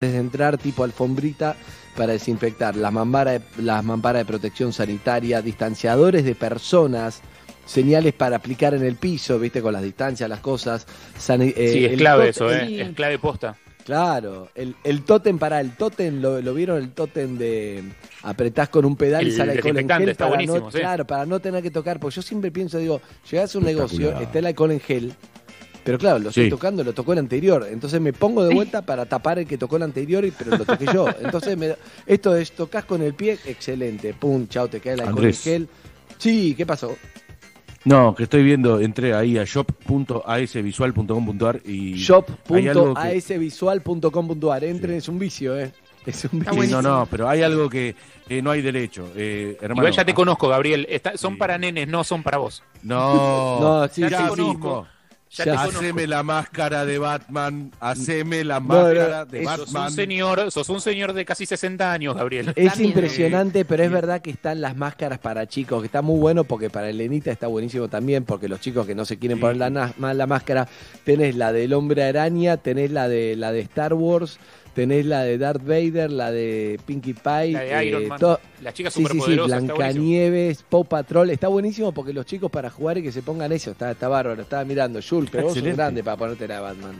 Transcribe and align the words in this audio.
de 0.00 0.18
entrar 0.18 0.58
tipo 0.58 0.84
alfombrita 0.84 1.56
para 1.96 2.12
desinfectar, 2.12 2.76
las 2.76 2.92
mamparas 2.92 3.40
de, 3.56 3.62
las 3.62 3.82
mamparas 3.82 4.20
de 4.20 4.26
protección 4.26 4.70
sanitaria, 4.74 5.40
distanciadores 5.40 6.22
de 6.22 6.34
personas, 6.34 7.22
señales 7.64 8.12
para 8.12 8.36
aplicar 8.36 8.74
en 8.74 8.84
el 8.84 8.96
piso, 8.96 9.38
viste, 9.38 9.62
con 9.62 9.72
las 9.72 9.82
distancias, 9.82 10.28
las 10.28 10.40
cosas. 10.40 10.86
eh, 11.56 11.70
Sí, 11.72 11.84
es 11.86 11.92
el 11.92 11.98
clave 11.98 12.28
eso, 12.28 12.52
¿eh? 12.52 12.82
Es 12.82 12.94
clave 12.94 13.18
posta. 13.18 13.56
Claro, 13.86 14.50
el, 14.54 14.76
el 14.84 15.02
tótem 15.02 15.38
para 15.38 15.62
el 15.62 15.70
tótem, 15.76 16.20
¿lo, 16.20 16.42
lo 16.42 16.52
vieron 16.52 16.76
el 16.76 16.90
tótem 16.90 17.38
de 17.38 17.82
apretás 18.22 18.68
con 18.68 18.84
un 18.84 18.96
pedal 18.96 19.24
y 19.24 19.30
El 19.30 19.36
sale 19.36 19.52
alcohol 19.52 19.78
en 19.78 19.88
gel 19.88 20.08
está 20.10 20.24
para 20.24 20.28
buenísimo, 20.36 20.58
no, 20.66 20.72
sí. 20.72 20.78
claro, 20.78 21.06
para 21.06 21.24
no 21.24 21.40
tener 21.40 21.62
que 21.62 21.70
tocar, 21.70 21.98
porque 22.00 22.16
yo 22.16 22.22
siempre 22.22 22.50
pienso, 22.50 22.76
digo, 22.76 23.00
llegás 23.30 23.54
a 23.54 23.58
un 23.58 23.64
negocio, 23.64 24.20
está 24.20 24.40
el 24.40 24.46
alcohol 24.46 24.72
en 24.72 24.80
gel, 24.80 25.14
pero 25.86 25.96
claro, 25.98 26.18
lo 26.18 26.28
estoy 26.28 26.44
Sí. 26.44 26.50
tocando, 26.50 26.84
lo 26.84 26.92
tocó 26.92 27.14
el 27.14 27.18
anterior, 27.20 27.66
entonces 27.70 27.98
me 28.00 28.12
pongo 28.12 28.44
de 28.44 28.52
vuelta 28.54 28.82
para 28.82 29.06
tapar 29.06 29.38
el 29.38 29.46
que 29.46 29.56
tocó 29.56 29.76
el 29.76 29.84
anterior, 29.84 30.22
y- 30.24 30.32
pero 30.32 30.56
lo 30.58 30.64
toqué 30.66 30.84
yo. 30.92 31.06
Entonces, 31.22 31.56
me- 31.56 31.76
esto 32.06 32.36
es, 32.36 32.52
tocas 32.52 32.84
con 32.84 33.00
el 33.02 33.14
pie, 33.14 33.38
excelente, 33.46 34.12
pum, 34.12 34.46
chao, 34.48 34.68
te 34.68 34.82
Andrés. 35.00 35.46
en 35.46 35.52
gel. 35.52 35.68
Sí, 36.18 36.54
¿qué 36.56 36.66
pasó? 36.66 36.94
No, 37.84 38.14
que 38.16 38.24
estoy 38.24 38.42
viendo, 38.42 38.80
entré 38.80 39.14
ahí 39.14 39.38
a 39.38 39.44
shop.asvisual.com.ar 39.44 41.60
y... 41.64 41.94
shop.asvisual.com.ar, 41.94 44.64
entren, 44.64 44.96
es 44.96 45.08
un 45.08 45.18
vicio, 45.18 45.58
¿eh? 45.58 45.72
Es 46.04 46.24
un 46.32 46.38
vicio. 46.40 46.62
Sí, 46.62 46.68
no, 46.70 46.82
no, 46.82 47.06
pero 47.10 47.28
hay 47.28 47.42
algo 47.42 47.68
que, 47.68 47.94
no 48.42 48.50
hay 48.52 48.62
derecho. 48.62 49.08
Eh, 49.16 49.56
hermano, 49.60 49.82
Igual 49.82 49.92
ya 49.96 50.04
te 50.04 50.12
ah, 50.12 50.14
conozco, 50.14 50.48
Gabriel. 50.48 50.86
Está- 50.88 51.16
son 51.16 51.32
Sí. 51.34 51.38
para 51.38 51.58
nenes, 51.58 51.88
no 51.88 52.04
son 52.04 52.22
para 52.22 52.38
vos. 52.38 52.62
No, 52.82 53.58
No, 53.82 53.88
sí, 53.88 54.02
Ya 54.02 54.08
te 54.10 54.16
sí, 54.16 54.22
conozco. 54.28 54.86
Ya. 55.30 55.60
Haceme 55.60 56.06
la 56.06 56.22
máscara 56.22 56.84
de 56.86 56.98
Batman, 56.98 57.72
haceme 57.80 58.44
la 58.44 58.60
No, 58.60 58.66
máscara 58.68 59.18
no, 59.18 59.26
de 59.26 59.42
eso 59.42 59.56
Sos 59.56 59.72
Batman. 59.72 59.82
un 59.88 59.92
señor, 59.92 60.50
sos 60.52 60.68
un 60.68 60.80
señor 60.80 61.12
de 61.12 61.24
casi 61.24 61.44
60 61.46 61.92
años, 61.92 62.16
Gabriel. 62.16 62.52
Es 62.54 62.72
También. 62.72 62.90
impresionante, 62.90 63.64
pero 63.64 63.82
es 63.82 63.90
verdad 63.90 64.22
que 64.22 64.30
están 64.30 64.60
las 64.60 64.76
máscaras 64.76 65.18
para 65.18 65.46
chicos, 65.46 65.82
que 65.82 65.86
está 65.86 66.00
muy 66.00 66.18
bueno 66.20 66.44
porque 66.44 66.70
para 66.70 66.88
Elenita 66.88 67.32
está 67.32 67.48
buenísimo 67.48 67.88
también, 67.88 68.24
porque 68.24 68.48
los 68.48 68.60
chicos 68.60 68.86
que 68.86 68.94
no 68.94 69.04
se 69.04 69.18
quieren 69.18 69.38
Sí. 69.38 69.42
poner 69.42 69.56
la, 69.56 70.14
la 70.14 70.26
máscara, 70.26 70.68
tenés 71.04 71.34
la 71.34 71.52
del 71.52 71.72
hombre 71.72 72.04
araña, 72.04 72.56
tenés 72.56 72.92
la 72.92 73.08
de 73.08 73.34
la 73.36 73.50
de 73.52 73.60
Star 73.60 73.94
Wars, 73.94 74.38
tenés 74.76 75.04
la 75.06 75.22
de 75.22 75.38
Darth 75.38 75.62
Vader, 75.64 76.12
la 76.12 76.30
de 76.30 76.78
Pinkie 76.86 77.14
Pie, 77.14 77.50
La 77.52 77.60
de 77.60 77.72
eh, 77.80 77.84
Iron 77.86 78.06
Man. 78.06 78.18
to- 78.20 78.38
La 78.62 78.72
chica 78.72 78.90
Sí, 78.90 79.04
sí, 79.04 79.20
sí. 79.20 79.34
Blancanieves, 79.36 80.62
Paw 80.68 80.84
Patrol, 80.84 81.30
está 81.30 81.48
buenísimo 81.48 81.92
porque 81.92 82.12
los 82.12 82.26
chicos 82.26 82.50
para 82.50 82.70
jugar 82.70 82.98
y 82.98 83.02
que 83.02 83.10
se 83.10 83.22
pongan 83.22 83.50
eso, 83.52 83.72
está, 83.72 83.90
está 83.90 84.06
bárbaro, 84.08 84.42
estaba 84.42 84.64
mirando, 84.64 85.00
Jules, 85.02 85.30
pero 85.30 85.44
vos 85.44 85.52
sos 85.52 85.58
Excelente. 85.58 85.76
grande 85.82 86.04
para 86.04 86.16
ponerte 86.16 86.46
la 86.46 86.54
de 86.56 86.60
Batman. 86.60 86.94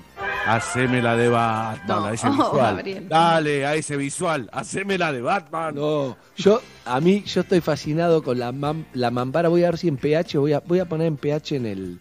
Haceme 0.47 1.03
la 1.03 1.17
de 1.17 1.29
Batman, 1.29 1.87
No, 2.01 2.05
a 2.07 2.15
ese 2.15 2.27
oh, 2.29 2.31
visual. 2.33 2.77
Gabriel. 2.77 3.09
Dale, 3.09 3.67
a 3.67 3.75
ese 3.75 3.97
visual, 3.97 4.49
haceme 4.53 4.97
la 4.99 5.13
de 5.13 5.21
Batman. 5.21 5.75
No, 5.75 6.17
yo, 6.37 6.61
a 6.85 7.01
mí, 7.01 7.23
yo 7.27 7.41
estoy 7.43 7.61
fascinado 7.61 8.23
con 8.23 8.39
la, 8.39 8.53
mam- 8.53 8.85
la 8.95 9.11
mampara. 9.11 9.49
Voy 9.49 9.65
a 9.65 9.71
ver 9.71 9.79
si 9.79 9.89
en 9.89 9.97
pH, 9.97 10.39
voy 10.39 10.53
a, 10.53 10.61
voy 10.61 10.79
a 10.79 10.85
poner 10.87 11.09
en 11.09 11.17
pH 11.17 11.57
en 11.57 11.67
el 11.67 11.99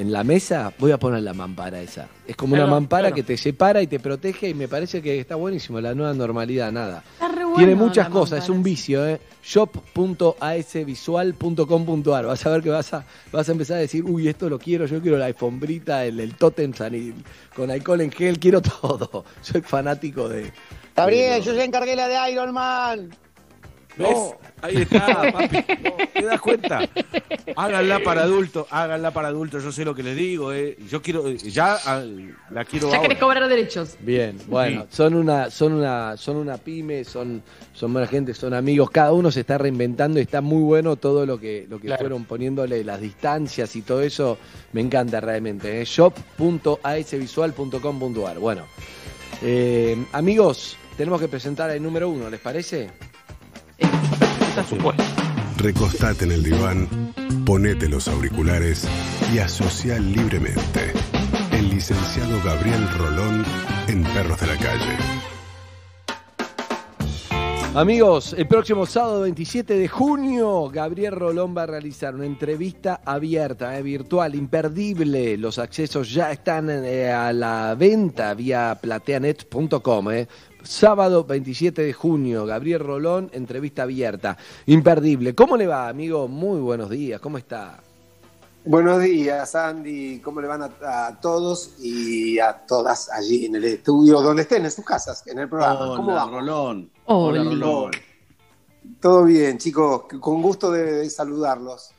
en 0.00 0.12
la 0.12 0.24
mesa, 0.24 0.72
voy 0.78 0.92
a 0.92 0.98
poner 0.98 1.22
la 1.22 1.34
mampara 1.34 1.82
esa. 1.82 2.08
Es 2.26 2.34
como 2.34 2.54
una 2.54 2.66
mampara 2.66 3.08
claro. 3.08 3.16
que 3.16 3.22
te 3.22 3.36
separa 3.36 3.82
y 3.82 3.86
te 3.86 4.00
protege 4.00 4.48
y 4.48 4.54
me 4.54 4.66
parece 4.66 5.02
que 5.02 5.20
está 5.20 5.34
buenísimo, 5.34 5.78
la 5.80 5.94
nueva 5.94 6.14
normalidad, 6.14 6.72
nada. 6.72 7.04
Está 7.12 7.28
re 7.28 7.44
bueno 7.44 7.56
Tiene 7.56 7.74
muchas 7.74 8.06
la 8.06 8.12
cosas, 8.12 8.44
es 8.44 8.48
un 8.48 8.62
vicio, 8.62 9.06
¿eh? 9.06 9.20
shop.asvisual.com.ar. 9.42 12.26
Vas 12.26 12.46
a 12.46 12.50
ver 12.50 12.62
que 12.62 12.70
vas 12.70 12.94
a, 12.94 13.04
vas 13.30 13.46
a 13.48 13.52
empezar 13.52 13.76
a 13.76 13.80
decir, 13.80 14.02
uy, 14.04 14.28
esto 14.28 14.48
lo 14.48 14.58
quiero, 14.58 14.86
yo 14.86 15.02
quiero 15.02 15.18
la 15.18 15.26
alfombrita, 15.26 16.06
el, 16.06 16.18
el 16.18 16.34
tótem 16.34 16.72
sanil, 16.72 17.22
con 17.54 17.70
alcohol 17.70 18.00
en 18.00 18.10
gel, 18.10 18.38
quiero 18.38 18.62
todo. 18.62 19.26
Soy 19.42 19.60
fanático 19.60 20.26
de... 20.28 20.50
Gabriel, 20.96 21.42
yo 21.42 21.52
ya 21.54 21.64
encargué 21.64 21.94
la 21.94 22.08
de 22.08 22.32
Iron 22.32 22.54
Man. 22.54 23.10
¿Ves? 24.08 24.34
Ahí 24.62 24.76
está, 24.76 25.32
papi. 25.32 25.56
No, 25.56 25.64
¿Te 26.12 26.22
das 26.24 26.40
cuenta? 26.40 26.80
Háganla 27.56 28.00
para 28.00 28.22
adultos, 28.22 28.66
háganla 28.70 29.10
para 29.12 29.28
adultos, 29.28 29.62
yo 29.64 29.72
sé 29.72 29.84
lo 29.84 29.94
que 29.94 30.02
les 30.02 30.16
digo. 30.16 30.52
Eh. 30.52 30.76
Yo 30.88 31.00
quiero, 31.00 31.26
eh, 31.28 31.38
ya 31.38 31.78
ah, 31.86 32.02
la 32.50 32.64
quiero 32.66 32.90
Ya 32.90 33.00
querés 33.00 33.18
cobrar 33.18 33.48
derechos. 33.48 33.96
Bien, 34.00 34.36
bueno, 34.48 34.86
son 34.90 35.14
una, 35.14 35.50
son 35.50 35.72
una, 35.72 36.16
son 36.18 36.36
una 36.36 36.58
pyme, 36.58 37.04
son, 37.04 37.42
son 37.72 37.92
buena 37.92 38.06
gente, 38.06 38.34
son 38.34 38.52
amigos, 38.54 38.90
cada 38.90 39.12
uno 39.12 39.30
se 39.30 39.40
está 39.40 39.56
reinventando 39.56 40.18
y 40.18 40.22
está 40.22 40.40
muy 40.42 40.62
bueno 40.62 40.96
todo 40.96 41.24
lo 41.24 41.38
que, 41.40 41.66
lo 41.68 41.78
que 41.78 41.86
Claro. 41.86 42.00
fueron 42.00 42.24
poniéndole 42.24 42.84
las 42.84 43.00
distancias 43.00 43.74
y 43.76 43.82
todo 43.82 44.02
eso, 44.02 44.36
me 44.72 44.80
encanta 44.82 45.20
realmente. 45.20 45.80
¿eh? 45.80 45.84
shop.asvisual.com.ar. 45.84 48.38
Bueno, 48.38 48.66
eh, 49.42 49.96
amigos, 50.12 50.76
tenemos 50.96 51.20
que 51.20 51.28
presentar 51.28 51.70
el 51.70 51.82
número 51.82 52.08
uno, 52.10 52.28
¿les 52.30 52.40
parece? 52.40 52.90
Supuesto. 54.68 55.02
Recostate 55.56 56.24
en 56.24 56.32
el 56.32 56.42
diván, 56.42 56.88
ponete 57.44 57.88
los 57.88 58.08
auriculares 58.08 58.88
y 59.34 59.38
asocia 59.38 59.98
libremente. 59.98 60.92
El 61.52 61.68
licenciado 61.68 62.40
Gabriel 62.44 62.88
Rolón 62.96 63.44
en 63.88 64.02
Perros 64.04 64.40
de 64.40 64.46
la 64.46 64.56
Calle. 64.56 64.96
Amigos, 67.72 68.34
el 68.36 68.48
próximo 68.48 68.84
sábado 68.84 69.20
27 69.20 69.74
de 69.78 69.86
junio, 69.86 70.68
Gabriel 70.70 71.12
Rolón 71.12 71.56
va 71.56 71.62
a 71.62 71.66
realizar 71.66 72.16
una 72.16 72.26
entrevista 72.26 73.00
abierta, 73.04 73.78
eh, 73.78 73.82
virtual, 73.82 74.34
imperdible. 74.34 75.36
Los 75.36 75.60
accesos 75.60 76.12
ya 76.12 76.32
están 76.32 76.68
eh, 76.68 77.12
a 77.12 77.32
la 77.32 77.76
venta 77.76 78.34
vía 78.34 78.76
plateanet.com. 78.80 80.10
eh. 80.10 80.26
Sábado 80.62 81.24
27 81.24 81.82
de 81.82 81.92
junio, 81.92 82.46
Gabriel 82.46 82.80
Rolón, 82.80 83.30
entrevista 83.32 83.82
abierta, 83.82 84.36
imperdible. 84.66 85.34
¿Cómo 85.34 85.56
le 85.56 85.66
va, 85.66 85.88
amigo? 85.88 86.28
Muy 86.28 86.60
buenos 86.60 86.90
días, 86.90 87.20
¿cómo 87.20 87.38
está? 87.38 87.80
Buenos 88.64 89.02
días, 89.02 89.54
Andy. 89.54 90.20
¿Cómo 90.20 90.40
le 90.42 90.46
van 90.46 90.62
a, 90.62 91.06
a 91.06 91.20
todos 91.20 91.76
y 91.80 92.38
a 92.38 92.52
todas 92.66 93.10
allí 93.10 93.46
en 93.46 93.56
el 93.56 93.64
estudio, 93.64 94.20
donde 94.20 94.42
estén, 94.42 94.64
en 94.64 94.70
sus 94.70 94.84
casas, 94.84 95.26
en 95.26 95.38
el 95.38 95.48
programa? 95.48 95.96
¿Cómo 95.96 96.12
Hola, 96.12 96.24
va? 96.26 96.30
Rolón. 96.30 96.90
Hola. 97.06 97.40
Hola, 97.40 97.50
Rolón. 97.50 97.90
Todo 99.00 99.24
bien, 99.24 99.56
chicos. 99.56 100.02
Con 100.20 100.42
gusto 100.42 100.70
de, 100.70 100.92
de 100.92 101.10
saludarlos. 101.10 101.92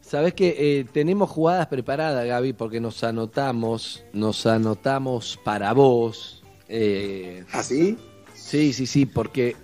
Sabés 0.00 0.34
que 0.34 0.56
eh, 0.58 0.84
tenemos 0.92 1.30
jugadas 1.30 1.68
preparadas, 1.68 2.26
Gaby, 2.26 2.52
porque 2.52 2.80
nos 2.80 3.04
anotamos, 3.04 4.04
nos 4.12 4.44
anotamos 4.46 5.38
para 5.44 5.72
vos. 5.72 6.41
Eh, 6.74 7.44
¿Así? 7.52 7.98
Sí, 8.32 8.72
sí, 8.72 8.86
sí, 8.86 9.04
porque 9.04 9.54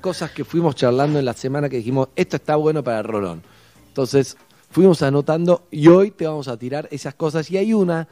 cosas 0.00 0.30
que 0.30 0.46
fuimos 0.46 0.74
charlando 0.74 1.18
en 1.18 1.26
la 1.26 1.34
semana 1.34 1.68
que 1.68 1.76
dijimos, 1.76 2.08
esto 2.16 2.36
está 2.36 2.56
bueno 2.56 2.82
para 2.82 3.00
el 3.00 3.04
Rolón. 3.04 3.42
Entonces, 3.88 4.38
fuimos 4.70 5.02
anotando 5.02 5.68
y 5.70 5.88
hoy 5.88 6.10
te 6.10 6.26
vamos 6.26 6.48
a 6.48 6.56
tirar 6.56 6.88
esas 6.90 7.14
cosas. 7.14 7.50
Y 7.50 7.58
hay 7.58 7.74
una 7.74 8.08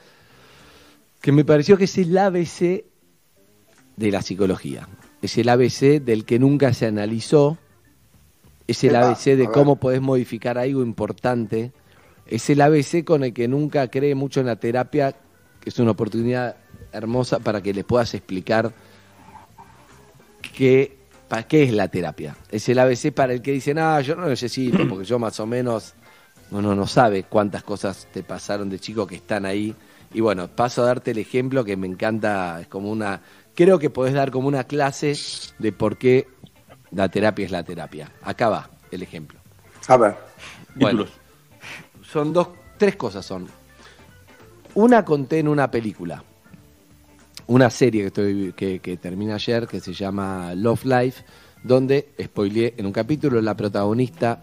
que 1.22 1.32
me 1.32 1.46
pareció 1.46 1.78
que 1.78 1.84
es 1.84 1.96
el 1.96 2.16
ABC 2.18 2.84
de 3.96 4.10
la 4.10 4.20
psicología. 4.20 4.86
Es 5.22 5.38
el 5.38 5.48
ABC 5.48 6.02
del 6.02 6.26
que 6.26 6.38
nunca 6.38 6.74
se 6.74 6.84
analizó. 6.84 7.56
Es 8.66 8.84
el 8.84 8.96
ABC 8.96 9.34
de 9.34 9.48
cómo 9.48 9.76
podés 9.76 10.02
modificar 10.02 10.58
algo 10.58 10.82
importante. 10.82 11.72
Es 12.26 12.50
el 12.50 12.60
ABC 12.60 13.02
con 13.02 13.24
el 13.24 13.32
que 13.32 13.48
nunca 13.48 13.88
cree 13.88 14.14
mucho 14.14 14.40
en 14.40 14.46
la 14.46 14.56
terapia, 14.56 15.16
que 15.58 15.70
es 15.70 15.78
una 15.78 15.92
oportunidad 15.92 16.56
hermosa 16.92 17.38
para 17.40 17.60
que 17.62 17.72
les 17.72 17.84
puedas 17.84 18.14
explicar 18.14 18.72
que, 20.54 20.96
¿para 21.28 21.44
qué 21.44 21.64
es 21.64 21.72
la 21.72 21.88
terapia? 21.88 22.36
Es 22.50 22.68
el 22.68 22.78
ABC 22.78 23.12
para 23.12 23.32
el 23.32 23.42
que 23.42 23.52
dice, 23.52 23.74
no, 23.74 24.00
yo 24.00 24.14
no 24.14 24.26
necesito, 24.28 24.78
porque 24.88 25.04
yo 25.04 25.18
más 25.18 25.40
o 25.40 25.46
menos, 25.46 25.94
uno 26.50 26.74
no 26.74 26.86
sabe 26.86 27.24
cuántas 27.24 27.62
cosas 27.62 28.06
te 28.12 28.22
pasaron 28.22 28.68
de 28.68 28.78
chico 28.78 29.06
que 29.06 29.16
están 29.16 29.46
ahí. 29.46 29.74
Y 30.14 30.20
bueno, 30.20 30.48
paso 30.48 30.82
a 30.82 30.86
darte 30.86 31.12
el 31.12 31.18
ejemplo 31.18 31.64
que 31.64 31.76
me 31.76 31.86
encanta, 31.86 32.60
es 32.60 32.66
como 32.66 32.90
una, 32.90 33.22
creo 33.54 33.78
que 33.78 33.88
podés 33.88 34.12
dar 34.12 34.30
como 34.30 34.48
una 34.48 34.64
clase 34.64 35.14
de 35.58 35.72
por 35.72 35.96
qué 35.96 36.26
la 36.90 37.08
terapia 37.08 37.46
es 37.46 37.50
la 37.50 37.62
terapia. 37.62 38.12
Acá 38.22 38.50
va 38.50 38.70
el 38.90 39.02
ejemplo. 39.02 39.40
A 39.88 39.96
ver. 39.96 40.16
Bueno, 40.74 41.06
son 42.02 42.32
dos, 42.32 42.48
tres 42.78 42.96
cosas 42.96 43.24
son. 43.24 43.48
Una 44.74 45.04
conté 45.04 45.38
en 45.38 45.48
una 45.48 45.70
película, 45.70 46.22
una 47.46 47.70
serie 47.70 48.02
que, 48.02 48.06
estoy, 48.08 48.52
que, 48.54 48.78
que 48.80 48.96
termina 48.96 49.34
ayer, 49.34 49.66
que 49.66 49.80
se 49.80 49.92
llama 49.92 50.54
Love 50.54 50.84
Life, 50.84 51.24
donde, 51.62 52.08
spoileé, 52.20 52.74
en 52.76 52.86
un 52.86 52.92
capítulo 52.92 53.40
la 53.40 53.56
protagonista 53.56 54.40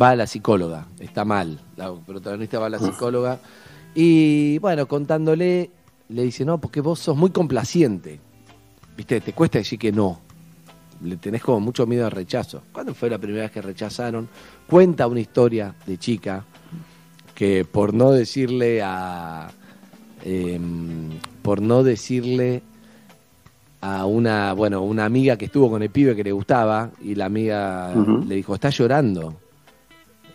va 0.00 0.10
a 0.10 0.16
la 0.16 0.26
psicóloga, 0.26 0.86
está 0.98 1.24
mal, 1.24 1.60
la 1.76 1.94
protagonista 1.94 2.58
va 2.58 2.66
a 2.66 2.70
la 2.70 2.78
psicóloga, 2.78 3.38
y 3.94 4.58
bueno, 4.58 4.86
contándole, 4.86 5.70
le 6.08 6.22
dice, 6.22 6.44
no, 6.44 6.58
porque 6.58 6.80
vos 6.80 6.98
sos 6.98 7.16
muy 7.16 7.30
complaciente, 7.30 8.18
viste, 8.96 9.20
te 9.20 9.32
cuesta 9.32 9.58
decir 9.58 9.78
que 9.78 9.92
no, 9.92 10.20
le 11.02 11.16
tenés 11.16 11.42
como 11.42 11.60
mucho 11.60 11.86
miedo 11.86 12.06
al 12.06 12.12
rechazo. 12.12 12.62
¿Cuándo 12.72 12.94
fue 12.94 13.10
la 13.10 13.18
primera 13.18 13.42
vez 13.42 13.50
que 13.50 13.62
rechazaron? 13.62 14.28
Cuenta 14.66 15.06
una 15.06 15.20
historia 15.20 15.74
de 15.86 15.98
chica 15.98 16.44
que 17.34 17.64
por 17.64 17.92
no 17.94 18.12
decirle 18.12 18.80
a... 18.82 19.50
em, 20.24 21.10
por 21.42 21.60
no 21.60 21.82
decirle 21.84 22.62
a 23.84 24.06
una, 24.06 24.54
bueno, 24.54 24.80
una 24.80 25.04
amiga 25.04 25.36
que 25.36 25.44
estuvo 25.44 25.68
con 25.68 25.82
el 25.82 25.90
pibe 25.90 26.16
que 26.16 26.24
le 26.24 26.32
gustaba 26.32 26.90
y 27.02 27.14
la 27.14 27.26
amiga 27.26 27.92
le 28.26 28.36
dijo, 28.36 28.54
está 28.54 28.70
llorando. 28.70 29.34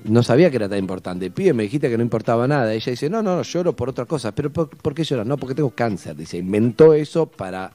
No 0.04 0.22
sabía 0.22 0.52
que 0.52 0.58
era 0.58 0.70
tan 0.70 0.78
importante. 0.78 1.26
El 1.26 1.32
pibe 1.32 1.54
me 1.54 1.64
dijiste 1.64 1.90
que 1.90 1.98
no 1.98 2.04
importaba 2.04 2.48
nada. 2.48 2.72
Ella 2.72 2.92
dice, 2.92 3.10
no, 3.10 3.24
no, 3.24 3.38
no, 3.38 3.42
lloro 3.42 3.76
por 3.76 3.90
otra 3.90 4.06
cosa. 4.06 4.34
¿Pero 4.34 4.54
por, 4.54 4.70
por 4.70 4.94
qué 4.94 5.04
lloras? 5.04 5.26
No, 5.26 5.36
porque 5.36 5.56
tengo 5.56 5.72
cáncer. 5.72 6.16
Dice, 6.16 6.38
inventó 6.38 6.94
eso 6.94 7.26
para 7.26 7.72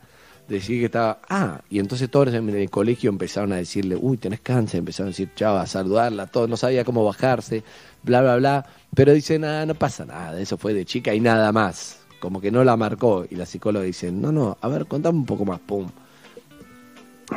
decir 0.47 0.79
que 0.79 0.87
estaba... 0.87 1.19
Ah, 1.29 1.61
y 1.69 1.81
entonces 1.81 2.09
todos 2.09 2.33
en 2.33 2.49
el 2.49 2.71
colegio 2.71 3.11
empezaron 3.11 3.53
a 3.53 3.57
decirle, 3.57 3.97
uy, 4.01 4.17
tenés 4.17 4.41
cáncer. 4.41 4.79
Empezaron 4.79 5.09
a 5.09 5.11
decir, 5.11 5.31
chava, 5.35 5.63
a 5.63 5.67
saludarla, 5.67 6.29
todo. 6.29 6.47
No 6.47 6.57
sabía 6.57 6.85
cómo 6.85 7.05
bajarse, 7.05 7.65
bla, 8.05 8.23
bla, 8.23 8.37
bla. 8.37 8.67
Pero 8.95 9.13
dice, 9.13 9.41
nada, 9.41 9.67
no 9.67 9.75
pasa 9.75 10.05
nada. 10.05 10.41
Eso 10.41 10.57
fue 10.57 10.73
de 10.73 10.85
chica 10.85 11.13
y 11.13 11.19
nada 11.21 11.51
más. 11.51 12.04
Como 12.25 12.41
que 12.41 12.51
no 12.51 12.65
la 12.65 12.75
marcó. 12.79 13.27
Y 13.29 13.35
la 13.35 13.45
psicóloga 13.45 13.85
dice, 13.85 14.11
no, 14.11 14.33
no, 14.33 14.57
a 14.63 14.69
ver, 14.69 14.87
contame 14.87 15.19
un 15.19 15.27
poco 15.27 15.45
más, 15.45 15.61
pum. 15.61 15.87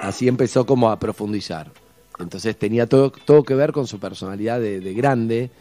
Así 0.02 0.30
empezó 0.30 0.66
como 0.66 0.90
a 0.90 0.98
profundizar. 0.98 1.70
Entonces 2.20 2.58
tenía 2.58 2.88
todo, 2.88 3.12
todo 3.12 3.44
que 3.44 3.54
ver 3.54 3.74
con 3.74 3.86
su 3.86 4.00
personalidad 4.00 4.62
de, 4.62 4.80
de 4.80 4.94
grande. 4.94 5.52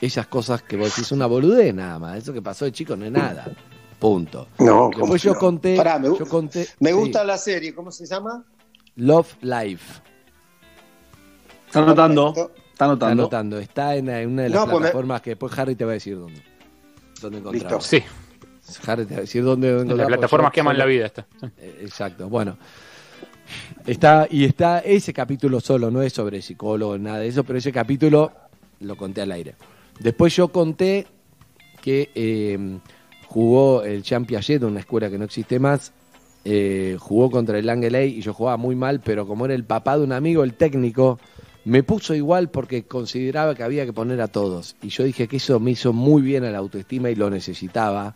Esas 0.00 0.28
cosas 0.28 0.62
que 0.62 0.76
vos 0.76 0.94
decís 0.94 1.10
una 1.10 1.26
boludez 1.26 1.74
nada 1.74 1.98
más. 1.98 2.18
Eso 2.18 2.32
que 2.32 2.40
pasó 2.40 2.66
de 2.66 2.70
chico 2.72 2.94
no 2.94 3.04
es 3.04 3.10
nada. 3.10 3.50
Punto. 3.98 4.46
No, 4.60 4.90
¿cómo 4.92 4.98
Después 5.00 5.22
yo 5.24 5.32
no? 5.34 5.40
conté, 5.40 5.76
Pará, 5.76 5.98
me, 5.98 6.06
yo 6.16 6.24
conté. 6.28 6.68
me 6.78 6.90
sí, 6.90 6.94
gusta 6.94 7.24
la 7.24 7.36
serie, 7.36 7.74
¿cómo 7.74 7.90
se 7.90 8.06
llama? 8.06 8.44
Love 8.94 9.34
Life. 9.40 10.00
Está 11.66 11.80
anotando. 11.82 12.28
Está 12.28 12.42
Está 12.72 12.84
anotando. 12.84 13.22
anotando. 13.24 13.58
Está 13.58 13.96
en, 13.96 14.08
en 14.08 14.28
una 14.30 14.42
de 14.42 14.48
las 14.50 14.60
No, 14.60 14.64
pues 14.66 14.74
me- 14.74 14.78
plataformas 14.82 15.20
que 15.20 15.30
después 15.30 15.58
Harry 15.58 15.74
te 15.74 15.84
va 15.84 15.90
a 15.90 15.94
decir 15.94 16.16
dónde. 16.16 16.40
Dónde 17.20 17.38
encontrarlo. 17.38 17.80
Sí, 17.80 18.00
Va 18.88 18.92
a 18.92 18.96
decir 18.96 19.42
dónde 19.42 19.84
plataformas 20.06 20.50
Yo 20.50 20.52
que 20.52 20.60
aman 20.60 20.78
la 20.78 20.84
vida. 20.84 21.06
Está. 21.06 21.26
Eh, 21.58 21.80
Exacto, 21.82 22.28
bueno. 22.28 22.56
Está, 23.86 24.26
y 24.30 24.44
está 24.44 24.80
ese 24.80 25.14
capítulo 25.14 25.60
solo, 25.60 25.90
no 25.90 26.02
es 26.02 26.12
sobre 26.12 26.42
psicólogo, 26.42 26.98
nada 26.98 27.20
de 27.20 27.28
eso, 27.28 27.44
pero 27.44 27.58
ese 27.58 27.72
capítulo 27.72 28.32
lo 28.80 28.96
conté 28.96 29.22
al 29.22 29.32
aire. 29.32 29.54
Después 29.98 30.36
yo 30.36 30.48
conté 30.48 31.06
que 31.80 32.10
eh, 32.14 32.78
jugó 33.26 33.82
el 33.82 34.02
Jean 34.02 34.26
Piaget, 34.26 34.62
una 34.62 34.80
escuela 34.80 35.08
que 35.08 35.18
no 35.18 35.24
existe 35.24 35.58
más, 35.58 35.92
eh, 36.44 36.96
jugó 36.98 37.30
contra 37.30 37.58
el 37.58 37.68
Angeley 37.68 38.18
y 38.18 38.20
yo 38.20 38.32
jugaba 38.34 38.56
muy 38.56 38.76
mal, 38.76 39.00
pero 39.00 39.26
como 39.26 39.46
era 39.46 39.54
el 39.54 39.64
papá 39.64 39.96
de 39.96 40.04
un 40.04 40.12
amigo, 40.12 40.44
el 40.44 40.54
técnico, 40.54 41.18
me 41.64 41.82
puso 41.82 42.14
igual 42.14 42.50
porque 42.50 42.84
consideraba 42.84 43.54
que 43.54 43.62
había 43.62 43.84
que 43.84 43.92
poner 43.92 44.20
a 44.20 44.28
todos. 44.28 44.76
Y 44.82 44.88
yo 44.88 45.04
dije 45.04 45.28
que 45.28 45.36
eso 45.36 45.60
me 45.60 45.72
hizo 45.72 45.92
muy 45.92 46.22
bien 46.22 46.44
a 46.44 46.50
la 46.50 46.58
autoestima 46.58 47.10
y 47.10 47.14
lo 47.14 47.30
necesitaba 47.30 48.14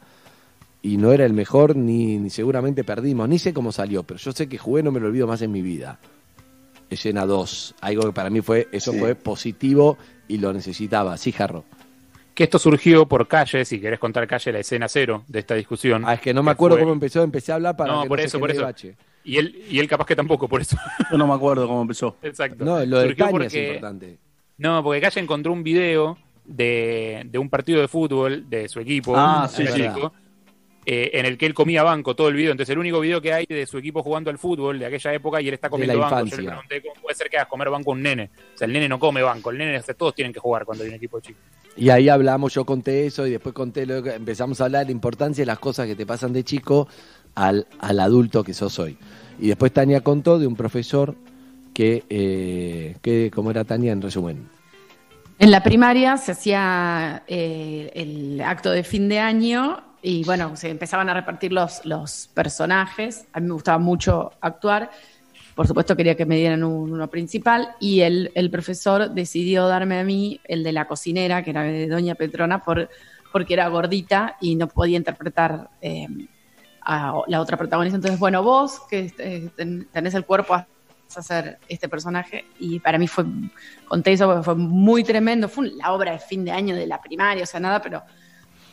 y 0.83 0.97
no 0.97 1.13
era 1.13 1.25
el 1.25 1.33
mejor, 1.33 1.77
ni, 1.77 2.19
ni 2.19 2.29
seguramente 2.31 2.83
perdimos, 2.85 3.29
ni 3.29 3.39
sé 3.39 3.55
cómo 3.55 3.71
salió, 3.73 4.03
pero 4.03 4.19
yo 4.19 4.33
sé 4.33 4.49
que 4.49 4.59
jugué, 4.59 4.83
no 4.83 4.91
me 4.91 5.01
lo 5.01 5.07
olvido 5.07 5.27
más 5.27 5.41
en 5.43 5.53
mi 5.53 5.63
vida. 5.63 5.99
Escena 6.91 7.25
2, 7.25 7.77
algo 7.81 8.03
que 8.03 8.13
para 8.13 8.29
mí 8.31 8.41
fue, 8.43 8.69
eso 8.73 8.93
Sí. 8.93 8.99
fue 8.99 9.15
positivo 9.15 9.97
y 10.29 10.39
lo 10.39 10.53
necesitaba, 10.53 11.17
sí, 11.17 11.33
Jarro. 11.33 11.65
Que 12.35 12.45
esto 12.45 12.59
surgió 12.59 13.07
por 13.07 13.29
calle, 13.29 13.65
si 13.65 13.81
querés 13.81 13.99
contar 13.99 14.27
calle 14.27 14.53
la 14.53 14.59
escena 14.59 14.89
cero 14.89 15.25
de 15.29 15.39
esta 15.39 15.55
discusión. 15.55 16.03
Ah, 16.07 16.15
es 16.15 16.21
que 16.21 16.33
no 16.35 16.43
me 16.43 16.51
acuerdo 16.51 16.77
fue- 16.77 16.83
cómo 16.85 16.93
empezó, 16.95 17.23
empecé 17.23 17.53
a 17.53 17.57
hablar 17.57 17.77
para 17.77 17.93
No, 17.93 18.03
que 18.03 18.09
por 18.09 18.19
no 18.19 18.23
se 18.23 18.27
eso, 18.27 18.41
por 18.41 18.51
eso. 18.51 18.63
bache. 18.63 18.97
Y 19.25 19.37
él, 19.37 19.63
y 19.71 19.79
él 19.79 19.87
capaz 19.89 20.07
que 20.07 20.17
tampoco, 20.17 20.49
por 20.49 20.61
eso. 20.61 20.77
Yo 21.11 21.17
no 21.19 21.27
me 21.27 21.35
acuerdo 21.35 21.67
cómo 21.67 21.83
empezó. 21.83 22.17
Exacto. 22.23 22.65
No, 22.65 22.85
lo 22.85 23.01
de 23.01 23.15
Tania 23.15 23.27
es 23.27 23.31
porque- 23.53 23.69
importante. 23.69 24.19
No, 24.59 24.83
porque 24.83 25.01
Calle 25.01 25.21
encontró 25.21 25.53
un 25.53 25.63
video 25.63 26.19
de, 26.45 27.23
de 27.31 27.39
un 27.39 27.49
partido 27.49 27.81
de 27.81 27.89
fútbol 27.89 28.49
de 28.51 28.69
su 28.69 28.81
equipo, 28.81 29.15
Ah, 29.17 29.49
sí, 29.51 29.63
México, 29.65 30.13
eh, 30.85 31.11
en 31.15 31.27
el 31.27 31.39
que 31.39 31.47
él 31.47 31.55
comía 31.55 31.83
banco 31.83 32.17
todo 32.17 32.29
el 32.29 32.35
video. 32.35 32.51
Entonces, 32.53 32.73
el 32.73 32.79
único 32.79 32.99
video 33.01 33.21
que 33.21 33.33
hay 33.33 33.47
de 33.47 33.67
su 33.67 33.79
equipo 33.79 34.03
jugando 34.03 34.31
al 34.31 34.39
fútbol 34.39 34.79
de 34.79 34.87
aquella 34.87 35.13
época 35.15 35.41
y 35.41 35.49
él 35.49 35.55
está 35.55 35.69
comiendo 35.71 35.99
banco. 35.99 36.17
Yo 36.17 36.25
infancia. 36.25 36.41
le 36.43 36.49
pregunté 36.49 36.83
cómo 36.83 36.95
puede 37.03 37.15
ser 37.17 37.29
que 37.31 37.37
hagas 37.37 37.49
comer 37.49 37.71
banco 37.71 37.91
a 37.93 37.95
un 37.95 38.03
nene. 38.03 38.31
O 38.55 38.59
sea, 38.59 38.67
el 38.67 38.73
nene 38.73 38.89
no 38.89 38.99
come 38.99 39.23
banco, 39.23 39.51
el 39.51 39.59
nene, 39.59 39.79
o 39.79 39.83
sea, 39.83 39.95
todos 39.95 40.15
tienen 40.15 40.33
que 40.33 40.41
jugar 40.41 40.65
cuando 40.65 40.85
hay 40.85 40.91
un 40.91 40.97
equipo 40.97 41.21
chico. 41.21 41.39
Y 41.77 41.89
ahí 41.91 42.09
hablamos, 42.09 42.53
yo 42.53 42.65
conté 42.67 43.07
eso 43.07 43.27
y 43.27 43.31
después 43.31 43.55
conté, 43.55 43.87
lo 43.87 44.03
que- 44.03 44.15
empezamos 44.15 44.61
a 44.61 44.65
hablar 44.65 44.81
de 44.81 44.87
la 44.87 44.93
importancia 44.93 45.43
de 45.43 45.47
las 45.47 45.59
cosas 45.59 45.87
que 45.87 45.95
te 45.95 46.05
pasan 46.05 46.33
de 46.33 46.45
chico 46.45 46.87
al, 47.35 47.67
al 47.79 48.01
adulto 48.01 48.45
que 48.45 48.53
sos 48.53 48.79
hoy. 48.79 48.99
Y 49.41 49.49
después 49.49 49.73
Tania 49.73 50.03
contó 50.03 50.39
de 50.39 50.47
un 50.47 50.55
profesor 50.57 51.15
que, 51.73 52.05
eh, 52.11 52.97
que 53.01 53.31
¿cómo 53.35 53.51
era 53.51 53.65
Tania 53.65 53.93
en 53.93 54.03
resumen? 54.03 54.49
En 55.39 55.51
la 55.51 55.63
primaria 55.63 56.19
se 56.19 56.33
hacía 56.33 57.23
eh, 57.27 57.91
el 57.95 58.41
acto 58.43 58.71
de 58.71 58.85
fin 58.85 59.09
de 59.09 59.19
año 59.19 59.83
y 60.03 60.25
bueno, 60.25 60.57
se 60.57 60.69
empezaban 60.69 61.09
a 61.09 61.15
repartir 61.15 61.53
los, 61.53 61.85
los 61.87 62.29
personajes. 62.35 63.27
A 63.33 63.41
mí 63.41 63.47
me 63.47 63.55
gustaba 63.55 63.79
mucho 63.79 64.33
actuar. 64.41 64.91
Por 65.55 65.67
supuesto 65.67 65.95
quería 65.97 66.17
que 66.17 66.27
me 66.27 66.37
dieran 66.37 66.65
un- 66.65 66.93
uno 66.93 67.09
principal 67.09 67.75
y 67.79 68.01
el, 68.01 68.33
el 68.35 68.51
profesor 68.51 69.11
decidió 69.11 69.69
darme 69.69 69.99
a 70.01 70.05
mí 70.05 70.41
el 70.45 70.63
de 70.65 70.73
la 70.73 70.87
cocinera, 70.87 71.43
que 71.45 71.51
era 71.51 71.63
de 71.63 71.87
Doña 71.89 72.15
Petrona, 72.17 72.63
por, 72.63 72.89
porque 73.33 73.55
era 73.55 73.69
gordita 73.69 74.37
y 74.41 74.57
no 74.57 74.67
podía 74.69 74.97
interpretar 74.97 75.69
eh, 75.81 76.09
a 76.81 77.15
la 77.29 77.41
otra 77.41 77.57
protagonista. 77.57 77.97
Entonces, 77.97 78.19
bueno, 78.19 78.43
vos 78.43 78.81
que 78.91 79.13
eh, 79.19 79.51
ten- 79.57 79.87
tenés 79.93 80.15
el 80.15 80.25
cuerpo 80.25 80.55
a 80.55 80.67
hacer 81.15 81.59
este 81.69 81.89
personaje 81.91 82.47
y 82.59 82.81
para 82.81 82.97
mí 82.99 83.07
fue 83.07 83.27
conté 83.87 84.13
eso 84.13 84.27
porque 84.27 84.43
fue 84.43 84.55
muy 84.55 85.05
tremendo 85.05 85.47
fue 85.47 85.71
la 85.73 85.93
obra 85.93 86.13
de 86.13 86.19
fin 86.19 86.43
de 86.43 86.53
año 86.53 86.75
de 86.75 86.87
la 86.87 87.03
primaria 87.03 87.43
o 87.43 87.47
sea 87.47 87.61
nada 87.61 87.83
pero 87.83 88.03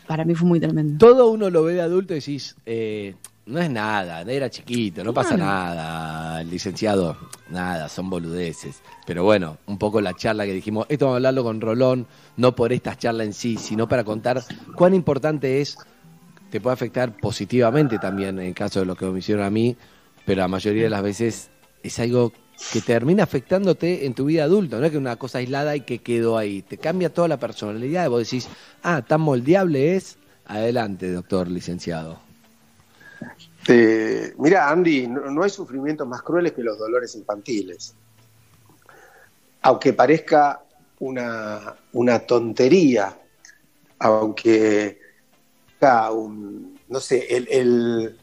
para 0.09 0.25
mí 0.25 0.33
fue 0.33 0.47
muy 0.47 0.59
tremendo 0.59 0.97
Todo 0.97 1.29
uno 1.29 1.51
lo 1.51 1.61
ve 1.61 1.75
de 1.75 1.81
adulto 1.81 2.15
y 2.15 2.19
decís, 2.19 2.55
eh, 2.65 3.13
no 3.45 3.59
es 3.59 3.69
nada, 3.69 4.21
era 4.21 4.49
chiquito, 4.49 5.03
no 5.03 5.13
pasa 5.13 5.37
nada, 5.37 6.41
licenciado, 6.41 7.15
nada, 7.51 7.87
son 7.89 8.09
boludeces. 8.09 8.81
Pero 9.05 9.23
bueno, 9.23 9.59
un 9.67 9.77
poco 9.77 10.01
la 10.01 10.15
charla 10.15 10.47
que 10.47 10.53
dijimos, 10.53 10.87
esto 10.89 11.05
vamos 11.05 11.13
a 11.13 11.17
hablarlo 11.17 11.43
con 11.43 11.61
Rolón, 11.61 12.07
no 12.37 12.55
por 12.55 12.73
esta 12.73 12.97
charla 12.97 13.23
en 13.23 13.33
sí, 13.33 13.57
sino 13.57 13.87
para 13.87 14.03
contar 14.03 14.41
cuán 14.73 14.95
importante 14.95 15.61
es, 15.61 15.77
te 16.49 16.59
puede 16.59 16.73
afectar 16.73 17.15
positivamente 17.15 17.99
también 17.99 18.39
en 18.39 18.47
el 18.47 18.55
caso 18.55 18.79
de 18.79 18.87
lo 18.87 18.95
que 18.95 19.05
me 19.05 19.19
hicieron 19.19 19.45
a 19.45 19.51
mí, 19.51 19.77
pero 20.25 20.41
la 20.41 20.47
mayoría 20.47 20.85
de 20.85 20.89
las 20.89 21.03
veces 21.03 21.51
es 21.83 21.99
algo 21.99 22.33
que 22.71 22.81
termina 22.81 23.23
afectándote 23.23 24.05
en 24.05 24.13
tu 24.13 24.25
vida 24.25 24.43
adulta, 24.43 24.77
no 24.79 24.85
es 24.85 24.91
que 24.91 24.97
una 24.97 25.15
cosa 25.15 25.39
aislada 25.39 25.75
y 25.75 25.81
que 25.81 25.99
quedó 25.99 26.37
ahí, 26.37 26.61
te 26.61 26.77
cambia 26.77 27.13
toda 27.13 27.27
la 27.27 27.37
personalidad, 27.37 28.09
vos 28.09 28.23
decís, 28.23 28.47
ah, 28.83 29.01
tan 29.01 29.21
moldeable 29.21 29.95
es, 29.95 30.17
adelante, 30.45 31.11
doctor 31.11 31.47
licenciado. 31.47 32.19
Eh, 33.67 34.33
mira, 34.37 34.69
Andy, 34.69 35.07
no, 35.07 35.43
hay 35.43 35.49
sufrimientos 35.49 36.07
más 36.07 36.21
crueles 36.21 36.53
que 36.53 36.63
los 36.63 36.77
dolores 36.77 37.15
infantiles. 37.15 37.95
Aunque 39.61 39.93
parezca 39.93 40.63
una, 40.99 41.75
una 41.93 42.19
tontería, 42.19 43.17
aunque 43.99 44.99
sea 45.79 46.11
un, 46.11 46.79
no 46.87 46.99
sé, 46.99 47.25
el, 47.35 47.47
el- 47.51 48.17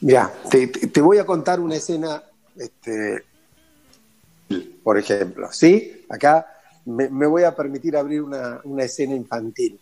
mira, 0.00 0.32
te- 0.50 0.66
te 0.68 1.00
voy 1.00 1.18
a 1.18 1.26
contar 1.26 1.60
una 1.60 1.76
escena, 1.76 2.22
este, 2.62 3.24
por 4.82 4.98
ejemplo, 4.98 5.48
¿sí? 5.52 6.04
Acá 6.08 6.46
me, 6.84 7.08
me 7.08 7.26
voy 7.26 7.44
a 7.44 7.54
permitir 7.54 7.96
abrir 7.96 8.22
una, 8.22 8.60
una 8.64 8.84
escena 8.84 9.14
infantil. 9.14 9.80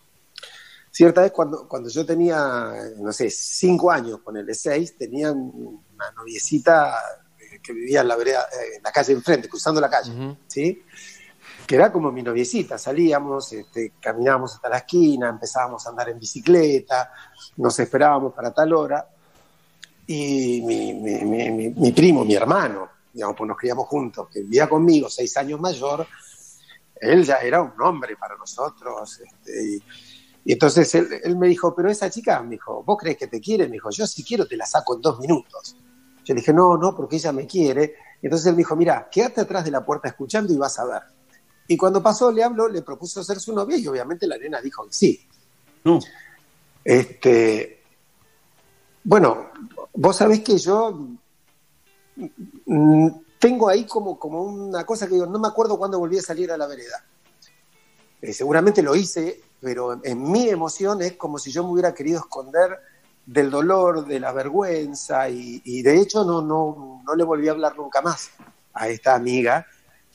Cierta 0.91 1.21
vez 1.21 1.31
cuando, 1.31 1.67
cuando 1.69 1.89
yo 1.89 2.05
tenía, 2.05 2.73
no 2.97 3.13
sé, 3.13 3.29
cinco 3.29 3.89
años, 3.89 4.19
ponele 4.19 4.53
seis, 4.53 4.97
tenía 4.97 5.31
una 5.31 6.11
noviecita 6.17 6.93
eh, 7.39 7.59
que 7.63 7.71
vivía 7.71 8.01
en 8.01 8.09
la, 8.09 8.15
vereda, 8.17 8.41
eh, 8.51 8.75
en 8.75 8.83
la 8.83 8.91
calle 8.91 9.13
enfrente, 9.13 9.47
cruzando 9.47 9.79
la 9.79 9.89
calle, 9.89 10.37
¿sí? 10.47 10.83
Que 11.65 11.75
era 11.75 11.93
como 11.93 12.11
mi 12.11 12.21
noviecita, 12.21 12.77
salíamos, 12.77 13.53
este, 13.53 13.93
caminábamos 14.01 14.55
hasta 14.55 14.67
la 14.67 14.79
esquina, 14.79 15.29
empezábamos 15.29 15.85
a 15.85 15.91
andar 15.91 16.09
en 16.09 16.19
bicicleta, 16.19 17.13
nos 17.55 17.79
esperábamos 17.79 18.33
para 18.33 18.51
tal 18.51 18.73
hora, 18.73 19.07
y 20.07 20.61
mi, 20.61 20.93
mi- 20.93 21.23
mi- 21.25 21.69
mi- 21.69 21.91
primo, 21.91 22.25
mi 22.25 22.35
hermano, 22.35 22.89
digamos, 23.13 23.35
pues 23.37 23.47
nos 23.47 23.57
criamos 23.57 23.87
juntos, 23.87 24.27
que 24.31 24.41
vivía 24.41 24.67
conmigo, 24.67 25.09
seis 25.09 25.35
años 25.37 25.59
mayor, 25.59 26.07
él 26.99 27.23
ya 27.23 27.37
era 27.37 27.61
un 27.61 27.73
hombre 27.81 28.15
para 28.17 28.35
nosotros, 28.37 29.19
este, 29.19 29.63
y, 29.63 29.83
y 30.45 30.53
entonces 30.53 30.93
él, 30.95 31.07
él 31.23 31.35
me 31.37 31.47
dijo, 31.47 31.73
pero 31.75 31.89
esa 31.89 32.09
chica, 32.09 32.41
me 32.41 32.51
dijo, 32.51 32.83
¿vos 32.83 32.97
crees 32.99 33.17
que 33.17 33.27
te 33.27 33.39
quiere? 33.39 33.65
Me 33.67 33.73
dijo, 33.73 33.89
yo 33.91 34.05
si 34.07 34.23
quiero 34.23 34.45
te 34.47 34.57
la 34.57 34.65
saco 34.65 34.95
en 34.95 35.01
dos 35.01 35.19
minutos. 35.19 35.75
Yo 36.23 36.33
le 36.33 36.41
dije, 36.41 36.53
no, 36.53 36.77
no, 36.77 36.95
porque 36.95 37.15
ella 37.15 37.31
me 37.31 37.47
quiere. 37.47 37.95
Y 38.21 38.27
entonces 38.27 38.45
él 38.47 38.53
me 38.53 38.59
dijo, 38.59 38.75
mira, 38.75 39.07
quédate 39.11 39.41
atrás 39.41 39.65
de 39.65 39.71
la 39.71 39.83
puerta 39.83 40.07
escuchando 40.07 40.53
y 40.53 40.57
vas 40.57 40.77
a 40.77 40.85
ver. 40.85 41.01
Y 41.67 41.77
cuando 41.77 42.01
pasó, 42.03 42.31
le 42.31 42.43
habló, 42.43 42.67
le 42.67 42.81
propuso 42.81 43.23
ser 43.23 43.39
su 43.39 43.53
novia 43.53 43.77
y 43.77 43.87
obviamente 43.87 44.27
la 44.27 44.37
nena 44.37 44.61
dijo 44.61 44.85
que 44.85 44.93
sí. 44.93 45.19
No. 45.83 45.99
Este, 46.83 47.81
bueno, 49.03 49.50
vos 49.93 50.15
sabés 50.17 50.41
que 50.41 50.57
yo 50.57 51.07
mm, 52.65 53.07
tengo 53.39 53.69
ahí 53.69 53.85
como, 53.85 54.19
como 54.19 54.43
una 54.43 54.85
cosa 54.85 55.07
que 55.07 55.15
digo, 55.15 55.25
no 55.25 55.39
me 55.39 55.47
acuerdo 55.47 55.77
cuándo 55.77 55.99
volví 55.99 56.17
a 56.17 56.21
salir 56.21 56.51
a 56.51 56.57
la 56.57 56.67
vereda. 56.67 57.03
Eh, 58.21 58.33
seguramente 58.33 58.83
lo 58.83 58.95
hice, 58.95 59.41
pero 59.59 59.99
en, 60.03 60.31
mi 60.31 60.47
emoción 60.47 61.01
es 61.01 61.13
como 61.13 61.39
si 61.39 61.51
yo 61.51 61.63
me 61.63 61.71
hubiera 61.71 61.93
querido 61.93 62.19
esconder 62.19 62.77
del 63.25 63.49
dolor, 63.49 64.05
de 64.05 64.19
la 64.19 64.31
vergüenza, 64.31 65.29
y, 65.29 65.81
de 65.81 65.99
hecho 65.99 66.23
no, 66.23 66.41
no, 66.41 67.01
no 67.05 67.15
le 67.15 67.23
volví 67.23 67.47
a 67.47 67.51
hablar 67.51 67.75
nunca 67.77 68.01
más 68.01 68.31
a 68.73 68.89
esta 68.89 69.15
amiga, 69.15 69.65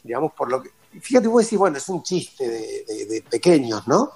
digamos, 0.02 0.33
por 0.33 0.50
lo 0.50 0.62
que... 0.62 0.71
Fíjate, 1.00 1.28
vos 1.28 1.45
decís, 1.45 1.59
bueno, 1.59 1.76
es 1.78 1.88
un 1.88 2.02
chiste 2.02 2.49
de, 2.49 2.85
de- 2.87 3.06
de 3.06 3.23
pequeños, 3.23 3.87
¿no? 3.87 4.12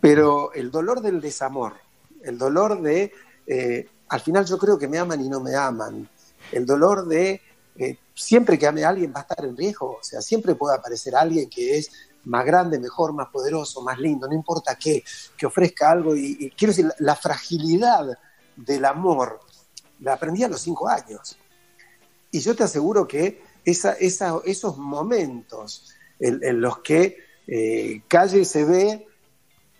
Pero 0.00 0.52
el 0.52 0.70
dolor 0.70 1.00
del 1.00 1.20
desamor, 1.20 1.74
el 2.22 2.36
dolor 2.38 2.80
de, 2.82 3.12
eh, 3.46 3.88
al 4.12 4.20
final 4.20 4.44
yo 4.44 4.58
creo 4.58 4.78
que 4.78 4.88
me 4.88 4.98
aman 4.98 5.24
y 5.24 5.28
no 5.30 5.40
me 5.40 5.54
aman, 5.54 6.06
el 6.52 6.66
dolor 6.66 7.08
de, 7.08 7.40
eh, 7.76 7.96
siempre 8.14 8.58
que 8.58 8.66
ame 8.66 8.84
a 8.84 8.90
alguien 8.90 9.10
va 9.10 9.20
a 9.20 9.22
estar 9.22 9.42
en 9.42 9.56
riesgo, 9.56 9.92
o 10.00 10.04
sea, 10.04 10.20
siempre 10.20 10.54
puede 10.54 10.76
aparecer 10.76 11.16
alguien 11.16 11.48
que 11.48 11.78
es 11.78 11.90
más 12.24 12.44
grande, 12.44 12.78
mejor, 12.78 13.14
más 13.14 13.28
poderoso, 13.28 13.80
más 13.80 13.98
lindo, 13.98 14.28
no 14.28 14.34
importa 14.34 14.76
qué, 14.76 15.02
que 15.34 15.46
ofrezca 15.46 15.90
algo, 15.90 16.14
y, 16.14 16.52
quiero 16.54 16.72
decir, 16.72 16.92
la, 16.98 17.16
fragilidad 17.16 18.06
del 18.54 18.84
amor, 18.84 19.40
la 20.00 20.12
aprendí 20.12 20.44
a 20.44 20.48
los 20.48 20.60
cinco 20.60 20.88
años. 20.88 21.38
Y 22.30 22.40
yo 22.40 22.54
te 22.54 22.64
aseguro 22.64 23.08
que 23.08 23.42
esa, 23.64 23.92
esa- 23.94 24.42
esos 24.44 24.76
momentos 24.76 25.90
en, 26.20 26.38
en 26.44 26.60
los 26.60 26.80
que 26.80 27.16
eh, 27.46 28.02
Calle 28.08 28.44
se 28.44 28.66
ve 28.66 29.06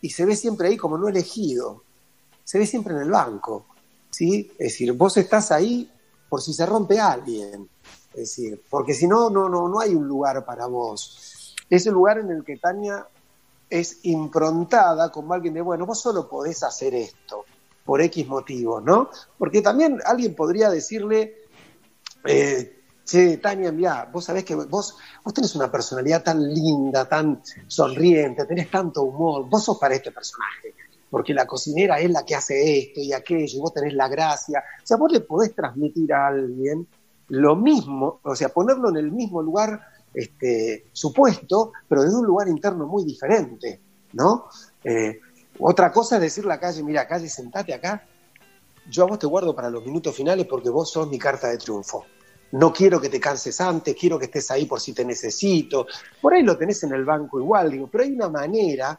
y 0.00 0.08
se 0.08 0.24
ve 0.24 0.36
siempre 0.36 0.68
ahí 0.68 0.78
como 0.78 0.96
no 0.96 1.06
elegido, 1.08 1.84
se 2.44 2.58
ve 2.58 2.66
siempre 2.66 2.94
en 2.94 3.02
el 3.02 3.10
banco, 3.10 3.66
¿sí? 4.12 4.52
Es 4.52 4.72
decir, 4.72 4.92
vos 4.92 5.16
estás 5.16 5.50
ahí 5.50 5.90
por 6.28 6.40
si 6.40 6.52
se 6.52 6.64
rompe 6.64 7.00
alguien, 7.00 7.68
es 8.12 8.20
decir, 8.20 8.62
porque 8.70 8.94
si 8.94 9.06
no, 9.06 9.28
no, 9.30 9.48
no, 9.48 9.68
no 9.68 9.80
hay 9.80 9.94
un 9.94 10.06
lugar 10.06 10.44
para 10.44 10.66
vos. 10.66 11.54
Es 11.68 11.86
el 11.86 11.94
lugar 11.94 12.18
en 12.18 12.30
el 12.30 12.44
que 12.44 12.58
Tania 12.58 13.06
es 13.68 14.00
improntada 14.04 15.10
como 15.10 15.32
alguien 15.32 15.54
de, 15.54 15.62
bueno, 15.62 15.86
vos 15.86 16.00
solo 16.00 16.28
podés 16.28 16.62
hacer 16.62 16.94
esto 16.94 17.44
por 17.84 18.00
X 18.02 18.28
motivos, 18.28 18.82
¿no? 18.84 19.10
Porque 19.38 19.62
también 19.62 19.98
alguien 20.04 20.34
podría 20.34 20.70
decirle, 20.70 21.48
eh, 22.24 22.82
che, 23.04 23.38
Tania, 23.38 23.72
mirá, 23.72 24.08
vos 24.12 24.24
sabés 24.24 24.44
que 24.44 24.54
vos, 24.54 24.96
vos 25.24 25.34
tenés 25.34 25.54
una 25.54 25.70
personalidad 25.70 26.22
tan 26.22 26.42
linda, 26.52 27.08
tan 27.08 27.42
sonriente, 27.66 28.44
tenés 28.44 28.70
tanto 28.70 29.02
humor, 29.02 29.48
vos 29.48 29.64
sos 29.64 29.78
para 29.78 29.94
este 29.94 30.12
personaje, 30.12 30.74
porque 31.12 31.34
la 31.34 31.46
cocinera 31.46 32.00
es 32.00 32.10
la 32.10 32.24
que 32.24 32.34
hace 32.34 32.78
esto 32.78 32.98
y 32.98 33.12
aquello, 33.12 33.58
y 33.58 33.60
vos 33.60 33.74
tenés 33.74 33.92
la 33.92 34.08
gracia. 34.08 34.64
O 34.82 34.86
sea, 34.86 34.96
vos 34.96 35.12
le 35.12 35.20
podés 35.20 35.54
transmitir 35.54 36.10
a 36.10 36.28
alguien 36.28 36.88
lo 37.28 37.54
mismo, 37.54 38.20
o 38.22 38.34
sea, 38.34 38.48
ponerlo 38.48 38.88
en 38.88 38.96
el 38.96 39.12
mismo 39.12 39.42
lugar 39.42 39.78
este, 40.14 40.86
supuesto, 40.90 41.72
pero 41.86 42.02
desde 42.02 42.16
un 42.16 42.24
lugar 42.24 42.48
interno 42.48 42.86
muy 42.86 43.04
diferente, 43.04 43.78
¿no? 44.14 44.46
Eh, 44.82 45.20
otra 45.58 45.92
cosa 45.92 46.16
es 46.16 46.22
decirle 46.22 46.54
a 46.54 46.58
calle, 46.58 46.82
mira, 46.82 47.06
calle, 47.06 47.28
sentate 47.28 47.74
acá, 47.74 48.06
yo 48.88 49.04
a 49.04 49.08
vos 49.08 49.18
te 49.18 49.26
guardo 49.26 49.54
para 49.54 49.68
los 49.68 49.84
minutos 49.84 50.16
finales 50.16 50.46
porque 50.46 50.70
vos 50.70 50.90
sos 50.90 51.10
mi 51.10 51.18
carta 51.18 51.48
de 51.48 51.58
triunfo. 51.58 52.06
No 52.52 52.72
quiero 52.72 52.98
que 52.98 53.10
te 53.10 53.20
canses 53.20 53.60
antes, 53.60 53.94
quiero 54.00 54.18
que 54.18 54.24
estés 54.24 54.50
ahí 54.50 54.64
por 54.64 54.80
si 54.80 54.94
te 54.94 55.04
necesito. 55.04 55.86
Por 56.22 56.32
ahí 56.32 56.42
lo 56.42 56.56
tenés 56.56 56.82
en 56.84 56.94
el 56.94 57.04
banco 57.04 57.38
igual, 57.38 57.70
digo, 57.70 57.86
pero 57.92 58.02
hay 58.02 58.12
una 58.12 58.30
manera 58.30 58.98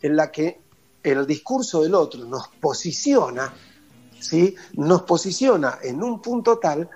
en 0.00 0.16
la 0.16 0.30
que 0.30 0.67
el 1.08 1.26
discurso 1.26 1.82
del 1.82 1.94
otro 1.94 2.24
nos 2.24 2.48
posiciona, 2.60 3.52
¿sí? 4.20 4.54
Nos 4.74 5.02
posiciona 5.02 5.78
en 5.82 6.02
un 6.02 6.20
punto 6.20 6.58
tal 6.58 6.88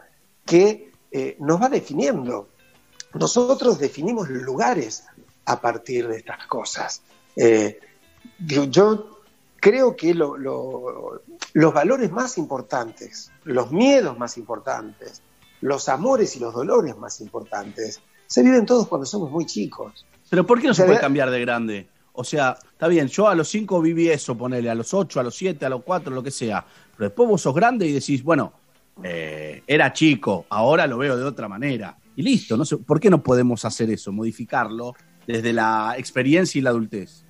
que 0.45 0.93
eh, 1.11 1.37
nos 1.41 1.61
va 1.61 1.69
definiendo. 1.69 2.49
Nosotros 3.15 3.79
definimos 3.79 4.29
lugares 4.31 5.05
a 5.45 5.61
partir 5.61 6.09
de 6.09 6.17
estas 6.19 6.47
cosas. 6.47 7.03
Eh, 7.37 7.79
yo 8.47 9.21
creo 9.57 9.95
que 9.97 10.15
lo- 10.15 10.37
lo- 10.37 11.23
los 11.53 11.75
valores 11.75 12.11
más 12.11 12.39
importantes, 12.39 13.31
los 13.45 13.71
miedos 13.71 14.19
más 14.19 14.37
importantes, 14.39 15.23
los 15.61 15.89
amores 15.89 16.35
y 16.37 16.41
los 16.41 16.55
dolores 16.55 16.97
más 16.97 17.21
importantes, 17.21 18.01
se 18.27 18.43
viven 18.43 18.67
todos 18.67 18.89
cuando 18.89 19.05
somos 19.07 19.31
muy 19.31 19.45
chicos. 19.47 20.07
Pero 20.31 20.47
¿por 20.47 20.61
qué 20.61 20.69
no 20.69 20.75
se 20.75 20.85
puede 20.85 20.99
cambiar 21.01 21.31
de 21.31 21.41
grande? 21.41 21.89
O 22.15 22.25
sea, 22.25 22.59
está 22.73 22.89
bien, 22.89 23.09
yo 23.09 23.29
a 23.29 23.35
los 23.35 23.49
cinco 23.49 23.81
viví 23.81 24.09
eso, 24.09 24.37
ponele, 24.37 24.69
a 24.69 24.75
los 24.75 24.93
ocho, 24.93 25.19
a 25.19 25.23
los 25.23 25.35
siete, 25.35 25.65
a 25.65 25.69
los 25.71 25.83
cuatro, 25.83 26.15
lo 26.15 26.23
que 26.23 26.31
sea. 26.31 26.65
Pero 26.97 27.09
después 27.09 27.29
vos 27.29 27.41
sos 27.41 27.55
grande 27.55 27.87
y 27.87 27.93
decís, 27.93 28.23
bueno, 28.23 28.53
eh, 29.03 29.63
era 29.67 29.93
chico, 29.93 30.47
ahora 30.51 30.87
lo 30.87 30.99
veo 30.99 31.17
de 31.17 31.25
otra 31.25 31.49
manera. 31.49 31.97
Y 32.15 32.23
listo, 32.23 32.57
no 32.57 32.65
sé, 32.65 32.77
¿por 32.77 33.01
qué 33.01 33.09
no 33.09 33.23
podemos 33.23 33.65
hacer 33.65 33.91
eso, 33.91 34.13
modificarlo 34.13 34.95
desde 35.27 35.53
la 35.53 35.95
experiencia 35.97 36.59
y 36.59 36.63
la 36.63 36.71
adultez? 36.71 37.25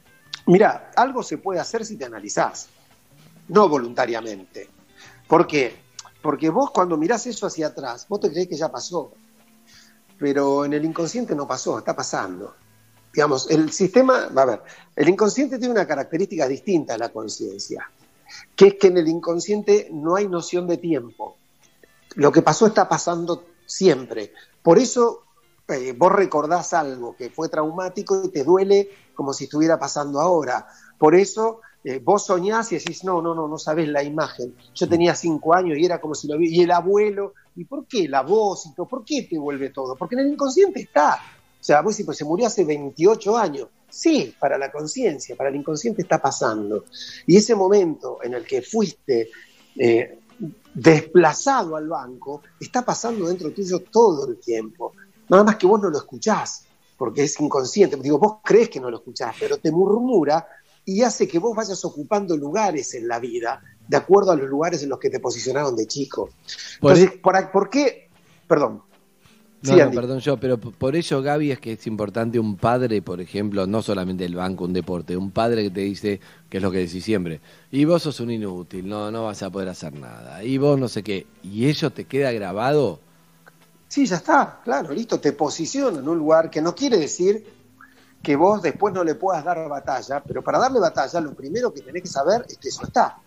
Mira, 0.47 0.91
algo 0.97 1.23
se 1.23 1.39
puede 1.39 1.61
hacer 1.61 1.85
si 1.85 1.97
te 1.97 2.05
analizás, 2.05 2.69
no 3.49 3.69
voluntariamente. 3.69 4.69
¿Por 5.29 5.47
qué? 5.47 5.77
Porque 6.21 6.51
vos 6.51 6.73
cuando 6.73 6.97
mirás 6.97 7.27
eso 7.27 7.47
hacia 7.47 7.69
atrás, 7.69 8.07
vos 8.09 8.21
te 8.21 8.31
creés 8.31 8.49
que 8.49 8.57
ya 8.57 8.71
pasó, 8.71 9.13
pero 10.19 10.65
en 10.65 10.73
el 10.73 10.85
inconsciente 10.85 11.35
no 11.35 11.47
pasó, 11.47 11.79
está 11.79 11.95
pasando. 11.95 12.55
Digamos, 13.13 13.51
el 13.51 13.71
sistema, 13.73 14.31
a 14.35 14.45
ver, 14.45 14.63
el 14.97 15.09
inconsciente 15.09 15.59
tiene 15.59 15.75
una 15.75 15.87
característica 15.87 16.49
distinta 16.49 16.95
a 16.95 16.99
la 16.99 17.11
conciencia, 17.11 17.91
que 18.57 18.69
es 18.69 18.75
que 18.75 18.89
en 18.89 18.97
el 18.97 19.09
inconsciente 19.09 19.89
no 19.93 20.17
hay 20.17 20.29
noción 20.29 20.67
de 20.67 20.79
tiempo. 20.79 21.37
Lo 22.15 22.33
que 22.33 22.43
pasó 22.43 22.67
está 22.67 22.89
pasando 22.89 23.45
siempre. 23.67 24.33
Por 24.63 24.79
eso 24.79 25.25
eh, 25.69 25.95
vos 25.97 26.13
recordás 26.13 26.73
algo 26.73 27.17
que 27.17 27.31
fue 27.31 27.49
traumático 27.49 28.23
y 28.25 28.29
te 28.29 28.45
duele 28.45 28.91
como 29.15 29.33
si 29.33 29.45
estuviera 29.45 29.79
pasando 29.79 30.21
ahora. 30.21 30.67
Por 30.99 31.15
eso 31.15 31.61
eh, 31.85 32.01
vos 32.03 32.27
soñás 32.27 32.71
y 32.73 32.79
decís, 32.79 33.05
no, 33.05 33.21
no, 33.21 33.35
no, 33.35 33.49
no 33.49 33.59
sabés 33.59 33.89
la 33.89 34.03
imagen. 34.03 34.55
Yo 34.75 34.89
tenía 34.89 35.15
cinco 35.15 35.55
años 35.55 35.79
y 35.79 35.85
era 35.85 36.01
como 36.01 36.15
si 36.15 36.29
lo 36.29 36.39
vi. 36.39 36.49
Y 36.49 36.63
el 36.63 36.71
abuelo, 36.71 37.35
¿y 37.57 37.65
por 37.65 37.87
qué 37.87 38.09
la 38.09 38.23
voz? 38.23 38.73
¿Por 38.77 39.05
qué 39.05 39.27
te 39.29 39.39
vuelve 39.39 39.71
todo? 39.71 39.97
Porque 39.97 40.15
en 40.15 40.23
el 40.23 40.33
inconsciente 40.33 40.81
está. 40.81 41.21
O 41.63 41.65
sea, 41.65 41.81
vos 41.81 41.95
decís, 41.95 42.07
pues 42.07 42.19
se 42.19 42.25
murió 42.25 42.49
hace 42.49 42.65
28 42.65 43.39
años. 43.39 43.69
Sí, 43.89 44.35
para 44.37 44.59
la 44.59 44.73
conciencia, 44.73 45.37
para 45.37 45.49
el 45.49 45.55
inconsciente 45.55 46.03
está 46.03 46.21
pasando. 46.21 46.87
Y 47.25 47.37
ese 47.37 47.55
momento 47.55 48.19
en 48.21 48.35
el 48.35 48.45
que 48.45 48.63
fuiste 48.63 49.31
eh, 49.77 50.19
desplazado 50.75 51.77
al 51.77 51.87
banco, 51.87 52.43
está 52.59 52.85
pasando 52.85 53.29
dentro 53.29 53.53
tuyo 53.53 53.79
todo 53.79 54.27
el 54.27 54.41
tiempo. 54.41 54.93
Nada 55.29 55.45
más 55.45 55.55
que 55.55 55.69
vos 55.69 55.81
no 55.81 55.89
lo 55.89 55.99
escuchás, 55.99 56.65
porque 56.99 57.23
es 57.23 57.39
inconsciente. 57.39 57.97
Digo, 57.97 58.19
vos 58.19 58.39
crees 58.43 58.69
que 58.69 58.81
no 58.81 58.91
lo 58.91 58.97
escuchás, 58.97 59.37
pero 59.39 59.59
te 59.59 59.71
murmura 59.71 60.45
y 60.85 61.03
hace 61.03 61.29
que 61.29 61.39
vos 61.39 61.55
vayas 61.55 61.85
ocupando 61.85 62.37
lugares 62.37 62.93
en 62.95 63.07
la 63.07 63.21
vida 63.21 63.63
de 63.87 63.97
acuerdo 63.97 64.33
a 64.33 64.37
los 64.37 64.49
lugares 64.49 64.83
en 64.83 64.89
los 64.89 64.99
que 64.99 65.11
te 65.11 65.21
posicionaron 65.21 65.77
de 65.77 65.87
chico. 65.87 66.31
Entonces, 66.81 67.13
¿por, 67.23 67.53
por 67.53 67.71
qué? 67.71 68.09
Perdón. 68.49 68.83
No, 69.63 69.75
Sí, 69.75 69.81
no, 69.81 69.91
perdón 69.93 70.19
yo, 70.19 70.37
pero 70.39 70.59
por 70.59 70.97
ello, 70.97 71.23
Gaby, 71.23 71.53
es 71.53 71.61
que 71.61 71.73
es 71.73 71.87
importante 71.87 72.39
un 72.39 72.57
padre, 72.57 73.01
por 73.01 73.21
ejemplo, 73.21 73.67
no 73.67 73.81
solamente 73.81 74.25
el 74.25 74.35
banco, 74.35 74.65
un 74.65 74.73
deporte, 74.73 75.17
un 75.17 75.31
padre 75.31 75.63
que 75.63 75.71
te 75.71 75.81
dice, 75.83 76.21
que 76.51 76.57
es 76.57 76.63
lo 76.63 76.71
que 76.71 76.79
decís 76.79 77.05
siempre, 77.05 77.41
y 77.71 77.85
vos 77.85 78.03
sos 78.03 78.19
un 78.21 78.31
inútil, 78.31 78.89
no, 78.89 79.11
no 79.11 79.25
vas 79.25 79.43
a 79.43 79.51
poder 79.51 79.69
hacer 79.69 79.93
nada, 79.93 80.43
y 80.43 80.59
vos 80.59 80.79
no 80.79 80.89
sé 80.89 81.03
qué, 81.03 81.27
y 81.43 81.67
ello 81.67 81.91
te 81.91 82.05
queda 82.05 82.33
grabado, 82.33 83.01
Sí, 83.93 84.07
ya 84.07 84.17
está, 84.17 84.59
claro, 84.65 84.95
listo, 84.95 85.21
te 85.21 85.33
posiciona 85.33 85.99
en 85.99 86.09
un 86.09 86.17
lugar 86.17 86.49
que 86.49 86.63
no 86.63 86.75
quiere 86.75 86.97
decir 86.97 87.45
que 88.23 88.37
vos 88.37 88.63
después 88.63 88.95
no 88.95 89.05
le 89.05 89.17
puedas 89.17 89.45
dar 89.45 89.69
batalla, 89.69 90.23
pero 90.27 90.41
para 90.41 90.59
darle 90.59 90.81
batalla 90.81 91.21
lo 91.21 91.35
primero 91.35 91.75
que 91.75 91.83
tenés 91.83 92.05
que 92.05 92.09
saber 92.09 92.47
es 92.49 92.57
que 92.57 92.71
eso 92.71 92.85
está. 92.85 93.19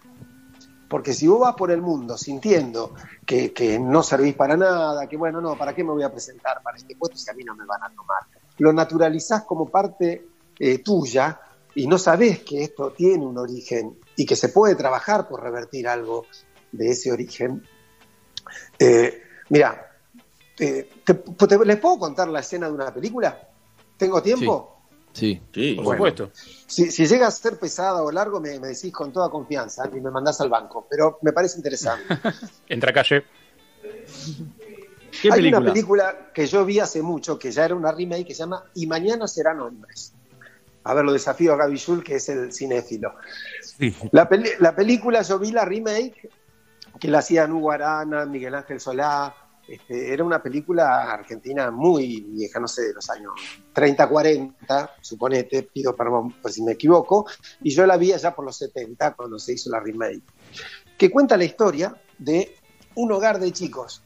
Porque 0.87 1.13
si 1.13 1.27
vos 1.27 1.39
vas 1.39 1.55
por 1.55 1.71
el 1.71 1.81
mundo 1.81 2.17
sintiendo 2.17 2.93
que, 3.25 3.53
que 3.53 3.79
no 3.79 4.03
servís 4.03 4.35
para 4.35 4.55
nada, 4.55 5.07
que 5.07 5.17
bueno, 5.17 5.41
no, 5.41 5.57
¿para 5.57 5.73
qué 5.73 5.83
me 5.83 5.91
voy 5.91 6.03
a 6.03 6.11
presentar 6.11 6.61
para 6.63 6.77
este 6.77 6.95
puesto 6.95 7.17
si 7.17 7.29
a 7.29 7.33
mí 7.33 7.43
no 7.43 7.55
me 7.55 7.65
van 7.65 7.81
a 7.83 7.89
tomar? 7.93 8.21
Lo 8.59 8.71
naturalizás 8.71 9.45
como 9.45 9.69
parte 9.69 10.29
eh, 10.59 10.83
tuya 10.83 11.39
y 11.73 11.87
no 11.87 11.97
sabés 11.97 12.43
que 12.43 12.63
esto 12.63 12.93
tiene 12.93 13.25
un 13.25 13.37
origen 13.37 13.97
y 14.15 14.25
que 14.25 14.35
se 14.35 14.49
puede 14.49 14.75
trabajar 14.75 15.27
por 15.27 15.41
revertir 15.41 15.87
algo 15.87 16.27
de 16.71 16.89
ese 16.89 17.11
origen. 17.11 17.67
Eh, 18.79 19.21
mira, 19.49 19.85
eh, 20.59 21.01
¿te- 21.03 21.65
¿les 21.65 21.79
puedo 21.79 21.99
contar 21.99 22.27
la 22.27 22.39
escena 22.39 22.67
de 22.67 22.73
una 22.73 22.93
película? 22.93 23.37
¿Tengo 23.97 24.21
tiempo? 24.21 24.69
sí. 24.69 24.74
Sí, 25.15 25.41
Por 25.75 25.85
Bueno. 25.85 25.91
supuesto. 25.97 26.31
Si, 26.67 26.91
si 26.91 27.07
llega 27.07 27.27
a 27.27 27.31
ser 27.31 27.57
pesada 27.57 28.03
o 28.03 28.11
largo, 28.11 28.41
me, 28.41 28.59
me 28.59 28.67
decís 28.67 28.91
con 28.91 29.13
toda 29.13 29.29
confianza 29.29 29.89
y 29.95 30.01
me 30.01 30.11
mandás 30.11 30.41
al 30.41 30.49
banco, 30.49 30.85
pero 30.89 31.19
me 31.21 31.31
parece 31.31 31.55
interesante. 31.57 32.03
Entra 32.67 32.91
calle. 32.91 33.23
¿Qué 35.21 35.29
Hay 35.31 35.37
película? 35.39 35.59
una 35.61 35.71
película 35.71 36.31
que 36.33 36.45
yo 36.45 36.65
vi 36.65 36.79
hace 36.79 37.01
mucho, 37.01 37.39
que 37.39 37.51
ya 37.51 37.63
era 37.65 37.75
una 37.75 37.91
remake, 37.93 38.25
que 38.27 38.33
se 38.33 38.39
llama 38.39 38.65
Y 38.73 38.85
mañana 38.87 39.27
serán 39.27 39.61
hombres. 39.61 40.13
A 40.83 40.93
ver, 40.93 41.05
lo 41.05 41.13
desafío 41.13 41.53
a 41.53 41.57
Gaby 41.57 41.77
Schul, 41.77 42.03
que 42.03 42.15
es 42.15 42.27
el 42.29 42.51
cinéfilo. 42.53 43.13
Sí. 43.61 43.95
La, 44.11 44.27
peli- 44.27 44.51
la 44.59 44.75
película, 44.75 45.21
yo 45.21 45.39
vi 45.39 45.51
la 45.51 45.63
remake, 45.65 46.29
que 46.99 47.07
la 47.07 47.19
hacían 47.19 47.53
Hugo 47.53 47.71
Arana, 47.71 48.25
Miguel 48.25 48.53
Ángel 48.55 48.79
Solá. 48.81 49.33
Este, 49.67 50.13
era 50.13 50.23
una 50.23 50.43
película 50.43 51.11
argentina 51.11 51.71
muy 51.71 52.21
vieja, 52.21 52.59
no 52.59 52.67
sé, 52.67 52.83
de 52.83 52.93
los 52.93 53.09
años 53.09 53.33
30, 53.73 54.07
40, 54.07 54.95
suponete, 55.01 55.63
pido 55.63 55.95
perdón 55.95 56.33
por 56.33 56.51
si 56.51 56.61
me 56.61 56.73
equivoco, 56.73 57.25
y 57.61 57.71
yo 57.71 57.85
la 57.87 57.97
vi 57.97 58.13
allá 58.13 58.35
por 58.35 58.45
los 58.45 58.57
70 58.57 59.15
cuando 59.15 59.39
se 59.39 59.53
hizo 59.53 59.69
la 59.71 59.79
remake. 59.79 60.21
que 60.97 61.09
cuenta 61.09 61.35
la 61.35 61.45
historia 61.45 61.95
de 62.17 62.55
un 62.95 63.11
hogar 63.11 63.39
de 63.39 63.51
chicos. 63.51 64.03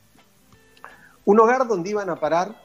Un 1.25 1.39
hogar 1.39 1.68
donde 1.68 1.92
iban 1.92 2.10
a 2.10 2.16
parar 2.16 2.56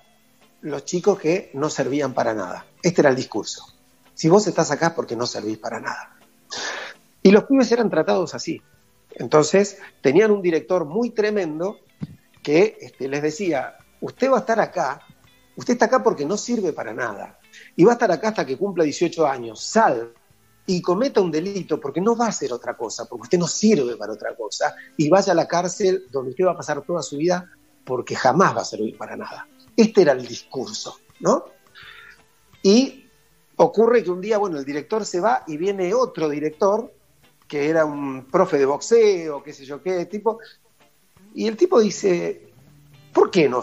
los 0.63 0.85
chicos 0.85 1.19
que 1.19 1.51
no 1.55 1.69
servían 1.69 2.15
para 2.15 2.33
nada. 2.33 2.65
Este 2.83 3.03
era 3.03 3.11
el 3.11 3.17
discurso. 3.17 3.67
Si 4.15 4.29
vos 4.29 4.47
estás 4.47 4.71
acá 4.71 4.95
porque 4.95 5.17
no 5.17 5.27
servís 5.27 5.59
para 5.59 5.81
nada. 5.81 6.17
Y 7.23 7.31
los 7.31 7.45
pibes 7.45 7.71
eran 7.73 7.91
tratados 7.91 8.35
así. 8.35 8.63
Entonces, 9.17 9.79
tenían 10.01 10.31
un 10.31 10.41
director 10.41 10.85
muy 10.87 11.11
tremendo 11.11 11.81
que 12.45 12.77
este, 12.81 13.09
les 13.09 13.23
decía, 13.23 13.77
usted 14.01 14.31
va 14.31 14.37
a 14.37 14.41
estar 14.41 14.61
acá, 14.61 15.01
usted 15.57 15.73
está 15.73 15.87
acá 15.87 16.03
porque 16.03 16.27
no 16.27 16.37
sirve 16.37 16.73
para 16.73 16.93
nada. 16.93 17.41
Y 17.75 17.85
va 17.85 17.93
a 17.93 17.95
estar 17.95 18.13
acá 18.13 18.29
hasta 18.29 18.47
que 18.47 18.59
cumpla 18.59 18.85
18 18.85 19.27
años. 19.27 19.61
Sal 19.61 20.13
y 20.67 20.81
cometa 20.83 21.21
un 21.21 21.31
delito 21.31 21.81
porque 21.81 22.01
no 22.01 22.15
va 22.15 22.27
a 22.27 22.29
hacer 22.29 22.53
otra 22.53 22.77
cosa, 22.77 23.07
porque 23.07 23.23
usted 23.23 23.39
no 23.39 23.49
sirve 23.49 23.97
para 23.97 24.13
otra 24.13 24.37
cosa. 24.37 24.75
Y 24.97 25.09
vaya 25.09 25.33
a 25.33 25.37
la 25.37 25.49
cárcel 25.49 26.07
donde 26.13 26.31
usted 26.31 26.45
va 26.45 26.53
a 26.53 26.57
pasar 26.57 26.83
toda 26.83 27.03
su 27.03 27.17
vida 27.17 27.51
porque 27.85 28.15
jamás 28.15 28.57
va 28.57 28.61
a 28.61 28.67
servir 28.67 28.97
para 28.97 29.17
nada. 29.17 29.49
Este 29.77 30.03
era 30.03 30.13
el 30.13 30.27
discurso, 30.27 30.99
¿no? 31.21 31.47
Y 32.63 33.11
ocurre 33.57 34.05
que 34.05 34.11
un 34.11 34.21
día, 34.21 34.39
bueno, 34.39 34.59
el 34.59 34.65
director 34.65 35.05
se 35.05 35.21
va 35.21 35.45
y 35.47 35.57
viene 35.57 35.95
otro 35.95 36.29
director, 36.29 36.93
que 37.49 37.69
era 37.69 37.85
un 37.85 38.27
profe 38.31 38.59
de 38.59 38.67
boxeo, 38.67 39.43
qué 39.43 39.53
sé 39.53 39.65
yo 39.65 39.83
qué, 39.83 40.07
tipo, 40.07 40.39
y 41.35 41.49
el 41.49 41.57
tipo 41.57 41.81
dice, 41.81 42.53
¿por 43.13 43.31
qué 43.31 43.49
no, 43.49 43.61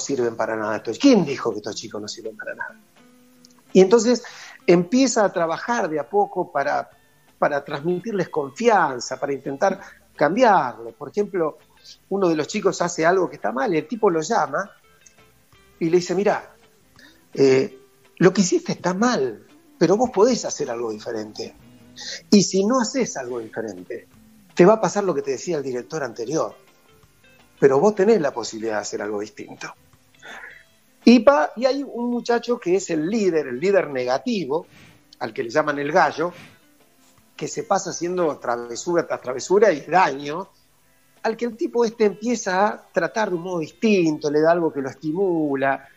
sirven 0.00 0.36
para 0.36 0.56
nada 0.56 0.76
estos? 0.76 0.98
¿Quién 0.98 1.24
dijo 1.24 1.50
que 1.50 1.58
estos 1.58 1.76
chicos 1.76 2.00
no 2.00 2.08
sirven 2.08 2.36
para 2.36 2.54
nada? 2.54 2.80
Y 3.72 3.80
entonces 3.80 4.22
empieza 4.66 5.24
a 5.24 5.32
trabajar 5.32 5.88
de 5.90 6.00
a 6.00 6.08
poco 6.08 6.50
para, 6.50 6.88
transmitirles 7.64 8.30
confianza, 8.30 9.20
para 9.20 9.34
intentar 9.34 9.78
cambiarlo. 10.16 10.92
Por 10.92 11.10
ejemplo, 11.10 11.58
uno 12.08 12.28
de 12.28 12.36
los 12.36 12.48
chicos 12.48 12.80
hace 12.80 13.04
algo 13.04 13.28
que 13.28 13.36
está 13.36 13.52
mal 13.52 13.74
el 13.74 13.86
tipo 13.86 14.08
lo 14.08 14.22
llama 14.22 14.70
y 15.78 15.90
le 15.90 15.98
dice, 15.98 16.14
mira, 16.14 16.54
eh, 17.34 17.78
lo 18.16 18.32
que 18.32 18.40
hiciste 18.40 18.72
está 18.72 18.94
mal, 18.94 19.46
pero 19.78 19.98
vos 19.98 20.10
podés 20.10 20.44
hacer 20.46 20.70
algo 20.70 20.90
diferente. 20.90 21.54
Y 22.30 22.42
si 22.42 22.64
no 22.64 22.80
haces 22.80 23.16
algo 23.18 23.40
diferente, 23.40 24.08
te 24.54 24.64
va 24.64 24.74
a 24.74 24.80
pasar 24.80 25.04
lo 25.04 25.14
que 25.14 25.22
te 25.22 25.32
decía 25.32 25.58
el 25.58 25.62
director 25.62 26.02
anterior. 26.02 26.63
Pero 27.64 27.80
vos 27.80 27.94
tenés 27.94 28.20
la 28.20 28.30
posibilidad 28.30 28.74
de 28.74 28.80
hacer 28.80 29.00
algo 29.00 29.20
distinto. 29.20 29.74
Y, 31.02 31.24
y 31.56 31.64
hay 31.64 31.82
un 31.82 32.10
muchacho 32.10 32.60
que 32.60 32.76
es 32.76 32.90
el 32.90 33.08
líder, 33.08 33.46
el 33.46 33.58
líder 33.58 33.88
negativo, 33.88 34.66
al 35.20 35.32
que 35.32 35.44
le 35.44 35.48
llaman 35.48 35.78
el 35.78 35.90
gallo, 35.90 36.30
que 37.34 37.48
se 37.48 37.62
pasa 37.62 37.88
haciendo 37.88 38.36
travesura 38.36 39.06
tras 39.06 39.22
travesura 39.22 39.72
y 39.72 39.80
daño, 39.80 40.50
al 41.22 41.38
que 41.38 41.46
el 41.46 41.56
tipo 41.56 41.86
este 41.86 42.04
empieza 42.04 42.66
a 42.66 42.86
tratar 42.92 43.30
de 43.30 43.36
un 43.36 43.42
modo 43.44 43.60
distinto, 43.60 44.30
le 44.30 44.42
da 44.42 44.52
algo 44.52 44.70
que 44.70 44.82
lo 44.82 44.90
estimula. 44.90 45.88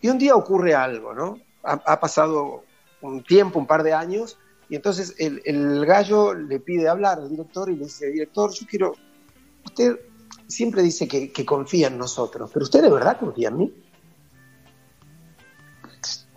Y 0.00 0.08
un 0.08 0.18
día 0.18 0.36
ocurre 0.36 0.72
algo, 0.72 1.12
¿no? 1.12 1.36
Ha, 1.64 1.98
pasado 1.98 2.62
un 3.00 3.24
tiempo, 3.24 3.58
un 3.58 3.66
par 3.66 3.82
de 3.82 3.92
años, 3.92 4.38
y 4.68 4.76
entonces 4.76 5.16
el, 5.18 5.84
gallo 5.84 6.32
le 6.32 6.60
pide 6.60 6.88
hablar 6.88 7.18
al 7.18 7.28
director 7.28 7.68
y 7.70 7.74
le 7.74 7.86
dice, 7.86 8.06
director, 8.06 8.52
yo 8.52 8.66
quiero, 8.68 8.94
usted 9.64 9.98
siempre 10.52 10.82
dice 10.82 11.08
que, 11.08 11.32
que 11.32 11.44
confía 11.44 11.88
en 11.88 11.98
nosotros, 11.98 12.50
pero 12.52 12.64
usted 12.64 12.82
de 12.82 12.90
verdad 12.90 13.18
confía 13.18 13.48
en 13.48 13.56
mí. 13.56 13.74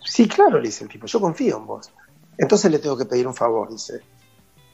Sí, 0.04 0.26
claro, 0.26 0.58
le 0.58 0.68
dice 0.68 0.84
el 0.84 0.90
tipo, 0.90 1.06
yo 1.06 1.20
confío 1.20 1.58
en 1.58 1.66
vos. 1.66 1.90
Entonces 2.38 2.70
le 2.70 2.78
tengo 2.78 2.96
que 2.96 3.04
pedir 3.04 3.26
un 3.26 3.34
favor, 3.34 3.70
dice, 3.70 4.00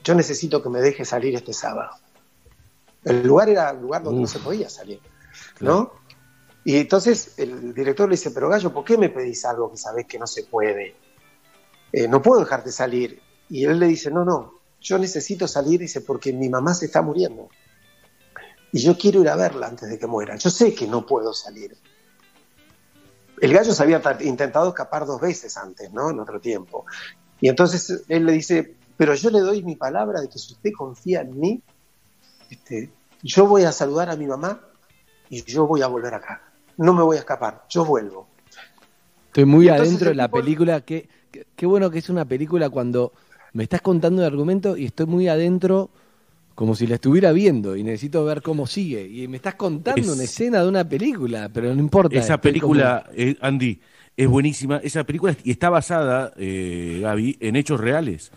yo 0.05 0.15
necesito 0.15 0.63
que 0.63 0.69
me 0.69 0.81
deje 0.81 1.05
salir 1.05 1.35
este 1.35 1.53
sábado. 1.53 1.97
El 3.05 3.27
lugar 3.27 3.49
era 3.49 3.73
un 3.73 3.83
lugar 3.83 4.03
donde 4.03 4.21
no 4.21 4.27
se 4.27 4.39
podía 4.39 4.69
salir, 4.69 5.01
¿no? 5.61 5.93
Y 6.65 6.77
entonces 6.77 7.35
el 7.39 7.75
director 7.75 8.09
le 8.09 8.15
dice, 8.15 8.31
pero 8.31 8.49
Gallo, 8.49 8.73
¿por 8.73 8.85
qué 8.85 8.97
me 8.97 9.09
pedís 9.09 9.45
algo 9.45 9.71
que 9.71 9.77
sabés 9.77 10.07
que 10.07 10.19
no 10.19 10.27
se 10.27 10.45
puede? 10.45 10.95
Eh, 11.93 12.07
no 12.07 12.23
puedo 12.23 12.41
dejarte 12.41 12.71
salir. 12.71 13.21
Y 13.49 13.65
él 13.65 13.81
le 13.81 13.89
dice, 13.89 14.11
no, 14.11 14.25
no, 14.25 14.61
yo 14.81 14.99
necesito 14.99 15.49
salir, 15.49 15.81
dice, 15.81 16.01
porque 16.01 16.33
mi 16.33 16.49
mamá 16.49 16.75
se 16.75 16.87
está 16.87 17.03
muriendo. 17.03 17.49
Y 18.73 18.81
yo 18.81 18.97
quiero 18.97 19.21
ir 19.21 19.29
a 19.29 19.37
verla 19.37 19.67
antes 19.67 19.89
de 19.89 19.99
que 19.99 20.07
muera. 20.07 20.37
Yo 20.37 20.51
sé 20.51 20.75
que 20.75 20.87
no 20.87 21.05
puedo 21.05 21.35
salir. 21.35 21.77
El 23.41 23.53
gallo 23.53 23.73
se 23.73 23.83
había 23.83 24.01
intentado 24.21 24.69
escapar 24.69 25.05
dos 25.05 25.21
veces 25.21 25.57
antes, 25.57 25.93
¿no? 25.93 26.11
En 26.11 26.19
otro 26.19 26.41
tiempo. 26.41 26.87
Y 27.41 27.49
entonces 27.49 28.05
él 28.09 28.25
le 28.25 28.33
dice, 28.33 28.77
pero 28.97 29.15
yo 29.15 29.31
le 29.31 29.41
doy 29.41 29.63
mi 29.63 29.77
palabra 29.77 30.21
de 30.21 30.29
que 30.29 30.39
si 30.39 30.55
usted 30.55 30.71
confía 30.77 31.21
en 31.21 31.39
mí, 31.39 31.63
este, 32.51 32.91
yo 33.23 33.47
voy 33.47 33.65
a 33.65 33.73
saludar 33.73 34.11
a 34.11 34.17
mi 34.17 34.27
mamá 34.27 34.61
y 35.29 35.43
yo 35.45 35.67
voy 35.67 35.83
a 35.83 35.87
volver 35.87 36.15
acá. 36.15 36.43
No 36.77 36.95
me 36.95 37.03
voy 37.03 37.17
a 37.17 37.21
escapar, 37.21 37.65
yo 37.69 37.85
vuelvo. 37.85 38.29
Estoy 39.27 39.45
muy 39.45 39.69
adentro 39.69 40.11
de 40.11 40.15
la 40.15 40.29
película. 40.29 40.83
Qué, 40.83 41.09
qué, 41.57 41.67
bueno 41.67 41.91
que 41.91 41.99
es 41.99 42.09
una 42.11 42.25
película 42.25 42.71
cuando 42.71 43.13
me 43.53 43.65
estás 43.65 43.81
contando 43.81 44.23
el 44.23 44.27
argumento 44.27 44.77
y 44.77 44.87
estoy 44.87 45.07
muy 45.07 45.29
adentro 45.29 45.91
como 46.55 46.75
si 46.75 46.87
la 46.87 46.97
estuviera 46.97 47.33
viendo 47.33 47.77
y 47.77 47.83
necesito 47.83 48.25
ver 48.25 48.43
cómo 48.43 48.67
sigue. 48.67 49.07
Y 49.09 49.29
me 49.29 49.37
estás 49.37 49.55
contando 49.55 50.13
una 50.13 50.25
escena 50.25 50.63
de 50.63 50.69
una 50.69 50.89
película, 50.89 51.49
pero 51.53 51.75
no 51.75 51.81
importa. 51.81 52.17
Esa 52.17 52.41
película, 52.41 53.11
eh, 53.15 53.37
Andy, 53.41 53.81
es 54.17 54.29
buenísima. 54.29 54.79
Esa 54.79 55.05
película 55.05 55.37
y 55.45 55.51
está 55.51 55.71
basada, 55.71 56.33
eh, 56.37 57.01
Gaby, 57.03 57.39
en 57.41 57.57
hechos 57.57 57.81
reales. 57.81 58.31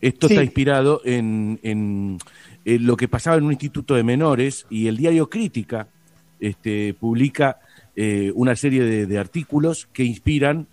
Esto 0.00 0.26
está 0.26 0.42
inspirado 0.42 1.00
en, 1.04 2.18
eh, 2.64 2.78
lo 2.80 2.96
que 2.96 3.06
pasaba 3.06 3.36
en 3.36 3.44
un 3.44 3.52
instituto 3.52 3.94
de 3.94 4.02
menores 4.02 4.66
y 4.68 4.88
el 4.88 4.96
diario 4.96 5.30
Crítica 5.30 5.86
este, 6.40 6.92
publica 6.94 7.60
eh, 7.94 8.32
una 8.34 8.56
serie 8.56 9.06
de, 9.06 9.18
artículos 9.18 9.86
que 9.92 10.02
inspiran 10.02 10.66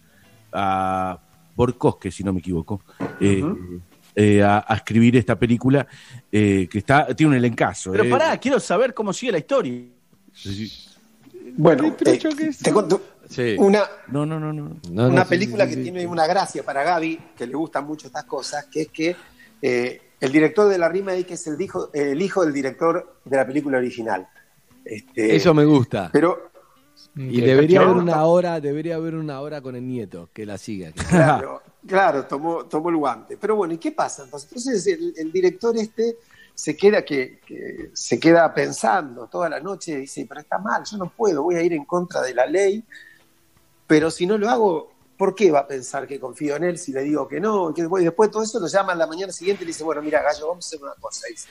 a 0.52 1.20
Borkowski, 1.56 2.10
si 2.10 2.24
no 2.24 2.34
me 2.34 2.40
equivoco, 2.40 2.82
eh, 3.20 3.44
a, 4.44 4.66
escribir 4.76 5.18
esta 5.18 5.38
película 5.38 5.88
que 6.32 6.70
está 6.72 7.14
tiene 7.16 7.32
un 7.32 7.38
elencazo. 7.38 7.92
Pero 7.92 8.10
pará, 8.10 8.38
quiero 8.38 8.60
saber 8.60 8.94
cómo 8.94 9.14
sigue 9.14 9.32
la 9.32 9.38
historia. 9.38 9.84
Bueno, 11.58 11.96
te 11.96 12.72
cuento 12.72 13.02
una, 13.58 13.84
no, 14.08 14.26
no, 14.26 14.40
no, 14.40 14.52
no. 14.52 15.08
una 15.08 15.26
película 15.26 15.68
que 15.68 15.78
tiene 15.78 16.08
una 16.08 16.26
gracia 16.26 16.64
para 16.64 16.84
Gaby, 16.84 17.20
que 17.38 17.46
le 17.46 17.56
gustan 17.56 17.86
mucho 17.86 18.08
estas 18.08 18.26
cosas, 18.26 18.66
que 18.66 18.82
es 18.82 18.88
que 18.88 19.16
el 20.20 20.32
director 20.32 20.68
de 20.68 20.78
la 20.78 20.90
remake 20.90 21.32
es 21.32 21.48
el 21.48 21.62
hijo, 21.62 21.90
el 21.94 22.22
hijo 22.22 22.44
del 22.44 22.54
director 22.54 23.20
de 23.24 23.38
la 23.38 23.46
película 23.46 23.78
original. 23.78 24.28
Este, 24.84 25.36
Eso 25.36 25.54
me 25.54 25.66
gusta. 25.66 26.10
Pero 26.12 26.52
y 27.16 27.42
debería 27.42 27.82
haber 27.82 27.98
una 27.98 28.24
hora, 28.26 28.60
debería 28.60 28.96
haber 28.96 29.16
una 29.16 29.42
hora 29.42 29.62
con 29.62 29.76
el 29.76 29.88
nieto 29.88 30.30
que 30.34 30.46
la 30.46 30.58
siga. 30.58 30.92
Claro, 30.92 31.62
claro, 31.86 32.26
tomó, 32.26 32.66
tomó 32.66 32.90
el 32.90 32.98
guante. 32.98 33.38
Pero 33.38 33.56
bueno, 33.56 33.74
¿y 33.74 33.78
qué 33.78 33.92
pasa? 33.92 34.24
Entonces, 34.24 34.88
el, 34.88 35.32
director 35.32 35.76
este 35.78 36.18
se 36.54 36.76
queda 36.76 37.04
que, 37.04 37.40
se 37.94 38.20
queda 38.20 38.54
pensando 38.54 39.28
toda 39.28 39.50
la 39.50 39.60
noche, 39.60 39.98
dice, 39.98 40.26
pero 40.28 40.42
está 40.42 40.58
mal, 40.58 40.84
yo 40.84 40.98
no 40.98 41.10
puedo, 41.10 41.44
voy 41.44 41.56
a 41.56 41.62
ir 41.62 41.74
en 41.74 41.86
contra 41.86 42.22
de 42.22 42.34
la 42.34 42.46
ley, 42.46 42.84
pero 43.88 44.12
si 44.12 44.26
no 44.26 44.38
lo 44.38 44.50
hago, 44.50 44.92
¿por 45.18 45.36
qué 45.36 45.52
va 45.52 45.60
a 45.60 45.68
pensar 45.68 46.08
que 46.08 46.20
confío 46.20 46.56
en 46.56 46.64
él 46.66 46.78
si 46.78 46.92
le 46.92 47.02
digo 47.02 47.28
que 47.28 47.40
no? 47.40 47.74
Que 47.74 47.84
después, 47.84 48.04
después 48.04 48.30
de 48.30 48.34
todo 48.34 48.44
eso 48.44 48.60
lo 48.60 48.68
llama 48.68 48.94
la 48.94 49.08
mañana 49.08 49.32
siguiente 49.32 49.64
y 49.64 49.66
le 49.66 49.70
dice, 49.70 49.84
bueno, 49.84 50.02
mira, 50.02 50.22
Gallo, 50.22 50.50
vamos 50.50 50.66
a 50.66 50.68
hacer 50.68 50.84
una 50.84 50.96
cosa. 50.96 51.28
Dice, 51.28 51.48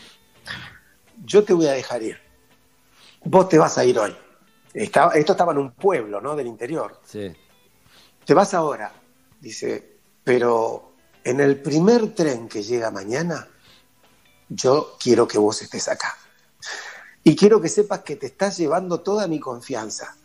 yo 1.25 1.43
te 1.43 1.53
voy 1.53 1.67
a 1.67 1.73
dejar 1.73 2.03
ir. 2.03 2.19
Vos 3.25 3.49
te 3.49 3.59
vas 3.59 3.77
a 3.79 3.85
ir 3.85 3.99
hoy. 3.99 4.15
Esto 4.85 5.33
estaba 5.33 5.53
en 5.53 5.59
un 5.59 5.73
pueblo, 5.73 6.21
¿no? 6.21 6.37
Del 6.37 6.47
interior. 6.47 7.01
Sí. 7.05 7.35
Te 8.25 8.35
vas 8.35 8.55
ahora. 8.55 8.93
Dice, 9.41 9.99
pero 10.25 10.93
en 11.25 11.41
el 11.41 11.61
primer 11.61 12.15
tren 12.15 12.49
que 12.49 12.63
llega 12.63 12.91
mañana, 12.91 13.49
yo 14.49 14.97
quiero 14.99 15.27
que 15.27 15.39
vos 15.39 15.63
estés 15.63 15.89
acá. 15.89 16.17
Y 17.25 17.37
quiero 17.37 17.61
que 17.61 17.69
sepas 17.69 18.01
que 18.01 18.17
te 18.17 18.27
estás 18.27 18.57
llevando 18.57 19.01
toda 19.01 19.27
mi 19.27 19.39
confianza 19.39 20.17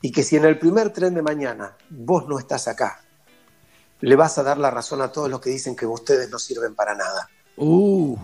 y 0.00 0.10
que 0.10 0.22
si 0.22 0.36
en 0.36 0.44
el 0.44 0.58
primer 0.58 0.92
tren 0.92 1.14
de 1.14 1.22
mañana 1.22 1.76
vos 1.90 2.26
no 2.28 2.38
estás 2.38 2.68
acá, 2.68 3.04
le 4.00 4.16
vas 4.16 4.36
a 4.38 4.42
dar 4.42 4.58
la 4.58 4.70
razón 4.70 5.00
a 5.00 5.12
todos 5.12 5.30
los 5.30 5.40
que 5.40 5.50
dicen 5.50 5.76
que 5.76 5.86
ustedes 5.86 6.28
no 6.30 6.38
sirven 6.38 6.74
para 6.74 6.94
nada. 6.94 7.28
Uh, 7.56 8.16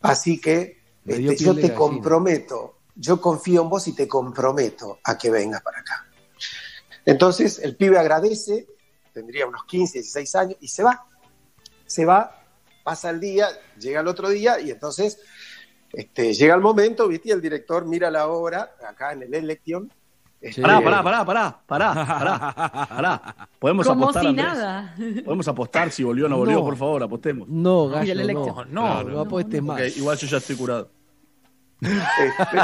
Así 0.00 0.40
que 0.40 0.80
este, 1.06 1.36
yo 1.36 1.54
te 1.54 1.74
comprometo, 1.74 2.77
yo 2.98 3.20
confío 3.20 3.62
en 3.62 3.68
vos 3.68 3.86
y 3.86 3.94
te 3.94 4.08
comprometo 4.08 4.98
a 5.04 5.16
que 5.16 5.30
vengas 5.30 5.62
para 5.62 5.78
acá. 5.78 6.06
Entonces 7.04 7.60
el 7.60 7.76
pibe 7.76 7.98
agradece, 7.98 8.66
tendría 9.12 9.46
unos 9.46 9.64
15, 9.64 9.98
16 10.00 10.34
años, 10.34 10.56
y 10.60 10.68
se 10.68 10.82
va. 10.82 11.06
Se 11.86 12.04
va, 12.04 12.42
pasa 12.84 13.10
el 13.10 13.20
día, 13.20 13.48
llega 13.78 14.00
el 14.00 14.08
otro 14.08 14.28
día 14.28 14.60
y 14.60 14.70
entonces 14.70 15.18
este, 15.92 16.34
llega 16.34 16.54
el 16.54 16.60
momento, 16.60 17.08
¿viste? 17.08 17.28
Y 17.28 17.32
el 17.32 17.40
director 17.40 17.86
mira 17.86 18.10
la 18.10 18.26
obra, 18.28 18.74
acá 18.86 19.12
en 19.12 19.22
el 19.22 19.32
Election, 19.32 19.90
Pará, 20.62 20.80
pará, 20.80 21.02
pará, 21.02 21.24
pará, 21.66 21.94
pará, 21.94 22.86
pará, 22.88 23.48
Podemos 23.58 23.86
Como 23.86 24.04
apostar. 24.04 24.24
si 24.24 24.32
nada. 24.32 24.94
Podemos 25.24 25.48
apostar 25.48 25.90
si 25.90 26.04
volvió 26.04 26.26
o 26.26 26.28
no 26.28 26.36
volvió, 26.36 26.60
por 26.60 26.76
favor, 26.76 27.02
apostemos. 27.02 27.48
No, 27.48 27.88
gallo, 27.88 28.12
el 28.12 28.32
no. 28.32 28.64
No, 28.70 29.02
no, 29.02 29.10
no 29.10 29.20
apuestes 29.20 29.60
más. 29.60 29.96
igual 29.96 30.16
yo 30.16 30.28
ya 30.28 30.36
estoy 30.36 30.54
curado. 30.54 30.90
Este- 31.80 32.58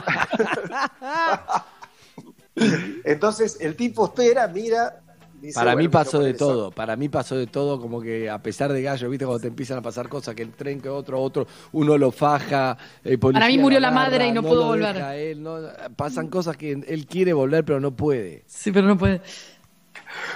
Entonces 3.05 3.57
el 3.61 3.75
tipo 3.77 4.07
espera, 4.07 4.47
mira. 4.49 5.01
dice, 5.41 5.55
Para 5.55 5.73
mí 5.73 5.77
bueno, 5.87 5.91
pasó 5.91 6.21
de 6.21 6.31
eso- 6.31 6.39
todo, 6.39 6.71
para 6.71 6.95
mí 6.97 7.09
pasó 7.09 7.37
de 7.37 7.47
todo, 7.47 7.81
como 7.81 8.01
que 8.01 8.31
a 8.31 8.39
pesar 8.43 8.73
de 8.73 8.81
gallo, 8.83 9.11
viste, 9.11 9.25
cuando 9.27 9.41
te 9.41 9.49
empiezan 9.49 9.79
a 9.79 9.83
pasar 9.83 10.09
cosas, 10.09 10.35
que 10.35 10.43
el 10.43 10.53
tren, 10.53 10.81
que 10.81 10.89
otro, 10.89 11.21
otro, 11.21 11.47
uno 11.73 11.99
lo 11.99 12.13
faja, 12.13 12.77
el 13.03 13.19
policía 13.19 13.41
Para 13.41 13.49
mí 13.53 13.59
murió 13.59 13.81
la 13.81 13.91
madre 13.91 14.27
y 14.29 14.33
no 14.33 14.43
pudo 14.43 14.67
volver. 14.67 14.95
deja 14.95 15.17
él, 15.17 15.43
no- 15.43 15.59
pasan 15.97 16.29
cosas 16.29 16.57
que 16.57 16.73
él 16.73 17.07
quiere 17.07 17.33
volver, 17.33 17.65
pero 17.65 17.81
no 17.81 17.91
puede. 17.95 18.45
Sí, 18.47 18.71
pero 18.73 18.87
no 18.87 18.97
puede. 18.97 19.21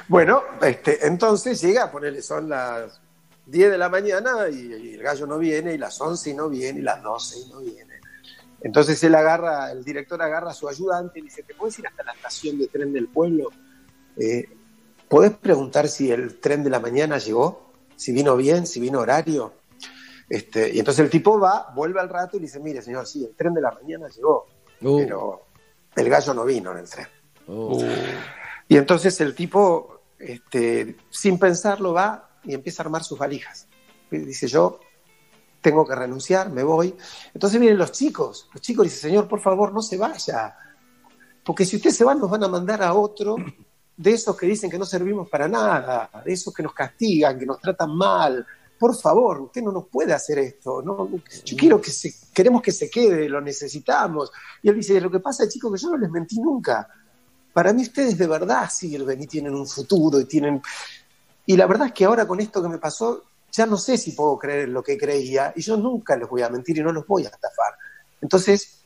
Bueno, 0.08 0.42
este, 0.60 1.06
entonces 1.06 1.60
llega, 1.60 1.90
ponele, 1.92 2.20
son 2.20 2.48
las 2.48 3.00
10 3.46 3.70
de 3.70 3.78
la 3.78 3.88
mañana 3.88 4.48
y, 4.50 4.56
y 4.56 4.94
el 4.94 5.02
gallo 5.02 5.26
no 5.26 5.38
viene, 5.38 5.72
y 5.74 5.78
las 5.78 6.00
11 6.00 6.30
y 6.30 6.34
no 6.34 6.48
viene, 6.48 6.80
y 6.80 6.82
las 6.82 7.00
12 7.02 7.36
y 7.46 7.48
no 7.52 7.60
viene. 7.60 7.87
Entonces 8.60 9.02
él 9.04 9.14
agarra, 9.14 9.70
el 9.70 9.84
director 9.84 10.20
agarra 10.20 10.50
a 10.50 10.54
su 10.54 10.68
ayudante 10.68 11.18
y 11.18 11.22
le 11.22 11.28
dice, 11.28 11.42
¿te 11.42 11.54
puedes 11.54 11.78
ir 11.78 11.86
hasta 11.86 12.02
la 12.02 12.12
estación 12.12 12.58
de 12.58 12.66
tren 12.66 12.92
del 12.92 13.08
pueblo? 13.08 13.50
Eh, 14.16 14.48
¿Podés 15.08 15.32
preguntar 15.32 15.88
si 15.88 16.10
el 16.10 16.40
tren 16.40 16.64
de 16.64 16.70
la 16.70 16.80
mañana 16.80 17.18
llegó? 17.18 17.70
¿Si 17.96 18.12
vino 18.12 18.36
bien? 18.36 18.66
¿Si 18.66 18.80
vino 18.80 19.00
horario? 19.00 19.54
Este, 20.28 20.74
y 20.74 20.78
entonces 20.78 21.04
el 21.04 21.10
tipo 21.10 21.38
va, 21.38 21.72
vuelve 21.74 22.00
al 22.00 22.08
rato 22.08 22.36
y 22.36 22.40
le 22.40 22.46
dice, 22.46 22.60
mire 22.60 22.82
señor, 22.82 23.06
sí, 23.06 23.24
el 23.24 23.34
tren 23.34 23.54
de 23.54 23.60
la 23.60 23.70
mañana 23.72 24.08
llegó, 24.08 24.46
Uh, 24.80 24.98
pero 24.98 25.46
el 25.96 26.08
gallo 26.08 26.34
no 26.34 26.44
vino 26.44 26.70
en 26.70 26.78
el 26.78 26.88
tren. 26.88 27.08
uh. 27.48 27.82
Y 28.68 28.76
entonces 28.76 29.20
el 29.20 29.34
tipo, 29.34 30.02
este, 30.18 30.96
sin 31.10 31.38
pensarlo, 31.38 31.92
va 31.92 32.38
y 32.44 32.54
empieza 32.54 32.82
a 32.82 32.84
armar 32.84 33.02
sus 33.02 33.18
valijas. 33.18 33.66
Y 34.10 34.18
dice, 34.18 34.46
yo 34.46 34.78
tengo 35.70 35.86
que 35.86 35.94
renunciar, 35.94 36.50
me 36.50 36.62
voy. 36.62 36.94
Entonces 37.32 37.60
vienen 37.60 37.78
los 37.78 37.92
chicos. 37.92 38.48
Los 38.52 38.60
chicos 38.60 38.84
dicen, 38.84 39.10
señor, 39.10 39.28
por 39.28 39.40
favor, 39.40 39.72
no 39.72 39.82
se 39.82 39.96
vaya. 39.96 40.56
Porque 41.44 41.64
si 41.64 41.76
usted 41.76 41.90
se 41.90 42.04
va, 42.04 42.14
nos 42.14 42.30
van 42.30 42.44
a 42.44 42.48
mandar 42.48 42.82
a 42.82 42.94
otro 42.94 43.36
de 43.96 44.10
esos 44.10 44.36
que 44.36 44.46
dicen 44.46 44.70
que 44.70 44.78
no 44.78 44.84
servimos 44.84 45.28
para 45.28 45.48
nada, 45.48 46.10
de 46.24 46.32
esos 46.32 46.54
que 46.54 46.62
nos 46.62 46.72
castigan, 46.72 47.38
que 47.38 47.46
nos 47.46 47.60
tratan 47.60 47.94
mal. 47.96 48.46
Por 48.78 48.96
favor, 48.96 49.40
usted 49.40 49.62
no 49.62 49.72
nos 49.72 49.88
puede 49.88 50.12
hacer 50.12 50.38
esto. 50.38 50.82
Yo 51.44 51.56
quiero 51.56 51.80
que 51.80 51.90
se, 51.90 52.14
queremos 52.32 52.62
que 52.62 52.72
se 52.72 52.88
quede, 52.88 53.28
lo 53.28 53.40
necesitamos. 53.40 54.30
Y 54.62 54.68
él 54.68 54.76
dice, 54.76 55.00
lo 55.00 55.10
que 55.10 55.20
pasa, 55.20 55.48
chicos, 55.48 55.72
que 55.72 55.78
yo 55.78 55.90
no 55.90 55.96
les 55.96 56.10
mentí 56.10 56.40
nunca 56.40 56.88
para 57.58 57.72
mí 57.72 57.82
ustedes 57.82 58.16
de 58.16 58.28
verdad 58.28 58.70
sirven 58.70 59.20
y 59.20 59.26
tienen 59.26 59.52
un 59.52 59.66
futuro 59.66 60.20
y 60.20 60.26
tienen... 60.26 60.62
Y 61.44 61.56
la 61.56 61.66
verdad 61.66 61.88
es 61.88 61.92
que 61.92 62.04
ahora 62.04 62.24
con 62.24 62.38
esto 62.38 62.62
que 62.62 62.68
me 62.68 62.78
pasó, 62.78 63.24
ya 63.50 63.66
no 63.66 63.76
sé 63.76 63.96
si 63.96 64.12
puedo 64.12 64.38
creer 64.38 64.64
en 64.64 64.72
lo 64.72 64.82
que 64.82 64.96
creía 64.96 65.52
y 65.56 65.62
yo 65.62 65.76
nunca 65.76 66.16
les 66.16 66.28
voy 66.28 66.42
a 66.42 66.48
mentir 66.48 66.78
y 66.78 66.82
no 66.82 66.92
los 66.92 67.06
voy 67.06 67.24
a 67.24 67.28
estafar. 67.28 67.74
Entonces, 68.20 68.80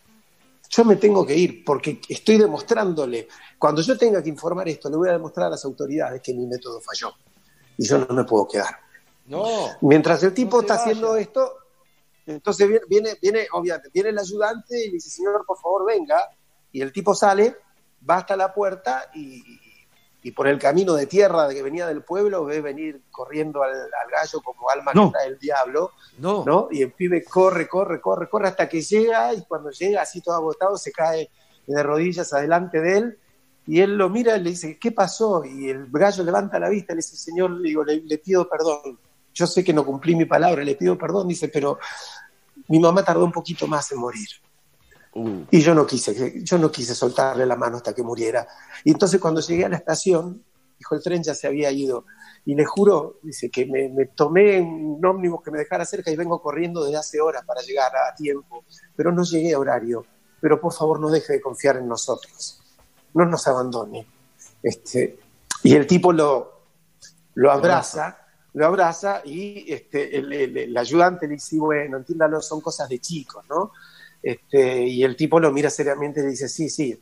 yo 0.71 0.85
me 0.85 0.97
tengo 0.97 1.27
que 1.27 1.37
ir 1.37 1.65
porque 1.65 2.01
estoy 2.09 2.39
demostrándole, 2.39 3.29
cuando 3.59 3.83
yo 3.83 3.97
tenga 3.99 4.23
que 4.23 4.31
informar 4.31 4.69
esto, 4.69 4.89
le 4.89 4.97
voy 4.97 5.09
a 5.09 5.13
demostrar 5.13 5.49
a 5.49 5.51
las 5.51 5.65
autoridades 5.65 6.23
que 6.23 6.33
mi 6.33 6.47
método 6.47 6.81
falló 6.81 7.13
y 7.77 7.87
yo 7.87 7.99
no 7.99 8.15
me 8.15 8.25
puedo 8.25 8.49
quedar. 8.49 8.77
No, 9.27 9.45
Mientras 9.83 10.23
el 10.25 10.35
tipo 10.35 10.57
No 10.57 10.63
está 10.63 10.75
haciendo 10.75 11.17
esto, 11.17 11.59
entonces 12.27 12.69
viene, 12.69 12.85
viene, 12.89 13.19
viene, 13.21 13.47
obviamente, 13.53 13.91
viene 13.93 14.11
el 14.11 14.19
ayudante 14.19 14.85
y 14.85 14.87
le 14.87 14.93
dice, 14.95 15.11
señor, 15.11 15.45
por 15.47 15.59
favor, 15.59 15.87
venga. 15.87 16.31
Y 16.71 16.81
el 16.81 16.93
tipo 16.93 17.15
sale, 17.15 17.57
va 18.09 18.19
hasta 18.19 18.37
la 18.37 18.53
puerta 18.53 19.11
y, 19.15 19.43
y 20.25 20.31
por 20.31 20.47
el 20.47 20.59
camino 20.59 20.95
de 20.95 21.07
tierra 21.07 21.49
de 21.49 21.55
que 21.55 21.63
venía 21.63 21.87
del 21.87 22.03
pueblo 22.03 22.45
ve 22.45 22.61
venir 22.61 23.03
corriendo 23.11 23.63
al, 23.63 23.73
al 23.73 24.11
gallo 24.11 24.41
como 24.41 24.71
alma 24.71 24.93
No. 24.95 25.09
que 25.09 25.13
trae 25.15 25.27
el 25.29 25.39
diablo, 25.39 25.91
no. 26.19 26.45
¿no? 26.45 26.69
Y 26.71 26.83
el 26.83 26.93
pibe 26.93 27.25
corre, 27.25 27.67
corre, 27.67 28.01
corre, 28.01 28.29
corre 28.29 28.49
hasta 28.49 28.69
que 28.69 28.83
llega 28.83 29.35
y 29.35 29.43
cuando 29.47 29.71
llega 29.71 30.03
así 30.03 30.21
todo 30.21 30.37
agotado 30.37 30.77
se 30.77 30.93
cae 30.93 31.29
de 31.67 31.83
rodillas 31.83 32.33
adelante 32.33 32.81
de 32.81 32.99
él 32.99 33.19
y 33.67 33.81
él 33.81 33.97
lo 33.97 34.09
mira 34.11 34.37
y 34.37 34.43
le 34.43 34.51
dice, 34.51 34.79
¿qué 34.79 34.91
pasó? 34.93 35.45
Y 35.45 35.71
el 35.71 35.87
gallo 35.91 36.25
levanta 36.25 36.59
la 36.59 36.69
vista 36.69 36.93
y 36.93 36.97
le 36.97 36.99
dice, 36.99 37.17
señor, 37.17 37.51
le, 37.53 37.69
digo, 37.69 37.85
le, 37.85 38.01
le 38.01 38.19
pido 38.19 38.49
perdón. 38.49 38.99
Yo 39.35 39.47
sé 39.47 39.65
que 39.65 39.73
no 39.73 39.85
cumplí 39.87 40.15
mi 40.15 40.25
palabra, 40.25 40.63
le 40.63 40.75
pido 40.75 40.99
perdón, 40.99 41.29
dice, 41.29 41.49
pero 41.49 41.79
mi 42.69 42.79
mamá 42.79 43.05
tardó 43.05 43.25
un 43.25 43.33
poquito 43.33 43.67
más 43.67 43.91
en 43.93 43.99
morir. 43.99 44.29
Uh, 45.15 45.43
Y 45.51 45.61
yo 45.61 45.75
no 45.75 45.87
quise, 45.87 46.43
yo 46.43 46.59
no 46.59 46.71
quise 46.71 46.95
soltarle 46.95 47.45
la 47.47 47.57
mano 47.57 47.77
hasta 47.77 47.95
que 47.95 48.03
muriera. 48.03 48.47
Y 48.85 48.93
entonces 48.93 49.21
cuando 49.21 49.41
llegué 49.41 49.65
a 49.65 49.69
la 49.69 49.77
estación, 49.77 50.43
dijo, 50.79 50.95
el 50.95 51.03
tren 51.03 51.23
ya 51.23 51.35
se 51.35 51.47
había 51.47 51.71
ido. 51.71 52.07
Y 52.45 52.55
le 52.55 52.65
juro, 52.65 53.19
dice, 53.23 53.51
que 53.51 53.67
me, 53.67 53.89
me 53.89 54.07
tomé 54.07 54.61
un 54.61 55.05
ómnibus 55.05 55.43
que 55.43 55.51
me 55.51 55.59
dejara 55.59 55.85
cerca 55.85 56.11
y 56.11 56.17
vengo 56.17 56.41
corriendo 56.41 56.83
desde 56.85 56.97
hace 56.99 57.21
horas 57.21 57.45
para 57.47 57.61
llegar 57.63 57.93
a 57.95 58.15
tiempo. 58.15 58.65
Pero 58.97 59.13
no 59.13 59.23
llegué 59.23 59.55
a 59.55 59.59
horario. 59.59 60.05
Pero 60.41 60.61
por 60.61 60.73
favor 60.73 60.99
no 60.99 61.09
deje 61.11 61.35
de 61.35 61.41
confiar 61.41 61.77
en 61.77 61.87
nosotros. 61.87 62.61
No 63.15 63.25
nos 63.27 63.47
abandone. 63.47 64.07
Este, 64.63 65.19
y 65.63 65.75
el 65.75 65.87
tipo 65.87 66.13
lo, 66.13 66.63
lo 67.35 67.53
abraza, 67.53 68.19
lo 68.55 68.67
abraza 68.67 69.23
y 69.25 69.73
este, 69.73 70.17
el, 70.19 70.33
el- 70.33 70.57
el 70.57 70.77
ayudante 70.77 71.27
le 71.29 71.35
dice, 71.35 71.59
bueno, 71.59 71.99
entiéndalo, 71.99 72.41
son 72.41 72.61
cosas 72.61 72.89
de 72.89 72.99
chicos, 72.99 73.45
¿no? 73.49 73.73
Este, 74.23 74.87
y 74.87 75.03
el 75.03 75.17
tipo 75.17 75.41
lo 75.41 75.51
mira 75.51 75.69
seriamente 75.71 76.21
y 76.21 76.27
dice, 76.27 76.49
sí, 76.49 76.69
sí, 76.69 76.97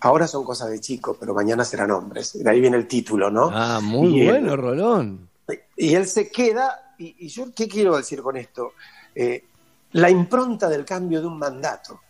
ahora 0.00 0.28
son 0.28 0.44
cosas 0.44 0.70
de 0.70 0.80
chicos, 0.80 1.16
pero 1.18 1.34
mañana 1.34 1.64
serán 1.64 1.90
hombres. 1.90 2.38
De 2.42 2.48
ahí 2.50 2.60
viene 2.60 2.76
el 2.76 2.86
título, 2.86 3.30
¿no? 3.30 3.50
ah, 3.52 3.80
muy 3.82 4.10
Y 4.10 4.20
él- 4.20 4.26
bueno, 4.26 4.56
Rolón. 4.56 5.28
Y 5.76 5.94
él 5.94 6.06
se 6.06 6.30
queda, 6.30 6.94
y, 6.98 7.14
y 7.18 7.28
yo, 7.28 7.46
¿qué 7.56 7.66
quiero 7.68 7.96
decir 7.96 8.20
con 8.20 8.36
esto? 8.36 8.72
Eh, 9.14 9.44
la 9.92 10.10
impronta 10.10 10.68
del 10.68 10.84
cambio 10.84 11.20
de 11.22 11.26
un 11.26 11.38
mandato, 11.38 12.00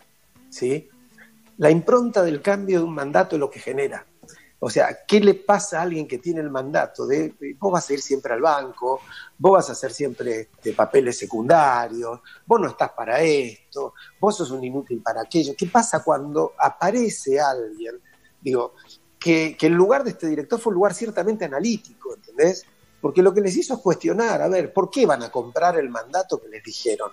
¿sí? 0.51 0.89
La 1.59 1.71
impronta 1.71 2.23
del 2.25 2.43
cambio 2.43 2.79
de 2.79 2.85
un 2.85 2.95
mandato 2.95 3.37
es 3.37 3.41
lo 3.41 3.49
que 3.51 3.61
genera. 3.61 4.05
O 4.61 4.68
sea, 4.68 5.05
¿qué 5.07 5.21
le 5.21 5.35
pasa 5.35 5.79
a 5.79 5.83
alguien 5.83 6.09
que 6.09 6.18
tiene 6.18 6.40
el 6.40 6.51
mandato 6.51 7.07
de 7.07 7.33
vos 7.59 7.73
vas 7.73 7.88
a 7.88 7.92
ir 7.92 8.01
siempre 8.01 8.33
al 8.35 8.40
banco, 8.40 9.01
vos 9.38 9.53
vas 9.53 9.68
a 9.68 9.73
hacer 9.73 9.92
siempre 9.92 10.40
este, 10.40 10.73
papeles 10.73 11.16
secundarios, 11.16 12.21
vos 12.44 12.61
no 12.61 12.68
estás 12.68 12.90
para 12.90 13.21
esto, 13.21 13.94
vos 14.18 14.37
sos 14.37 14.51
un 14.51 14.64
inútil 14.64 15.01
para 15.01 15.23
aquello? 15.23 15.55
¿Qué 15.57 15.66
pasa 15.66 16.03
cuando 16.03 16.55
aparece 16.59 17.38
alguien, 17.40 18.01
digo, 18.40 18.75
que, 19.18 19.57
que 19.57 19.66
el 19.66 19.75
lugar 19.75 20.03
de 20.03 20.11
este 20.11 20.27
director 20.27 20.59
fue 20.59 20.71
un 20.71 20.77
lugar 20.77 20.94
ciertamente 20.94 21.44
analítico, 21.44 22.14
¿entendés? 22.14 22.66
Porque 23.01 23.23
lo 23.23 23.33
que 23.33 23.40
les 23.40 23.57
hizo 23.57 23.75
es 23.75 23.81
cuestionar, 23.81 24.42
a 24.42 24.49
ver, 24.49 24.73
¿por 24.73 24.90
qué 24.90 25.07
van 25.07 25.23
a 25.23 25.31
comprar 25.31 25.79
el 25.79 25.88
mandato 25.88 26.40
que 26.40 26.49
les 26.49 26.64
dijeron? 26.64 27.12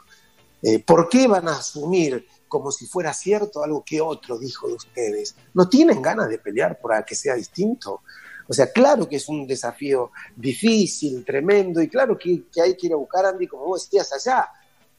Eh, 0.63 0.79
¿Por 0.79 1.09
qué 1.09 1.27
van 1.27 1.47
a 1.47 1.57
asumir 1.57 2.25
como 2.47 2.71
si 2.71 2.85
fuera 2.85 3.13
cierto 3.13 3.63
algo 3.63 3.83
que 3.85 4.01
otro 4.01 4.37
dijo 4.37 4.67
de 4.67 4.73
ustedes? 4.75 5.35
¿No 5.53 5.67
tienen 5.67 6.01
ganas 6.01 6.29
de 6.29 6.39
pelear 6.39 6.79
por 6.79 7.03
que 7.05 7.15
sea 7.15 7.35
distinto? 7.35 8.01
O 8.47 8.53
sea, 8.53 8.71
claro 8.71 9.09
que 9.09 9.15
es 9.15 9.27
un 9.27 9.47
desafío 9.47 10.11
difícil, 10.35 11.25
tremendo, 11.25 11.81
y 11.81 11.87
claro 11.87 12.17
que, 12.17 12.43
que 12.51 12.61
hay 12.61 12.77
que 12.77 12.87
ir 12.87 12.93
a 12.93 12.97
buscar, 12.97 13.25
Andy, 13.25 13.47
como 13.47 13.65
vos 13.65 13.89
decías 13.89 14.13
allá, 14.13 14.49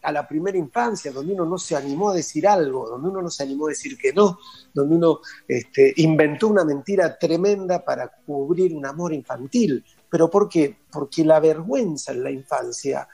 a 0.03 0.13
la 0.13 0.27
primera 0.27 0.57
infancia, 0.57 1.11
donde 1.11 1.33
uno 1.35 1.45
no 1.45 1.59
se 1.59 1.75
animó 1.75 2.11
a 2.11 2.15
decir 2.15 2.47
algo, 2.47 2.89
donde 2.89 3.09
uno 3.09 3.23
no 3.23 3.31
se 3.31 3.43
animó 3.43 3.67
a 3.67 3.71
decir 3.71 3.99
que 3.99 4.13
no, 4.13 4.39
donde 4.73 4.95
uno 4.95 5.21
este, 5.49 5.93
inventó 5.97 6.49
una 6.49 6.65
mentira 6.65 7.19
tremenda 7.19 7.85
para 7.85 8.09
cubrir 8.25 8.73
un 8.73 8.87
amor 8.87 9.13
infantil. 9.13 9.85
¿Pero 10.09 10.31
por 10.31 10.49
qué? 10.49 10.79
Porque 10.93 11.25
la 11.25 11.41
vergüenza 11.41 12.13
en 12.13 12.23
la 12.23 12.31
infancia, 12.31 13.09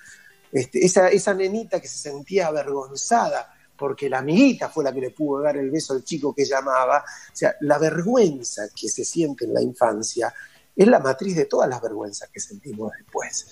este, 0.53 0.85
esa, 0.85 1.09
esa 1.09 1.33
nenita 1.33 1.81
que 1.81 1.88
se 1.88 1.97
sentía 1.97 2.49
avergonzada 2.49 3.55
porque 3.83 4.09
la 4.09 4.18
amiguita 4.18 4.68
fue 4.68 4.85
la 4.85 4.92
que 4.92 5.01
le 5.01 5.11
pudo 5.11 5.42
dar 5.42 5.57
el 5.57 5.68
beso 5.68 5.92
al 5.92 6.05
chico 6.05 6.33
que 6.33 6.45
llamaba, 6.45 6.99
o 6.99 7.37
sea, 7.37 7.57
la 7.62 7.79
vergüenza 7.79 8.68
que 8.73 8.88
se 8.88 9.05
siente 9.05 9.45
en 9.45 9.53
la 9.53 9.61
infancia 9.61 10.33
es 10.77 10.87
la 10.87 11.01
matriz 11.01 11.35
de 11.35 11.47
todas 11.47 11.68
las 11.68 11.83
vergüenzas 11.83 12.31
que 12.33 12.38
sentimos 12.38 12.92
después. 12.97 13.49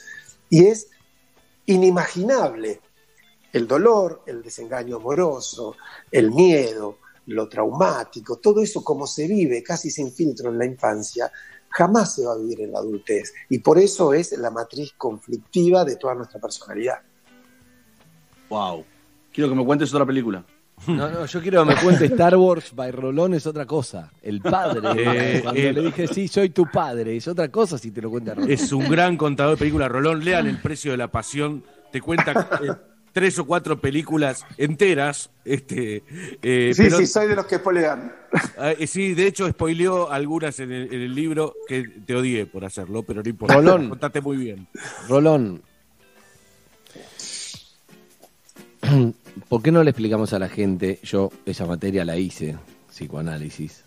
Y 0.48 0.66
es 0.66 0.86
inimaginable 1.66 2.80
el 3.52 3.66
dolor, 3.66 4.22
el 4.24 4.40
desengaño 4.40 4.98
amoroso, 4.98 5.74
el 6.12 6.30
miedo, 6.30 6.98
lo 7.26 7.48
traumático, 7.48 8.36
todo 8.36 8.62
eso 8.62 8.84
como 8.84 9.08
se 9.08 9.26
vive 9.26 9.64
casi 9.64 9.90
sin 9.90 10.12
filtro 10.12 10.50
en 10.50 10.58
la 10.58 10.64
infancia, 10.64 11.32
jamás 11.70 12.14
se 12.14 12.24
va 12.24 12.34
a 12.34 12.38
vivir 12.38 12.60
en 12.60 12.70
la 12.70 12.78
adultez. 12.78 13.34
Y 13.48 13.58
por 13.58 13.80
eso 13.80 14.14
es 14.14 14.30
la 14.38 14.52
matriz 14.52 14.92
conflictiva 14.96 15.84
de 15.84 15.96
toda 15.96 16.14
nuestra 16.14 16.40
personalidad. 16.40 17.00
Wow. 18.48 18.84
Quiero 19.32 19.48
que 19.50 19.56
me 19.56 19.64
cuentes 19.64 19.92
otra 19.94 20.06
película. 20.06 20.44
No, 20.86 21.10
no, 21.10 21.26
yo 21.26 21.42
quiero 21.42 21.62
que 21.66 21.74
me 21.74 21.80
cuente 21.80 22.06
Star 22.06 22.34
Wars 22.36 22.74
by 22.74 22.90
Rolón 22.90 23.34
es 23.34 23.46
otra 23.46 23.66
cosa. 23.66 24.10
El 24.22 24.40
padre. 24.40 24.80
Eh, 24.96 25.40
Cuando 25.42 25.60
eh. 25.60 25.72
le 25.74 25.82
dije, 25.82 26.06
sí, 26.08 26.26
soy 26.26 26.48
tu 26.50 26.64
padre, 26.70 27.16
es 27.16 27.28
otra 27.28 27.50
cosa 27.50 27.76
si 27.76 27.90
te 27.90 28.00
lo 28.00 28.08
cuenta 28.10 28.32
Rolón. 28.34 28.50
Es 28.50 28.72
un 28.72 28.88
gran 28.88 29.18
contador 29.18 29.56
de 29.56 29.58
películas. 29.58 29.90
Rolón, 29.90 30.24
lean 30.24 30.46
El 30.46 30.56
precio 30.58 30.92
de 30.92 30.96
la 30.96 31.08
pasión. 31.08 31.62
Te 31.92 32.00
cuenta 32.00 32.48
eh, 32.62 32.72
tres 33.12 33.38
o 33.38 33.44
cuatro 33.44 33.78
películas 33.78 34.46
enteras. 34.56 35.28
Este, 35.44 36.02
eh, 36.40 36.72
Sí, 36.74 36.84
pero- 36.84 36.96
sí, 36.96 37.06
soy 37.06 37.28
de 37.28 37.36
los 37.36 37.44
que 37.46 37.56
spoilean. 37.58 38.14
Ah, 38.56 38.70
eh, 38.70 38.86
sí, 38.86 39.12
de 39.12 39.26
hecho 39.26 39.46
spoileó 39.50 40.10
algunas 40.10 40.60
en 40.60 40.72
el, 40.72 40.94
en 40.94 41.00
el 41.02 41.14
libro 41.14 41.56
que 41.68 41.82
te 42.06 42.14
odié 42.14 42.46
por 42.46 42.64
hacerlo, 42.64 43.02
pero 43.02 43.22
no 43.22 43.28
importa. 43.28 43.54
Rolón. 43.54 43.90
Contaste 43.90 44.22
muy 44.22 44.38
bien. 44.38 44.66
Rolón. 45.08 45.62
¿por 49.48 49.62
qué 49.62 49.72
no 49.72 49.82
le 49.82 49.90
explicamos 49.90 50.32
a 50.32 50.38
la 50.38 50.48
gente? 50.48 50.98
Yo 51.02 51.30
esa 51.46 51.66
materia 51.66 52.04
la 52.04 52.16
hice, 52.16 52.56
psicoanálisis. 52.90 53.84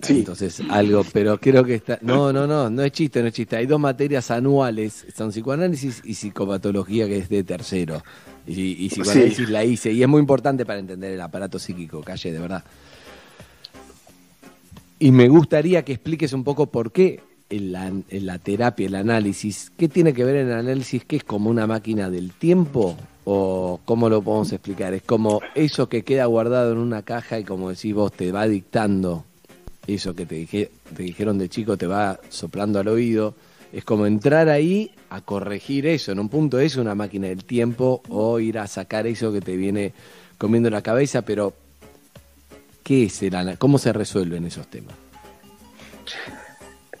Sí. 0.00 0.18
Entonces, 0.18 0.60
algo, 0.68 1.04
pero 1.12 1.38
creo 1.38 1.64
que 1.64 1.76
está. 1.76 1.98
No, 2.02 2.32
no, 2.32 2.46
no, 2.46 2.68
no 2.68 2.82
es 2.82 2.90
chiste, 2.90 3.22
no 3.22 3.28
es 3.28 3.34
chiste. 3.34 3.56
Hay 3.56 3.66
dos 3.66 3.78
materias 3.78 4.30
anuales: 4.32 5.06
son 5.16 5.30
psicoanálisis 5.30 6.02
y 6.04 6.14
psicopatología, 6.14 7.06
que 7.06 7.18
es 7.18 7.28
de 7.28 7.44
tercero. 7.44 8.02
Y, 8.46 8.84
y 8.84 8.88
psicoanálisis 8.88 9.48
la 9.48 9.64
hice. 9.64 9.92
Y 9.92 10.02
es 10.02 10.08
muy 10.08 10.20
importante 10.20 10.66
para 10.66 10.80
entender 10.80 11.12
el 11.12 11.20
aparato 11.20 11.58
psíquico, 11.58 12.00
calle, 12.02 12.32
de 12.32 12.38
verdad. 12.40 12.64
Y 14.98 15.12
me 15.12 15.28
gustaría 15.28 15.84
que 15.84 15.92
expliques 15.92 16.32
un 16.32 16.42
poco 16.42 16.66
por 16.66 16.90
qué 16.90 17.20
en 17.52 17.72
la, 17.72 17.86
en 17.86 18.26
la 18.26 18.38
terapia, 18.38 18.86
el 18.86 18.94
análisis, 18.94 19.70
¿qué 19.76 19.88
tiene 19.88 20.14
que 20.14 20.24
ver 20.24 20.36
en 20.36 20.48
el 20.48 20.54
análisis? 20.54 21.04
¿Que 21.04 21.16
es 21.16 21.24
como 21.24 21.50
una 21.50 21.66
máquina 21.66 22.10
del 22.10 22.32
tiempo? 22.32 22.96
¿O 23.24 23.80
cómo 23.84 24.08
lo 24.08 24.20
podemos 24.22 24.52
explicar? 24.52 24.94
Es 24.94 25.02
como 25.02 25.40
eso 25.54 25.88
que 25.88 26.02
queda 26.02 26.24
guardado 26.26 26.72
en 26.72 26.78
una 26.78 27.02
caja 27.02 27.38
y 27.38 27.44
como 27.44 27.70
decís 27.70 27.94
vos, 27.94 28.12
te 28.12 28.32
va 28.32 28.48
dictando 28.48 29.24
eso 29.86 30.14
que 30.14 30.26
te, 30.26 30.34
dije, 30.36 30.70
te 30.96 31.02
dijeron 31.02 31.38
de 31.38 31.48
chico, 31.48 31.76
te 31.76 31.86
va 31.86 32.18
soplando 32.28 32.80
al 32.80 32.88
oído. 32.88 33.34
Es 33.72 33.84
como 33.84 34.06
entrar 34.06 34.48
ahí 34.48 34.92
a 35.10 35.20
corregir 35.20 35.86
eso. 35.86 36.12
En 36.12 36.18
un 36.18 36.28
punto 36.28 36.58
es 36.58 36.76
una 36.76 36.94
máquina 36.94 37.28
del 37.28 37.44
tiempo 37.44 38.02
o 38.08 38.38
ir 38.38 38.58
a 38.58 38.66
sacar 38.66 39.06
eso 39.06 39.32
que 39.32 39.40
te 39.40 39.56
viene 39.56 39.92
comiendo 40.36 40.68
la 40.70 40.82
cabeza, 40.82 41.22
pero 41.22 41.54
¿qué 42.82 43.04
es 43.04 43.22
el 43.22 43.56
¿Cómo 43.58 43.78
se 43.78 43.92
resuelven 43.92 44.44
esos 44.46 44.66
temas? 44.66 44.94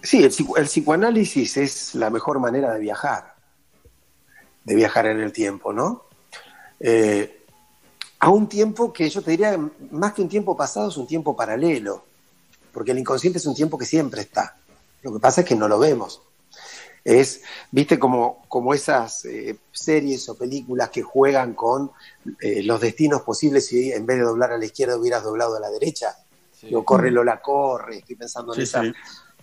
Sí, 0.02 0.18
el, 0.18 0.32
el 0.56 0.64
psicoanálisis 0.64 1.56
es 1.56 1.94
la 1.94 2.10
mejor 2.10 2.40
manera 2.40 2.72
de 2.72 2.80
viajar, 2.80 3.34
de 4.64 4.74
viajar 4.74 5.06
en 5.06 5.20
el 5.20 5.32
tiempo, 5.32 5.72
¿no? 5.72 6.04
Eh, 6.84 7.38
a 8.18 8.28
un 8.30 8.48
tiempo 8.48 8.92
que 8.92 9.08
yo 9.08 9.22
te 9.22 9.30
diría, 9.32 9.58
más 9.90 10.12
que 10.12 10.22
un 10.22 10.28
tiempo 10.28 10.56
pasado, 10.56 10.88
es 10.88 10.96
un 10.96 11.06
tiempo 11.06 11.36
paralelo, 11.36 12.04
porque 12.72 12.90
el 12.90 12.98
inconsciente 12.98 13.38
es 13.38 13.46
un 13.46 13.54
tiempo 13.54 13.78
que 13.78 13.86
siempre 13.86 14.20
está. 14.22 14.56
Lo 15.02 15.12
que 15.12 15.20
pasa 15.20 15.40
es 15.42 15.46
que 15.46 15.54
no 15.54 15.68
lo 15.68 15.78
vemos. 15.78 16.22
Es, 17.04 17.42
viste, 17.72 17.98
como, 17.98 18.44
como 18.48 18.74
esas 18.74 19.24
eh, 19.24 19.56
series 19.72 20.28
o 20.28 20.36
películas 20.36 20.90
que 20.90 21.02
juegan 21.02 21.54
con 21.54 21.90
eh, 22.40 22.62
los 22.62 22.80
destinos 22.80 23.22
posibles 23.22 23.66
si 23.66 23.90
en 23.92 24.06
vez 24.06 24.18
de 24.18 24.22
doblar 24.24 24.52
a 24.52 24.58
la 24.58 24.64
izquierda 24.64 24.96
hubieras 24.96 25.24
doblado 25.24 25.56
a 25.56 25.60
la 25.60 25.70
derecha. 25.70 26.16
Digo, 26.62 26.84
corre 26.84 27.10
Lola, 27.10 27.40
corre. 27.42 27.98
Estoy 27.98 28.14
pensando 28.14 28.52
en 28.54 28.58
Sí, 28.58 28.62
esas 28.62 28.82
sí. 28.86 28.92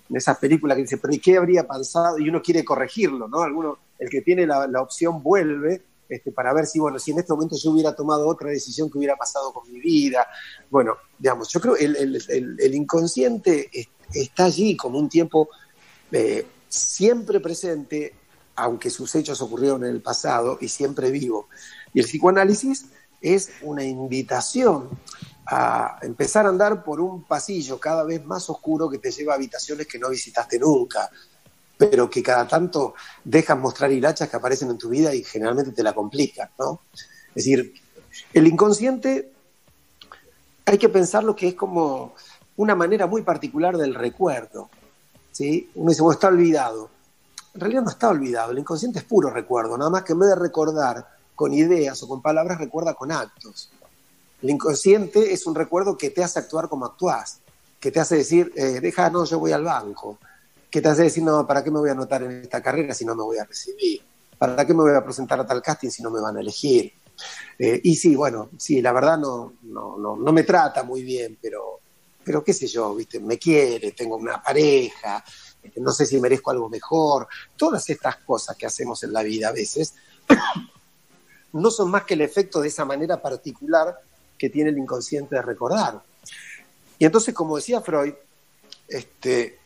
en 0.10 0.15
esas 0.15 0.38
películas 0.38 0.78
que 0.78 0.84
dice, 0.84 0.97
pero 0.97 1.13
¿y 1.13 1.19
qué 1.19 1.36
habría 1.36 1.67
pasado? 1.67 2.17
Y 2.17 2.30
uno 2.30 2.41
quiere 2.41 2.63
corregirlo, 2.63 3.28
¿no? 3.28 3.41
Alguno, 3.41 3.78
el 3.99 4.10
que 4.10 4.21
tiene 4.21 4.47
la, 4.47 4.65
la 4.67 4.82
opción 4.82 5.21
vuelve 5.21 5.82
este, 6.10 6.32
para 6.32 6.54
ver 6.54 6.65
si, 6.65 6.80
bueno, 6.80 6.98
si 7.00 7.12
en 7.12 7.19
este 7.19 7.32
momento 7.34 7.56
yo 7.56 7.72
hubiera 7.72 7.95
tomado 7.95 8.28
otra 8.28 8.50
decisión 8.50 8.89
que 8.89 8.98
hubiera 8.98 9.15
pasado 9.15 9.54
con 9.54 9.72
mi 9.72 9.80
vida. 9.80 10.28
Bueno, 10.69 10.98
digamos, 11.17 11.48
yo 11.50 11.62
creo 11.62 11.76
el, 11.78 11.95
el- 12.30 12.76
inconsciente 12.76 13.69
es- 13.72 13.88
está 14.13 14.45
allí 14.45 14.76
como 14.76 14.98
un 14.98 15.08
tiempo 15.08 15.50
eh, 16.12 16.45
siempre 16.67 17.39
presente, 17.39 18.13
aunque 18.56 18.89
sus 18.89 19.13
hechos 19.15 19.39
ocurrieron 19.41 19.84
en 19.86 19.91
el 19.91 20.02
pasado 20.02 20.58
y 20.60 20.67
siempre 20.67 21.12
vivo. 21.12 21.48
Y 21.93 22.00
el 22.00 22.06
psicoanálisis 22.06 22.88
es 23.22 23.52
una 23.62 23.84
invitación 23.84 24.89
a 25.45 25.98
empezar 26.02 26.45
a 26.45 26.50
andar 26.50 26.84
por 26.84 27.00
un 27.02 27.24
pasillo 27.24 27.80
cada 27.80 28.04
vez 28.04 28.24
más 28.24 28.50
oscuro 28.50 28.89
que 28.89 28.98
te 29.00 29.12
lleva 29.12 29.34
a 29.34 29.36
habitaciones 29.36 29.88
que 29.88 29.98
no 30.00 30.10
visitaste 30.10 30.60
nunca, 30.60 31.10
pero 31.80 32.10
que 32.10 32.22
cada 32.22 32.46
tanto 32.46 32.94
dejan 33.24 33.62
mostrar 33.62 33.89
hilachas 33.89 34.28
que 34.28 34.36
aparecen 34.36 34.70
en 34.70 34.78
tu 34.78 34.89
vida 34.89 35.15
y 35.15 35.24
generalmente 35.24 35.72
te 35.72 35.82
la 35.82 35.94
complican, 35.94 36.50
¿no? 36.60 36.82
Es 37.30 37.36
decir, 37.36 37.74
el 38.34 38.48
inconsciente 38.48 39.32
hay 40.65 40.78
que 40.78 40.89
pensarlo 40.89 41.38
que 41.38 41.48
es 41.48 41.56
como 41.56 42.15
una 42.58 42.76
manera 42.76 43.08
muy 43.08 43.22
particular 43.22 43.78
del 43.78 43.96
recuerdo, 43.96 44.70
¿sí? 45.32 45.70
Uno 45.76 45.92
dice, 45.92 46.02
bueno, 46.02 46.15
está 46.15 46.28
olvidado. 46.28 46.89
En 47.54 47.62
realidad 47.62 47.84
no 47.84 47.92
está 47.92 48.10
olvidado, 48.10 48.52
el 48.52 48.60
inconsciente 48.60 49.00
es 49.00 49.06
puro 49.06 49.30
recuerdo, 49.30 49.78
nada 49.78 49.89
más 49.89 50.04
que 50.04 50.12
en 50.12 50.20
vez 50.20 50.30
de 50.32 50.36
recordar 50.36 51.08
con 51.34 51.54
ideas 51.54 52.04
o 52.04 52.10
con 52.10 52.22
palabras, 52.22 52.58
recuerda 52.58 52.94
con 52.94 53.10
actos. 53.10 53.72
El 54.42 54.50
inconsciente 54.50 55.32
es 55.32 55.48
un 55.48 55.56
recuerdo 55.56 55.98
que 55.98 56.10
te 56.10 56.26
hace 56.26 56.39
actuar 56.39 56.68
como 56.68 56.86
actuás, 56.86 57.39
que 57.80 57.89
te 57.89 58.02
hace 58.02 58.18
decir, 58.18 58.52
eh, 58.58 58.82
deja, 58.82 59.10
no, 59.10 59.24
yo 59.24 59.39
voy 59.39 59.54
al 59.54 59.63
banco, 59.63 60.20
que 60.69 60.82
te 60.82 60.89
hace 60.89 61.03
decir, 61.03 61.23
no, 61.23 61.45
¿para 61.47 61.63
qué 61.63 61.71
me 61.71 61.79
voy 61.79 61.89
a 61.89 61.93
anotar 61.93 62.23
en 62.23 62.32
esta 62.41 62.62
carrera 62.62 62.93
si 62.93 63.05
no 63.05 63.15
me 63.15 63.23
voy 63.23 63.38
a 63.38 63.45
recibir? 63.45 64.01
¿Para 64.38 64.65
qué 64.65 64.73
me 64.73 64.84
voy 64.84 64.95
a 64.95 65.03
presentar 65.03 65.39
a 65.39 65.45
tal 65.45 65.62
casting 65.62 65.89
si 65.89 66.03
no 66.03 66.12
me 66.12 66.21
van 66.21 66.38
a 66.38 66.41
elegir? 66.41 66.93
Eh, 67.58 67.82
y 67.84 67.95
sí, 67.95 68.15
bueno, 68.15 68.49
sí, 68.58 68.82
la 68.82 68.93
verdad 68.93 69.17
no, 69.17 69.53
no, 69.63 69.97
no, 69.97 70.15
no 70.15 70.32
me 70.32 70.43
trata 70.43 70.84
muy 70.84 71.03
bien, 71.03 71.38
pero, 71.41 71.79
pero 72.23 72.43
qué 72.43 72.53
sé 72.53 72.67
yo, 72.67 72.95
¿viste? 72.95 73.19
Me 73.19 73.38
quiere, 73.38 73.91
tengo 73.91 74.15
una 74.15 74.41
pareja, 74.41 75.23
este, 75.62 75.82
no 75.82 75.91
sé 75.91 76.05
si 76.05 76.19
merezco 76.19 76.51
algo 76.51 76.69
mejor. 76.69 77.27
Todas 77.58 77.89
estas 77.89 78.17
cosas 78.17 78.55
que 78.55 78.65
hacemos 78.65 79.03
en 79.03 79.13
la 79.13 79.23
vida 79.23 79.49
a 79.49 79.51
veces 79.51 79.93
no 81.53 81.71
son 81.71 81.91
más 81.91 82.03
que 82.03 82.13
el 82.13 82.21
efecto 82.21 82.62
de 82.62 82.69
esa 82.69 82.86
manera 82.86 83.21
particular 83.21 83.99
que 84.38 84.49
tiene 84.49 84.69
el 84.69 84.77
inconsciente 84.77 85.36
de 85.36 85.41
recordar. 85.41 86.01
Y 86.97 87.05
entonces, 87.05 87.34
como 87.34 87.58
decía 87.58 87.82
Freud, 87.82 88.13
este, 88.88 89.60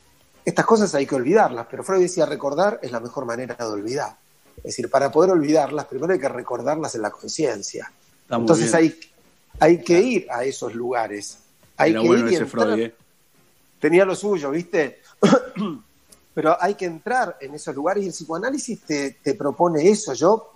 estas 0.46 0.66
cosas 0.66 0.94
hay 0.96 1.06
que 1.06 1.16
olvidarlas, 1.16 1.68
pero 1.70 1.84
Freud 1.84 2.02
decía 2.02 2.26
recordar 2.26 2.80
es 2.82 2.92
la 2.92 3.00
mejor 3.00 3.26
manera 3.26 3.56
de 3.56 3.66
olvidar. 3.66 4.18
Es 4.58 4.64
decir, 4.64 4.90
para 4.90 5.12
poder 5.12 5.32
olvidarlas, 5.32 5.86
primero 5.86 6.14
hay 6.14 6.20
que 6.20 6.30
recordarlas 6.30 6.96
en 6.96 7.02
la 7.02 7.12
conciencia. 7.12 7.92
Entonces 8.30 8.72
bien. 8.72 8.76
hay, 8.76 9.00
hay 9.60 9.84
que 9.84 10.02
ir 10.02 10.28
a 10.32 10.44
esos 10.44 10.74
lugares. 10.74 11.38
Hay 11.78 11.92
Era 11.92 12.02
que 12.02 12.08
bueno 12.08 12.28
ir 12.28 12.34
ese 12.34 12.46
Freud, 12.46 12.80
¿eh? 12.80 12.96
tenía 13.80 14.06
lo 14.06 14.16
suyo, 14.16 14.52
¿viste? 14.52 15.02
Pero 16.34 16.58
hay 16.60 16.74
que 16.74 16.86
entrar 16.86 17.38
en 17.40 17.54
esos 17.54 17.76
lugares 17.76 18.04
y 18.04 18.08
el 18.08 18.14
psicoanálisis 18.14 18.82
te, 18.82 19.12
te 19.22 19.36
propone 19.36 19.88
eso. 19.88 20.14
Yo 20.14 20.52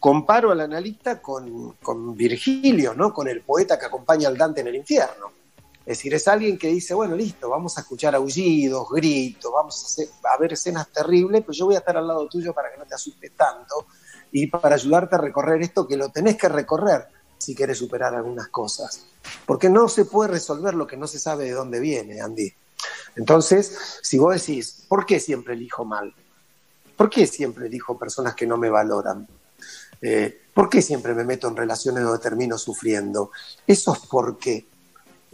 comparo 0.00 0.50
al 0.50 0.60
analista 0.60 1.22
con, 1.22 1.74
con 1.74 2.16
Virgilio, 2.16 2.92
¿no? 2.94 3.14
Con 3.14 3.28
el 3.28 3.40
poeta 3.42 3.78
que 3.78 3.86
acompaña 3.86 4.28
al 4.28 4.36
Dante 4.36 4.62
en 4.62 4.66
el 4.66 4.76
infierno. 4.76 5.41
Es 5.84 5.98
decir, 5.98 6.14
es 6.14 6.28
alguien 6.28 6.56
que 6.56 6.68
dice, 6.68 6.94
bueno, 6.94 7.16
listo, 7.16 7.50
vamos 7.50 7.76
a 7.76 7.80
escuchar 7.80 8.14
aullidos, 8.14 8.88
gritos, 8.88 9.50
vamos 9.52 9.98
a, 10.24 10.36
ver 10.38 10.52
escenas 10.52 10.88
terribles, 10.88 11.42
pero 11.42 11.52
yo 11.52 11.66
voy 11.66 11.74
a 11.74 11.78
estar 11.78 11.96
al 11.96 12.06
lado 12.06 12.28
tuyo 12.28 12.54
para 12.54 12.70
que 12.70 12.78
no 12.78 12.84
te 12.84 12.94
asustes 12.94 13.32
tanto 13.36 13.86
y 14.30 14.46
para 14.46 14.76
ayudarte 14.76 15.16
a 15.16 15.18
recorrer 15.18 15.60
esto 15.62 15.86
que 15.86 15.96
lo 15.96 16.10
tenés 16.10 16.36
que 16.36 16.48
recorrer 16.48 17.06
si 17.36 17.54
quieres 17.54 17.78
superar 17.78 18.14
algunas 18.14 18.48
cosas. 18.48 19.06
Porque 19.44 19.68
no 19.68 19.88
se 19.88 20.04
puede 20.04 20.30
resolver 20.30 20.74
lo 20.74 20.86
que 20.86 20.96
no 20.96 21.08
se 21.08 21.18
sabe 21.18 21.44
de 21.44 21.50
dónde 21.50 21.80
viene, 21.80 22.20
Andy. 22.20 22.52
Entonces, 23.16 23.98
si 24.02 24.18
vos 24.18 24.34
decís, 24.34 24.84
¿por 24.88 25.04
qué 25.04 25.18
siempre 25.18 25.54
elijo 25.54 25.84
mal? 25.84 26.14
¿Por 26.96 27.10
qué 27.10 27.26
siempre 27.26 27.66
elijo 27.66 27.98
personas 27.98 28.34
que 28.34 28.46
no 28.46 28.56
me 28.56 28.70
valoran? 28.70 29.26
Eh, 30.00 30.42
¿Por 30.54 30.68
qué 30.68 30.80
siempre 30.82 31.14
me 31.14 31.24
meto 31.24 31.48
en 31.48 31.56
relaciones 31.56 32.04
donde 32.04 32.22
termino 32.22 32.56
sufriendo? 32.58 33.30
Eso 33.66 33.92
es 33.94 34.00
porque 34.08 34.66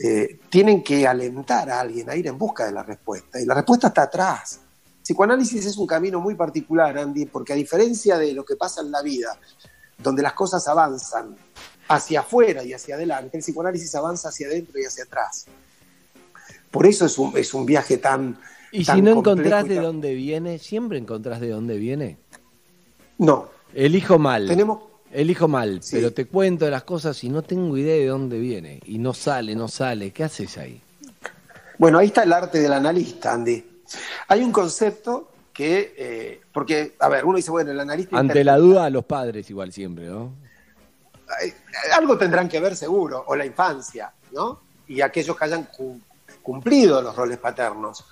eh, 0.02 0.38
tienen 0.48 0.82
que 0.82 1.06
alentar 1.06 1.68
a 1.70 1.80
alguien 1.80 2.08
a 2.08 2.16
ir 2.16 2.26
en 2.26 2.38
busca 2.38 2.64
de 2.66 2.72
la 2.72 2.82
respuesta. 2.82 3.40
Y 3.40 3.44
la 3.46 3.54
respuesta 3.54 3.88
está 3.88 4.02
atrás. 4.02 4.60
Psicoanálisis 5.02 5.64
es 5.66 5.76
un 5.78 5.86
camino 5.86 6.20
muy 6.20 6.34
particular, 6.34 6.96
Andy, 6.98 7.26
porque 7.26 7.52
a 7.54 7.56
diferencia 7.56 8.18
de 8.18 8.32
lo 8.32 8.44
que 8.44 8.56
pasa 8.56 8.82
en 8.82 8.90
la 8.90 9.02
vida, 9.02 9.38
donde 9.96 10.22
las 10.22 10.34
cosas 10.34 10.68
avanzan 10.68 11.34
hacia 11.88 12.20
afuera 12.20 12.62
y 12.62 12.74
hacia 12.74 12.94
adelante, 12.96 13.38
el 13.38 13.42
psicoanálisis 13.42 13.94
avanza 13.94 14.28
hacia 14.28 14.46
adentro 14.48 14.78
y 14.78 14.84
hacia 14.84 15.04
atrás. 15.04 15.46
Por 16.70 16.86
eso 16.86 17.06
es 17.06 17.18
un, 17.18 17.36
es 17.36 17.54
un 17.54 17.64
viaje 17.64 17.96
tan... 17.96 18.38
Y 18.70 18.84
tan 18.84 18.96
si 18.96 19.02
no 19.02 19.12
encontrás 19.12 19.66
de 19.66 19.76
tan- 19.76 19.84
dónde 19.84 20.12
viene, 20.14 20.58
siempre 20.58 20.98
encontrás 20.98 21.40
de 21.40 21.48
dónde 21.48 21.78
viene. 21.78 22.18
No, 23.16 23.48
Elijo 23.72 24.18
mal. 24.18 24.46
tenemos... 24.46 24.82
Elijo 25.12 25.48
mal, 25.48 25.82
Sí. 25.82 25.96
pero 25.96 26.12
te 26.12 26.26
cuento 26.26 26.68
las 26.68 26.82
cosas 26.84 27.22
y 27.24 27.28
no 27.28 27.42
tengo 27.42 27.76
idea 27.76 27.94
de 27.96 28.06
dónde 28.06 28.38
viene. 28.38 28.80
Y 28.86 28.98
no 28.98 29.14
sale, 29.14 29.54
no 29.54 29.68
sale. 29.68 30.10
¿Qué 30.12 30.24
haces 30.24 30.58
ahí? 30.58 30.80
Bueno, 31.78 31.98
ahí 31.98 32.08
está 32.08 32.24
el 32.24 32.32
arte 32.32 32.60
del 32.60 32.72
analista, 32.72 33.32
Andy. 33.32 33.82
Hay 34.28 34.42
un 34.42 34.52
concepto 34.52 35.30
que... 35.52 35.94
eh, 35.96 36.40
porque, 36.52 36.94
a 36.98 37.08
ver, 37.08 37.24
uno 37.24 37.36
dice, 37.36 37.50
bueno, 37.50 37.70
el 37.70 37.80
analista... 37.80 38.18
Ante 38.18 38.44
la 38.44 38.56
duda, 38.58 38.84
a 38.84 38.90
los 38.90 39.04
padres 39.04 39.48
igual 39.48 39.72
siempre, 39.72 40.06
¿no? 40.06 40.32
eh, 41.44 41.54
algo 41.94 42.16
tendrán 42.18 42.48
que 42.48 42.58
ver 42.60 42.74
seguro, 42.76 43.24
o 43.26 43.36
la 43.36 43.46
infancia, 43.46 44.12
¿no? 44.32 44.60
Y 44.88 45.00
aquellos 45.00 45.36
que 45.36 45.44
hayan 45.44 45.64
cu- 45.64 46.00
cumplido 46.42 47.00
los 47.02 47.14
roles 47.14 47.38
paternos. 47.38 48.04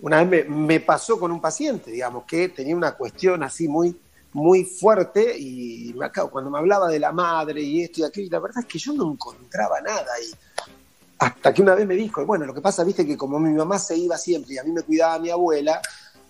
Una 0.00 0.22
vez 0.24 0.48
me, 0.48 0.56
me 0.56 0.80
pasó 0.80 1.18
con 1.18 1.32
un 1.32 1.40
paciente, 1.40 1.90
digamos, 1.90 2.24
que 2.24 2.48
tenía 2.50 2.76
una 2.76 2.92
cuestión 2.92 3.42
así 3.42 3.66
muy, 3.68 3.96
muy 4.36 4.64
fuerte 4.64 5.34
y 5.38 5.94
me 5.96 6.04
acabo- 6.04 6.28
cuando 6.30 6.50
me 6.50 6.58
hablaba 6.58 6.88
de 6.90 6.98
la 7.00 7.10
madre 7.10 7.62
y 7.62 7.84
esto 7.84 8.00
y 8.00 8.04
aquello, 8.04 8.28
la 8.32 8.38
verdad 8.40 8.58
es 8.60 8.66
que 8.66 8.78
yo 8.78 8.92
no 8.92 9.10
encontraba 9.12 9.80
nada 9.80 10.04
ahí. 10.14 10.30
Hasta 11.18 11.54
que 11.54 11.62
una 11.62 11.74
vez 11.74 11.86
me 11.86 11.94
dijo, 11.94 12.24
bueno, 12.26 12.44
lo 12.44 12.52
que 12.52 12.60
pasa, 12.60 12.84
viste, 12.84 13.06
que 13.06 13.16
como 13.16 13.38
mi 13.38 13.50
mamá 13.54 13.78
se 13.78 13.96
iba 13.96 14.18
siempre 14.18 14.52
y 14.54 14.58
a 14.58 14.62
mí 14.64 14.72
me 14.72 14.82
cuidaba 14.82 15.18
mi 15.18 15.30
abuela, 15.30 15.80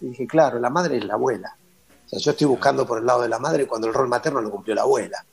y 0.00 0.06
dije, 0.10 0.24
claro, 0.24 0.60
la 0.60 0.70
madre 0.70 0.98
es 0.98 1.04
la 1.04 1.14
abuela. 1.14 1.56
O 2.04 2.08
sea, 2.08 2.20
yo 2.20 2.30
estoy 2.30 2.46
buscando 2.46 2.86
por 2.86 2.98
el 3.00 3.06
lado 3.06 3.22
de 3.22 3.28
la 3.28 3.40
madre 3.40 3.66
cuando 3.66 3.88
el 3.88 3.94
rol 3.94 4.06
materno 4.08 4.40
lo 4.40 4.50
cumplió 4.52 4.74
la 4.76 4.82
abuela. 4.82 5.24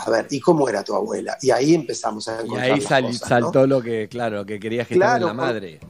a 0.00 0.10
ver, 0.10 0.28
¿y 0.30 0.38
cómo 0.38 0.68
era 0.68 0.84
tu 0.84 0.94
abuela? 0.94 1.36
Y 1.42 1.50
ahí 1.50 1.74
empezamos 1.74 2.28
a 2.28 2.36
Y 2.36 2.44
encontrar 2.44 2.62
ahí 2.70 2.70
las 2.80 2.84
sal- 2.84 3.02
cosas, 3.04 3.20
¿no? 3.22 3.26
saltó 3.26 3.66
lo 3.66 3.82
que, 3.82 4.06
claro, 4.08 4.46
que 4.46 4.60
querías 4.60 4.86
que 4.86 4.94
estaba 4.94 5.14
en 5.14 5.18
Claro, 5.22 5.34
la 5.34 5.42
por- 5.42 5.46
madre. 5.54 5.80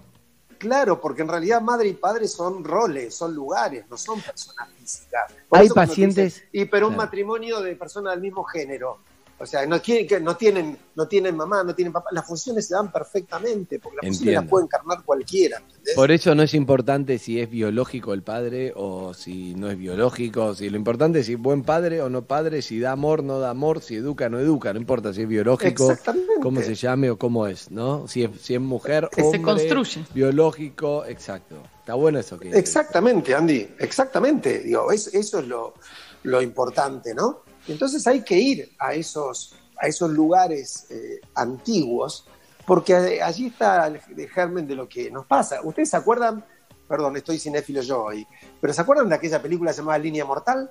Claro, 0.59 1.01
porque 1.01 1.23
en 1.23 1.29
realidad 1.29 1.61
madre 1.61 1.89
y 1.89 1.95
padre 1.95 2.27
son 2.29 2.65
roles, 2.65 3.15
son 3.15 3.35
lugares, 3.35 3.85
no 3.89 3.97
son 3.97 4.21
personas 4.21 4.69
físicas. 4.77 5.33
Por 5.49 5.59
Hay 5.59 5.69
pacientes- 5.69 6.35
dicen, 6.35 6.49
y 6.53 6.65
pero 6.65 6.89
un 6.89 6.95
Claro. 6.95 7.07
matrimonio 7.07 7.61
de 7.61 7.77
personas 7.77 8.13
del 8.15 8.21
mismo 8.23 8.43
género. 8.45 8.99
O 9.41 9.47
sea, 9.47 9.65
no, 9.67 9.81
quieren, 9.81 10.07
que 10.09 10.19
no, 10.19 10.37
tienen, 10.37 10.77
no 10.97 11.07
tienen 11.07 11.37
mamá, 11.37 11.63
no 11.63 11.73
tienen 11.73 11.93
papá. 11.93 12.09
Las 12.11 12.27
funciones 12.27 12.67
se 12.67 12.75
dan 12.75 12.91
perfectamente, 12.91 13.79
porque 13.79 13.99
las 13.99 14.07
funciones 14.07 14.19
Entiendo. 14.21 14.41
las 14.43 14.51
puede 14.51 14.65
encarnar 14.65 15.05
cualquiera. 15.05 15.59
¿entendés? 15.59 15.95
Por 15.95 16.11
eso 16.11 16.35
no 16.35 16.43
es 16.43 16.55
importante 16.55 17.19
si 17.19 17.41
es 17.41 17.49
biológico 17.49 18.13
el 18.15 18.23
padre 18.25 18.73
o 18.75 19.15
si 19.15 19.55
no 19.55 19.71
es 19.71 19.79
biológico. 19.79 20.57
Si 20.57 20.69
lo 20.69 20.77
importante 20.77 21.21
es 21.21 21.27
si 21.27 21.35
es 21.35 21.39
buen 21.39 21.63
padre 21.63 22.03
o 22.03 22.11
no 22.11 22.23
padre, 22.23 22.63
si 22.63 22.81
da 22.81 22.91
amor, 22.93 23.23
no 23.23 23.39
da 23.39 23.51
amor, 23.51 23.81
si 23.81 23.95
educa, 23.95 24.29
no 24.29 24.41
educa. 24.41 24.73
No 24.73 24.81
importa 24.81 25.15
si 25.15 25.23
es 25.23 25.29
biológico, 25.29 25.97
cómo 26.43 26.61
se 26.61 26.75
llame 26.75 27.09
o 27.11 27.17
cómo 27.17 27.47
es, 27.47 27.71
¿no? 27.71 28.09
Si 28.09 28.25
es, 28.25 28.31
si 28.41 28.55
es 28.55 28.61
mujer, 28.61 29.09
Que 29.13 29.21
se 29.23 29.27
hombre, 29.29 29.43
construye. 29.43 30.05
biológico, 30.15 31.05
exacto. 31.07 31.63
Está 31.79 31.95
bueno 31.95 32.19
eso 32.19 32.39
que 32.39 32.51
Exactamente, 32.59 33.35
Andy, 33.35 33.69
exactamente. 33.79 34.59
Digo, 34.61 34.91
es- 34.91 35.15
eso 35.15 35.39
es 35.39 35.47
lo, 35.47 35.75
lo 36.25 36.43
importante, 36.43 37.15
¿no? 37.15 37.43
Entonces 37.69 38.07
hay 38.07 38.23
que 38.23 38.39
ir 38.39 38.73
a 38.79 38.95
esos, 38.95 39.55
a 39.81 39.87
esos 39.87 40.11
lugares 40.11 40.87
eh, 40.91 41.21
antiguos, 41.35 42.27
porque 42.67 43.21
allí 43.23 43.47
está 43.47 43.87
el, 43.87 44.01
el 44.17 44.29
germen 44.29 44.67
de 44.67 44.75
lo 44.75 44.89
que 44.89 45.11
nos 45.11 45.27
pasa. 45.27 45.61
¿Ustedes 45.63 45.91
se 45.91 45.97
acuerdan? 45.97 46.45
Perdón, 46.89 47.17
estoy 47.17 47.39
cinéfilo 47.39 47.83
yo 47.83 48.05
hoy, 48.05 48.27
pero 48.61 48.73
¿se 48.73 48.81
acuerdan 48.81 49.09
de 49.09 49.15
aquella 49.15 49.43
película 49.43 49.73
llamada 49.73 49.99
Línea 49.99 50.25
Mortal? 50.25 50.71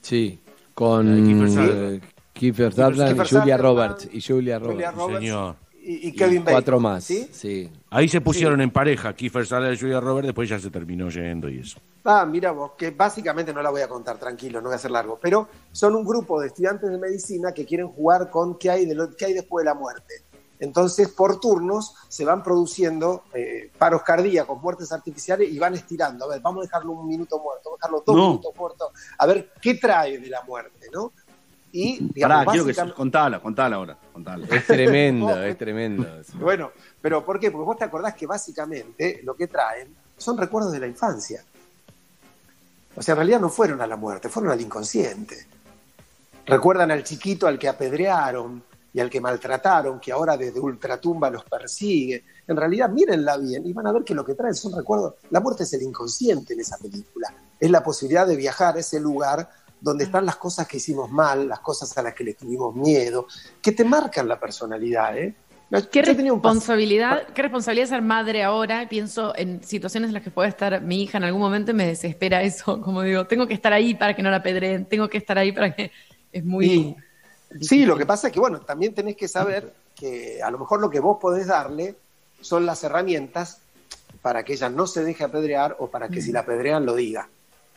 Sí, 0.00 0.40
con 0.74 1.06
Kiefer 1.26 1.46
eh, 1.46 1.50
Sutherland. 1.50 2.02
Kiefer 2.32 2.72
Sutherland 2.72 3.20
y 3.20 3.28
Julia 3.28 3.56
Roberts. 3.56 4.08
Y 4.12 4.20
Julia 4.22 4.58
Roberts. 4.58 4.74
Julia 4.74 4.90
Roberts 4.92 5.20
señor. 5.20 5.56
Y, 5.82 6.06
y 6.06 6.08
Y 6.08 6.12
Kevin 6.12 6.40
Bacon. 6.40 6.52
cuatro 6.54 6.80
más. 6.80 7.04
¿sí? 7.04 7.28
Sí. 7.32 7.70
Ahí 7.90 8.08
se 8.08 8.20
pusieron 8.20 8.60
en 8.60 8.70
pareja, 8.70 9.12
Kiefer 9.14 9.44
Sutherland 9.46 9.74
y 9.76 9.80
Julia 9.80 10.00
Roberts, 10.00 10.26
después 10.28 10.48
ya 10.48 10.58
se 10.58 10.70
terminó 10.70 11.08
yendo 11.08 11.48
y 11.48 11.60
eso. 11.60 11.78
Ah, 12.04 12.24
mira 12.24 12.52
vos, 12.52 12.72
que 12.78 12.90
básicamente 12.92 13.52
no 13.52 13.62
la 13.62 13.70
voy 13.70 13.82
a 13.82 13.88
contar, 13.88 14.18
tranquilo, 14.18 14.60
no 14.60 14.68
voy 14.68 14.72
a 14.74 14.76
hacer 14.76 14.90
largo, 14.90 15.18
pero 15.20 15.48
son 15.72 15.94
un 15.94 16.04
grupo 16.04 16.40
de 16.40 16.46
estudiantes 16.48 16.90
de 16.90 16.96
medicina 16.98 17.52
que 17.52 17.66
quieren 17.66 17.88
jugar 17.88 18.30
con 18.30 18.56
qué 18.58 18.70
hay, 18.70 18.86
de 18.86 18.94
lo, 18.94 19.14
qué 19.16 19.26
hay 19.26 19.34
después 19.34 19.64
de 19.64 19.70
la 19.70 19.74
muerte. 19.74 20.14
Entonces, 20.62 21.08
por 21.08 21.40
turnos 21.40 21.94
se 22.08 22.22
van 22.26 22.42
produciendo 22.42 23.24
eh, 23.32 23.70
paros 23.78 24.02
cardíacos, 24.02 24.60
muertes 24.62 24.92
artificiales 24.92 25.50
y 25.50 25.58
van 25.58 25.72
estirando. 25.72 26.26
A 26.26 26.28
ver, 26.28 26.40
vamos 26.42 26.60
a 26.60 26.66
dejarlo 26.66 26.92
un 26.92 27.08
minuto 27.08 27.38
muerto, 27.38 27.70
vamos 27.70 27.78
a 27.80 27.86
dejarlo 27.86 28.04
dos 28.06 28.16
No. 28.16 28.28
minutos 28.28 28.52
muertos. 28.58 28.88
A 29.18 29.26
ver, 29.26 29.50
¿qué 29.60 29.74
trae 29.76 30.18
de 30.18 30.28
la 30.28 30.42
muerte, 30.42 30.88
no? 30.92 31.12
Y, 31.72 32.12
digamos, 32.12 32.44
Pará, 32.44 32.50
quiero 32.50 32.66
que 32.66 32.92
contala, 32.92 33.40
contala 33.40 33.76
ahora, 33.76 33.96
contala. 34.12 34.46
Es 34.50 34.66
tremendo, 34.66 35.42
es 35.44 35.56
tremendo. 35.56 36.06
Bueno, 36.34 36.72
pero 37.00 37.24
¿por 37.24 37.38
qué? 37.38 37.50
Porque 37.50 37.64
vos 37.64 37.78
te 37.78 37.84
acordás 37.84 38.14
que 38.14 38.26
básicamente 38.26 39.20
lo 39.22 39.34
que 39.34 39.46
traen 39.46 39.94
son 40.16 40.36
recuerdos 40.36 40.72
de 40.72 40.80
la 40.80 40.86
infancia. 40.86 41.44
O 42.96 43.02
sea, 43.02 43.12
en 43.12 43.16
realidad 43.18 43.40
no 43.40 43.48
fueron 43.48 43.80
a 43.80 43.86
la 43.86 43.96
muerte, 43.96 44.28
fueron 44.28 44.52
al 44.52 44.60
inconsciente. 44.60 45.46
Recuerdan 46.46 46.90
al 46.90 47.04
chiquito 47.04 47.46
al 47.46 47.58
que 47.58 47.68
apedrearon 47.68 48.62
y 48.92 48.98
al 48.98 49.08
que 49.08 49.20
maltrataron, 49.20 50.00
que 50.00 50.10
ahora 50.10 50.36
desde 50.36 50.58
ultratumba 50.58 51.30
los 51.30 51.44
persigue. 51.44 52.24
En 52.48 52.56
realidad, 52.56 52.90
mírenla 52.90 53.36
bien 53.36 53.64
y 53.64 53.72
van 53.72 53.86
a 53.86 53.92
ver 53.92 54.02
que 54.02 54.14
lo 54.14 54.24
que 54.24 54.34
traen 54.34 54.54
son 54.54 54.74
recuerdos. 54.74 55.14
La 55.30 55.38
muerte 55.38 55.62
es 55.62 55.72
el 55.74 55.82
inconsciente 55.82 56.54
en 56.54 56.60
esa 56.60 56.76
película. 56.78 57.32
Es 57.58 57.70
la 57.70 57.84
posibilidad 57.84 58.26
de 58.26 58.36
viajar 58.36 58.76
a 58.76 58.80
ese 58.80 58.98
lugar 58.98 59.48
donde 59.80 60.04
están 60.04 60.26
las 60.26 60.36
cosas 60.36 60.66
que 60.66 60.76
hicimos 60.76 61.10
mal, 61.10 61.48
las 61.48 61.60
cosas 61.60 61.96
a 61.96 62.02
las 62.02 62.14
que 62.14 62.24
le 62.24 62.34
tuvimos 62.34 62.74
miedo, 62.74 63.26
que 63.62 63.72
te 63.72 63.84
marcan 63.84 64.28
la 64.28 64.38
personalidad, 64.38 65.16
¿eh? 65.16 65.34
¿Qué 65.92 66.02
responsabilidad, 66.02 67.28
¿Qué 67.32 67.42
responsabilidad 67.42 67.86
ser 67.86 68.02
madre 68.02 68.42
ahora? 68.42 68.88
Pienso 68.88 69.32
en 69.36 69.62
situaciones 69.62 70.08
en 70.08 70.14
las 70.14 70.24
que 70.24 70.30
puede 70.32 70.48
estar 70.48 70.82
mi 70.82 71.02
hija 71.02 71.18
en 71.18 71.24
algún 71.24 71.40
momento 71.40 71.70
y 71.70 71.74
me 71.74 71.86
desespera 71.86 72.42
eso. 72.42 72.80
Como 72.82 73.02
digo, 73.02 73.26
tengo 73.26 73.46
que 73.46 73.54
estar 73.54 73.72
ahí 73.72 73.94
para 73.94 74.16
que 74.16 74.22
no 74.22 74.30
la 74.30 74.42
pedreen, 74.42 74.86
tengo 74.86 75.08
que 75.08 75.18
estar 75.18 75.38
ahí 75.38 75.52
para 75.52 75.74
que. 75.74 75.92
Es 76.32 76.44
muy. 76.44 76.66
Y- 76.66 76.96
sí, 77.60 77.84
lo 77.84 77.96
que 77.98 78.06
pasa 78.06 78.28
es 78.28 78.32
que, 78.32 78.38
bueno, 78.38 78.60
también 78.60 78.94
tenés 78.94 79.16
que 79.16 79.26
saber 79.26 79.74
que 79.96 80.40
a 80.40 80.48
lo 80.48 80.60
mejor 80.60 80.80
lo 80.80 80.88
que 80.88 81.00
vos 81.00 81.18
podés 81.20 81.48
darle 81.48 81.96
son 82.40 82.66
las 82.66 82.84
herramientas 82.84 83.60
para 84.22 84.44
que 84.44 84.52
ella 84.52 84.68
no 84.68 84.86
se 84.86 85.02
deje 85.02 85.24
apedrear 85.24 85.74
o 85.80 85.88
para 85.88 86.08
que 86.08 86.22
si 86.22 86.30
la 86.30 86.40
apedrean 86.40 86.86
lo 86.86 86.94
diga. 86.94 87.28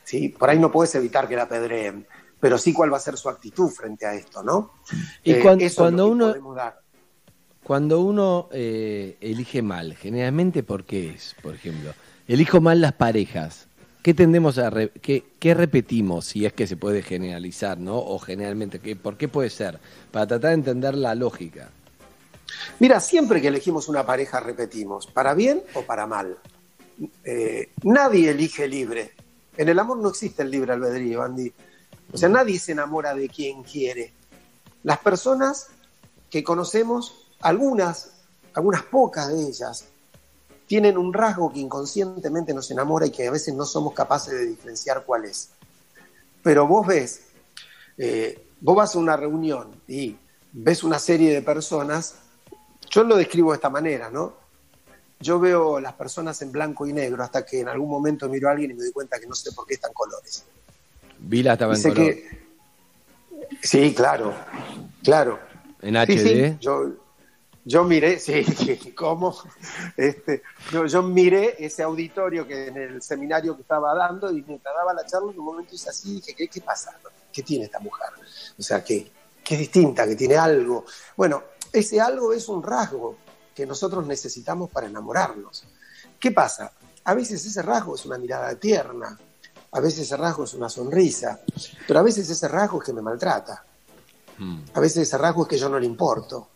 ¿Sí? 0.04 0.30
Por 0.30 0.50
ahí 0.50 0.60
no 0.60 0.72
puedes 0.72 0.94
evitar 0.96 1.28
que 1.28 1.36
la 1.36 1.44
apedreen, 1.44 2.06
pero 2.39 2.58
sí 2.58 2.74
cuál 2.74 2.92
va 2.92 2.98
a 2.98 3.02
ser 3.02 3.18
su 3.18 3.30
actitud 3.30 3.70
frente 3.70 4.06
a 4.06 4.13
esto, 4.13 4.44
¿no? 4.44 4.72
Y 5.24 5.34
Eh, 5.34 5.42
es 5.60 5.76
cuando 5.76 6.04
lo 6.04 6.10
que 6.10 6.12
uno- 6.13 6.28
podemos 6.28 6.56
dar. 6.56 6.80
Cuando 7.63 8.02
uno 8.02 8.50
eh, 8.52 9.16
elige 9.22 9.62
mal, 9.62 9.96
generalmente 9.96 10.63
¿por 10.63 10.84
qué 10.84 11.12
es? 11.12 11.34
Por 11.42 11.56
ejemplo, 11.56 11.94
elijo 12.28 12.60
mal 12.60 12.82
las 12.82 12.92
parejas. 12.94 13.68
¿Qué 14.02 14.13
tendemos 14.13 14.58
a 14.58 14.70
re- 14.70 14.89
qué, 15.02 15.24
qué 15.39 15.54
repetimos 15.54 16.26
si 16.26 16.46
es 16.46 16.52
que 16.52 16.68
se 16.68 16.76
puede 16.76 17.02
generalizar, 17.04 17.78
¿no? 17.78 17.98
O 18.00 18.20
generalmente, 18.20 18.80
¿qué, 18.80 18.98
¿por 18.98 19.16
qué 19.16 19.30
puede 19.30 19.50
ser? 19.50 19.80
Para 20.12 20.28
tratar 20.28 20.50
de 20.50 20.56
entender 20.56 20.96
la 20.96 21.16
lógica. 21.16 21.70
Mira, 22.80 23.00
siempre 23.00 23.42
que 23.42 23.48
elegimos 23.48 23.88
una 23.88 24.06
pareja 24.06 24.42
repetimos, 24.42 25.08
para 25.08 25.34
bien 25.34 25.63
o 25.74 25.84
para 25.84 26.06
mal. 26.06 26.38
Eh, 27.24 27.70
nadie 27.84 28.32
elige 28.32 28.68
libre. 28.68 29.13
En 29.58 29.70
el 29.70 29.80
amor 29.80 29.98
no 29.98 30.10
existe 30.10 30.44
el 30.44 30.52
libre 30.52 30.74
albedrío, 30.74 31.22
Andy. 31.22 31.54
O 32.12 32.18
sea, 32.18 32.30
nadie 32.30 32.60
se 32.60 32.72
enamora 32.72 33.13
de 33.13 33.30
quien 33.30 33.63
quiere. 33.63 34.13
Las 34.84 35.00
personas 35.00 35.68
que 36.30 36.44
conocemos, 36.44 37.30
algunas, 37.42 38.13
algunas 38.54 38.84
pocas 38.84 39.30
de 39.30 39.48
ellas, 39.48 39.86
tienen 40.66 40.98
un 40.98 41.13
rasgo 41.13 41.52
que 41.52 41.60
inconscientemente 41.60 42.54
nos 42.54 42.72
enamora 42.72 43.06
y 43.06 43.12
que 43.12 43.28
a 43.28 43.32
veces 43.32 43.54
no 43.54 43.66
somos 43.66 43.94
capaces 43.94 44.34
de 44.34 44.46
diferenciar 44.48 45.04
cuál 45.06 45.26
es. 45.26 45.50
Pero 46.42 46.68
vos 46.68 46.88
ves, 46.88 47.22
eh, 47.98 48.48
vos 48.60 48.76
vas 48.76 48.96
a 48.96 49.00
una 49.00 49.16
reunión 49.16 49.82
y 49.88 50.18
ves 50.52 50.84
una 50.84 51.00
serie 51.00 51.34
de 51.34 51.42
personas, 51.42 52.16
yo 52.89 53.04
lo 53.04 53.16
describo 53.16 53.52
de 53.52 53.58
esta 53.58 53.70
manera, 53.70 54.10
¿no? 54.10 54.43
Yo 55.24 55.40
veo 55.40 55.80
las 55.80 55.94
personas 55.94 56.42
en 56.42 56.52
blanco 56.52 56.86
y 56.86 56.92
negro 56.92 57.24
hasta 57.24 57.46
que 57.46 57.62
en 57.62 57.70
algún 57.70 57.90
momento 57.90 58.28
miro 58.28 58.50
a 58.50 58.52
alguien 58.52 58.72
y 58.72 58.74
me 58.74 58.84
doy 58.84 58.92
cuenta 58.92 59.20
que 59.20 59.26
no 59.26 59.34
sé 59.36 59.52
por 59.54 59.66
qué 59.66 59.76
están 59.76 59.94
colores. 59.94 60.44
Vila 61.20 61.54
estaba 61.54 61.76
en 61.76 61.82
color. 61.82 61.96
que- 61.96 62.44
Sí, 63.62 63.94
claro, 63.96 64.34
claro. 65.02 65.40
En 65.82 65.96
Sí, 66.06 66.18
sí, 66.18 66.30
HD. 66.30 66.58
yo, 66.60 66.92
yo 67.64 67.84
miré, 67.86 68.20
sí, 68.20 68.44
sí, 68.44 68.92
¿cómo? 68.96 69.34
Este, 69.96 70.44
yo, 70.72 70.86
yo 70.88 71.02
miré 71.04 71.56
ese 71.66 71.84
auditorio 71.84 72.46
que 72.46 72.68
en 72.68 72.78
el 72.78 73.02
seminario 73.02 73.56
que 73.56 73.62
estaba 73.62 73.94
dando 73.96 74.30
y 74.32 74.44
mientras 74.46 74.76
daba 74.76 74.94
la 74.94 75.06
charla 75.06 75.32
en 75.32 75.40
un 75.40 75.46
momento 75.46 75.74
hice 75.76 75.90
así 75.90 76.12
y 76.12 76.16
dije, 76.16 76.34
¿qué, 76.36 76.48
qué 76.50 76.62
pasa? 76.62 76.92
¿Qué 77.32 77.44
tiene 77.44 77.66
esta 77.66 77.80
mujer? 77.80 78.10
O 78.60 78.62
sea, 78.62 78.84
que, 78.84 79.10
que 79.44 79.54
es 79.56 79.60
distinta, 79.62 80.06
que 80.06 80.16
tiene 80.16 80.36
algo. 80.36 80.86
Bueno, 81.16 81.44
ese 81.72 82.00
algo 82.02 82.34
es 82.34 82.48
un 82.50 82.62
rasgo 82.62 83.18
que 83.54 83.66
nosotros 83.66 84.06
necesitamos 84.06 84.70
para 84.70 84.88
enamorarnos. 84.88 85.66
¿Qué 86.20 86.32
pasa? 86.32 86.72
A 87.04 87.13
veces 87.13 87.46
ese 87.46 87.62
rasgo 87.62 87.96
es 87.96 88.06
una 88.06 88.18
mirada 88.18 88.56
tierna, 88.56 89.18
a 89.72 89.80
veces 89.80 90.02
ese 90.02 90.18
rasgo 90.18 90.44
es 90.44 90.54
una 90.54 90.70
sonrisa, 90.70 91.42
pero 91.88 92.00
a 92.00 92.04
veces 92.04 92.30
ese 92.30 92.48
rasgo 92.48 92.80
es 92.80 92.86
que 92.86 92.94
me 92.94 93.02
maltrata. 93.02 93.66
Mm. 94.38 94.60
A 94.74 94.80
veces 94.80 95.08
ese 95.08 95.18
rasgo 95.18 95.44
es 95.44 95.50
que 95.50 95.58
yo 95.58 95.70
no 95.70 95.80
le 95.80 95.86
importo. 95.86 96.50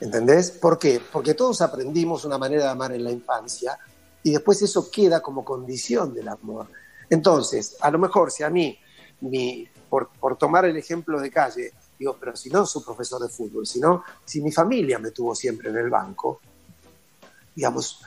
¿Entendés? 0.00 0.50
¿Por 0.50 0.78
qué? 0.78 1.00
Porque 1.12 1.34
todos 1.34 1.60
aprendimos 1.60 2.24
una 2.24 2.36
manera 2.36 2.64
de 2.64 2.70
amar 2.70 2.92
en 2.92 3.04
la 3.04 3.10
infancia 3.10 3.78
y 4.22 4.32
después 4.32 4.60
eso 4.62 4.90
queda 4.90 5.20
como 5.20 5.44
condición 5.44 6.14
del 6.14 6.28
amor. 6.28 6.66
Entonces, 7.08 7.76
a 7.80 7.90
lo 7.90 7.98
mejor 7.98 8.30
si 8.30 8.42
a 8.42 8.50
mí, 8.50 8.78
mi, 9.20 9.68
por, 9.88 10.08
por 10.08 10.36
tomar 10.36 10.64
el 10.64 10.76
ejemplo 10.76 11.20
de 11.20 11.30
calle, 11.30 11.72
digo, 11.98 12.16
pero 12.18 12.36
si 12.36 12.50
no 12.50 12.66
soy 12.66 12.82
profesor 12.82 13.22
de 13.22 13.28
fútbol, 13.28 13.66
si 13.66 13.80
no, 13.80 14.04
si 14.24 14.40
mi 14.40 14.50
familia 14.50 14.98
me 14.98 15.10
tuvo 15.10 15.34
siempre 15.34 15.70
en 15.70 15.76
el 15.76 15.90
banco, 15.90 16.40
digamos, 17.54 18.00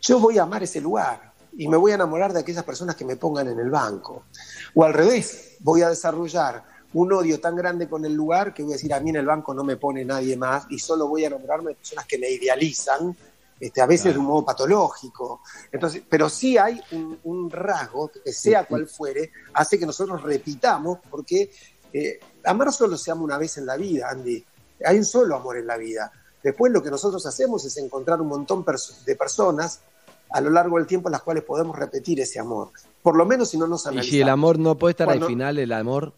yo 0.00 0.18
voy 0.18 0.38
a 0.38 0.42
amar 0.42 0.62
ese 0.62 0.80
lugar 0.80 1.32
y 1.56 1.68
me 1.68 1.76
voy 1.76 1.92
a 1.92 1.96
enamorar 1.96 2.32
de 2.32 2.40
aquellas 2.40 2.64
personas 2.64 2.96
que 2.96 3.04
me 3.04 3.16
pongan 3.16 3.48
en 3.48 3.58
el 3.58 3.70
banco. 3.70 4.24
O 4.74 4.84
al 4.84 4.92
revés, 4.92 5.56
voy 5.60 5.82
a 5.82 5.88
desarrollar 5.88 6.64
un 6.92 7.12
odio 7.12 7.40
tan 7.40 7.56
grande 7.56 7.88
con 7.88 8.04
el 8.04 8.14
lugar 8.14 8.54
que 8.54 8.62
voy 8.62 8.72
a 8.72 8.76
decir, 8.76 8.92
a 8.94 9.00
mí 9.00 9.10
en 9.10 9.16
el 9.16 9.26
banco 9.26 9.52
no 9.52 9.64
me 9.64 9.76
pone 9.76 10.04
nadie 10.04 10.36
más 10.36 10.66
y 10.70 10.78
solo 10.78 11.08
voy 11.08 11.24
a 11.24 11.28
enamorarme 11.28 11.70
de 11.70 11.76
personas 11.76 12.06
que 12.06 12.18
me 12.18 12.30
idealizan, 12.30 13.16
este, 13.58 13.80
a 13.80 13.86
veces 13.86 14.12
de 14.12 14.18
un 14.18 14.26
modo 14.26 14.44
patológico. 14.44 15.40
Entonces, 15.72 16.02
pero 16.08 16.28
sí 16.28 16.56
hay 16.56 16.80
un, 16.92 17.18
un 17.24 17.50
rasgo, 17.50 18.08
que 18.08 18.32
sea 18.32 18.64
cual 18.64 18.86
fuere, 18.86 19.30
hace 19.54 19.78
que 19.78 19.86
nosotros 19.86 20.22
repitamos, 20.22 20.98
porque 21.10 21.50
eh, 21.92 22.20
amar 22.46 22.72
solo 22.72 22.96
se 22.96 23.10
ama 23.10 23.22
una 23.22 23.38
vez 23.38 23.58
en 23.58 23.66
la 23.66 23.76
vida, 23.76 24.08
Andy. 24.10 24.44
Hay 24.84 24.98
un 24.98 25.04
solo 25.04 25.36
amor 25.36 25.56
en 25.58 25.66
la 25.66 25.76
vida. 25.76 26.10
Después 26.42 26.72
lo 26.72 26.82
que 26.82 26.90
nosotros 26.90 27.24
hacemos 27.26 27.64
es 27.64 27.76
encontrar 27.78 28.20
un 28.20 28.28
montón 28.28 28.64
de 29.04 29.16
personas 29.16 29.80
a 30.30 30.40
lo 30.40 30.50
largo 30.50 30.76
del 30.78 30.86
tiempo 30.86 31.08
en 31.08 31.12
las 31.12 31.22
cuales 31.22 31.44
podemos 31.44 31.76
repetir 31.76 32.20
ese 32.20 32.38
amor. 32.38 32.70
Por 33.02 33.16
lo 33.16 33.24
menos 33.24 33.48
si 33.50 33.58
no 33.58 33.66
nos 33.66 33.84
Y 33.84 33.88
analizamos. 33.88 34.10
si 34.10 34.20
el 34.20 34.28
amor 34.28 34.58
no 34.58 34.74
puede 34.76 34.90
estar 34.92 35.06
Cuando- 35.06 35.26
al 35.26 35.32
final, 35.32 35.58
el 35.58 35.72
amor. 35.72 36.12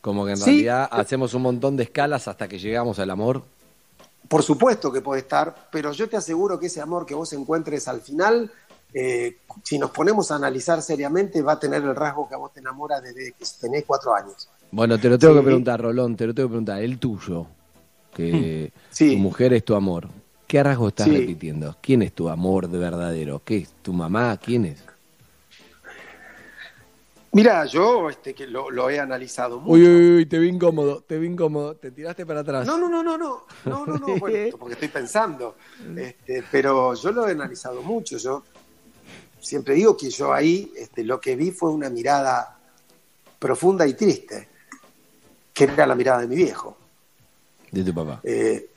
Como 0.00 0.24
que 0.24 0.32
en 0.32 0.36
Sí. 0.36 0.44
realidad 0.44 0.88
hacemos 0.90 1.34
un 1.34 1.42
montón 1.42 1.76
de 1.76 1.82
escalas 1.84 2.28
hasta 2.28 2.48
que 2.48 2.58
llegamos 2.58 2.98
al 3.00 3.10
amor. 3.10 3.42
Por 4.28 4.42
supuesto 4.42 4.92
que 4.92 5.00
puede 5.00 5.22
estar, 5.22 5.68
pero 5.72 5.92
yo 5.92 6.08
te 6.08 6.16
aseguro 6.16 6.58
que 6.58 6.66
ese 6.66 6.80
amor 6.80 7.04
que 7.06 7.14
vos 7.14 7.32
encuentres 7.32 7.88
al 7.88 8.00
final, 8.00 8.50
eh, 8.94 9.38
si 9.64 9.78
nos 9.78 9.90
ponemos 9.90 10.30
a 10.30 10.36
analizar 10.36 10.82
seriamente, 10.82 11.42
va 11.42 11.52
a 11.52 11.60
tener 11.60 11.82
el 11.82 11.96
rasgo 11.96 12.28
que 12.28 12.34
a 12.34 12.38
vos 12.38 12.52
te 12.52 12.60
enamora 12.60 13.00
desde 13.00 13.32
que 13.32 13.44
tenés 13.60 13.84
cuatro 13.86 14.14
años. 14.14 14.48
Bueno, 14.70 14.98
te 14.98 15.08
lo 15.08 15.18
tengo 15.18 15.34
Sí. 15.34 15.40
que 15.40 15.44
preguntar, 15.44 15.80
Rolón, 15.80 16.16
te 16.16 16.26
lo 16.26 16.34
tengo 16.34 16.48
que 16.48 16.52
preguntar. 16.52 16.82
El 16.82 16.98
tuyo, 16.98 17.46
que 18.14 18.72
Sí. 18.90 19.12
tu 19.12 19.18
mujer 19.18 19.52
es 19.54 19.64
tu 19.64 19.74
amor. 19.74 20.08
¿Qué 20.46 20.62
rasgo 20.62 20.88
estás 20.88 21.06
Sí. 21.08 21.16
repitiendo? 21.16 21.76
¿Quién 21.80 22.02
es 22.02 22.12
tu 22.12 22.28
amor 22.28 22.68
de 22.68 22.78
verdadero? 22.78 23.42
¿Qué 23.44 23.58
es? 23.58 23.70
¿Tu 23.82 23.92
mamá? 23.92 24.36
¿Quién 24.38 24.64
es? 24.66 24.82
Mira, 27.32 27.66
yo 27.66 28.08
este, 28.08 28.34
que 28.34 28.46
lo, 28.46 28.70
lo 28.70 28.88
he 28.88 28.98
analizado 28.98 29.60
mucho. 29.60 29.72
Uy, 29.74 29.86
uy, 29.86 30.16
uy, 30.16 30.26
te 30.26 30.38
vi 30.38 30.48
incómodo, 30.48 31.02
te 31.06 31.18
vi 31.18 31.26
incómodo. 31.26 31.74
Te 31.76 31.90
tiraste 31.90 32.24
para 32.24 32.40
atrás. 32.40 32.66
No, 32.66 32.78
no, 32.78 32.88
no, 32.88 33.02
no, 33.02 33.18
no, 33.18 33.42
no, 33.66 33.86
no, 33.86 33.98
no, 33.98 34.16
bueno, 34.18 34.38
porque 34.58 34.72
estoy 34.74 34.88
pensando, 34.88 35.56
este, 35.96 36.42
pero 36.50 36.94
yo 36.94 37.12
lo 37.12 37.28
he 37.28 37.32
analizado 37.32 37.82
mucho, 37.82 38.16
yo 38.16 38.42
siempre 39.40 39.74
digo 39.74 39.94
que 39.96 40.08
yo 40.10 40.32
ahí 40.32 40.72
este, 40.74 41.04
lo 41.04 41.20
que 41.20 41.36
vi 41.36 41.50
fue 41.50 41.70
una 41.70 41.90
mirada 41.90 42.58
profunda 43.38 43.86
y 43.86 43.92
triste, 43.92 44.48
que 45.66 45.72
era 45.74 45.86
la 45.86 45.94
mirada 45.94 46.20
de 46.20 46.28
mi 46.28 46.36
viejo. 46.36 46.76
De 47.72 47.82
tu 47.82 47.92
papá. 47.92 48.20
Eh, 48.22 48.70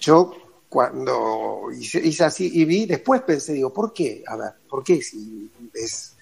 yo 0.00 0.34
cuando 0.68 1.68
hice, 1.78 1.98
hice 1.98 2.24
así 2.24 2.50
y 2.60 2.64
vi, 2.64 2.86
después 2.86 3.22
pensé, 3.22 3.52
digo, 3.54 3.72
¿por 3.72 3.92
qué? 3.92 4.22
A 4.26 4.36
ver, 4.36 4.52
¿por 4.68 4.82
qué? 4.82 5.00
Si 5.02 5.50
es, 5.74 6.14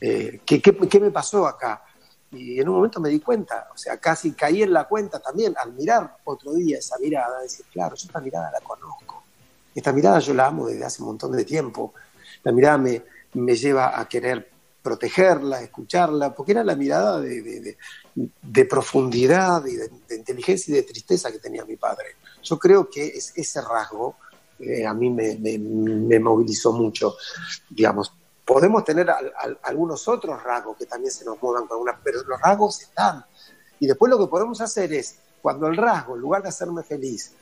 eh, 0.00 0.40
¿qué, 0.44 0.60
qué, 0.60 0.76
qué 0.76 1.00
me 1.00 1.10
pasó 1.10 1.46
acá? 1.46 1.82
Y 2.30 2.60
en 2.60 2.68
un 2.68 2.76
momento 2.76 3.00
me 3.00 3.08
di 3.08 3.20
cuenta, 3.20 3.68
o 3.72 3.76
sea, 3.76 3.96
casi 3.98 4.32
caí 4.32 4.62
en 4.62 4.72
la 4.72 4.84
cuenta 4.84 5.20
también 5.20 5.54
al 5.56 5.72
mirar 5.72 6.16
otro 6.24 6.52
día 6.54 6.78
esa 6.78 6.98
mirada, 6.98 7.40
decir, 7.40 7.66
claro, 7.72 7.94
yo 7.94 8.06
esta 8.06 8.20
mirada 8.20 8.50
la 8.52 8.60
conozco. 8.60 9.22
Esta 9.74 9.92
mirada 9.92 10.18
yo 10.20 10.34
la 10.34 10.46
amo 10.46 10.66
desde 10.66 10.84
hace 10.84 11.02
un 11.02 11.08
montón 11.08 11.32
de 11.32 11.44
tiempo. 11.44 11.94
La 12.42 12.52
mirada 12.52 12.78
me, 12.78 13.02
me 13.34 13.54
lleva 13.56 13.98
a 13.98 14.08
querer 14.08 14.50
protegerla, 14.82 15.62
escucharla, 15.62 16.34
porque 16.34 16.52
era 16.52 16.62
la 16.64 16.74
mirada 16.76 17.20
de, 17.20 17.40
de- 17.40 17.60
de- 17.60 17.78
de 18.14 18.64
profundidad 18.66 19.64
y 19.66 19.74
de, 19.76 19.88
de 20.08 20.16
inteligencia 20.16 20.72
y 20.72 20.76
de 20.76 20.82
tristeza 20.84 21.32
que 21.32 21.38
tenía 21.38 21.64
mi 21.64 21.76
padre. 21.76 22.16
Yo 22.42 22.58
creo 22.58 22.88
que 22.88 23.06
es, 23.06 23.32
ese 23.36 23.60
rasgo 23.60 24.16
eh, 24.60 24.86
a 24.86 24.94
mí 24.94 25.10
me, 25.10 25.36
me- 25.36 25.58
me 25.58 26.18
movilizó 26.20 26.72
mucho, 26.72 27.16
digamos. 27.68 28.12
Podemos 28.44 28.84
tener 28.84 29.10
al- 29.10 29.32
al- 29.36 29.58
algunos 29.64 30.06
otros 30.06 30.40
rasgos 30.42 30.76
que 30.76 30.86
también 30.86 31.10
se 31.10 31.24
nos 31.24 31.42
muevan 31.42 31.66
con 31.66 31.80
una, 31.80 31.98
pero 32.02 32.22
los 32.22 32.40
rasgos 32.40 32.80
están. 32.82 33.24
Y 33.80 33.86
después 33.86 34.10
lo 34.10 34.18
que 34.18 34.26
podemos 34.28 34.60
hacer 34.60 34.92
es, 34.92 35.16
cuando 35.42 35.66
el 35.66 35.76
rasgo, 35.76 36.14
en 36.14 36.20
lugar 36.20 36.42
de 36.42 36.50
hacerme 36.50 36.82
feliz, 36.84 37.32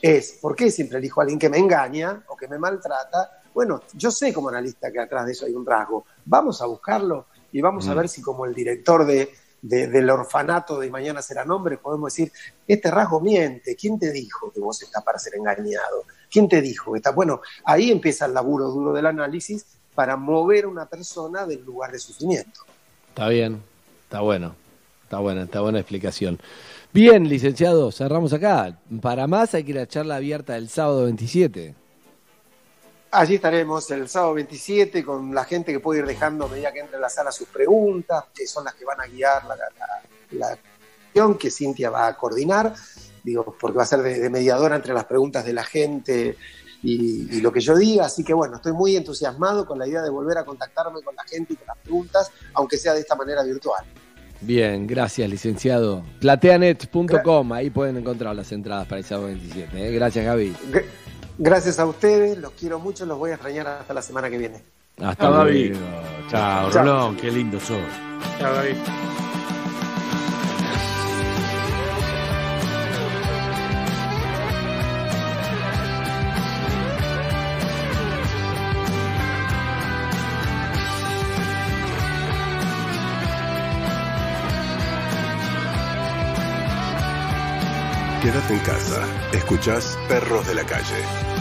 es, 0.00 0.38
¿por 0.40 0.56
qué 0.56 0.70
siempre 0.70 0.98
elijo 0.98 1.20
a 1.20 1.24
alguien 1.24 1.38
que 1.38 1.48
me 1.50 1.58
engaña 1.58 2.24
o 2.28 2.36
que 2.36 2.48
me 2.48 2.58
maltrata? 2.58 3.42
Bueno, 3.52 3.82
yo 3.92 4.10
sé 4.10 4.32
como 4.32 4.48
analista 4.48 4.90
que 4.90 5.00
atrás 5.00 5.26
de 5.26 5.32
eso 5.32 5.44
hay 5.46 5.54
un 5.54 5.66
rasgo. 5.66 6.06
Vamos 6.24 6.60
a 6.62 6.66
buscarlo 6.66 7.26
y 7.52 7.60
vamos 7.60 7.86
a 7.88 7.94
ver 7.94 8.08
si 8.08 8.22
como 8.22 8.44
el 8.46 8.54
director 8.54 9.04
de, 9.06 9.32
de- 9.66 9.86
del 9.88 10.10
orfanato 10.10 10.78
de 10.78 10.90
Mañana 10.90 11.22
será 11.22 11.44
nombre 11.44 11.78
podemos 11.78 12.12
decir, 12.12 12.30
este 12.68 12.90
rasgo 12.90 13.20
miente, 13.20 13.74
¿quién 13.76 13.98
te 13.98 14.12
dijo 14.12 14.52
que 14.52 14.60
vos 14.60 14.82
estás 14.82 15.02
para 15.02 15.18
ser 15.18 15.34
engañado? 15.36 16.04
¿Quién 16.30 16.48
te 16.48 16.60
dijo 16.60 16.92
que 16.92 16.98
estás? 16.98 17.14
Bueno, 17.14 17.40
ahí 17.64 17.90
empieza 17.90 18.26
el 18.26 18.34
laburo 18.34 18.68
duro 18.68 18.92
del 18.92 19.06
análisis 19.06 19.64
para 19.94 20.16
mover 20.16 20.64
a 20.64 20.68
una 20.68 20.86
persona 20.86 21.46
del 21.46 21.64
lugar 21.64 21.92
de 21.92 21.98
sufrimiento. 21.98 22.60
Está 23.08 23.28
bien, 23.28 23.62
está 24.04 24.20
bueno. 24.20 24.54
Está 25.04 25.18
buena, 25.18 25.42
está 25.44 25.60
buena 25.60 25.78
explicación. 25.78 26.40
Bien, 26.92 27.28
licenciado, 27.28 27.92
cerramos 27.92 28.32
acá. 28.32 28.78
Para 29.00 29.26
más 29.26 29.54
hay 29.54 29.62
que 29.62 29.70
ir 29.70 29.76
a 29.78 29.82
la 29.82 29.86
charla 29.86 30.16
abierta 30.16 30.56
el 30.56 30.68
sábado 30.68 31.04
27. 31.04 31.74
Allí 33.16 33.36
estaremos 33.36 33.88
el 33.92 34.08
sábado 34.08 34.34
27 34.34 35.04
con 35.04 35.32
la 35.32 35.44
gente 35.44 35.70
que 35.70 35.78
puede 35.78 36.00
ir 36.00 36.06
dejando 36.06 36.46
a 36.46 36.48
medida 36.48 36.72
que 36.72 36.80
entre 36.80 36.96
a 36.96 37.00
la 37.00 37.08
sala 37.08 37.30
sus 37.30 37.46
preguntas, 37.46 38.24
que 38.34 38.44
son 38.44 38.64
las 38.64 38.74
que 38.74 38.84
van 38.84 39.00
a 39.00 39.06
guiar 39.06 39.44
la, 39.44 39.56
la, 40.32 41.38
que 41.38 41.48
Cintia 41.48 41.90
va 41.90 42.08
a 42.08 42.16
coordinar, 42.16 42.74
digo, 43.22 43.56
porque 43.60 43.76
va 43.76 43.84
a 43.84 43.86
ser 43.86 44.02
de, 44.02 44.18
de 44.18 44.28
mediadora 44.30 44.74
entre 44.74 44.92
las 44.92 45.04
preguntas 45.04 45.44
de 45.44 45.52
la 45.52 45.62
gente 45.62 46.36
y, 46.82 47.36
y 47.36 47.40
lo 47.40 47.52
que 47.52 47.60
yo 47.60 47.76
diga. 47.76 48.06
Así 48.06 48.24
que 48.24 48.34
bueno, 48.34 48.56
estoy 48.56 48.72
muy 48.72 48.96
entusiasmado 48.96 49.64
con 49.64 49.78
la 49.78 49.86
idea 49.86 50.02
de 50.02 50.10
volver 50.10 50.38
a 50.38 50.44
contactarme 50.44 51.00
con 51.02 51.14
la 51.14 51.22
gente 51.22 51.52
y 51.52 51.56
con 51.56 51.68
las 51.68 51.78
preguntas, 51.78 52.32
aunque 52.54 52.76
sea 52.78 52.94
de 52.94 53.00
esta 53.00 53.14
manera 53.14 53.44
virtual. 53.44 53.84
Bien, 54.40 54.88
gracias, 54.88 55.30
licenciado. 55.30 56.02
Plateanet.com, 56.18 57.52
ahí 57.52 57.70
pueden 57.70 57.96
encontrar 57.96 58.34
las 58.34 58.50
entradas 58.50 58.88
para 58.88 58.98
el 58.98 59.04
sábado 59.04 59.28
27. 59.28 59.88
¿eh? 59.88 59.92
Gracias, 59.92 60.24
Gaby. 60.24 60.52
Gracias 61.38 61.78
a 61.78 61.86
ustedes, 61.86 62.38
los 62.38 62.52
quiero 62.52 62.78
mucho, 62.78 63.04
los 63.06 63.18
voy 63.18 63.30
a 63.30 63.34
extrañar 63.34 63.66
hasta 63.66 63.92
la 63.92 64.02
semana 64.02 64.30
que 64.30 64.38
viene. 64.38 64.62
Hasta 65.02 65.44
luego. 65.44 65.78
Chao. 66.30 66.70
Rolón, 66.70 67.16
qué 67.16 67.30
lindo 67.30 67.58
sos. 67.58 67.78
Chao, 68.38 68.54
David. 68.54 68.76
Quédate 88.24 88.54
en 88.54 88.60
casa. 88.60 89.06
Escuchás 89.34 89.98
Perros 90.08 90.46
de 90.46 90.54
la 90.54 90.64
Calle. 90.64 91.33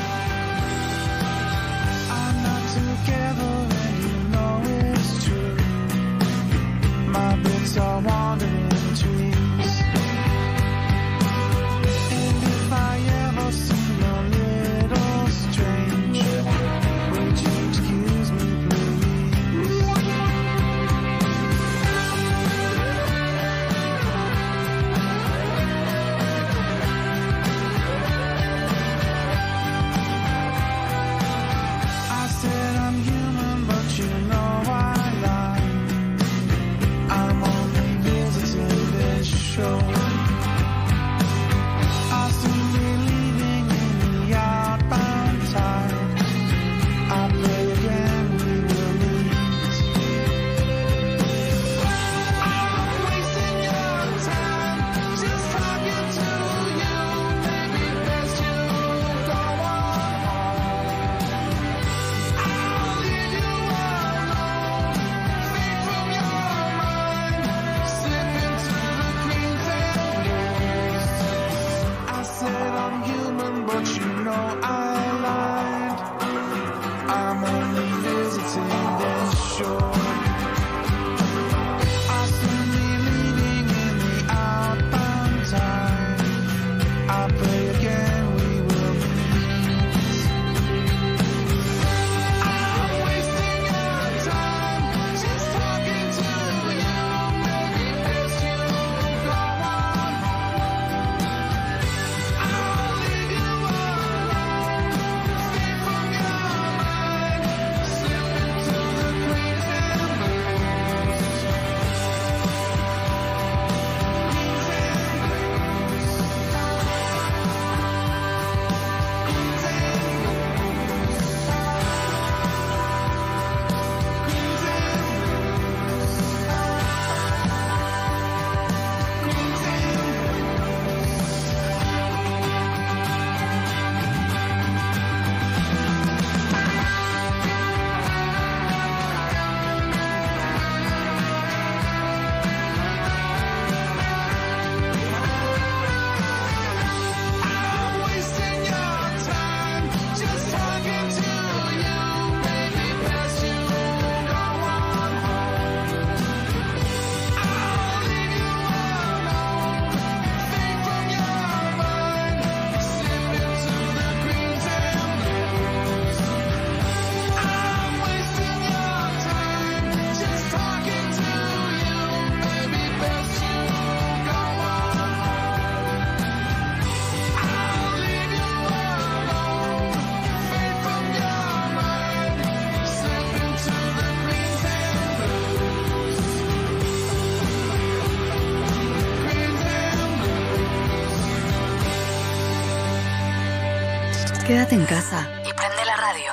Casa 194.94 195.28
y 195.41 195.52
prende 195.54 195.86
la 195.86 195.96
radio. 195.96 196.32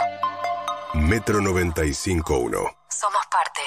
Metro 0.93 1.41
95.1. 1.41 2.51
Somos 2.91 3.23
parte. 3.31 3.63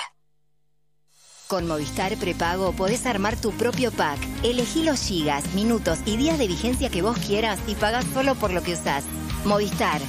Con 1.48 1.68
Movistar 1.68 2.16
Prepago 2.18 2.74
podés 2.74 3.08
armar 3.08 3.36
tu 3.36 3.52
propio 3.54 3.92
pack. 3.92 4.20
Elegí 4.44 4.84
los 4.84 5.00
gigas, 5.02 5.56
minutos 5.56 6.00
y 6.06 6.18
días 6.18 6.38
de 6.38 6.48
vigencia 6.48 6.92
que 6.92 7.02
vos 7.02 7.18
quieras 7.18 7.60
y 7.66 7.74
pagás 7.74 8.06
solo 8.14 8.36
por 8.36 8.54
lo 8.54 8.62
que 8.62 8.74
usás. 8.74 9.04
Movistar. 9.46 10.00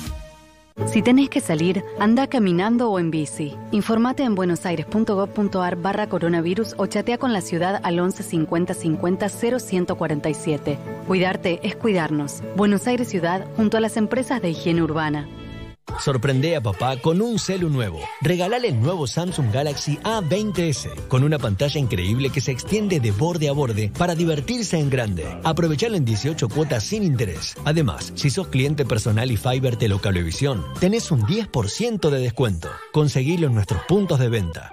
Si 0.93 1.01
tenés 1.01 1.31
que 1.31 1.41
salir, 1.41 1.83
anda 1.99 2.27
caminando 2.27 2.91
o 2.91 2.99
en 2.99 3.11
bici. 3.11 3.57
Informate 3.71 4.23
en 4.25 4.35
buenosaires.gov.ar 4.35 5.77
barra 5.77 6.09
coronavirus 6.11 6.75
o 6.77 6.87
chatea 6.87 7.17
con 7.17 7.33
la 7.33 7.41
ciudad 7.41 7.81
al 7.83 7.99
11 7.99 8.23
50 8.23 8.75
50 8.75 9.29
0147. 9.31 10.79
Cuidarte 11.07 11.61
es 11.63 11.77
cuidarnos. 11.77 12.43
Buenos 12.57 12.87
Aires 12.87 13.09
Ciudad 13.09 13.47
junto 13.57 13.77
a 13.77 13.81
las 13.81 13.99
empresas 13.99 14.41
de 14.41 14.51
higiene 14.51 14.83
urbana. 14.83 15.29
Sorprende 16.01 16.57
a 16.57 16.63
papá 16.63 16.97
con 16.97 17.21
un 17.21 17.39
celu 17.39 17.69
nuevo. 17.69 18.01
Regalale 18.23 18.69
el 18.69 18.81
nuevo 18.81 19.07
Samsung 19.07 19.53
Galaxy 19.53 19.99
A20s 19.99 21.09
con 21.09 21.23
una 21.23 21.39
pantalla 21.39 21.79
increíble 21.79 22.31
que 22.31 22.41
se 22.41 22.53
extiende 22.53 23.01
de 23.01 23.13
borde 23.13 23.49
a 23.49 23.53
borde 23.53 23.93
para 23.97 24.15
divertirse 24.15 24.79
en 24.79 24.89
grande. 24.89 25.27
Aprovechalo 25.45 25.97
en 25.97 26.07
18 26.07 26.49
cuotas 26.49 26.85
sin 26.85 27.03
interés. 27.03 27.55
Además, 27.65 28.13
si 28.17 28.31
sos 28.31 28.49
cliente 28.49 28.87
personal 28.87 29.31
y 29.31 29.37
Fiber 29.37 29.77
Telecablevisión, 29.77 30.65
tenés 30.81 31.11
un 31.11 31.21
10% 31.21 32.09
de 32.09 32.19
descuento. 32.19 32.71
Conseguilo 32.93 33.47
en 33.47 33.55
nuestros 33.55 33.83
puntos 33.85 34.19
de 34.19 34.31
venta. 34.31 34.73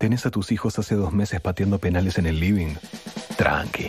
¿Tenés 0.00 0.24
a 0.24 0.30
tus 0.30 0.50
hijos 0.50 0.78
hace 0.78 0.94
dos 0.94 1.12
meses 1.12 1.42
pateando 1.42 1.78
penales 1.78 2.16
en 2.16 2.24
el 2.24 2.40
living? 2.40 2.74
Tranqui. 3.36 3.88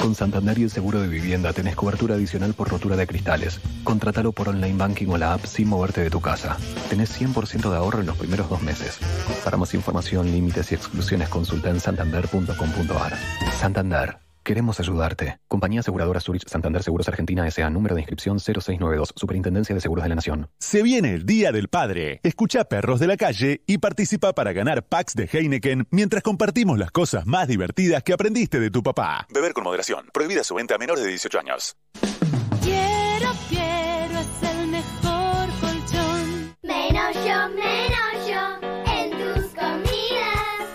Con 0.00 0.14
Santander 0.14 0.58
y 0.58 0.62
el 0.62 0.70
seguro 0.70 1.02
de 1.02 1.06
vivienda 1.06 1.52
tenés 1.52 1.76
cobertura 1.76 2.14
adicional 2.14 2.54
por 2.54 2.70
rotura 2.70 2.96
de 2.96 3.06
cristales. 3.06 3.60
Contratalo 3.84 4.32
por 4.32 4.48
online 4.48 4.78
banking 4.78 5.08
o 5.08 5.18
la 5.18 5.34
app 5.34 5.44
sin 5.44 5.68
moverte 5.68 6.00
de 6.00 6.08
tu 6.08 6.22
casa. 6.22 6.56
Tenés 6.88 7.20
100% 7.20 7.68
de 7.68 7.76
ahorro 7.76 8.00
en 8.00 8.06
los 8.06 8.16
primeros 8.16 8.48
dos 8.48 8.62
meses. 8.62 9.00
Para 9.44 9.58
más 9.58 9.74
información, 9.74 10.32
límites 10.32 10.72
y 10.72 10.76
exclusiones 10.76 11.28
consulta 11.28 11.68
en 11.68 11.78
santander.com.ar. 11.78 13.18
Santander. 13.52 14.29
Queremos 14.50 14.80
ayudarte. 14.80 15.38
Compañía 15.46 15.78
Aseguradora 15.78 16.18
Zurich 16.18 16.48
Santander 16.48 16.82
Seguros 16.82 17.06
Argentina 17.06 17.46
S.A. 17.46 17.70
Número 17.70 17.94
de 17.94 18.00
inscripción 18.00 18.40
0692. 18.40 19.12
Superintendencia 19.14 19.76
de 19.76 19.80
Seguros 19.80 20.02
de 20.02 20.08
la 20.08 20.16
Nación. 20.16 20.50
Se 20.58 20.82
viene 20.82 21.14
el 21.14 21.24
Día 21.24 21.52
del 21.52 21.68
Padre. 21.68 22.18
Escucha 22.24 22.64
Perros 22.64 22.98
de 22.98 23.06
la 23.06 23.16
Calle 23.16 23.62
y 23.68 23.78
participa 23.78 24.32
para 24.32 24.52
ganar 24.52 24.82
packs 24.82 25.14
de 25.14 25.28
Heineken 25.32 25.86
mientras 25.92 26.24
compartimos 26.24 26.80
las 26.80 26.90
cosas 26.90 27.26
más 27.26 27.46
divertidas 27.46 28.02
que 28.02 28.12
aprendiste 28.12 28.58
de 28.58 28.72
tu 28.72 28.82
papá. 28.82 29.28
Beber 29.32 29.52
con 29.52 29.62
moderación. 29.62 30.06
Prohibida 30.12 30.42
su 30.42 30.56
venta 30.56 30.74
a 30.74 30.78
menores 30.78 31.04
de 31.04 31.10
18 31.10 31.38
años. 31.38 31.76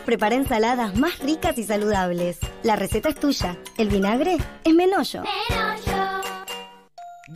Prepara 0.05 0.35
ensaladas 0.35 0.95
más 0.95 1.17
ricas 1.19 1.57
y 1.57 1.63
saludables. 1.63 2.37
La 2.61 2.75
receta 2.75 3.09
es 3.09 3.15
tuya. 3.19 3.57
El 3.77 3.89
vinagre 3.89 4.37
es 4.63 4.73
Menollo. 4.73 5.23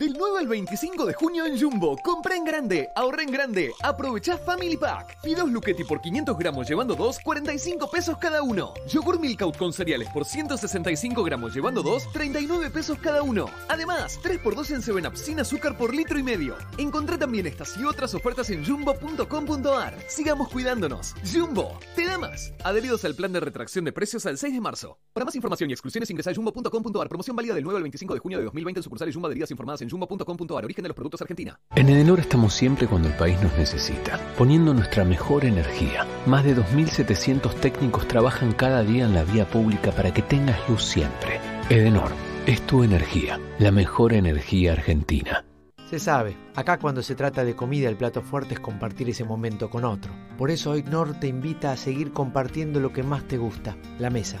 Del 0.00 0.14
9 0.16 0.38
al 0.38 0.48
25 0.48 1.04
de 1.04 1.12
junio 1.12 1.44
en 1.44 1.60
Jumbo, 1.60 1.94
compra 2.02 2.34
en 2.34 2.42
grande, 2.42 2.88
ahorra 2.96 3.22
en 3.22 3.30
grande, 3.30 3.70
aprovecha 3.82 4.38
Family 4.38 4.78
Pack. 4.78 5.20
Fideos 5.20 5.50
Luchetti 5.50 5.84
por 5.84 6.00
500 6.00 6.38
gramos 6.38 6.66
llevando 6.66 6.94
2, 6.94 7.18
45 7.22 7.90
pesos 7.90 8.16
cada 8.16 8.42
uno. 8.42 8.72
Yogur 8.88 9.20
Milkout 9.20 9.58
con 9.58 9.74
cereales 9.74 10.08
por 10.08 10.24
165 10.24 11.22
gramos 11.22 11.54
llevando 11.54 11.82
2, 11.82 12.12
39 12.14 12.70
pesos 12.70 12.98
cada 12.98 13.22
uno. 13.22 13.50
Además, 13.68 14.18
3x2 14.22 14.70
en 14.70 14.80
7 14.80 15.06
Up 15.06 15.16
sin 15.18 15.38
azúcar 15.38 15.76
por 15.76 15.94
litro 15.94 16.18
y 16.18 16.22
medio. 16.22 16.56
Encontrá 16.78 17.18
también 17.18 17.46
estas 17.46 17.76
y 17.76 17.84
otras 17.84 18.14
ofertas 18.14 18.48
en 18.48 18.64
jumbo.com.ar. 18.64 19.98
Sigamos 20.08 20.48
cuidándonos. 20.48 21.14
Jumbo, 21.30 21.78
te 21.94 22.06
da 22.06 22.16
más. 22.16 22.54
Adheridos 22.64 23.04
al 23.04 23.16
plan 23.16 23.34
de 23.34 23.40
retracción 23.40 23.84
de 23.84 23.92
precios 23.92 24.24
al 24.24 24.38
6 24.38 24.54
de 24.54 24.60
marzo. 24.62 24.98
Para 25.12 25.26
más 25.26 25.34
información 25.34 25.68
y 25.68 25.74
exclusiones 25.74 26.08
ingresa 26.08 26.30
a 26.30 26.34
jumbo.com.ar. 26.34 27.08
Promoción 27.10 27.36
válida 27.36 27.52
del 27.52 27.64
9 27.64 27.76
al 27.76 27.82
25 27.82 28.14
de 28.14 28.20
junio 28.20 28.38
de 28.38 28.44
2020 28.44 28.78
en 28.78 28.82
sucursales 28.82 29.14
Jumbo 29.14 29.26
adheridas 29.26 29.50
informadas 29.50 29.82
en 29.82 29.89
jumbo.com.ar. 29.90 30.64
Origen 30.64 30.82
de 30.82 30.88
los 30.88 30.94
productos 30.94 31.20
Argentina. 31.22 31.58
En 31.74 31.88
Edenor 31.88 32.20
estamos 32.20 32.54
siempre 32.54 32.86
cuando 32.86 33.08
el 33.08 33.14
país 33.14 33.40
nos 33.42 33.56
necesita, 33.56 34.20
poniendo 34.38 34.72
nuestra 34.72 35.04
mejor 35.04 35.44
energía. 35.44 36.06
Más 36.26 36.44
de 36.44 36.56
2.700 36.56 37.54
técnicos 37.60 38.06
trabajan 38.08 38.52
cada 38.52 38.82
día 38.82 39.04
en 39.04 39.14
la 39.14 39.24
vía 39.24 39.48
pública 39.48 39.92
para 39.92 40.12
que 40.12 40.22
tengas 40.22 40.68
luz 40.68 40.82
siempre. 40.82 41.40
Edenor, 41.68 42.10
es 42.46 42.60
tu 42.66 42.82
energía, 42.82 43.40
la 43.58 43.70
mejor 43.70 44.12
energía 44.12 44.72
argentina. 44.72 45.44
Se 45.90 45.98
sabe, 45.98 46.36
acá 46.54 46.78
cuando 46.78 47.02
se 47.02 47.16
trata 47.16 47.44
de 47.44 47.56
comida 47.56 47.88
el 47.88 47.96
plato 47.96 48.22
fuerte 48.22 48.54
es 48.54 48.60
compartir 48.60 49.10
ese 49.10 49.24
momento 49.24 49.68
con 49.70 49.84
otro. 49.84 50.12
Por 50.38 50.52
eso 50.52 50.70
hoy 50.70 50.84
Nor 50.84 51.18
te 51.18 51.26
invita 51.26 51.72
a 51.72 51.76
seguir 51.76 52.12
compartiendo 52.12 52.78
lo 52.78 52.92
que 52.92 53.02
más 53.02 53.26
te 53.26 53.38
gusta, 53.38 53.76
la 53.98 54.08
mesa. 54.08 54.40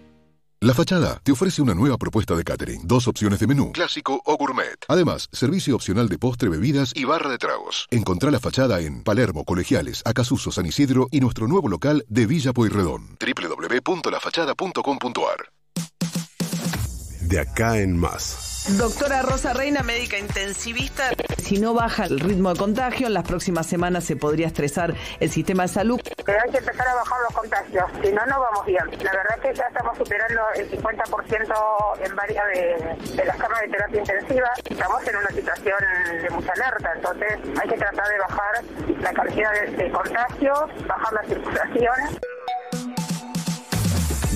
La 0.63 0.75
Fachada 0.75 1.19
te 1.23 1.31
ofrece 1.31 1.59
una 1.63 1.73
nueva 1.73 1.97
propuesta 1.97 2.35
de 2.35 2.43
catering. 2.43 2.81
Dos 2.83 3.07
opciones 3.07 3.39
de 3.39 3.47
menú, 3.47 3.71
clásico 3.71 4.21
o 4.23 4.37
gourmet. 4.37 4.77
Además, 4.89 5.27
servicio 5.31 5.75
opcional 5.75 6.07
de 6.07 6.19
postre, 6.19 6.49
bebidas 6.49 6.91
y 6.93 7.03
barra 7.03 7.31
de 7.31 7.39
tragos. 7.39 7.87
Encontrá 7.89 8.29
La 8.29 8.39
Fachada 8.39 8.79
en 8.79 9.01
Palermo, 9.01 9.43
Colegiales, 9.43 10.03
Acasuso, 10.05 10.51
San 10.51 10.67
Isidro 10.67 11.07
y 11.09 11.19
nuestro 11.19 11.47
nuevo 11.47 11.67
local 11.67 12.05
de 12.09 12.27
Villa 12.27 12.53
Pueyrredón. 12.53 13.17
www.lafachada.com.ar 13.19 15.51
De 17.21 17.39
acá 17.39 17.79
en 17.79 17.97
más. 17.97 18.50
Doctora 18.69 19.23
Rosa 19.23 19.53
Reina, 19.53 19.81
médica 19.81 20.19
intensivista. 20.19 21.09
Si 21.37 21.57
no 21.57 21.73
baja 21.73 22.05
el 22.05 22.19
ritmo 22.19 22.53
de 22.53 22.59
contagio, 22.59 23.07
en 23.07 23.13
las 23.15 23.23
próximas 23.23 23.65
semanas 23.65 24.03
se 24.03 24.15
podría 24.15 24.45
estresar 24.45 24.93
el 25.19 25.31
sistema 25.31 25.63
de 25.63 25.69
salud. 25.69 25.99
Hay 26.27 26.51
que 26.51 26.59
empezar 26.59 26.87
a 26.87 26.93
bajar 26.93 27.17
los 27.23 27.33
contagios, 27.33 27.85
si 28.03 28.11
no, 28.11 28.23
no 28.27 28.39
vamos 28.39 28.65
bien. 28.67 28.85
La 29.03 29.11
verdad 29.11 29.37
es 29.37 29.41
que 29.41 29.53
ya 29.55 29.63
estamos 29.63 29.97
superando 29.97 30.41
el 30.55 30.69
50% 30.69 32.05
en 32.05 32.15
varias 32.15 32.45
de, 32.47 33.15
de 33.15 33.25
las 33.25 33.37
camas 33.37 33.61
de 33.61 33.67
terapia 33.69 33.99
intensiva. 33.99 34.49
Estamos 34.69 35.07
en 35.07 35.15
una 35.15 35.29
situación 35.29 35.77
de 36.21 36.29
mucha 36.29 36.51
alerta, 36.53 36.91
entonces 36.95 37.39
hay 37.61 37.69
que 37.69 37.77
tratar 37.77 38.07
de 38.07 38.19
bajar 38.19 38.63
la 39.01 39.13
cantidad 39.13 39.51
de, 39.53 39.83
de 39.83 39.91
contagios, 39.91 40.59
bajar 40.87 41.13
la 41.13 41.23
circulación. 41.23 41.95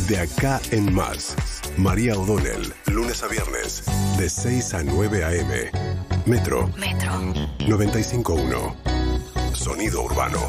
De 0.08 0.20
acá 0.20 0.60
en 0.72 0.94
más. 0.94 1.36
María 1.78 2.18
O'Donnell, 2.18 2.74
lunes 2.88 3.22
a 3.24 3.28
viernes, 3.28 3.84
de 4.18 4.30
6 4.30 4.74
a 4.76 4.84
9 4.84 5.24
a.m. 5.26 5.72
Metro. 6.26 6.70
Metro. 6.78 7.12
95.1. 7.60 9.54
Sonido 9.54 10.04
urbano. 10.04 10.40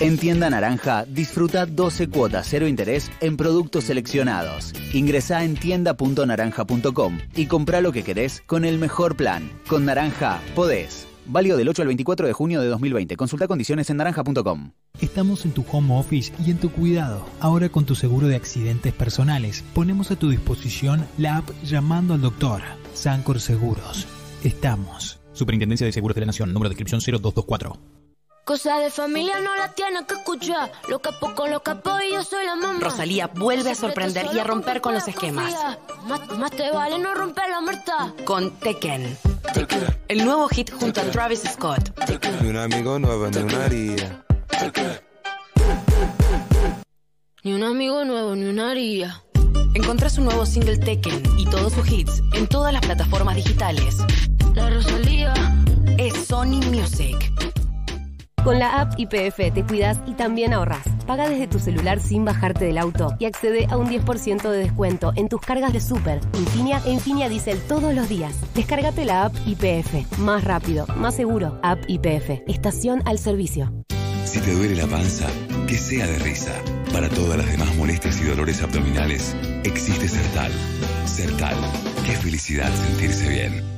En 0.00 0.16
Tienda 0.16 0.48
Naranja, 0.48 1.04
disfruta 1.06 1.66
12 1.66 2.08
cuotas 2.08 2.46
cero 2.48 2.68
interés 2.68 3.10
en 3.20 3.36
productos 3.36 3.84
seleccionados. 3.84 4.72
Ingresá 4.92 5.44
en 5.44 5.56
tienda.naranja.com 5.56 7.18
y 7.34 7.46
comprá 7.46 7.80
lo 7.80 7.92
que 7.92 8.04
querés 8.04 8.42
con 8.46 8.64
el 8.64 8.78
mejor 8.78 9.16
plan. 9.16 9.50
Con 9.68 9.84
Naranja, 9.84 10.40
podés. 10.54 11.07
Válido 11.28 11.58
del 11.58 11.68
8 11.68 11.82
al 11.82 11.88
24 11.88 12.26
de 12.26 12.32
junio 12.32 12.60
de 12.62 12.68
2020. 12.68 13.16
Consulta 13.16 13.46
condiciones 13.46 13.90
en 13.90 13.98
naranja.com. 13.98 14.72
Estamos 14.98 15.44
en 15.44 15.52
tu 15.52 15.64
home 15.70 15.94
office 15.96 16.32
y 16.44 16.50
en 16.50 16.58
tu 16.58 16.72
cuidado. 16.72 17.24
Ahora 17.38 17.68
con 17.68 17.84
tu 17.84 17.94
seguro 17.94 18.28
de 18.28 18.36
accidentes 18.36 18.94
personales, 18.94 19.62
ponemos 19.74 20.10
a 20.10 20.16
tu 20.16 20.30
disposición 20.30 21.06
la 21.18 21.36
app 21.36 21.50
Llamando 21.62 22.14
al 22.14 22.22
Doctor. 22.22 22.62
Sancor 22.94 23.40
Seguros. 23.40 24.08
Estamos. 24.42 25.20
Superintendencia 25.34 25.86
de 25.86 25.92
Seguros 25.92 26.14
de 26.14 26.22
la 26.22 26.26
Nación, 26.28 26.52
número 26.52 26.70
de 26.70 26.72
inscripción 26.74 27.00
0224. 27.00 27.78
Cosa 28.48 28.78
de 28.78 28.90
familia 28.90 29.40
no 29.40 29.54
la 29.56 29.74
tienes 29.74 30.04
que 30.04 30.14
escuchar. 30.14 30.72
Lo 30.88 31.00
capo 31.00 31.34
con 31.34 31.50
lo 31.50 31.62
capo 31.62 31.90
y 32.00 32.14
yo 32.14 32.24
soy 32.24 32.46
la 32.46 32.56
mamá. 32.56 32.80
Rosalía 32.80 33.26
vuelve 33.26 33.72
a 33.72 33.74
sorprender 33.74 34.26
y 34.32 34.38
a 34.38 34.44
romper 34.44 34.80
con 34.80 34.94
los 34.94 35.06
esquemas. 35.06 35.54
Más, 36.06 36.26
más 36.38 36.50
te 36.52 36.70
vale 36.70 36.98
no 36.98 37.14
romper 37.14 37.50
la 37.50 37.60
muerta. 37.60 38.14
Con 38.24 38.52
Tekken. 38.52 39.18
El 40.08 40.24
nuevo 40.24 40.48
hit 40.48 40.70
junto 40.72 40.98
a 40.98 41.04
Travis 41.10 41.42
Scott. 41.42 41.92
Un 42.40 42.56
amigo 42.56 42.98
no 42.98 43.10
abandonaría. 43.10 44.24
Ni 47.42 47.52
un 47.52 47.64
amigo 47.64 48.02
nuevo, 48.06 48.34
ni 48.34 48.46
una 48.46 48.70
haría. 48.70 49.22
Encontrás 49.74 50.16
un 50.16 50.24
nuevo 50.24 50.46
single 50.46 50.78
Tekken 50.78 51.22
y 51.36 51.44
todos 51.50 51.74
sus 51.74 51.86
hits 51.86 52.22
en 52.32 52.46
todas 52.46 52.72
las 52.72 52.80
plataformas 52.80 53.36
digitales. 53.36 53.98
La 54.54 54.70
Rosalía. 54.70 55.34
Es 55.98 56.14
Sony 56.28 56.62
Music. 56.70 57.57
Con 58.44 58.58
la 58.58 58.80
app 58.80 58.94
IPF 58.96 59.52
te 59.52 59.64
cuidas 59.64 59.98
y 60.06 60.14
también 60.14 60.52
ahorras. 60.52 60.84
Paga 61.06 61.28
desde 61.28 61.46
tu 61.46 61.58
celular 61.58 62.00
sin 62.00 62.24
bajarte 62.24 62.64
del 62.64 62.78
auto 62.78 63.14
y 63.18 63.26
accede 63.26 63.66
a 63.70 63.76
un 63.76 63.88
10% 63.88 64.50
de 64.50 64.58
descuento 64.58 65.12
en 65.16 65.28
tus 65.28 65.40
cargas 65.40 65.72
de 65.72 65.80
súper, 65.80 66.20
Infinia 66.38 66.80
e 66.86 66.92
Infinia 66.92 67.28
Diesel 67.28 67.60
todos 67.62 67.94
los 67.94 68.08
días. 68.08 68.34
Descárgate 68.54 69.04
la 69.04 69.24
app 69.24 69.34
IPF. 69.46 70.18
Más 70.18 70.44
rápido, 70.44 70.86
más 70.96 71.14
seguro. 71.14 71.58
App 71.62 71.78
IPF. 71.88 72.42
Estación 72.46 73.02
al 73.06 73.18
servicio. 73.18 73.72
Si 74.24 74.40
te 74.40 74.52
duele 74.52 74.76
la 74.76 74.86
panza, 74.86 75.26
que 75.66 75.74
sea 75.74 76.06
de 76.06 76.18
risa. 76.18 76.52
Para 76.92 77.08
todas 77.08 77.38
las 77.38 77.50
demás 77.50 77.74
molestias 77.76 78.20
y 78.20 78.24
dolores 78.24 78.62
abdominales, 78.62 79.34
existe 79.64 80.08
Sertal. 80.08 80.52
Sertal. 81.06 81.56
Qué 82.04 82.12
felicidad 82.12 82.70
sentirse 82.70 83.28
bien. 83.28 83.77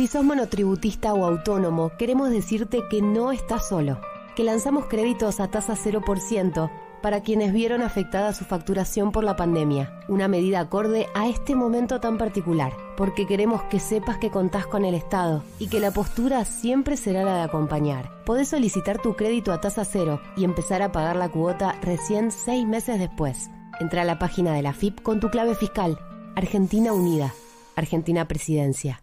Si 0.00 0.06
sos 0.06 0.24
monotributista 0.24 1.12
o 1.12 1.26
autónomo, 1.26 1.92
queremos 1.98 2.30
decirte 2.30 2.84
que 2.88 3.02
no 3.02 3.32
estás 3.32 3.68
solo, 3.68 4.00
que 4.34 4.44
lanzamos 4.44 4.86
créditos 4.86 5.40
a 5.40 5.48
tasa 5.50 5.74
0% 5.74 6.70
para 7.02 7.20
quienes 7.20 7.52
vieron 7.52 7.82
afectada 7.82 8.32
su 8.32 8.46
facturación 8.46 9.12
por 9.12 9.24
la 9.24 9.36
pandemia, 9.36 10.00
una 10.08 10.26
medida 10.26 10.60
acorde 10.60 11.06
a 11.14 11.28
este 11.28 11.54
momento 11.54 12.00
tan 12.00 12.16
particular, 12.16 12.72
porque 12.96 13.26
queremos 13.26 13.62
que 13.64 13.78
sepas 13.78 14.16
que 14.16 14.30
contás 14.30 14.66
con 14.66 14.86
el 14.86 14.94
Estado 14.94 15.44
y 15.58 15.68
que 15.68 15.80
la 15.80 15.90
postura 15.90 16.46
siempre 16.46 16.96
será 16.96 17.22
la 17.22 17.36
de 17.36 17.42
acompañar. 17.42 18.24
Podés 18.24 18.48
solicitar 18.48 19.02
tu 19.02 19.16
crédito 19.16 19.52
a 19.52 19.60
tasa 19.60 19.84
cero 19.84 20.18
y 20.34 20.44
empezar 20.44 20.80
a 20.80 20.92
pagar 20.92 21.16
la 21.16 21.28
cuota 21.28 21.78
recién 21.82 22.30
seis 22.30 22.66
meses 22.66 22.98
después. 22.98 23.50
Entra 23.80 24.00
a 24.00 24.06
la 24.06 24.18
página 24.18 24.54
de 24.54 24.62
la 24.62 24.72
FIP 24.72 25.02
con 25.02 25.20
tu 25.20 25.28
clave 25.28 25.54
fiscal. 25.54 25.98
Argentina 26.36 26.94
Unida. 26.94 27.34
Argentina 27.76 28.26
Presidencia. 28.26 29.02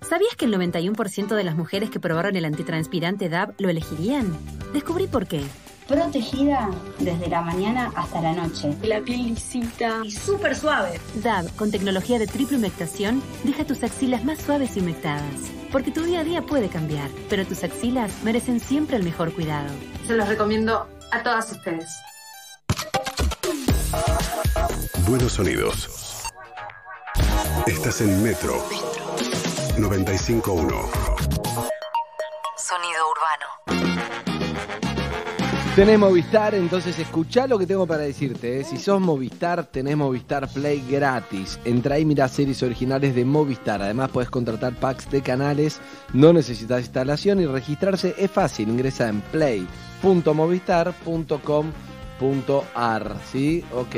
¿Sabías 0.00 0.36
que 0.36 0.44
el 0.44 0.54
91% 0.54 1.34
de 1.34 1.44
las 1.44 1.56
mujeres 1.56 1.90
que 1.90 2.00
probaron 2.00 2.36
el 2.36 2.44
antitranspirante 2.44 3.28
DAB 3.28 3.54
lo 3.58 3.68
elegirían? 3.68 4.36
Descubrí 4.72 5.06
por 5.06 5.26
qué. 5.26 5.42
Protegida 5.86 6.70
desde 6.98 7.28
la 7.28 7.40
mañana 7.40 7.90
hasta 7.96 8.20
la 8.20 8.32
noche. 8.32 8.76
La 8.82 9.00
piel 9.00 9.26
lisita 9.26 10.00
y 10.04 10.10
súper 10.10 10.54
suave. 10.54 11.00
DAB, 11.22 11.54
con 11.56 11.70
tecnología 11.70 12.18
de 12.18 12.26
triple 12.26 12.58
humectación, 12.58 13.22
deja 13.42 13.64
tus 13.64 13.82
axilas 13.82 14.24
más 14.24 14.38
suaves 14.38 14.76
y 14.76 14.80
humectadas. 14.80 15.50
Porque 15.72 15.90
tu 15.90 16.02
día 16.02 16.20
a 16.20 16.24
día 16.24 16.42
puede 16.42 16.68
cambiar, 16.68 17.08
pero 17.28 17.44
tus 17.44 17.64
axilas 17.64 18.12
merecen 18.22 18.60
siempre 18.60 18.96
el 18.96 19.02
mejor 19.02 19.32
cuidado. 19.34 19.68
Se 20.06 20.14
los 20.14 20.28
recomiendo 20.28 20.86
a 21.10 21.22
todas 21.22 21.50
ustedes. 21.52 21.88
Buenos 25.08 25.32
sonidos. 25.32 25.88
Estás 27.66 28.00
en 28.00 28.22
Metro 28.22 28.62
951. 29.78 30.68
Sonido 32.56 33.02
urbano. 33.12 33.46
Tenés 35.76 35.98
Movistar, 35.98 36.54
entonces 36.56 36.98
escuchá 36.98 37.46
lo 37.46 37.58
que 37.58 37.66
tengo 37.66 37.86
para 37.86 38.02
decirte. 38.02 38.60
¿eh? 38.60 38.64
Si 38.64 38.78
sos 38.78 39.00
Movistar, 39.00 39.66
tenés 39.66 39.96
Movistar 39.96 40.48
Play 40.48 40.84
gratis. 40.90 41.60
Entra 41.64 42.00
y 42.00 42.04
mira 42.04 42.26
series 42.26 42.64
originales 42.64 43.14
de 43.14 43.24
Movistar. 43.24 43.80
Además, 43.80 44.10
podés 44.10 44.30
contratar 44.30 44.74
packs 44.74 45.08
de 45.10 45.22
canales. 45.22 45.80
No 46.12 46.32
necesitas 46.32 46.80
instalación 46.80 47.40
y 47.40 47.46
registrarse 47.46 48.16
es 48.18 48.30
fácil. 48.30 48.70
Ingresa 48.70 49.08
en 49.08 49.20
play.movistar.com.ar. 49.20 51.97
¿Sí? 53.30 53.64
Ok. 53.72 53.96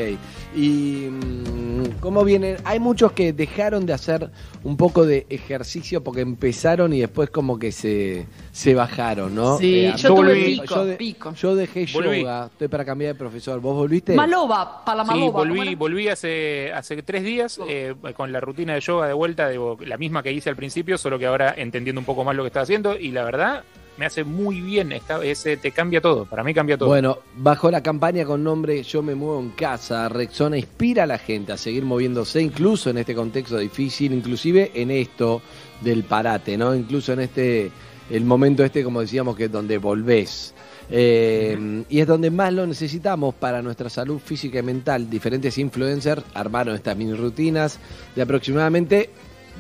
Y. 0.55 1.09
mm, 1.11 1.71
¿Cómo 2.01 2.25
vienen? 2.25 2.57
Hay 2.65 2.79
muchos 2.81 3.13
que 3.13 3.33
dejaron 3.33 3.85
de 3.87 3.93
hacer 3.93 4.31
un 4.65 4.77
poco 4.77 5.05
de 5.07 5.27
ejercicio 5.29 6.03
porque 6.03 6.21
empezaron 6.21 6.93
y 6.93 7.01
después, 7.01 7.31
como 7.31 7.59
que 7.59 7.73
se, 7.73 8.27
se 8.53 8.75
bajaron, 8.75 9.35
¿no? 9.35 9.59
Sí, 9.59 9.87
Eh, 9.87 9.93
yo 9.97 10.09
tuve 10.15 10.35
volví- 10.35 10.45
pico, 10.61 10.75
yo 10.75 10.85
de- 10.85 10.97
pico. 10.97 11.35
yo 11.35 11.55
dejé 11.55 11.87
Volví. 11.93 12.21
yoga. 12.21 12.47
Estoy 12.47 12.69
para 12.69 12.85
cambiar 12.85 13.13
de 13.15 13.19
profesor. 13.19 13.61
¿Vos 13.61 13.75
volviste? 13.77 14.15
Maloba, 14.15 14.85
para 14.85 14.99
la 14.99 15.05
Sí, 15.05 15.11
maloba. 15.11 15.33
¿cómo 15.41 15.55
volví, 15.55 15.75
volví 15.75 16.09
hace, 16.09 16.73
hace 16.73 17.03
tres 17.03 17.23
días 17.25 17.59
eh, 17.69 17.95
con 18.17 18.33
la 18.33 18.41
rutina 18.41 18.75
de 18.75 18.81
yoga 18.81 19.07
de 19.07 19.13
vuelta, 19.15 19.51
la 19.87 19.97
misma 19.99 20.23
que 20.23 20.33
hice 20.33 20.49
al 20.51 20.57
principio, 20.57 20.97
solo 20.99 21.19
que 21.19 21.27
ahora 21.27 21.55
entendiendo 21.57 22.01
un 22.01 22.05
poco 22.05 22.25
más 22.25 22.35
lo 22.37 22.43
que 22.43 22.49
estaba 22.49 22.63
haciendo 22.65 22.97
y 22.99 23.11
la 23.11 23.25
verdad 23.25 23.65
me 24.01 24.07
hace 24.07 24.25
muy 24.25 24.63
bien, 24.63 24.93
está, 24.93 25.23
ese, 25.23 25.59
te 25.59 25.73
cambia 25.73 26.01
todo, 26.01 26.25
para 26.25 26.43
mí 26.43 26.55
cambia 26.55 26.79
todo. 26.79 26.89
Bueno, 26.89 27.19
bajo 27.37 27.71
la 27.71 27.83
campaña 27.83 28.25
con 28.25 28.43
nombre 28.43 28.83
Yo 28.83 29.03
me 29.03 29.15
muevo 29.15 29.39
en 29.39 29.51
casa, 29.51 30.09
Rexona 30.09 30.57
inspira 30.57 31.03
a 31.03 31.07
la 31.07 31.19
gente 31.19 31.53
a 31.53 31.59
seguir 31.59 31.85
moviéndose, 31.85 32.41
incluso 32.41 32.89
en 32.89 32.97
este 32.97 33.15
contexto 33.15 33.59
difícil, 33.59 34.15
inclusive 34.15 34.71
en 34.75 34.91
esto 34.91 35.43
del 35.83 36.05
parate, 36.05 36.57
¿no? 36.57 36.75
Incluso 36.75 37.13
en 37.13 37.21
este, 37.21 37.71
el 38.09 38.25
momento 38.25 38.65
este, 38.65 38.83
como 38.83 39.03
decíamos, 39.03 39.37
que 39.37 39.45
es 39.45 39.53
donde 39.53 39.77
volvés. 39.77 40.55
Eh, 40.89 41.85
Y 41.91 42.01
es 42.01 42.07
donde 42.07 42.31
más 42.31 42.55
lo 42.55 42.67
necesitamos 42.67 43.35
para 43.35 43.61
nuestra 43.61 43.91
salud 43.91 44.19
física 44.19 44.61
y 44.61 44.63
mental. 44.63 45.11
Diferentes 45.11 45.59
influencers 45.59 46.25
armaron 46.33 46.75
estas 46.75 46.97
mini 46.97 47.13
rutinas 47.13 47.79
de 48.17 48.23
aproximadamente 48.23 49.11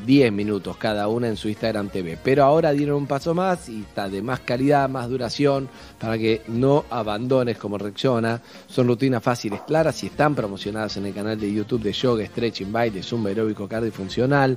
10 0.07 0.33
minutos 0.33 0.77
cada 0.77 1.09
una 1.09 1.29
en 1.29 1.37
su 1.37 1.49
Instagram 1.49 1.89
TV. 1.89 2.19
Pero 2.23 2.45
ahora 2.45 2.73
dieron 2.73 2.97
un 2.97 3.07
paso 3.07 3.35
más 3.35 3.69
y 3.69 3.81
está 3.83 4.09
de 4.09 4.23
más 4.23 4.41
calidad, 4.41 4.89
más 4.89 5.09
duración, 5.09 5.69
para 5.99 6.19
que 6.19 6.43
no 6.49 6.85
abandones 6.91 7.59
como 7.59 7.79
reacciona. 7.79 8.41
Son 8.67 8.87
rutinas 8.87 9.23
fáciles, 9.23 9.61
claras 9.67 10.03
y 10.03 10.07
están 10.07 10.35
promocionadas 10.35 10.97
en 10.97 11.07
el 11.07 11.15
canal 11.15 11.39
de 11.39 11.53
YouTube 11.53 11.83
de 11.83 11.93
Yoga, 11.93 12.27
Stretching, 12.27 12.73
Baile, 12.73 13.03
Zumba 13.03 13.31
Aeróbico 13.31 13.69
Cardiofuncional. 13.69 14.57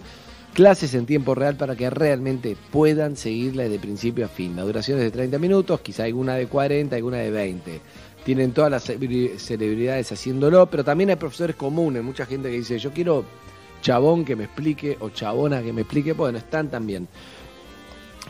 Clases 0.54 0.94
en 0.94 1.08
tiempo 1.08 1.34
real 1.34 1.56
para 1.56 1.76
que 1.76 1.90
realmente 1.90 2.56
puedan 2.72 3.16
seguirla 3.18 3.64
de 3.64 3.80
principio 3.80 4.26
a 4.26 4.28
fin. 4.28 4.56
La 4.56 4.62
duración 4.62 5.00
es 5.00 5.06
de 5.06 5.12
30 5.12 5.40
minutos, 5.40 5.82
quizá 5.82 6.04
alguna 6.04 6.36
de 6.36 6.46
40, 6.46 6.96
alguna 6.96 7.18
de 7.18 7.32
20 7.32 7.82
tienen 8.24 8.54
todas 8.54 8.72
las 8.72 8.88
celebri- 8.88 9.38
celebridades 9.38 10.10
haciéndolo, 10.14 10.68
pero 10.68 10.86
también 10.86 11.10
hay 11.10 11.18
profesores 11.18 11.58
comunes, 11.58 12.02
mucha 12.02 12.26
gente 12.26 12.50
que 12.50 12.56
dice, 12.56 12.80
yo 12.80 12.94
quiero 12.94 13.26
chabón 13.84 14.26
que 14.26 14.36
me 14.36 14.46
explique 14.46 14.98
o 15.02 15.10
chabona 15.10 15.62
que 15.62 15.72
me 15.74 15.82
explique, 15.82 16.14
bueno, 16.14 16.40
están 16.40 16.70
también. 16.72 17.08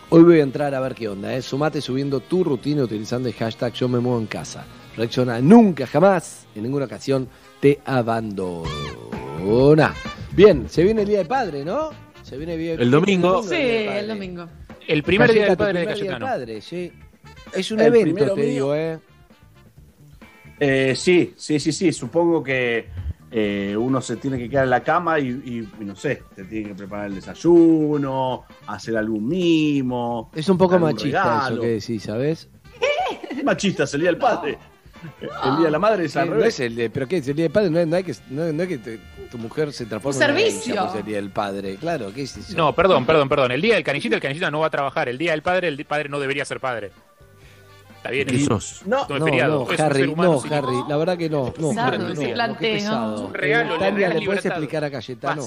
Hoy 0.09 0.23
voy 0.23 0.39
a 0.39 0.43
entrar 0.43 0.73
a 0.75 0.79
ver 0.81 0.95
qué 0.95 1.07
onda, 1.07 1.33
¿eh? 1.33 1.41
Sumate 1.41 1.79
subiendo 1.79 2.19
tu 2.19 2.43
rutina 2.43 2.83
utilizando 2.83 3.29
el 3.29 3.35
hashtag 3.35 3.71
yo 3.73 3.87
me 3.87 3.99
muevo 3.99 4.19
en 4.19 4.25
casa. 4.25 4.65
Reacciona 4.97 5.39
nunca, 5.39 5.87
jamás, 5.87 6.45
en 6.55 6.63
ninguna 6.63 6.85
ocasión 6.85 7.29
te 7.59 7.79
abandona. 7.85 9.93
Bien, 10.33 10.67
se 10.69 10.83
viene 10.83 11.03
el 11.03 11.07
Día 11.07 11.19
del 11.19 11.27
Padre, 11.27 11.63
¿no? 11.63 11.91
Se 12.23 12.37
viene 12.37 12.57
bien. 12.57 12.81
El 12.81 12.91
domingo. 12.91 13.43
Sí, 13.43 13.55
el 13.55 14.07
domingo. 14.07 14.47
el 14.87 15.03
primer 15.03 15.31
día 15.31 15.45
del 15.47 15.57
padre 15.57 15.79
de 15.81 15.85
primer 15.85 15.95
día 15.97 16.03
del 16.03 16.19
Cayetano. 16.19 16.25
padre, 16.25 16.61
sí. 16.61 16.91
Es 17.53 17.71
un 17.71 17.79
El 17.79 17.87
evento, 17.87 18.25
te 18.33 18.41
mío. 18.41 18.45
digo, 18.45 18.75
¿eh? 18.75 18.99
Eh, 20.59 20.93
sí, 20.95 21.33
sí, 21.37 21.59
sí, 21.59 21.71
sí. 21.71 21.91
Supongo 21.91 22.43
que 22.43 22.87
eh, 23.35 23.75
uno 23.75 23.99
se 23.99 24.17
tiene 24.17 24.37
que 24.37 24.47
quedar 24.47 24.65
en 24.65 24.69
la 24.69 24.83
cama 24.83 25.19
y, 25.19 25.27
y- 25.29 25.69
y 25.81 25.85
no 25.85 25.95
sé, 25.95 26.21
te 26.35 26.43
tiene 26.43 26.69
que 26.69 26.75
preparar 26.75 27.07
el 27.07 27.15
desayuno, 27.15 28.43
hacer 28.67 28.95
algún 28.95 29.27
mimo. 29.27 30.29
Es 30.35 30.47
un 30.49 30.57
poco 30.57 30.77
machista 30.77 31.23
regalo. 31.23 31.53
eso 31.55 31.61
que 31.61 31.67
decís, 31.69 32.03
¿sabes? 32.03 32.49
Machista, 33.43 33.83
es 33.85 33.93
el 33.95 34.01
día 34.01 34.09
del 34.11 34.19
padre. 34.19 34.57
El 35.43 35.57
día 35.57 35.65
de 35.65 35.71
la 35.71 35.79
madre 35.79 36.05
es 36.05 36.15
al 36.15 36.23
Sí, 36.25 36.29
no 36.29 36.35
revés. 36.37 36.53
es 36.53 36.59
el 36.61 36.75
de- 36.75 36.89
pero 36.89 37.07
qué 37.07 37.17
es 37.17 37.27
el 37.27 37.35
día 37.35 37.43
del 37.45 37.51
padre, 37.51 37.69
no, 37.69 37.79
es- 37.79 37.87
no 37.87 37.95
hay 37.97 38.03
que, 38.03 38.13
no, 38.29 38.53
no 38.53 38.63
es 38.63 38.69
que 38.69 38.77
te- 38.77 38.99
tu 39.29 39.37
mujer 39.37 39.73
se 39.73 39.85
transforme 39.85 40.15
Un 40.17 40.23
en 40.23 40.35
servicio. 40.35 40.89
ser 40.91 40.99
el 41.01 41.05
día 41.05 41.15
del 41.17 41.29
padre, 41.31 41.75
claro, 41.75 42.13
¿qué 42.13 42.21
es 42.21 42.37
eso? 42.37 42.55
No, 42.55 42.73
perdón, 42.73 43.05
perdón, 43.05 43.27
perdón. 43.27 43.51
El 43.51 43.61
día 43.61 43.73
del 43.75 43.83
canillita, 43.83 44.15
el 44.15 44.21
canillita 44.21 44.49
no 44.51 44.59
va 44.59 44.67
a 44.67 44.69
trabajar. 44.69 45.09
El 45.09 45.17
día 45.17 45.31
del 45.31 45.41
padre, 45.41 45.67
el 45.67 45.83
padre 45.85 46.07
no 46.07 46.19
debería 46.19 46.45
ser 46.45 46.59
padre. 46.61 46.91
Está 48.03 48.11
bien, 48.11 48.27
¿Qué 48.27 48.35
es, 48.35 48.43
sos? 48.45 48.81
no, 48.85 49.07
No, 49.07 49.17
no, 49.17 49.27
es 49.27 49.79
un 49.79 49.81
Harry, 49.81 50.03
humano 50.03 50.33
no, 50.33 50.41
sin- 50.41 50.51
Harry, 50.53 50.75
la 50.89 50.97
verdad 50.97 51.17
que 51.17 51.29
no. 51.29 51.53
no, 51.57 51.71
no, 51.73 51.73
planteo, 51.73 52.57
qué 52.59 52.73
pesado. 52.73 53.15
Es 53.15 53.21
un 53.21 53.33
regalo, 53.33 53.69
Eh, 53.69 53.77
le 53.77 53.79
Tania, 53.79 53.91
regalas 53.95 54.19
¿le 54.19 54.25
puedes 54.25 54.45
explicar 54.45 54.83
a 54.83 54.91
Cayetano? 54.91 55.41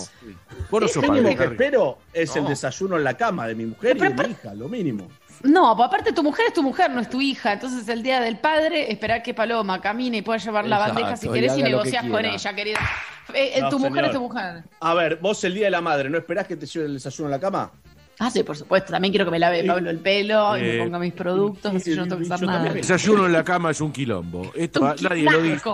No 0.70 0.78
el 0.78 0.88
sos 0.88 1.02
mínimo 1.02 1.16
padre, 1.24 1.36
que 1.36 1.42
Harry. 1.42 1.52
espero 1.52 1.98
es 2.14 2.34
el 2.34 2.44
No. 2.44 2.48
desayuno 2.48 2.96
en 2.96 3.04
la 3.04 3.14
cama 3.14 3.46
de 3.46 3.54
mi 3.56 3.66
mujer 3.66 3.98
y 3.98 4.00
de 4.00 4.08
mi 4.08 4.30
hija, 4.30 4.54
lo 4.54 4.70
mínimo. 4.70 5.06
No, 5.42 5.76
pues 5.76 5.86
aparte 5.86 6.12
tu 6.14 6.22
mujer 6.22 6.46
es 6.48 6.54
tu 6.54 6.62
mujer, 6.62 6.90
no 6.92 7.00
es 7.02 7.10
tu 7.10 7.20
hija. 7.20 7.52
Entonces 7.52 7.86
el 7.90 8.02
día 8.02 8.20
del 8.22 8.38
padre, 8.38 8.90
esperar 8.90 9.22
que 9.22 9.34
Paloma 9.34 9.78
camine 9.82 10.16
y 10.16 10.22
pueda 10.22 10.38
llevar 10.38 10.66
la 10.66 10.76
Exacto, 10.76 10.94
bandeja 10.94 11.16
si 11.18 11.28
y 11.28 11.32
querés 11.32 11.58
y 11.58 11.60
haga 11.60 11.68
lo 11.68 11.82
que 11.82 11.90
negociás 11.90 12.10
con 12.10 12.24
ella, 12.24 12.54
querida. 12.56 12.80
Eh, 13.34 13.52
eh, 13.56 13.60
No, 13.60 13.68
tu 13.68 13.78
mujer 13.78 13.92
señor. 13.96 14.06
es 14.06 14.12
tu 14.12 14.20
mujer. 14.22 14.64
A 14.80 14.94
ver, 14.94 15.16
vos 15.16 15.44
el 15.44 15.52
día 15.52 15.66
de 15.66 15.72
la 15.72 15.82
madre, 15.82 16.08
¿no 16.08 16.16
esperás 16.16 16.46
que 16.46 16.56
te 16.56 16.64
lleve 16.64 16.86
el 16.86 16.94
desayuno 16.94 17.28
a 17.28 17.32
la 17.32 17.38
cama? 17.38 17.70
Ah, 18.18 18.30
sí, 18.30 18.42
por 18.42 18.56
supuesto. 18.56 18.92
También 18.92 19.12
quiero 19.12 19.24
que 19.26 19.30
me 19.30 19.38
lave 19.38 19.62
Pablo 19.64 19.90
el 19.90 19.98
pelo 19.98 20.56
y 20.56 20.62
me 20.62 20.76
Eh, 20.76 20.78
ponga 20.84 20.98
mis 20.98 21.12
productos, 21.12 21.74
así 21.74 21.90
yo 21.94 21.96
no 22.02 22.08
tengo 22.08 22.26
que 22.26 22.32
hacer 22.32 22.46
nada. 22.46 22.68
El 22.68 22.74
desayuno 22.74 23.26
en 23.26 23.32
la 23.32 23.44
cama 23.44 23.70
es 23.70 23.80
un 23.80 23.92
quilombo. 23.92 24.50
Esto 24.54 24.80
Un 24.80 24.86
ah, 24.88 24.94
nadie 25.02 25.24
lo 25.30 25.42
dice. 25.42 25.70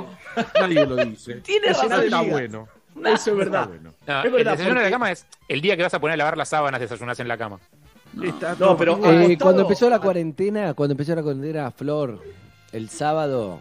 Nadie 0.60 0.86
lo 0.86 0.96
dice. 0.96 1.34
Tiene 1.42 1.68
Eso 1.68 1.82
razón. 1.88 2.04
está 2.04 2.20
bueno. 2.22 2.68
Eso 3.04 3.30
es 3.30 3.36
verdad. 3.36 3.68
bueno. 3.68 3.94
No, 4.06 4.18
Es 4.20 4.24
el 4.26 4.32
desayuno 4.32 4.56
de 4.56 4.64
porque- 4.70 4.82
la 4.84 4.90
cama 4.90 5.10
es 5.12 5.26
el 5.48 5.60
día 5.60 5.76
que 5.76 5.82
vas 5.84 5.94
a 5.94 6.00
poner 6.00 6.14
a 6.14 6.16
lavar 6.16 6.36
las 6.36 6.48
sábanas, 6.48 6.80
desayunás 6.80 7.18
en 7.20 7.28
la 7.28 7.38
cama. 7.38 7.58
Está 8.22 8.50
No, 8.50 8.56
todo- 8.56 8.76
pero 8.76 8.98
Eh, 9.06 9.38
cuando 9.40 9.62
empezó 9.62 9.88
la 9.88 9.98
cuarentena, 10.00 10.74
cuando 10.74 10.92
empezó 10.92 11.14
la 11.14 11.22
cuarentena, 11.22 11.70
Flor, 11.70 12.20
el 12.72 12.88
sábado, 12.90 13.60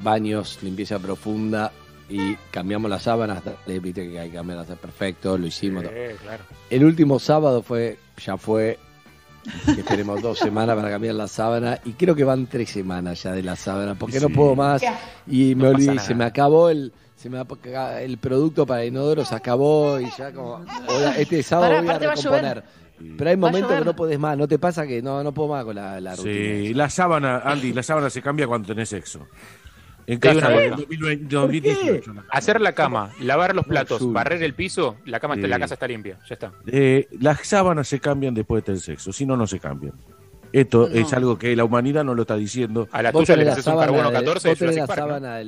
baños, 0.00 0.58
limpieza 0.62 0.98
profunda 0.98 1.72
y 2.08 2.34
cambiamos 2.50 2.90
las 2.90 3.02
sábanas. 3.02 3.42
Le 3.66 3.80
viste 3.80 4.08
que 4.10 4.18
hay 4.18 4.30
que 4.30 4.36
cambiarlas, 4.36 4.66
perfecto, 4.78 5.36
lo 5.36 5.46
hicimos. 5.46 5.84
claro. 6.22 6.44
El 6.70 6.84
último 6.84 7.18
sábado 7.18 7.62
fue, 7.62 7.98
ya 8.24 8.36
fue, 8.36 8.78
que 9.74 9.82
tenemos 9.82 10.22
dos 10.22 10.38
semanas 10.38 10.76
para 10.76 10.90
cambiar 10.90 11.14
la 11.14 11.28
sábana 11.28 11.78
y 11.84 11.92
creo 11.92 12.14
que 12.14 12.24
van 12.24 12.46
tres 12.46 12.70
semanas 12.70 13.22
ya 13.22 13.32
de 13.32 13.42
la 13.42 13.56
sábana 13.56 13.94
porque 13.94 14.20
no 14.20 14.28
puedo 14.28 14.54
más 14.54 14.82
y 15.26 15.54
me 15.54 15.64
No 15.64 15.70
olvidé, 15.70 15.98
se 15.98 16.14
me 16.14 16.24
acabó 16.24 16.70
el 16.70 16.92
se 17.16 17.28
me 17.28 17.42
el 18.00 18.18
producto 18.18 18.64
para 18.64 18.84
inodoro 18.84 19.24
se 19.24 19.34
acabó 19.34 19.98
y 19.98 20.08
ya 20.16 20.32
como 20.32 20.64
este 21.16 21.42
sábado 21.42 21.72
Pará, 21.72 21.82
voy 21.82 21.90
a 21.90 22.14
recomponer. 22.14 22.64
Pero 23.16 23.30
hay 23.30 23.36
momentos 23.36 23.78
que 23.78 23.84
no 23.84 23.94
podés 23.94 24.18
más, 24.18 24.36
no 24.36 24.48
te 24.48 24.58
pasa 24.58 24.86
que 24.86 25.02
no 25.02 25.22
no 25.22 25.32
puedo 25.32 25.48
más 25.48 25.64
con 25.64 25.74
la, 25.74 26.00
la 26.00 26.16
rutina. 26.16 26.34
Sí, 26.34 26.74
la 26.74 26.90
sábana, 26.90 27.38
Andy, 27.44 27.72
la 27.72 27.82
sábana 27.82 28.10
se 28.10 28.22
cambia 28.22 28.46
cuando 28.46 28.68
tenés 28.68 28.88
sexo. 28.88 29.26
En 30.08 30.18
casa. 30.18 30.50
2020, 30.50 31.26
2018. 31.34 32.14
la- 32.14 32.24
Hacer 32.30 32.60
la 32.60 32.72
cama, 32.72 33.10
lavar 33.20 33.54
los 33.54 33.66
platos, 33.66 34.10
barrer 34.12 34.42
el 34.42 34.54
piso, 34.54 34.96
la 35.04 35.20
cama 35.20 35.34
Sí. 35.36 35.42
la 35.42 35.58
casa 35.58 35.74
está 35.74 35.86
limpia. 35.86 36.18
Ya 36.28 36.32
está. 36.34 36.52
Eh, 36.66 37.06
las 37.20 37.46
sábanas 37.46 37.86
se 37.88 38.00
cambian 38.00 38.34
después 38.34 38.64
del 38.64 38.80
sexo, 38.80 39.12
si 39.12 39.26
no, 39.26 39.36
no 39.36 39.46
se 39.46 39.60
cambian. 39.60 39.92
Esto 40.50 40.88
es 40.88 41.12
algo 41.12 41.38
que 41.38 41.54
la 41.54 41.64
humanidad 41.64 42.04
no 42.04 42.14
lo 42.14 42.22
está 42.22 42.36
diciendo. 42.36 42.88
A 42.90 43.02
la 43.02 43.12
¿Vos 43.12 43.24
tuya 43.26 43.36
le 43.36 43.42
haces 43.50 43.58
un 43.66 43.72
sábana, 43.74 43.86
carbono 43.92 44.08
de- 44.10 44.14
14 44.16 44.48
vos 44.48 44.58
de 44.58 44.66
tenés 44.66 44.76
la 44.80 44.86
Park, 44.86 45.00
¿no? 45.00 45.06
sábana 45.08 45.40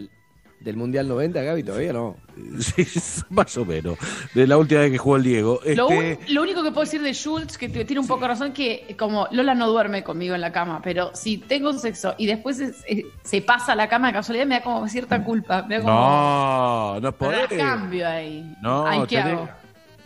del, 0.60 0.76
Mundial 0.76 1.08
90, 1.08 1.42
Gaby? 1.42 1.62
Todavía 1.62 1.92
no. 1.92 2.16
Sí, 2.60 2.86
más 3.30 3.56
o 3.58 3.64
menos. 3.64 3.96
De 4.34 4.46
la 4.46 4.56
última 4.56 4.80
vez 4.80 4.90
que 4.92 4.98
jugó 4.98 5.16
el 5.16 5.22
Diego. 5.22 5.60
Lo, 5.76 5.88
un- 5.88 5.94
Este, 6.04 6.32
lo 6.32 6.42
único 6.42 6.62
que 6.62 6.70
puedo 6.70 6.84
decir 6.84 7.02
de 7.02 7.12
Schultz, 7.12 7.58
que 7.58 7.68
tiene 7.68 8.00
un 8.00 8.06
poco 8.06 8.22
de 8.22 8.28
razón, 8.28 8.52
que 8.52 8.94
como 8.98 9.26
Lola 9.30 9.54
no 9.54 9.68
duerme 9.68 10.02
conmigo 10.02 10.34
en 10.34 10.40
la 10.40 10.52
cama, 10.52 10.80
pero 10.82 11.10
si 11.14 11.38
tengo 11.38 11.72
sexo 11.74 12.14
y 12.18 12.26
después 12.26 12.60
es- 12.60 12.84
se 13.22 13.42
pasa 13.42 13.72
a 13.72 13.76
la 13.76 13.88
cama 13.88 14.08
de 14.08 14.12
casualidad, 14.14 14.46
me 14.46 14.54
da 14.56 14.62
como 14.62 14.88
cierta 14.88 15.22
culpa. 15.24 15.62
Me 15.68 15.76
da 15.76 15.82
como, 15.82 15.94
no, 15.94 16.94
no 16.94 17.00
me 17.00 17.00
da 17.00 17.12
podés. 17.12 17.48
cambio 17.48 18.08
ahí. 18.08 18.54
No, 18.62 18.86
Ay, 18.86 19.00
¿qué 19.08 19.16
tenés- 19.18 19.32
hago? 19.32 19.48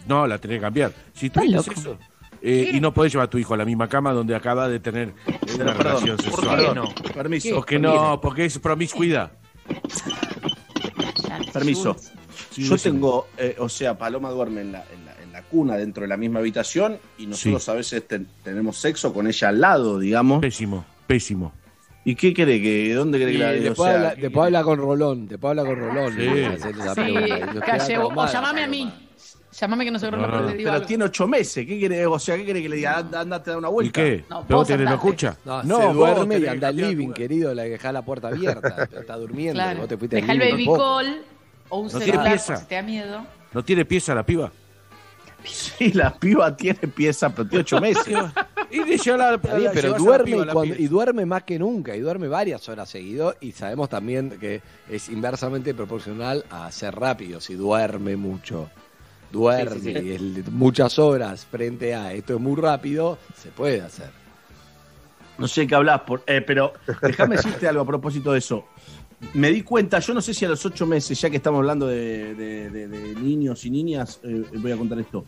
no, 0.09 0.27
la 0.27 0.39
tenés 0.39 0.57
que 0.59 0.63
cambiar. 0.63 0.93
Si 1.13 1.31
tuviste 1.31 1.57
loco. 1.57 1.65
sexo 1.71 1.99
eh, 2.43 2.71
y 2.75 2.81
no 2.81 2.93
podés 2.93 3.13
llevar 3.13 3.27
a 3.27 3.31
tu 3.31 3.39
hijo 3.39 3.55
a 3.55 3.57
la 3.57 3.65
misma 3.65 3.89
cama 3.89 4.13
donde 4.13 4.35
acaba 4.37 4.69
de 4.69 4.79
tener 4.81 5.15
una 5.55 5.73
perdón, 5.73 5.77
relación 5.79 6.17
¿por 6.19 6.25
sexual. 6.27 6.59
qué 6.69 6.75
no? 6.75 6.95
Permiso. 7.15 7.55
Porque 7.55 7.79
no, 7.79 8.21
porque 8.21 8.45
es 8.45 8.59
promiscuidad. 8.59 9.33
Permiso. 11.53 11.97
Sí, 12.51 12.63
Yo 12.65 12.77
tengo, 12.79 13.29
eh, 13.39 13.57
o 13.59 13.69
sea, 13.69 13.97
Paloma 13.97 14.31
duerme 14.31 14.61
en 14.63 14.73
la, 14.73 14.85
en, 14.93 15.05
la, 15.05 15.15
en 15.23 15.33
la 15.33 15.43
cuna 15.43 15.77
dentro 15.77 16.03
de 16.03 16.09
la 16.09 16.17
misma 16.17 16.41
habitación 16.41 16.99
y 17.19 17.27
nosotros 17.27 17.65
Sí. 17.65 17.71
a 17.71 17.75
veces 17.75 18.07
ten- 18.09 18.27
tenemos 18.43 18.77
sexo 18.77 19.13
con 19.13 19.27
ella 19.27 19.49
al 19.49 19.61
lado, 19.61 19.99
digamos. 19.99 20.41
Pésimo, 20.41 20.85
pésimo. 21.07 21.53
¿Y 22.07 22.17
qué 22.17 22.35
cree 22.35 22.61
que, 22.61 22.93
dónde 22.93 23.19
cree 23.19 23.33
que 23.33 23.39
la 23.39 23.49
o 23.49 23.53
después, 23.53 23.89
sea, 23.91 23.95
habla, 23.97 24.15
que- 24.15 24.21
después 24.23 24.47
habla 24.47 24.63
con 24.63 24.79
Rolón, 24.79 25.27
después 25.29 25.51
habla 25.51 25.65
con 25.65 25.77
Rolón. 25.79 26.13
Sí. 26.15 26.21
queda 26.21 27.61
calle, 27.65 27.99
o, 27.99 28.27
llamame 28.27 28.63
a 28.65 28.67
mí. 28.67 28.93
Llamame 29.61 29.85
que 29.85 29.91
no 29.91 29.99
sé 29.99 30.11
No, 30.11 30.17
no, 30.17 30.27
no. 30.27 30.47
Pero 30.57 30.73
algo. 30.73 30.87
tiene 30.87 31.05
ocho 31.05 31.27
meses. 31.29 31.67
¿Qué 31.67 31.79
quiere? 31.79 32.07
O 32.07 32.19
sea, 32.19 32.37
¿qué 32.37 32.45
quiere 32.45 32.63
que 32.63 32.69
le 32.69 32.77
diga? 32.77 32.99
Anda- 32.99 33.21
Andate 33.21 33.51
a 33.51 33.53
dar 33.53 33.59
una 33.59 33.69
¿Y 33.69 33.73
vuelta. 33.73 33.93
qué? 34.03 34.25
No, 34.29 34.45
¿Pero 34.47 34.59
vos 34.59 34.69
tenés 34.69 34.87
no 34.89 34.95
escucha? 34.95 35.37
No, 35.45 35.63
No, 35.63 35.81
se 35.81 35.93
duerme 35.93 36.39
y 36.39 36.47
anda 36.47 36.67
cambiar 36.69 36.91
living, 36.91 37.13
querido, 37.13 37.55
la 37.55 37.63
dejá 37.65 37.93
la 37.93 38.03
puerta 38.03 38.29
abierta. 38.29 38.89
está 39.01 39.17
durmiendo. 39.17 39.55
Claro. 39.55 39.81
Vos 39.81 39.89
te 39.89 39.97
fuiste 39.97 40.17
Deja 40.17 40.33
el 40.33 40.43
al 40.43 40.51
baby 40.51 40.67
call 40.67 41.23
o 41.69 41.79
un 41.79 41.85
No 41.87 41.91
tiene 41.91 42.05
celular 42.07 42.29
pieza. 42.33 42.53
por 42.55 42.63
si 42.63 42.69
te 42.69 42.75
da 42.75 42.83
miedo. 42.83 43.27
¿No 43.53 43.65
tiene 43.65 43.85
pieza 43.85 44.15
la 44.15 44.27
piba? 44.27 44.53
Sí, 45.45 45.93
la 45.93 46.15
piba 46.15 46.57
tiene 46.57 46.81
pieza, 46.89 47.29
pero 47.31 47.47
tiene 47.49 47.61
ocho 47.63 47.81
meses. 47.81 48.07
Y 48.71 48.83
le 48.83 48.97
lleva 48.97 49.33
la- 49.33 49.39
pero 49.39 49.93
duerme 49.95 50.25
piba 50.33 50.45
y, 50.47 50.49
cuando- 50.49 50.75
y 50.77 50.87
duerme 50.89 51.27
más 51.27 51.45
que 51.45 51.59
nunca, 51.61 51.95
y 51.95 52.01
duerme 52.01 52.27
varias 52.27 52.67
horas 52.69 52.89
seguido, 52.89 53.37
y 53.41 53.53
sabemos 53.53 53.89
también 53.89 54.31
que 54.41 54.63
es 54.91 55.11
inversamente 55.11 55.75
proporcional 55.75 56.45
a 56.51 56.73
ser 56.73 56.95
rápido, 56.97 57.41
si 57.41 57.55
duerme 57.55 58.17
mucho. 58.17 58.71
Duerme 59.35 59.81
Sí, 59.81 59.93
sí, 59.93 59.99
sí. 60.01 60.07
y 60.07 60.11
el- 60.13 60.45
muchas 60.53 60.99
horas 60.99 61.45
frente 61.45 61.95
a 61.95 62.13
esto 62.13 62.35
es 62.35 62.41
muy 62.41 62.55
rápido, 62.61 63.19
se 63.37 63.49
puede 63.51 63.81
hacer. 63.83 64.11
No 65.39 65.49
sé 65.49 65.67
qué 65.67 65.75
hablas, 65.75 66.03
por, 66.03 66.23
eh, 66.27 66.41
pero 66.41 66.73
déjame 67.03 67.37
decirte 67.37 67.67
algo 67.69 67.83
a 67.83 67.87
propósito 67.87 68.33
de 68.33 68.39
eso. 68.39 68.65
Me 69.33 69.51
di 69.51 69.63
cuenta, 69.63 69.99
yo 70.01 70.15
no 70.15 70.21
sé 70.21 70.33
si 70.35 70.45
a 70.45 70.49
los 70.49 70.65
ocho 70.67 70.87
meses, 70.87 71.21
ya 71.21 71.31
que 71.31 71.37
estamos 71.39 71.59
hablando 71.59 71.87
de, 71.87 72.35
de- 72.35 72.71
de- 72.71 72.89
de 72.89 73.15
niños 73.17 73.65
y 73.65 73.71
niñas, 73.71 74.21
eh, 74.23 74.45
voy 74.57 74.71
a 74.73 74.77
contar 74.77 74.99
esto. 75.01 75.25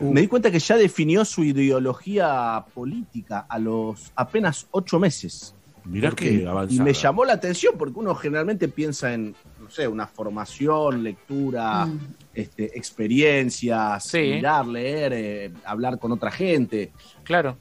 Me 0.00 0.22
di 0.22 0.26
cuenta 0.26 0.50
que 0.50 0.58
ya 0.58 0.76
definió 0.76 1.24
su 1.24 1.44
ideología 1.44 2.64
política 2.74 3.46
a 3.48 3.58
los 3.58 4.10
apenas 4.16 4.66
ocho 4.70 4.98
meses. 4.98 5.54
Mirá 5.84 6.10
Porque- 6.10 6.38
que 6.40 6.46
avanzada. 6.48 6.80
Y 6.82 6.84
me 6.84 6.92
llamó 6.94 7.24
la 7.24 7.34
atención 7.34 7.74
porque 7.78 7.98
uno 7.98 8.14
generalmente 8.14 8.68
piensa 8.68 9.12
en, 9.12 9.34
sé, 9.72 9.88
una 9.88 10.06
formación, 10.06 11.02
lectura, 11.02 11.86
Mm. 11.86 11.98
este, 12.34 12.76
experiencias, 12.78 14.04
Sí. 14.04 14.18
mirar, 14.18 14.66
leer, 14.66 15.12
eh, 15.14 15.52
hablar 15.64 15.98
con 15.98 16.12
otra 16.12 16.30
gente. 16.30 16.92
Claro. 17.24 17.56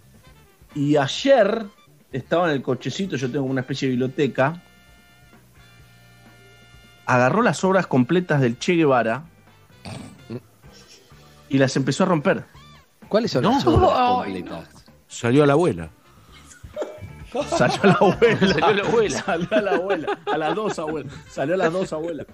Y 0.75 0.97
ayer 0.97 1.65
estaba 2.11 2.47
en 2.49 2.55
el 2.55 2.61
cochecito, 2.61 3.15
yo 3.15 3.31
tengo 3.31 3.45
una 3.45 3.61
especie 3.61 3.87
de 3.87 3.91
biblioteca. 3.91 4.61
Agarró 7.05 7.41
las 7.41 7.63
obras 7.63 7.87
completas 7.87 8.39
del 8.41 8.57
Che 8.59 8.73
Guevara 8.75 9.23
y 11.49 11.57
las 11.57 11.75
empezó 11.75 12.03
a 12.03 12.07
romper. 12.07 12.45
¿Cuáles 13.09 13.31
son 13.31 13.43
No. 13.43 13.51
las 13.51 13.65
obras 13.65 13.91
completas? 14.23 14.69
Salió 15.07 15.43
a 15.43 15.47
la 15.47 15.53
abuela. 15.53 15.89
Salió 17.57 17.79
a 17.83 17.87
la 17.87 17.93
abuela. 17.93 18.53
Salió 18.53 18.65
a 18.67 18.71
la 18.73 18.83
abuela. 18.83 19.23
Salió 19.23 19.47
a 19.51 19.61
la 19.61 19.71
abuela. 19.75 20.19
A 20.25 20.37
las 20.37 20.55
dos 20.55 20.79
abuelas. 20.79 21.13
Salió 21.29 21.53
a 21.55 21.57
las 21.57 21.71
dos 21.73 21.93
abuelas. 21.93 22.27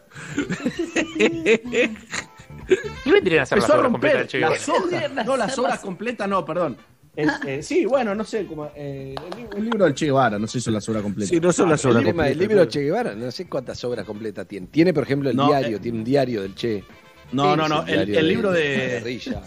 ¿Qué 1.17 3.11
vendrían 3.11 3.39
a 3.39 3.43
hacer 3.43 3.57
las 3.59 3.69
Empezó 3.69 3.73
a 3.73 3.77
obras 3.77 3.91
completas 3.91 3.91
del 3.91 3.91
romper 3.91 4.27
Che 4.27 4.37
Guevara? 4.39 5.07
las. 5.15 5.25
No, 5.25 5.37
las 5.37 5.59
obras 5.59 5.79
completas 5.79 6.27
no, 6.29 6.45
perdón. 6.45 6.77
Es, 7.15 7.29
eh, 7.47 7.63
sí, 7.63 7.85
bueno, 7.85 8.13
no 8.13 8.23
sé, 8.23 8.45
como 8.45 8.69
eh, 8.75 9.15
el 9.55 9.63
libro 9.63 9.85
del 9.85 9.95
Che 9.95 10.05
Guevara, 10.05 10.37
no 10.37 10.45
sé 10.45 10.59
si 10.59 10.65
son 10.65 10.73
las 10.75 10.87
obras 10.87 11.01
completas. 11.01 11.29
Sí, 11.29 11.39
no 11.39 11.51
son 11.51 11.69
las 11.69 11.83
El 11.83 11.91
obras 11.91 12.03
libro, 12.03 12.09
el 12.23 12.27
completas. 12.29 12.47
libro 12.49 12.65
Che 12.69 12.79
Guevara, 12.81 13.15
no 13.15 13.31
sé 13.31 13.49
cuántas 13.49 13.83
obras 13.85 14.05
completas 14.05 14.47
tiene. 14.47 14.67
Tiene, 14.67 14.93
por 14.93 15.03
ejemplo, 15.03 15.29
el 15.31 15.35
No, 15.35 15.47
diario, 15.47 15.77
eh, 15.77 15.79
tiene 15.79 15.97
un 15.99 16.03
diario 16.03 16.41
del 16.43 16.53
Che. 16.53 16.83
No, 17.31 17.55
no, 17.55 17.67
no, 17.67 17.83
el, 17.87 18.15
el 18.15 18.27
libro 18.27 18.51
de 18.51 19.01
de... 19.01 19.41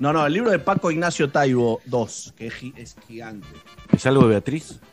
No, 0.00 0.12
no, 0.12 0.26
el 0.26 0.32
libro 0.32 0.50
de 0.50 0.58
Paco 0.58 0.90
Ignacio 0.90 1.30
Taibo 1.30 1.80
2, 1.84 2.34
que 2.36 2.46
es, 2.48 2.54
gi- 2.54 2.72
es 2.76 2.96
gigante. 3.06 3.46
¿Es 3.92 4.04
algo 4.06 4.22
de 4.22 4.28
Beatriz? 4.30 4.80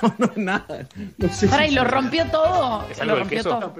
No, 0.00 0.14
no, 0.16 0.32
nada. 0.36 0.88
No 1.18 1.28
sé 1.28 1.46
Pará, 1.46 1.66
si- 1.66 1.72
y 1.72 1.74
lo 1.74 1.84
rompió 1.84 2.24
todo. 2.30 2.86
¿Es 2.90 2.96
Lo 2.96 3.02
algo 3.02 3.16
rompió 3.16 3.36
queso? 3.36 3.50
todo. 3.50 3.74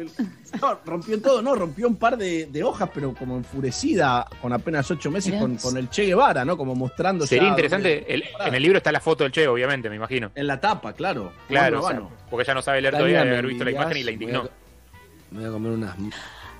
No, 0.61 0.79
rompió 0.85 1.23
todo, 1.23 1.41
no, 1.41 1.55
rompió 1.55 1.89
un 1.89 1.97
par 1.97 2.19
de, 2.19 2.45
de 2.45 2.63
hojas, 2.63 2.91
pero 2.93 3.15
como 3.15 3.39
enfurecida, 3.39 4.27
con 4.43 4.53
apenas 4.53 4.91
ocho 4.91 5.11
meses, 5.11 5.41
con, 5.41 5.57
con 5.57 5.79
el 5.79 5.89
Che 5.89 6.05
Guevara, 6.05 6.45
¿no? 6.45 6.59
Como 6.59 6.75
mostrando. 6.75 7.27
Sería 7.27 7.49
interesante, 7.49 8.05
el- 8.13 8.23
en 8.47 8.55
el 8.55 8.63
libro 8.63 8.77
está 8.77 8.93
la 8.93 9.01
foto 9.01 9.25
del 9.25 9.33
Che, 9.33 9.49
obviamente, 9.49 9.89
me 9.89 9.97
imagino. 9.97 10.31
En 10.35 10.47
la 10.47 10.61
tapa, 10.61 10.93
claro. 10.93 11.33
Claro, 11.49 11.77
Mano 11.77 11.79
a 11.79 11.81
o 11.81 11.91
sea, 11.91 12.01
mano. 12.01 12.17
porque 12.29 12.43
ella 12.43 12.55
no 12.55 12.61
sabe 12.61 12.83
leer 12.83 12.95
todavía 12.95 13.21
de 13.21 13.25
¿me 13.25 13.31
haber 13.33 13.47
visto 13.47 13.65
la 13.65 13.71
imagen 13.71 13.97
y 13.97 14.03
la 14.03 14.11
indignó. 14.11 14.43
Me 14.43 14.49
voy 14.49 14.49
a- 14.51 15.31
Me 15.31 15.39
voy 15.41 15.49
a 15.49 15.53
comer 15.53 15.73
unas. 15.73 15.97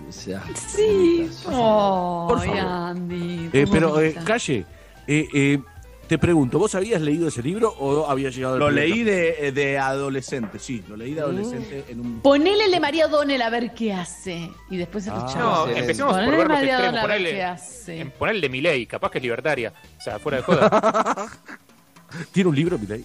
O 0.09 0.13
sea, 0.13 0.43
Sí. 0.55 1.29
Oh, 1.47 2.27
Por 2.29 2.41
favor. 2.45 2.59
Andy. 2.59 3.51
Eh, 3.53 3.67
pero, 3.71 4.01
eh. 4.01 4.15
Calle, 4.25 4.65
eh, 5.07 5.29
eh, 5.33 5.59
te 6.07 6.19
pregunto, 6.19 6.59
¿vos 6.59 6.75
habías 6.75 7.01
leído 7.01 7.29
ese 7.29 7.43
libro 7.43 7.71
o 7.79 8.11
habías 8.11 8.35
llegado 8.37 8.59
Lo 8.59 8.71
leí 8.71 9.03
de, 9.05 9.53
de 9.53 9.79
adolescente, 9.79 10.59
sí, 10.59 10.85
lo 10.87 10.97
leí 10.97 11.15
de 11.15 11.23
adolescente 11.23 11.85
en 11.89 12.01
un. 12.01 12.21
Ponele 12.21 12.67
el 12.67 12.71
de 12.73 12.81
María 12.81 13.07
O'Donnell 13.07 13.41
a 13.41 13.49
ver 13.51 13.73
qué 13.73 13.93
hace. 13.95 14.51
Y 14.71 14.77
después 14.77 15.09
Ah, 15.09 15.15
escuchamos. 15.17 15.39
No, 15.45 15.53
excelente. 15.67 15.81
empecemos 15.81 16.13
por 16.13 16.25
Ponele 16.25 16.37
ver 16.37 16.47
los 16.49 16.57
María 16.59 16.73
extremos. 16.75 16.99
O'Donnell 17.01 17.21
a 17.21 17.25
ver 17.25 17.35
qué 17.35 17.43
hace. 17.43 18.01
en- 18.01 18.11
ponele 18.11 18.37
el 18.37 18.41
de 18.43 18.49
Milei, 18.51 18.87
capaz 18.87 19.11
que 19.11 19.19
es 19.19 19.23
libertaria. 19.23 19.73
O 19.99 20.01
sea, 20.03 20.19
fuera 20.19 20.39
de 20.39 20.43
joda. 20.45 21.27
¿Tiene 22.33 22.51
un 22.51 22.57
libro, 22.57 22.79
Milei? 22.79 23.05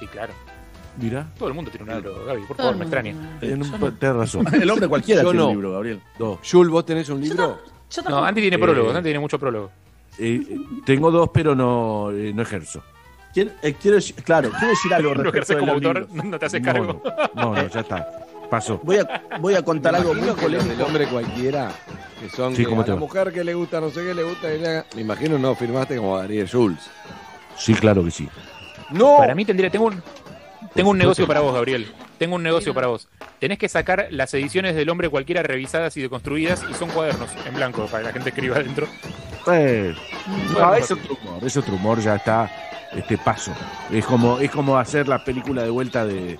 Sí, 0.00 0.06
claro. 0.08 0.32
Mira. 0.98 1.26
Todo 1.38 1.48
el 1.48 1.54
mundo 1.54 1.70
tiene 1.70 1.90
un 1.90 1.96
libro, 2.02 2.24
Gaby. 2.24 2.42
Por 2.46 2.56
favor, 2.56 2.72
el 2.72 2.78
me 2.78 2.84
extraña. 2.84 3.14
Tienes 3.40 3.70
razón. 4.00 4.46
El 4.54 4.70
hombre 4.70 4.88
cualquiera 4.88 5.22
Yo 5.22 5.30
tiene 5.30 5.38
no. 5.44 5.46
un 5.48 5.52
libro, 5.54 5.72
Gabriel. 5.72 6.00
Dos. 6.18 6.38
Jul, 6.50 6.70
¿vos 6.70 6.84
tenés 6.86 7.08
un 7.08 7.20
libro? 7.20 7.58
Yo 7.90 8.02
No. 8.08 8.24
Andy 8.24 8.40
tiene 8.40 8.56
Eh, 8.56 8.60
prólogos, 8.60 8.94
Andy 8.94 9.04
tiene 9.08 9.18
mucho 9.20 9.38
prólogo. 9.38 9.70
Eh, 10.18 10.40
eh, 10.48 10.58
tengo 10.84 11.10
dos, 11.10 11.30
pero 11.32 11.54
no, 11.54 12.10
eh, 12.10 12.32
no 12.34 12.42
ejerzo. 12.42 12.82
¿Quién- 13.34 13.52
eh, 13.62 13.74
quiero 13.80 13.98
decir- 13.98 14.14
claro, 14.24 14.50
quiero 14.50 14.68
decir 14.68 14.94
algo 14.94 15.10
No 15.14 15.22
respecto 15.22 15.28
ejerces 15.30 15.56
de 15.56 15.60
como 15.60 15.72
autor, 15.74 15.94
libros. 16.08 16.14
no, 16.14 16.22
no 16.30 16.38
te 16.38 16.46
haces 16.46 16.62
No, 16.62 16.72
cargo. 16.72 17.02
no, 17.34 17.42
no, 17.42 17.54
no, 17.54 17.68
ya 17.68 17.80
está. 17.80 18.08
Pasó. 18.50 18.80
Voy 18.82 18.96
a, 18.96 19.22
voy 19.40 19.54
a 19.54 19.62
contar 19.62 19.92
Me 19.92 19.98
algo 19.98 20.14
muy 20.14 20.28
polémico. 20.30 20.70
del 20.70 20.80
hombre 20.82 21.06
cualquiera, 21.08 21.70
que 22.20 22.28
son 22.30 22.54
Sí, 22.56 22.64
que 22.64 22.74
mujer 22.94 23.32
que 23.32 23.44
le 23.44 23.54
gusta, 23.54 23.80
no 23.80 23.90
sé 23.90 24.04
qué 24.04 24.14
le 24.14 24.22
gusta. 24.22 24.48
Me 24.94 25.00
imagino 25.02 25.36
no 25.38 25.54
firmaste 25.54 25.96
como 25.96 26.16
Ariel 26.16 26.46
Schultz. 26.48 26.88
Sí, 27.56 27.74
claro 27.74 28.02
que 28.04 28.10
sí. 28.12 28.28
No. 28.90 29.16
Para 29.18 29.34
mí 29.34 29.44
tendría, 29.44 29.68
tengo 29.68 29.86
un, 29.86 30.00
tengo 30.76 30.90
un 30.90 30.98
negocio 30.98 31.26
para 31.26 31.40
vos, 31.40 31.54
Gabriel. 31.54 31.92
Tengo 32.18 32.36
un 32.36 32.42
negocio 32.42 32.72
para 32.72 32.86
vos. 32.86 33.08
Tenés 33.40 33.58
que 33.58 33.68
sacar 33.68 34.08
las 34.10 34.32
ediciones 34.34 34.74
del 34.74 34.88
hombre 34.88 35.08
cualquiera 35.08 35.42
revisadas 35.42 35.96
y 35.96 36.02
deconstruidas 36.02 36.64
y 36.70 36.74
son 36.74 36.90
cuadernos 36.90 37.30
en 37.46 37.54
blanco 37.54 37.86
para 37.86 37.98
que 37.98 38.06
la 38.06 38.12
gente 38.12 38.28
escriba 38.30 38.56
adentro. 38.56 38.86
Eh, 39.52 39.94
no, 40.52 40.74
es 40.74 40.90
otro 40.90 41.16
humor, 41.22 41.44
es 41.44 41.56
otro 41.56 41.74
humor, 41.74 42.00
ya 42.00 42.16
está 42.16 42.50
este 42.92 43.18
paso. 43.18 43.52
Es 43.90 44.04
como, 44.04 44.38
es 44.38 44.50
como 44.50 44.76
hacer 44.78 45.08
la 45.08 45.24
película 45.24 45.62
de 45.62 45.70
vuelta 45.70 46.04
de, 46.04 46.38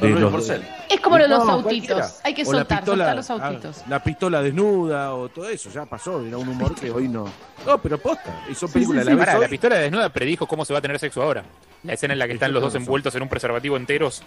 de 0.00 0.08
Luis 0.08 0.20
los 0.20 0.30
Porcel. 0.32 0.62
Es 0.90 1.00
como 1.00 1.16
lo 1.18 1.24
de 1.24 1.28
los 1.30 1.44
No, 1.44 1.52
autitos. 1.52 1.86
cualquiera. 1.96 2.10
Hay 2.24 2.34
que 2.34 2.44
soltar, 2.44 2.80
pistola- 2.80 2.84
soltar 3.14 3.16
los 3.16 3.30
ah, 3.30 3.46
autitos. 3.48 3.82
La 3.88 4.02
pistola 4.02 4.42
desnuda 4.42 5.14
o 5.14 5.28
todo 5.28 5.48
eso, 5.48 5.70
ya 5.70 5.84
pasó, 5.86 6.24
era 6.24 6.36
un 6.38 6.48
humor 6.48 6.74
que 6.74 6.90
hoy 6.90 7.08
no. 7.08 7.26
No, 7.66 7.78
pero 7.78 7.98
posta, 7.98 8.44
y 8.50 8.54
son 8.54 8.70
películas 8.70 9.04
Sí, 9.04 9.10
la 9.12 9.16
pará, 9.18 9.34
hoy. 9.36 9.42
la 9.42 9.48
pistola 9.48 9.76
desnuda 9.76 10.08
predijo 10.10 10.46
cómo 10.46 10.64
se 10.64 10.72
va 10.72 10.78
a 10.78 10.82
tener 10.82 10.98
sexo 10.98 11.22
ahora. 11.22 11.44
La 11.82 11.92
escena 11.94 12.12
en 12.14 12.18
la 12.18 12.26
que 12.26 12.32
están 12.34 12.52
los 12.52 12.62
dos 12.62 12.74
envueltos 12.74 13.14
en 13.14 13.22
un 13.22 13.28
preservativo 13.28 13.76
enteros. 13.76 14.22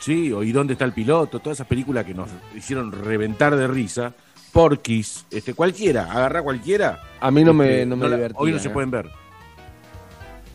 Sí, 0.00 0.32
o 0.32 0.42
¿Y 0.42 0.52
dónde 0.52 0.72
está 0.72 0.84
el 0.84 0.92
piloto? 0.92 1.38
Todas 1.38 1.56
esas 1.58 1.66
películas 1.66 2.04
que 2.04 2.12
nos 2.14 2.28
hicieron 2.56 2.90
reventar 2.92 3.54
de 3.56 3.66
risa. 3.68 4.12
Porquis, 4.52 5.24
este, 5.30 5.54
cualquiera, 5.54 6.10
agarra 6.12 6.42
cualquiera. 6.42 7.00
A 7.20 7.30
mí 7.30 7.42
no 7.44 7.54
me, 7.54 7.70
Este, 7.72 7.86
no 7.86 7.96
me 7.96 8.08
la- 8.08 8.16
divertía. 8.16 8.38
Hoy 8.40 8.52
no 8.52 8.58
se 8.58 8.68
¿eh? 8.68 8.70
pueden 8.70 8.90
ver. 8.90 9.08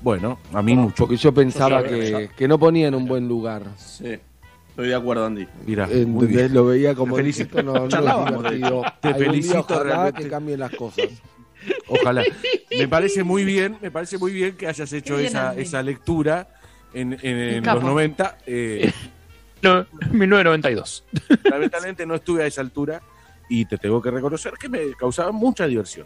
Bueno, 0.02 0.40
a 0.54 0.62
mí 0.62 0.76
mucho. 0.76 0.96
Porque 1.06 1.18
yo 1.18 1.34
pensaba 1.34 1.82
Yo 1.82 1.90
que, 1.90 2.30
que 2.36 2.48
no 2.48 2.60
ponía 2.60 2.88
en 2.88 2.96
un 2.96 3.06
buen 3.08 3.28
lugar. 3.28 3.64
Sí, 3.78 4.18
estoy 4.70 4.88
de 4.90 4.96
acuerdo, 4.96 5.26
Andy. 5.26 5.48
Mira. 5.66 5.88
Lo 5.88 6.66
veía 6.66 6.94
como 6.96 7.16
Te 7.16 7.22
felicito. 7.22 7.64
no, 7.64 7.74
no 7.74 7.86
es. 7.86 7.90
Te 7.90 7.96
Algún 7.96 8.44
día 9.02 9.16
felicito 9.16 9.60
ojalá 9.60 9.84
realmente. 9.84 10.24
que 10.24 10.30
cambien 10.30 10.60
las 10.60 10.72
cosas. 10.76 11.08
Ojalá. 11.90 12.24
Me 12.78 12.88
parece 12.88 13.24
muy 13.24 13.44
bien, 13.44 13.78
me 13.82 13.92
parece 13.92 14.18
muy 14.18 14.32
bien 14.32 14.56
que 14.56 14.68
hayas 14.68 14.94
hecho 14.94 15.16
bien, 15.16 15.28
esa, 15.28 15.50
Andy. 15.50 15.62
esa 15.64 15.82
lectura 15.84 16.48
en, 16.94 17.14
en- 17.14 17.22
en 17.56 17.64
los 17.66 17.84
90. 17.84 18.38
Eh, 18.46 18.92
No, 19.64 19.86
1992. 20.12 21.04
lamentablemente 21.50 22.06
no 22.06 22.14
estuve 22.16 22.44
a 22.44 22.46
esa 22.46 22.62
altura 22.62 23.02
y 23.50 23.66
te 23.66 23.78
tengo 23.80 24.00
que 24.02 24.12
reconocer 24.12 24.54
que 24.54 24.70
me 24.70 24.92
causaba 24.94 25.32
mucha 25.32 25.66
diversión. 25.66 26.06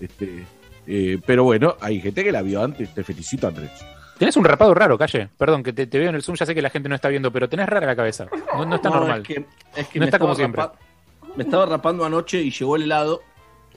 Este, 0.00 0.44
eh, 0.86 1.18
pero 1.26 1.44
bueno, 1.44 1.76
hay 1.80 2.00
gente 2.00 2.22
que 2.24 2.32
la 2.32 2.42
vio 2.42 2.62
antes. 2.62 2.92
Te 2.94 3.04
felicito, 3.04 3.46
Andrés. 3.48 3.70
Tenés 4.18 4.36
un 4.36 4.44
rapado 4.44 4.74
raro, 4.74 4.98
Calle. 4.98 5.28
Perdón, 5.38 5.62
que 5.62 5.72
te, 5.72 5.86
te 5.86 5.98
veo 5.98 6.10
en 6.10 6.14
el 6.14 6.22
Zoom, 6.22 6.36
ya 6.36 6.44
sé 6.44 6.54
que 6.54 6.60
la 6.62 6.68
gente 6.70 6.88
no 6.88 6.94
está 6.94 7.08
viendo, 7.08 7.32
pero 7.32 7.48
tenés 7.48 7.66
rara 7.68 7.86
la 7.86 7.96
cabeza. 7.96 8.26
No, 8.54 8.66
no 8.66 8.76
está 8.76 8.90
No, 8.90 8.96
normal. 8.96 9.22
Es 9.22 9.26
que, 9.28 9.46
es 9.76 9.88
que 9.88 9.98
No 9.98 10.04
me 10.04 10.06
está 10.08 10.18
como 10.18 10.32
estaba 10.32 10.36
siempre. 10.36 11.34
me 11.36 11.44
estaba 11.44 11.66
rapando 11.66 12.04
anoche 12.04 12.40
y 12.42 12.50
llegó 12.50 12.76
el 12.76 12.82
helado 12.82 13.22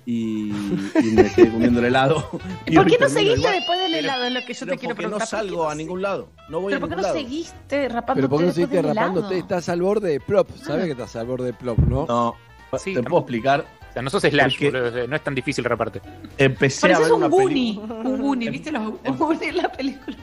y, 0.06 0.49
y 0.49 1.12
me 1.16 1.32
quedé 1.32 1.49
comiendo 1.49 1.80
el 1.80 1.86
helado. 1.86 2.30
Y 2.66 2.76
¿Por 2.76 2.88
qué 2.88 2.97
no 2.99 3.08
seguiste 3.08 3.49
después 3.49 3.80
del 3.80 3.95
helado? 3.95 4.26
Es 4.26 4.34
lo 4.34 4.39
que 4.41 4.54
yo 4.54 4.60
Pero 4.66 4.72
te 4.74 4.78
quiero 4.80 4.95
porque 4.95 5.08
no 5.08 5.18
preguntar. 5.18 5.30
¿Por 5.30 5.39
qué 5.39 5.47
salgo 5.47 5.70
a 5.70 5.76
ningún 5.76 6.01
lado. 6.01 6.30
No 6.49 6.60
voy 6.60 6.74
¿Pero 6.74 6.78
a 6.78 6.80
por 6.82 6.89
qué 6.89 6.95
no 6.97 7.01
lado. 7.04 7.14
seguiste 7.14 7.88
rapándote 7.88 8.16
Pero 8.16 8.30
¿por 8.30 8.39
qué 8.41 8.45
no 8.47 8.51
seguiste 8.51 8.82
rapándote? 8.82 9.38
Estás 9.38 9.70
al 9.70 9.82
borde 9.82 10.10
de 10.10 10.20
plop. 10.20 10.49
¿Sabes 10.58 10.86
que 10.86 10.91
estás 10.91 11.16
al 11.16 11.26
borde 11.28 11.45
de 11.45 11.54
plop, 11.54 11.78
no? 11.80 12.06
No, 12.06 12.36
Sí, 12.80 12.93
te 12.95 13.04
puedo 13.04 13.22
explicar. 13.22 13.64
O 13.94 13.96
sea, 13.96 14.02
no 14.02 14.10
sos 14.10 14.24
Slash, 14.24 14.54
Porque- 14.60 14.72
boludo, 14.72 15.08
no 15.08 15.16
es 15.16 15.24
tan 15.24 15.36
difícil 15.36 15.64
raparte. 15.66 16.02
Empecé 16.38 16.80
a 16.88 16.98
Pareces 16.98 17.04
ver 17.04 17.12
un 17.14 17.18
una 17.20 17.28
Goonie. 17.28 17.78
Un 17.78 18.18
Goonie, 18.22 18.50
¿viste 18.50 18.72
los 18.72 18.94
Goonies 19.18 19.50
en 19.50 19.58
la 19.58 19.72
película? 19.72 20.18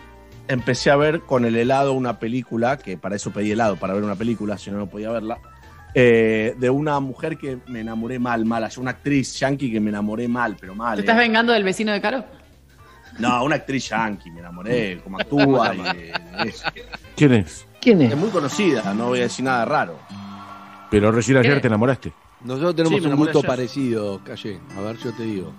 Empecé 0.48 0.90
a 0.90 0.96
ver 0.96 1.20
con 1.20 1.44
el 1.44 1.54
helado 1.54 1.92
una 1.92 2.18
película, 2.18 2.76
que 2.78 2.98
para 2.98 3.14
eso 3.14 3.30
pedí 3.32 3.52
helado, 3.52 3.76
para 3.76 3.94
ver 3.94 4.02
una 4.02 4.16
película, 4.16 4.58
si 4.58 4.72
no, 4.72 4.78
no 4.78 4.86
podía 4.88 5.10
verla. 5.10 5.38
eh, 5.94 6.54
de 6.58 6.70
una 6.70 6.98
mujer 7.00 7.36
que 7.38 7.58
me 7.68 7.80
enamoré 7.80 8.18
mal, 8.18 8.44
mal. 8.44 8.68
Una 8.78 8.90
actriz 8.90 9.38
yankee 9.38 9.70
que 9.70 9.78
me 9.80 9.90
enamoré 9.90 10.26
mal, 10.26 10.56
pero 10.60 10.74
mal. 10.74 10.94
¿Te 10.96 11.00
eh. 11.00 11.04
estás 11.04 11.16
vengando 11.16 11.52
del 11.52 11.62
vecino 11.64 11.92
de 11.92 12.00
Caro? 12.00 12.24
No, 13.18 13.44
una 13.44 13.56
actriz 13.56 13.88
yankee, 13.88 14.30
me 14.32 14.40
enamoré, 14.40 15.00
cómo 15.04 15.18
actúa. 15.20 15.74
y, 15.74 15.80
eh, 15.96 16.12
es, 16.46 16.62
¿Quién 17.16 17.34
es? 17.34 17.66
¿Quién 17.80 18.02
es 18.02 18.16
muy 18.16 18.30
conocida, 18.30 18.92
no 18.94 19.06
voy 19.08 19.20
a 19.20 19.22
decir 19.22 19.44
nada 19.44 19.64
raro. 19.64 19.98
Pero 20.90 21.10
recién 21.12 21.38
ayer 21.38 21.54
¿Qué? 21.54 21.60
te 21.60 21.66
enamoraste. 21.68 22.12
Nosotros 22.44 22.74
tenemos 22.76 23.00
Sí, 23.02 23.06
un 23.06 23.16
gusto 23.16 23.42
parecido, 23.42 24.20
Calle. 24.24 24.58
A 24.76 24.80
ver, 24.80 24.96
yo 24.98 25.12
te 25.12 25.22
digo. 25.24 25.52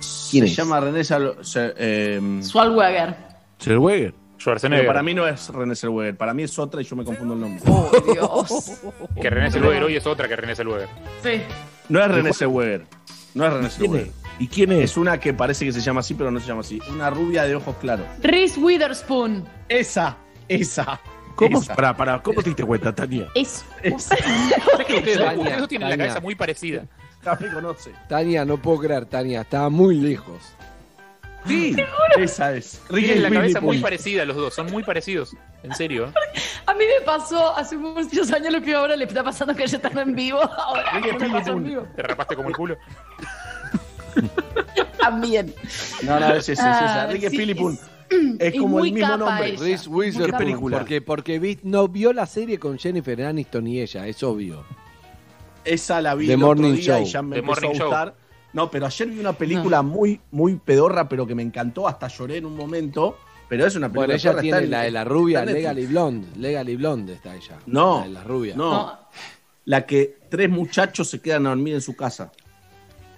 Se 0.00 0.46
llama 0.46 0.78
René 0.80 1.02
Sal- 1.04 1.36
se- 1.42 1.74
eh, 1.76 2.20
Schwarzenegger. 2.42 3.16
Zellweger. 3.60 4.14
Schwarzenegger. 4.38 4.82
pero 4.84 4.92
para 4.92 5.02
mí 5.02 5.14
no 5.14 5.26
es 5.26 5.48
René 5.48 5.74
Zellweger, 5.74 6.16
para 6.16 6.32
mí 6.34 6.44
es 6.44 6.56
otra 6.58 6.80
y 6.80 6.84
yo 6.84 6.94
me 6.94 7.04
confundo 7.04 7.34
el 7.34 7.40
nombre. 7.40 7.62
Oh, 7.66 7.90
Dios. 8.12 8.80
Que 9.20 9.30
René 9.30 9.50
Zellweger 9.50 9.82
hoy 9.82 9.96
es 9.96 10.06
otra 10.06 10.28
que 10.28 10.36
René 10.36 10.54
Zellweger. 10.54 10.88
Sí. 11.22 11.42
No 11.88 12.00
es 12.00 12.08
René 12.08 12.32
Zellweger. 12.32 12.86
No 13.34 13.46
es 13.46 13.52
René 13.52 13.68
¿Quién 13.76 13.96
es? 13.96 14.08
¿Y 14.38 14.46
quién 14.46 14.70
es? 14.72 14.90
Es 14.92 14.96
una 14.96 15.18
que 15.18 15.34
parece 15.34 15.64
que 15.64 15.72
se 15.72 15.80
llama 15.80 16.00
así, 16.00 16.14
pero 16.14 16.30
no 16.30 16.38
se 16.38 16.46
llama 16.46 16.60
así. 16.60 16.78
Una 16.92 17.10
rubia 17.10 17.42
de 17.44 17.56
ojos 17.56 17.74
claros. 17.80 18.06
Reese 18.22 18.60
Witherspoon. 18.60 19.44
Esa, 19.68 20.16
esa. 20.46 21.00
¿Cómo, 21.38 21.60
esa. 21.60 21.74
para, 21.74 21.96
para, 21.96 22.20
¿Cómo 22.22 22.42
te 22.42 22.50
diste 22.50 22.64
cuenta, 22.64 22.92
Tania? 22.94 23.28
Es. 23.34 23.64
Ustedes, 23.84 24.08
Tania, 24.08 25.38
ustedes 25.38 25.58
dos 25.58 25.68
tienen 25.68 25.88
la 25.88 25.92
Tania. 25.92 26.06
cabeza 26.06 26.20
muy 26.20 26.34
parecida. 26.34 26.84
Ya 27.24 27.34
me 27.40 27.52
conoce. 27.52 27.92
Tania, 28.08 28.44
no 28.44 28.56
puedo 28.60 28.78
creer, 28.80 29.06
Tania. 29.06 29.42
Estaba 29.42 29.68
muy 29.70 29.96
lejos. 29.96 30.42
Sí, 31.46 31.76
esa 32.18 32.52
es. 32.54 32.82
Tienen 32.90 33.22
la 33.22 33.30
cabeza 33.30 33.60
muy 33.60 33.78
parecida 33.78 34.24
los 34.24 34.36
dos, 34.36 34.54
son 34.54 34.66
muy 34.70 34.82
parecidos. 34.82 35.34
En 35.62 35.74
serio. 35.74 36.12
A 36.66 36.74
mí 36.74 36.84
me 36.84 37.04
pasó 37.06 37.56
hace 37.56 37.76
muchos 37.76 38.30
años 38.32 38.52
lo 38.52 38.60
que 38.60 38.74
ahora 38.74 38.96
le 38.96 39.04
está 39.04 39.22
pasando 39.24 39.54
que 39.54 39.62
ella 39.62 39.78
está 39.82 40.02
en 40.02 40.14
vivo. 40.14 40.40
Ahora 40.42 40.90
Ricky 40.92 41.16
me 41.18 41.30
pasó 41.30 41.52
en 41.52 41.64
vivo. 41.64 41.86
Te 41.96 42.02
rapaste 42.02 42.36
como 42.36 42.48
el 42.48 42.56
culo. 42.56 42.76
También. 45.00 45.54
No, 46.02 46.18
no, 46.20 46.34
es 46.34 46.48
esa, 46.48 46.70
es 46.70 46.76
esa. 46.76 47.02
Ah, 47.02 47.06
Ricky 47.06 47.30
sí, 47.30 47.50
es- 47.50 47.80
Es 48.38 48.58
como 48.58 48.78
el 48.84 48.92
mismo 48.92 49.16
nombre. 49.16 49.48
ella. 49.50 49.60
Reese 49.62 49.88
Witherspoon. 49.88 50.30
¿Qué 50.30 50.36
película? 50.36 50.78
Porque, 50.78 51.00
porque 51.02 51.38
vi- 51.38 51.58
no 51.62 51.88
vio 51.88 52.12
la 52.12 52.26
serie 52.26 52.58
con 52.58 52.78
Jennifer 52.78 53.22
Aniston 53.24 53.66
y 53.66 53.80
ella, 53.80 54.06
es 54.06 54.22
obvio. 54.22 54.64
Esa 55.64 56.00
la 56.00 56.14
vi 56.14 56.26
The 56.26 56.32
el 56.34 56.38
Morning 56.38 56.70
otro 56.72 56.76
día 56.80 57.00
y 57.00 57.02
Show. 57.04 57.12
ya 57.12 57.22
me 57.22 57.34
The 57.36 57.40
empezó 57.40 57.58
a 57.58 57.60
Morning 57.62 57.78
Show. 57.78 57.86
gustar. 57.88 58.14
No, 58.54 58.70
pero 58.70 58.86
ayer 58.86 59.08
vi 59.08 59.20
una 59.20 59.32
película 59.34 59.82
muy, 59.82 60.20
muy 60.30 60.54
pedorra, 60.56 61.08
pero 61.08 61.26
que 61.26 61.34
me 61.34 61.42
encantó, 61.42 61.86
hasta 61.86 62.08
lloré 62.08 62.38
en 62.38 62.46
un 62.46 62.56
momento. 62.56 63.16
Pero 63.48 63.66
es 63.66 63.76
una 63.76 63.88
película 63.88 64.06
Bueno, 64.08 64.14
ella 64.14 64.40
tiene 64.40 64.58
en- 64.58 64.70
la 64.70 64.82
de 64.82 64.90
la 64.90 65.04
rubia, 65.04 65.44
Legally. 65.44 65.86
Blonde. 65.86 66.26
Legally 66.36 66.76
Blonde 66.76 67.14
está 67.14 67.34
ella. 67.34 67.58
No, 67.66 67.98
La 68.00 68.04
de 68.04 68.10
la 68.10 68.24
rubia. 68.24 68.54
No, 68.56 68.98
la 69.66 69.84
que 69.86 70.18
tres 70.30 70.48
muchachos 70.50 71.08
se 71.08 71.20
quedan 71.20 71.46
a 71.46 71.50
dormir 71.50 71.74
en 71.74 71.80
su 71.82 71.94
casa. 71.96 72.30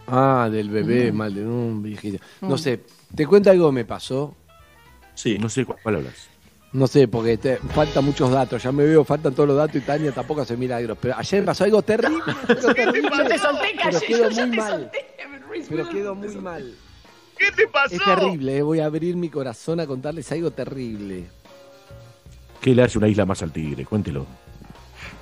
Ah, 0.06 0.48
del 0.50 0.70
bebé, 0.70 1.12
mal 1.12 1.32
de 1.34 1.46
un 1.46 1.82
viejito. 1.82 2.22
No 2.40 2.58
sé, 2.58 2.80
te 3.14 3.26
cuento 3.26 3.50
algo 3.50 3.68
que 3.68 3.74
me 3.74 3.84
pasó. 3.84 4.34
Sí. 5.20 5.36
No 5.38 5.50
sé 5.50 5.66
cuál, 5.66 5.96
hablas. 5.96 6.30
No 6.72 6.86
sé, 6.86 7.06
porque 7.08 7.36
te, 7.36 7.56
faltan 7.56 8.04
muchos 8.06 8.30
datos. 8.30 8.62
Ya 8.62 8.72
me 8.72 8.84
veo, 8.84 9.04
faltan 9.04 9.34
todos 9.34 9.48
los 9.48 9.56
datos 9.58 9.76
y 9.76 9.80
Tania 9.80 10.12
tampoco 10.12 10.40
hace 10.40 10.56
milagros. 10.56 10.96
Pero 10.98 11.14
ayer 11.14 11.40
me 11.40 11.46
pasó 11.46 11.64
algo 11.64 11.82
terrible. 11.82 12.22
algo 12.48 12.74
terrible, 12.74 13.24
te 13.28 13.38
solté, 13.38 13.66
pero 13.82 14.00
quedo 14.00 14.30
muy 14.30 14.50
te 14.50 14.56
mal. 14.56 14.90
Pero 15.68 15.88
quedo 15.90 16.14
muy 16.14 16.28
mal. 16.36 16.74
¿Qué 17.36 17.52
te 17.52 17.66
pasó? 17.68 17.94
Es 17.94 18.02
terrible, 18.02 18.56
eh, 18.56 18.62
voy 18.62 18.80
a 18.80 18.86
abrir 18.86 19.14
mi 19.16 19.28
corazón 19.28 19.80
a 19.80 19.86
contarles 19.86 20.32
algo 20.32 20.52
terrible. 20.52 21.26
¿Qué 22.62 22.74
le 22.74 22.82
hace 22.82 22.96
una 22.96 23.08
isla 23.08 23.26
más 23.26 23.42
al 23.42 23.52
tigre? 23.52 23.84
Cuéntelo. 23.84 24.26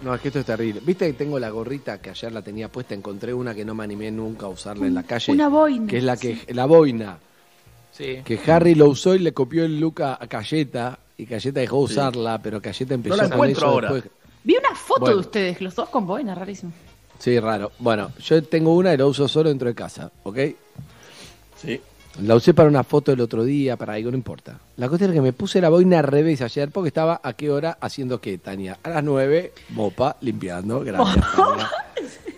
No, 0.03 0.14
es 0.14 0.20
que 0.20 0.28
esto 0.28 0.40
es 0.40 0.46
terrible. 0.46 0.80
¿Viste 0.84 1.07
que 1.09 1.12
tengo 1.14 1.40
la 1.40 1.51
gorrita 1.51 2.01
que 2.01 2.11
ayer 2.11 2.30
la 2.30 2.42
tenía 2.42 2.70
puesta? 2.70 2.94
Encontré 2.94 3.34
una 3.34 3.53
que 3.53 3.64
no 3.64 3.74
me 3.74 3.82
animé 3.82 4.12
nunca 4.12 4.46
a 4.46 4.49
usarla 4.49 4.86
en 4.86 4.94
la 4.94 5.03
calle. 5.03 5.32
Una 5.32 5.49
boina. 5.49 5.88
Que 5.88 5.99
es 5.99 6.05
la 6.05 6.16
que 6.16 6.38
la 6.51 6.66
boina. 6.66 7.18
Sí. 7.99 8.20
Que 8.24 8.40
Harry 8.51 8.74
lo 8.76 8.88
usó 8.88 9.14
y 9.14 9.18
le 9.18 9.32
copió 9.34 9.64
el 9.64 9.78
look 9.80 10.03
a, 10.03 10.14
a 10.20 10.26
Cayeta. 10.28 10.99
Y 11.16 11.26
Cayeta 11.26 11.59
dejó 11.61 11.78
de 11.78 11.82
usarla, 11.84 12.40
pero 12.40 12.62
Cayeta 12.62 12.94
empezó 12.94 13.16
No 13.16 13.22
la 13.24 13.36
con 13.36 13.49
eso 13.51 13.66
ahora. 13.66 13.92
después. 13.92 14.12
Vi 14.44 14.57
una 14.57 14.74
foto 14.76 15.01
Bueno. 15.01 15.16
de 15.16 15.20
ustedes, 15.20 15.61
los 15.61 15.74
dos 15.74 15.88
con 15.88 16.07
boina, 16.07 16.34
rarísimo. 16.34 16.72
Sí, 17.18 17.38
raro. 17.40 17.72
Bueno, 17.80 18.12
yo 18.20 18.40
tengo 18.44 18.74
una 18.76 18.94
y 18.94 18.96
la 18.96 19.05
uso 19.05 19.26
solo 19.26 19.49
dentro 19.49 19.66
de 19.68 19.74
casa, 19.74 20.12
¿ok? 20.22 20.38
Sí. 21.61 21.80
La 22.22 22.34
usé 22.36 22.55
para 22.55 22.68
una 22.68 22.84
foto 22.84 23.12
el 23.12 23.20
otro 23.20 23.44
día, 23.44 23.76
para 23.76 23.94
algo, 23.94 24.11
no 24.12 24.16
importa. 24.16 24.59
La 24.76 24.88
cuestión 24.88 25.11
es 25.11 25.14
que 25.16 25.20
me 25.20 25.32
puse 25.32 25.61
la 25.61 25.68
boina 25.68 25.99
al 25.99 26.05
revés 26.05 26.40
ayer 26.40 26.70
porque 26.70 26.88
estaba 26.88 27.20
a 27.22 27.32
qué 27.32 27.51
hora 27.51 27.78
haciendo 27.80 28.20
qué, 28.20 28.38
Tania. 28.38 28.78
A 28.82 28.88
las 28.90 29.05
9, 29.05 29.53
mopa, 29.70 30.16
limpiando. 30.20 30.80
Gracias, 30.80 31.24
Tania. 31.36 31.70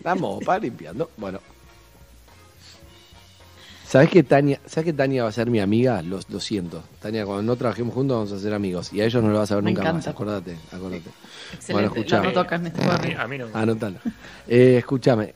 La 0.02 0.14
mopa, 0.14 0.58
limpiando. 0.58 1.11
Bueno. 1.18 1.38
¿Sabes 3.91 4.09
que 4.09 4.22
Tania, 4.22 4.61
¿sabes 4.66 4.84
que 4.84 4.93
Tania 4.93 5.24
va 5.24 5.30
a 5.30 5.32
ser 5.32 5.51
mi 5.51 5.59
amiga? 5.59 6.01
Lo, 6.03 6.20
lo 6.28 6.38
siento. 6.38 6.84
Tania, 7.03 7.26
cuando 7.26 7.43
no 7.43 7.57
trabajemos 7.57 7.93
juntos 7.93 8.16
vamos 8.18 8.30
a 8.32 8.38
ser 8.38 8.55
amigos. 8.55 8.93
Y 8.93 9.01
a 9.01 9.05
ellos 9.05 9.20
no 9.20 9.30
lo 9.30 9.38
vas 9.38 9.51
a 9.51 9.57
ver 9.57 9.64
Me 9.64 9.72
nunca 9.72 9.93
más. 9.93 10.07
Acordate, 10.07 10.57
acordate. 10.70 11.11
Excelente. 11.55 11.72
Bueno, 11.72 11.88
escuchame. 11.88 12.26
no 12.28 12.32
tocan 12.32 12.66
este 12.68 12.84
A 12.84 12.99
mí, 12.99 13.14
a 13.18 13.26
mí 13.26 13.38
no. 13.38 13.47
Anótalo. 13.53 13.97
Eh, 14.47 14.76
escúchame. 14.78 15.34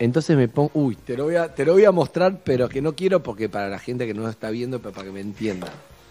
Entonces 0.00 0.36
me 0.36 0.48
pongo. 0.48 0.72
Uy, 0.74 0.96
te 0.96 1.16
lo, 1.16 1.24
voy 1.24 1.36
a, 1.36 1.54
te 1.54 1.64
lo 1.64 1.74
voy 1.74 1.84
a 1.84 1.92
mostrar, 1.92 2.40
pero 2.42 2.68
que 2.68 2.82
no 2.82 2.96
quiero 2.96 3.22
porque 3.22 3.48
para 3.48 3.68
la 3.68 3.78
gente 3.78 4.04
que 4.04 4.14
no 4.14 4.28
está 4.28 4.50
viendo, 4.50 4.80
pero 4.80 4.92
para 4.92 5.06
que 5.06 5.12
me 5.12 5.20
entienda. 5.20 5.68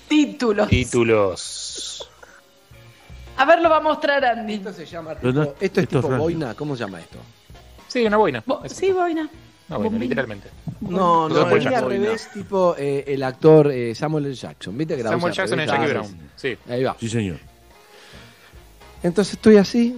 Títulos. 0.07 0.69
Títulos. 0.69 2.09
A 3.35 3.43
ver, 3.43 3.61
lo 3.61 3.69
va 3.69 3.77
a 3.77 3.81
mostrar 3.81 4.23
Andy. 4.23 4.53
Esto 4.53 4.71
se 4.71 4.85
llama 4.85 5.15
tipo- 5.15 5.27
esto 5.27 5.55
es 5.59 5.63
esto 5.77 5.81
tipo 5.81 6.01
boina, 6.17 6.53
¿cómo 6.53 6.75
se 6.77 6.85
llama 6.85 7.01
esto? 7.01 7.17
Sí, 7.89 8.05
una 8.05 8.15
boina. 8.15 8.41
Bo- 8.45 8.61
Sí, 8.69 8.93
boina. 8.93 9.29
Una 9.77 9.89
boina, 9.89 9.97
literalmente. 9.99 10.49
No, 10.81 11.29
no, 11.29 11.45
fue 11.47 11.59
es 11.59 11.65
al 11.67 11.85
revés, 11.89 12.29
tipo 12.33 12.75
eh, 12.77 13.03
el 13.07 13.23
actor 13.23 13.71
eh, 13.71 13.93
Samuel 13.95 14.25
L. 14.25 14.35
Jackson, 14.35 14.77
¿viste? 14.77 14.95
Que 14.97 15.03
Samuel 15.03 15.33
Jackson 15.33 15.59
en 15.59 15.67
revés? 15.69 15.81
Jackie 15.81 15.91
Ah, 15.91 16.01
Brown. 16.01 16.29
Sí. 16.35 16.57
Ahí 16.69 16.83
va. 16.83 16.95
Sí, 16.99 17.09
señor. 17.09 17.37
Entonces 19.03 19.33
estoy 19.33 19.57
así 19.57 19.97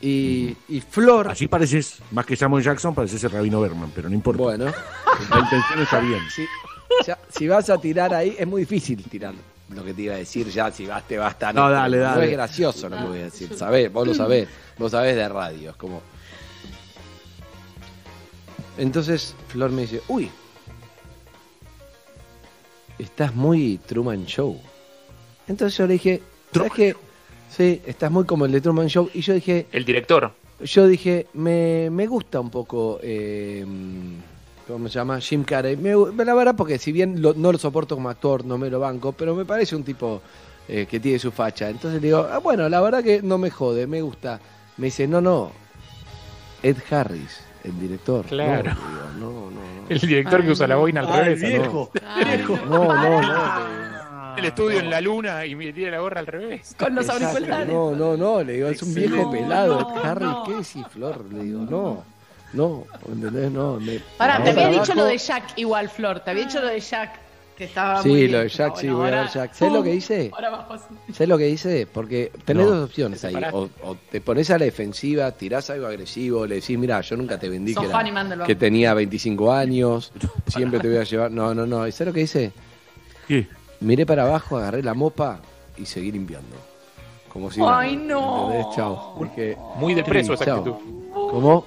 y, 0.00 0.56
y 0.68 0.80
Flor. 0.80 1.28
Así 1.28 1.48
pareces, 1.48 1.98
más 2.12 2.24
que 2.24 2.36
Samuel 2.36 2.64
Jackson, 2.64 2.94
pareces 2.94 3.22
el 3.24 3.30
Rabino 3.30 3.60
Berman, 3.60 3.90
pero 3.94 4.08
no 4.08 4.14
importa. 4.14 4.42
Bueno, 4.42 4.64
La 5.30 5.38
intención 5.40 5.80
está 5.82 6.00
bien. 6.00 6.20
si, 6.34 6.46
ya- 7.06 7.18
si 7.28 7.48
vas 7.48 7.68
a 7.70 7.78
tirar 7.78 8.14
ahí, 8.14 8.34
es 8.38 8.46
muy 8.46 8.62
difícil 8.62 9.02
tirar 9.04 9.34
lo 9.70 9.84
que 9.84 9.92
te 9.92 10.02
iba 10.02 10.14
a 10.14 10.18
decir 10.18 10.48
ya. 10.48 10.70
Si 10.70 10.86
vas, 10.86 11.06
te 11.06 11.18
basta. 11.18 11.52
No, 11.52 11.68
dale, 11.68 11.98
No 11.98 12.02
dale. 12.04 12.26
es 12.26 12.32
gracioso 12.32 12.88
lo 12.88 12.96
que 12.96 13.04
voy 13.04 13.18
a 13.18 13.24
decir. 13.24 13.54
¿Sabés? 13.56 13.92
Vos 13.92 14.06
lo 14.06 14.14
sabés. 14.14 14.48
Vos 14.78 14.92
sabés 14.92 15.16
de 15.16 15.28
radio. 15.28 15.70
Es 15.70 15.76
como. 15.76 16.00
Entonces 18.78 19.34
Flor 19.48 19.70
me 19.70 19.82
dice: 19.82 20.00
Uy, 20.08 20.30
estás 22.98 23.34
muy 23.34 23.78
Truman 23.86 24.24
Show. 24.26 24.58
Entonces 25.46 25.76
yo 25.78 25.86
le 25.86 25.94
dije: 25.94 26.22
¿Sabes 26.52 26.72
qué? 26.72 26.96
Sí, 27.50 27.82
estás 27.86 28.10
muy 28.10 28.24
como 28.24 28.46
el 28.46 28.52
de 28.52 28.60
Truman 28.60 28.88
Show. 28.88 29.10
Y 29.14 29.20
yo 29.20 29.34
dije: 29.34 29.66
El 29.72 29.84
director. 29.84 30.32
yo 30.62 30.86
dije, 30.86 31.26
me, 31.34 31.88
me 31.90 32.06
gusta 32.06 32.40
un 32.40 32.50
poco, 32.50 32.98
eh, 33.02 33.64
¿cómo 34.66 34.88
se 34.88 34.94
llama? 34.94 35.20
Jim 35.20 35.44
Carrey. 35.44 35.76
Me 35.76 36.24
la 36.24 36.34
verdad, 36.34 36.54
porque 36.56 36.78
si 36.78 36.92
bien 36.92 37.22
lo- 37.22 37.34
no 37.34 37.52
lo 37.52 37.58
soporto 37.58 37.94
como 37.94 38.08
actor, 38.10 38.44
no 38.44 38.58
me 38.58 38.68
lo 38.70 38.80
banco, 38.80 39.12
pero 39.12 39.34
me 39.34 39.44
parece 39.44 39.76
un 39.76 39.84
tipo 39.84 40.20
eh, 40.68 40.86
que 40.90 41.00
tiene 41.00 41.18
su 41.18 41.30
facha. 41.32 41.70
Entonces 41.70 42.00
le 42.02 42.08
digo, 42.08 42.28
ah, 42.30 42.38
bueno, 42.38 42.68
la 42.68 42.80
verdad 42.80 43.02
que 43.02 43.22
no 43.22 43.38
me 43.38 43.50
jode, 43.50 43.86
me 43.86 44.02
gusta. 44.02 44.40
Me 44.76 44.86
dice, 44.86 45.08
no, 45.08 45.20
no, 45.20 45.50
Ed 46.62 46.76
Harris, 46.90 47.40
el 47.68 47.80
director. 47.80 48.24
Claro. 48.26 48.72
No, 48.74 48.80
le 48.80 48.90
digo, 48.90 49.08
no, 49.18 49.50
no, 49.50 49.50
no. 49.50 49.88
El 49.88 50.00
director 50.00 50.42
que 50.44 50.50
usa 50.50 50.66
la 50.66 50.76
boina 50.76 51.00
al 51.00 51.08
revés. 51.08 51.40
viejo. 51.40 51.90
No, 52.68 52.94
no, 52.94 53.22
no. 53.22 53.88
El 54.36 54.44
estudio 54.44 54.78
en 54.78 54.88
la 54.90 55.00
luna 55.00 55.44
y 55.46 55.56
me 55.56 55.72
tira 55.72 55.90
la 55.90 55.98
gorra 55.98 56.20
al 56.20 56.26
revés. 56.26 56.76
Con 56.78 56.94
los 56.94 57.06
Exacto, 57.06 57.26
auriculares. 57.26 57.68
No, 57.74 57.90
no, 57.96 58.16
no, 58.16 58.42
le 58.44 58.52
digo, 58.52 58.68
es 58.68 58.80
un 58.84 58.94
viejo 58.94 59.16
No, 59.16 59.30
pelado. 59.32 59.94
no. 60.20 60.44
¿qué 60.44 60.52
decís, 60.52 60.84
Flor? 60.90 61.24
Le 61.32 61.42
digo, 61.42 61.66
no, 61.68 62.04
no, 62.52 62.84
¿entendés? 63.10 63.50
No, 63.50 63.80
me, 63.80 63.98
Pará, 64.16 64.40
te 64.44 64.50
había 64.50 64.68
dicho 64.68 64.94
lo 64.94 65.06
de 65.06 65.18
Jack 65.18 65.42
igual, 65.56 65.88
Flor. 65.88 66.20
Te 66.20 66.30
había 66.30 66.44
dicho 66.44 66.60
lo 66.60 66.68
de 66.68 66.78
Jack, 66.78 67.18
que 67.58 67.64
estaba 67.64 68.00
Sí, 68.02 68.08
muy 68.08 68.18
bien, 68.20 68.32
lo 68.32 68.38
de 68.38 68.48
Jack, 68.48 68.76
sí, 68.76 68.86
bueno, 68.86 68.98
voy 69.00 69.08
a 69.08 69.20
ver 69.22 69.30
Jack. 69.30 69.52
¿Sabes 69.52 69.74
lo 69.74 69.82
que 69.82 69.94
hice? 69.94 70.30
Ahora 70.32 70.50
bajo 70.50 70.74
así. 70.74 70.84
¿Sabes 71.12 71.28
lo 71.28 71.36
que 71.38 71.48
hice? 71.50 71.86
Porque 71.92 72.30
tenés 72.44 72.66
No. 72.66 72.72
dos 72.72 72.84
opciones 72.88 73.24
ahí. 73.24 73.34
O, 73.52 73.68
o 73.82 73.96
te 74.10 74.20
pones 74.20 74.48
a 74.50 74.58
la 74.58 74.64
defensiva, 74.64 75.32
tirás 75.32 75.68
algo 75.70 75.88
agresivo, 75.88 76.46
le 76.46 76.54
decís, 76.56 76.78
mira, 76.78 77.00
yo 77.00 77.16
nunca 77.16 77.36
te 77.36 77.48
vendí 77.48 77.74
que, 77.74 77.86
era- 77.86 78.44
que 78.46 78.54
tenía 78.54 78.94
25 78.94 79.52
años, 79.52 80.12
siempre 80.46 80.78
te 80.78 80.86
voy 80.88 80.98
a 80.98 81.02
llevar. 81.02 81.32
No, 81.32 81.52
no, 81.52 81.66
no. 81.66 81.84
¿Y 81.86 81.90
sabes 81.90 82.06
lo 82.06 82.14
que 82.14 82.20
hice? 82.22 82.52
¿Qué? 83.26 83.48
Miré 83.80 84.06
para 84.06 84.22
abajo, 84.22 84.56
agarré 84.56 84.82
la 84.82 84.94
mopa 84.94 85.40
y 85.76 85.84
seguí 85.84 86.12
limpiando. 86.12 86.56
Como 87.28 87.50
si 87.50 87.60
Ay, 87.64 87.96
no. 87.96 88.48
Chao. 88.74 89.14
Dije, 89.20 89.56
Muy 89.76 89.94
de 89.94 90.04
preso 90.04 90.34
esa 90.34 90.44
chao. 90.44 90.58
actitud. 90.58 90.76
¿Cómo? 91.12 91.64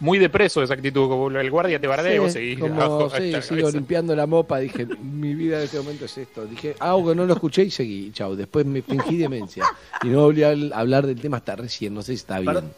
Muy 0.00 0.18
de 0.18 0.28
preso 0.28 0.62
esa 0.62 0.74
actitud. 0.74 1.08
Como 1.08 1.30
el 1.30 1.50
guardia 1.50 1.80
te 1.80 1.86
bardea 1.86 2.14
y 2.14 2.18
vos 2.18 2.32
Sí, 2.32 2.38
seguís 2.38 2.58
como, 2.58 2.74
abajo 2.80 3.10
sí, 3.16 3.32
sigo 3.42 3.70
limpiando 3.70 4.14
la 4.14 4.26
mopa. 4.26 4.58
Dije, 4.58 4.86
mi 4.86 5.34
vida 5.34 5.58
en 5.58 5.64
este 5.64 5.78
momento 5.78 6.04
es 6.04 6.18
esto. 6.18 6.44
Dije, 6.46 6.74
algo 6.80 7.10
que 7.10 7.14
no 7.14 7.24
lo 7.26 7.34
escuché 7.34 7.62
y 7.64 7.70
seguí. 7.70 8.10
Chao. 8.12 8.36
Después 8.36 8.66
me 8.66 8.82
fingí 8.82 9.16
demencia. 9.16 9.64
Y 10.02 10.08
no 10.08 10.22
volví 10.22 10.42
a 10.42 10.50
hablar 10.74 11.06
del 11.06 11.20
tema 11.20 11.38
hasta 11.38 11.56
recién. 11.56 11.94
No 11.94 12.02
sé 12.02 12.08
si 12.12 12.16
está 12.16 12.38
bien. 12.40 12.52
Perdón. 12.54 12.72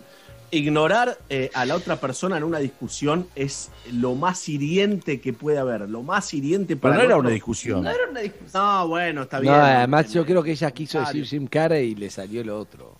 Ignorar 0.53 1.19
eh, 1.29 1.51
a 1.55 1.67
la 1.67 1.75
otra 1.75 1.97
persona 1.97 2.37
en 2.37 2.45
una 2.45 2.61
discusión 2.61 3.27
es 3.35 3.71
lo 3.93 4.15
más 4.15 4.49
hiriente 4.49 5.21
que 5.21 5.33
puede 5.33 5.59
haber. 5.59 5.91
Lo 5.91 6.03
más 6.05 6.33
hiriente 6.35 6.77
Pero 6.77 6.81
para 6.81 6.95
no 6.95 7.01
el 7.01 7.07
era 7.07 7.17
una 7.17 7.31
discusión. 7.31 7.83
No 7.83 7.91
era 7.91 8.09
una 8.09 8.21
discusión. 8.21 8.63
No, 8.63 8.87
bueno, 8.89 9.23
está 9.23 9.39
No, 9.39 9.43
bien. 9.43 9.55
además 9.55 10.13
yo 10.13 10.25
creo 10.25 10.45
que 10.45 10.53
ella 10.53 10.71
quiso 10.71 10.99
Claro. 10.99 11.09
decir 11.09 11.27
Jim 11.27 11.49
Carrey 11.49 11.91
y 11.91 11.95
le 11.97 12.11
salió 12.11 12.45
lo 12.45 12.61
otro. 12.61 12.96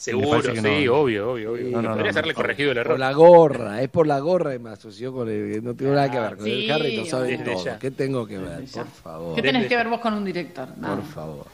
Seguro, 0.00 0.40
sí, 0.54 0.62
no. 0.62 0.70
obvio, 1.02 1.30
obvio, 1.32 1.52
obvio. 1.52 1.68
No, 1.68 1.82
no, 1.82 1.94
Podría 1.94 2.22
no. 2.22 2.34
corregido 2.34 2.72
el 2.72 2.78
error. 2.78 2.94
Por 2.94 3.00
la 3.00 3.12
gorra, 3.12 3.82
es 3.82 3.90
por 3.90 4.06
la 4.06 4.18
gorra 4.18 4.52
que 4.52 4.58
me 4.58 4.70
asoció 4.70 5.12
con 5.12 5.28
el. 5.28 5.62
No 5.62 5.74
tengo 5.74 5.92
nada 5.92 6.10
que 6.10 6.18
ver 6.18 6.36
con 6.36 6.46
sí, 6.46 6.64
el 6.64 6.70
Harry, 6.72 6.96
lo 6.96 7.04
sabe 7.04 7.36
todo. 7.36 7.62
ya. 7.62 7.78
¿Qué 7.78 7.90
tengo 7.90 8.26
que 8.26 8.38
ver? 8.38 8.64
Por 8.72 8.86
favor. 8.86 9.34
¿Qué 9.36 9.42
tenés 9.42 9.66
que 9.66 9.76
ver 9.76 9.88
vos 9.88 10.00
con 10.00 10.14
un 10.14 10.24
director? 10.24 10.68
Por 10.74 11.02
favor. 11.04 11.46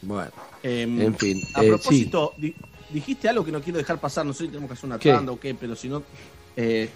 Bueno, 0.00 0.30
Em, 0.62 1.02
en 1.02 1.14
fin. 1.16 1.38
A 1.52 1.62
eh, 1.62 1.68
propósito, 1.68 2.32
di- 2.38 2.54
dijiste 2.88 3.28
algo 3.28 3.44
que 3.44 3.52
no 3.52 3.60
quiero 3.60 3.78
dejar 3.78 3.98
pasar, 3.98 4.24
no 4.24 4.32
sé 4.32 4.44
si 4.44 4.48
tenemos 4.48 4.68
que 4.70 4.72
hacer 4.74 4.86
una 4.86 4.98
¿Qué? 4.98 5.12
tanda 5.12 5.32
o 5.32 5.38
qué, 5.38 5.54
pero 5.54 5.76
si 5.76 5.90
no. 5.90 6.02
eh, 6.56 6.88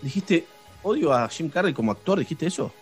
dijiste, 0.00 0.46
odio 0.84 1.12
a 1.12 1.28
Jim 1.28 1.50
Carrey 1.50 1.74
como 1.74 1.92
actor, 1.92 2.18
¿dijiste 2.18 2.46
eso? 2.46 2.72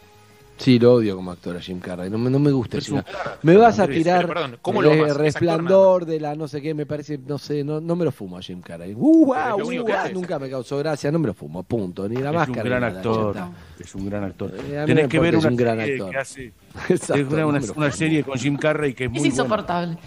Sí, 0.59 0.79
lo 0.79 0.95
odio 0.95 1.17
como 1.17 1.33
actor 1.33 1.57
a 1.57 1.61
Jim 1.61 1.81
Carrey. 1.81 2.09
No 2.09 2.19
me, 2.19 2.31
no 2.31 2.39
me 2.39 2.53
gusta. 2.53 2.79
Es 2.79 2.87
Jim 2.87 2.97
un 2.97 3.05
Me 3.43 3.57
vas 3.57 3.81
a 3.81 3.89
tirar 3.89 4.23
Pero, 4.27 4.35
perdón, 4.35 4.59
¿cómo 4.63 4.81
lo 4.81 4.91
re- 4.91 4.95
amas? 4.99 5.07
Es 5.07 5.13
actor 5.15 5.23
resplandor 5.25 6.07
de 6.07 6.21
la 6.21 6.35
no 6.37 6.47
sé 6.47 6.63
qué, 6.63 6.73
me 6.73 6.87
parece, 6.87 7.19
no 7.27 7.37
sé, 7.39 7.65
no, 7.65 7.81
no 7.81 7.97
me 7.97 8.05
lo 8.05 8.13
fumo 8.13 8.37
a 8.39 8.43
Jim 8.43 8.61
Carrey. 8.61 8.95
Uh, 8.97 9.33
es 9.35 9.63
wow, 9.65 9.83
uh, 9.83 9.93
hace. 9.93 10.13
nunca 10.13 10.39
me 10.39 10.49
causó 10.49 10.79
gracia, 10.79 11.11
no 11.11 11.19
me 11.19 11.27
lo 11.27 11.35
fumo, 11.35 11.63
punto. 11.65 12.09
Ni 12.09 12.17
la 12.17 12.29
Es 12.29 12.31
un 12.31 12.35
máscara. 12.37 12.63
gran 12.63 12.81
ni 12.83 12.87
nada, 12.87 12.97
actor. 12.99 13.37
Es 13.81 13.95
un 13.97 14.07
gran 14.09 14.25
actor. 14.25 14.53
Eh, 14.57 14.85
Tenés 14.87 15.09
que 15.09 15.19
ver 15.19 15.35
es 15.35 15.41
una 15.41 15.49
un 15.51 15.57
gran 15.57 15.79
serie 15.79 15.95
actor. 15.95 16.11
que 16.11 16.17
hace. 16.19 16.45
está. 16.47 16.89
Exacto, 17.19 17.57
es 17.57 17.71
una, 17.71 17.91
serie 17.91 18.23
con 18.23 18.39
Jim 18.39 18.57
Carrey 18.57 18.95
que 18.95 19.05
es 19.05 19.09
Es 19.09 19.11
muy 19.13 19.19
buena. 19.21 19.35
insoportable. 19.35 19.99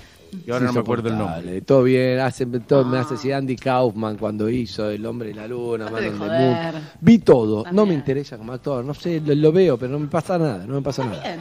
Y 0.45 0.51
ahora 0.51 0.65
no 0.65 0.73
me 0.73 0.79
acuerdo 0.79 1.09
el 1.09 1.17
nombre. 1.17 1.61
Todo 1.61 1.83
bien, 1.83 2.19
hace, 2.19 2.45
todo, 2.45 2.85
me 2.85 2.97
hace 2.97 3.15
decir 3.15 3.33
Andy 3.33 3.55
Kaufman 3.55 4.17
cuando 4.17 4.49
hizo 4.49 4.89
El 4.89 5.05
hombre 5.05 5.31
y 5.31 5.33
la 5.33 5.47
luna, 5.47 5.89
Man 5.89 6.05
on 6.05 6.19
the. 6.19 6.27
Moon. 6.27 6.57
Vi 7.01 7.19
todo, 7.19 7.65
no 7.71 7.85
me 7.85 7.93
interesa 7.93 8.37
como 8.37 8.53
actor, 8.53 8.83
no 8.83 8.93
sé, 8.93 9.21
lo, 9.21 9.35
lo 9.35 9.51
veo, 9.51 9.77
pero 9.77 9.91
no 9.91 9.99
me 9.99 10.07
pasa 10.07 10.37
nada, 10.37 10.65
no 10.65 10.75
me 10.75 10.81
pasa 10.81 11.05
nada. 11.05 11.37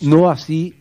No 0.00 0.30
así 0.30 0.74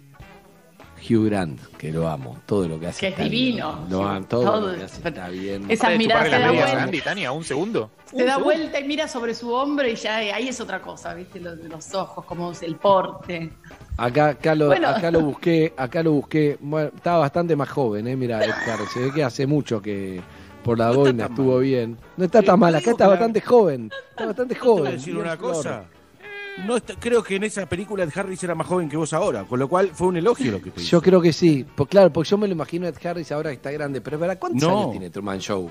Hugh 1.10 1.26
Grant, 1.26 1.60
que 1.78 1.92
lo 1.92 2.08
amo, 2.08 2.38
todo 2.46 2.68
lo 2.68 2.80
que 2.80 2.88
hace. 2.88 3.00
Que 3.00 3.08
es 3.08 3.18
divino. 3.32 3.76
bien. 3.78 3.90
Lo 3.92 4.08
amo, 4.08 4.26
todo, 4.28 4.44
Todo 4.44 4.62
lo 4.72 4.78
que 4.78 4.84
es- 4.84 4.92
hace 4.94 5.08
está 5.08 5.30
bien. 5.30 5.66
Esa 5.70 5.86
¿Puede 5.88 5.98
mirada 5.98 6.28
las 6.28 6.42
da 6.42 6.52
vuelta. 6.52 6.84
Andy, 6.84 7.02
Tania, 7.02 7.32
un 7.32 7.44
segundo? 7.44 7.92
Se 8.06 8.24
da 8.24 8.38
vuelta 8.38 8.80
y 8.80 8.84
mira 8.86 9.08
sobre 9.08 9.34
su 9.34 9.52
hombro 9.52 9.88
y 9.88 9.96
ya 9.96 10.24
eh, 10.24 10.32
ahí 10.34 10.48
es 10.48 10.60
otra 10.62 10.82
cosa, 10.82 11.14
¿viste? 11.14 11.40
Los, 11.40 11.58
los 11.60 11.94
ojos, 11.94 12.24
como 12.26 12.52
el 12.62 12.76
porte. 12.76 13.52
Acá, 13.98 14.30
acá, 14.30 14.56
lo, 14.56 14.68
Bueno. 14.68 14.88
acá 14.90 15.12
lo 15.12 15.22
busqué, 15.22 15.74
acá 15.76 16.04
lo 16.04 16.12
busqué. 16.14 16.58
Bueno, 16.62 16.92
estaba 16.96 17.20
bastante 17.20 17.56
más 17.56 17.70
joven, 17.70 18.08
eh. 18.08 18.16
Mira, 18.16 18.44
Ed 18.44 18.52
Harris, 18.52 18.90
se 18.92 19.00
ve 19.00 19.12
que 19.14 19.24
hace 19.24 19.46
mucho 19.48 19.82
que 19.82 20.22
por 20.64 20.78
la 20.78 20.92
boina 20.92 21.26
estuvo 21.26 21.60
bien. 21.60 21.98
No 22.16 22.26
está 22.26 22.42
tan 22.42 22.60
mal, 22.60 22.76
acá 22.76 22.92
está 22.92 23.08
bastante 23.08 23.42
joven. 23.42 23.90
Está 24.12 24.26
bastante 24.28 24.56
Te 24.56 24.60
voy 24.62 24.70
a 24.70 24.72
joven. 24.80 24.92
decir 24.94 25.14
bien 25.14 25.26
una 25.26 25.38
flor. 25.38 25.54
cosa. 25.54 25.84
No 26.66 26.78
está- 26.78 26.96
creo 27.00 27.22
que 27.24 27.36
en 27.36 27.44
esa 27.44 27.66
película 27.68 28.04
Ed 28.04 28.10
Harris 28.16 28.44
era 28.44 28.56
más 28.56 28.66
joven 28.68 28.90
que 28.90 28.98
vos 28.98 29.14
ahora, 29.14 29.44
con 29.44 29.60
lo 29.60 29.68
cual 29.68 29.92
fue 29.94 30.08
un 30.08 30.18
elogio 30.18 30.52
lo 30.54 30.62
que 30.62 30.72
te 30.72 30.82
hizo. 30.82 30.90
Yo 30.90 31.02
creo 31.02 31.22
que 31.22 31.32
sí. 31.32 31.66
Pues 31.76 31.88
claro, 31.90 32.12
porque 32.12 32.30
yo 32.30 32.38
me 32.38 32.48
lo 32.48 32.54
imagino 32.54 32.88
a 32.88 32.90
Ed 32.90 32.96
Harris 33.06 33.32
ahora 33.32 33.52
que 33.52 33.58
está 33.58 33.72
grande. 33.72 34.02
Pero 34.02 34.18
¿verdad? 34.18 34.38
¿cuántos 34.40 34.62
No. 34.64 34.80
años 34.80 34.92
tiene 34.92 35.10
Truman 35.12 35.40
Show? 35.40 35.70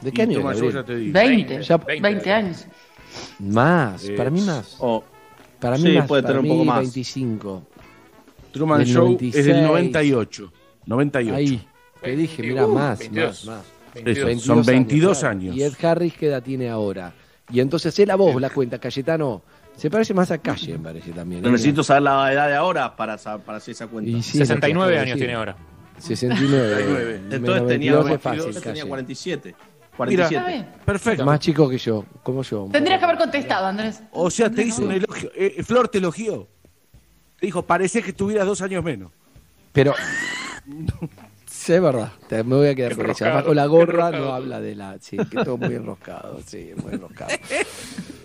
¿De 0.00 0.08
Y 0.08 0.12
qué 0.12 0.22
año 0.22 0.34
Truman 0.34 0.56
Show 0.56 0.70
ya 0.70 0.82
te 0.84 0.96
digo. 0.96 1.12
20, 1.12 1.62
Ya- 1.62 1.76
20, 1.76 2.32
años. 2.32 2.66
Más, 3.40 4.04
Eh, 4.08 4.12
para 4.16 4.30
mí 4.30 4.40
más. 4.40 4.78
Para 5.58 5.76
mí 5.76 5.82
sí, 5.90 5.98
más, 5.98 6.06
puede 6.06 6.22
para 6.22 6.34
tener 6.34 6.38
un 6.40 6.44
mí 6.44 6.50
poco 6.50 6.64
más. 6.64 6.78
25. 6.80 7.62
Truman 8.52 8.78
Del 8.78 8.88
Show 8.88 9.04
96. 9.04 9.36
es 9.36 9.54
del 9.54 9.62
98. 9.66 10.52
98. 10.86 11.34
Ahí, 11.36 11.66
te 12.02 12.16
dije, 12.16 12.42
mira, 12.42 12.66
Uh, 12.66 12.74
más, 12.74 12.98
22. 12.98 13.44
más, 13.44 13.56
más. 13.58 13.64
22. 13.94 14.42
Son 14.42 14.64
22 14.64 15.18
claro. 15.18 15.32
años. 15.36 15.56
Y 15.56 15.62
Ed 15.62 15.74
Harris, 15.84 16.14
¿qué 16.14 16.28
edad 16.28 16.42
tiene 16.42 16.70
ahora? 16.70 17.12
Y 17.52 17.60
entonces 17.60 17.96
él 17.98 18.10
a 18.10 18.16
vos 18.16 18.40
la 18.40 18.48
cuenta, 18.50 18.78
Cayetano. 18.78 19.42
Se 19.76 19.90
parece 19.90 20.12
más 20.12 20.30
a 20.30 20.38
Calle, 20.38 20.72
me 20.72 20.84
parece 20.84 21.12
también. 21.12 21.44
¿eh? 21.44 21.50
necesito 21.50 21.82
saber 21.82 22.02
la 22.02 22.32
edad 22.32 22.48
de 22.48 22.54
ahora 22.54 22.94
para, 22.94 23.16
para 23.16 23.58
hacer 23.58 23.72
esa 23.72 23.86
cuenta. 23.86 24.10
Y 24.10 24.22
sí, 24.22 24.38
69 24.38 24.92
es 24.92 24.98
lo 24.98 25.04
que 25.04 25.10
años 25.10 25.18
tiene 25.18 25.34
ahora. 25.34 25.56
69. 25.98 27.14
Entonces 27.16 27.40
Menos 27.40 27.66
tenía, 27.66 27.92
22 27.92 28.04
es 28.04 28.08
22, 28.08 28.22
fácil, 28.22 28.62
tenía 28.62 28.82
Calle. 28.82 28.88
47. 28.88 29.48
Está 29.48 29.96
47. 29.96 30.46
bien. 30.46 30.68
Perfecto. 30.84 31.24
Más 31.24 31.40
chico 31.40 31.68
que 31.68 31.78
yo, 31.78 32.04
como 32.22 32.42
yo. 32.42 32.68
Tendrías 32.72 32.98
que 32.98 33.04
haber 33.04 33.18
contestado, 33.18 33.66
Andrés. 33.66 34.02
O 34.12 34.30
sea, 34.30 34.50
te 34.50 34.62
hizo 34.62 34.82
un 34.82 34.92
elogio. 34.92 35.30
Eh, 35.34 35.62
Flor 35.62 35.88
te 35.88 35.98
elogió. 35.98 36.48
Te 37.38 37.46
dijo, 37.46 37.62
parece 37.62 38.02
que 38.02 38.12
tuvieras 38.12 38.46
dos 38.46 38.60
años 38.62 38.82
menos. 38.84 39.10
Pero. 39.72 39.94
Sí, 41.60 41.74
es 41.74 41.82
verdad. 41.82 42.10
Te- 42.26 42.42
me 42.42 42.56
voy 42.56 42.68
a 42.68 42.74
quedar 42.74 42.96
con 42.96 43.10
Además, 43.10 43.44
con 43.44 43.54
la 43.54 43.66
gorra 43.66 43.92
enroscado. 44.08 44.24
no 44.24 44.32
habla 44.32 44.60
de 44.62 44.74
la. 44.74 44.96
Sí, 44.98 45.18
que 45.18 45.44
todo 45.44 45.58
muy 45.58 45.74
enroscado. 45.74 46.40
Sí, 46.46 46.70
muy 46.82 46.94
enroscado. 46.94 47.30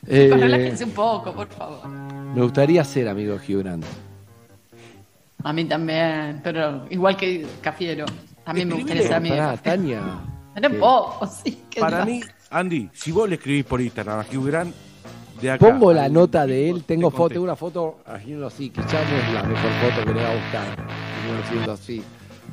Eh, 0.08 0.30
relájense 0.32 0.84
un 0.84 0.92
poco, 0.92 1.34
por 1.34 1.48
favor. 1.48 1.88
me 1.90 2.40
gustaría 2.44 2.84
ser 2.84 3.10
amigo 3.10 3.40
de 3.40 3.40
Hugh 3.40 3.64
Grant. 3.64 3.84
A 5.44 5.52
mí 5.52 5.66
también, 5.66 6.42
pero 6.44 6.86
igual 6.92 7.18
que 7.18 7.44
Cafiero. 7.60 8.06
También 8.44 8.68
me 8.68 8.76
gustaría 8.76 9.02
ser 9.08 9.28
pará, 9.28 9.58
Tania. 9.58 10.02
Pero 10.54 11.20
sí. 11.44 11.60
Para 11.80 12.06
mí, 12.06 12.22
Andy, 12.52 12.88
si 12.94 13.12
vos 13.12 13.28
le 13.28 13.36
escribís 13.36 13.66
por 13.66 13.82
Instagram 13.82 14.20
a 14.20 14.26
Hugh 14.32 14.46
Grant, 14.46 14.76
de 15.42 15.52
acá. 15.52 15.68
Pongo 15.68 15.92
la 15.92 16.08
nota 16.08 16.46
de 16.46 16.70
él, 16.70 16.84
tengo 16.84 17.10
te 17.10 17.18
foto, 17.18 17.42
una 17.42 17.56
foto, 17.56 17.98
así, 18.06 18.32
no, 18.34 18.48
sí, 18.52 18.70
quizás 18.70 19.10
no 19.10 19.18
es 19.18 19.34
la 19.34 19.42
mejor 19.44 19.72
foto 19.82 20.06
que 20.06 20.14
le 20.14 20.24
va 20.24 20.30
a 20.30 20.36
gustar, 20.36 20.78
no 21.58 21.66
lo 21.66 21.78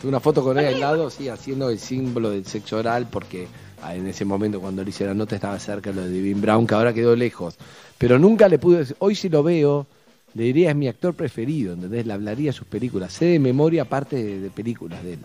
Una 0.04 0.20
foto 0.20 0.42
con 0.42 0.58
él 0.58 0.66
al 0.66 0.80
lado, 0.80 1.10
sí, 1.10 1.28
haciendo 1.28 1.70
el 1.70 1.78
símbolo 1.78 2.30
del 2.30 2.44
sexo 2.44 2.78
oral, 2.78 3.06
porque 3.10 3.46
ah, 3.82 3.94
en 3.94 4.06
ese 4.06 4.24
momento 4.24 4.60
cuando 4.60 4.82
le 4.82 4.90
hice 4.90 5.06
la 5.06 5.14
nota 5.14 5.36
estaba 5.36 5.58
cerca 5.58 5.92
lo 5.92 6.02
de 6.02 6.10
Devin 6.10 6.40
Brown, 6.40 6.66
que 6.66 6.74
ahora 6.74 6.92
quedó 6.92 7.14
lejos. 7.14 7.56
Pero 7.98 8.18
nunca 8.18 8.48
le 8.48 8.58
pude 8.58 8.78
decir, 8.78 8.96
hoy 8.98 9.14
si 9.14 9.28
lo 9.28 9.42
veo, 9.42 9.86
le 10.34 10.44
diría 10.44 10.70
es 10.70 10.76
mi 10.76 10.88
actor 10.88 11.14
preferido, 11.14 11.74
¿entendés? 11.74 12.06
Le 12.06 12.12
hablaría 12.12 12.50
de 12.50 12.52
sus 12.52 12.66
películas. 12.66 13.12
Sé 13.12 13.26
de 13.26 13.38
memoria 13.38 13.84
parte 13.84 14.16
de, 14.16 14.40
de 14.40 14.50
películas 14.50 15.02
de 15.04 15.14
él. 15.14 15.18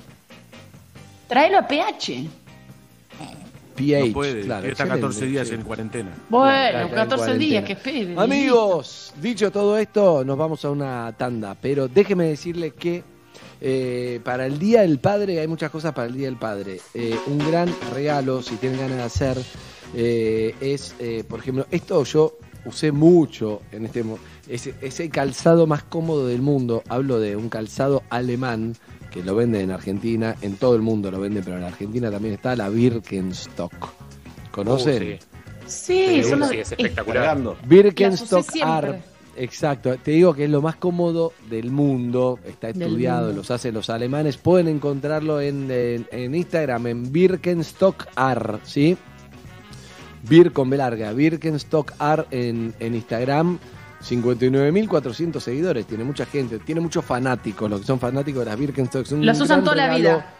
Tráelo 1.27 1.57
a 1.57 1.67
PH. 1.67 2.27
PH, 3.75 4.07
no 4.07 4.13
puede, 4.13 4.41
claro. 4.41 4.67
está 4.67 4.83
excelente, 4.83 5.01
14 5.01 5.25
días 5.27 5.47
sí. 5.47 5.53
en 5.53 5.61
cuarentena. 5.61 6.09
Bueno, 6.29 6.79
Acá 6.79 6.81
en 6.81 6.89
14 6.89 7.37
días, 7.37 7.63
que 7.63 7.73
espere. 7.73 8.15
Amigos, 8.17 9.13
dicho 9.21 9.51
todo 9.51 9.77
esto, 9.77 10.23
nos 10.25 10.37
vamos 10.37 10.65
a 10.65 10.71
una 10.71 11.13
tanda. 11.17 11.55
Pero 11.61 11.87
déjeme 11.87 12.25
decirle 12.25 12.71
que 12.71 13.03
eh, 13.61 14.19
para 14.23 14.45
el 14.45 14.59
Día 14.59 14.81
del 14.81 14.99
Padre 14.99 15.39
hay 15.39 15.47
muchas 15.47 15.71
cosas 15.71 15.93
para 15.93 16.07
el 16.07 16.13
Día 16.15 16.27
del 16.27 16.37
Padre. 16.37 16.79
Eh, 16.93 17.15
un 17.27 17.37
gran 17.39 17.69
regalo, 17.93 18.41
si 18.41 18.55
tienen 18.55 18.79
ganas 18.79 18.97
de 18.97 19.03
hacer, 19.03 19.37
eh, 19.95 20.55
es, 20.61 20.95
eh, 20.99 21.23
por 21.27 21.39
ejemplo, 21.39 21.65
esto 21.71 22.03
yo 22.03 22.37
usé 22.65 22.91
mucho 22.91 23.61
en 23.71 23.85
este 23.85 24.03
es, 24.49 24.67
es 24.81 24.99
el 24.99 25.09
calzado 25.09 25.67
más 25.67 25.83
cómodo 25.83 26.27
del 26.27 26.41
mundo. 26.41 26.83
Hablo 26.89 27.19
de 27.19 27.35
un 27.35 27.49
calzado 27.49 28.03
alemán 28.09 28.75
que 29.11 29.23
lo 29.23 29.35
venden 29.35 29.61
en 29.61 29.71
Argentina, 29.71 30.35
en 30.41 30.57
todo 30.57 30.75
el 30.75 30.81
mundo 30.81 31.09
lo 31.11 31.19
venden, 31.19 31.43
pero 31.43 31.57
en 31.57 31.63
Argentina 31.63 32.11
también 32.11 32.33
está 32.35 32.55
la 32.55 32.69
Birkenstock. 32.69 33.73
¿Conocen? 34.51 35.13
Uh, 35.13 35.17
Sí, 35.67 36.21
Sí, 36.21 36.23
son 36.23 36.39
los- 36.39 36.49
sí, 36.49 36.59
es 36.59 36.71
espectacular. 36.71 37.37
Birkenstock. 37.65 38.45
Art. 38.63 39.01
Exacto, 39.37 39.95
te 39.97 40.11
digo 40.11 40.33
que 40.33 40.45
es 40.45 40.49
lo 40.49 40.61
más 40.61 40.75
cómodo 40.77 41.31
del 41.49 41.69
mundo, 41.71 42.39
está 42.45 42.69
estudiado, 42.69 43.27
mundo. 43.27 43.37
los 43.37 43.51
hacen 43.51 43.73
los 43.73 43.89
alemanes, 43.89 44.37
pueden 44.37 44.67
encontrarlo 44.67 45.39
en, 45.41 45.69
en- 45.71 46.07
en 46.11 46.33
Instagram, 46.35 46.87
en 46.87 47.11
Birkenstock 47.11 48.07
Art, 48.15 48.61
¿sí? 48.63 48.97
Bir 50.27 50.51
con 50.51 50.69
B 50.69 50.77
larga, 50.77 51.13
Birkenstock 51.13 51.93
Art 51.99 52.27
en, 52.31 52.73
en 52.79 52.95
Instagram, 52.95 53.59
59.400 54.03 55.39
seguidores, 55.39 55.85
tiene 55.85 56.03
mucha 56.03 56.25
gente, 56.25 56.59
tiene 56.59 56.81
muchos 56.81 57.03
fanáticos, 57.05 57.69
los 57.69 57.81
que 57.81 57.85
son 57.87 57.99
fanáticos 57.99 58.39
de 58.43 58.45
las 58.51 58.59
Birkenstock. 58.59 59.05
es 59.05 59.11
un 59.11 59.25
Las 59.25 59.39
usan 59.39 59.63
toda 59.63 59.75
la 59.75 59.95
vida. 59.95 60.33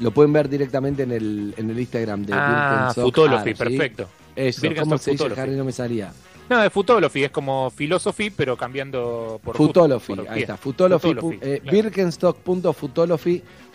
lo 0.00 0.10
pueden 0.10 0.32
ver 0.32 0.48
directamente 0.48 1.02
en 1.04 1.12
el, 1.12 1.54
en 1.56 1.70
el 1.70 1.78
Instagram 1.78 2.24
de 2.24 2.32
Ah, 2.34 2.48
Birkenstock 2.94 3.04
Futology, 3.04 3.34
Art, 3.36 3.46
¿sí? 3.46 3.54
perfecto. 3.54 4.08
Eso, 4.34 4.60
Birkenstock 4.62 4.84
¿cómo 4.88 4.98
se 4.98 5.10
dice, 5.12 5.22
Futology. 5.24 5.40
Harry? 5.40 5.56
No 5.56 5.64
me 5.64 5.72
salía. 5.72 6.12
No, 6.48 6.58
de 6.60 6.70
Futology, 6.70 7.22
es 7.24 7.30
como 7.30 7.70
Philosophy, 7.70 8.30
pero 8.30 8.56
cambiando 8.56 9.40
por 9.44 9.56
Futology, 9.56 10.04
fut, 10.04 10.16
por 10.16 10.28
ahí 10.28 10.34
pie. 10.34 10.42
está. 10.42 10.56
Pu- 10.60 11.38
eh, 11.40 11.60
claro. 11.62 11.76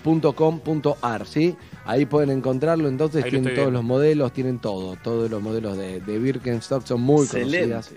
birkenstock.futology.com.ar, 0.04 1.26
¿sí? 1.26 1.56
Ahí 1.86 2.06
pueden 2.06 2.30
encontrarlo, 2.32 2.88
entonces 2.88 3.24
Ahí 3.24 3.30
tienen 3.30 3.46
todos 3.54 3.56
viendo. 3.58 3.72
los 3.72 3.84
modelos, 3.84 4.32
tienen 4.34 4.60
todo. 4.60 4.98
Todos 5.04 5.30
los 5.30 5.42
modelos 5.42 5.78
de, 5.78 6.00
de 6.02 6.20
Birkenstock 6.20 6.86
son 6.86 7.02
muy 7.02 7.24
Excelente. 7.24 7.70
conocidas 7.70 7.92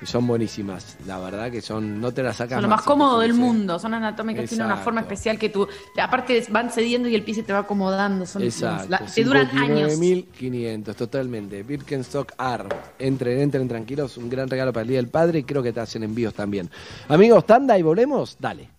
y 0.00 0.06
son 0.06 0.26
buenísimas. 0.26 0.96
La 1.06 1.18
verdad 1.18 1.50
que 1.50 1.60
son, 1.60 2.00
no 2.00 2.12
te 2.12 2.22
las 2.22 2.36
sacas 2.36 2.56
Son 2.56 2.62
lo 2.62 2.68
más 2.68 2.82
cómodo 2.82 3.18
del 3.20 3.34
mundo, 3.34 3.78
son 3.78 3.94
anatómicas, 3.94 4.48
tienen 4.48 4.66
una 4.66 4.76
forma 4.76 5.00
especial 5.00 5.38
que 5.38 5.48
tú, 5.48 5.66
aparte 6.00 6.44
van 6.50 6.70
cediendo 6.70 7.08
y 7.08 7.14
el 7.14 7.24
pie 7.24 7.34
se 7.34 7.42
te 7.42 7.52
va 7.52 7.60
acomodando, 7.60 8.24
son 8.26 8.42
Exacto. 8.42 8.86
la- 8.88 8.98
te 9.00 9.24
duran 9.24 9.48
años. 9.58 9.92
59.500, 9.98 10.94
totalmente. 10.94 11.62
Birkenstock 11.62 12.32
Art. 12.38 12.72
Entren, 12.98 13.40
entren 13.40 13.66
tranquilos. 13.68 14.16
Un 14.16 14.30
gran 14.30 14.48
regalo 14.48 14.72
para 14.72 14.82
el 14.82 14.88
Día 14.88 14.98
del 14.98 15.08
Padre 15.08 15.40
y 15.40 15.44
creo 15.44 15.62
que 15.62 15.72
te 15.72 15.80
hacen 15.80 16.02
envíos 16.02 16.34
también. 16.34 16.70
Amigos, 17.08 17.44
tanda 17.46 17.76
y 17.78 17.82
volvemos. 17.82 18.36
Dale. 18.38 18.70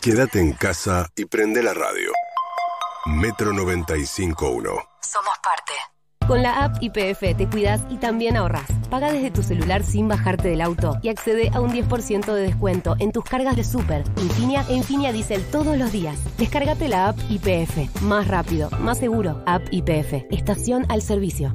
Quédate 0.00 0.40
en 0.40 0.52
casa 0.52 1.08
y 1.16 1.24
prende 1.24 1.62
la 1.62 1.72
radio. 1.74 2.10
Metro 3.06 3.52
95.1. 3.52 4.62
Somos 5.00 5.34
parte. 5.42 5.72
Con 6.26 6.42
la 6.42 6.64
app 6.64 6.82
IPF 6.82 7.36
te 7.36 7.46
cuidas 7.46 7.82
y 7.88 7.98
también 7.98 8.36
ahorras. 8.36 8.66
Paga 8.90 9.12
desde 9.12 9.30
tu 9.30 9.44
celular 9.44 9.84
sin 9.84 10.08
bajarte 10.08 10.48
del 10.48 10.60
auto 10.60 10.96
y 11.00 11.08
accede 11.08 11.50
a 11.52 11.60
un 11.60 11.70
10% 11.70 12.34
de 12.34 12.42
descuento 12.42 12.96
en 12.98 13.12
tus 13.12 13.22
cargas 13.22 13.54
de 13.54 13.62
Super, 13.62 14.02
Infinia 14.20 14.64
e 14.68 14.74
Infinia 14.74 15.12
Diesel 15.12 15.44
todos 15.52 15.76
los 15.78 15.92
días. 15.92 16.18
Descárgate 16.36 16.88
la 16.88 17.08
app 17.08 17.18
IPF. 17.30 18.02
Más 18.02 18.26
rápido, 18.26 18.70
más 18.80 18.98
seguro. 18.98 19.40
App 19.46 19.62
IPF. 19.70 20.26
Estación 20.30 20.84
al 20.88 21.00
servicio. 21.00 21.54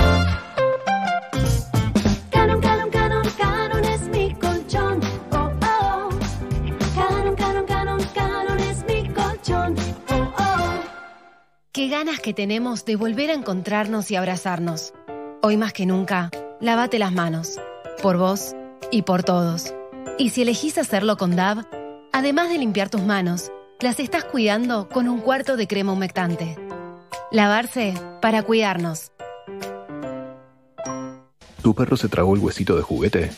Qué 11.81 11.87
ganas 11.87 12.19
que 12.19 12.31
tenemos 12.31 12.85
de 12.85 12.95
volver 12.95 13.31
a 13.31 13.33
encontrarnos 13.33 14.11
y 14.11 14.15
abrazarnos. 14.15 14.93
Hoy 15.41 15.57
más 15.57 15.73
que 15.73 15.87
nunca, 15.87 16.29
lávate 16.59 16.99
las 16.99 17.11
manos. 17.11 17.59
Por 18.03 18.17
vos 18.17 18.55
y 18.91 19.01
por 19.01 19.23
todos. 19.23 19.73
Y 20.19 20.29
si 20.29 20.43
elegís 20.43 20.77
hacerlo 20.77 21.17
con 21.17 21.35
DAB, 21.35 21.65
además 22.13 22.49
de 22.49 22.59
limpiar 22.59 22.91
tus 22.91 23.01
manos, 23.01 23.51
las 23.79 23.99
estás 23.99 24.23
cuidando 24.25 24.89
con 24.89 25.09
un 25.09 25.21
cuarto 25.21 25.57
de 25.57 25.65
crema 25.65 25.93
humectante. 25.93 26.55
Lavarse 27.31 27.95
para 28.21 28.43
cuidarnos. 28.43 29.11
¿Tu 31.63 31.73
perro 31.73 31.97
se 31.97 32.09
tragó 32.09 32.35
el 32.35 32.41
huesito 32.41 32.75
de 32.75 32.83
juguete? 32.83 33.31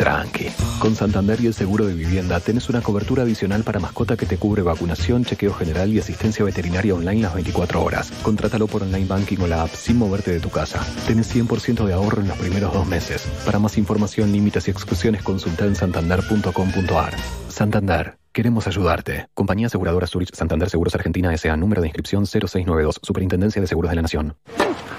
Tranqui. 0.00 0.46
Con 0.78 0.96
Santander 0.96 1.38
y 1.42 1.46
el 1.48 1.52
seguro 1.52 1.84
de 1.84 1.92
vivienda 1.92 2.40
tenés 2.40 2.70
una 2.70 2.80
cobertura 2.80 3.24
adicional 3.24 3.64
para 3.64 3.80
mascota 3.80 4.16
que 4.16 4.24
te 4.24 4.38
cubre 4.38 4.62
vacunación, 4.62 5.26
chequeo 5.26 5.52
general 5.52 5.92
y 5.92 5.98
asistencia 5.98 6.42
veterinaria 6.42 6.94
online 6.94 7.20
las 7.20 7.34
24 7.34 7.84
horas. 7.84 8.10
Contrátalo 8.22 8.66
por 8.66 8.82
online 8.82 9.04
banking 9.04 9.36
o 9.42 9.46
la 9.46 9.62
app 9.62 9.74
sin 9.74 9.98
moverte 9.98 10.30
de 10.30 10.40
tu 10.40 10.48
casa. 10.48 10.80
Tenés 11.06 11.36
100% 11.36 11.84
de 11.84 11.92
ahorro 11.92 12.22
en 12.22 12.28
los 12.28 12.38
primeros 12.38 12.72
dos 12.72 12.86
meses. 12.86 13.28
Para 13.44 13.58
más 13.58 13.76
información, 13.76 14.32
límites 14.32 14.68
y 14.68 14.70
exclusiones, 14.70 15.22
consulta 15.22 15.66
en 15.66 15.76
santander.com.ar. 15.76 17.14
Santander. 17.50 18.16
Queremos 18.32 18.66
ayudarte. 18.68 19.26
Compañía 19.34 19.66
Aseguradora 19.66 20.06
Zurich 20.06 20.34
Santander 20.34 20.70
Seguros 20.70 20.94
Argentina 20.94 21.34
S.A. 21.34 21.58
Número 21.58 21.82
de 21.82 21.88
inscripción 21.88 22.24
0692. 22.24 23.00
Superintendencia 23.02 23.60
de 23.60 23.68
Seguros 23.68 23.90
de 23.90 23.96
la 23.96 24.02
Nación. 24.02 24.36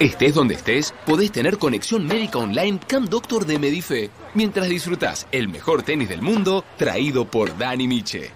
Estés 0.02 0.34
donde 0.34 0.56
estés, 0.56 0.95
podés 1.06 1.32
tener 1.32 1.60
conexión 1.60 2.07
médica 2.07 2.40
online 2.40 2.80
Cam 2.88 3.06
Doctor 3.06 3.45
de 3.45 3.60
Medife, 3.60 4.10
mientras 4.34 4.68
disfrutás 4.68 5.28
el 5.32 5.48
mejor 5.48 5.84
tenis 5.84 6.10
del 6.10 6.23
mundo 6.23 6.65
traído 6.76 7.26
por 7.26 7.56
Dani 7.56 7.88
Miche. 7.88 8.32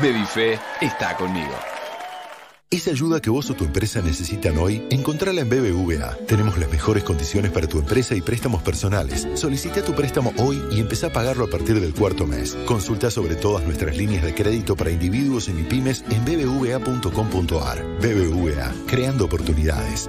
Medife 0.00 0.56
está 0.80 1.16
conmigo. 1.16 1.52
Esa 2.70 2.92
ayuda 2.92 3.20
que 3.20 3.28
vos 3.28 3.50
o 3.50 3.54
tu 3.54 3.64
empresa 3.64 4.02
necesitan 4.02 4.56
hoy, 4.56 4.86
encontrala 4.88 5.40
en 5.40 5.48
BBVA. 5.48 6.16
Tenemos 6.28 6.58
las 6.58 6.70
mejores 6.70 7.02
condiciones 7.02 7.50
para 7.50 7.66
tu 7.66 7.80
empresa 7.80 8.14
y 8.14 8.20
préstamos 8.20 8.62
personales. 8.62 9.26
Solicita 9.34 9.82
tu 9.82 9.94
préstamo 9.94 10.32
hoy 10.38 10.62
y 10.70 10.78
empezá 10.78 11.08
a 11.08 11.12
pagarlo 11.12 11.46
a 11.46 11.50
partir 11.50 11.80
del 11.80 11.92
cuarto 11.92 12.24
mes. 12.24 12.56
Consulta 12.66 13.10
sobre 13.10 13.34
todas 13.34 13.64
nuestras 13.64 13.96
líneas 13.96 14.22
de 14.22 14.32
crédito 14.32 14.76
para 14.76 14.92
individuos 14.92 15.48
y 15.48 15.54
MIPIMES 15.54 16.04
en 16.10 16.24
bbva.com.ar. 16.24 17.84
BBVA, 18.00 18.72
creando 18.86 19.24
oportunidades. 19.24 20.08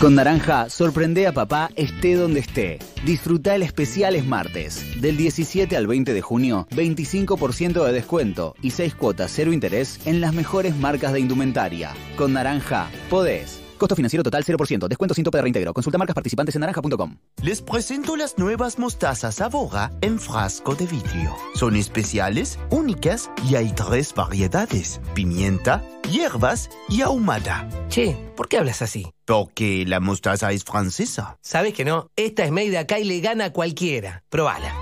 Con 0.00 0.14
Naranja, 0.14 0.68
sorprende 0.68 1.26
a 1.26 1.32
papá 1.32 1.70
esté 1.74 2.16
donde 2.16 2.40
esté. 2.40 2.78
Disfruta 3.06 3.54
el 3.54 3.62
especiales 3.62 4.26
martes. 4.26 5.00
Del 5.00 5.16
17 5.16 5.74
al 5.74 5.86
20 5.86 6.12
de 6.12 6.20
junio, 6.20 6.66
25% 6.72 7.82
de 7.82 7.92
descuento 7.94 8.54
y 8.60 8.72
6 8.72 8.94
cuotas 8.94 9.32
cero 9.34 9.54
interés 9.54 10.06
en 10.06 10.20
las 10.20 10.34
mejores 10.34 10.76
marcas 10.76 11.14
de 11.14 11.20
indumentaria. 11.20 11.94
Con 12.18 12.34
Naranja, 12.34 12.90
podés. 13.08 13.65
Costo 13.78 13.94
financiero 13.94 14.22
total 14.22 14.44
0%. 14.44 14.88
Descuento 14.88 15.14
sin 15.14 15.24
tope 15.24 15.38
de 15.38 15.42
reintegro. 15.42 15.74
Consulta 15.74 15.98
marcas 15.98 16.14
participantes 16.14 16.54
en 16.54 16.60
naranja.com. 16.60 17.16
Les 17.42 17.62
presento 17.62 18.16
las 18.16 18.38
nuevas 18.38 18.78
mostazas 18.78 19.40
Avora 19.40 19.92
en 20.00 20.18
frasco 20.18 20.74
de 20.74 20.86
vidrio. 20.86 21.34
Son 21.54 21.76
especiales, 21.76 22.58
únicas 22.70 23.30
y 23.48 23.56
hay 23.56 23.72
tres 23.72 24.14
variedades: 24.14 25.00
pimienta, 25.14 25.84
hierbas 26.10 26.70
y 26.88 27.02
ahumada. 27.02 27.68
Che, 27.88 28.16
¿por 28.36 28.48
qué 28.48 28.58
hablas 28.58 28.82
así? 28.82 29.06
Porque 29.24 29.84
la 29.86 30.00
mostaza 30.00 30.52
es 30.52 30.64
francesa. 30.64 31.36
Sabes 31.42 31.74
que 31.74 31.84
no, 31.84 32.10
esta 32.16 32.44
es 32.44 32.52
made 32.52 32.78
acá 32.78 32.98
y 32.98 33.04
le 33.04 33.20
gana 33.20 33.46
a 33.46 33.52
cualquiera. 33.52 34.22
Probala. 34.30 34.72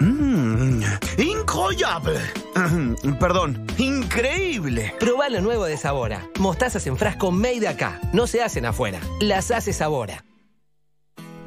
Mmm, 0.00 0.82
incroyable. 1.18 2.20
Perdón, 3.18 3.66
increíble. 3.78 4.94
Probá 4.98 5.28
lo 5.28 5.40
nuevo 5.40 5.64
de 5.64 5.76
Sabora. 5.76 6.28
Mostazas 6.38 6.86
en 6.86 6.96
frasco 6.96 7.30
made 7.30 7.68
acá. 7.68 8.00
No 8.12 8.26
se 8.26 8.42
hacen 8.42 8.66
afuera. 8.66 9.00
Las 9.20 9.50
hace 9.50 9.72
Sabora. 9.72 10.24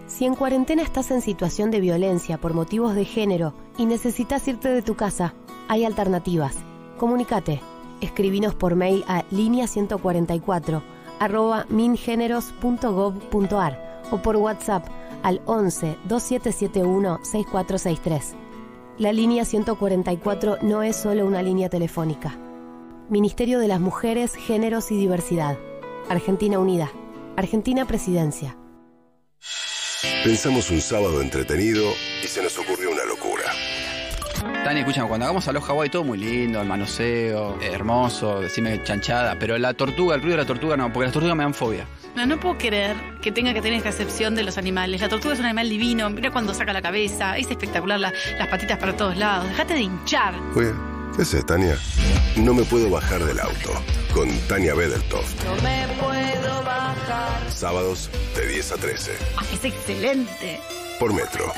Si 0.08 0.26
en 0.26 0.36
cuarentena 0.36 0.84
estás 0.84 1.10
en 1.10 1.22
situación 1.22 1.72
de 1.72 1.80
violencia 1.80 2.38
por 2.38 2.54
motivos 2.54 2.94
de 2.94 3.06
género 3.06 3.56
y 3.78 3.88
necesitas 3.88 4.48
irte 4.48 4.70
de 4.70 4.84
tu 4.84 4.96
casa, 4.96 5.34
hay 5.68 5.86
alternativas. 5.86 6.56
Comunicate. 6.98 7.62
Escribinos 8.02 8.54
por 8.54 8.76
mail 8.76 9.04
a 9.08 9.24
línea 9.32 9.66
144 9.66 10.84
arroba 11.20 11.66
mingeneros.gov.ar 11.70 14.04
o 14.12 14.22
por 14.22 14.36
WhatsApp 14.36 14.86
al 15.24 15.42
11 15.46 15.98
2771 16.08 17.20
6463. 17.24 18.43
La 19.00 19.12
línea 19.12 19.44
144 19.44 20.60
no 20.62 20.84
es 20.84 20.96
solo 20.96 21.26
una 21.26 21.42
línea 21.42 21.68
telefónica. 21.68 22.38
Ministerio 23.10 23.58
de 23.58 23.68
las 23.68 23.80
Mujeres, 23.80 24.36
Géneros 24.36 24.92
y 24.92 24.98
Diversidad. 24.98 25.58
Argentina 26.10 26.60
Unida. 26.60 26.92
Argentina 27.36 27.88
Presidencia. 27.88 28.56
Pensamos 30.24 30.70
un 30.70 30.80
sábado 30.80 31.24
entretenido 31.24 31.84
y 32.24 32.28
se 32.28 32.44
nos 32.44 32.56
ocurrió. 32.60 32.83
Tania, 34.64 34.80
escúchame, 34.82 35.10
cuando 35.10 35.26
hagamos 35.26 35.46
a 35.50 35.52
los 35.52 35.62
Hawái 35.66 35.90
todo 35.90 36.06
muy 36.06 36.18
lindo, 36.18 36.62
el 36.62 36.68
manoseo, 36.68 37.60
hermoso, 37.62 38.40
decime 38.40 38.82
chanchada, 38.84 39.36
pero 39.38 39.58
la 39.58 39.74
tortuga, 39.74 40.16
el 40.16 40.22
ruido 40.22 40.38
de 40.38 40.44
la 40.44 40.48
tortuga 40.48 40.78
no, 40.78 40.92
porque 40.94 41.06
las 41.08 41.14
tortugas 41.14 41.36
me 41.36 41.44
dan 41.44 41.54
fobia. 41.54 41.86
No, 42.16 42.26
no 42.26 42.40
puedo 42.40 42.58
creer 42.58 42.96
que 43.22 43.32
tenga 43.34 43.54
que 43.54 43.62
tener 43.62 43.78
esta 43.80 43.90
excepción 43.90 44.36
de 44.36 44.44
los 44.44 44.58
animales. 44.58 45.02
La 45.02 45.10
tortuga 45.10 45.34
es 45.34 45.40
un 45.42 45.48
animal 45.48 45.68
divino. 45.68 46.10
Mira 46.12 46.32
cuando 46.32 46.54
saca 46.54 46.72
la 46.72 46.82
cabeza. 46.82 47.38
Es 47.38 47.50
espectacular 47.52 48.00
la- 48.00 48.14
las 48.38 48.48
patitas 48.48 48.78
para 48.78 48.96
todos 48.96 49.18
lados. 49.18 49.50
Déjate 49.50 49.74
de 49.74 49.82
hinchar. 49.82 50.34
Oye, 50.56 50.72
¿qué 51.16 51.24
haces, 51.24 51.46
Tania? 51.46 51.76
No 52.38 52.54
me 52.54 52.64
puedo 52.64 52.90
bajar 52.90 53.22
del 53.26 53.40
auto. 53.40 53.72
Con 54.14 54.30
Tania 54.48 54.76
Bedeltoft. 54.76 55.44
No 55.44 55.56
me 55.64 55.88
puedo 56.00 56.64
bajar. 56.64 57.52
Sábados 57.52 58.10
de 58.36 58.48
10 58.48 58.72
a 58.72 58.76
13. 58.78 59.12
Es 59.52 59.66
excelente. 59.66 60.60
Por 61.00 61.14
Metro. 61.14 61.52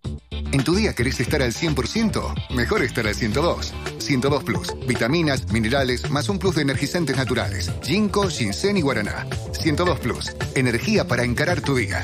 ¿En 0.52 0.64
tu 0.64 0.76
día 0.76 0.94
querés 0.94 1.20
estar 1.20 1.42
al 1.42 1.54
100%? 1.54 2.54
Mejor 2.56 2.84
estar 2.84 3.08
al 3.08 3.16
102. 3.16 3.74
102 3.98 4.44
Plus. 4.44 4.76
Vitaminas, 4.88 5.52
minerales, 5.52 6.10
más 6.12 6.30
un 6.30 6.38
plus 6.40 6.56
de 6.56 6.62
energizantes 6.62 7.18
naturales. 7.18 7.72
Ginkgo, 7.84 8.30
ginseng 8.30 8.78
y 8.78 8.82
guaraná. 8.82 9.28
102 9.52 10.00
Plus. 10.00 10.34
Energía 10.56 11.08
para 11.08 11.24
encarar 11.24 11.62
tu 11.62 11.76
día. 11.76 12.04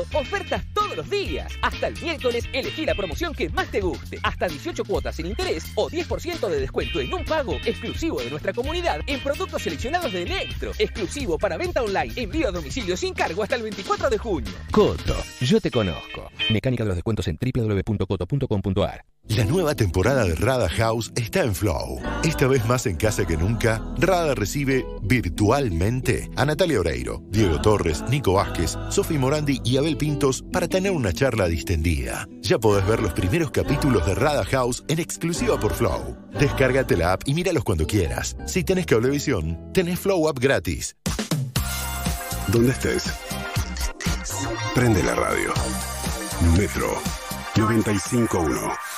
Ofertas 0.00 0.64
todos 0.72 0.96
los 0.96 1.10
días. 1.10 1.52
Hasta 1.62 1.88
el 1.88 2.00
miércoles, 2.00 2.44
elegí 2.52 2.86
la 2.86 2.94
promoción 2.94 3.34
que 3.34 3.48
más 3.50 3.70
te 3.70 3.80
guste. 3.80 4.18
Hasta 4.22 4.48
18 4.48 4.84
cuotas 4.84 5.16
sin 5.16 5.26
interés 5.26 5.64
o 5.74 5.90
10% 5.90 6.48
de 6.48 6.60
descuento 6.60 7.00
en 7.00 7.12
un 7.12 7.24
pago 7.24 7.54
exclusivo 7.64 8.20
de 8.20 8.30
nuestra 8.30 8.52
comunidad 8.52 9.00
en 9.06 9.20
productos 9.20 9.62
seleccionados 9.62 10.12
de 10.12 10.22
Electro. 10.22 10.72
Exclusivo 10.78 11.38
para 11.38 11.56
venta 11.56 11.82
online, 11.82 12.12
envío 12.16 12.48
a 12.48 12.52
domicilio 12.52 12.96
sin 12.96 13.14
cargo 13.14 13.42
hasta 13.42 13.56
el 13.56 13.62
24 13.62 14.10
de 14.10 14.18
junio. 14.18 14.52
Coto, 14.70 15.16
yo 15.40 15.60
te 15.60 15.70
conozco. 15.70 16.30
Mecánica 16.50 16.84
de 16.84 16.88
los 16.88 16.96
descuentos 16.96 17.28
en 17.28 17.38
www.coto.com.ar. 17.38 19.11
La 19.28 19.44
nueva 19.44 19.74
temporada 19.74 20.24
de 20.24 20.34
Rada 20.34 20.68
House 20.68 21.12
está 21.14 21.42
en 21.42 21.54
Flow. 21.54 22.00
Esta 22.22 22.46
vez 22.48 22.66
más 22.66 22.86
en 22.86 22.96
casa 22.96 23.24
que 23.24 23.36
nunca, 23.36 23.80
Rada 23.96 24.34
recibe 24.34 24.84
virtualmente 25.00 26.28
a 26.36 26.44
Natalia 26.44 26.80
Oreiro, 26.80 27.22
Diego 27.30 27.60
Torres, 27.62 28.02
Nico 28.10 28.34
Vázquez, 28.34 28.76
Sofi 28.90 29.16
Morandi 29.16 29.60
y 29.64 29.78
Abel 29.78 29.96
Pintos 29.96 30.44
para 30.52 30.68
tener 30.68 30.92
una 30.92 31.12
charla 31.12 31.46
distendida. 31.46 32.28
Ya 32.40 32.58
podés 32.58 32.86
ver 32.86 33.00
los 33.00 33.12
primeros 33.12 33.52
capítulos 33.52 34.04
de 34.06 34.16
Rada 34.16 34.44
House 34.44 34.84
en 34.88 34.98
exclusiva 34.98 35.58
por 35.58 35.72
Flow. 35.72 36.16
Descárgate 36.38 36.96
la 36.96 37.12
app 37.12 37.22
y 37.24 37.32
míralos 37.32 37.64
cuando 37.64 37.86
quieras. 37.86 38.36
Si 38.46 38.64
tenés 38.64 38.86
cablevisión, 38.86 39.72
tenés 39.72 39.98
Flow 40.00 40.28
App 40.28 40.38
gratis. 40.38 40.96
¿Dónde 42.48 42.72
estés? 42.72 43.04
Prende 44.74 45.02
la 45.02 45.14
radio. 45.14 45.52
Metro 46.58 47.00
951. 47.56 48.91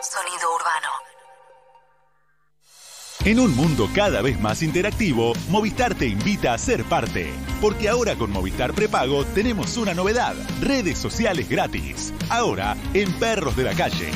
Sonido 0.00 0.54
urbano. 0.54 0.88
En 3.24 3.40
un 3.40 3.56
mundo 3.56 3.88
cada 3.92 4.22
vez 4.22 4.40
más 4.40 4.62
interactivo, 4.62 5.32
Movistar 5.48 5.96
te 5.96 6.06
invita 6.06 6.54
a 6.54 6.58
ser 6.58 6.84
parte. 6.84 7.32
Porque 7.60 7.88
ahora 7.88 8.14
con 8.14 8.30
Movistar 8.30 8.72
Prepago 8.72 9.24
tenemos 9.24 9.76
una 9.76 9.94
novedad: 9.94 10.34
redes 10.60 10.98
sociales 10.98 11.48
gratis. 11.48 12.14
Ahora 12.30 12.76
en 12.94 13.12
Perros 13.18 13.56
de 13.56 13.64
la 13.64 13.74
Calle. 13.74 14.10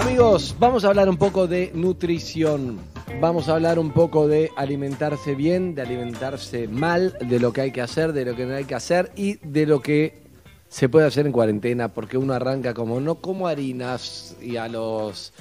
Amigos, 0.00 0.54
vamos 0.58 0.84
a 0.84 0.88
hablar 0.88 1.08
un 1.08 1.16
poco 1.16 1.46
de 1.46 1.72
nutrición. 1.74 2.95
Vamos 3.20 3.48
a 3.48 3.54
hablar 3.54 3.78
un 3.78 3.92
poco 3.92 4.28
de 4.28 4.50
alimentarse 4.56 5.34
bien, 5.34 5.74
de 5.74 5.82
alimentarse 5.82 6.68
mal, 6.68 7.16
de 7.20 7.40
lo 7.40 7.52
que 7.52 7.62
hay 7.62 7.70
que 7.72 7.80
hacer, 7.80 8.12
de 8.12 8.24
lo 8.26 8.36
que 8.36 8.44
no 8.44 8.54
hay 8.54 8.64
que 8.64 8.74
hacer 8.74 9.10
y 9.16 9.34
de 9.46 9.64
lo 9.64 9.80
que 9.80 10.22
se 10.68 10.88
puede 10.90 11.06
hacer 11.06 11.24
en 11.24 11.32
cuarentena, 11.32 11.88
porque 11.88 12.18
uno 12.18 12.34
arranca 12.34 12.74
como 12.74 13.00
no 13.00 13.14
como 13.16 13.46
harinas 13.46 14.36
y 14.42 14.56
a 14.56 14.68
los 14.68 15.32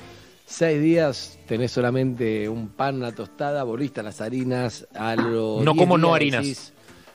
seis 0.46 0.82
días 0.82 1.38
tenés 1.48 1.72
solamente 1.72 2.48
un 2.48 2.70
pan, 2.70 2.96
una 2.98 3.12
tostada, 3.14 3.64
volviste 3.64 4.00
a 4.00 4.04
las 4.04 4.22
harinas, 4.22 4.88
a 4.96 5.16
los 5.18 5.62
No 5.64 5.74
10 5.74 5.84
como 5.84 5.98
no 5.98 6.14
harinas. 6.14 6.44
decís- 6.46 6.72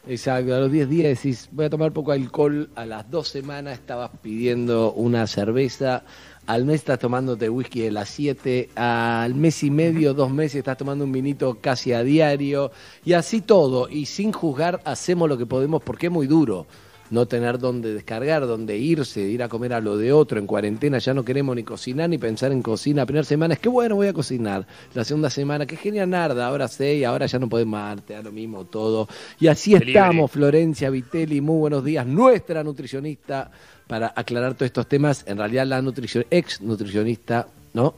Exacto, 0.09 0.55
a 0.55 0.59
los 0.61 0.73
10 0.73 0.89
días 0.89 1.09
decís, 1.23 1.49
voy 1.53 1.67
a 1.67 1.71
tomar 1.71 1.93
poco 1.93 2.13
alcohol, 2.13 2.71
a 2.75 2.87
las 2.87 3.11
dos 3.11 3.29
semanas 3.29 3.75
estabas 3.79 4.11
pidiendo 4.23 4.93
una 4.93 5.27
cerveza, 5.27 6.05
al 6.51 6.65
mes 6.65 6.81
estás 6.81 6.99
tomándote 6.99 7.49
whisky 7.49 7.83
de 7.83 7.93
las 7.93 8.09
7, 8.09 8.71
al 8.75 9.37
mes 9.37 9.63
y 9.63 9.71
medio, 9.71 10.15
dos 10.15 10.33
meses 10.33 10.57
estás 10.57 10.77
tomando 10.77 11.05
un 11.05 11.13
vinito 11.13 11.59
casi 11.61 11.93
a 11.93 12.03
diario, 12.03 12.73
y 13.05 13.13
así 13.13 13.41
todo, 13.41 13.89
y 13.89 14.07
sin 14.07 14.33
juzgar 14.33 14.81
hacemos 14.85 15.29
lo 15.29 15.39
que 15.39 15.47
podemos 15.47 15.81
porque 15.81 16.07
es 16.07 16.13
muy 16.13 16.27
duro 16.27 16.67
no 17.11 17.27
tener 17.27 17.59
dónde 17.59 17.93
descargar, 17.93 18.47
dónde 18.47 18.79
irse, 18.79 19.21
ir 19.21 19.43
a 19.43 19.49
comer 19.49 19.73
a 19.73 19.81
lo 19.81 19.97
de 19.97 20.13
otro. 20.13 20.39
En 20.39 20.47
cuarentena 20.47 20.99
ya 20.99 21.13
no 21.13 21.25
queremos 21.25 21.57
ni 21.57 21.65
cocinar 21.65 22.09
ni 22.09 22.19
pensar 22.19 22.53
en 22.53 22.63
cocina. 22.63 23.03
La 23.03 23.07
primera 23.07 23.25
semana 23.25 23.55
es 23.55 23.61
que 23.61 23.69
bueno, 23.69 23.97
voy 23.97 24.07
a 24.07 24.13
cocinar. 24.13 24.65
La 24.95 25.05
segunda 25.05 25.29
semana, 25.29 25.67
que 25.67 25.77
genial, 25.77 26.09
nada, 26.09 26.47
ahora 26.47 26.69
sé 26.69 26.95
y 26.95 27.05
ahora 27.05 27.27
ya 27.27 27.41
no 27.41 27.49
podemos 27.49 27.73
más, 27.73 28.03
te 28.03 28.15
da 28.15 28.23
lo 28.23 28.31
mismo 28.31 28.65
todo. 28.65 29.09
Y 29.41 29.49
así 29.49 29.75
estamos, 29.75 30.31
Florencia 30.31 30.89
Vitelli, 30.89 31.41
muy 31.41 31.59
buenos 31.59 31.85
días, 31.85 32.07
nuestra 32.07 32.63
nutricionista, 32.63 33.51
para 33.91 34.13
aclarar 34.15 34.55
todos 34.55 34.67
estos 34.67 34.87
temas. 34.87 35.25
En 35.27 35.37
realidad 35.37 35.67
la 35.67 35.83
nutrición, 35.83 36.25
ex 36.31 36.61
nutricionista, 36.61 37.49
¿no? 37.75 37.93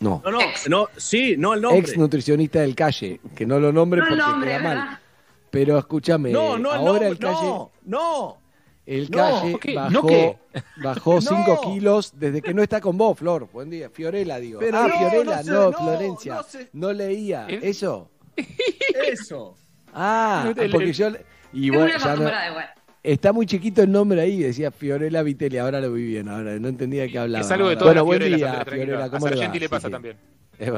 No. 0.00 0.22
No, 0.24 0.30
no, 0.30 0.38
no, 0.68 0.88
sí, 0.96 1.34
no 1.36 1.52
el 1.52 1.60
nombre. 1.60 1.80
Ex 1.80 1.98
nutricionista 1.98 2.60
del 2.62 2.74
calle, 2.74 3.20
que 3.36 3.44
no 3.44 3.60
lo 3.60 3.70
nombre 3.70 4.00
No 4.00 4.06
el 4.06 4.12
porque 4.16 4.24
nombre, 4.24 4.48
queda 4.50 4.58
mal. 4.62 4.76
¿verdad? 4.78 4.98
Pero 5.50 5.78
escúchame, 5.78 6.30
No, 6.30 6.56
no, 6.58 6.70
el 6.72 6.78
ahora 6.78 6.90
nombre, 6.92 7.08
el 7.08 7.18
calle... 7.18 7.34
no, 7.42 7.70
no. 7.84 8.36
El 8.86 9.10
No, 9.10 9.16
calle 9.18 9.58
¿qué? 9.60 9.74
bajó, 9.74 10.38
bajó 10.82 11.20
5 11.20 11.34
No. 11.46 11.60
kilos 11.60 12.12
desde 12.16 12.40
que 12.40 12.54
no 12.54 12.62
está 12.62 12.80
con 12.80 12.96
vos, 12.96 13.18
Flor. 13.18 13.48
Buen 13.52 13.68
día. 13.68 13.90
Fiorella, 13.90 14.38
digo. 14.38 14.60
Pero 14.60 14.78
ah, 14.78 14.88
no, 14.88 14.98
Fiorella, 14.98 15.36
no 15.36 15.42
sé, 15.42 15.50
no, 15.50 15.70
no, 15.70 15.78
Florencia. 15.78 16.34
no 16.34 16.40
No, 16.72 16.88
sé. 16.88 16.94
leía. 16.94 17.46
¿Eso? 17.48 18.10
Eso. 19.06 19.54
Ah, 19.92 20.50
El- 20.56 20.70
porque 20.70 20.92
yo... 20.94 21.10
le- 21.10 21.24
Y 21.52 21.68
bueno, 21.68 21.92
ya 21.98 22.16
no-. 22.16 22.30
Está 23.02 23.32
muy 23.32 23.46
chiquito 23.46 23.82
el 23.82 23.90
nombre 23.90 24.20
ahí, 24.20 24.42
decía 24.42 24.70
Fiorella 24.70 25.22
Vitelli. 25.22 25.56
Ahora 25.58 25.80
lo 25.80 25.92
vi 25.92 26.04
bien, 26.04 26.28
ahora 26.28 26.58
no 26.58 26.68
entendía 26.68 27.02
de 27.02 27.10
qué 27.10 27.18
hablaba. 27.18 27.44
Es 27.44 27.50
algo 27.50 27.68
de 27.70 27.76
todas 27.76 27.94
Bueno, 27.94 28.00
las 28.00 28.06
buen 28.06 28.18
Fiorelas, 28.20 28.52
día. 28.64 28.64
Fiorella. 28.64 29.04
A 29.04 29.10
¿Cómo 29.10 29.26
le 29.26 29.30
va? 29.32 29.36
Sargenti 29.38 29.58
le 29.58 29.66
Sí, 29.66 29.70
pasa 29.70 29.88
sí. 29.88 29.92
también. 29.92 30.16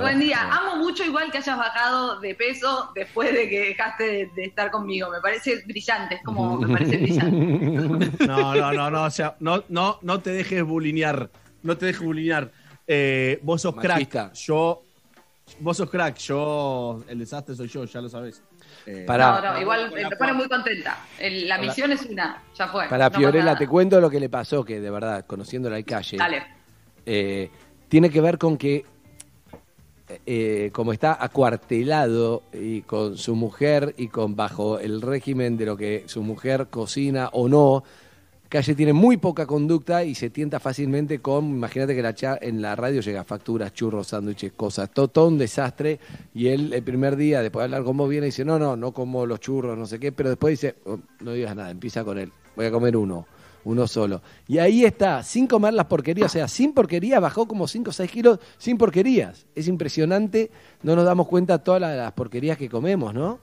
Buen 0.01 0.21
día, 0.21 0.39
amo 0.49 0.77
mucho 0.77 1.03
igual 1.05 1.33
que 1.33 1.39
hayas 1.39 1.59
bajado 1.59 2.21
de 2.21 2.37
peso 2.37 2.91
después 2.95 3.33
de 3.35 3.49
que 3.49 3.61
dejaste 3.71 4.05
de, 4.05 4.31
de 4.37 4.45
estar 4.45 4.71
conmigo. 4.71 5.11
Me 5.11 5.21
parece 5.21 5.61
brillante, 5.67 6.15
es 6.15 6.23
como 6.23 6.57
me 6.59 6.73
parece 6.73 6.99
brillante. 6.99 8.11
No, 8.29 8.55
no, 8.55 8.73
no, 8.73 8.91
no, 8.93 9.03
o 9.03 9.11
sea, 9.11 9.35
no, 9.41 9.65
no, 9.69 9.99
no 10.03 10.21
te 10.21 10.31
dejes 10.31 10.63
bulinear. 10.63 11.29
No 11.65 11.77
te 11.77 11.87
dejes 11.87 12.03
bulinear. 12.03 12.53
Eh, 12.87 13.41
vos 13.43 13.63
sos 13.63 13.75
Machista. 13.75 14.27
crack. 14.29 14.35
Yo. 14.35 14.83
Vos 15.59 15.77
sos 15.77 15.91
crack. 15.91 16.17
Yo. 16.19 17.03
El 17.09 17.19
desastre 17.19 17.57
soy 17.57 17.67
yo, 17.67 17.85
ya 17.85 18.01
lo 18.01 18.09
sabés. 18.09 18.41
Eh, 18.87 19.05
Pará. 19.07 19.41
No, 19.41 19.53
no, 19.55 19.61
igual 19.61 19.93
me 19.93 20.17
pone 20.17 20.33
muy 20.33 20.49
contenta. 20.49 20.99
El- 21.19 21.49
la 21.49 21.57
Hola. 21.57 21.67
misión 21.67 21.93
es 21.93 22.03
una, 22.07 22.43
ya 22.55 22.69
fue. 22.69 22.89
Para 22.89 23.09
no 23.11 23.19
Fiorella, 23.19 23.57
te 23.57 23.67
cuento 23.69 24.01
lo 24.01 24.11
que 24.11 24.19
le 24.21 24.29
pasó, 24.29 24.65
que 24.65 24.81
de 24.81 24.91
verdad, 24.91 25.25
conociéndola 25.27 25.77
al 25.77 25.85
calle, 25.85 26.17
Dale. 26.17 26.43
eh, 27.07 27.51
tiene 27.89 28.11
que 28.11 28.21
ver 28.21 28.39
con 28.39 28.57
que, 28.57 28.85
eh, 30.27 30.71
como 30.73 30.93
está 30.93 31.17
acuartelado 31.23 32.43
y 32.53 32.83
con 32.83 33.17
su 33.17 33.35
mujer 33.37 33.95
y 33.97 34.09
con 34.09 34.35
bajo 34.37 34.79
el 34.79 35.01
régimen 35.01 35.57
de 35.57 35.67
lo 35.67 35.77
que 35.77 36.05
su 36.07 36.23
mujer 36.23 36.67
cocina 36.69 37.29
o 37.33 37.49
no, 37.49 37.85
Calle 38.53 38.75
tiene 38.75 38.93
muy 38.93 39.17
poca 39.17 39.47
conducta 39.47 40.05
y 40.05 40.15
se 40.15 40.29
tienta 40.29 40.61
fácilmente 40.61 41.21
con, 41.21 41.47
imagínate 41.47 41.95
que 41.97 42.03
la 42.03 42.15
cha- 42.15 42.37
en 42.39 42.61
la 42.61 42.77
radio 42.77 43.01
llega 43.01 43.25
facturas, 43.25 43.73
churros, 43.73 44.09
sándwiches, 44.09 44.53
cosas, 44.53 44.91
todo, 44.93 45.27
un 45.27 45.39
desastre. 45.39 45.99
Y 46.35 46.49
él 46.49 46.71
el 46.75 46.83
primer 46.83 47.17
día, 47.17 47.41
después 47.41 47.63
de 47.63 47.65
hablar 47.65 47.83
con 47.83 47.97
vos, 47.97 48.11
viene 48.11 48.27
y 48.27 48.29
dice, 48.29 48.45
no, 48.45 48.59
no, 48.59 48.77
no 48.77 48.93
como 48.93 49.25
los 49.25 49.41
churros, 49.41 49.79
no 49.79 49.87
sé 49.87 49.99
qué, 49.99 50.13
pero 50.13 50.29
después 50.29 50.53
dice, 50.61 50.75
"Oh, 50.85 50.99
no 51.21 51.33
digas 51.33 51.57
nada, 51.57 51.71
empieza 51.71 52.05
con 52.05 52.19
él, 52.19 52.31
voy 52.55 52.67
a 52.67 52.71
comer 52.71 52.95
uno, 52.95 53.27
uno 53.65 53.87
solo. 53.87 54.21
Y 54.47 54.59
ahí 54.59 54.85
está, 54.85 55.23
sin 55.23 55.47
comer 55.47 55.73
las 55.73 55.87
porquerías, 55.87 56.27
o 56.27 56.29
sea, 56.35 56.47
sin 56.47 56.75
porquerías, 56.75 57.23
bajó 57.23 57.49
como 57.49 57.67
5 57.67 57.89
o 57.89 57.93
6 57.95 58.11
kilos 58.11 58.39
sin 58.59 58.77
porquerías. 58.77 59.47
Es 59.55 59.67
impresionante, 59.67 60.51
no 60.83 60.95
nos 60.95 61.07
damos 61.07 61.27
cuenta 61.27 61.57
todas 61.65 61.81
las 61.81 62.13
porquerías 62.13 62.59
que 62.59 62.69
comemos, 62.69 63.15
¿no? 63.15 63.39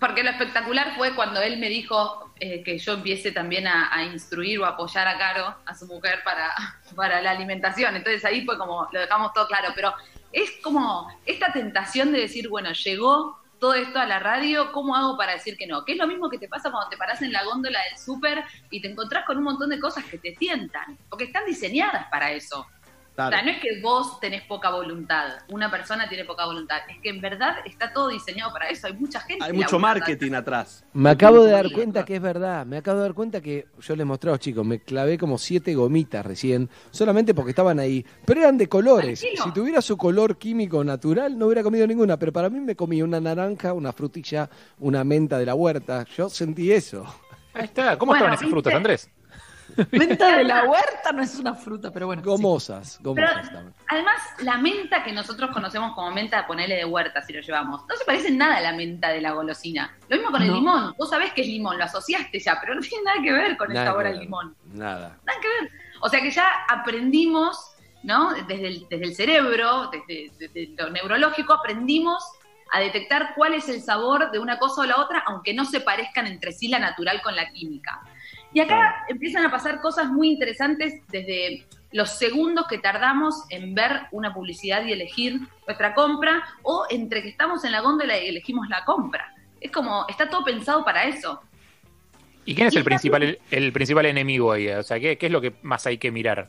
Porque 0.00 0.24
lo 0.24 0.30
espectacular 0.30 0.96
fue 0.96 1.14
cuando 1.14 1.42
él 1.42 1.58
me 1.58 1.68
dijo 1.68 2.32
eh, 2.40 2.62
que 2.64 2.78
yo 2.78 2.94
empiece 2.94 3.32
también 3.32 3.66
a, 3.68 4.02
instruir 4.04 4.58
o 4.60 4.64
apoyar 4.64 5.06
a 5.06 5.18
Caro, 5.18 5.54
a 5.66 5.74
su 5.74 5.86
mujer, 5.86 6.20
para, 6.24 6.50
para 6.96 7.20
la 7.20 7.32
alimentación. 7.32 7.94
Entonces 7.94 8.24
ahí 8.24 8.44
fue 8.44 8.56
como, 8.56 8.88
lo 8.90 8.98
dejamos 8.98 9.34
todo 9.34 9.46
claro. 9.46 9.72
Pero 9.74 9.92
es 10.32 10.50
como 10.62 11.06
esta 11.26 11.52
tentación 11.52 12.12
de 12.12 12.20
decir, 12.20 12.48
bueno, 12.48 12.72
llegó 12.72 13.40
todo 13.60 13.74
esto 13.74 13.98
a 14.00 14.06
la 14.06 14.18
radio, 14.18 14.72
¿cómo 14.72 14.96
hago 14.96 15.16
para 15.18 15.34
decir 15.34 15.56
que 15.56 15.66
no? 15.66 15.84
Que 15.84 15.92
es 15.92 15.98
lo 15.98 16.06
mismo 16.06 16.30
que 16.30 16.38
te 16.38 16.48
pasa 16.48 16.70
cuando 16.70 16.88
te 16.88 16.96
paras 16.96 17.20
en 17.20 17.30
la 17.30 17.44
góndola 17.44 17.78
del 17.90 17.98
súper 17.98 18.42
y 18.70 18.80
te 18.80 18.88
encontrás 18.90 19.26
con 19.26 19.36
un 19.36 19.44
montón 19.44 19.68
de 19.68 19.78
cosas 19.78 20.04
que 20.06 20.18
te 20.18 20.32
tientan, 20.32 20.98
porque 21.10 21.24
están 21.24 21.44
diseñadas 21.44 22.08
para 22.10 22.32
eso. 22.32 22.66
Claro. 23.14 23.28
O 23.34 23.38
sea, 23.38 23.42
no 23.44 23.50
es 23.50 23.60
que 23.60 23.80
vos 23.82 24.18
tenés 24.20 24.42
poca 24.42 24.70
voluntad, 24.70 25.40
una 25.48 25.70
persona 25.70 26.08
tiene 26.08 26.24
poca 26.24 26.46
voluntad, 26.46 26.78
es 26.88 26.98
que 27.02 27.10
en 27.10 27.20
verdad 27.20 27.56
está 27.66 27.92
todo 27.92 28.08
diseñado 28.08 28.52
para 28.52 28.68
eso. 28.68 28.86
Hay 28.86 28.94
mucha 28.94 29.20
gente. 29.20 29.44
Hay 29.44 29.52
mucho 29.52 29.78
marketing 29.78 30.32
atrás. 30.32 30.84
Me 30.92 31.10
acabo 31.10 31.42
de 31.44 31.52
dar 31.52 31.70
cuenta 31.70 32.04
que 32.04 32.16
es 32.16 32.22
verdad, 32.22 32.64
me 32.64 32.78
acabo 32.78 32.98
de 32.98 33.02
dar 33.04 33.14
cuenta 33.14 33.40
que 33.40 33.66
yo 33.80 33.96
les 33.96 34.06
mostré 34.06 34.30
a 34.30 34.32
los 34.34 34.40
chicos, 34.40 34.64
me 34.64 34.80
clavé 34.80 35.18
como 35.18 35.38
siete 35.38 35.74
gomitas 35.74 36.24
recién, 36.24 36.70
solamente 36.90 37.34
porque 37.34 37.50
estaban 37.50 37.78
ahí, 37.78 38.04
pero 38.24 38.40
eran 38.40 38.56
de 38.56 38.68
colores. 38.68 39.20
Tranquilo. 39.20 39.44
Si 39.44 39.52
tuviera 39.52 39.82
su 39.82 39.96
color 39.96 40.38
químico 40.38 40.82
natural, 40.84 41.38
no 41.38 41.46
hubiera 41.46 41.62
comido 41.62 41.86
ninguna, 41.86 42.16
pero 42.18 42.32
para 42.32 42.48
mí 42.48 42.60
me 42.60 42.74
comí 42.76 43.02
una 43.02 43.20
naranja, 43.20 43.72
una 43.72 43.92
frutilla, 43.92 44.48
una 44.78 45.04
menta 45.04 45.38
de 45.38 45.46
la 45.46 45.54
huerta. 45.54 46.04
Yo 46.16 46.28
sentí 46.28 46.72
eso. 46.72 47.04
Ahí 47.52 47.64
está. 47.64 47.98
¿Cómo 47.98 48.12
Bueno, 48.12 48.24
estaban 48.24 48.34
esas 48.34 48.42
¿viste? 48.42 48.52
frutas, 48.52 48.74
Andrés? 48.74 49.10
Menta 49.92 50.36
de 50.36 50.44
la 50.44 50.64
huerta 50.64 51.12
no 51.12 51.22
es 51.22 51.38
una 51.38 51.54
fruta, 51.54 51.90
pero 51.90 52.06
bueno. 52.06 52.22
Gomosas, 52.22 52.98
gomosas 53.02 53.44
estaban. 53.44 53.74
además, 53.88 54.20
la 54.40 54.58
menta 54.58 55.02
que 55.02 55.12
nosotros 55.12 55.50
conocemos 55.52 55.94
como 55.94 56.10
menta, 56.10 56.46
ponerle 56.46 56.76
de 56.76 56.84
huerta 56.84 57.22
si 57.22 57.32
lo 57.32 57.40
llevamos, 57.40 57.82
no 57.88 57.96
se 57.96 58.04
parece 58.04 58.28
en 58.28 58.38
nada 58.38 58.56
a 58.56 58.60
la 58.60 58.72
menta 58.72 59.08
de 59.08 59.20
la 59.20 59.32
golosina. 59.32 59.96
Lo 60.08 60.16
mismo 60.16 60.30
con 60.30 60.42
el 60.42 60.52
limón. 60.52 60.94
Vos 60.98 61.10
sabés 61.10 61.32
que 61.32 61.42
es 61.42 61.46
limón, 61.46 61.78
lo 61.78 61.84
asociaste 61.84 62.38
ya, 62.38 62.58
pero 62.60 62.74
no 62.74 62.80
tiene 62.80 63.04
nada 63.04 63.22
que 63.22 63.32
ver 63.32 63.56
con 63.56 63.70
el 63.70 63.74
Nada 63.74 63.86
sabor 63.86 64.02
que 64.04 64.08
al 64.08 64.18
limón. 64.18 64.56
Nada. 64.72 65.18
Nada 65.24 65.40
que 65.40 65.48
ver. 65.48 65.72
O 66.00 66.08
sea 66.08 66.20
que 66.20 66.30
ya 66.30 66.48
aprendimos, 66.68 67.72
¿no? 68.02 68.32
Desde 68.34 68.66
el, 68.66 68.86
desde 68.88 69.04
el 69.04 69.14
cerebro, 69.14 69.90
desde, 69.90 70.30
desde 70.38 70.74
lo 70.76 70.90
neurológico, 70.90 71.52
aprendimos 71.52 72.24
a 72.72 72.80
detectar 72.80 73.34
cuál 73.34 73.54
es 73.54 73.68
el 73.68 73.82
sabor 73.82 74.30
de 74.30 74.38
una 74.38 74.58
cosa 74.58 74.82
o 74.82 74.84
la 74.84 75.00
otra, 75.00 75.24
aunque 75.26 75.52
no 75.52 75.64
se 75.64 75.80
parezcan 75.80 76.26
entre 76.26 76.52
sí 76.52 76.68
la 76.68 76.78
natural 76.78 77.20
con 77.22 77.34
la 77.34 77.50
química. 77.50 78.00
Y 78.52 78.60
acá 78.60 79.04
empiezan 79.08 79.44
a 79.44 79.50
pasar 79.50 79.80
cosas 79.80 80.08
muy 80.10 80.30
interesantes 80.30 80.94
desde 81.08 81.66
los 81.92 82.10
segundos 82.10 82.66
que 82.68 82.78
tardamos 82.78 83.44
en 83.50 83.74
ver 83.74 84.02
una 84.12 84.32
publicidad 84.32 84.84
y 84.84 84.92
elegir 84.92 85.40
nuestra 85.66 85.94
compra, 85.94 86.42
o 86.62 86.86
entre 86.90 87.22
que 87.22 87.28
estamos 87.28 87.64
en 87.64 87.72
la 87.72 87.80
góndola 87.80 88.18
y 88.18 88.28
elegimos 88.28 88.68
la 88.68 88.84
compra. 88.84 89.34
Es 89.60 89.70
como, 89.70 90.06
está 90.08 90.28
todo 90.28 90.44
pensado 90.44 90.84
para 90.84 91.04
eso. 91.04 91.40
¿Y 92.44 92.54
quién 92.54 92.68
es 92.68 92.74
Y 92.74 92.78
el 92.78 92.84
principal, 92.84 93.22
el, 93.22 93.38
el 93.50 93.72
principal 93.72 94.06
enemigo 94.06 94.52
ahí? 94.52 94.68
O 94.68 94.82
sea, 94.82 94.98
¿qué, 94.98 95.18
qué 95.18 95.26
es 95.26 95.32
lo 95.32 95.40
que 95.40 95.54
más 95.62 95.86
hay 95.86 95.98
que 95.98 96.10
mirar? 96.10 96.48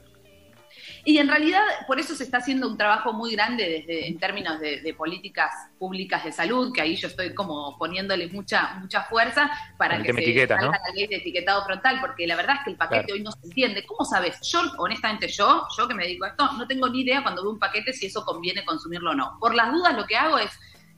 Y 1.03 1.17
en 1.17 1.27
realidad, 1.27 1.61
por 1.87 1.99
eso 1.99 2.15
se 2.15 2.23
está 2.23 2.37
haciendo 2.37 2.67
un 2.67 2.77
trabajo 2.77 3.13
muy 3.13 3.31
grande 3.33 3.67
desde, 3.67 4.07
en 4.07 4.19
términos 4.19 4.59
de, 4.59 4.81
de 4.81 4.93
políticas 4.93 5.51
públicas 5.79 6.23
de 6.23 6.31
salud, 6.31 6.71
que 6.73 6.81
ahí 6.81 6.95
yo 6.95 7.07
estoy 7.07 7.33
como 7.33 7.77
poniéndole 7.77 8.27
mucha, 8.27 8.75
mucha 8.75 9.03
fuerza 9.03 9.51
para 9.77 9.95
el 9.95 10.03
que 10.03 10.13
se 10.13 10.47
salga 10.47 10.65
¿no? 10.65 10.71
la 10.71 10.93
ley 10.93 11.07
de 11.07 11.17
etiquetado 11.17 11.63
frontal, 11.65 11.99
porque 12.01 12.27
la 12.27 12.35
verdad 12.35 12.57
es 12.59 12.63
que 12.65 12.71
el 12.71 12.77
paquete 12.77 13.05
Claro. 13.05 13.13
hoy 13.15 13.23
no 13.23 13.31
se 13.31 13.45
entiende. 13.45 13.85
¿Cómo 13.85 14.05
sabes? 14.05 14.39
Yo, 14.41 14.61
honestamente, 14.77 15.27
yo, 15.27 15.65
yo 15.77 15.87
que 15.87 15.93
me 15.95 16.03
dedico 16.03 16.25
a 16.25 16.29
esto, 16.29 16.51
no 16.53 16.67
tengo 16.67 16.87
ni 16.89 17.01
idea 17.01 17.23
cuando 17.23 17.41
veo 17.41 17.51
un 17.51 17.59
paquete 17.59 17.93
si 17.93 18.05
eso 18.07 18.23
conviene 18.23 18.63
consumirlo 18.63 19.11
o 19.11 19.15
no. 19.15 19.37
Por 19.39 19.55
las 19.55 19.71
dudas, 19.71 19.95
lo 19.95 20.05
que 20.05 20.15
hago 20.15 20.37
es 20.37 20.51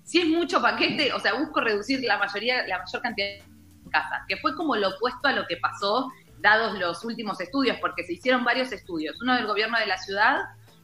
si 0.03 0.19
es 0.19 0.27
mucho 0.27 0.61
paquete, 0.61 1.13
o 1.13 1.19
sea, 1.19 1.33
busco 1.33 1.61
reducir 1.61 2.01
la 2.03 2.17
mayoría, 2.17 2.67
la 2.67 2.79
mayor 2.79 3.01
cantidad 3.01 3.27
en 3.27 3.89
casa, 3.89 4.25
que 4.27 4.37
fue 4.37 4.55
como 4.55 4.75
lo 4.75 4.89
opuesto 4.89 5.27
a 5.27 5.31
lo 5.31 5.45
que 5.47 5.57
pasó 5.57 6.11
dados 6.43 6.77
los 6.77 7.03
últimos 7.03 7.39
estudios, 7.41 7.77
porque 7.81 8.03
se 8.03 8.13
hicieron 8.13 8.43
varios 8.43 8.71
estudios, 8.71 9.19
uno 9.21 9.33
del 9.35 9.47
gobierno 9.47 9.79
de 9.79 9.87
la 9.87 9.97
ciudad, 9.97 10.41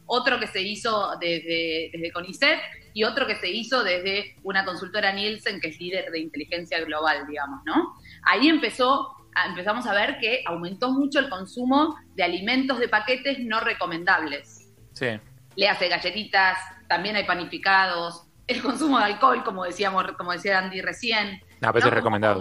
otro 0.07 0.39
que 0.39 0.47
se 0.47 0.61
hizo 0.61 1.11
desde, 1.19 1.91
desde 1.93 2.11
CONICET 2.11 2.59
y 2.95 3.03
otro 3.03 3.27
que 3.27 3.35
se 3.35 3.49
hizo 3.49 3.83
desde 3.83 4.35
una 4.41 4.65
consultora 4.65 5.11
Nielsen, 5.11 5.59
que 5.61 5.67
es 5.67 5.79
líder 5.79 6.09
de 6.11 6.19
inteligencia 6.19 6.83
global, 6.83 7.27
digamos, 7.27 7.59
¿no? 7.65 7.93
Ahí 8.23 8.47
empezó, 8.47 9.15
a- 9.35 9.45
empezamos 9.47 9.85
a 9.85 9.93
ver 9.93 10.17
que 10.19 10.41
aumentó 10.47 10.89
mucho 10.91 11.19
el 11.19 11.29
consumo 11.29 11.95
de 12.15 12.23
alimentos 12.23 12.79
de 12.79 12.87
paquetes 12.87 13.37
no 13.39 13.59
recomendables. 13.59 14.73
Sí. 14.93 15.19
Le 15.55 15.67
hace 15.69 15.89
galletitas, 15.89 16.57
también 16.87 17.15
hay 17.15 17.25
panificados, 17.25 18.23
el 18.47 18.63
consumo 18.63 18.97
de 18.97 19.03
alcohol, 19.05 19.43
como 19.43 19.63
decíamos, 19.65 20.05
como 20.17 20.31
decía 20.31 20.57
Andy 20.57 20.81
recién. 20.81 21.39
No, 21.61 21.71
pero 21.71 21.77
ese 21.77 21.77
es 21.79 21.83
Como 21.83 21.95
recomendado. 21.95 22.39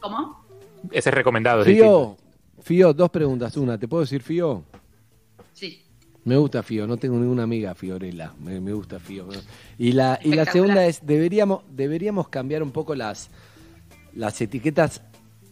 ¿Cómo? 0.00 0.46
Ese 0.90 1.08
es 1.10 1.14
recomendado. 1.14 1.62
es. 1.62 1.66
Fío, 1.66 2.16
Fío, 2.60 2.92
dos 2.92 3.10
preguntas. 3.10 3.56
Una, 3.56 3.78
¿te 3.78 3.88
puedo 3.88 4.02
decir 4.02 4.22
Fío? 4.22 4.64
Sí. 5.52 5.82
Me 6.24 6.36
gusta 6.36 6.62
Fío, 6.62 6.86
no 6.86 6.98
tengo 6.98 7.16
ninguna 7.16 7.44
amiga 7.44 7.74
Fiorella, 7.74 8.34
me, 8.40 8.60
me 8.60 8.72
gusta 8.72 8.98
Fío. 8.98 9.28
Y 9.78 9.92
la, 9.92 10.20
y 10.22 10.34
la 10.34 10.44
segunda 10.44 10.84
es, 10.84 11.06
deberíamos, 11.06 11.62
deberíamos 11.70 12.28
cambiar 12.28 12.62
un 12.62 12.70
poco 12.70 12.94
las, 12.94 13.30
las 14.12 14.38
etiquetas 14.40 15.00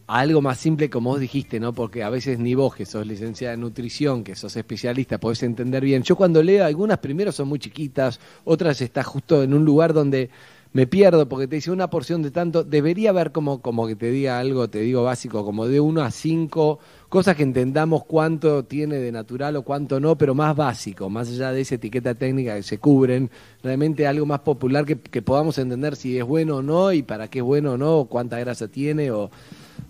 a 0.06 0.20
algo 0.20 0.42
más 0.42 0.58
simple 0.58 0.90
como 0.90 1.10
vos 1.10 1.20
dijiste, 1.20 1.58
¿no? 1.60 1.72
Porque 1.72 2.02
a 2.02 2.10
veces 2.10 2.38
ni 2.38 2.54
vos, 2.54 2.74
que 2.74 2.84
sos 2.84 3.06
licenciada 3.06 3.54
en 3.54 3.60
nutrición, 3.60 4.22
que 4.22 4.36
sos 4.36 4.54
especialista, 4.56 5.18
podés 5.18 5.42
entender 5.42 5.82
bien. 5.82 6.02
Yo 6.02 6.14
cuando 6.14 6.42
leo 6.42 6.64
algunas 6.64 6.98
primero 6.98 7.32
son 7.32 7.48
muy 7.48 7.58
chiquitas, 7.58 8.20
otras 8.44 8.80
está 8.80 9.02
justo 9.02 9.42
en 9.42 9.54
un 9.54 9.64
lugar 9.64 9.92
donde 9.92 10.30
me 10.76 10.86
pierdo 10.86 11.26
porque 11.26 11.48
te 11.48 11.56
dice 11.56 11.70
una 11.70 11.88
porción 11.88 12.20
de 12.20 12.30
tanto, 12.30 12.62
debería 12.62 13.08
haber 13.08 13.32
como, 13.32 13.62
como 13.62 13.86
que 13.86 13.96
te 13.96 14.10
diga 14.10 14.38
algo, 14.38 14.68
te 14.68 14.80
digo 14.80 15.04
básico, 15.04 15.42
como 15.42 15.66
de 15.66 15.80
1 15.80 16.02
a 16.02 16.10
5, 16.10 16.78
cosas 17.08 17.34
que 17.34 17.44
entendamos 17.44 18.04
cuánto 18.04 18.62
tiene 18.62 18.96
de 18.96 19.10
natural 19.10 19.56
o 19.56 19.62
cuánto 19.62 20.00
no, 20.00 20.18
pero 20.18 20.34
más 20.34 20.54
básico, 20.54 21.08
más 21.08 21.30
allá 21.30 21.50
de 21.52 21.62
esa 21.62 21.76
etiqueta 21.76 22.14
técnica 22.14 22.56
que 22.56 22.62
se 22.62 22.76
cubren, 22.76 23.30
realmente 23.62 24.06
algo 24.06 24.26
más 24.26 24.40
popular 24.40 24.84
que, 24.84 25.00
que 25.00 25.22
podamos 25.22 25.56
entender 25.56 25.96
si 25.96 26.18
es 26.18 26.26
bueno 26.26 26.56
o 26.56 26.62
no 26.62 26.92
y 26.92 27.02
para 27.02 27.28
qué 27.28 27.38
es 27.38 27.44
bueno 27.46 27.72
o 27.72 27.78
no, 27.78 28.00
o 28.00 28.04
cuánta 28.04 28.38
grasa 28.38 28.68
tiene, 28.68 29.10
o, 29.10 29.30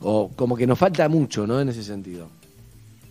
o 0.02 0.30
como 0.36 0.56
que 0.56 0.68
nos 0.68 0.78
falta 0.78 1.08
mucho, 1.08 1.48
¿no? 1.48 1.60
En 1.60 1.68
ese 1.68 1.82
sentido. 1.82 2.28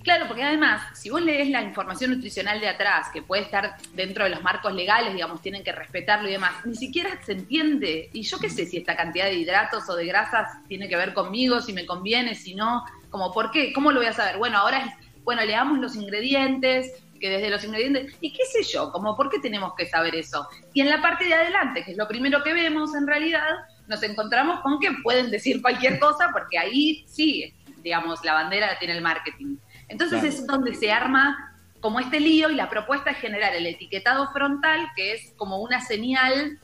Claro, 0.06 0.28
porque 0.28 0.44
además, 0.44 0.84
si 0.94 1.10
vos 1.10 1.20
lees 1.20 1.50
la 1.50 1.64
información 1.64 2.12
nutricional 2.12 2.60
de 2.60 2.68
atrás, 2.68 3.08
que 3.12 3.24
puede 3.24 3.42
estar 3.42 3.76
dentro 3.96 4.24
de 4.24 4.30
los 4.30 4.44
marcos 4.44 4.72
legales, 4.72 5.16
digamos, 5.16 5.42
tienen 5.42 5.64
que 5.64 5.72
respetarlo 5.72 6.30
y 6.30 6.34
demás, 6.34 6.64
ni 6.64 6.76
siquiera 6.76 7.10
se 7.26 7.32
entiende. 7.32 8.12
Y 8.14 8.22
yo 8.22 8.38
qué 8.38 8.52
sé 8.52 8.68
si 8.68 8.78
esta 8.78 8.96
cantidad 8.96 9.26
de 9.26 9.34
hidratos 9.34 9.90
o 9.90 9.96
de 9.96 10.06
grasas 10.06 10.64
tiene 10.68 10.88
que 10.88 10.96
ver 10.96 11.16
conmigo, 11.16 11.60
si 11.60 11.74
me 11.74 11.88
conviene, 11.88 12.36
si 12.36 12.54
no, 12.54 12.86
como 13.10 13.34
por 13.34 13.50
qué, 13.50 13.74
¿cómo 13.74 13.92
lo 13.92 14.00
voy 14.00 14.06
a 14.06 14.14
saber? 14.14 14.38
Bueno, 14.38 14.60
ahora 14.60 14.86
es, 14.86 14.94
bueno, 15.24 15.44
leamos 15.44 15.80
los 15.80 15.96
ingredientes, 15.96 16.94
que 17.20 17.28
desde 17.28 17.50
los 17.50 17.64
ingredientes, 17.64 18.16
y 18.22 18.32
qué 18.32 18.46
sé 18.46 18.62
yo, 18.62 18.92
como 18.92 19.18
por 19.18 19.32
qué 19.32 19.40
tenemos 19.40 19.74
que 19.76 19.88
saber 19.88 20.14
eso. 20.14 20.48
Y 20.76 20.82
en 20.82 20.90
la 20.92 21.02
parte 21.02 21.26
de 21.26 21.34
adelante, 21.34 21.84
que 21.84 21.94
es 21.94 21.98
lo 21.98 22.08
primero 22.08 22.44
que 22.44 22.54
vemos 22.54 22.94
en 22.94 23.08
realidad, 23.08 23.56
nos 23.88 24.04
encontramos 24.04 24.60
con 24.60 24.80
que 24.80 24.92
pueden 25.02 25.32
decir 25.32 25.64
cualquier 25.64 25.98
cosa, 25.98 26.30
porque 26.32 26.60
ahí 26.60 27.04
sí, 27.08 27.56
digamos, 27.82 28.24
la 28.24 28.34
bandera 28.34 28.68
la 28.68 28.78
tiene 28.78 28.94
el 28.94 29.02
marketing. 29.02 29.58
Entonces 29.88 30.22
Claro. 30.22 30.36
es 30.36 30.48
donde 30.48 30.74
se 30.76 30.92
arma 30.92 31.52
como 31.80 32.00
este 32.00 32.20
lío 32.20 32.50
y 32.50 32.56
la 32.56 32.70
propuesta 32.70 33.12
es 33.12 33.18
generar 33.18 33.54
el 33.56 33.66
etiquetado 33.68 34.32
frontal, 34.32 34.88
que 34.96 35.14
es 35.14 35.34
como 35.38 35.60
una 35.60 35.82
señal 35.82 36.60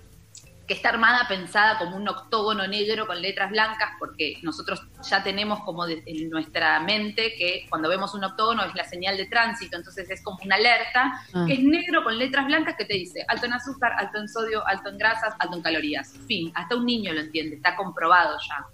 que 0.68 0.76
está 0.76 0.89
armada, 0.89 1.27
pensada 1.27 1.77
como 1.77 1.98
un 1.98 2.07
octógono 2.07 2.65
negro 2.65 3.06
con 3.06 3.22
letras 3.22 3.52
blancas, 3.52 3.89
porque 3.99 4.38
nosotros 4.41 4.81
ya 5.10 5.22
tenemos 5.22 5.60
como 5.65 5.85
de- 5.85 6.02
en 6.06 6.30
nuestra 6.30 6.80
mente 6.80 7.34
que 7.38 7.65
cuando 7.69 7.89
vemos 7.89 8.14
un 8.14 8.23
octógono 8.23 8.64
es 8.64 8.73
la 8.73 8.85
señal 8.85 9.18
de 9.18 9.26
tránsito, 9.26 9.76
entonces 9.76 10.10
es 10.10 10.23
como 10.23 10.38
una 10.45 10.56
alerta, 10.56 11.11
Ah. 11.34 11.43
que 11.45 11.53
es 11.56 11.60
negro 11.60 12.03
con 12.06 12.18
letras 12.18 12.45
blancas 12.45 12.76
que 12.77 12.85
te 12.85 12.93
dice 12.93 13.26
alto 13.27 13.48
en 13.48 13.53
azúcar, 13.53 13.91
alto 13.98 14.18
en 14.19 14.30
sodio, 14.30 14.65
alto 14.65 14.88
en 14.89 14.98
grasas, 14.98 15.35
alto 15.39 15.57
en 15.57 15.61
calorías. 15.61 16.14
Fin, 16.26 16.52
hasta 16.56 16.76
un 16.77 16.85
niño 16.85 17.11
lo 17.11 17.19
entiende, 17.19 17.57
está 17.57 17.76
comprobado 17.76 18.38
ya. 18.48 18.65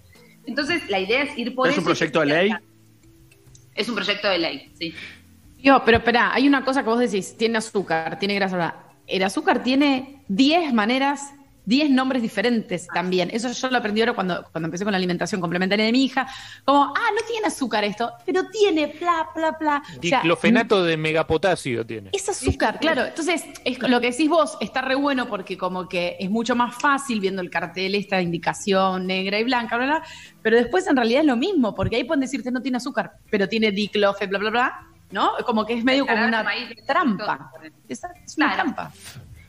Entonces 0.46 0.88
la 0.90 1.00
idea 1.00 1.24
es 1.24 1.36
ir 1.38 1.56
por 1.56 1.68
¿Es 1.68 1.74
eso 1.74 1.82
un 1.82 1.86
proyecto 1.86 2.20
de 2.20 2.26
ley? 2.28 2.56
Es 3.78 3.88
un 3.88 3.96
proyecto 3.96 4.28
de 4.28 4.40
ley, 4.40 4.72
sí. 4.78 4.94
Yo, 5.60 5.84
pero 5.86 5.98
espera, 5.98 6.34
hay 6.34 6.48
una 6.48 6.66
cosa 6.66 6.84
que 6.84 6.90
vos 6.90 7.00
decís, 7.00 7.38
tiene 7.38 7.60
azúcar, 7.60 8.20
tiene 8.20 8.36
grasa. 8.36 8.76
El 9.06 9.24
azúcar 9.24 9.64
tiene 9.64 10.24
10 10.28 10.74
maneras, 10.74 11.34
10 11.68 11.90
nombres 11.90 12.22
diferentes 12.22 12.88
también. 12.88 13.30
Eso 13.32 13.52
yo 13.52 13.70
lo 13.70 13.78
aprendí 13.78 14.00
ahora 14.00 14.14
cuando, 14.14 14.42
cuando 14.54 14.68
empecé 14.68 14.86
con 14.86 14.94
la 14.94 14.98
alimentación 14.98 15.42
complementaria 15.42 15.86
de 15.86 15.92
mi 15.92 16.06
hija. 16.06 16.26
Como, 16.64 16.86
ah, 16.86 17.10
no 17.14 17.28
tiene 17.28 17.48
azúcar 17.48 17.84
esto, 17.84 18.10
pero 18.26 18.48
tiene 18.50 18.88
bla, 19.00 19.28
bla, 19.36 19.52
bla. 19.60 19.84
O 19.86 20.02
sea, 20.02 20.20
Diclofenato 20.22 20.82
de 20.86 20.96
megapotasio 20.96 21.86
tiene. 21.86 22.10
es 22.14 22.30
azúcar, 22.30 22.80
claro. 22.80 23.04
Entonces, 23.06 23.44
es 23.66 23.80
lo 23.80 24.00
que 24.00 24.12
decís 24.12 24.30
vos 24.30 24.58
está 24.62 24.82
re 24.82 24.96
bueno 24.96 25.28
porque 25.28 25.58
como 25.58 25.90
que 25.90 26.16
es 26.20 26.30
mucho 26.30 26.56
más 26.56 26.74
fácil 26.76 27.20
viendo 27.20 27.42
el 27.42 27.50
cartel, 27.50 27.96
esta 27.96 28.22
indicación 28.22 29.06
negra 29.06 29.38
y 29.38 29.44
blanca, 29.44 29.76
bla, 29.76 29.86
bla, 29.88 30.04
pero 30.42 30.56
después 30.56 30.88
en 30.88 30.96
realidad 30.96 31.20
es 31.22 31.28
lo 31.28 31.36
mismo, 31.36 31.76
porque 31.76 31.98
ahí 31.98 32.06
pueden 32.06 32.22
decirte 32.22 32.50
no 32.50 32.62
tiene 32.62 32.78
azúcar, 32.78 33.12
pero 33.30 33.50
tiene 33.50 33.72
diclofe, 33.72 34.26
bla, 34.28 34.40
bla, 34.40 34.50
bla, 34.52 34.88
¿no? 35.12 35.32
Como 35.46 35.66
que 35.66 35.74
es 35.74 35.84
medio 35.84 36.08
como 36.08 36.26
una 36.26 36.44
maíz, 36.44 36.70
trampa. 36.86 37.52
Es, 37.90 38.02
es 38.26 38.38
una 38.38 38.54
Claro. 38.54 38.64
trampa. 38.74 38.94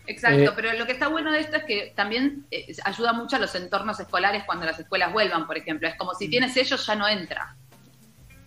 Exacto, 0.09 0.39
Eh, 0.51 0.53
pero 0.57 0.73
lo 0.73 0.87
que 0.87 0.93
está 0.93 1.09
bueno 1.09 1.31
de 1.31 1.41
esto 1.41 1.57
es 1.57 1.65
que 1.65 1.93
también 1.95 2.47
eh, 2.51 2.75
ayuda 2.85 3.13
mucho 3.13 3.37
a 3.37 3.39
los 3.39 3.55
entornos 3.55 4.01
escolares 4.01 4.45
cuando 4.45 4.65
las 4.67 4.79
escuelas 4.81 5.13
vuelvan, 5.13 5.47
por 5.47 5.57
ejemplo. 5.59 5.87
Es 5.87 5.97
como 5.97 6.15
si 6.15 6.29
tienes 6.29 6.55
sellos 6.55 6.85
ya 6.87 6.95
no 6.95 7.07
entra. 7.07 7.55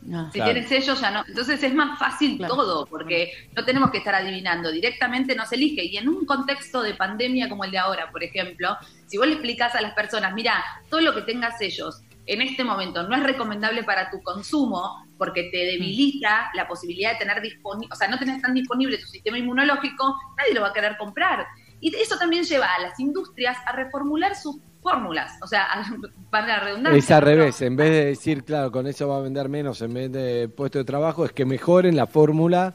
Si 0.01 0.07
Claro. 0.39 0.51
tienes 0.51 0.67
sellos 0.67 0.99
ya 0.99 1.11
no. 1.11 1.23
Entonces 1.27 1.61
es 1.61 1.73
más 1.75 1.99
fácil 1.99 2.39
todo, 2.39 2.88
porque 2.88 3.31
no 3.55 3.63
tenemos 3.63 3.91
que 3.91 3.99
estar 3.99 4.15
adivinando. 4.15 4.71
Directamente 4.71 5.35
no 5.35 5.45
se 5.45 5.53
elige. 5.55 5.85
Y 5.85 5.97
en 5.97 6.09
un 6.09 6.25
contexto 6.25 6.81
de 6.81 6.95
pandemia 6.95 7.47
como 7.47 7.63
el 7.65 7.69
de 7.71 7.77
ahora, 7.77 8.09
por 8.11 8.23
ejemplo, 8.23 8.75
si 9.05 9.17
vos 9.19 9.27
le 9.27 9.33
explicás 9.33 9.75
a 9.75 9.81
las 9.81 9.93
personas, 9.93 10.33
mira, 10.33 10.63
todo 10.89 11.01
lo 11.01 11.13
que 11.13 11.21
tenga 11.21 11.51
sellos 11.55 12.01
en 12.25 12.41
este 12.41 12.63
momento 12.63 13.03
no 13.03 13.15
es 13.15 13.21
recomendable 13.21 13.83
para 13.83 14.09
tu 14.09 14.21
consumo 14.23 15.05
porque 15.22 15.52
te 15.52 15.57
debilita 15.57 16.49
la 16.56 16.68
posibilidad 16.68 17.11
de 17.11 17.19
tener 17.19 17.39
disponible, 17.43 17.93
o 17.93 17.95
sea, 17.95 18.07
no 18.07 18.18
tenés 18.18 18.41
tan 18.41 18.56
disponible 18.56 18.98
tu 18.98 19.06
sistema 19.06 19.38
inmunológico, 19.38 20.15
nadie 20.35 20.56
lo 20.56 20.61
va 20.61 20.69
a 20.69 20.73
querer 20.73 20.98
comprar. 20.98 21.45
Y 21.80 21.95
eso 21.95 22.18
también 22.18 22.43
lleva 22.43 22.65
a 22.65 22.81
las 22.81 22.99
industrias 22.99 23.56
a 23.68 23.72
reformular 23.73 24.35
sus 24.35 24.56
fórmulas, 24.81 25.38
o 25.43 25.45
sea, 25.45 25.65
a, 25.73 25.85
valga 26.31 26.57
la 26.57 26.64
redundancia. 26.64 26.98
Es 26.98 27.11
al 27.11 27.22
revés, 27.22 27.61
en 27.61 27.76
vez 27.76 27.91
de 27.91 28.06
decir, 28.06 28.43
claro, 28.43 28.72
con 28.72 28.88
eso 28.88 29.07
va 29.10 29.18
a 29.18 29.22
vender 29.22 29.48
menos 29.48 29.80
en 29.84 29.93
vez 29.93 30.11
de 30.11 30.49
puesto 30.49 30.80
de 30.80 30.85
trabajo, 30.85 31.23
es 31.23 31.34
que 31.34 31.45
mejoren 31.45 31.95
la 31.95 32.07
fórmula 32.07 32.73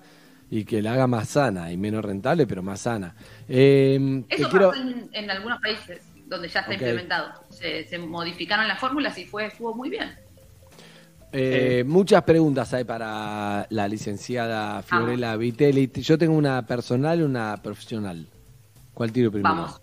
y 0.49 0.65
que 0.65 0.81
la 0.83 0.93
haga 0.93 1.09
más 1.09 1.31
sana 1.31 1.73
y 1.73 1.77
menos 1.77 2.05
rentable, 2.05 2.47
pero 2.47 2.63
más 2.63 2.83
sana. 2.83 3.17
Eh, 3.49 4.23
te 4.29 4.37
Eso 4.37 4.49
quiero- 4.51 4.69
pasó 4.71 4.83
en, 4.83 5.11
en 5.13 5.31
algunos 5.33 5.61
países 5.61 6.01
donde 6.27 6.47
ya 6.47 6.61
está 6.61 6.75
implementado. 6.75 7.33
Se, 7.51 7.83
se 7.89 7.99
modificaron 7.99 8.69
las 8.69 8.79
fórmulas 8.79 9.19
y 9.19 9.25
fue 9.25 9.47
estuvo 9.47 9.75
muy 9.75 9.91
bien. 9.91 10.15
Eh, 11.39 11.85
muchas 11.87 12.23
preguntas 12.23 12.73
hay 12.73 12.85
para 12.85 13.67
la 13.69 13.89
licenciada 13.89 14.81
Fiorella 14.83 15.37
Vitelli. 15.37 15.91
Yo 15.95 16.17
tengo 16.17 16.35
una 16.35 16.65
personal 16.65 17.21
y 17.21 17.23
una 17.25 17.57
profesional. 17.63 18.27
¿Cuál 18.95 19.13
tiro 19.13 19.31
primero? 19.31 19.55
Vamos. 19.55 19.81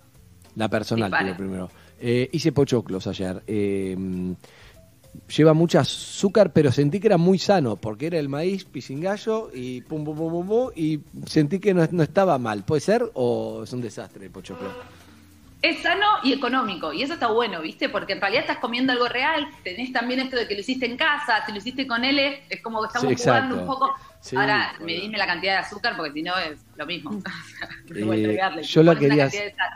La 0.55 0.67
personal 0.67 1.11
tiro 1.15 1.37
primero. 1.37 1.69
Eh, 1.99 2.27
hice 2.31 2.51
pochoclos 2.51 3.05
ayer. 3.05 3.43
Eh, 3.45 3.95
lleva 5.35 5.53
mucho 5.53 5.79
azúcar, 5.79 6.51
pero 6.51 6.71
sentí 6.71 6.99
que 6.99 7.05
era 7.05 7.17
muy 7.17 7.37
sano, 7.37 7.75
porque 7.75 8.07
era 8.07 8.17
el 8.17 8.29
maíz 8.29 8.65
pisingallo 8.65 9.51
y 9.53 9.81
pum, 9.81 10.03
pum, 10.03 10.17
pum, 10.17 10.31
pum, 10.31 10.47
pum, 10.47 10.69
y 10.75 11.01
sentí 11.27 11.59
que 11.59 11.75
no, 11.75 11.87
no 11.91 12.01
estaba 12.01 12.39
mal. 12.39 12.63
¿Puede 12.63 12.81
ser 12.81 13.11
o 13.13 13.61
es 13.63 13.71
un 13.73 13.81
desastre 13.81 14.25
el 14.25 14.31
pochoclo? 14.31 14.69
Es 15.63 15.81
sano 15.81 16.05
y 16.23 16.33
económico, 16.33 16.91
y 16.91 17.03
eso 17.03 17.13
está 17.13 17.27
bueno, 17.27 17.61
¿viste? 17.61 17.87
Porque 17.87 18.11
en 18.11 18.19
realidad 18.19 18.41
estás 18.41 18.57
comiendo 18.57 18.91
algo 18.91 19.07
real, 19.07 19.47
tenés 19.63 19.93
también 19.93 20.19
esto 20.19 20.35
de 20.35 20.45
que 20.45 20.55
lo 20.55 20.59
hiciste 20.59 20.85
en 20.85 20.97
casa, 20.97 21.45
si 21.45 21.53
lo 21.53 21.57
hiciste 21.57 21.87
con 21.87 22.03
él, 22.03 22.19
es 22.19 22.61
como 22.61 22.81
que 22.81 22.87
estamos 22.87 23.09
Sí, 23.17 23.23
jugando 23.23 23.61
un 23.61 23.65
poco. 23.65 23.95
Sí, 24.19 24.35
Ahora, 24.35 24.73
bueno. 24.79 24.85
medime 24.87 25.17
la 25.17 25.25
cantidad 25.25 25.53
de 25.53 25.59
azúcar, 25.59 25.95
porque 25.95 26.11
si 26.11 26.21
no 26.21 26.37
es 26.37 26.59
lo 26.75 26.85
mismo. 26.85 27.11
Eh, 27.95 27.99
yo 28.63 28.81
una 28.81 28.95
quería- 28.99 29.25
de 29.29 29.31
sal, 29.55 29.73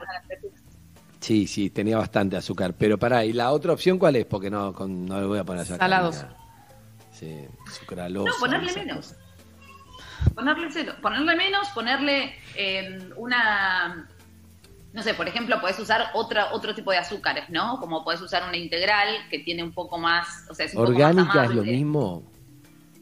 Sí, 1.21 1.47
sí, 1.47 1.69
tenía 1.69 1.97
bastante 1.97 2.35
azúcar. 2.37 2.73
Pero 2.77 2.97
pará, 2.97 3.23
¿y 3.25 3.31
la 3.33 3.51
otra 3.51 3.73
opción 3.73 3.97
cuál 3.97 4.15
es? 4.17 4.25
Porque 4.25 4.49
no, 4.49 4.73
con- 4.73 5.05
no 5.05 5.19
le 5.21 5.25
voy 5.27 5.39
a 5.39 5.43
poner 5.43 5.61
azúcar. 5.63 5.79
Salados. 5.79 6.25
Sí, 7.11 7.45
sucralosa. 7.79 8.29
No, 8.29 8.35
ponerle 8.39 8.73
menos. 8.73 8.97
cosas. 8.97 9.17
Ponerle 10.35 10.67
cero. 10.71 10.93
Ponerle 11.01 11.35
menos, 11.35 11.69
ponerle 11.69 12.35
eh, 12.55 13.09
una. 13.15 14.07
No 14.93 15.03
sé, 15.03 15.13
por 15.13 15.27
ejemplo, 15.27 15.59
podés 15.61 15.77
usar 15.79 16.09
otra, 16.13 16.53
otro 16.53 16.73
tipo 16.73 16.91
de 16.91 16.97
azúcares, 16.97 17.49
¿no? 17.49 17.79
Como 17.79 18.03
podés 18.03 18.21
usar 18.21 18.43
una 18.47 18.57
integral 18.57 19.07
que 19.29 19.39
tiene 19.39 19.61
un 19.63 19.71
poco 19.73 19.97
más. 19.97 20.45
O 20.49 20.53
sea, 20.55 20.65
es 20.65 20.73
un 20.73 20.79
poco 20.85 20.91
más 20.93 21.01
¿Orgánica 21.15 21.45
es 21.45 21.51
lo 21.51 21.63
mismo? 21.63 22.23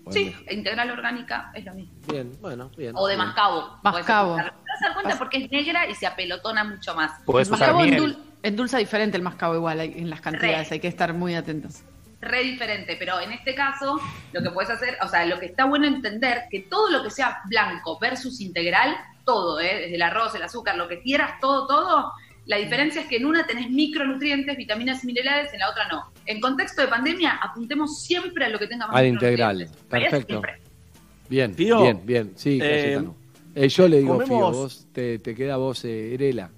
¿O 0.03 0.09
es 0.09 0.13
Sí, 0.15 0.25
mejor? 0.25 0.53
integral 0.53 0.91
orgánica 0.91 1.51
es 1.53 1.65
lo 1.65 1.73
mismo. 1.73 1.93
Bien, 2.11 2.31
bueno, 2.41 2.69
bien. 2.77 2.93
O 2.95 3.07
de 3.07 3.15
bien. 3.15 3.25
mascabo. 3.25 3.79
Mascabo. 3.83 4.35
Te 4.35 4.41
vas 4.43 4.51
a 4.81 4.85
dar 4.87 4.93
cuenta 4.93 5.17
porque 5.17 5.37
es 5.37 5.51
negra 5.51 5.87
y 5.87 5.95
se 5.95 6.05
apelotona 6.05 6.63
mucho 6.63 6.93
más. 6.95 7.21
Podés 7.23 7.47
usar 7.47 7.59
Mascabo 7.59 7.83
en 7.83 7.89
miel. 7.91 8.01
dul- 8.03 8.17
Endulza 8.43 8.77
diferente 8.77 9.17
el 9.17 9.23
mascabo 9.23 9.55
igual 9.55 9.79
hay- 9.79 9.93
en 9.97 10.09
las 10.09 10.21
cantidades, 10.21 10.69
Re. 10.69 10.75
hay 10.75 10.79
que 10.79 10.87
estar 10.87 11.13
muy 11.13 11.33
atentos. 11.35 11.81
re 12.21 12.41
diferente, 12.43 12.95
pero 12.97 13.19
en 13.19 13.31
este 13.33 13.53
caso 13.53 13.99
lo 14.33 14.41
que 14.41 14.49
puedes 14.49 14.71
hacer, 14.71 14.97
o 15.03 15.07
sea, 15.07 15.25
lo 15.27 15.39
que 15.39 15.45
está 15.47 15.65
bueno 15.65 15.85
entender 15.85 16.43
que 16.49 16.61
todo 16.61 16.89
lo 16.89 17.03
que 17.03 17.11
sea 17.11 17.39
blanco 17.45 17.99
versus 17.99 18.41
integral, 18.41 18.95
todo, 19.25 19.59
¿eh? 19.59 19.81
desde 19.81 19.95
el 19.95 20.01
arroz, 20.01 20.35
el 20.35 20.43
azúcar, 20.43 20.77
lo 20.77 20.87
que 20.87 21.01
quieras, 21.01 21.39
todo, 21.41 21.67
todo, 21.67 22.11
la 22.45 22.57
diferencia 22.57 23.01
es 23.01 23.07
que 23.07 23.17
en 23.17 23.25
una 23.25 23.45
tenés 23.47 23.69
micronutrientes, 23.71 24.55
vitaminas 24.55 25.03
y 25.03 25.07
minerales, 25.07 25.51
en 25.53 25.59
la 25.59 25.69
otra 25.71 25.87
no. 25.87 26.11
En 26.25 26.39
contexto 26.39 26.81
de 26.81 26.87
pandemia, 26.87 27.39
apuntemos 27.41 28.03
siempre 28.03 28.45
a 28.45 28.49
lo 28.49 28.59
que 28.59 28.67
tenga 28.67 28.87
más 28.87 28.95
Al 28.95 29.07
integral. 29.07 29.67
Perfecto. 29.89 30.41
Bien, 31.27 31.55
Fío, 31.55 31.81
bien, 31.81 32.01
bien. 32.05 32.33
Sí, 32.35 32.59
eh. 32.61 33.03
Eh, 33.55 33.67
yo 33.69 33.87
le 33.87 33.99
digo, 33.99 34.19
Fío, 34.19 34.27
comemos- 34.27 34.55
vos 34.55 34.87
te, 34.91 35.17
te 35.19 35.33
queda 35.33 35.57
vos, 35.57 35.83
eh, 35.85 36.13
Erela. 36.13 36.51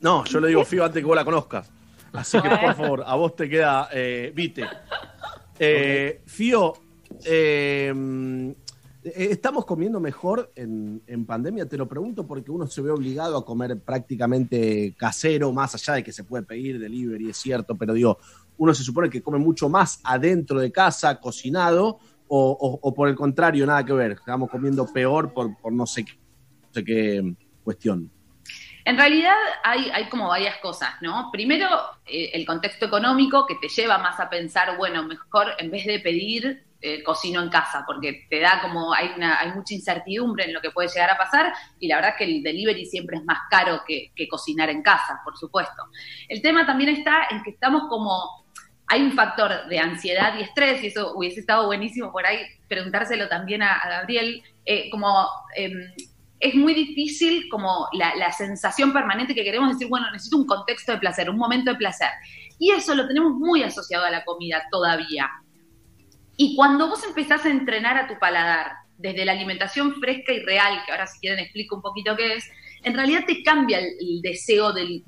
No, 0.00 0.24
yo 0.24 0.40
le 0.40 0.48
digo 0.48 0.64
Fío 0.64 0.84
antes 0.84 1.00
que 1.00 1.06
vos 1.06 1.16
la 1.16 1.24
conozcas. 1.24 1.70
Así 2.12 2.40
que, 2.40 2.48
por 2.48 2.74
favor, 2.74 3.04
a 3.06 3.14
vos 3.16 3.34
te 3.34 3.48
queda 3.48 3.88
eh, 3.92 4.32
Vite. 4.34 4.66
Eh, 5.58 6.22
Fío, 6.26 6.74
¿estamos 9.02 9.64
comiendo 9.64 10.00
mejor 10.00 10.52
en, 10.54 11.02
pandemia? 11.26 11.66
Te 11.68 11.76
lo 11.76 11.88
pregunto 11.88 12.26
porque 12.26 12.50
uno 12.50 12.66
se 12.66 12.82
ve 12.82 12.90
obligado 12.90 13.36
a 13.36 13.44
comer 13.44 13.78
prácticamente 13.80 14.94
casero, 14.96 15.52
más 15.52 15.74
allá 15.74 15.94
de 15.94 16.04
que 16.04 16.12
se 16.12 16.24
puede 16.24 16.44
pedir 16.44 16.78
delivery, 16.78 17.30
es 17.30 17.36
cierto, 17.36 17.76
pero 17.76 17.94
digo, 17.94 18.18
uno 18.58 18.74
se 18.74 18.82
supone 18.84 19.08
que 19.08 19.22
come 19.22 19.38
mucho 19.38 19.68
más 19.68 20.00
adentro 20.04 20.60
de 20.60 20.70
casa, 20.70 21.18
cocinado, 21.20 21.98
o, 22.32 22.78
o- 22.82 22.94
por 22.94 23.08
el 23.08 23.16
contrario, 23.16 23.66
nada 23.66 23.84
que 23.84 23.92
ver. 23.92 24.12
Estamos 24.12 24.48
comiendo 24.50 24.86
peor 24.92 25.32
por, 25.32 25.58
por 25.58 25.72
no 25.72 25.84
sé 25.86 26.04
qué, 26.04 26.12
no 26.62 26.68
sé 26.72 26.84
qué 26.84 27.34
cuestión. 27.64 28.10
En 28.84 28.96
realidad 28.96 29.34
hay, 29.64 29.90
hay 29.90 30.08
como 30.08 30.28
varias 30.28 30.56
cosas, 30.58 30.90
¿no? 31.02 31.30
Primero, 31.32 31.66
eh, 32.06 32.30
el 32.34 32.46
contexto 32.46 32.86
económico 32.86 33.46
que 33.46 33.56
te 33.56 33.68
lleva 33.68 33.98
más 33.98 34.20
a 34.20 34.30
pensar, 34.30 34.76
bueno, 34.76 35.02
mejor 35.06 35.48
en 35.58 35.70
vez 35.70 35.86
de 35.86 35.98
pedir, 36.00 36.64
eh, 36.82 37.02
cocino 37.02 37.42
en 37.42 37.50
casa, 37.50 37.84
porque 37.86 38.26
te 38.30 38.40
da 38.40 38.62
como, 38.62 38.94
hay, 38.94 39.10
una, 39.16 39.38
hay 39.38 39.52
mucha 39.52 39.74
incertidumbre 39.74 40.46
en 40.46 40.54
lo 40.54 40.62
que 40.62 40.70
puede 40.70 40.88
llegar 40.88 41.10
a 41.10 41.18
pasar 41.18 41.52
y 41.78 41.88
la 41.88 41.96
verdad 41.96 42.14
que 42.16 42.24
el 42.24 42.42
delivery 42.42 42.86
siempre 42.86 43.18
es 43.18 43.24
más 43.24 43.38
caro 43.50 43.82
que, 43.86 44.10
cocinar 44.28 44.70
en 44.70 44.82
casa, 44.82 45.20
por 45.22 45.36
supuesto. 45.36 45.82
El 46.28 46.40
tema 46.40 46.64
también 46.64 46.90
está 46.90 47.26
en 47.30 47.42
que 47.42 47.50
estamos 47.50 47.82
como, 47.88 48.46
hay 48.86 49.02
un 49.02 49.12
factor 49.12 49.66
de 49.68 49.78
ansiedad 49.78 50.38
y 50.38 50.42
estrés, 50.42 50.82
y 50.82 50.86
eso 50.86 51.12
hubiese 51.14 51.40
estado 51.40 51.66
buenísimo 51.66 52.10
por 52.12 52.24
ahí 52.24 52.38
preguntárselo 52.66 53.28
también 53.28 53.62
a, 53.62 53.74
a 53.74 53.88
Gabriel, 53.88 54.42
eh, 54.64 54.88
como... 54.90 55.28
em, 55.56 55.92
es 56.40 56.54
muy 56.54 56.72
difícil 56.72 57.50
como 57.50 57.86
la, 57.92 58.14
la 58.14 58.32
sensación 58.32 58.94
permanente 58.94 59.34
que 59.34 59.44
queremos 59.44 59.72
decir, 59.72 59.88
bueno, 59.88 60.10
necesito 60.10 60.38
un 60.38 60.46
contexto 60.46 60.92
de 60.92 60.98
placer, 60.98 61.28
un 61.28 61.36
momento 61.36 61.70
de 61.70 61.76
placer. 61.76 62.08
Y 62.58 62.70
eso 62.70 62.94
lo 62.94 63.06
tenemos 63.06 63.32
muy 63.32 63.62
asociado 63.62 64.06
a 64.06 64.10
la 64.10 64.24
comida 64.24 64.62
todavía. 64.70 65.28
Y 66.42 66.56
cuando 66.56 66.88
vos 66.88 67.04
empezás 67.04 67.44
a 67.44 67.50
entrenar 67.50 67.98
a 67.98 68.08
tu 68.08 68.18
paladar 68.18 68.72
desde 68.96 69.26
la 69.26 69.32
alimentación 69.32 69.96
fresca 69.96 70.32
y 70.32 70.40
real, 70.40 70.82
que 70.86 70.90
ahora 70.90 71.06
si 71.06 71.20
quieren 71.20 71.38
explico 71.38 71.76
un 71.76 71.82
poquito 71.82 72.16
qué 72.16 72.36
es, 72.36 72.50
en 72.82 72.94
realidad 72.94 73.24
te 73.26 73.42
cambia 73.42 73.78
el, 73.78 74.22
deseo 74.22 74.72
de 74.72 75.02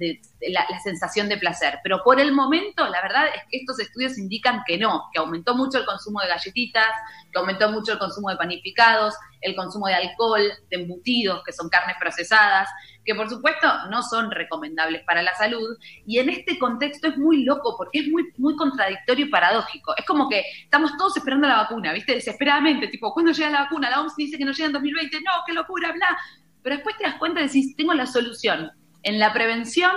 la, 0.50 0.66
la 0.68 0.80
sensación 0.80 1.30
de 1.30 1.38
placer. 1.38 1.78
Pero 1.82 2.02
por 2.04 2.20
el 2.20 2.32
momento, 2.32 2.86
la 2.86 3.00
verdad 3.00 3.28
es 3.34 3.40
que 3.50 3.56
estos 3.60 3.80
estudios 3.80 4.18
indican 4.18 4.60
que 4.66 4.76
no, 4.76 5.04
que 5.10 5.20
aumentó 5.20 5.54
mucho 5.54 5.78
el 5.78 5.86
consumo 5.86 6.20
de 6.20 6.28
galletitas, 6.28 6.90
que 7.32 7.38
aumentó 7.38 7.70
mucho 7.70 7.92
el 7.92 7.98
consumo 7.98 8.28
de 8.28 8.36
panificados, 8.36 9.14
el 9.40 9.56
consumo 9.56 9.86
de 9.86 9.94
alcohol, 9.94 10.42
de 10.68 10.76
embutidos, 10.82 11.42
que 11.44 11.52
son 11.54 11.70
carnes 11.70 11.96
procesadas, 11.98 12.68
que 13.04 13.14
por 13.14 13.28
supuesto 13.28 13.68
no 13.90 14.02
son 14.02 14.30
recomendables 14.30 15.02
para 15.04 15.22
la 15.22 15.34
salud. 15.34 15.76
Y 16.06 16.18
en 16.18 16.28
este 16.28 16.58
contexto 16.58 17.08
es 17.08 17.18
muy 17.18 17.44
loco 17.44 17.74
porque 17.76 18.00
es 18.00 18.08
muy, 18.08 18.28
muy 18.38 18.56
contradictorio 18.56 19.26
y 19.26 19.28
paradójico. 19.28 19.94
Es 19.96 20.04
como 20.06 20.28
que 20.28 20.42
estamos 20.62 20.96
todos 20.96 21.16
esperando 21.16 21.48
la 21.48 21.56
vacuna, 21.56 21.92
¿viste? 21.92 22.14
Desesperadamente, 22.14 22.88
tipo, 22.88 23.12
¿cuándo 23.12 23.32
llega 23.32 23.50
la 23.50 23.62
vacuna? 23.62 23.90
La 23.90 24.00
OMS 24.00 24.16
dice 24.16 24.38
que 24.38 24.44
no 24.44 24.52
llega 24.52 24.66
en 24.66 24.72
2020, 24.72 25.20
no, 25.20 25.32
qué 25.46 25.52
locura, 25.52 25.92
bla. 25.92 26.18
Pero 26.62 26.76
después 26.76 26.96
te 26.96 27.04
das 27.04 27.16
cuenta 27.16 27.40
y 27.40 27.44
decís, 27.44 27.74
tengo 27.76 27.94
la 27.94 28.06
solución 28.06 28.70
en 29.02 29.18
la 29.18 29.32
prevención, 29.32 29.92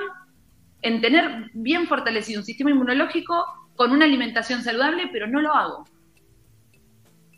en 0.82 1.02
tener 1.02 1.52
bien 1.54 1.88
fortalecido 1.88 2.42
un 2.42 2.46
sistema 2.46 2.72
inmunológico 2.72 3.46
con 3.76 3.92
una 3.92 4.06
alimentación 4.06 4.64
saludable, 4.64 5.10
pero 5.12 5.28
no 5.28 5.42
lo 5.42 5.54
hago. 5.54 5.86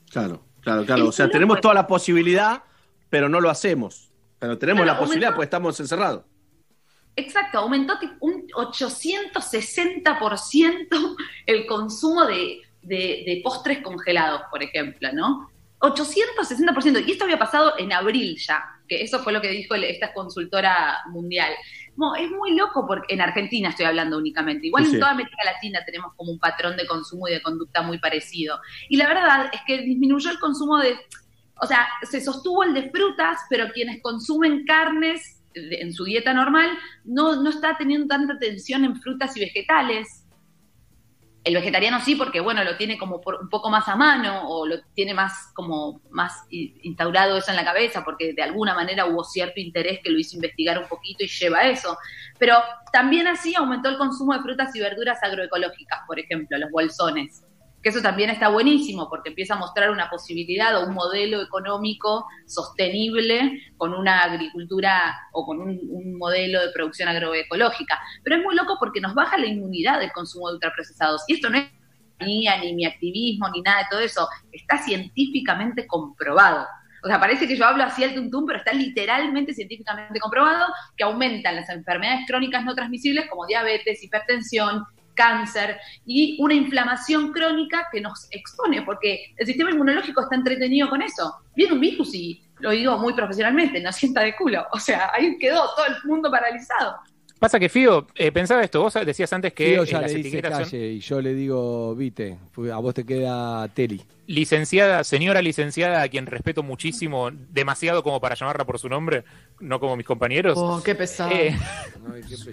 Claro, 0.10 0.46
claro, 0.62 0.86
claro. 0.86 1.08
O 1.08 1.12
sea, 1.12 1.30
tenemos 1.30 1.60
toda 1.60 1.74
la 1.74 1.88
posibilidad, 1.88 2.64
pero 3.10 3.28
no 3.28 3.42
lo 3.42 3.50
hacemos. 3.50 4.07
Pero 4.40 4.58
tenemos 4.58 4.84
Claro, 4.84 4.96
la 4.96 5.00
posibilidad 5.00 5.30
aumentó- 5.30 5.36
porque 5.36 5.46
estamos 5.46 5.80
encerrados. 5.80 6.24
Exacto, 7.16 7.60
aumentó 7.60 7.94
un 8.20 8.46
860% 8.54 11.16
el 11.46 11.66
consumo 11.66 12.26
de, 12.26 12.62
de- 12.82 13.24
de 13.26 13.40
postres 13.44 13.80
congelados, 13.82 14.42
por 14.52 14.62
ejemplo, 14.64 15.10
¿no? 15.14 15.50
860%. 15.80 17.04
Y 17.08 17.12
esto 17.12 17.24
había 17.26 17.38
pasado 17.38 17.74
en 17.78 17.94
abril 17.94 18.36
ya, 18.40 18.64
que 18.88 19.02
eso 19.04 19.20
fue 19.20 19.32
lo 19.34 19.42
que 19.42 19.50
dijo 19.50 19.76
esta 19.76 20.12
consultora 20.14 21.02
mundial. 21.10 21.52
No, 21.96 22.16
es 22.16 22.30
muy 22.32 22.56
loco 22.56 22.86
porque 22.88 23.14
en 23.14 23.22
Argentina 23.22 23.70
estoy 23.70 23.86
hablando 23.86 24.18
únicamente. 24.18 24.66
Igual 24.68 24.86
Sí, 24.86 24.94
en 24.94 25.00
toda 25.00 25.12
América 25.12 25.38
Latina 25.46 25.80
tenemos 25.86 26.14
como 26.16 26.32
un 26.32 26.40
patrón 26.40 26.78
de 26.78 26.88
consumo 26.88 27.28
y 27.28 27.34
de 27.34 27.42
conducta 27.44 27.82
muy 27.84 28.00
parecido. 28.00 28.60
Y 28.90 28.98
la 28.98 29.08
verdad 29.08 29.50
es 29.54 29.62
que 29.68 29.78
disminuyó 29.80 30.32
el 30.32 30.40
consumo 30.40 30.78
de, 30.80 30.98
o 31.62 31.66
sea, 31.68 31.88
se 32.04 32.22
sostuvo 32.22 32.64
el 32.64 32.74
de 32.74 32.90
frutas, 32.90 33.40
pero 33.50 33.72
quienes 33.74 34.02
consumen 34.02 34.66
carnes 34.66 35.42
en 35.54 35.92
su 35.94 36.04
dieta 36.06 36.34
normal 36.34 36.70
no, 37.04 37.42
no 37.42 37.50
está 37.50 37.76
teniendo 37.78 38.08
tanta 38.08 38.34
atención 38.34 38.86
en 38.86 38.96
frutas 39.02 39.36
y 39.38 39.40
vegetales. 39.40 40.24
El 41.44 41.54
vegetariano 41.56 42.02
sí, 42.02 42.16
porque 42.16 42.42
bueno, 42.42 42.62
lo 42.66 42.76
tiene 42.76 42.98
como 42.98 43.22
por- 43.22 43.40
un 43.42 43.48
poco 43.50 43.70
más 43.70 43.88
a 43.88 43.96
mano 43.96 44.50
o 44.50 44.68
lo 44.68 44.82
tiene 44.94 45.14
más 45.14 45.52
como 45.56 46.02
más 46.10 46.34
instaurado 46.50 47.38
eso 47.38 47.52
en 47.52 47.56
la 47.56 47.64
cabeza, 47.64 48.04
porque 48.04 48.34
de 48.34 48.44
alguna 48.44 48.74
manera 48.76 49.06
hubo 49.06 49.24
cierto 49.24 49.60
interés 49.62 50.02
que 50.04 50.10
lo 50.10 50.20
hizo 50.20 50.36
investigar 50.36 50.78
un 50.78 50.90
poquito 50.90 51.24
y 51.24 51.28
lleva 51.28 51.62
eso. 51.62 51.98
Pero 52.38 52.56
también 52.92 53.28
así 53.28 53.56
aumentó 53.56 53.88
el 53.88 53.98
consumo 53.98 54.34
de 54.34 54.42
frutas 54.42 54.76
y 54.76 54.82
verduras 54.82 55.24
agroecológicas, 55.24 56.02
por 56.06 56.20
ejemplo, 56.20 56.58
los 56.58 56.70
bolsones. 56.70 57.44
Que 57.88 57.92
eso 57.92 58.02
también 58.02 58.30
está 58.30 58.50
buenísimo 58.50 59.08
porque 59.10 59.30
empieza 59.30 59.54
a 59.54 59.58
mostrar 59.58 59.92
una 59.92 60.10
posibilidad 60.10 60.76
o 60.76 60.88
un 60.88 60.94
modelo 60.94 61.42
económico 61.42 62.26
sostenible 62.46 63.62
con 63.78 63.94
una 63.94 64.24
agricultura 64.24 65.18
o 65.32 65.46
con 65.46 65.62
un, 65.62 66.18
modelo 66.18 66.60
de 66.60 66.74
producción 66.74 67.08
agroecológica. 67.08 67.98
Pero 68.26 68.36
es 68.36 68.44
muy 68.44 68.56
loco 68.56 68.76
porque 68.78 69.00
nos 69.00 69.14
baja 69.14 69.38
la 69.38 69.46
inmunidad 69.46 70.02
del 70.02 70.12
consumo 70.12 70.50
de 70.50 70.56
ultraprocesados. 70.56 71.24
Y 71.30 71.36
esto 71.36 71.50
no 71.50 71.60
es 71.60 71.70
mía, 72.20 72.58
ni 72.60 72.74
mi 72.74 72.86
activismo, 72.86 73.48
ni 73.52 73.62
nada 73.62 73.84
de 73.84 73.88
todo 73.90 74.02
eso. 74.02 74.28
Está 74.52 74.80
científicamente 74.80 75.88
comprobado. 75.88 76.68
O 77.06 77.08
sea, 77.08 77.22
parece 77.22 77.48
que 77.48 77.56
yo 77.56 77.64
hablo 77.64 77.86
así 77.86 78.04
al 78.04 78.14
tuntum, 78.14 78.46
pero 78.46 78.60
está 78.60 78.74
literalmente 78.74 79.54
científicamente 79.54 80.20
comprobado 80.20 80.66
que 80.98 81.06
aumentan 81.06 81.56
las 81.56 81.70
enfermedades 81.70 82.26
crónicas 82.28 82.66
no 82.66 82.76
transmisibles 82.76 83.30
como 83.30 83.48
diabetes, 83.48 84.04
hipertensión, 84.04 84.84
cáncer 85.18 85.78
y 86.06 86.38
una 86.40 86.54
inflamación 86.54 87.34
crónica 87.34 87.88
que 87.92 88.00
nos 88.00 88.28
expone, 88.32 88.84
porque 88.84 89.34
el 89.36 89.46
sistema 89.46 89.72
inmunológico 89.72 90.22
está 90.22 90.36
entretenido 90.36 90.88
con 90.90 91.02
eso. 91.02 91.36
Viene 91.56 91.74
un 91.74 91.82
virus 91.82 92.14
y, 92.14 92.42
lo 92.60 92.72
digo 92.72 92.98
muy 92.98 93.14
profesionalmente, 93.14 93.82
nos 93.82 93.96
sienta 93.96 94.22
de 94.22 94.36
culo. 94.36 94.66
O 94.72 94.80
sea, 94.80 95.12
ahí 95.14 95.38
quedó 95.38 95.64
todo 95.76 95.88
el 95.88 95.96
mundo 96.06 96.32
paralizado. 96.32 96.96
Pasa 97.40 97.60
que, 97.60 97.70
Fío, 97.70 98.08
eh, 98.16 98.32
pensaba 98.32 98.64
esto, 98.64 98.82
vos 98.82 98.94
decías 99.06 99.32
antes 99.32 99.54
que 99.54 99.66
Fío 99.66 99.84
eh, 99.84 99.86
ya 99.86 100.02
las 100.02 100.12
le 100.12 100.24
dice 100.24 100.42
calle 100.42 100.88
y 100.94 101.00
yo 101.00 101.22
le 101.22 101.36
digo, 101.36 101.94
vite, 101.96 102.40
fue- 102.52 102.72
a 102.72 102.78
vos 102.78 102.96
te 102.96 103.06
queda 103.06 103.68
Teli. 103.76 104.02
licenciada, 104.26 105.04
señora 105.04 105.40
licenciada, 105.44 106.02
a 106.02 106.10
quien 106.10 106.26
respeto 106.26 106.64
muchísimo, 106.64 107.30
demasiado 107.32 108.02
como 108.02 108.20
para 108.20 108.34
llamarla 108.34 108.66
por 108.66 108.80
su 108.80 108.90
nombre, 108.90 109.24
no 109.60 109.80
como 109.80 109.96
mis 109.96 110.08
compañeros. 110.08 110.58
Oh, 110.58 110.82
qué 110.84 110.96
pesado. 110.96 111.30
Eh, 111.32 111.56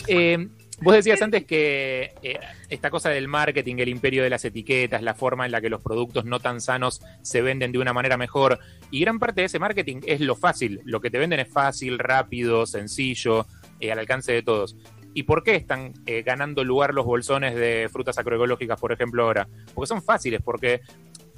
eh, 0.06 0.48
vos 0.84 0.94
decías 0.94 1.20
antes 1.22 1.44
que 1.44 2.14
eh, 2.22 2.38
esta 2.68 2.90
cosa 2.90 3.10
del 3.10 3.26
marketing, 3.26 3.76
el 3.78 3.88
imperio 3.88 4.22
de 4.22 4.30
las 4.30 4.44
etiquetas, 4.44 5.02
la 5.02 5.14
forma 5.14 5.46
en 5.46 5.52
la 5.52 5.60
que 5.60 5.70
los 5.70 5.80
productos 5.80 6.24
no 6.24 6.38
tan 6.38 6.60
sanos 6.60 7.00
se 7.22 7.42
venden 7.42 7.72
de 7.72 7.78
una 7.78 7.92
manera 7.92 8.16
mejor, 8.16 8.60
y 8.90 9.00
gran 9.00 9.18
parte 9.18 9.40
de 9.40 9.46
ese 9.46 9.58
marketing 9.58 10.00
es 10.06 10.20
lo 10.20 10.36
fácil, 10.36 10.80
lo 10.84 11.00
que 11.00 11.10
te 11.10 11.18
venden 11.18 11.40
es 11.40 11.48
fácil, 11.48 11.98
rápido, 11.98 12.66
sencillo, 12.66 13.46
eh, 13.80 13.90
al 13.90 13.98
alcance 13.98 14.32
de 14.32 14.42
todos. 14.42 14.76
¿Y 15.14 15.22
por 15.22 15.42
qué 15.42 15.54
están 15.54 15.92
eh, 16.06 16.22
ganando 16.22 16.64
lugar 16.64 16.92
los 16.92 17.06
bolsones 17.06 17.54
de 17.54 17.88
frutas 17.90 18.18
agroecológicas, 18.18 18.78
por 18.78 18.92
ejemplo, 18.92 19.24
ahora? 19.24 19.48
Porque 19.72 19.88
son 19.88 20.02
fáciles, 20.02 20.42
porque 20.42 20.82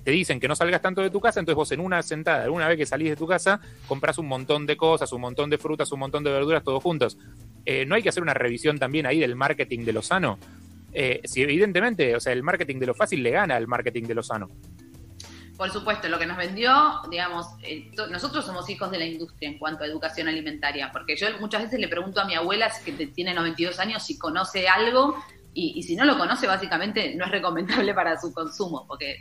te 0.07 0.13
dicen 0.13 0.39
que 0.39 0.47
no 0.47 0.55
salgas 0.55 0.81
tanto 0.81 1.03
de 1.03 1.11
tu 1.11 1.21
casa, 1.21 1.41
entonces 1.41 1.57
vos 1.57 1.73
en 1.73 1.81
una 1.81 2.01
sentada, 2.01 2.49
una 2.49 2.69
vez 2.69 2.79
que 2.79 2.87
salís 2.87 3.11
de 3.11 3.17
tu 3.17 3.27
casa, 3.27 3.61
compras 3.89 4.19
un 4.19 4.29
montón 4.29 4.65
de 4.65 4.77
cosas, 4.77 5.13
un 5.13 5.21
montón 5.21 5.51
de 5.51 5.59
frutas, 5.59 5.91
un 5.91 5.99
montón 5.99 6.23
de 6.23 6.31
verduras, 6.31 6.63
todos 6.63 6.81
juntos. 6.81 7.19
Eh, 7.67 7.85
¿No 7.85 7.97
hay 7.97 8.03
que 8.03 8.09
hacer 8.09 8.23
una 8.23 8.33
revisión 8.33 8.79
también 8.79 9.07
ahí 9.07 9.19
del 9.19 9.35
marketing 9.35 9.85
de 9.85 9.93
lo 9.93 10.01
sano? 10.01 10.39
Eh, 10.93 11.21
si 11.25 11.43
evidentemente, 11.43 12.15
o 12.15 12.21
sea, 12.21 12.33
el 12.33 12.45
marketing 12.45 12.79
de 12.79 12.87
lo 12.87 12.95
fácil 12.95 13.23
le 13.23 13.31
gana 13.31 13.57
al 13.57 13.67
marketing 13.67 14.05
de 14.05 14.15
lo 14.15 14.23
sano. 14.23 14.49
Por 15.57 15.71
supuesto, 15.71 16.09
lo 16.09 16.19
que 16.19 16.27
nos 16.27 16.37
vendió, 16.37 17.01
digamos, 17.11 17.47
eh, 17.63 17.91
nosotros 18.11 18.45
somos 18.47 18.69
hijos 18.71 18.91
de 18.91 18.99
la 18.99 19.07
industria 19.07 19.49
en 19.49 19.59
cuanto 19.59 19.85
a 19.85 19.87
educación 19.87 20.29
alimentaria, 20.29 20.93
porque 20.93 21.17
yo 21.17 21.27
muchas 21.41 21.63
veces 21.63 21.81
le 21.81 21.89
pregunto 21.89 22.21
a 22.21 22.25
mi 22.25 22.35
abuela, 22.35 22.71
que 22.85 22.93
tiene 22.93 23.35
92 23.35 23.79
años, 23.81 24.03
si 24.05 24.17
conoce 24.17 24.69
algo, 24.69 25.17
y, 25.53 25.73
y 25.75 25.83
si 25.83 25.97
no 25.97 26.05
lo 26.05 26.19
conoce, 26.19 26.47
básicamente 26.47 27.15
no 27.15 27.25
es 27.25 27.31
recomendable 27.31 27.95
para 27.95 28.21
su 28.21 28.33
consumo, 28.33 28.87
porque 28.87 29.19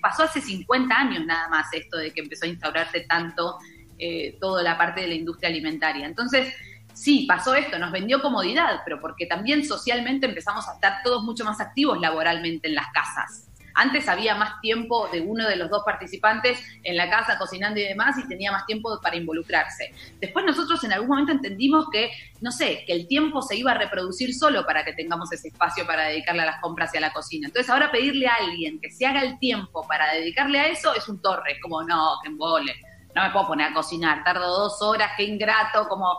pasó 0.00 0.24
hace 0.24 0.40
50 0.40 0.94
años 0.94 1.24
nada 1.24 1.48
más 1.48 1.66
esto 1.72 1.96
de 1.96 2.12
que 2.12 2.20
empezó 2.20 2.44
a 2.44 2.48
instaurarse 2.48 3.00
tanto 3.00 3.56
eh, 3.98 4.36
toda 4.38 4.62
la 4.62 4.76
parte 4.76 5.00
de 5.00 5.08
la 5.08 5.14
industria 5.14 5.48
alimentaria. 5.48 6.06
Entonces, 6.06 6.52
sí, 6.96 7.26
pasó 7.28 7.54
esto, 7.54 7.78
nos 7.78 7.92
vendió 7.92 8.22
comodidad, 8.22 8.80
pero 8.84 9.00
porque 9.00 9.26
también 9.26 9.64
socialmente 9.64 10.26
empezamos 10.26 10.66
a 10.68 10.74
estar 10.74 11.02
todos 11.04 11.22
mucho 11.22 11.44
más 11.44 11.60
activos 11.60 12.00
laboralmente 12.00 12.68
en 12.68 12.74
las 12.74 12.86
casas. 12.92 13.46
Antes 13.78 14.08
había 14.08 14.34
más 14.34 14.58
tiempo 14.62 15.06
de 15.12 15.20
uno 15.20 15.46
de 15.46 15.56
los 15.56 15.68
dos 15.68 15.82
participantes 15.84 16.58
en 16.82 16.96
la 16.96 17.10
casa 17.10 17.36
cocinando 17.36 17.78
y 17.78 17.82
demás 17.82 18.16
y 18.16 18.26
tenía 18.26 18.50
más 18.50 18.64
tiempo 18.64 18.98
para 19.02 19.16
involucrarse. 19.16 19.92
Después 20.18 20.46
nosotros 20.46 20.82
en 20.84 20.94
algún 20.94 21.10
momento 21.10 21.32
entendimos 21.32 21.84
que, 21.92 22.10
no 22.40 22.50
sé, 22.50 22.84
que 22.86 22.94
el 22.94 23.06
tiempo 23.06 23.42
se 23.42 23.54
iba 23.54 23.72
a 23.72 23.74
reproducir 23.74 24.34
solo 24.34 24.64
para 24.64 24.82
que 24.82 24.94
tengamos 24.94 25.30
ese 25.30 25.48
espacio 25.48 25.86
para 25.86 26.04
dedicarle 26.04 26.44
a 26.44 26.46
las 26.46 26.60
compras 26.62 26.94
y 26.94 26.96
a 26.96 27.00
la 27.02 27.12
cocina. 27.12 27.48
Entonces 27.48 27.68
ahora 27.68 27.92
pedirle 27.92 28.26
a 28.28 28.36
alguien 28.36 28.80
que 28.80 28.90
se 28.90 29.04
haga 29.04 29.20
el 29.20 29.38
tiempo 29.38 29.86
para 29.86 30.10
dedicarle 30.14 30.58
a 30.58 30.68
eso 30.68 30.94
es 30.94 31.06
un 31.10 31.20
torre, 31.20 31.52
es 31.52 31.60
como, 31.60 31.82
no, 31.82 32.14
que 32.22 32.30
embole, 32.30 32.76
no 33.14 33.24
me 33.24 33.30
puedo 33.30 33.48
poner 33.48 33.72
a 33.72 33.74
cocinar, 33.74 34.24
tardo 34.24 34.46
dos 34.46 34.80
horas, 34.80 35.12
qué 35.18 35.24
ingrato, 35.24 35.86
como... 35.86 36.16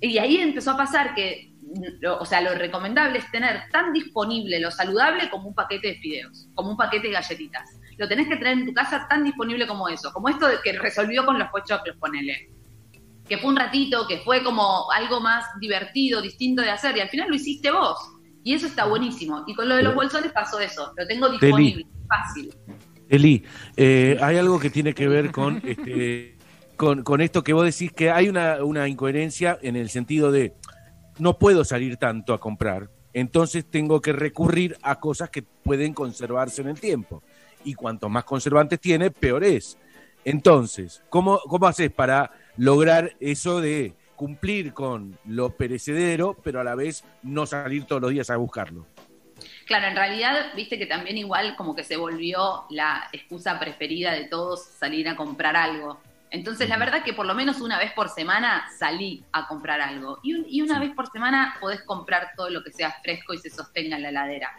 Y 0.00 0.18
ahí 0.18 0.36
empezó 0.38 0.72
a 0.72 0.76
pasar 0.76 1.14
que, 1.14 1.52
lo- 2.00 2.18
o 2.18 2.24
sea, 2.24 2.40
lo 2.40 2.54
recomendable 2.54 3.18
es 3.18 3.30
tener 3.30 3.62
tan 3.72 3.92
disponible 3.92 4.60
lo 4.60 4.70
saludable 4.70 5.28
como 5.30 5.48
un 5.48 5.54
paquete 5.54 5.88
de 5.88 5.94
fideos, 5.96 6.48
como 6.54 6.70
un 6.70 6.76
paquete 6.76 7.08
de 7.08 7.14
galletitas. 7.14 7.78
Lo 7.96 8.06
tenés 8.06 8.28
que 8.28 8.36
tener 8.36 8.58
en 8.58 8.66
tu 8.66 8.74
casa 8.74 9.06
tan 9.08 9.24
disponible 9.24 9.66
como 9.66 9.88
eso, 9.88 10.12
como 10.12 10.28
esto 10.28 10.46
que 10.62 10.72
resolvió 10.78 11.24
con 11.24 11.38
los 11.38 11.48
pochoclos, 11.48 11.96
ponele. 11.98 12.50
Que 13.28 13.38
fue 13.38 13.50
un 13.50 13.56
ratito, 13.56 14.06
que 14.06 14.18
fue 14.18 14.44
como 14.44 14.90
algo 14.92 15.20
más 15.20 15.44
divertido, 15.60 16.22
distinto 16.22 16.62
de 16.62 16.70
hacer, 16.70 16.96
y 16.96 17.00
al 17.00 17.08
final 17.08 17.28
lo 17.28 17.34
hiciste 17.34 17.70
vos. 17.70 17.98
Y 18.44 18.54
eso 18.54 18.66
está 18.66 18.84
buenísimo. 18.84 19.42
Y 19.48 19.54
con 19.54 19.68
lo 19.68 19.74
de 19.76 19.82
los 19.82 19.94
bolsones 19.94 20.30
pasó 20.30 20.60
eso, 20.60 20.92
lo 20.96 21.06
tengo 21.08 21.28
disponible, 21.30 21.86
fácil. 22.06 22.54
Eli, 23.08 23.42
eh, 23.76 24.16
hay 24.20 24.36
algo 24.36 24.60
que 24.60 24.70
tiene 24.70 24.92
que 24.94 25.08
ver 25.08 25.32
con, 25.32 25.60
este, 25.64 26.35
con, 26.76 27.02
con 27.02 27.20
esto 27.20 27.42
que 27.42 27.52
vos 27.52 27.64
decís 27.64 27.92
que 27.92 28.10
hay 28.10 28.28
una, 28.28 28.64
una 28.64 28.88
incoherencia 28.88 29.58
en 29.62 29.76
el 29.76 29.90
sentido 29.90 30.30
de 30.30 30.54
no 31.18 31.38
puedo 31.38 31.64
salir 31.64 31.96
tanto 31.96 32.34
a 32.34 32.38
comprar, 32.38 32.90
entonces 33.12 33.64
tengo 33.70 34.00
que 34.00 34.12
recurrir 34.12 34.76
a 34.82 35.00
cosas 35.00 35.30
que 35.30 35.42
pueden 35.42 35.94
conservarse 35.94 36.60
en 36.60 36.68
el 36.68 36.78
tiempo. 36.78 37.22
Y 37.64 37.74
cuanto 37.74 38.08
más 38.08 38.24
conservantes 38.24 38.78
tiene, 38.78 39.10
peor 39.10 39.42
es. 39.42 39.78
Entonces, 40.24 41.02
¿cómo, 41.08 41.40
cómo 41.48 41.66
haces 41.66 41.90
para 41.90 42.30
lograr 42.56 43.16
eso 43.20 43.60
de 43.60 43.94
cumplir 44.16 44.74
con 44.74 45.18
lo 45.24 45.56
perecedero, 45.56 46.36
pero 46.42 46.60
a 46.60 46.64
la 46.64 46.74
vez 46.74 47.04
no 47.22 47.46
salir 47.46 47.84
todos 47.84 48.02
los 48.02 48.10
días 48.10 48.28
a 48.28 48.36
buscarlo? 48.36 48.86
Claro, 49.66 49.86
en 49.86 49.96
realidad, 49.96 50.52
viste 50.54 50.78
que 50.78 50.86
también 50.86 51.18
igual 51.18 51.56
como 51.56 51.74
que 51.74 51.84
se 51.84 51.96
volvió 51.96 52.64
la 52.70 53.08
excusa 53.12 53.58
preferida 53.58 54.12
de 54.12 54.24
todos 54.24 54.64
salir 54.64 55.08
a 55.08 55.16
comprar 55.16 55.56
algo. 55.56 55.98
Entonces, 56.30 56.68
la 56.68 56.76
verdad 56.76 57.02
que 57.04 57.12
por 57.12 57.24
lo 57.26 57.34
menos 57.34 57.60
una 57.60 57.78
vez 57.78 57.92
por 57.92 58.08
semana 58.08 58.66
salí 58.76 59.24
a 59.32 59.46
comprar 59.46 59.80
algo. 59.80 60.18
Y, 60.22 60.34
un- 60.34 60.44
y 60.48 60.60
una 60.60 60.78
vez 60.80 60.90
por 60.94 61.10
semana 61.10 61.56
podés 61.60 61.82
comprar 61.82 62.32
todo 62.36 62.50
lo 62.50 62.62
que 62.64 62.72
sea 62.72 62.92
fresco 63.02 63.32
y 63.32 63.38
se 63.38 63.48
sostenga 63.50 63.96
en 63.96 64.02
la 64.02 64.08
heladera. 64.08 64.58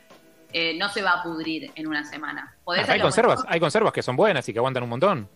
Eh, 0.53 0.77
no 0.77 0.87
se 0.89 1.01
va 1.01 1.11
a 1.19 1.23
pudrir 1.23 1.71
en 1.75 1.87
una 1.87 2.05
semana. 2.05 2.55
Podés 2.63 2.87
Ah, 2.87 2.93
hay 2.93 3.01
conservas, 3.01 3.39
mejor- 3.39 3.53
hay 3.53 3.59
conservas 3.59 3.91
que 3.93 4.01
son 4.01 4.15
buenas 4.15 4.47
y 4.47 4.53
que 4.53 4.59
aguantan 4.59 4.83
un 4.83 4.89
montón. 4.89 5.29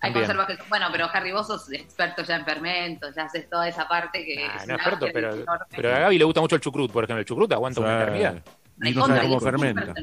Hay 0.00 0.12
También. 0.12 0.26
conservas 0.26 0.46
que 0.46 0.56
son- 0.58 0.68
Bueno, 0.68 0.88
pero 0.92 1.08
Harry, 1.12 1.32
vos 1.32 1.46
sos 1.46 1.72
experto 1.72 2.22
ya 2.22 2.36
en 2.36 2.44
fermentos, 2.44 3.14
ya 3.16 3.24
haces 3.24 3.48
toda 3.48 3.66
esa 3.66 3.88
parte 3.88 4.24
que 4.26 4.44
Ah, 4.46 4.56
es 4.56 4.68
no 4.68 4.74
una 4.74 4.82
experto, 4.84 5.06
pero, 5.12 5.34
enorme. 5.34 5.64
pero 5.74 5.96
a 5.96 5.98
Gaby 6.00 6.18
le 6.18 6.24
gusta 6.24 6.40
mucho 6.42 6.54
el 6.56 6.60
chucrut, 6.60 6.92
por 6.92 7.02
ejemplo. 7.04 7.20
El 7.20 7.24
chucrut 7.24 7.50
aguanta 7.52 7.80
una 7.80 8.02
eternidad. 8.02 8.42
Recontra, 8.76 9.00
no 9.00 9.06
sabe 9.16 9.26
y 9.26 9.28
cómo 9.28 9.40
fermenta. 9.40 9.94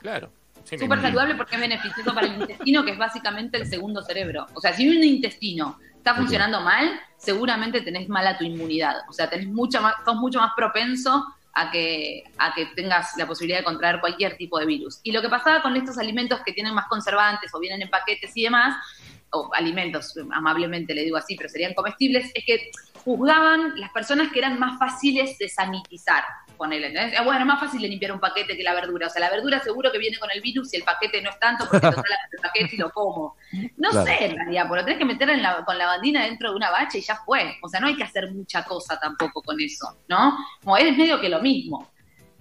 Claro. 0.00 0.32
Súper 0.78 1.00
saludable 1.00 1.34
porque 1.34 1.56
es 1.56 1.60
beneficioso 1.60 2.14
para 2.14 2.26
el 2.26 2.40
intestino, 2.40 2.84
que 2.84 2.92
es 2.92 2.98
básicamente 2.98 3.58
el 3.58 3.66
segundo 3.66 4.02
cerebro. 4.02 4.46
O 4.54 4.60
sea, 4.60 4.72
si 4.72 4.88
un 4.88 5.02
intestino 5.02 5.78
está 5.96 6.14
funcionando 6.14 6.60
mal, 6.60 7.00
seguramente 7.16 7.80
tenés 7.82 8.08
mala 8.08 8.36
tu 8.36 8.44
inmunidad. 8.44 8.96
O 9.08 9.12
sea, 9.12 9.30
tenés 9.30 9.48
mucha 9.48 9.80
más, 9.80 9.94
sos 10.04 10.16
mucho 10.16 10.40
más 10.40 10.52
propenso 10.56 11.24
a 11.54 11.70
que, 11.70 12.24
a 12.38 12.54
que 12.54 12.66
tengas 12.74 13.16
la 13.16 13.26
posibilidad 13.26 13.58
de 13.58 13.64
contraer 13.64 14.00
cualquier 14.00 14.36
tipo 14.36 14.58
de 14.58 14.66
virus. 14.66 15.00
Y 15.02 15.12
lo 15.12 15.20
que 15.20 15.28
pasaba 15.28 15.62
con 15.62 15.76
estos 15.76 15.98
alimentos 15.98 16.40
que 16.44 16.52
tienen 16.52 16.74
más 16.74 16.86
conservantes 16.88 17.54
o 17.54 17.60
vienen 17.60 17.82
en 17.82 17.90
paquetes 17.90 18.32
y 18.36 18.44
demás, 18.44 18.76
o 19.30 19.50
alimentos, 19.54 20.14
amablemente 20.32 20.94
le 20.94 21.04
digo 21.04 21.16
así, 21.16 21.36
pero 21.36 21.48
serían 21.48 21.74
comestibles, 21.74 22.30
es 22.34 22.44
que 22.44 22.70
juzgaban 23.04 23.78
las 23.80 23.90
personas 23.90 24.30
que 24.32 24.38
eran 24.38 24.58
más 24.58 24.78
fáciles 24.78 25.38
de 25.38 25.48
sanitizar. 25.48 26.24
Ponele, 26.62 26.86
¿entendés? 26.86 27.18
Eh, 27.18 27.24
Bueno, 27.24 27.40
es 27.40 27.46
más 27.46 27.58
fácil 27.58 27.82
de 27.82 27.88
limpiar 27.88 28.12
un 28.12 28.20
paquete 28.20 28.56
que 28.56 28.62
la 28.62 28.72
verdura. 28.72 29.08
O 29.08 29.10
sea, 29.10 29.20
la 29.20 29.30
verdura 29.30 29.58
seguro 29.58 29.90
que 29.90 29.98
viene 29.98 30.16
con 30.18 30.30
el 30.32 30.40
virus 30.40 30.72
y 30.72 30.76
el 30.76 30.84
paquete 30.84 31.20
no 31.20 31.30
es 31.30 31.38
tanto 31.40 31.64
porque 31.68 31.80
total 31.90 32.04
el 32.32 32.38
paquete 32.40 32.76
y 32.76 32.78
lo 32.78 32.90
como. 32.92 33.34
No 33.78 33.90
Claro. 33.90 34.06
sé, 34.06 34.26
en 34.26 34.36
realidad, 34.36 34.68
lo 34.70 34.84
tenés 34.84 34.98
que 34.98 35.04
meter 35.04 35.28
en 35.30 35.42
la- 35.42 35.64
con 35.64 35.76
la 35.76 35.86
bandina 35.86 36.22
dentro 36.24 36.50
de 36.50 36.56
una 36.56 36.70
bacha 36.70 36.98
y 36.98 37.00
ya 37.00 37.16
fue. 37.26 37.56
O 37.62 37.68
sea, 37.68 37.80
no 37.80 37.88
hay 37.88 37.96
que 37.96 38.04
hacer 38.04 38.30
mucha 38.32 38.62
cosa 38.64 38.96
tampoco 39.00 39.42
con 39.42 39.60
eso, 39.60 39.96
¿no? 40.06 40.36
Como 40.62 40.76
es 40.76 40.96
medio 40.96 41.20
que 41.20 41.28
lo 41.28 41.40
mismo. 41.40 41.90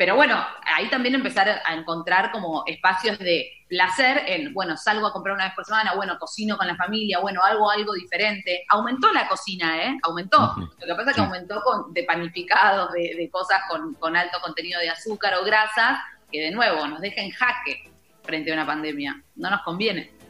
Pero 0.01 0.15
bueno, 0.15 0.43
ahí 0.65 0.89
también 0.89 1.13
empezar 1.13 1.61
a 1.63 1.75
encontrar 1.75 2.31
como 2.31 2.63
espacios 2.65 3.19
de 3.19 3.51
placer 3.67 4.23
en, 4.25 4.51
bueno, 4.51 4.75
salgo 4.75 5.05
a 5.05 5.13
comprar 5.13 5.35
una 5.35 5.43
vez 5.43 5.53
por 5.53 5.63
semana, 5.63 5.93
bueno, 5.93 6.17
cocino 6.17 6.57
con 6.57 6.65
la 6.65 6.75
familia, 6.75 7.19
bueno, 7.19 7.39
algo, 7.43 7.69
algo 7.69 7.93
diferente. 7.93 8.65
Aumentó 8.69 9.13
la 9.13 9.27
cocina, 9.27 9.77
¿eh? 9.77 9.99
Aumentó. 10.01 10.55
Lo 10.57 10.87
que 10.87 10.95
pasa 10.95 11.11
es 11.11 11.15
que 11.17 11.21
aumentó 11.21 11.61
con, 11.61 11.93
de 11.93 12.03
panificados, 12.03 12.91
de, 12.93 13.13
de 13.15 13.29
cosas 13.29 13.59
con, 13.69 13.93
con 13.93 14.17
alto 14.17 14.39
contenido 14.41 14.79
de 14.79 14.89
azúcar 14.89 15.35
o 15.35 15.45
grasas, 15.45 15.99
que 16.31 16.41
de 16.41 16.49
nuevo 16.49 16.87
nos 16.87 16.99
deja 16.99 17.21
en 17.21 17.29
jaque 17.29 17.91
frente 18.23 18.49
a 18.49 18.55
una 18.55 18.65
pandemia. 18.65 19.21
No 19.35 19.51
nos 19.51 19.61
conviene. 19.61 20.20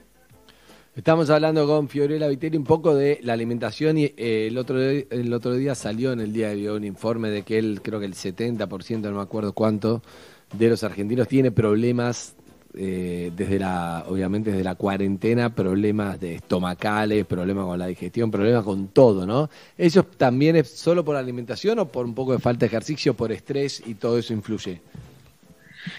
Estamos 0.93 1.30
hablando 1.30 1.65
con 1.68 1.88
Fiorella 1.88 2.27
Viteri 2.27 2.57
un 2.57 2.65
poco 2.65 2.93
de 2.93 3.22
la 3.23 3.31
alimentación 3.31 3.97
y 3.97 4.03
eh, 4.18 4.47
el, 4.47 4.57
otro, 4.57 4.77
el 4.81 5.34
otro 5.34 5.53
día 5.53 5.73
salió 5.73 6.11
en 6.11 6.19
el 6.19 6.34
diario 6.34 6.76
un 6.76 6.84
informe 6.84 7.30
de 7.30 7.43
que 7.43 7.57
él, 7.57 7.80
creo 7.81 8.01
que 8.01 8.05
el 8.05 8.13
70%, 8.13 8.99
no 8.99 9.11
me 9.13 9.22
acuerdo 9.22 9.53
cuánto, 9.53 10.01
de 10.51 10.68
los 10.68 10.84
argentinos 10.84 11.30
tiene 11.30 11.49
problemas 11.49 12.35
eh, 12.73 13.31
desde 13.34 13.57
la, 13.57 14.03
obviamente 14.09 14.51
desde 14.51 14.65
la 14.65 14.76
cuarentena, 14.76 15.55
problemas 15.55 16.19
de 16.19 16.35
estomacales, 16.35 17.26
problemas 17.26 17.68
con 17.68 17.80
la 17.80 17.88
digestión, 17.88 18.30
problemas 18.30 18.65
con 18.65 18.89
todo, 18.89 19.26
¿no? 19.26 19.49
¿Eso 19.77 20.03
también 20.03 20.57
es 20.57 20.69
solo 20.72 21.05
por 21.05 21.15
alimentación 21.15 21.80
o 21.80 21.88
por 21.88 22.05
un 22.05 22.13
poco 22.13 22.34
de 22.34 22.39
falta 22.39 22.61
de 22.61 22.65
ejercicio, 22.65 23.13
por 23.13 23.31
estrés 23.31 23.81
y 23.85 23.95
todo 23.95 24.18
eso 24.18 24.34
influye? 24.34 24.81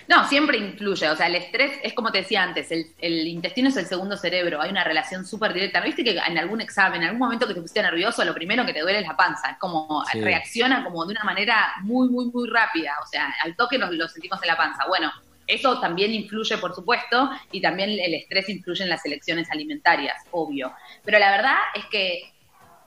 No, 0.08 0.26
siempre 0.28 0.58
influye. 0.58 1.08
O 1.08 1.16
sea, 1.16 1.26
el 1.26 1.34
estrés 1.36 1.72
es 1.82 1.92
como 1.94 2.12
te 2.12 2.18
decía 2.18 2.42
antes, 2.42 2.70
el, 2.70 2.86
el 2.98 3.26
intestino 3.26 3.68
es 3.68 3.76
el 3.76 3.86
segundo 3.86 4.16
cerebro. 4.16 4.60
Hay 4.60 4.70
una 4.70 4.84
relación 4.84 5.24
súper 5.26 5.52
directa. 5.52 5.80
¿No 5.80 5.86
viste 5.86 6.04
que 6.04 6.16
en 6.18 6.38
algún 6.38 6.60
examen, 6.60 7.02
en 7.02 7.08
algún 7.08 7.20
momento 7.20 7.46
que 7.46 7.54
te 7.54 7.60
pusiste 7.60 7.82
nervioso, 7.82 8.24
lo 8.24 8.34
primero 8.34 8.64
que 8.66 8.72
te 8.72 8.80
duele 8.80 9.00
es 9.00 9.06
la 9.06 9.16
panza? 9.16 9.50
Es 9.50 9.58
como 9.58 10.04
Sí. 10.12 10.20
reacciona 10.20 10.84
como 10.84 11.04
de 11.06 11.12
una 11.12 11.24
manera 11.24 11.74
muy, 11.82 12.08
muy, 12.08 12.26
muy 12.26 12.48
rápida. 12.48 12.92
O 13.02 13.06
sea, 13.06 13.34
al 13.42 13.56
toque 13.56 13.78
lo, 13.78 13.90
lo 13.90 14.08
sentimos 14.08 14.40
en 14.42 14.48
la 14.48 14.56
panza. 14.56 14.84
Bueno, 14.86 15.10
eso 15.46 15.80
también 15.80 16.12
influye, 16.14 16.56
por 16.58 16.74
supuesto, 16.74 17.30
y 17.50 17.60
también 17.60 17.90
el 17.90 18.14
estrés 18.14 18.48
influye 18.48 18.84
en 18.84 18.88
las 18.90 19.04
elecciones 19.04 19.50
alimentarias, 19.50 20.16
obvio. 20.30 20.72
Pero 21.04 21.18
la 21.18 21.30
verdad 21.32 21.56
es 21.74 21.84
que 21.86 22.31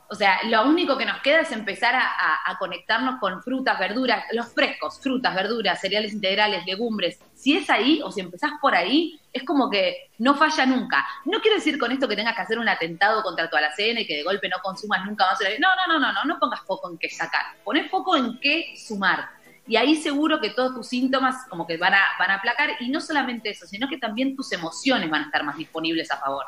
o 0.08 0.16
sea, 0.16 0.40
lo 0.46 0.64
único 0.66 0.98
que 0.98 1.06
nos 1.06 1.22
queda 1.22 1.42
es 1.42 1.52
empezar 1.52 1.96
a, 1.96 2.58
conectarnos 2.60 3.20
con 3.20 3.42
frutas, 3.42 3.78
verduras, 3.78 4.24
los 4.32 4.54
frescos, 4.54 5.00
frutas, 5.00 5.36
verduras, 5.36 5.82
cereales 5.82 6.14
integrales, 6.14 6.66
legumbres. 6.66 7.20
Si 7.34 7.58
es 7.58 7.70
ahí 7.70 8.02
o 8.04 8.12
si 8.12 8.22
empezás 8.22 8.52
por 8.62 8.76
ahí, 8.76 9.20
es 9.34 9.44
como 9.44 9.70
que 9.70 10.10
no 10.20 10.36
falla 10.36 10.66
nunca. 10.66 11.06
No 11.26 11.42
quiero 11.42 11.58
decir 11.58 11.78
con 11.78 11.92
esto 11.92 12.08
que 12.08 12.16
tengas 12.16 12.36
que 12.36 12.42
hacer 12.42 12.60
un 12.60 12.70
atentado 12.70 13.24
contra 13.24 13.50
tu 13.50 13.58
alacena 13.58 14.00
y 14.00 14.08
que 14.08 14.18
de 14.18 14.24
golpe 14.24 14.48
no 14.48 14.58
consumas 14.64 15.06
nunca 15.06 15.26
más. 15.26 15.40
No, 15.60 15.68
no, 15.76 15.94
no, 15.94 16.00
no, 16.00 16.14
no, 16.14 16.24
no 16.24 16.40
pongas 16.40 16.62
foco 16.62 16.90
en 16.90 16.98
qué 16.98 17.10
sacar. 17.10 17.44
Poné 17.64 17.90
foco 17.90 18.16
en 18.16 18.40
qué 18.40 18.76
sumar. 18.78 19.30
Y 19.68 19.76
ahí 19.76 19.96
seguro 19.96 20.40
que 20.40 20.52
todos 20.52 20.76
tus 20.76 20.88
síntomas 20.88 21.48
como 21.50 21.66
que 21.66 21.78
van 21.78 21.96
a, 21.96 22.02
van 22.20 22.32
a 22.32 22.36
aplacar. 22.36 22.70
Y 22.80 22.90
no 22.90 23.02
solamente 23.02 23.50
eso, 23.50 23.66
sino 23.66 23.90
que 23.90 23.98
también 23.98 24.36
tus 24.36 24.52
emociones 24.52 25.10
van 25.10 25.24
a 25.24 25.26
estar 25.26 25.44
más 25.44 25.58
disponibles 25.58 26.12
a 26.12 26.18
favor. 26.18 26.46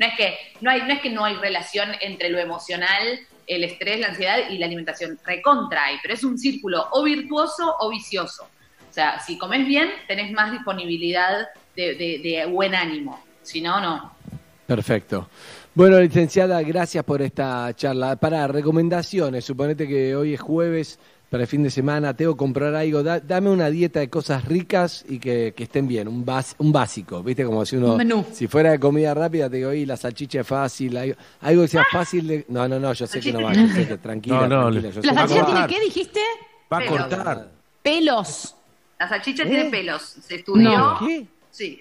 No 0.00 0.06
es 0.06 0.14
que 0.16 0.34
no 0.60 0.70
hay, 0.70 0.80
no 0.82 0.92
es 0.94 1.00
que 1.00 1.10
no 1.10 1.24
hay 1.24 1.34
relación 1.36 1.90
entre 2.00 2.30
lo 2.30 2.38
emocional, 2.38 3.20
el 3.46 3.64
estrés, 3.64 4.00
la 4.00 4.08
ansiedad 4.08 4.38
y 4.50 4.58
la 4.58 4.66
alimentación. 4.66 5.18
Recontra 5.24 5.84
hay, 5.84 5.96
pero 6.02 6.14
es 6.14 6.24
un 6.24 6.38
círculo 6.38 6.88
o 6.92 7.04
virtuoso 7.04 7.76
o 7.78 7.90
vicioso. 7.90 8.44
O 8.88 8.92
sea, 8.92 9.20
si 9.20 9.38
comes 9.38 9.66
bien, 9.66 9.88
tenés 10.08 10.32
más 10.32 10.50
disponibilidad 10.50 11.46
de, 11.76 11.94
de- 11.94 12.18
de 12.22 12.46
buen 12.46 12.74
ánimo. 12.74 13.22
Si 13.42 13.60
no, 13.60 13.80
no. 13.80 14.12
Perfecto. 14.66 15.28
Bueno, 15.74 16.00
licenciada, 16.00 16.60
gracias 16.62 17.04
por 17.04 17.22
esta 17.22 17.72
charla. 17.76 18.16
Para 18.16 18.46
recomendaciones, 18.48 19.44
suponete 19.44 19.86
que 19.86 20.16
hoy 20.16 20.34
es 20.34 20.40
jueves, 20.40 20.98
para 21.30 21.44
el 21.44 21.46
fin 21.48 21.62
de 21.62 21.70
semana, 21.70 22.14
tengo 22.14 22.34
que 22.34 22.38
comprar 22.38 22.74
algo, 22.74 23.02
da- 23.04 23.20
dame 23.20 23.50
una 23.50 23.70
dieta 23.70 24.00
de 24.00 24.10
cosas 24.10 24.44
ricas 24.44 25.04
y 25.08 25.20
que, 25.20 25.54
que 25.56 25.62
estén 25.64 25.86
bien, 25.86 26.08
un, 26.08 26.26
bas- 26.26 26.56
un 26.58 26.72
básico, 26.72 27.22
¿viste? 27.22 27.44
Como 27.44 27.64
si 27.64 27.76
uno, 27.76 27.92
Un 27.92 27.98
menú. 27.98 28.26
si 28.32 28.48
fuera 28.48 28.72
de 28.72 28.80
comida 28.80 29.14
rápida, 29.14 29.48
te 29.48 29.58
digo, 29.58 29.72
y 29.72 29.86
la 29.86 29.96
salchicha 29.96 30.40
es 30.40 30.46
fácil, 30.46 30.96
algo, 30.96 31.14
algo 31.40 31.62
que 31.62 31.68
sea 31.68 31.84
fácil 31.90 32.26
de... 32.26 32.44
No, 32.48 32.66
no, 32.66 32.80
no, 32.80 32.92
yo 32.92 33.06
sé 33.06 33.20
que 33.20 33.32
no 33.32 33.42
va, 33.42 33.52
yo 33.52 33.66
sé 33.68 33.86
que 33.86 33.96
tranquila, 33.98 34.48
No, 34.48 34.48
no, 34.48 34.70
tranquila, 34.72 34.90
yo 34.90 35.02
¿La 35.02 35.14
salchicha 35.14 35.46
tiene 35.46 35.66
qué 35.68 35.80
dijiste? 35.84 36.20
Va 36.72 36.78
a 36.78 36.86
cortar. 36.86 37.48
Pelos. 37.82 38.56
La 38.98 39.08
salchicha 39.08 39.44
¿Eh? 39.44 39.46
tiene 39.46 39.70
pelos. 39.70 40.02
Se 40.02 40.34
estudió. 40.34 40.68
No. 40.76 40.98
¿Qué? 40.98 41.26
Sí. 41.50 41.80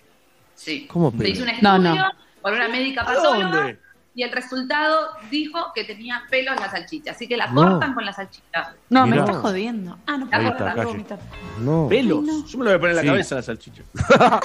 Sí. 0.55 0.87
¿Cómo 0.91 1.09
Se 1.11 1.17
pelos? 1.17 1.31
hizo 1.33 1.43
un 1.43 1.49
estudio 1.49 1.95
no. 1.95 2.09
por 2.41 2.53
una 2.53 2.67
médica 2.69 3.01
¿A 3.01 3.05
patóloga 3.05 3.49
dónde? 3.57 3.79
Y 4.15 4.23
el 4.23 4.31
resultado 4.31 5.09
dijo 5.31 5.71
que 5.73 5.83
tenía 5.83 6.23
pelos 6.29 6.59
la 6.59 6.69
salchicha. 6.69 7.11
Así 7.11 7.27
que 7.27 7.37
la 7.37 7.47
No. 7.47 7.61
cortan 7.69 7.93
con 7.93 8.05
la 8.05 8.11
salchicha. 8.13 8.73
No, 8.89 9.05
Mirá. 9.05 9.15
me 9.15 9.21
estás 9.21 9.37
jodiendo. 9.41 9.97
Ah, 10.07 10.17
no, 10.17 10.25
vomitar, 10.25 10.57
calle. 10.75 10.85
vomitar. 10.85 11.19
No. 11.59 11.87
Pelos. 11.89 12.25
Yo 12.51 12.57
me 12.57 12.65
lo 12.65 12.71
voy 12.71 12.77
a 12.77 12.79
poner 12.79 12.89
en 12.91 12.95
la 12.97 13.01
Sí. 13.01 13.07
cabeza 13.07 13.35
la 13.35 13.41
salchicha. 13.41 13.83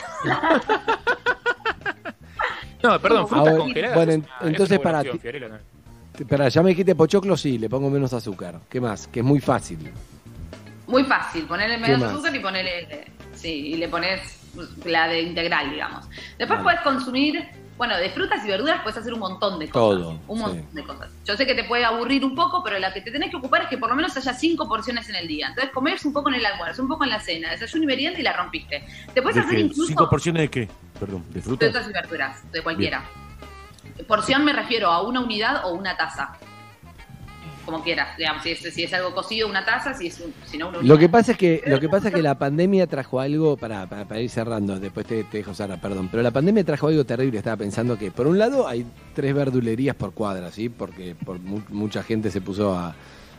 No, 2.82 3.00
perdón, 3.00 3.26
frutas 3.28 3.56
congeladas. 3.56 3.96
bueno, 3.96 4.12
en- 4.12 4.20
es 4.42 4.46
entonces 4.46 4.78
para 4.78 5.02
ti- 5.02 5.08
¿no? 5.08 5.58
Espera, 6.18 6.48
ya 6.50 6.62
me 6.62 6.68
dijiste 6.70 6.94
pochoclo, 6.94 7.34
sí, 7.36 7.56
le 7.58 7.68
pongo 7.70 7.88
menos 7.88 8.12
azúcar. 8.12 8.60
¿Qué 8.68 8.78
más? 8.80 9.06
Que 9.08 9.20
es 9.20 9.24
muy 9.24 9.40
fácil. 9.40 9.90
Muy 10.86 11.02
fácil. 11.04 11.46
Ponerle 11.46 11.76
¿Qué 11.76 11.80
medio 11.80 11.98
más? 11.98 12.10
azúcar 12.12 12.36
y 12.36 12.40
ponerle. 12.40 13.06
Sí, 13.34 13.48
y 13.68 13.76
le 13.78 13.88
pones 13.88 14.20
la 14.84 15.08
de 15.08 15.22
integral, 15.22 15.70
digamos. 15.70 16.06
Después 16.38 16.62
Vale. 16.62 16.62
puedes 16.62 16.80
consumir. 16.82 17.42
Bueno, 17.76 17.96
de 17.96 18.08
frutas 18.10 18.44
y 18.44 18.48
verduras 18.48 18.82
puedes 18.82 18.96
hacer 18.98 19.12
un 19.12 19.18
montón 19.18 19.58
de 19.58 19.68
cosas. 19.68 19.98
Todo, 20.02 20.10
Un 20.28 20.38
sí. 20.38 20.42
montón 20.44 20.74
de 20.74 20.84
cosas. 20.84 21.10
Yo 21.24 21.36
sé 21.36 21.44
que 21.44 21.54
te 21.56 21.64
puede 21.64 21.84
aburrir 21.84 22.24
un 22.24 22.34
poco, 22.36 22.62
pero 22.62 22.78
la 22.78 22.92
que 22.92 23.00
te 23.00 23.10
tenés 23.10 23.30
que 23.30 23.36
ocupar 23.36 23.62
es 23.62 23.68
que 23.68 23.78
por 23.78 23.88
lo 23.90 23.96
menos 23.96 24.16
haya 24.16 24.32
cinco 24.32 24.68
porciones 24.68 25.08
en 25.08 25.16
el 25.16 25.26
día. 25.26 25.48
Entonces 25.48 25.72
comés 25.72 26.04
un 26.04 26.12
poco 26.12 26.28
en 26.28 26.36
el 26.36 26.46
almuerzo, 26.46 26.82
un 26.82 26.88
poco 26.88 27.02
en 27.04 27.10
la 27.10 27.18
cena, 27.20 27.50
desayuno 27.50 27.82
y 27.84 27.86
merienda 27.88 28.20
y 28.20 28.22
la 28.22 28.32
rompiste. 28.32 28.86
Te 29.12 29.20
puedes 29.22 29.34
¿De 29.34 29.40
hacer 29.40 29.54
qué? 29.56 29.60
incluso 29.62 29.86
¿Cinco 29.88 30.08
porciones 30.08 30.42
de 30.42 30.50
qué? 30.50 30.68
Perdón, 31.00 31.24
¿de 31.30 31.42
frutas? 31.42 31.70
frutas 31.70 31.88
y 31.90 31.92
verduras, 31.92 32.52
de 32.52 32.62
cualquiera. 32.62 33.04
Porción 34.06 34.44
me 34.44 34.52
refiero 34.52 34.90
a 34.90 35.02
una 35.02 35.20
unidad 35.20 35.64
o 35.64 35.72
una 35.74 35.96
taza. 35.96 36.36
Como 37.64 37.82
quieras, 37.82 38.16
digamos, 38.18 38.42
si 38.42 38.50
es, 38.50 38.58
si 38.58 38.82
es 38.84 38.92
algo 38.92 39.14
cocido, 39.14 39.48
una 39.48 39.64
taza, 39.64 39.94
si 39.94 40.08
es 40.08 40.20
un, 40.20 40.32
si 40.44 40.58
no 40.58 40.68
una. 40.68 40.82
Lo 40.82 40.98
que 40.98 41.08
pasa 41.08 41.32
es 41.32 41.38
que 41.38 41.62
lo 41.66 41.80
que 41.80 41.88
pasa 41.88 42.08
es 42.08 42.14
que 42.14 42.22
la 42.22 42.36
pandemia 42.38 42.86
trajo 42.86 43.20
algo 43.20 43.56
para, 43.56 43.86
para, 43.86 44.04
para 44.04 44.20
ir 44.20 44.28
cerrando. 44.28 44.78
Después 44.78 45.06
te, 45.06 45.24
te 45.24 45.38
dejo 45.38 45.54
Sara, 45.54 45.78
perdón. 45.78 46.08
Pero 46.10 46.22
la 46.22 46.30
pandemia 46.30 46.62
trajo 46.64 46.88
algo 46.88 47.04
terrible. 47.04 47.38
Estaba 47.38 47.56
pensando 47.56 47.96
que 47.96 48.10
por 48.10 48.26
un 48.26 48.38
lado 48.38 48.68
hay 48.68 48.84
tres 49.14 49.34
verdulerías 49.34 49.96
por 49.96 50.12
cuadra, 50.12 50.50
sí, 50.52 50.68
porque 50.68 51.14
por 51.24 51.38
mu- 51.40 51.62
mucha 51.70 52.02
gente 52.02 52.30
se 52.30 52.40
puso 52.42 52.76
a, 52.76 52.94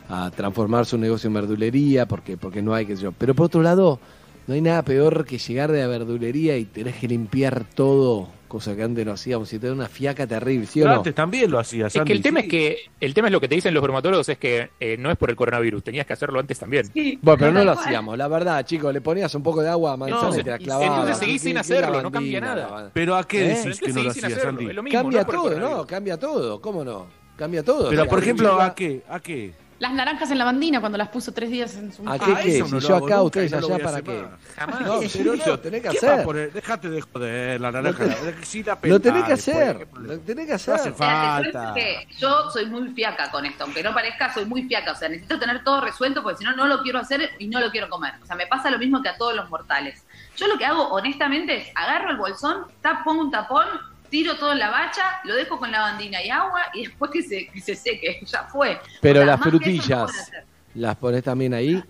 a 0.10 0.32
transformar 0.32 0.86
su 0.86 0.98
negocio 0.98 1.28
en 1.28 1.34
verdulería, 1.36 2.08
porque 2.08 2.36
porque 2.38 2.62
no 2.62 2.74
hay 2.74 2.86
que 2.88 2.96
sé 2.96 3.04
yo. 3.04 3.12
Pero 3.12 3.36
por 3.36 3.46
otro 3.46 3.62
lado 3.62 4.00
no 4.48 4.54
hay 4.54 4.62
nada 4.62 4.84
peor 4.84 5.26
que 5.26 5.38
llegar 5.38 5.72
de 5.72 5.82
la 5.82 5.88
verdulería 5.88 6.58
y 6.58 6.66
tenés 6.66 6.96
que 6.96 7.08
limpiar 7.08 7.64
todo, 7.74 8.30
cosa 8.48 8.76
que 8.76 8.84
antes 8.84 9.06
no 9.06 9.14
hacíamos. 9.14 9.52
Y 9.54 9.60
te 9.60 9.68
da 9.68 9.74
una 9.74 9.88
fiaca 9.88 10.28
terrible, 10.28 10.68
¿sí 10.68 10.82
o 10.82 10.84
Pero 10.84 10.94
no? 10.94 10.98
antes 11.00 11.16
también 11.16 11.50
lo 11.50 11.58
hacía, 11.60 11.88
Es 11.88 11.94
que 12.06 12.14
el 12.14 12.22
tema 12.22 12.42
sí. 12.42 12.46
es 12.46 12.52
que 12.52 12.78
el 13.02 13.14
tema 13.14 13.28
es 13.28 13.32
lo 13.32 13.42
que 13.42 13.48
te 13.48 13.56
dicen 13.56 13.74
los 13.74 13.82
dermatólogos 13.82 14.30
es 14.30 14.38
que 14.38 14.70
eh, 14.80 14.98
no 15.00 15.10
es 15.12 15.18
por 15.18 15.30
el 15.30 15.36
coronavirus, 15.36 15.84
tenías 15.84 16.06
que 16.06 16.14
hacerlo 16.14 16.40
antes 16.40 16.60
también. 16.60 16.90
Bueno, 17.22 17.38
pero 17.40 17.52
no 17.52 17.64
lo 17.64 17.72
hacíamos, 17.72 18.18
la 18.18 18.28
verdad, 18.28 18.64
chicos, 18.66 18.94
le 18.94 19.02
ponías 19.02 19.34
un 19.36 19.42
poco 19.44 19.62
de 19.62 19.70
agua 19.70 19.94
a 19.94 19.98
manzana 19.98 20.30
No, 20.30 20.40
y 20.40 20.44
te 20.44 20.50
la 20.52 20.58
clavabas. 20.60 20.90
entonces 20.90 21.18
seguís 21.18 21.42
¿Qué- 21.42 21.48
sin 21.50 21.58
hacerlo, 21.58 22.02
no 22.02 22.12
cambia 22.12 22.40
nada. 22.42 22.92
Pero 22.94 23.16
¿a 23.16 23.28
qué 23.28 23.46
¿Eh? 23.52 23.56
decís 23.64 23.80
que 23.80 23.88
no 23.90 23.96
lo 23.96 24.00
seguís 24.12 24.14
sin 24.14 24.26
hacía, 24.26 24.38
hacerlo, 24.38 24.62
lo 24.74 24.84
mismo, 24.84 25.02
Cambia 25.02 25.22
no 25.24 25.28
todo. 25.28 25.60
¿no? 25.60 25.88
Cambia 25.88 26.18
todo, 26.20 26.62
¿cómo 26.62 26.84
no? 26.86 27.08
Cambia 27.36 27.64
todo. 27.64 27.90
Pero, 27.90 28.02
O 28.04 28.06
sea, 28.06 28.10
por 28.10 28.20
ejemplo, 28.20 28.62
¿a 28.62 28.74
qué? 28.74 29.02
¿A 29.10 29.20
qué? 29.20 29.54
Las 29.78 29.92
naranjas 29.92 30.32
en 30.32 30.38
la 30.38 30.46
bandina 30.46 30.80
cuando 30.80 30.98
las 30.98 31.10
puso 31.10 31.34
tres 31.34 31.50
días 31.52 31.76
en 31.76 31.92
su 31.92 32.08
¿A 32.08 32.14
Ah, 32.14 32.18
qué 32.20 32.34
qué? 32.44 32.58
eso 32.58 32.66
Si 32.68 32.72
no 32.72 32.80
yo 32.80 32.88
lo 32.90 32.96
acá, 32.96 33.16
nunca 33.18 33.22
ustedes 33.24 33.52
no 33.52 33.60
lo 33.60 33.76
allá, 33.76 33.84
¿para 33.84 34.02
qué? 34.02 34.22
más. 34.22 34.56
Jamás. 34.56 34.82
No, 34.82 35.00
pero 35.12 35.36
no, 35.36 35.60
tenés 35.60 35.82
que 35.82 35.90
¿Qué 35.90 35.98
hacer. 35.98 36.54
Dejate 36.54 36.90
de 36.90 37.02
joder, 37.02 37.60
la 37.62 37.72
naranja. 37.74 38.04
Lo 38.06 38.10
la- 38.10 38.46
sí 38.46 38.64
la 38.64 38.80
Lo 38.84 39.00
tenés 39.02 39.24
que 39.26 39.34
hacer, 39.34 39.78
¿qué 39.94 40.00
lo 40.00 40.20
tenés 40.20 40.46
que 40.46 40.52
No 40.52 40.56
hace 40.56 40.72
hacer. 40.72 40.94
O 40.94 40.98
sea, 40.98 41.42
te 41.44 41.52
falta. 41.52 41.74
que 41.74 42.08
yo 42.18 42.50
soy 42.52 42.68
muy 42.68 42.88
fiaca 42.94 43.30
con 43.30 43.46
esto, 43.46 43.66
aunque 43.66 43.84
no 43.84 43.94
parezca, 43.94 44.34
soy 44.34 44.46
muy 44.46 44.64
fiaca. 44.64 44.94
O 44.94 44.96
sea, 44.96 45.10
necesito 45.10 45.38
tener 45.40 45.62
todo 45.66 45.82
resuelto 45.82 46.24
porque 46.24 46.38
si 46.38 46.46
no, 46.46 46.56
no 46.56 46.68
lo 46.68 46.82
quiero 46.82 47.00
hacer 47.00 47.32
y 47.38 47.48
no 47.48 47.60
lo 47.60 47.70
quiero 47.70 47.90
comer. 47.90 48.14
O 48.24 48.26
sea, 48.26 48.38
me 48.38 48.48
pasa 48.48 48.72
lo 48.72 48.80
mismo 48.80 49.02
que 49.02 49.10
a 49.10 49.18
todos 49.18 49.36
los 49.36 49.50
mortales. 49.50 50.06
Yo 50.38 50.48
lo 50.48 50.58
que 50.58 50.66
hago, 50.66 50.84
honestamente, 50.88 51.58
es 51.58 51.68
agarro 51.76 52.12
el 52.12 52.18
bolsón, 52.18 52.66
tap, 52.82 53.04
pongo 53.04 53.22
un 53.24 53.32
tapón, 53.32 53.68
tiro 54.10 54.36
todo 54.38 54.52
en 54.54 54.60
la 54.60 54.70
bacha, 54.72 55.20
lo 55.24 55.36
dejo 55.36 55.58
con 55.60 55.72
lavandina 55.72 56.24
y 56.24 56.30
agua 56.30 56.62
y 56.74 56.86
después 56.88 57.12
que 57.12 57.22
se, 57.24 57.48
que 57.48 57.62
se 57.62 57.76
seque, 57.76 58.20
ya 58.26 58.44
fue. 58.44 58.80
Pero 59.02 59.20
O 59.22 59.24
sea, 59.24 59.26
las 59.36 59.42
que 59.42 59.46
no 59.46 59.52
frutillas. 59.60 60.32
¿las 60.76 60.96
pones 60.98 61.24
también 61.24 61.54
ahí? 61.54 61.84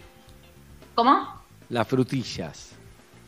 ¿Cómo? 0.93 1.43
Las 1.69 1.87
frutillas. 1.87 2.71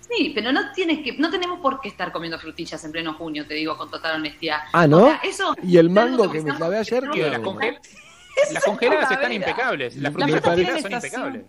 Sí, 0.09 0.31
pero 0.33 0.51
no 0.53 0.71
tienes 0.71 1.03
que, 1.03 1.17
no 1.17 1.29
tenemos 1.29 1.59
por 1.59 1.81
qué 1.81 1.89
estar 1.89 2.11
comiendo 2.13 2.39
frutillas 2.39 2.81
en 2.85 2.91
pleno 2.93 3.13
junio, 3.15 3.45
te 3.45 3.55
digo 3.55 3.75
con 3.77 3.91
total 3.91 4.15
honestidad. 4.15 4.59
Ah, 4.71 4.87
¿no? 4.87 4.99
O 5.03 5.07
sea, 5.07 5.19
eso 5.23 5.53
¿Y 5.63 5.77
el 5.77 5.89
mango 5.89 6.23
que 6.31 6.33
me 6.33 6.37
estamos- 6.39 6.57
clavé 6.57 6.77
ayer? 6.79 7.09
¿Qué 7.11 7.29
Las, 7.29 7.39
congel- 7.41 7.79
las 8.53 8.63
congeladas 8.63 9.11
están 9.11 9.33
impecables. 9.33 9.95
Las 9.97 10.13
Me 10.13 10.19
parece- 10.19 10.41
congeladas 10.41 10.81
son 10.81 10.91
impecables. 10.93 11.45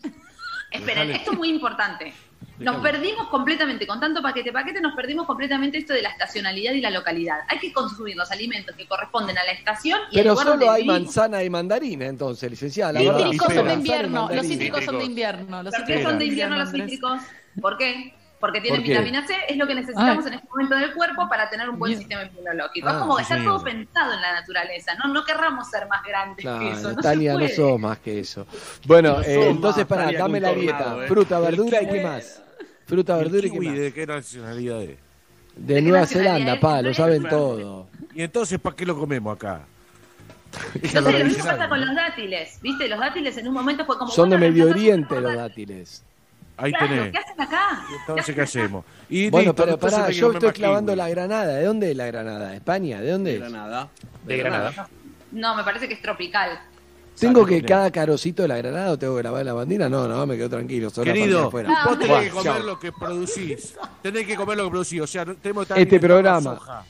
Esperen, 0.73 1.11
esto 1.13 1.33
es 1.33 1.39
muy 1.39 1.49
importante. 1.51 2.13
Nos 2.59 2.77
perdimos 2.83 3.29
completamente, 3.29 3.87
con 3.87 4.01
tanto 4.01 4.21
paquete 4.23 4.53
paquete, 4.53 4.81
nos 4.81 4.95
perdimos 4.95 5.27
completamente 5.27 5.79
esto 5.79 5.93
de 5.93 6.03
la 6.03 6.09
estacionalidad 6.11 6.73
y 6.73 6.81
la 6.81 6.91
localidad. 6.91 7.39
Hay 7.49 7.59
que 7.59 7.73
consumir 7.73 8.17
los 8.17 8.31
alimentos 8.31 8.75
que 8.77 8.87
corresponden 8.87 9.39
a 9.39 9.45
la 9.45 9.53
estación 9.53 10.01
y 10.11 10.17
Pero 10.17 10.31
al 10.31 10.35
lugar 10.35 10.47
solo 10.47 10.57
donde 10.59 10.69
hay 10.69 10.83
vivimos. 10.83 11.01
manzana 11.03 11.43
y 11.45 11.51
mandarina, 11.51 12.07
entonces, 12.07 12.51
licenciada. 12.51 12.93
La 12.95 13.01
verdad. 13.01 13.19
Cítricos 13.25 13.55
son 13.55 13.67
de 13.69 13.75
invierno, 13.75 14.29
los 14.33 14.47
cítricos 14.47 14.85
son 14.85 14.99
de 14.99 15.05
invierno. 15.05 15.63
Los 15.63 15.75
¿Por 15.75 15.85
qué 15.85 15.87
cítricos 15.93 16.11
son 16.11 16.19
de 16.19 16.25
invierno 16.27 16.57
los 16.59 16.71
cítricos? 16.71 17.21
¿Por 17.61 17.77
qué? 17.79 18.15
Porque 18.41 18.61
tienen 18.61 18.81
¿Por 18.83 18.87
qué? 18.87 18.93
vitamina 18.93 19.27
C, 19.27 19.35
es 19.49 19.57
lo 19.57 19.67
que 19.67 19.75
necesitamos 19.75 20.25
Ay. 20.25 20.29
en 20.29 20.35
este 20.39 20.49
momento 20.49 20.77
del 20.77 20.95
cuerpo 20.95 21.29
para 21.29 21.51
tener 21.51 21.69
un 21.69 21.77
buen 21.77 21.91
Bien. 21.91 21.99
sistema 21.99 22.23
inmunológico. 22.23 22.89
Ah, 22.89 22.93
es 22.93 22.99
como 22.99 23.19
está 23.19 23.43
todo 23.43 23.65
pensado 23.65 24.13
en 24.15 24.21
la 24.21 24.33
naturaleza, 24.33 24.95
no, 24.95 25.13
no 25.13 25.25
querramos 25.25 25.69
ser 25.69 25.89
más 25.89 26.05
grandes 26.05 26.43
Claro, 26.45 26.61
que 26.61 26.71
eso. 26.71 26.93
No 26.93 27.03
Tania, 27.03 27.33
se 27.33 27.39
no 27.39 27.45
puede. 27.45 27.57
sos 27.57 27.81
más 27.81 27.99
que 27.99 28.21
eso. 28.21 28.47
Bueno, 28.87 29.15
No 29.15 29.23
eh, 29.23 29.49
entonces, 29.51 29.87
para, 29.87 30.13
dame 30.13 30.39
la 30.41 30.53
dieta. 30.53 30.79
tornado, 30.79 31.03
¿eh? 31.03 31.09
Fruta, 31.09 31.37
El 31.39 31.43
verdura 31.47 31.83
y 31.83 31.89
qué 31.89 32.01
más. 32.01 32.43
Fruta, 32.89 33.19
¿El 33.19 33.25
verdura 33.25 33.47
y 33.47 33.51
qué 33.51 33.57
kiwi 33.59 33.69
más. 33.69 33.79
de 33.79 33.93
qué 33.93 34.07
nacionalidad 34.07 34.83
es? 34.83 34.99
De 35.57 35.83
Nueva 35.83 36.07
Zelanda, 36.07 36.59
pa, 36.59 36.81
lo 36.83 36.95
saben 36.95 37.21
Claro. 37.23 37.37
todo. 37.37 37.87
¿Y 38.15 38.23
entonces 38.23 38.59
para 38.59 38.75
qué 38.75 38.87
lo 38.87 38.99
comemos 38.99 39.37
acá? 39.37 39.61
Entonces, 40.75 41.03
lo 41.19 41.25
mismo 41.27 41.45
pasa 41.45 41.69
con 41.69 41.79
los 41.85 41.95
dátiles, 41.95 42.59
¿viste? 42.63 42.89
Los 42.89 42.99
dátiles 42.99 43.37
en 43.37 43.49
un 43.49 43.55
momento 43.55 43.85
fue 43.85 43.99
como. 43.99 44.11
Son 44.11 44.31
de 44.31 44.39
Medio 44.39 44.69
Oriente 44.71 45.21
los 45.21 45.35
dátiles. 45.37 46.03
Ahí 46.57 46.73
Claro, 46.73 46.89
tenés. 46.89 47.13
¿qué 47.13 47.19
hacen 47.19 47.41
acá? 47.41 47.83
Entonces, 48.01 48.35
¿qué 48.35 48.41
hacemos? 48.41 48.85
Y 49.11 49.29
Bueno, 49.31 49.51
listo, 49.53 49.65
pero 49.65 49.79
pará, 49.79 50.11
yo 50.11 50.33
estoy 50.33 50.51
clavando 50.53 50.93
kiwi. 50.93 50.97
la 50.99 51.09
granada. 51.11 51.55
¿De 51.55 51.65
dónde 51.65 51.91
es 51.91 51.97
la 51.97 52.07
granada? 52.07 52.55
¿España? 52.55 53.01
¿De 53.01 53.13
dónde 53.13 53.31
De 53.33 53.37
es? 53.37 53.43
Granada. 53.43 53.89
De 54.25 54.37
Granada. 54.39 54.89
No, 55.33 55.55
me 55.55 55.63
parece 55.65 55.87
que 55.87 55.95
es 55.95 56.03
tropical. 56.03 56.59
¿Tengo 57.21 57.45
que 57.47 57.63
cada 57.65 57.91
carocito 57.91 58.43
de 58.43 58.49
la 58.49 58.57
granada 58.59 58.93
o 58.93 58.99
tengo 58.99 59.15
que 59.17 59.23
grabar 59.23 59.45
la 59.45 59.53
bandina? 59.53 59.89
No, 59.89 60.07
no, 60.09 60.27
me 60.27 60.37
quedo 60.37 60.49
tranquilo. 60.51 60.91
solo 60.91 61.13
Querido, 61.13 61.51
vos 61.51 61.61
tenés 61.63 62.09
Buah, 62.09 62.21
que 62.23 62.31
comer 62.31 62.45
chao. 62.55 62.59
lo 62.63 62.79
que 62.79 62.93
producís. 62.93 63.75
Tenés 64.03 64.27
que 64.27 64.37
comer 64.37 64.57
lo 64.57 64.65
que 64.65 64.71
producís. 64.71 65.01
O 65.01 65.07
sea, 65.07 65.25
no- 65.25 65.35
tenemos 65.37 65.67
que 65.67 65.73
estar 65.75 65.79
Este 65.79 65.97
alimentando 65.97 66.51
programa. 66.55 66.59
soja. 66.59 66.85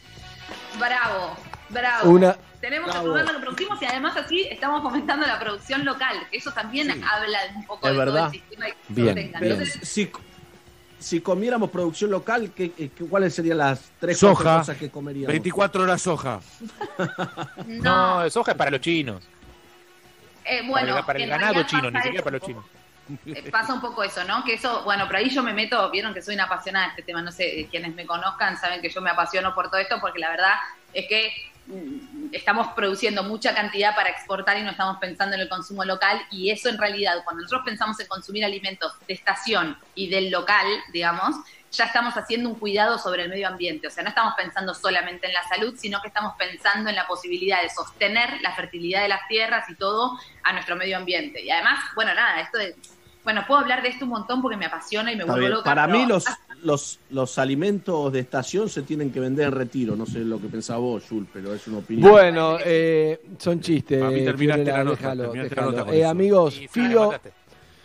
Bravo, 0.78 1.36
bravo. 1.70 2.10
Una- 2.10 2.36
Tenemos 2.60 2.88
Bravo. 2.90 3.02
que 3.04 3.08
comer 3.10 3.24
lo 3.26 3.32
que 3.34 3.38
producimos 3.40 3.82
y 3.82 3.84
además 3.84 4.16
así 4.16 4.40
estamos 4.50 4.82
fomentando 4.82 5.24
la 5.26 5.38
producción 5.38 5.84
local, 5.84 6.16
que 6.30 6.38
eso 6.38 6.50
también 6.52 6.90
habla 7.04 7.38
un 7.54 7.64
poco 7.66 7.86
Es 7.86 7.92
de 7.92 7.98
verdad. 7.98 8.14
todo 8.16 8.26
el 8.26 8.32
sistema 8.32 8.66
que 8.66 8.72
se 8.72 8.92
Bien, 8.94 9.06
sostenga. 9.08 9.38
bien. 9.40 9.52
Entonces, 9.52 9.88
Si, 9.88 10.10
si 10.98 11.20
comiéramos 11.20 11.70
producción 11.70 12.10
local, 12.10 12.50
¿qué, 12.56 12.72
qué- 12.72 12.90
¿cuáles 13.08 13.32
serían 13.34 13.58
las 13.58 13.92
tres 14.00 14.18
Soja. 14.18 14.58
cosas 14.58 14.76
que 14.76 14.90
comeríamos? 14.90 15.28
24 15.28 15.84
horas 15.84 16.02
soja. 16.02 16.40
no, 17.66 18.22
No, 18.24 18.30
soja 18.30 18.52
es 18.52 18.58
para 18.58 18.72
los 18.72 18.80
chinos. 18.80 19.22
Eh, 20.48 20.58
Para 20.58 20.68
bueno, 20.68 20.98
el- 20.98 21.04
para 21.04 21.18
el 21.18 21.28
ganado 21.28 21.62
chino, 21.64 21.90
ni 21.90 22.00
siquiera 22.00 22.24
para 22.24 22.38
los 22.38 22.46
chinos. 22.46 22.64
Eh, 23.26 23.50
Pasa 23.50 23.72
un 23.72 23.80
poco 23.80 24.02
eso, 24.04 24.22
¿no? 24.24 24.44
Que 24.44 24.54
eso, 24.54 24.82
bueno, 24.84 25.06
por 25.06 25.16
ahí 25.16 25.30
yo 25.30 25.42
me 25.42 25.54
meto, 25.54 25.90
vieron 25.90 26.12
que 26.12 26.20
soy 26.20 26.34
una 26.34 26.44
apasionada 26.44 26.86
de 26.86 26.90
este 26.90 27.02
tema, 27.04 27.22
no 27.22 27.32
sé, 27.32 27.60
eh, 27.60 27.66
quienes 27.70 27.94
me 27.94 28.04
conozcan 28.04 28.58
saben 28.58 28.82
que 28.82 28.90
yo 28.90 29.00
me 29.00 29.08
apasiono 29.10 29.54
por 29.54 29.70
todo 29.70 29.80
esto 29.80 29.96
porque 30.00 30.18
la 30.18 30.28
verdad 30.28 30.52
es 30.92 31.06
que 31.08 31.32
mm, 31.68 32.28
estamos 32.32 32.68
produciendo 32.74 33.22
mucha 33.22 33.54
cantidad 33.54 33.94
para 33.96 34.10
exportar 34.10 34.58
y 34.58 34.62
no 34.62 34.72
estamos 34.72 34.98
pensando 34.98 35.36
en 35.36 35.40
el 35.40 35.48
consumo 35.48 35.84
local 35.86 36.20
y 36.30 36.50
eso 36.50 36.68
en 36.68 36.76
realidad, 36.76 37.14
cuando 37.24 37.42
nosotros 37.42 37.62
pensamos 37.64 37.98
en 38.00 38.06
consumir 38.08 38.44
alimentos 38.44 38.92
de 39.06 39.14
estación 39.14 39.78
y 39.94 40.10
del 40.10 40.30
local, 40.30 40.66
digamos, 40.92 41.34
ya 41.70 41.84
estamos 41.84 42.14
haciendo 42.16 42.48
un 42.48 42.54
cuidado 42.54 42.98
sobre 42.98 43.24
el 43.24 43.28
medio 43.28 43.48
ambiente, 43.48 43.86
o 43.86 43.90
sea, 43.90 44.02
no 44.02 44.08
estamos 44.08 44.34
pensando 44.36 44.74
solamente 44.74 45.26
en 45.26 45.32
la 45.34 45.42
salud, 45.44 45.74
sino 45.76 46.00
que 46.00 46.08
estamos 46.08 46.34
pensando 46.38 46.88
en 46.90 46.96
la 46.96 47.06
posibilidad 47.06 47.62
de 47.62 47.68
sostener 47.70 48.40
la 48.42 48.54
fertilidad 48.54 49.02
de 49.02 49.08
las 49.08 49.26
tierras 49.28 49.68
y 49.68 49.74
todo 49.74 50.18
a 50.44 50.52
nuestro 50.52 50.76
medio 50.76 50.96
ambiente. 50.96 51.42
Y 51.42 51.50
además, 51.50 51.78
bueno, 51.94 52.14
nada, 52.14 52.40
esto 52.40 52.58
de... 52.58 52.74
Bueno, 53.24 53.44
puedo 53.46 53.60
hablar 53.60 53.82
de 53.82 53.88
esto 53.88 54.06
un 54.06 54.12
montón 54.12 54.40
porque 54.40 54.56
me 54.56 54.64
apasiona 54.64 55.12
y 55.12 55.16
me 55.16 55.22
Está 55.22 55.32
vuelvo 55.32 55.46
bien. 55.46 55.52
loca. 55.58 55.64
Para 55.64 55.86
pero- 55.86 55.98
mí 55.98 56.06
los, 56.06 56.24
los, 56.62 56.98
los 57.10 57.38
alimentos 57.38 58.10
de 58.10 58.20
estación 58.20 58.70
se 58.70 58.80
tienen 58.82 59.12
que 59.12 59.20
vender 59.20 59.48
en 59.48 59.52
retiro. 59.52 59.96
No 59.96 60.06
sé 60.06 60.20
lo 60.20 60.40
que 60.40 60.46
pensaba 60.48 60.78
vos, 60.78 61.04
Jules, 61.06 61.28
pero 61.30 61.52
es 61.52 61.66
una 61.68 61.78
opinión. 61.78 62.10
Bueno, 62.10 62.56
eh, 62.64 63.20
son 63.38 63.60
chistes. 63.60 63.98
Para 63.98 64.12
mí 64.12 64.24
terminaste 64.24 64.64
Fiorella, 64.64 64.78
la 64.78 64.84
nota, 64.84 64.96
déjalo, 64.96 65.22
terminaste 65.24 65.54
la 65.56 65.60
déjalo. 65.62 65.70
nota 65.78 65.84
con 65.90 65.94
Eh, 65.94 66.04
amigos, 66.06 66.60
Filo. 66.70 67.20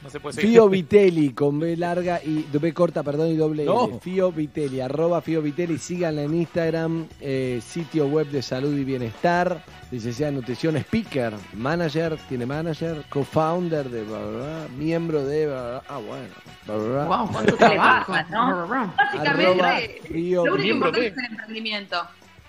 No 0.03 0.09
se 0.09 0.19
puede 0.19 0.35
seguir. 0.35 0.51
Fio 0.51 0.69
Vitelli 0.69 1.33
con 1.33 1.59
B 1.59 1.77
larga 1.77 2.21
y 2.23 2.45
B 2.51 2.73
corta, 2.73 3.03
perdón, 3.03 3.29
y 3.29 3.35
doble 3.35 3.63
No. 3.65 3.85
L. 3.85 3.99
Fio 4.01 4.31
Vitelli, 4.31 4.81
arroba 4.81 5.21
Fio 5.21 5.41
Vitelli, 5.41 5.77
síganla 5.77 6.23
en 6.23 6.33
Instagram, 6.35 7.07
eh, 7.21 7.61
sitio 7.65 8.07
web 8.07 8.27
de 8.27 8.41
salud 8.41 8.77
y 8.77 8.83
bienestar, 8.83 9.63
licenciada 9.91 10.29
en 10.29 10.35
nutrición, 10.35 10.75
speaker, 10.77 11.33
manager, 11.53 12.17
tiene 12.27 12.45
manager, 12.45 13.03
co-founder 13.09 13.89
de 13.89 14.03
bla, 14.03 14.19
bla, 14.19 14.29
bla, 14.29 14.67
miembro 14.77 15.23
de 15.23 15.47
bla, 15.47 15.61
bla, 15.61 15.83
ah 15.87 15.97
bueno, 15.99 16.33
bla, 16.65 16.75
bla, 16.75 16.87
bla. 16.87 17.05
Wow, 17.05 17.31
cuánto 17.31 17.57
¿Qué 17.57 17.63
le 17.63 17.69
trabajo. 17.69 18.13
no? 18.31 18.41
Arroba 18.41 18.93
Básicamente, 18.97 20.01
Fio 20.03 20.45
lo 20.45 20.53
único 20.55 20.73
importante 20.75 21.07
es 21.07 21.17
el 21.17 21.25
emprendimiento, 21.25 21.97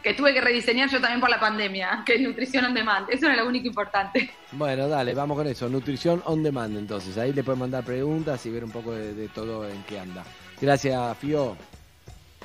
que 0.04 0.12
tuve 0.12 0.34
que 0.34 0.40
rediseñar 0.42 0.90
yo 0.90 1.00
también 1.00 1.18
por 1.18 1.30
la 1.30 1.40
pandemia, 1.40 2.02
que 2.06 2.16
es 2.16 2.20
nutrición 2.20 2.66
on 2.66 2.74
demand. 2.74 3.08
Eso 3.10 3.26
era 3.26 3.36
lo 3.36 3.48
único 3.48 3.66
importante. 3.66 4.30
Bueno, 4.52 4.86
dale, 4.86 5.14
vamos 5.14 5.36
con 5.36 5.46
eso. 5.46 5.68
Nutrición 5.68 6.22
on 6.26 6.42
demand, 6.42 6.76
entonces. 6.76 7.16
Ahí 7.16 7.32
le 7.32 7.42
pueden 7.42 7.60
mandar 7.60 7.82
preguntas 7.82 8.44
y 8.44 8.50
ver 8.50 8.62
un 8.62 8.70
poco 8.70 8.92
de, 8.92 9.14
de 9.14 9.28
todo 9.28 9.66
en 9.68 9.82
qué 9.84 9.98
anda. 9.98 10.22
Gracias, 10.60 11.18
Fio. 11.18 11.56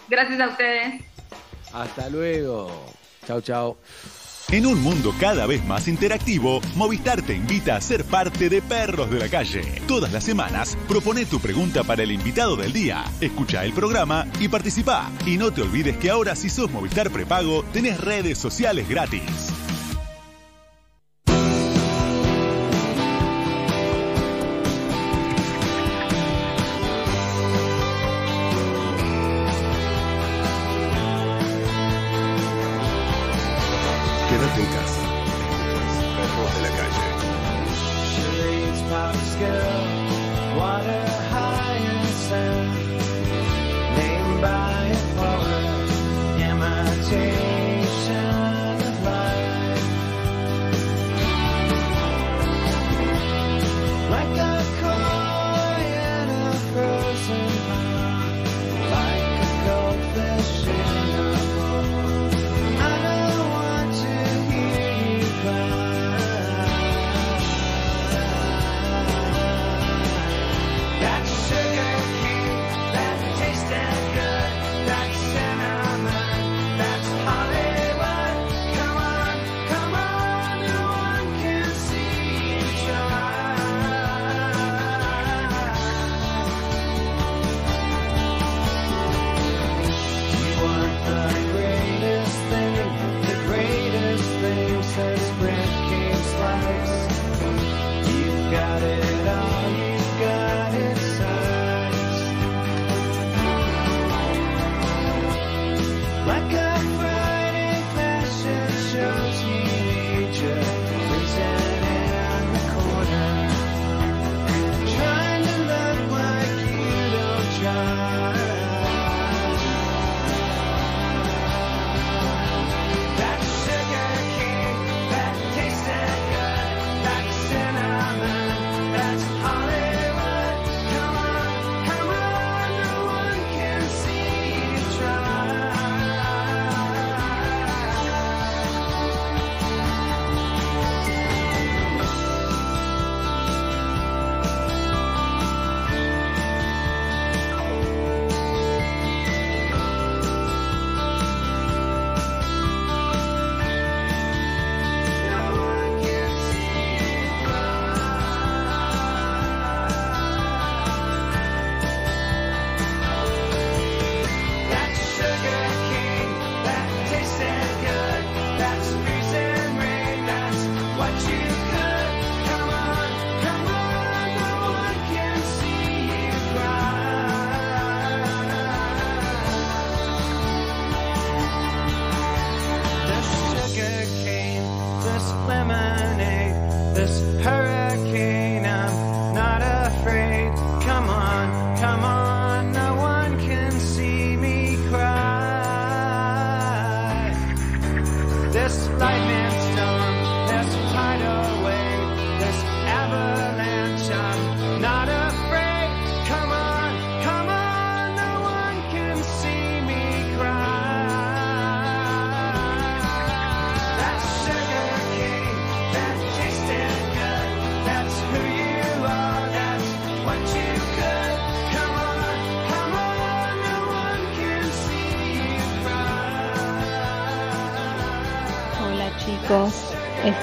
Gracias 0.08 0.40
a 0.40 0.48
ustedes. 0.48 1.04
Hasta 1.74 2.10
luego. 2.10 2.86
Chau, 3.28 3.42
chau. 3.42 3.78
En 4.52 4.66
un 4.66 4.82
mundo 4.82 5.14
cada 5.20 5.46
vez 5.46 5.64
más 5.64 5.88
interactivo, 5.88 6.60
Movistar 6.76 7.22
te 7.22 7.36
invita 7.36 7.76
a 7.76 7.82
ser 7.82 8.04
parte 8.04 8.50
de 8.50 8.64
Perros 8.64 9.12
de 9.12 9.20
la 9.20 9.30
Calle. 9.30 9.62
Todas 9.88 10.12
las 10.12 10.24
semanas, 10.24 10.76
propone 10.88 11.28
tu 11.28 11.40
pregunta 11.40 11.84
para 11.84 12.02
el 12.02 12.12
invitado 12.12 12.56
del 12.56 12.74
día. 12.74 13.04
Escucha 13.22 13.64
el 13.64 13.74
programa 13.74 14.26
y 14.40 14.48
participa. 14.48 15.12
Y 15.28 15.38
no 15.38 15.52
te 15.52 15.62
olvides 15.62 15.98
que 15.98 16.10
ahora 16.10 16.36
si 16.36 16.50
sos 16.50 16.72
Movistar 16.72 17.12
prepago, 17.12 17.64
tenés 17.72 18.02
redes 18.02 18.40
sociales 18.40 18.90
gratis. 18.90 19.22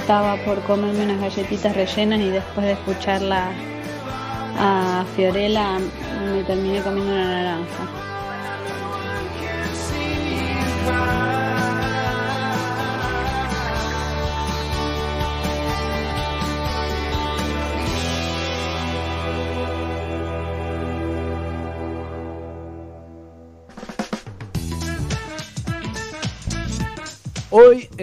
Estaba 0.07 0.37
por 0.45 0.62
comerme 0.62 1.03
unas 1.03 1.20
galletitas 1.20 1.74
rellenas 1.74 2.20
y 2.20 2.28
después 2.28 2.65
de 2.65 2.74
escucharla 2.74 3.51
a 4.57 5.05
Fiorella 5.16 5.81
me 6.33 6.45
terminé 6.45 6.81
comiendo 6.81 7.12
una 7.12 7.24
naranja. 7.24 7.86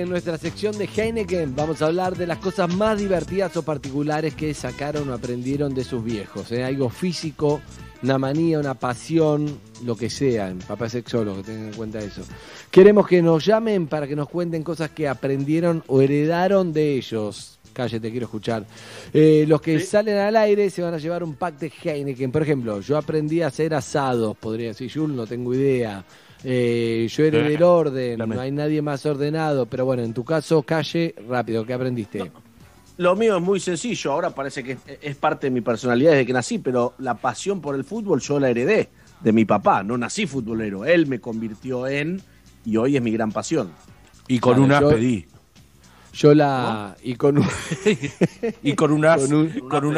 En 0.03 0.09
nuestra 0.09 0.37
sección 0.37 0.77
de 0.77 0.85
Heineken 0.85 1.55
vamos 1.55 1.81
a 1.81 1.85
hablar 1.85 2.17
de 2.17 2.27
las 2.27 2.37
cosas 2.39 2.73
más 2.75 2.99
divertidas 2.99 3.55
o 3.55 3.63
particulares 3.63 4.35
que 4.35 4.53
sacaron 4.53 5.09
o 5.09 5.13
aprendieron 5.13 5.73
de 5.73 5.85
sus 5.85 6.03
viejos. 6.03 6.51
¿eh? 6.51 6.63
Algo 6.63 6.89
físico, 6.89 7.61
una 8.03 8.17
manía, 8.17 8.59
una 8.59 8.73
pasión, 8.73 9.59
lo 9.83 9.95
que 9.95 10.09
sea. 10.09 10.53
Papá 10.67 10.87
es 10.87 10.91
sexólogo, 10.91 11.41
tengan 11.41 11.67
en 11.67 11.73
cuenta 11.73 11.99
eso. 11.99 12.21
Queremos 12.69 13.07
que 13.07 13.21
nos 13.21 13.45
llamen 13.45 13.87
para 13.87 14.05
que 14.05 14.15
nos 14.15 14.27
cuenten 14.27 14.61
cosas 14.61 14.89
que 14.89 15.07
aprendieron 15.07 15.83
o 15.87 16.01
heredaron 16.01 16.73
de 16.73 16.95
ellos. 16.95 17.57
Calle, 17.71 17.99
te 17.99 18.11
quiero 18.11 18.25
escuchar. 18.25 18.65
Eh, 19.13 19.45
los 19.47 19.61
que 19.61 19.79
salen 19.79 20.17
al 20.17 20.35
aire 20.35 20.69
se 20.69 20.81
van 20.81 20.93
a 20.93 20.97
llevar 20.97 21.23
un 21.23 21.35
pack 21.35 21.59
de 21.59 21.71
Heineken. 21.81 22.31
Por 22.31 22.43
ejemplo, 22.43 22.81
yo 22.81 22.97
aprendí 22.97 23.41
a 23.41 23.47
hacer 23.47 23.73
asados, 23.73 24.35
podría 24.37 24.67
decir 24.67 24.91
Jules, 24.93 25.15
no 25.15 25.25
tengo 25.25 25.53
idea. 25.53 26.03
Eh, 26.43 27.07
yo 27.09 27.23
heredé 27.25 27.49
del 27.51 27.63
orden, 27.63 28.19
no 28.19 28.41
hay 28.41 28.51
nadie 28.51 28.81
más 28.81 29.05
ordenado, 29.05 29.65
pero 29.65 29.85
bueno, 29.85 30.03
en 30.03 30.13
tu 30.13 30.25
caso, 30.25 30.61
Calle, 30.63 31.15
rápido, 31.27 31.65
¿qué 31.65 31.73
aprendiste? 31.73 32.31
Lo 32.97 33.15
mío 33.15 33.37
es 33.37 33.41
muy 33.43 33.59
sencillo, 33.59 34.11
ahora 34.11 34.29
parece 34.31 34.63
que 34.63 34.77
es, 35.01 35.15
parte 35.15 35.47
de 35.47 35.51
mi 35.51 35.61
personalidad 35.61 36.11
desde 36.11 36.25
que 36.25 36.33
nací, 36.33 36.59
pero 36.59 36.93
la 36.99 37.15
pasión 37.15 37.61
por 37.61 37.75
el 37.75 37.83
fútbol 37.83 38.19
yo 38.21 38.39
la 38.39 38.49
heredé 38.49 38.89
de 39.21 39.31
mi 39.31 39.45
papá, 39.45 39.83
no 39.83 39.97
nací 39.97 40.27
futbolero, 40.27 40.85
él 40.85 41.07
me 41.07 41.19
convirtió 41.19 41.87
en 41.87 42.21
y 42.65 42.77
hoy 42.77 42.97
es 42.97 43.01
mi 43.01 43.11
gran 43.11 43.31
pasión. 43.31 43.71
Y 44.27 44.39
con 44.39 44.53
Claro, 44.53 44.63
un 44.65 44.71
as 44.73 44.81
yo- 44.81 44.89
pedí. 44.89 45.25
Yo 46.13 46.33
la. 46.35 46.95
Y 47.01 47.15
con 47.15 47.39
un. 47.39 47.45
Y 48.63 48.73
con 48.73 48.91
un 48.91 49.03
as, 49.05 49.21
Con 49.23 49.33
un- 49.33 49.49
con 49.67 49.95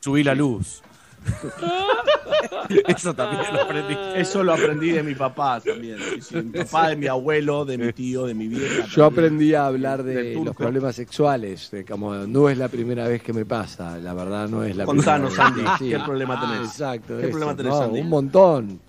subí 0.00 0.22
la 0.22 0.34
luz. 0.34 0.82
Eso 2.86 3.14
también 3.14 3.42
lo 3.52 3.62
aprendí. 3.62 3.96
Eso 4.16 4.42
lo 4.42 4.52
aprendí 4.52 4.90
de 4.90 5.02
mi 5.02 5.14
papá 5.14 5.60
también. 5.60 5.98
sí, 6.20 6.36
mi 6.36 6.50
papá, 6.50 6.90
de 6.90 6.96
mi 6.96 7.06
abuelo, 7.06 7.64
de 7.64 7.78
mi 7.78 7.92
tío, 7.92 8.26
de 8.26 8.34
mi 8.34 8.48
vieja. 8.48 8.86
Yo 8.86 9.04
también. 9.04 9.04
aprendí 9.04 9.54
a 9.54 9.66
hablar 9.66 10.02
de 10.02 10.34
los 10.34 10.56
problemas 10.56 10.96
sexuales, 10.96 11.70
de 11.70 11.84
como 11.84 12.14
no 12.14 12.48
es 12.48 12.58
la 12.58 12.68
primera 12.68 13.06
vez 13.08 13.22
que 13.22 13.32
me 13.32 13.44
pasa, 13.44 13.98
la 13.98 14.14
verdad 14.14 14.48
no 14.48 14.64
es 14.64 14.76
la 14.76 14.84
Contanos, 14.84 15.34
primera 15.34 15.50
vez. 15.54 15.70
Andy, 15.72 15.90
¿qué 15.90 15.98
problema 16.00 16.40
tenés? 16.40 16.68
Exacto, 16.70 17.16
¿Qué 17.16 17.22
eso, 17.22 17.30
problema 17.30 17.56
tenés, 17.56 17.72
no, 17.72 17.82
Andy? 17.82 18.00
Un 18.00 18.08
montón. 18.08 18.80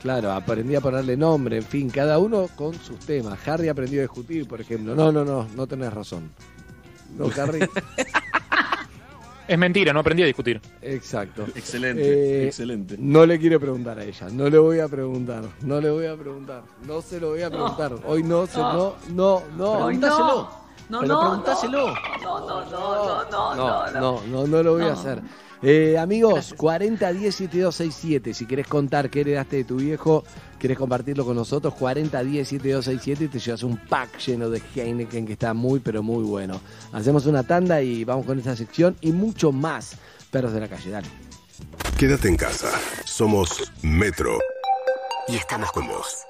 Claro, 0.00 0.32
aprendí 0.32 0.74
a 0.74 0.82
ponerle 0.82 1.16
nombre, 1.16 1.56
en 1.56 1.62
fin, 1.62 1.88
cada 1.88 2.18
uno 2.18 2.48
con 2.54 2.74
sus 2.74 2.98
temas. 3.00 3.38
Harry 3.48 3.68
aprendió 3.68 4.00
a 4.00 4.02
discutir, 4.02 4.46
por 4.46 4.60
ejemplo. 4.60 4.94
No, 4.94 5.10
no, 5.10 5.24
no, 5.24 5.48
no 5.56 5.66
tenés 5.66 5.92
razón. 5.92 6.30
No, 7.16 7.30
Harry. 7.40 7.60
Es 9.46 9.58
mentira, 9.58 9.92
no 9.92 10.00
aprendí 10.00 10.22
a 10.22 10.26
discutir. 10.26 10.60
Exacto. 10.80 11.44
Excelente, 11.54 12.02
Eh, 12.02 12.46
excelente. 12.46 12.96
No 12.98 13.26
le 13.26 13.38
quiero 13.38 13.60
preguntar 13.60 13.98
a 13.98 14.04
ella, 14.04 14.28
no 14.32 14.48
le 14.48 14.56
voy 14.58 14.78
a 14.80 14.88
preguntar, 14.88 15.44
no 15.60 15.80
le 15.80 15.90
voy 15.90 16.06
a 16.06 16.16
preguntar, 16.16 16.62
no 16.86 17.02
se 17.02 17.20
lo 17.20 17.30
voy 17.30 17.42
a 17.42 17.50
preguntar. 17.50 17.92
Hoy 18.06 18.22
no, 18.22 18.46
se, 18.46 18.58
no, 18.58 18.94
no, 19.12 19.42
no. 19.56 19.72
Preguntáselo. 19.86 20.64
No, 20.88 21.00
Pero 21.00 21.14
no, 21.14 21.20
preguntáselo. 21.20 21.86
No, 22.22 22.40
no, 22.40 22.64
no, 22.70 22.70
no, 22.70 23.24
no, 23.30 23.54
No, 23.54 23.90
no. 23.90 24.00
no, 24.00 24.20
no, 24.26 24.46
no 24.46 24.62
lo 24.62 24.72
voy 24.74 24.82
a 24.82 24.86
No. 24.86 24.92
hacer. 24.92 25.20
Eh, 25.66 25.96
amigos, 25.96 26.54
40 26.58 27.10
10 27.10 27.34
7267. 27.34 28.34
Si 28.34 28.44
querés 28.44 28.66
contar 28.66 29.08
qué 29.08 29.22
heredaste 29.22 29.56
de 29.56 29.64
tu 29.64 29.76
viejo, 29.76 30.22
querés 30.58 30.76
compartirlo 30.76 31.24
con 31.24 31.36
nosotros, 31.36 31.72
40 31.74 32.22
10 32.22 32.48
7267 32.48 33.24
y 33.24 33.28
te 33.28 33.38
llevas 33.38 33.62
un 33.62 33.78
pack 33.78 34.18
lleno 34.18 34.50
de 34.50 34.60
Heineken 34.74 35.26
que 35.26 35.32
está 35.32 35.54
muy, 35.54 35.80
pero 35.80 36.02
muy 36.02 36.22
bueno. 36.22 36.60
Hacemos 36.92 37.24
una 37.24 37.44
tanda 37.44 37.80
y 37.80 38.04
vamos 38.04 38.26
con 38.26 38.38
esta 38.38 38.54
sección 38.54 38.94
y 39.00 39.12
mucho 39.12 39.52
más. 39.52 39.96
Perros 40.30 40.52
de 40.52 40.60
la 40.60 40.68
calle, 40.68 40.90
dale. 40.90 41.08
Quédate 41.98 42.28
en 42.28 42.36
casa. 42.36 42.70
Somos 43.06 43.72
Metro. 43.82 44.38
Y 45.28 45.36
estamos 45.36 45.72
con 45.72 45.86
vos. 45.86 46.23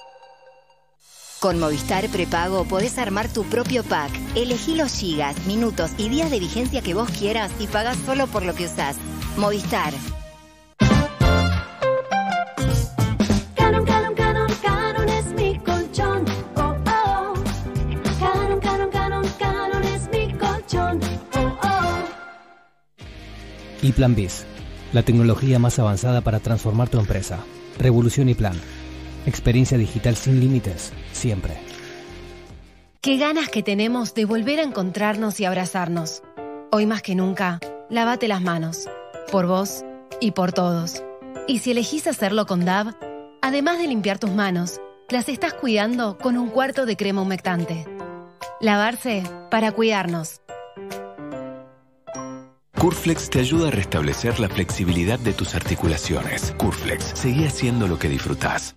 Con 1.44 1.60
Movistar 1.60 2.08
Prepago 2.08 2.64
podés 2.64 2.96
armar 2.96 3.28
tu 3.28 3.44
propio 3.44 3.84
pack. 3.84 4.10
Elegí 4.34 4.76
los 4.76 4.94
gigas, 4.94 5.36
minutos 5.46 5.90
y 5.98 6.08
días 6.08 6.30
de 6.30 6.40
vigencia 6.40 6.80
que 6.80 6.94
vos 6.94 7.10
quieras 7.10 7.52
y 7.58 7.66
pagás 7.66 7.98
solo 8.06 8.26
por 8.28 8.46
lo 8.46 8.54
que 8.54 8.64
usás. 8.64 8.96
Movistar. 9.36 9.92
Canon, 13.56 13.84
Canon, 13.84 14.14
Canon, 14.14 14.50
Canon 14.62 15.08
es 15.10 15.26
mi 15.34 15.58
colchón. 15.58 16.24
Oh, 16.56 16.74
oh. 16.86 17.34
Canon, 18.18 18.60
Canon, 18.60 18.90
Canon, 18.90 19.26
Canon 19.38 19.84
es 19.84 20.08
mi 20.10 20.32
colchón. 20.38 20.98
Oh, 21.36 21.58
oh. 21.62 22.04
Y 23.82 23.92
Plan 23.92 24.14
Biz, 24.14 24.46
la 24.94 25.02
tecnología 25.02 25.58
más 25.58 25.78
avanzada 25.78 26.22
para 26.22 26.40
transformar 26.40 26.88
tu 26.88 26.98
empresa. 26.98 27.40
Revolución 27.78 28.30
y 28.30 28.34
Plan. 28.34 28.58
Experiencia 29.26 29.78
digital 29.78 30.16
sin 30.16 30.40
límites, 30.40 30.92
siempre. 31.12 31.56
Qué 33.00 33.16
ganas 33.16 33.48
que 33.48 33.62
tenemos 33.62 34.14
de 34.14 34.24
volver 34.24 34.60
a 34.60 34.62
encontrarnos 34.62 35.40
y 35.40 35.44
abrazarnos. 35.44 36.22
Hoy 36.70 36.86
más 36.86 37.02
que 37.02 37.14
nunca, 37.14 37.58
lávate 37.88 38.28
las 38.28 38.42
manos. 38.42 38.88
Por 39.30 39.46
vos 39.46 39.84
y 40.20 40.32
por 40.32 40.52
todos. 40.52 41.02
Y 41.46 41.58
si 41.58 41.70
elegís 41.70 42.06
hacerlo 42.06 42.46
con 42.46 42.64
DAB, 42.64 42.94
además 43.42 43.78
de 43.78 43.88
limpiar 43.88 44.18
tus 44.18 44.30
manos, 44.30 44.80
las 45.10 45.28
estás 45.28 45.54
cuidando 45.54 46.16
con 46.18 46.38
un 46.38 46.48
cuarto 46.48 46.86
de 46.86 46.96
crema 46.96 47.22
humectante. 47.22 47.86
Lavarse 48.60 49.22
para 49.50 49.72
cuidarnos. 49.72 50.40
Curflex 52.78 53.30
te 53.30 53.40
ayuda 53.40 53.68
a 53.68 53.70
restablecer 53.70 54.40
la 54.40 54.48
flexibilidad 54.48 55.18
de 55.18 55.32
tus 55.32 55.54
articulaciones. 55.54 56.54
Curflex, 56.58 57.12
seguí 57.14 57.46
haciendo 57.46 57.88
lo 57.88 57.98
que 57.98 58.08
disfrutás. 58.08 58.76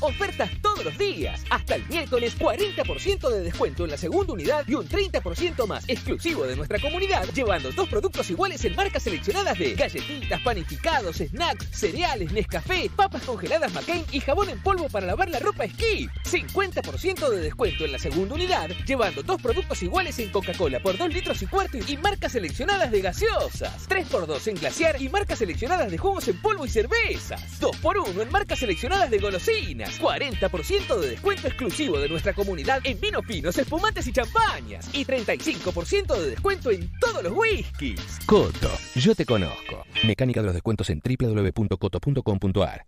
Ofertas 0.00 0.50
todos 0.60 0.84
los 0.84 0.98
días. 0.98 1.42
Hasta 1.48 1.76
el 1.76 1.86
miércoles, 1.88 2.38
40% 2.38 3.30
de 3.30 3.40
descuento 3.40 3.84
en 3.84 3.90
la 3.90 3.96
segunda 3.96 4.34
unidad 4.34 4.64
y 4.66 4.74
un 4.74 4.86
30% 4.86 5.66
más 5.66 5.84
exclusivo 5.88 6.44
de 6.44 6.56
nuestra 6.56 6.78
comunidad, 6.78 7.26
llevando 7.34 7.70
dos 7.72 7.88
productos 7.88 8.28
iguales 8.30 8.64
en 8.64 8.76
marcas 8.76 9.02
seleccionadas 9.02 9.58
de 9.58 9.74
galletitas, 9.74 10.40
panificados, 10.42 11.16
snacks, 11.16 11.66
cereales, 11.72 12.32
Nescafé, 12.32 12.90
papas 12.94 13.22
congeladas 13.22 13.72
McCain 13.72 14.04
y 14.12 14.20
jabón 14.20 14.50
en 14.50 14.60
polvo 14.62 14.88
para 14.88 15.06
lavar 15.06 15.30
la 15.30 15.38
ropa 15.38 15.66
Skip. 15.66 16.10
50% 16.24 17.28
de 17.30 17.40
descuento 17.40 17.84
en 17.84 17.92
la 17.92 17.98
segunda 17.98 18.34
unidad, 18.34 18.68
llevando 18.86 19.22
dos 19.22 19.40
productos 19.40 19.82
iguales 19.82 20.18
en 20.18 20.30
Coca-Cola 20.30 20.80
por 20.80 20.98
2 20.98 21.12
litros 21.12 21.40
y 21.42 21.46
cuarto 21.46 21.78
y 21.86 21.96
marcas 21.96 22.32
seleccionadas 22.32 22.90
de 22.90 23.00
gaseosas. 23.00 23.88
3x2 23.88 24.46
en 24.48 24.54
glaciar 24.56 25.00
y 25.00 25.08
marcas 25.08 25.38
seleccionadas 25.38 25.90
de 25.90 25.98
jugos 25.98 26.28
en 26.28 26.40
polvo 26.40 26.66
y 26.66 26.68
cervezas. 26.68 27.60
2x1 27.60 28.22
en 28.22 28.30
marcas 28.30 28.58
seleccionadas 28.58 29.10
de 29.10 29.18
golosinas. 29.18 29.69
40% 29.76 30.98
de 30.98 31.10
descuento 31.10 31.46
exclusivo 31.46 31.98
de 31.98 32.08
nuestra 32.08 32.32
comunidad 32.32 32.80
en 32.84 33.00
vinos 33.00 33.24
finos, 33.26 33.56
espumantes 33.56 34.06
y 34.06 34.12
champañas. 34.12 34.88
Y 34.92 35.04
35% 35.04 36.18
de 36.18 36.30
descuento 36.30 36.70
en 36.70 36.90
todos 37.00 37.22
los 37.22 37.32
whiskies. 37.34 38.18
Coto, 38.26 38.70
yo 38.94 39.14
te 39.14 39.24
conozco. 39.24 39.84
Mecánica 40.04 40.40
de 40.40 40.46
los 40.46 40.54
descuentos 40.54 40.90
en 40.90 41.00
www.coto.com.ar. 41.00 42.86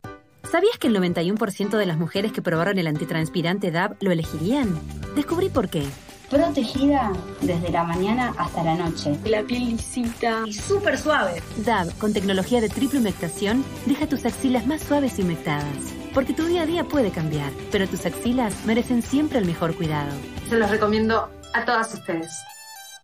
¿Sabías 0.50 0.76
que 0.78 0.88
el 0.88 0.96
91% 0.96 1.76
de 1.76 1.86
las 1.86 1.96
mujeres 1.96 2.32
que 2.32 2.42
probaron 2.42 2.78
el 2.78 2.86
antitranspirante 2.86 3.70
DAB 3.70 3.96
lo 4.00 4.10
elegirían? 4.10 4.78
Descubrí 5.14 5.48
por 5.48 5.70
qué. 5.70 5.84
Protegida 6.32 7.12
desde 7.42 7.68
la 7.68 7.84
mañana 7.84 8.32
hasta 8.38 8.64
la 8.64 8.74
noche. 8.74 9.18
La 9.26 9.42
piel 9.42 9.66
lisita 9.66 10.44
y 10.46 10.54
súper 10.54 10.96
suave. 10.96 11.42
DAB, 11.59 11.92
con 11.98 12.14
tecnología 12.14 12.62
de 12.62 12.70
triple 12.70 13.00
humectación, 13.00 13.62
deja 13.84 14.06
tus 14.06 14.24
axilas 14.24 14.66
más 14.66 14.80
suaves 14.80 15.18
y 15.18 15.22
humectadas. 15.24 15.92
Porque 16.14 16.32
tu 16.32 16.46
día 16.46 16.62
a 16.62 16.66
día 16.66 16.84
puede 16.84 17.10
cambiar, 17.10 17.52
pero 17.70 17.86
tus 17.86 18.06
axilas 18.06 18.64
merecen 18.64 19.02
siempre 19.02 19.40
el 19.40 19.44
mejor 19.44 19.76
cuidado. 19.76 20.10
Se 20.48 20.56
los 20.56 20.70
recomiendo 20.70 21.28
a 21.52 21.66
todas 21.66 21.92
ustedes. 21.92 22.32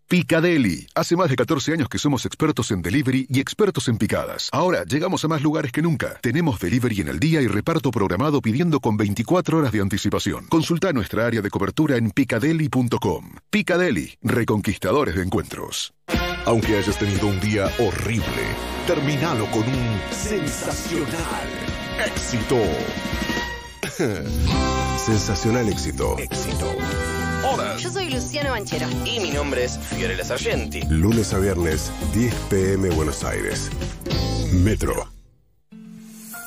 Picadeli. 0.08 0.86
Hace 0.94 1.16
más 1.16 1.28
de 1.28 1.36
14 1.36 1.74
años 1.74 1.88
que 1.90 1.98
somos 1.98 2.24
expertos 2.24 2.70
en 2.70 2.80
delivery 2.80 3.26
y 3.28 3.40
expertos 3.40 3.88
en 3.88 3.98
picadas. 3.98 4.48
Ahora 4.52 4.84
llegamos 4.84 5.22
a 5.22 5.28
más 5.28 5.42
lugares 5.42 5.70
que 5.70 5.82
nunca. 5.82 6.18
Tenemos 6.22 6.58
delivery 6.58 7.02
en 7.02 7.08
el 7.08 7.20
día 7.20 7.42
y 7.42 7.46
reparto 7.46 7.90
programado 7.90 8.40
pidiendo 8.40 8.80
con 8.80 8.96
24 8.96 9.58
horas 9.58 9.70
de 9.70 9.82
anticipación. 9.82 10.46
Consulta 10.46 10.94
nuestra 10.94 11.26
área 11.26 11.42
de 11.42 11.50
cobertura 11.50 11.98
en 11.98 12.10
picadeli.com. 12.10 13.34
Picadeli, 13.50 14.14
reconquistadores 14.22 15.14
de 15.14 15.24
encuentros. 15.24 15.92
Aunque 16.46 16.78
hayas 16.78 16.98
tenido 16.98 17.26
un 17.26 17.38
día 17.40 17.70
horrible, 17.78 18.24
terminalo 18.86 19.44
con 19.50 19.60
un 19.68 20.00
sensacional 20.10 21.48
éxito. 22.06 22.56
sensacional 25.04 25.68
éxito. 25.68 26.16
Éxito. 26.16 27.17
Hola. 27.44 27.76
Yo 27.76 27.90
soy 27.90 28.10
Luciano 28.10 28.50
Banchero. 28.50 28.86
Y 29.04 29.20
mi 29.20 29.30
nombre 29.30 29.64
es 29.64 29.78
Fiorella 29.78 30.24
Sargenti. 30.24 30.82
Lunes 30.88 31.32
a 31.32 31.38
viernes, 31.38 31.92
10 32.12 32.34
pm 32.50 32.90
Buenos 32.90 33.24
Aires. 33.24 33.70
Metro. 34.52 35.08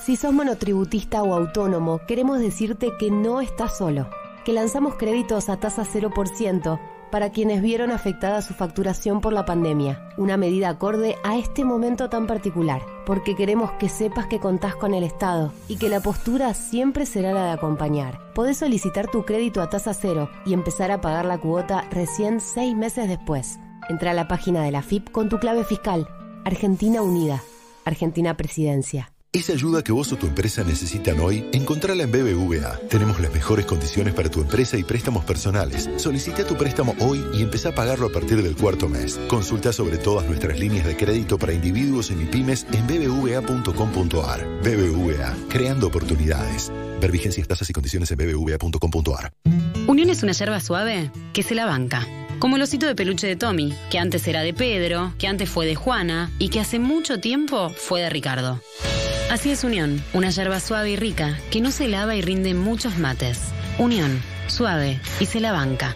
Si 0.06 0.16
sos 0.16 0.34
monotributista 0.34 1.24
o 1.24 1.34
autónomo, 1.34 2.02
queremos 2.08 2.40
decirte 2.40 2.92
que 3.00 3.12
no 3.12 3.40
estás 3.40 3.78
solo, 3.78 4.10
que 4.44 4.52
lanzamos 4.52 4.96
créditos 4.96 5.48
a 5.50 5.58
tasa 5.58 5.84
0% 5.84 6.80
para 7.12 7.30
quienes 7.30 7.62
vieron 7.62 7.92
afectada 7.92 8.42
su 8.42 8.54
facturación 8.54 9.22
por 9.22 9.34
la 9.34 9.46
pandemia, 9.46 10.10
una 10.18 10.38
medida 10.38 10.70
acorde 10.70 11.18
a 11.24 11.38
este 11.38 11.64
momento 11.64 12.10
tan 12.10 12.26
particular, 12.26 12.82
porque 13.06 13.36
queremos 13.36 13.72
que 13.74 13.90
sepas 13.90 14.28
que 14.28 14.40
contás 14.40 14.76
con 14.76 14.94
el 14.94 15.04
Estado 15.04 15.54
y 15.68 15.78
que 15.78 15.90
la 15.90 16.00
postura 16.00 16.54
siempre 16.54 17.06
será 17.06 17.34
la 17.34 17.46
de 17.46 17.52
acompañar. 17.52 18.34
Podés 18.34 18.58
solicitar 18.58 19.12
tu 19.12 19.26
crédito 19.26 19.62
a 19.62 19.70
tasa 19.70 19.94
cero 19.94 20.30
y 20.46 20.54
empezar 20.54 20.92
a 20.92 21.02
pagar 21.02 21.26
la 21.26 21.38
cuota 21.38 21.86
recién 21.92 22.40
seis 22.40 22.76
meses 22.76 23.08
después. 23.08 23.60
Entra 23.90 24.12
a 24.12 24.14
la 24.16 24.28
página 24.28 24.64
de 24.64 24.72
la 24.72 24.82
FIP 24.82 25.12
con 25.12 25.30
tu 25.30 25.38
clave 25.40 25.64
fiscal. 25.64 26.08
Argentina 26.46 27.02
Unida. 27.02 27.44
Argentina 27.86 28.38
Presidencia. 28.38 29.12
Esa 29.34 29.54
ayuda 29.54 29.82
que 29.82 29.94
vos 29.94 30.12
o 30.12 30.18
tu 30.18 30.28
empresa 30.28 30.62
necesitan 30.62 31.18
hoy, 31.22 31.46
encontrala 31.54 32.04
en 32.04 32.12
BBVA. 32.12 32.78
Tenemos 32.90 33.22
las 33.22 33.32
mejores 33.34 33.66
condiciones 33.66 34.14
para 34.14 34.30
tu 34.30 34.42
empresa 34.42 34.78
y 34.78 34.84
préstamos 34.84 35.24
personales. 35.24 35.90
Solicita 35.96 36.46
tu 36.46 36.58
préstamo 36.58 36.96
hoy 37.00 37.24
y 37.34 37.42
empezá 37.42 37.70
a 37.70 37.72
pagarlo 37.72 38.08
a 38.08 38.12
partir 38.12 38.44
del 38.44 38.58
cuarto 38.58 38.90
mes. 38.90 39.18
Consulta 39.30 39.72
sobre 39.72 39.98
todas 39.98 40.28
nuestras 40.28 40.60
líneas 40.60 40.86
de 40.86 40.98
crédito 40.98 41.38
para 41.38 41.54
individuos 41.54 42.12
y 42.12 42.16
pymes 42.26 42.68
en 42.74 42.86
bbva.com.ar. 42.86 44.46
BBVA, 44.64 45.38
creando 45.48 45.88
oportunidades. 45.88 46.70
Ver 47.00 47.12
vigencias, 47.14 47.48
tasas 47.48 47.70
y 47.70 47.74
condiciones 47.74 48.12
en 48.12 48.18
bbva.com.ar. 48.18 49.32
Unión 49.88 50.10
es 50.10 50.24
una 50.24 50.34
yerba 50.34 50.60
suave 50.60 51.10
que 51.32 51.42
se 51.42 51.56
la 51.56 51.66
banca. 51.66 52.06
Como 52.42 52.56
el 52.56 52.64
osito 52.64 52.88
de 52.88 52.96
peluche 52.96 53.28
de 53.28 53.36
Tommy, 53.36 53.72
que 53.92 54.00
antes 54.00 54.28
era 54.28 54.42
de 54.42 54.52
Pedro, 54.52 55.14
que 55.20 55.28
antes 55.28 55.48
fue 55.48 55.68
de 55.68 55.76
Juana 55.76 56.32
y 56.40 56.50
que 56.50 56.60
hace 56.60 56.80
mucho 56.80 57.20
tiempo 57.20 57.70
fue 57.70 58.02
de 58.02 58.10
Ricardo. 58.10 58.60
Así 59.30 59.52
es 59.52 59.64
Unión, 59.64 60.04
una 60.12 60.32
yerba 60.32 60.60
suave 60.60 60.90
y 60.90 60.96
rica 60.96 61.38
que 61.52 61.62
no 61.62 61.70
se 61.70 61.88
lava 61.88 62.16
y 62.16 62.24
rinde 62.24 62.56
muchos 62.56 62.98
mates. 62.98 63.42
Unión, 63.78 64.20
suave 64.48 65.00
y 65.20 65.28
se 65.28 65.40
la 65.40 65.52
banca. 65.52 65.96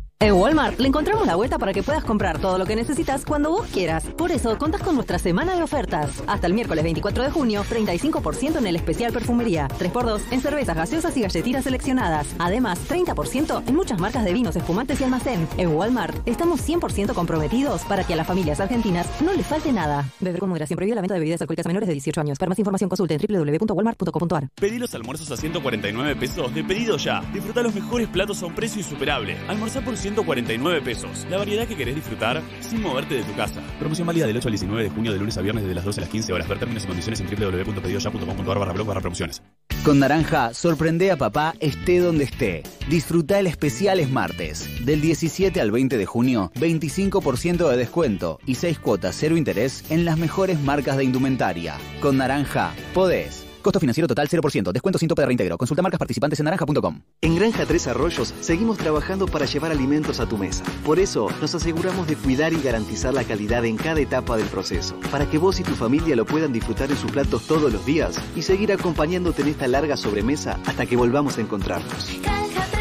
En 0.21 0.33
Walmart 0.33 0.79
le 0.79 0.87
encontramos 0.87 1.25
la 1.25 1.35
vuelta 1.35 1.57
para 1.57 1.73
que 1.73 1.81
puedas 1.81 2.03
comprar 2.03 2.37
todo 2.37 2.59
lo 2.59 2.67
que 2.67 2.75
necesitas 2.75 3.25
cuando 3.25 3.49
vos 3.49 3.65
quieras. 3.73 4.03
Por 4.05 4.31
eso, 4.31 4.55
contás 4.59 4.83
con 4.83 4.93
nuestra 4.93 5.17
semana 5.17 5.55
de 5.55 5.63
ofertas. 5.63 6.21
Hasta 6.27 6.45
el 6.45 6.53
miércoles 6.53 6.83
24 6.83 7.23
de 7.23 7.31
junio, 7.31 7.63
35% 7.67 8.59
en 8.59 8.67
el 8.67 8.75
especial 8.75 9.11
perfumería. 9.11 9.67
3x2 9.79 10.21
en 10.29 10.41
cervezas 10.41 10.75
gaseosas 10.75 11.17
y 11.17 11.21
galletitas 11.21 11.63
seleccionadas. 11.63 12.27
Además, 12.37 12.77
30% 12.87 13.63
en 13.65 13.75
muchas 13.75 13.99
marcas 13.99 14.23
de 14.23 14.31
vinos, 14.31 14.55
espumantes 14.55 15.01
y 15.01 15.05
almacén. 15.05 15.47
En 15.57 15.69
Walmart, 15.69 16.15
estamos 16.27 16.69
100% 16.69 17.15
comprometidos 17.15 17.81
para 17.85 18.03
que 18.03 18.13
a 18.13 18.15
las 18.15 18.27
familias 18.27 18.59
argentinas 18.59 19.07
no 19.21 19.33
les 19.33 19.47
falte 19.47 19.73
nada. 19.73 20.05
Beber 20.19 20.39
con 20.39 20.49
moderación 20.49 20.77
prohibida 20.77 20.97
la 20.97 21.01
venta 21.01 21.15
de 21.15 21.19
bebidas 21.19 21.41
alcohólicas 21.41 21.65
menores 21.65 21.87
de 21.87 21.93
18 21.93 22.21
años. 22.21 22.37
Para 22.37 22.49
más 22.49 22.59
información 22.59 22.91
consulte 22.91 23.15
en 23.15 23.21
www.walmart.com.ar. 23.27 24.49
Pedí 24.53 24.77
los 24.77 24.93
almuerzos 24.93 25.31
a 25.31 25.37
149 25.37 26.15
pesos 26.15 26.53
de 26.53 26.63
pedido 26.63 26.97
ya. 26.97 27.21
Disfruta 27.33 27.63
los 27.63 27.73
mejores 27.73 28.07
platos 28.07 28.43
a 28.43 28.45
un 28.45 28.53
precio 28.53 28.81
insuperable. 28.81 29.35
Almorzar 29.47 29.83
por 29.83 29.97
149 30.13 30.81
pesos. 30.81 31.25
La 31.29 31.37
variedad 31.37 31.67
que 31.67 31.75
querés 31.75 31.95
disfrutar 31.95 32.41
sin 32.59 32.81
moverte 32.81 33.15
de 33.15 33.23
tu 33.23 33.33
casa. 33.35 33.61
Promoción 33.79 34.07
válida 34.07 34.27
del 34.27 34.37
8 34.37 34.47
al 34.47 34.51
19 34.51 34.83
de 34.83 34.89
junio 34.89 35.13
de 35.13 35.19
lunes 35.19 35.37
a 35.37 35.41
viernes 35.41 35.63
desde 35.63 35.75
las 35.75 35.85
12 35.85 35.99
a 35.99 36.03
las 36.03 36.09
15 36.09 36.33
horas. 36.33 36.47
Ver 36.47 36.59
términos 36.59 36.83
y 36.83 36.87
condiciones 36.87 37.19
en 37.21 37.27
www.pedidoya.com.ar 37.27 38.59
barra 38.59 38.73
blog 38.73 38.87
barra 38.87 39.01
promociones. 39.01 39.41
Con 39.85 39.99
Naranja, 39.99 40.53
sorprende 40.53 41.09
a 41.09 41.17
papá 41.17 41.55
esté 41.59 41.99
donde 41.99 42.25
esté. 42.25 42.63
Disfruta 42.87 43.39
el 43.39 43.47
especial 43.47 44.01
Martes. 44.09 44.85
Del 44.85 45.01
17 45.01 45.59
al 45.59 45.71
20 45.71 45.97
de 45.97 46.05
junio, 46.05 46.51
25% 46.55 47.69
de 47.69 47.77
descuento 47.77 48.39
y 48.45 48.55
6 48.55 48.79
cuotas 48.79 49.15
cero 49.17 49.37
interés 49.37 49.83
en 49.89 50.05
las 50.05 50.17
mejores 50.17 50.59
marcas 50.59 50.97
de 50.97 51.03
indumentaria. 51.03 51.77
Con 51.99 52.17
Naranja, 52.17 52.73
podés. 52.93 53.50
Costo 53.61 53.79
financiero 53.79 54.07
total 54.07 54.27
0%. 54.27 54.71
Descuento 54.71 54.99
sin 54.99 55.07
tope 55.07 55.21
de 55.21 55.27
reintegro. 55.27 55.57
Consulta 55.57 55.81
marcas 55.81 55.99
participantes 55.99 56.39
en 56.39 56.45
naranja.com. 56.45 57.01
En 57.21 57.35
Granja 57.35 57.65
Tres 57.65 57.87
Arroyos 57.87 58.33
seguimos 58.41 58.77
trabajando 58.77 59.27
para 59.27 59.45
llevar 59.45 59.71
alimentos 59.71 60.19
a 60.19 60.27
tu 60.27 60.37
mesa. 60.37 60.63
Por 60.85 60.99
eso 60.99 61.29
nos 61.39 61.53
aseguramos 61.55 62.07
de 62.07 62.15
cuidar 62.15 62.53
y 62.53 62.61
garantizar 62.61 63.13
la 63.13 63.23
calidad 63.23 63.65
en 63.65 63.77
cada 63.77 63.99
etapa 63.99 64.37
del 64.37 64.47
proceso, 64.47 64.99
para 65.11 65.29
que 65.29 65.37
vos 65.37 65.59
y 65.59 65.63
tu 65.63 65.75
familia 65.75 66.15
lo 66.15 66.25
puedan 66.25 66.53
disfrutar 66.53 66.91
en 66.91 66.97
sus 66.97 67.11
platos 67.11 67.47
todos 67.47 67.71
los 67.71 67.85
días 67.85 68.19
y 68.35 68.41
seguir 68.41 68.71
acompañándote 68.71 69.41
en 69.41 69.49
esta 69.49 69.67
larga 69.67 69.97
sobremesa 69.97 70.59
hasta 70.65 70.85
que 70.85 70.95
volvamos 70.95 71.37
a 71.37 71.41
encontrarnos. 71.41 72.19
Granja 72.21 72.80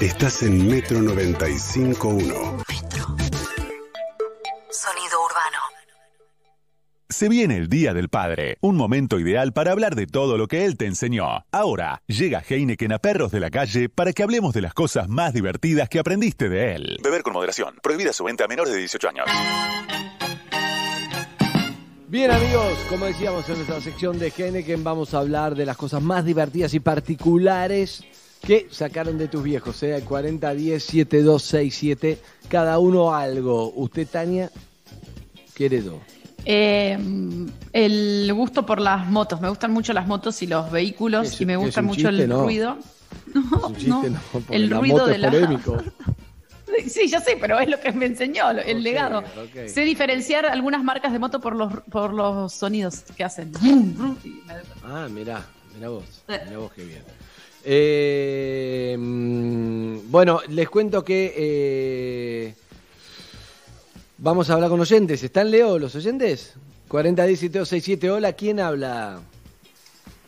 Estás 0.00 0.42
en 0.42 0.66
Metro 0.66 0.98
95.1. 1.00 2.24
Sonido 4.70 5.24
urbano. 5.26 5.58
Se 7.10 7.28
viene 7.28 7.58
el 7.58 7.68
Día 7.68 7.92
del 7.92 8.08
Padre, 8.08 8.56
un 8.62 8.76
momento 8.76 9.20
ideal 9.20 9.52
para 9.52 9.72
hablar 9.72 9.96
de 9.96 10.06
todo 10.06 10.38
lo 10.38 10.48
que 10.48 10.64
él 10.64 10.78
te 10.78 10.86
enseñó. 10.86 11.44
Ahora, 11.52 12.00
llega 12.06 12.42
Heineken 12.48 12.94
a 12.94 12.98
Perros 12.98 13.30
de 13.30 13.40
la 13.40 13.50
Calle 13.50 13.90
para 13.90 14.14
que 14.14 14.22
hablemos 14.22 14.54
de 14.54 14.62
las 14.62 14.72
cosas 14.72 15.06
más 15.10 15.34
divertidas 15.34 15.90
que 15.90 15.98
aprendiste 15.98 16.48
de 16.48 16.76
él. 16.76 16.96
Beber 17.02 17.22
con 17.22 17.34
moderación. 17.34 17.74
Prohibida 17.82 18.14
su 18.14 18.24
venta 18.24 18.46
a 18.46 18.48
menores 18.48 18.72
de 18.72 18.78
18 18.78 19.06
años. 19.06 19.26
Bien 22.08 22.30
amigos, 22.30 22.72
como 22.88 23.04
decíamos 23.04 23.46
en 23.50 23.56
nuestra 23.56 23.82
sección 23.82 24.18
de 24.18 24.32
Heineken, 24.34 24.82
vamos 24.82 25.12
a 25.12 25.18
hablar 25.18 25.54
de 25.54 25.66
las 25.66 25.76
cosas 25.76 26.02
más 26.02 26.24
divertidas 26.24 26.72
y 26.72 26.80
particulares 26.80 28.02
que 28.40 28.68
sacaron 28.70 29.18
de 29.18 29.28
tus 29.28 29.42
viejos, 29.42 29.76
sea 29.76 29.96
el 29.96 30.04
4010-7267, 30.04 32.18
cada 32.48 32.78
uno 32.78 33.14
algo. 33.14 33.70
Usted, 33.76 34.06
Tania, 34.08 34.50
¿qué 35.54 35.66
heredó? 35.66 36.00
Eh, 36.46 36.98
el 37.72 38.32
gusto 38.34 38.64
por 38.64 38.80
las 38.80 39.06
motos. 39.06 39.40
Me 39.42 39.48
gustan 39.50 39.72
mucho 39.72 39.92
las 39.92 40.06
motos 40.06 40.40
y 40.42 40.46
los 40.46 40.70
vehículos 40.70 41.34
Es- 41.34 41.40
y 41.40 41.46
me 41.46 41.56
gusta 41.56 41.82
mucho 41.82 42.08
chiste, 42.08 42.22
el 42.24 42.28
no. 42.30 42.42
ruido. 42.44 42.78
Chiste, 43.76 43.90
no, 44.10 44.20
el 44.50 44.70
la 44.70 44.78
ruido 44.78 45.06
de 45.06 45.18
la- 45.18 45.30
polémico. 45.30 45.76
Sí, 46.88 47.08
ya 47.08 47.20
sé, 47.20 47.36
pero 47.38 47.58
es 47.60 47.68
lo 47.68 47.78
que 47.78 47.92
me 47.92 48.06
enseñó, 48.06 48.50
el 48.52 48.82
legado. 48.82 49.18
ok. 49.18 49.66
Sé 49.68 49.82
diferenciar 49.82 50.46
algunas 50.46 50.82
marcas 50.82 51.12
de 51.12 51.18
moto 51.18 51.38
por 51.40 51.54
los, 51.54 51.70
por 51.90 52.14
los 52.14 52.54
sonidos 52.54 53.00
que 53.16 53.22
hacen. 53.24 53.52
Ah, 54.84 55.06
mirá, 55.10 55.44
mirá 55.74 55.90
vos, 55.90 56.04
mirá 56.26 56.56
vos 56.58 56.72
qué 56.72 56.84
bien. 56.84 57.02
Eh, 57.64 58.96
mm, 58.98 60.10
bueno, 60.10 60.40
les 60.48 60.68
cuento 60.68 61.04
que 61.04 61.34
eh, 61.36 62.54
vamos 64.18 64.48
a 64.50 64.54
hablar 64.54 64.70
con 64.70 64.80
oyentes. 64.80 65.22
¿Están 65.22 65.50
Leo 65.50 65.78
los 65.78 65.94
oyentes? 65.94 66.56
401767, 66.88 68.10
hola, 68.10 68.32
¿quién 68.32 68.58
habla? 68.60 69.20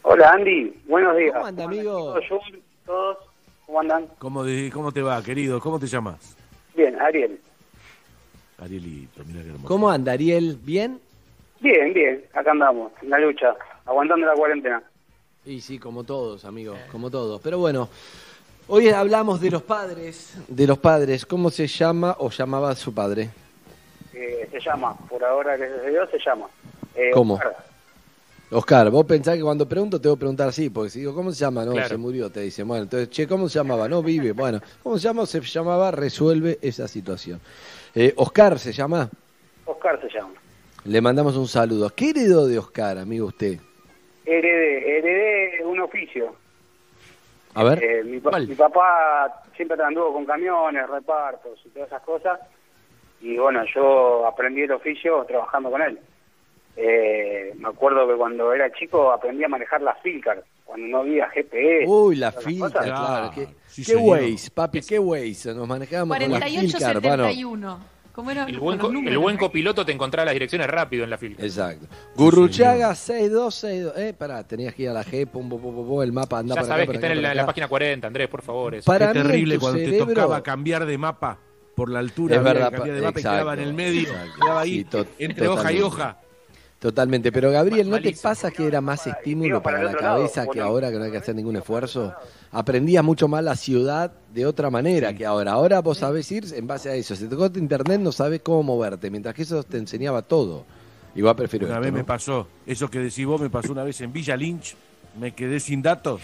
Hola 0.03 0.33
Andy, 0.33 0.73
buenos 0.87 1.17
días. 1.17 1.33
¿Cómo 1.33 1.47
anda, 1.47 1.65
amigo? 1.65 2.15
Todos, 2.15 2.25
todos, 2.87 3.19
¿cómo 3.67 3.81
andan? 3.81 4.07
¿Cómo, 4.19 4.45
de- 4.45 4.71
¿Cómo 4.73 4.93
te 4.93 5.03
va, 5.03 5.23
querido? 5.23 5.61
¿Cómo 5.61 5.79
te 5.81 5.87
llamas? 5.87 6.37
Bien, 6.75 7.01
Ariel. 7.01 7.39
Arielito, 8.59 9.25
mira 9.27 9.43
qué 9.43 9.49
hermoso. 9.49 9.67
¿Cómo 9.69 9.91
anda, 9.91 10.13
Ariel? 10.13 10.59
¿Bien? 10.63 11.01
Bien, 11.61 11.93
bien, 11.93 12.25
acá 12.33 12.51
andamos, 12.51 12.93
en 13.03 13.11
la 13.11 13.19
lucha, 13.21 13.55
aguantando 13.87 14.27
la 14.27 14.35
cuarentena. 14.35 14.83
Y 15.44 15.60
sí, 15.60 15.78
como 15.78 16.05
todos, 16.05 16.44
amigos, 16.44 16.78
como 16.90 17.10
todos. 17.10 17.40
Pero 17.40 17.59
bueno, 17.59 17.89
hoy 18.69 18.89
hablamos 18.90 19.40
de 19.40 19.51
los 19.51 19.62
padres, 19.62 20.35
de 20.47 20.66
los 20.66 20.78
padres. 20.78 21.27
¿Cómo 21.27 21.51
se 21.51 21.66
llama 21.66 22.16
o 22.20 22.31
llamaba 22.31 22.74
su 22.77 22.94
padre? 22.94 23.31
Eh, 24.14 24.48
se 24.52 24.60
llama, 24.60 24.97
por 25.09 25.24
ahora, 25.24 25.56
gracias 25.56 25.81
a 25.85 25.89
Dios, 25.89 26.09
se 26.10 26.19
llama. 26.24 26.47
Eh, 26.94 27.10
¿Cómo? 27.12 27.35
Oscar. 27.35 27.56
Oscar, 28.52 28.90
vos 28.90 29.06
pensás 29.06 29.36
que 29.36 29.43
cuando 29.43 29.66
pregunto 29.66 29.98
te 30.01 30.09
voy 30.09 30.16
a 30.16 30.19
preguntar 30.19 30.48
así, 30.48 30.69
porque 30.69 30.90
si 30.90 30.98
digo, 31.01 31.14
¿cómo 31.14 31.32
se 31.32 31.39
llama? 31.39 31.64
No, 31.64 31.73
Claro. 31.73 31.89
se 31.89 31.97
murió, 31.97 32.31
te 32.31 32.40
dicen. 32.40 32.69
Bueno, 32.69 32.85
entonces, 32.85 33.09
che, 33.10 33.27
¿cómo 33.27 33.48
se 33.48 33.59
llamaba? 33.59 33.89
No, 33.89 34.02
vive. 34.02 34.32
Bueno, 34.32 34.60
¿cómo 34.82 34.98
se 34.98 35.05
llama? 35.05 35.24
Se 35.27 35.40
llamaba, 35.40 35.90
resuelve 35.90 36.59
esa 36.60 36.86
situación. 36.86 37.40
Eh, 37.94 38.12
Oscar 38.16 38.59
se 38.59 38.73
llama. 38.73 39.09
Oscar 39.64 39.98
se 40.02 40.09
llama. 40.10 40.35
Le 40.85 41.01
mandamos 41.01 41.35
un 41.36 41.48
saludo. 41.48 41.89
¿Qué 41.90 42.10
heredó 42.10 42.47
de 42.47 42.59
Oscar, 42.59 42.98
amigo 42.98 43.27
usted? 43.27 43.59
Heredé, 44.27 44.99
heredé 44.99 45.65
un 45.65 45.81
oficio. 45.81 46.35
A 47.55 47.65
ver. 47.65 47.82
Eh, 47.82 48.03
mi, 48.05 48.19
pa- 48.20 48.39
mi 48.39 48.55
papá 48.55 49.43
siempre 49.57 49.82
anduvo 49.82 50.15
con 50.15 50.24
camiones, 50.24 50.89
repartos 50.89 51.61
y 51.65 51.69
todas 51.70 51.89
esas 51.89 52.03
cosas. 52.03 52.40
Y 53.20 53.36
bueno, 53.36 53.62
yo 53.74 54.27
aprendí 54.27 54.62
el 54.62 54.73
oficio 54.73 55.24
trabajando 55.24 55.70
con 55.70 55.82
él. 55.82 55.99
Eh, 56.77 57.53
me 57.59 57.69
acuerdo 57.69 58.09
que 58.09 58.15
cuando 58.15 58.53
era 58.53 58.73
chico 58.73 59.12
aprendí 59.12 59.44
a 59.44 59.49
manejar 59.49 59.82
las 59.82 60.01
Filcar, 60.01 60.43
cuando 60.65 60.86
no 60.89 60.99
había 61.01 61.28
GPS. 61.28 61.85
Uy, 61.86 62.16
la 62.16 62.31
todas 62.31 62.47
esas 62.47 62.53
filca, 62.55 62.69
cosas. 62.81 62.85
claro. 62.85 63.31
¿Qué, 63.35 63.47
Sí, 63.66 63.85
qué 63.85 63.93
señor. 63.93 64.19
Waze, 64.20 64.51
papi? 64.51 64.81
¿Qué 64.81 64.99
Waze? 64.99 65.55
Nos 65.55 65.69
manejábamos 65.69 66.16
con 66.19 66.31
la 66.31 66.47
Filcar, 66.47 67.01
bueno. 67.01 67.28
4871. 68.12 68.14
¿Cómo 68.14 68.30
era? 68.30 68.44
El 68.44 68.59
buen, 68.59 69.09
el 69.09 69.18
buen 69.18 69.36
copiloto 69.36 69.84
te 69.84 69.93
encontraba 69.93 70.26
las 70.26 70.34
direcciones 70.34 70.66
rápido 70.68 71.05
en 71.05 71.10
la 71.10 71.18
fila. 71.18 71.36
Exacto. 71.39 71.86
Gurruchaga 72.16 72.94
6262. 72.94 73.93
Eh, 73.97 74.14
pará, 74.14 74.47
tenías 74.47 74.74
que 74.74 74.82
ir 74.84 74.89
a 74.90 74.93
la 74.93 75.05
G, 75.05 75.26
pum, 75.26 75.48
pum, 75.48 75.60
pum, 75.60 75.74
pum, 75.74 75.86
pum, 75.89 76.02
el 76.02 76.12
mapa 76.12 76.39
anda 76.39 76.55
Ya 76.55 76.60
para 76.60 76.66
sabes 76.68 76.82
acá, 76.84 76.93
que 76.93 76.98
para 76.98 77.06
está 77.14 77.18
en 77.18 77.22
la, 77.22 77.34
la 77.34 77.47
página 77.47 77.68
40, 77.68 78.06
Andrés, 78.06 78.28
por 78.28 78.43
favor. 78.43 78.74
Eso. 78.74 78.84
Para 78.86 79.12
Qué 79.12 79.18
mí, 79.18 79.24
terrible 79.26 79.59
cuando 79.59 79.78
cerebro- 79.78 80.06
te 80.06 80.14
tocaba 80.14 80.43
cambiar 80.43 80.86
de 80.86 80.98
mapa 80.98 81.39
por 81.74 81.90
la 81.90 81.98
altura. 82.01 82.36
Es 82.36 82.43
verdad, 82.44 82.70
cambiar 82.70 82.97
de 82.97 83.01
pa- 83.02 83.06
mapa 83.09 83.20
y 83.20 83.22
quedaba 83.22 83.52
en 83.55 83.59
el 83.60 83.64
exacto, 83.70 83.76
medio, 83.82 84.02
exacto. 84.09 84.40
quedaba 84.40 84.60
ahí 84.60 84.86
Sí, 84.90 84.98
entre 85.18 85.48
hoja 85.48 85.72
y 85.72 85.80
hoja. 85.80 86.18
Totalmente, 86.83 87.31
pero 87.31 87.53
Gabriel, 87.53 87.89
¿no 87.89 88.01
te 88.01 88.13
pasa 88.21 88.51
que 88.51 88.67
era 88.67 88.81
más 88.81 89.07
estímulo 89.07 89.63
para 89.63 89.85
la 89.85 89.95
cabeza 89.95 90.49
que 90.49 90.61
ahora 90.61 90.91
que 90.91 90.99
no 90.99 91.05
hay 91.05 91.13
que 91.13 91.19
hacer 91.19 91.33
ningún 91.33 91.55
esfuerzo? 91.55 92.13
Aprendías 92.51 93.05
mucho 93.05 93.29
más 93.29 93.45
la 93.45 93.55
ciudad 93.55 94.11
de 94.35 94.45
otra 94.47 94.69
manera 94.69 95.15
que 95.15 95.25
ahora. 95.25 95.53
Ahora 95.53 95.81
vos 95.81 95.99
sabés 95.99 96.33
ir 96.33 96.45
en 96.53 96.67
base 96.67 96.91
a 96.91 96.97
eso. 96.97 97.15
Si 97.15 97.29
te 97.29 97.37
tocó 97.37 97.57
internet 97.57 98.01
no 98.01 98.11
sabés 98.11 98.41
cómo 98.43 98.65
moverte, 98.65 99.13
mientras 99.13 99.33
que 99.33 99.43
eso 99.43 99.63
te 99.63 99.79
enseñaba 99.79 100.23
todo. 100.23 100.65
Igual 101.15 101.37
prefiero 101.37 101.67
Una 101.67 101.75
esto, 101.77 101.83
vez 101.83 101.93
¿no? 101.93 101.99
me 101.99 102.05
pasó, 102.05 102.49
eso 102.67 102.91
que 102.91 102.99
decís 102.99 103.27
vos 103.27 103.41
me 103.41 103.49
pasó 103.49 103.71
una 103.71 103.85
vez 103.85 104.01
en 104.01 104.13
Villa 104.13 104.37
Lynch, 104.37 104.75
me 105.21 105.33
quedé 105.37 105.61
sin 105.61 105.83
datos. 105.83 106.21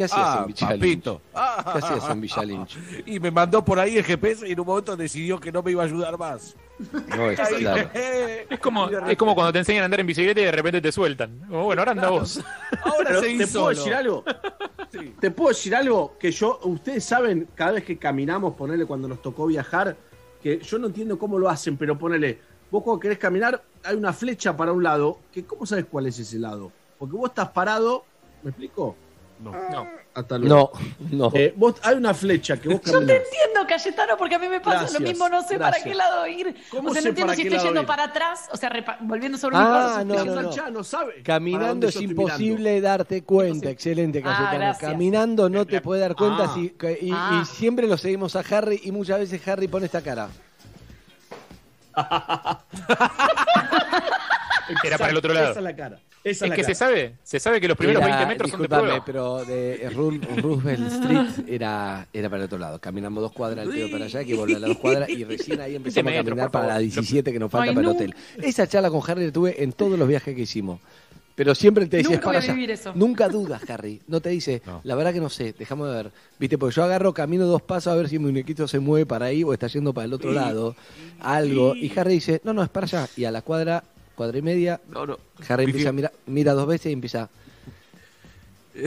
¿Qué 0.00 0.04
hacías 0.04 0.20
Ah, 0.24 0.38
en 0.40 0.46
Villa 0.54 0.68
papito. 0.68 1.20
Lynch? 1.34 1.72
¿Qué 1.72 1.78
hacías 1.78 2.08
en 2.10 2.20
Villa 2.22 2.42
Lynch? 2.42 2.78
Y 3.06 3.20
me 3.20 3.30
mandó 3.30 3.62
por 3.62 3.78
ahí 3.78 3.98
el 3.98 4.04
GPS 4.04 4.48
y 4.48 4.52
en 4.52 4.60
un 4.60 4.66
momento 4.66 4.96
decidió 4.96 5.38
que 5.38 5.52
no 5.52 5.62
me 5.62 5.72
iba 5.72 5.82
a 5.82 5.84
ayudar 5.84 6.16
más. 6.16 6.56
No, 7.14 7.30
es 7.30 7.38
claro. 7.58 7.90
Es 8.48 8.58
como, 8.60 8.88
es 8.88 9.18
como 9.18 9.34
cuando 9.34 9.52
te 9.52 9.58
enseñan 9.58 9.82
a 9.82 9.84
andar 9.84 10.00
en 10.00 10.06
bicicleta 10.06 10.40
y 10.40 10.44
de 10.44 10.52
repente 10.52 10.80
te 10.80 10.90
sueltan. 10.90 11.38
Como, 11.46 11.64
bueno, 11.64 11.82
ahora 11.82 11.92
anda 11.92 12.08
vos. 12.08 12.42
Ahora 12.82 13.20
¿Te 13.20 13.46
solo. 13.46 13.52
puedo 13.52 13.68
decir 13.68 13.92
algo? 13.94 14.24
¿Te 15.20 15.30
puedo 15.30 15.48
decir 15.50 15.76
algo? 15.76 16.16
Que 16.18 16.32
yo, 16.32 16.58
ustedes 16.62 17.04
saben, 17.04 17.46
cada 17.54 17.72
vez 17.72 17.84
que 17.84 17.98
caminamos, 17.98 18.54
ponerle 18.54 18.86
cuando 18.86 19.06
nos 19.06 19.20
tocó 19.20 19.48
viajar, 19.48 19.98
que 20.42 20.60
yo 20.60 20.78
no 20.78 20.86
entiendo 20.86 21.18
cómo 21.18 21.38
lo 21.38 21.50
hacen, 21.50 21.76
pero 21.76 21.98
ponele, 21.98 22.38
vos 22.70 22.82
cuando 22.82 23.00
querés 23.00 23.18
caminar, 23.18 23.62
hay 23.84 23.96
una 23.96 24.14
flecha 24.14 24.56
para 24.56 24.72
un 24.72 24.82
lado, 24.82 25.18
que 25.30 25.44
¿cómo 25.44 25.66
sabes 25.66 25.84
cuál 25.90 26.06
es 26.06 26.18
ese 26.18 26.38
lado? 26.38 26.72
Porque 26.98 27.14
vos 27.16 27.28
estás 27.28 27.50
parado, 27.50 28.06
¿me 28.42 28.48
explico? 28.48 28.96
No. 29.42 29.52
No. 29.70 29.88
Hasta 30.12 30.38
luego. 30.38 30.72
No, 31.10 31.30
no. 31.30 31.30
Eh, 31.34 31.54
vos, 31.56 31.76
hay 31.82 31.94
una 31.94 32.12
flecha 32.12 32.56
que 32.60 32.68
vos 32.68 32.78
Yo 32.78 32.80
te 32.82 32.92
caminás. 32.92 33.16
entiendo, 33.16 33.66
Cayetano, 33.68 34.16
porque 34.18 34.34
a 34.34 34.38
mí 34.40 34.48
me 34.48 34.60
pasa 34.60 34.80
Gracias, 34.80 35.00
lo 35.00 35.06
mismo, 35.06 35.28
no 35.28 35.40
sé 35.42 35.54
para 35.56 35.70
gracias. 35.70 35.84
qué 35.84 35.94
lado 35.94 36.26
ir. 36.26 36.56
¿Cómo 36.70 36.90
O 36.90 36.92
sea, 36.92 37.00
sé 37.02 37.06
no 37.06 37.10
entiendo 37.10 37.30
para 37.32 37.36
si 37.36 37.42
estoy 37.48 37.58
yendo 37.64 37.80
ir? 37.82 37.86
para 37.86 38.04
atrás, 38.04 38.48
o 38.52 38.56
sea, 38.56 38.70
volviendo 39.02 39.38
sobre 39.38 39.56
mi 39.56 39.62
Ah, 39.64 39.68
paso. 39.94 40.04
no, 40.04 40.24
no, 40.24 40.42
no. 40.42 40.70
No 40.70 40.84
sabe 40.84 41.12
para 41.12 41.22
Caminando 41.22 41.86
es 41.88 41.96
imposible 41.96 42.80
darte 42.80 43.22
cuenta. 43.22 43.70
Excelente, 43.70 44.18
Ah, 44.18 44.22
Cayetano. 44.24 44.58
gracias. 44.58 44.90
Caminando 44.90 45.48
no 45.48 45.64
te 45.64 45.80
puede 45.80 46.00
dar 46.00 46.16
cuenta 46.16 46.44
Ah. 46.48 46.54
si, 46.54 46.70
que- 46.70 46.98
y, 47.00 47.10
Ah. 47.14 47.40
y 47.42 47.46
siempre 47.46 47.86
lo 47.86 47.96
seguimos 47.96 48.34
a 48.36 48.40
Harry 48.40 48.80
y 48.82 48.90
muchas 48.92 49.20
veces 49.20 49.46
Harry 49.46 49.68
pone 49.68 49.86
esta 49.86 50.02
cara. 50.02 50.28
Era 54.84 54.98
para 54.98 55.10
el 55.10 55.16
otro 55.16 55.32
lado. 55.32 55.50
Esa 55.50 55.60
es 55.60 55.64
la 55.64 55.76
cara. 55.76 55.98
Esa 56.22 56.44
Es 56.44 56.50
la 56.50 56.56
que 56.56 56.64
se 56.64 56.74
sabe, 56.74 57.14
se 57.22 57.40
sabe 57.40 57.60
que 57.62 57.66
los 57.68 57.76
primeros 57.78 58.02
Era- 58.02 58.16
20 58.18 58.26
metros 58.34 58.50
son 58.50 58.60
de 58.62 58.68
prueba. 58.68 59.02
pero 59.06 59.44
de 59.44 59.90
Ru- 59.90 60.20
Roosevelt 60.42 60.92
Street 60.92 61.48
era, 61.48 62.06
era 62.12 62.28
para 62.28 62.42
el 62.42 62.44
otro 62.46 62.58
lado. 62.58 62.78
Caminamos 62.78 63.22
dos 63.22 63.32
cuadras 63.32 63.66
al 63.66 63.72
pedo 63.72 63.90
para 63.90 64.04
allá, 64.04 64.22
que 64.24 64.34
volver 64.34 64.56
a 64.56 64.58
las 64.60 64.68
dos 64.68 64.78
cuadras 64.78 65.08
y 65.08 65.24
recién 65.24 65.60
ahí 65.62 65.76
empezamos 65.76 66.12
a 66.12 66.16
caminar 66.16 66.50
para 66.50 66.66
la 66.66 66.72
favor. 66.74 66.82
17 66.82 67.32
que 67.32 67.38
nos 67.38 67.50
falta 67.50 67.70
Ay, 67.70 67.74
para 67.74 67.80
el 67.80 67.86
no. 67.86 67.92
hotel. 67.92 68.14
Esa 68.42 68.66
charla 68.66 68.90
con 68.90 69.00
Harry 69.10 69.24
la 69.26 69.32
tuve 69.32 69.62
en 69.62 69.72
todos 69.72 69.98
los 69.98 70.06
viajes 70.06 70.34
que 70.34 70.42
hicimos. 70.42 70.80
Pero 71.36 71.54
siempre 71.54 71.86
te 71.86 71.96
decía, 71.98 72.10
Nunca 72.16 72.20
"Es 72.20 72.24
para 72.26 72.38
allá". 72.40 72.52
vivir 72.52 72.70
eso. 72.70 72.92
Nunca 72.94 73.28
dudas, 73.30 73.62
Harry. 73.70 74.02
No 74.06 74.20
te 74.20 74.28
dice, 74.28 74.60
la 74.82 74.94
verdad 74.94 75.14
que 75.14 75.20
no 75.20 75.30
sé, 75.30 75.54
dejamos 75.58 75.88
de 75.88 75.94
ver. 75.94 76.10
Viste, 76.38 76.58
porque 76.58 76.74
yo 76.76 76.84
agarro, 76.84 77.14
camino 77.14 77.46
dos 77.46 77.62
pasos 77.62 77.90
a 77.94 77.96
ver 77.96 78.10
si 78.10 78.18
mi 78.18 78.26
muñequito 78.26 78.68
se 78.68 78.78
mueve 78.78 79.06
para 79.06 79.24
ahí 79.26 79.42
o 79.42 79.54
está 79.54 79.68
yendo 79.68 79.94
para 79.94 80.04
el 80.04 80.12
otro 80.12 80.32
lado. 80.32 80.76
Algo. 81.18 81.74
Y 81.74 81.90
Harry 81.98 82.14
dice, 82.14 82.42
no, 82.44 82.52
no, 82.52 82.62
es 82.62 82.68
para 82.68 82.84
allá. 82.84 83.08
Y 83.16 83.24
a 83.24 83.30
la 83.30 83.40
cuadra, 83.40 83.82
cuadra 84.20 84.36
y 84.38 84.42
media, 84.42 84.78
No, 84.90 85.06
no. 85.06 85.18
Harry 85.48 85.64
empieza 85.64 85.88
a 85.88 85.92
mirar, 85.92 86.12
mira 86.26 86.52
dos 86.52 86.66
veces 86.66 86.90
y 86.90 86.92
empieza. 86.92 87.30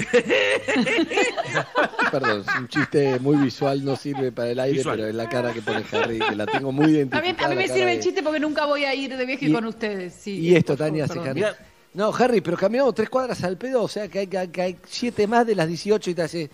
Perdón, 2.11 2.43
es 2.47 2.55
un 2.60 2.68
chiste 2.68 3.19
muy 3.19 3.38
visual, 3.38 3.84
no 3.84 3.95
sirve 3.95 4.31
para 4.31 4.51
el 4.51 4.60
aire, 4.60 4.77
Visual. 4.77 4.95
pero 4.97 5.10
es 5.10 5.15
la 5.15 5.27
cara 5.27 5.51
que 5.51 5.61
pone 5.64 5.84
Harry, 5.91 6.19
que 6.19 6.35
la 6.35 6.45
tengo 6.45 6.72
muy 6.72 6.85
A 6.85 6.88
mí, 6.88 6.93
identificada. 6.97 7.47
a 7.47 7.49
mí 7.49 7.55
me 7.55 7.68
sirve 7.68 7.85
de- 7.88 7.93
el 7.93 7.99
chiste 7.99 8.22
porque 8.23 8.39
nunca 8.39 8.65
voy 8.65 8.85
a 8.85 8.93
ir 8.93 9.15
de 9.18 9.26
viaje 9.26 9.47
Y- 9.47 9.51
con 9.53 9.65
ustedes. 9.65 10.14
Sí. 10.14 10.39
Y 10.39 10.55
esto, 10.55 10.77
Tania, 10.77 11.05
hace. 11.05 11.19
Harry. 11.19 11.43
No, 11.95 12.14
Harry, 12.14 12.41
pero 12.41 12.57
caminamos 12.57 12.93
tres 12.93 13.10
cuadras 13.10 13.43
al 13.43 13.57
pedo, 13.57 13.81
o 13.84 13.88
sea 13.88 14.07
que 14.07 14.19
hay, 14.19 14.27
que, 14.27 14.51
que 14.51 14.61
hay 14.61 14.77
siete 14.88 15.26
más 15.26 15.47
de 15.47 15.55
las 15.55 15.68
18 15.68 16.11
y 16.11 16.14
te 16.14 16.22
hace. 16.22 16.49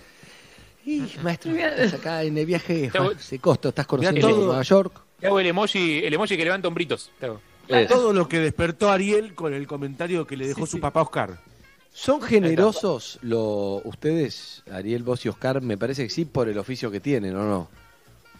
Y, 0.86 1.04
maestro, 1.22 1.52
estás 1.52 1.94
acá 1.96 2.24
en 2.24 2.38
el 2.38 2.46
viaje, 2.46 2.90
se 3.20 3.40
costo, 3.40 3.70
estás 3.70 3.86
conociendo 3.86 4.28
todo- 4.28 4.46
Nueva 4.46 4.64
York. 4.64 5.02
Te 5.20 5.28
hago 5.28 5.40
el 5.42 5.48
emoji, 5.48 6.00
el 6.06 6.14
emoji 6.14 6.38
que 6.38 6.46
levanta 6.46 6.68
hombritos. 6.70 7.12
Te 7.20 7.26
hago. 7.28 7.42
Todo 7.88 8.14
lo 8.14 8.28
que 8.28 8.40
despertó 8.40 8.90
Ariel 8.90 9.36
con 9.36 9.54
el 9.54 9.68
comentario 9.68 10.26
que 10.26 10.36
le 10.38 10.48
dejó 10.48 10.66
su 10.66 10.80
papá 10.80 11.02
Oscar. 11.02 11.38
¿Son 11.92 12.22
generosos 12.22 13.20
lo, 13.22 13.82
ustedes, 13.84 14.64
Ariel, 14.72 15.04
vos 15.04 15.26
y 15.26 15.30
Oscar? 15.30 15.62
Me 15.62 15.78
parece 15.78 16.04
que 16.04 16.10
sí, 16.10 16.26
por 16.26 16.48
el 16.50 16.58
oficio 16.58 16.90
que 16.92 17.00
tienen, 17.00 17.36
¿o 17.36 17.44
no? 17.44 17.70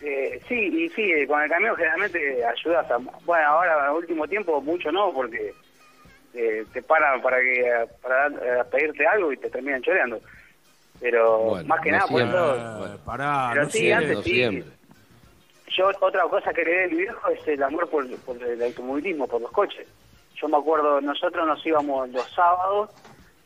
Eh, 0.02 0.42
sí, 0.48 0.56
y 0.56 0.90
sí, 0.90 1.02
eh, 1.12 1.28
con 1.28 1.42
el 1.42 1.50
camión 1.50 1.76
generalmente 1.76 2.44
ayudas 2.46 2.90
a... 2.90 2.98
Bueno, 2.98 3.48
ahora 3.48 3.80
en 3.80 3.86
el 3.92 3.98
último 3.98 4.28
tiempo 4.28 4.62
mucho 4.62 4.92
no, 4.92 5.12
porque 5.14 5.54
eh, 6.34 6.64
te 6.72 6.82
paran 6.84 7.22
para 7.22 7.38
que 7.42 7.86
para 8.02 8.28
eh, 8.28 8.64
pedirte 8.72 9.06
algo 9.06 9.34
y 9.34 9.38
te 9.38 9.50
terminan 9.50 9.82
choreando. 9.82 10.22
Pero 11.02 11.40
Bueno, 11.40 11.68
más 11.68 11.82
que 11.82 11.92
no 11.92 11.98
nada 11.98 12.08
por 12.08 12.18
siempre. 12.20 12.40
eso... 12.40 12.78
Bueno, 12.80 12.98
pará, 13.06 13.50
Pero 13.52 13.64
no 13.66 13.70
sí, 13.72 13.78
siempre. 13.80 13.96
antes 14.06 14.18
No 14.18 14.24
sí. 14.24 14.30
siempre. 14.30 14.79
Yo 15.80 15.88
otra 16.02 16.24
cosa 16.24 16.52
que 16.52 16.60
heredé 16.60 16.82
de 16.82 16.88
mi 16.90 16.98
viejo 17.04 17.30
es 17.30 17.48
el 17.48 17.64
amor 17.64 17.90
por, 17.90 18.06
por 18.26 18.44
el 18.44 18.62
automovilismo, 18.62 19.26
por 19.30 19.40
los 19.40 19.50
coches. 19.50 19.88
Yo 20.36 20.50
me 20.50 20.58
acuerdo, 20.58 21.00
nosotros 21.00 21.48
nos 21.48 21.66
íbamos 21.66 22.10
los 22.10 22.30
sábados 22.34 22.90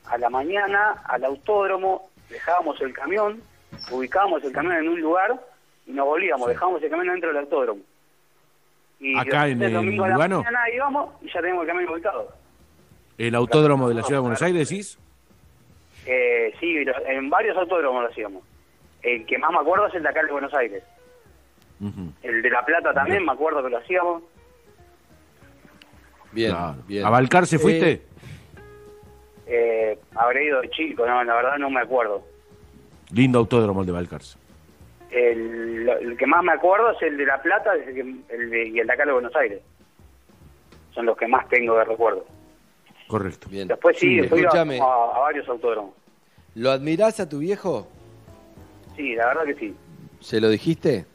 a 0.05 0.17
la 0.17 0.31
mañana 0.31 1.03
al 1.05 1.25
autódromo, 1.25 2.09
dejábamos 2.31 2.81
el 2.81 2.91
camión, 2.91 3.39
ubicábamos 3.91 4.43
el 4.43 4.51
camión 4.51 4.77
en 4.77 4.89
un 4.89 4.99
lugar 4.99 5.39
y 5.85 5.91
nos 5.91 6.07
volvíamos, 6.07 6.47
dejábamos 6.47 6.81
el 6.81 6.89
camión 6.89 7.09
dentro 7.09 7.29
del 7.29 7.37
autódromo. 7.37 7.81
Y 8.99 9.15
Acá 9.15 9.47
en 9.47 9.61
el 9.61 9.71
domingo 9.71 10.03
a 10.03 10.07
el 10.07 10.09
la 10.09 10.15
Lugano. 10.15 10.37
mañana 10.39 10.69
íbamos 10.73 11.11
y 11.21 11.27
ya 11.27 11.39
teníamos 11.39 11.61
el 11.65 11.67
camión 11.67 11.93
ubicado. 11.93 12.29
El 13.19 13.35
autódromo 13.35 13.89
de 13.89 13.93
la 13.93 14.01
ciudad 14.01 14.17
de 14.17 14.21
Buenos 14.23 14.41
Aires, 14.41 14.67
decís. 14.67 14.97
Eh, 16.07 16.51
sí, 16.59 16.83
en 17.05 17.29
varios 17.29 17.55
autódromos 17.57 18.01
lo 18.01 18.09
hacíamos. 18.09 18.43
El 19.03 19.23
que 19.27 19.37
más 19.37 19.51
me 19.51 19.59
acuerdo 19.59 19.85
es 19.85 19.93
el 19.93 20.01
de 20.01 20.09
acá 20.09 20.23
de 20.23 20.31
Buenos 20.31 20.53
Aires. 20.55 20.83
El 22.21 22.41
de 22.41 22.49
La 22.49 22.63
Plata 22.65 22.93
también, 22.93 23.25
me 23.25 23.31
acuerdo 23.33 23.63
que 23.63 23.69
lo 23.69 23.77
hacíamos. 23.77 24.23
Bien, 26.31 26.51
Claro. 26.51 26.75
bien. 26.87 27.05
¿A 27.05 27.09
Balcar 27.09 27.45
se 27.45 27.57
Eh, 27.57 27.59
fuiste? 27.59 28.01
Eh, 29.45 29.99
habré 30.15 30.45
ido 30.45 30.61
de 30.61 30.69
chico, 30.69 31.05
no, 31.05 31.23
la 31.23 31.35
verdad 31.35 31.57
no 31.57 31.69
me 31.69 31.81
acuerdo. 31.81 32.23
Lindo 33.13 33.39
autódromo 33.39 33.81
el 33.81 33.85
de 33.87 33.91
Balcarce. 33.91 34.37
El, 35.11 35.87
el 35.87 36.17
que 36.17 36.25
más 36.25 36.43
me 36.43 36.53
acuerdo 36.53 36.91
es 36.91 37.01
el 37.03 37.17
de 37.17 37.25
La 37.25 37.39
Plata 37.41 37.75
es 37.75 37.87
el 37.89 37.93
que- 37.93 38.35
el 38.35 38.49
de- 38.49 38.67
y 38.69 38.79
el 38.79 38.87
de 38.87 38.93
acá 38.93 39.05
de 39.05 39.11
Buenos 39.11 39.35
Aires. 39.35 39.61
Son 40.91 41.05
los 41.05 41.15
que 41.17 41.27
más 41.27 41.47
tengo 41.49 41.77
de 41.77 41.83
recuerdo. 41.85 42.25
Correcto. 43.07 43.47
Bien. 43.49 43.67
Después 43.67 43.97
sí, 43.99 44.15
después 44.17 44.41
iba 44.41 44.49
Escúchame, 44.49 44.79
a, 44.79 44.83
a 44.85 45.19
varios 45.19 45.47
autódromos. 45.47 45.93
¿lo 46.55 46.71
admirás 46.71 47.19
a 47.19 47.27
tu 47.29 47.39
viejo? 47.39 47.87
Sí, 48.95 49.15
la 49.15 49.27
verdad 49.27 49.43
que 49.45 49.55
sí. 49.55 49.75
¿Se 50.19 50.39
lo 50.39 50.49
dijiste? 50.49 51.05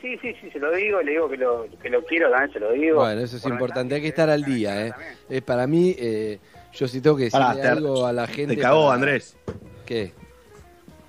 Sí, 0.00 0.16
sí, 0.22 0.34
sí, 0.40 0.50
se 0.50 0.58
lo 0.58 0.72
digo, 0.74 1.02
le 1.02 1.12
digo 1.12 1.28
que 1.28 1.36
lo, 1.36 1.66
que 1.82 1.90
lo 1.90 2.04
quiero, 2.04 2.30
también 2.30 2.52
se 2.52 2.58
lo 2.60 2.72
digo. 2.72 2.96
Bueno, 3.00 3.20
eso 3.20 3.36
es 3.36 3.42
Por 3.42 3.52
importante, 3.52 3.94
hay 3.96 4.00
que 4.00 4.08
estar 4.08 4.30
al 4.30 4.44
día, 4.44 4.86
¿eh? 4.86 4.92
Es 5.28 5.42
para 5.42 5.66
mí, 5.66 5.94
eh, 5.98 6.38
yo 6.72 6.88
sí 6.88 7.00
tengo 7.00 7.16
que 7.16 7.24
decirle 7.24 7.44
Pará, 7.46 7.60
te- 7.60 7.68
algo 7.68 8.06
a 8.06 8.12
la 8.12 8.26
gente. 8.26 8.56
Te 8.56 8.62
cagó, 8.62 8.84
para- 8.84 8.94
Andrés. 8.94 9.36
¿Qué? 9.84 10.12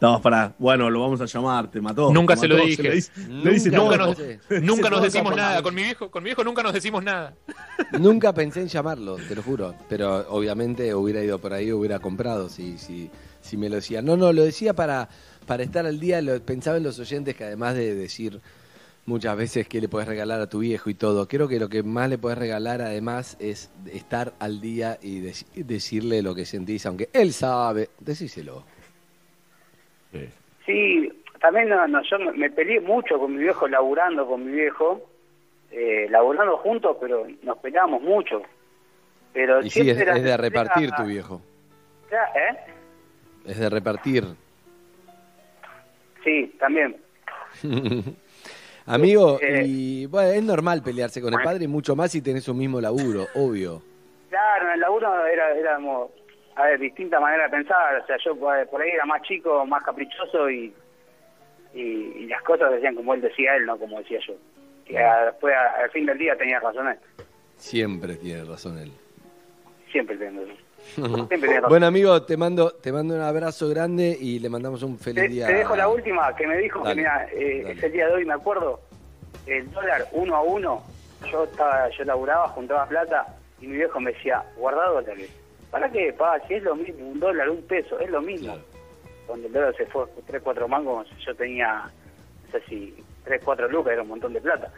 No, 0.02 0.20
pará. 0.20 0.56
Bueno, 0.58 0.90
lo 0.90 1.00
vamos 1.00 1.22
a 1.22 1.26
llamar, 1.26 1.70
te 1.70 1.80
mató. 1.80 2.12
Nunca 2.12 2.34
te 2.34 2.42
se 2.42 2.48
lo 2.48 2.56
mató, 2.56 2.68
dije. 2.68 2.82
Le 2.84 2.92
dice, 2.96 3.12
le 3.30 3.52
dice, 3.52 3.70
nunca 3.70 3.98
no, 3.98 4.08
nos, 4.50 4.62
nunca 4.64 5.00
decimos 5.00 5.36
nada. 5.36 5.62
Con 5.62 5.76
mi 5.76 5.84
viejo, 5.84 6.10
con 6.10 6.24
mi 6.24 6.30
viejo 6.30 6.44
nunca 6.44 6.64
nos 6.64 6.74
decimos 6.74 7.04
nada. 7.04 7.36
Nunca 8.00 8.34
pensé 8.34 8.62
en 8.62 8.68
llamarlo, 8.68 9.18
te 9.18 9.36
lo 9.36 9.44
juro. 9.44 9.76
Pero 9.90 10.26
obviamente 10.30 10.96
hubiera 10.96 11.22
ido 11.24 11.38
por 11.40 11.54
ahí, 11.54 11.72
hubiera 11.72 12.00
comprado 12.00 12.50
si, 12.50 12.78
si, 12.80 13.12
si 13.42 13.58
me 13.58 13.70
lo 13.70 13.76
decía. 13.76 14.02
No, 14.02 14.18
no, 14.18 14.34
lo 14.34 14.44
decía 14.44 14.74
para, 14.74 15.08
para 15.46 15.62
estar 15.62 15.86
al 15.86 16.00
día. 16.00 16.20
Lo, 16.22 16.40
pensaba 16.42 16.78
en 16.78 16.84
los 16.84 16.98
oyentes 16.98 17.36
que 17.36 17.44
además 17.44 17.76
de 17.76 17.94
decir 17.94 18.42
muchas 19.06 19.36
veces 19.36 19.68
qué 19.68 19.82
le 19.82 19.88
puedes 19.90 20.08
regalar 20.08 20.40
a 20.42 20.48
tu 20.50 20.60
viejo 20.60 20.90
y 20.90 20.94
todo. 20.94 21.28
Creo 21.28 21.48
que 21.48 21.60
lo 21.60 21.70
que 21.70 21.84
más 21.84 22.10
le 22.10 22.18
puedes 22.18 22.38
regalar 22.38 22.82
además 22.82 23.36
es 23.40 23.72
estar 23.92 24.34
al 24.40 24.62
día 24.62 24.98
y 25.02 25.22
dec- 25.22 25.46
decirle 25.54 26.22
lo 26.22 26.36
que 26.36 26.46
sentís, 26.46 26.86
aunque 26.86 27.10
él 27.14 27.34
sabe, 27.34 27.90
decíselo. 28.00 28.64
Sí, 30.66 31.12
también 31.40 31.70
no, 31.70 31.88
no, 31.88 32.02
yo 32.04 32.20
me, 32.20 32.50
peleé 32.52 32.80
mucho 32.82 33.18
con 33.18 33.36
mi 33.36 33.44
viejo, 33.44 33.68
laburando 33.68 34.28
con 34.28 34.46
mi 34.46 34.52
viejo, 34.52 35.10
eh, 35.72 36.08
laburando 36.10 36.58
juntos, 36.58 36.98
pero 37.00 37.26
nos 37.44 37.58
peleábamos 37.60 38.02
mucho. 38.04 38.42
Pero 39.34 39.62
Y 39.64 39.70
sí, 39.70 39.90
es, 39.90 39.98
de 39.98 40.38
repartir 40.38 40.90
era- 40.90 40.98
tu 40.98 41.04
viejo. 41.06 41.42
¿Eh? 42.12 42.58
Es 43.46 43.58
de 43.58 43.70
repartir. 43.70 44.26
Sí, 46.24 46.54
también. 46.60 46.98
Amigo, 48.86 49.40
Eh, 49.42 49.64
y 49.66 50.06
bueno, 50.08 50.30
es 50.32 50.44
normal 50.44 50.82
pelearse 50.84 51.22
con 51.22 51.34
el 51.34 51.42
padre 51.42 51.66
y 51.66 51.68
mucho 51.68 51.96
más 51.96 52.12
si 52.12 52.22
tenés 52.22 52.48
un 52.48 52.58
mismo 52.58 52.82
laburo, 52.82 53.28
obvio. 53.36 53.82
Claro, 54.30 54.68
en 54.68 54.72
el 54.74 54.80
laburo 54.80 55.26
era, 55.28 55.52
éramos, 55.56 56.10
a 56.56 56.64
ver, 56.66 56.80
distinta 56.80 57.20
manera 57.20 57.44
de 57.46 57.50
pensar. 57.50 57.96
O 58.02 58.06
sea, 58.08 58.18
yo 58.26 58.36
por 58.36 58.82
ahí 58.82 58.90
era 58.90 59.06
más 59.06 59.22
chico, 59.24 59.66
más 59.66 59.84
caprichoso 59.84 60.50
y, 60.50 60.74
y, 61.74 61.80
y 61.82 62.26
las 62.28 62.42
cosas 62.44 62.72
decían 62.72 62.96
como 62.96 63.14
él 63.14 63.22
decía 63.22 63.56
él, 63.56 63.66
no 63.66 63.78
como 63.78 64.00
decía 64.00 64.20
yo. 64.28 64.34
Y 64.88 64.96
a- 64.98 65.26
después, 65.26 65.54
a- 65.56 65.84
al 65.84 65.90
fin 65.92 66.06
del 66.06 66.18
día, 66.18 66.36
tenía 66.38 66.60
razón 66.60 66.88
él. 66.90 66.98
Siempre 67.58 68.16
tiene 68.16 68.44
razón 68.46 68.78
él. 68.80 68.92
Siempre 69.92 70.18
tenía 70.18 70.42
razón. 70.42 70.56
Bueno, 71.68 71.86
amigo, 71.88 72.22
te 72.24 72.36
mando, 72.38 72.72
te 72.72 72.92
mando 72.92 73.16
un 73.16 73.22
abrazo 73.22 73.70
grande 73.70 74.18
y 74.20 74.40
le 74.40 74.50
mandamos 74.50 74.84
un 74.84 74.98
feliz 74.98 75.24
Te, 75.24 75.30
día. 75.30 75.48
te 75.48 75.54
dejo 75.54 75.76
la 75.76 75.88
última 75.88 76.36
que 76.36 76.48
me 76.48 76.58
dijo 76.58 76.80
Dale, 76.84 76.96
que 76.96 77.00
mira, 77.02 77.28
eh, 77.32 77.72
ese 77.72 77.90
día 77.90 78.08
de 78.08 78.14
hoy 78.14 78.26
me 78.26 78.34
acuerdo, 78.34 78.80
el 79.46 79.72
dólar 79.72 80.06
uno 80.12 80.36
a 80.36 80.42
uno, 80.42 80.84
yo 81.32 81.44
estaba, 81.46 81.90
yo 81.90 82.04
laburaba, 82.04 82.48
juntaba 82.50 82.86
plata 82.88 83.26
y 83.62 83.68
mi 83.68 83.78
viejo 83.78 84.00
me 84.00 84.12
decía, 84.12 84.44
guarda 84.58 84.88
dólares. 84.88 85.30
¿Para 85.70 85.90
qué? 85.90 86.12
Pa, 86.14 86.40
si 86.48 86.56
es 86.56 86.64
lo 86.64 86.76
mismo, 86.76 87.08
un 87.08 87.20
dólar, 87.20 87.50
un 87.50 87.62
peso, 87.64 88.00
es 88.00 88.10
lo 88.10 88.22
mismo. 88.22 88.58
Cuando 89.28 89.48
el 89.48 89.54
dólar 89.54 89.74
se 89.78 89.86
fue 89.86 90.06
3, 90.28 90.42
4 90.44 90.68
mangos, 90.68 91.08
yo 91.26 91.34
tenía, 91.36 91.84
no 92.46 92.52
sé 92.52 92.62
si 92.68 92.94
3, 93.24 93.42
4 93.46 93.70
lucas, 93.70 93.94
era 93.94 94.02
un 94.02 94.10
montón 94.10 94.34
de 94.34 94.42
plata. 94.42 94.70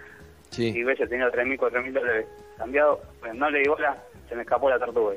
Sí. 0.51 0.67
Y 0.75 0.83
yo 0.83 1.07
tenía 1.09 1.31
3 1.31 1.47
mil, 1.47 1.57
4 1.57 1.81
mil 1.81 1.93
dólares 1.93 2.27
cambiado, 2.57 3.01
bueno, 3.21 3.33
no 3.35 3.49
le 3.49 3.59
di 3.59 3.67
bola, 3.67 3.97
se 4.29 4.35
me 4.35 4.43
escapó 4.43 4.69
la 4.69 4.77
tortuga. 4.77 5.15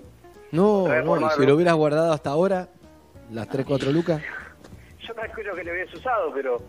No, 0.57 1.03
no, 1.03 1.31
si 1.31 1.47
lo 1.47 1.55
hubieras 1.55 1.75
guardado 1.75 2.13
hasta 2.13 2.31
ahora, 2.31 2.69
las 3.31 3.49
3, 3.49 3.67
4 3.67 3.93
lucas. 3.93 4.23
Yo 5.07 5.15
calculo 5.15 5.55
que 5.55 5.65
le 5.65 5.73
hubiese 5.73 5.97
usado, 5.97 6.33
pero, 6.35 6.61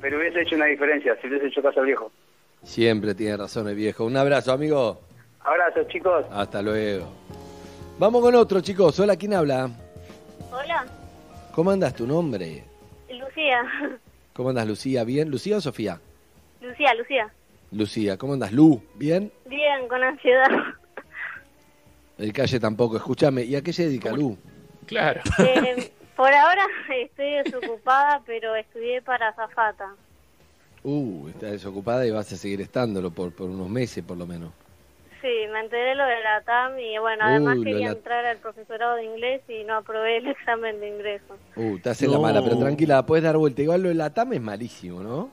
pero 0.00 0.18
hubiese 0.18 0.42
hecho 0.42 0.56
una 0.56 0.66
diferencia 0.66 1.16
si 1.20 1.28
hubiese 1.28 1.46
hecho 1.46 1.62
caso 1.62 1.80
al 1.80 1.86
viejo. 1.86 2.10
Siempre 2.62 3.14
tiene 3.14 3.36
razón 3.36 3.68
el 3.68 3.74
viejo. 3.74 4.04
Un 4.04 4.16
abrazo, 4.16 4.52
amigo. 4.52 5.00
Abrazos, 5.40 5.86
chicos. 5.88 6.24
Hasta 6.32 6.62
luego. 6.62 7.06
Vamos 7.98 8.22
con 8.22 8.34
otro, 8.34 8.60
chicos. 8.60 8.98
Hola, 8.98 9.16
¿quién 9.16 9.34
habla? 9.34 9.70
Hola, 10.50 10.86
¿Cómo 11.52 11.70
andas 11.70 11.94
tu 11.94 12.04
nombre? 12.04 12.64
Lucía. 13.08 13.62
¿Cómo 14.32 14.48
andas, 14.48 14.66
Lucía? 14.66 15.04
¿Bien? 15.04 15.30
¿Lucía 15.30 15.58
o 15.58 15.60
Sofía? 15.60 16.00
Lucía, 16.60 16.94
Lucía. 16.94 17.32
Lucía, 17.70 18.16
¿cómo 18.16 18.32
andas, 18.32 18.52
Lu? 18.52 18.82
¿Bien? 18.96 19.30
Bien, 19.46 19.86
con 19.86 20.02
ansiedad. 20.02 20.48
El 22.18 22.32
calle 22.32 22.60
tampoco. 22.60 22.96
Escúchame, 22.96 23.42
¿y 23.42 23.56
a 23.56 23.62
qué 23.62 23.72
se 23.72 23.84
dedica, 23.84 24.12
Lu? 24.12 24.36
Claro. 24.86 25.20
Eh, 25.38 25.90
por 26.16 26.32
ahora 26.32 26.64
estoy 26.96 27.32
desocupada, 27.42 28.22
pero 28.24 28.54
estudié 28.54 29.02
para 29.02 29.28
azafata. 29.30 29.94
Uh, 30.84 31.28
está 31.28 31.46
desocupada 31.46 32.06
y 32.06 32.10
vas 32.10 32.30
a 32.32 32.36
seguir 32.36 32.60
estándolo 32.60 33.10
por, 33.10 33.32
por 33.34 33.48
unos 33.50 33.68
meses, 33.68 34.04
por 34.04 34.16
lo 34.16 34.26
menos. 34.26 34.52
Sí, 35.20 35.28
me 35.52 35.60
enteré 35.60 35.94
lo 35.94 36.04
de 36.04 36.20
la 36.22 36.42
TAM 36.42 36.78
y 36.78 36.98
bueno, 36.98 37.24
además 37.24 37.56
Uy, 37.56 37.64
de 37.64 37.70
quería 37.72 37.86
la- 37.86 37.92
entrar 37.94 38.26
al 38.26 38.36
profesorado 38.38 38.96
de 38.96 39.04
inglés 39.06 39.40
y 39.48 39.64
no 39.64 39.74
aprobé 39.78 40.18
el 40.18 40.26
examen 40.28 40.78
de 40.78 40.88
ingreso. 40.88 41.36
Uh, 41.56 41.78
te 41.78 41.88
hace 41.88 42.06
la 42.06 42.12
No. 42.16 42.20
mala, 42.22 42.44
pero 42.44 42.58
tranquila, 42.58 43.04
puedes 43.06 43.24
dar 43.24 43.36
vuelta. 43.38 43.62
Igual 43.62 43.82
lo 43.82 43.88
de 43.88 43.94
la 43.94 44.12
TAM 44.12 44.34
es 44.34 44.40
malísimo, 44.42 45.02
¿no? 45.02 45.30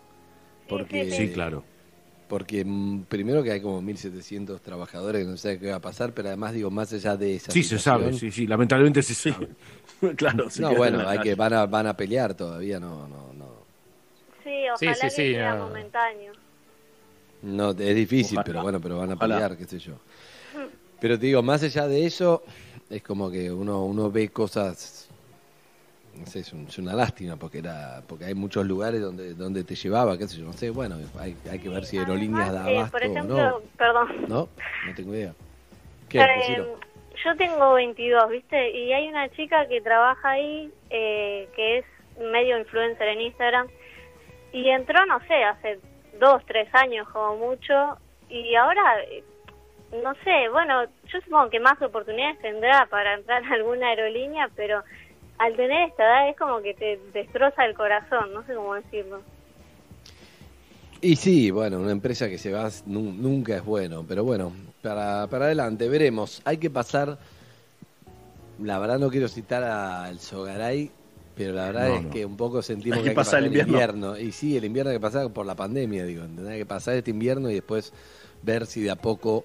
Porque, 0.69 1.11
Sí, 1.11 1.31
claro. 1.33 1.63
Porque 2.31 2.63
mm, 2.63 3.01
primero 3.09 3.43
que 3.43 3.51
hay 3.51 3.59
como 3.59 3.81
1.700 3.81 4.61
trabajadores 4.61 5.25
que 5.25 5.29
no 5.29 5.35
saben 5.35 5.59
qué 5.59 5.69
va 5.69 5.75
a 5.75 5.81
pasar, 5.81 6.13
pero 6.13 6.29
además 6.29 6.53
digo, 6.53 6.71
más 6.71 6.93
allá 6.93 7.17
de 7.17 7.35
esa 7.35 7.51
Sí, 7.51 7.61
se 7.61 7.77
sabe, 7.77 8.13
sí, 8.13 8.31
sí, 8.31 8.47
lamentablemente 8.47 9.03
se 9.03 9.13
sabe. 9.13 9.49
claro, 10.15 10.49
se 10.49 10.61
No, 10.61 10.73
bueno, 10.73 11.05
hay 11.09 11.19
que 11.19 11.35
van 11.35 11.51
a, 11.51 11.65
van 11.65 11.87
a 11.87 11.97
pelear 11.97 12.33
todavía, 12.33 12.79
no, 12.79 13.05
no, 13.09 13.33
no. 13.33 13.47
Sí, 14.45 14.49
Sí, 14.79 14.87
ojalá 14.87 14.95
sí, 14.95 15.01
que 15.01 15.09
sí, 15.09 15.33
sea 15.33 15.55
no. 15.55 15.67
momentáneo. 15.67 16.31
No, 17.41 17.71
es 17.71 17.95
difícil, 17.95 18.37
Ojalá. 18.37 18.43
pero 18.45 18.61
bueno, 18.61 18.79
pero 18.79 18.97
van 18.97 19.11
a 19.11 19.15
Ojalá. 19.15 19.35
pelear, 19.35 19.57
qué 19.57 19.65
sé 19.65 19.79
yo. 19.79 19.95
Pero 21.01 21.19
te 21.19 21.25
digo, 21.25 21.43
más 21.43 21.61
allá 21.63 21.85
de 21.89 22.05
eso, 22.05 22.43
es 22.89 23.03
como 23.03 23.29
que 23.29 23.51
uno, 23.51 23.83
uno 23.83 24.09
ve 24.09 24.29
cosas, 24.29 25.09
no 26.15 26.25
sé, 26.25 26.39
es, 26.39 26.53
un- 26.53 26.67
es 26.67 26.77
una 26.77 26.93
lástima, 26.93 27.35
porque 27.37 27.59
era 27.59 28.01
porque 28.07 28.25
hay 28.25 28.33
muchos 28.33 28.65
lugares 28.65 29.01
donde 29.01 29.33
donde 29.33 29.63
te 29.63 29.75
llevaba, 29.75 30.17
qué 30.17 30.27
sé 30.27 30.37
yo, 30.39 30.45
no 30.45 30.53
sé, 30.53 30.69
bueno, 30.69 30.97
hay, 31.19 31.35
hay 31.49 31.59
que 31.59 31.69
ver 31.69 31.85
si 31.85 31.97
aerolíneas 31.97 32.51
da 32.53 32.69
Eh, 32.71 32.77
abasto 32.77 32.91
por 32.91 33.03
ejemplo, 33.03 33.35
o 33.35 33.59
no. 33.59 33.65
perdón. 33.77 34.25
¿No? 34.27 34.49
No 34.87 34.95
tengo 34.95 35.13
idea. 35.15 35.33
¿Qué? 36.09 36.19
Eh, 36.21 36.65
yo 37.23 37.35
tengo 37.37 37.73
22, 37.73 38.29
¿viste? 38.29 38.71
Y 38.71 38.91
hay 38.93 39.07
una 39.07 39.29
chica 39.29 39.67
que 39.67 39.79
trabaja 39.81 40.31
ahí, 40.31 40.71
eh, 40.89 41.47
que 41.55 41.77
es 41.79 41.85
medio 42.19 42.57
influencer 42.59 43.07
en 43.09 43.21
Instagram, 43.21 43.67
y 44.51 44.69
entró, 44.69 45.05
no 45.05 45.19
sé, 45.27 45.43
hace 45.43 45.79
dos, 46.19 46.43
tres 46.45 46.67
años 46.73 47.07
como 47.09 47.37
mucho, 47.37 47.97
y 48.29 48.53
ahora, 48.55 48.81
eh, 49.09 49.23
no 50.03 50.13
sé, 50.23 50.49
bueno, 50.51 50.83
yo 51.11 51.21
supongo 51.21 51.49
que 51.49 51.59
más 51.59 51.81
oportunidades 51.81 52.39
tendrá 52.41 52.85
para 52.87 53.13
entrar 53.15 53.43
a 53.43 53.53
alguna 53.53 53.87
aerolínea, 53.89 54.49
pero 54.55 54.83
al 55.41 55.55
tener 55.55 55.89
esta 55.89 56.03
edad 56.03 56.29
es 56.29 56.37
como 56.37 56.61
que 56.61 56.73
te 56.75 56.99
destroza 57.13 57.65
el 57.65 57.73
corazón, 57.75 58.33
no 58.33 58.45
sé 58.45 58.53
cómo 58.53 58.75
decirlo. 58.75 59.21
Y 61.01 61.15
sí, 61.15 61.49
bueno, 61.49 61.79
una 61.79 61.91
empresa 61.91 62.29
que 62.29 62.37
se 62.37 62.51
va 62.51 62.69
nu- 62.85 63.11
nunca 63.11 63.55
es 63.55 63.65
bueno, 63.65 64.05
pero 64.07 64.23
bueno, 64.23 64.51
para, 64.83 65.25
para 65.27 65.45
adelante, 65.45 65.89
veremos. 65.89 66.43
Hay 66.45 66.57
que 66.57 66.69
pasar, 66.69 67.17
la 68.61 68.77
verdad 68.77 68.99
no 68.99 69.09
quiero 69.09 69.27
citar 69.27 69.63
al 69.63 70.19
Sogaray, 70.19 70.91
pero 71.35 71.53
la 71.53 71.65
verdad 71.65 71.87
No, 71.89 71.95
es 71.95 72.03
no. 72.03 72.09
que 72.11 72.23
un 72.23 72.37
poco 72.37 72.61
sentimos 72.61 72.97
Hay 72.97 73.03
que, 73.03 73.03
que 73.05 73.09
hay 73.09 73.15
que 73.15 73.19
pasar 73.19 73.43
el 73.43 73.57
invierno. 73.57 74.15
Y 74.19 74.31
sí, 74.31 74.55
el 74.55 74.65
invierno 74.65 74.91
hay 74.91 74.97
que 74.97 75.01
pasar 75.01 75.31
por 75.31 75.47
la 75.47 75.55
pandemia, 75.55 76.03
digo, 76.05 76.23
¿entendés? 76.23 76.53
Hay 76.53 76.59
que 76.59 76.65
pasar 76.67 76.93
este 76.93 77.09
invierno 77.09 77.49
y 77.49 77.55
después 77.55 77.93
ver 78.43 78.67
si 78.67 78.81
de 78.81 78.91
a 78.91 78.95
poco 78.95 79.43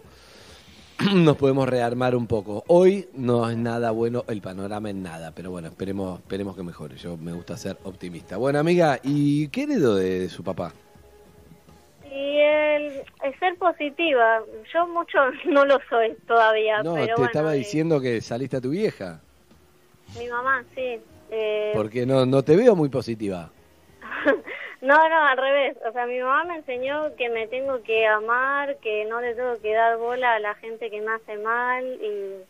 nos 1.14 1.36
podemos 1.36 1.68
rearmar 1.68 2.14
un 2.14 2.27
poco. 2.27 2.64
Hoy 2.68 3.09
no 3.14 3.48
es 3.51 3.56
nada 3.56 3.90
bueno 3.90 4.24
el 4.28 4.40
panorama 4.40 4.90
en 4.90 5.02
nada, 5.02 5.32
pero 5.35 5.51
bueno, 5.51 5.68
esperemos, 5.68 6.20
esperemos 6.20 6.56
que 6.56 6.62
mejore. 6.62 6.97
Yo 6.97 7.16
me 7.16 7.32
gusta 7.32 7.56
ser 7.56 7.77
optimista. 7.85 8.36
Bueno, 8.36 8.59
amiga, 8.59 8.98
¿y 9.02 9.48
qué 9.48 9.64
heredó 9.64 9.97
de, 9.97 10.20
de 10.20 10.28
su 10.28 10.43
papá? 10.43 10.73
Y 12.10 12.39
el, 12.39 13.02
el 13.23 13.39
ser 13.39 13.56
positiva, 13.59 14.40
yo 14.73 14.86
mucho 14.89 15.18
no 15.51 15.64
lo 15.66 15.78
soy 15.90 16.14
todavía, 16.27 16.82
No, 16.82 16.94
pero 16.94 17.06
te 17.06 17.12
bueno, 17.12 17.27
estaba 17.27 17.55
eh, 17.55 17.59
diciendo 17.59 18.01
que 18.01 18.20
saliste 18.20 18.56
a 18.56 18.60
tu 18.60 18.70
vieja, 18.70 19.20
mi 20.18 20.28
mamá, 20.28 20.64
sí. 20.74 21.01
Eh, 21.31 21.73
porque 21.74 22.06
no, 22.06 22.24
no 22.24 22.43
te 22.43 22.56
veo 22.56 22.77
muy 22.77 22.89
positiva. 22.89 23.51
no, 24.82 25.09
no, 25.09 25.27
al 25.27 25.36
revés. 25.36 25.77
O 25.89 25.93
sea, 25.93 26.07
mi 26.07 26.19
mamá 26.20 26.44
me 26.44 26.57
enseñó 26.57 27.15
que 27.16 27.28
me 27.28 27.47
tengo 27.48 27.82
que 27.82 28.07
amar, 28.07 28.77
que 28.78 29.05
no 29.07 29.20
le 29.20 29.35
tengo 29.35 29.61
que 29.61 29.73
dar 29.73 29.97
bola 29.97 30.35
a 30.35 30.39
la 30.40 30.55
gente 30.57 30.90
que 30.90 31.01
me 31.01 31.12
hace 31.12 31.36
mal 31.39 31.85
y 31.85 32.43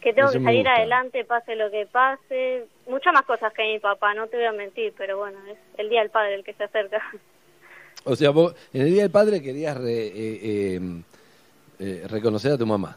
que 0.00 0.12
tengo 0.12 0.28
Eso 0.28 0.38
que 0.38 0.44
salir 0.44 0.68
adelante 0.68 1.24
pase 1.24 1.56
lo 1.56 1.70
que 1.70 1.86
pase. 1.86 2.66
Muchas 2.86 3.12
más 3.12 3.22
cosas 3.22 3.52
que 3.52 3.64
mi 3.64 3.78
papá, 3.78 4.14
no 4.14 4.26
te 4.28 4.36
voy 4.36 4.46
a 4.46 4.52
mentir, 4.52 4.92
pero 4.96 5.18
bueno, 5.18 5.38
es 5.50 5.58
el 5.76 5.88
Día 5.88 6.00
del 6.00 6.10
Padre 6.10 6.34
el 6.36 6.44
que 6.44 6.54
se 6.54 6.64
acerca. 6.64 7.02
O 8.04 8.14
sea, 8.16 8.30
vos 8.30 8.54
en 8.72 8.82
el 8.82 8.92
Día 8.92 9.02
del 9.02 9.10
Padre 9.10 9.42
querías 9.42 9.76
re- 9.76 10.06
eh, 10.06 10.40
eh, 10.42 10.80
eh, 11.80 12.02
reconocer 12.08 12.52
a 12.52 12.58
tu 12.58 12.66
mamá. 12.66 12.96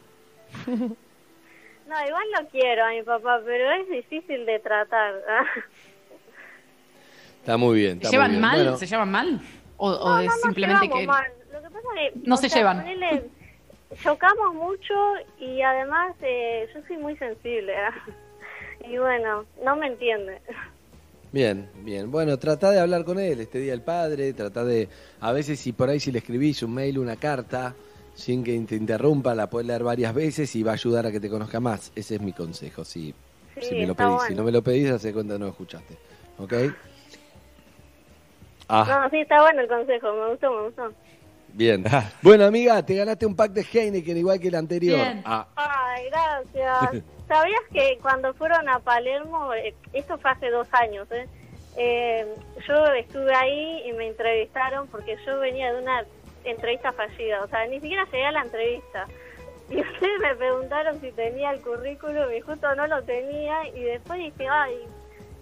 No, 1.87 2.07
igual 2.07 2.23
lo 2.39 2.47
quiero 2.47 2.85
a 2.85 2.91
mi 2.91 3.03
papá, 3.03 3.41
pero 3.43 3.69
es 3.71 3.89
difícil 3.89 4.45
de 4.45 4.59
tratar. 4.59 5.13
Está 7.41 7.57
muy 7.57 7.77
bien. 7.79 8.01
¿Se 8.01 8.09
llevan 8.11 8.31
muy 8.31 8.37
bien. 8.37 8.41
mal? 8.41 8.55
Bueno, 8.63 8.77
¿Se 8.77 8.85
llevan 8.87 9.11
mal? 9.11 9.41
¿O, 9.77 9.89
o 9.91 10.09
No, 10.09 10.19
es 10.19 10.27
no 10.27 10.33
simplemente 10.43 10.89
que...? 10.89 11.07
mal. 11.07 11.25
Lo 11.51 11.61
que 11.61 11.69
pasa 11.69 11.87
es 12.07 12.13
que, 12.13 12.19
No 12.29 12.37
se 12.37 12.49
sea, 12.49 12.57
llevan. 12.59 12.77
ponele, 12.81 13.23
chocamos 14.03 14.53
mucho 14.53 14.93
y 15.39 15.61
además 15.61 16.15
eh, 16.21 16.67
yo 16.73 16.81
soy 16.87 16.97
muy 16.97 17.17
sensible. 17.17 17.73
y 18.87 18.97
bueno, 18.97 19.45
no 19.65 19.75
me 19.75 19.87
entiende. 19.87 20.39
Bien, 21.31 21.69
bien. 21.83 22.11
Bueno, 22.11 22.37
trata 22.37 22.71
de 22.71 22.79
hablar 22.79 23.03
con 23.05 23.17
él 23.19 23.39
este 23.39 23.59
Día 23.59 23.71
del 23.71 23.81
Padre, 23.81 24.33
trata 24.33 24.63
de, 24.65 24.89
a 25.21 25.31
veces 25.31 25.59
si 25.59 25.71
por 25.71 25.89
ahí 25.89 25.99
si 25.99 26.11
le 26.11 26.19
escribís 26.19 26.61
un 26.61 26.73
mail, 26.73 26.99
una 26.99 27.15
carta, 27.15 27.73
sin 28.13 28.43
que 28.43 28.59
te 28.67 28.75
interrumpa, 28.75 29.33
la 29.33 29.49
puedes 29.49 29.65
leer 29.67 29.83
varias 29.83 30.13
veces 30.13 30.53
y 30.55 30.61
va 30.63 30.71
a 30.71 30.73
ayudar 30.75 31.05
a 31.05 31.11
que 31.11 31.19
te 31.21 31.29
conozca 31.29 31.59
más. 31.59 31.91
Ese 31.95 32.15
es 32.15 32.21
mi 32.21 32.33
consejo, 32.33 32.83
si, 32.85 33.13
Sí, 33.55 33.61
si 33.69 33.75
me 33.75 33.87
lo 33.87 33.95
pedís. 33.95 34.21
Si 34.27 34.35
no 34.35 34.43
me 34.43 34.51
lo 34.51 34.61
pedís, 34.61 34.91
hace 34.91 35.11
cuenta 35.13 35.33
que 35.33 35.39
no 35.39 35.45
lo 35.45 35.51
escuchaste. 35.51 35.95
¿Ok? 36.37 36.53
Ah, 38.73 38.85
No, 39.03 39.09
sí, 39.09 39.17
está 39.19 39.41
bueno 39.41 39.61
el 39.61 39.67
consejo, 39.67 40.13
me 40.13 40.29
gustó, 40.29 40.51
me 40.51 40.61
gustó. 40.63 40.93
Bien. 41.53 41.83
Bueno, 42.21 42.45
amiga, 42.45 42.83
te 42.85 42.95
ganaste 42.95 43.25
un 43.25 43.35
pack 43.35 43.51
de 43.51 43.65
Heineken 43.69 44.17
igual 44.17 44.39
que 44.39 44.47
el 44.47 44.55
anterior. 44.55 44.97
Bien. 44.97 45.21
Ah. 45.25 45.45
Ay, 45.55 46.05
gracias. 46.09 47.03
¿Sabías 47.27 47.61
que 47.73 47.97
cuando 48.01 48.33
fueron 48.33 48.67
a 48.69 48.79
Palermo, 48.79 49.53
eh, 49.53 49.73
esto 49.93 50.17
fue 50.17 50.31
hace 50.31 50.49
dos 50.49 50.67
años, 50.71 51.09
¿eh? 51.11 51.27
Eh, 51.77 52.25
yo 52.67 52.85
estuve 52.93 53.33
ahí 53.33 53.83
y 53.87 53.93
me 53.93 54.07
entrevistaron 54.07 54.87
porque 54.87 55.17
yo 55.25 55.39
venía 55.39 55.71
de 55.73 55.81
una 55.81 56.05
entrevista 56.43 56.91
fallida, 56.91 57.43
o 57.43 57.47
sea, 57.47 57.65
ni 57.67 57.79
siquiera 57.79 58.05
llegué 58.05 58.25
a 58.25 58.31
la 58.31 58.41
entrevista. 58.41 59.07
Y 59.69 59.75
ustedes 59.81 60.19
me 60.21 60.35
preguntaron 60.35 60.99
si 60.99 61.11
tenía 61.11 61.51
el 61.51 61.61
currículum 61.61 62.31
y 62.37 62.41
justo 62.41 62.73
no 62.75 62.87
lo 62.87 63.01
tenía 63.03 63.67
y 63.69 63.81
después 63.81 64.19
dije, 64.19 64.47
ay, 64.49 64.75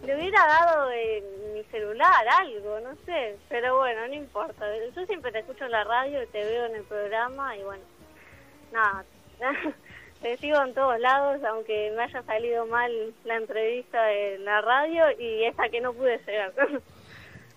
le 0.06 0.16
hubiera 0.16 0.40
dado 0.48 0.90
eh, 0.92 1.24
mi 1.54 1.64
celular, 1.66 2.26
algo, 2.40 2.80
no 2.80 2.96
sé, 3.06 3.36
pero 3.50 3.78
bueno, 3.78 4.08
no 4.08 4.14
importa. 4.14 4.66
Yo 4.96 5.06
siempre 5.06 5.32
te 5.32 5.40
escucho 5.40 5.66
en 5.66 5.72
la 5.72 5.84
radio 5.84 6.24
y 6.24 6.28
te 6.28 6.44
veo 6.44 6.66
en 6.68 6.76
el 6.76 6.84
programa 6.84 7.56
y 7.58 7.64
bueno, 7.64 7.84
nada, 8.72 9.04
te 10.22 10.38
sigo 10.38 10.62
en 10.64 10.74
todos 10.74 11.00
lados, 11.00 11.42
aunque 11.44 11.92
me 11.96 12.04
haya 12.04 12.24
salido 12.24 12.66
mal 12.66 12.92
la 13.26 13.36
entrevista 13.38 14.12
en 14.12 14.46
la 14.46 14.62
radio 14.62 15.04
y 15.20 15.44
esta 15.46 15.70
que 15.70 15.82
no 15.82 15.94
pude 15.94 16.18
llegar. 16.26 16.54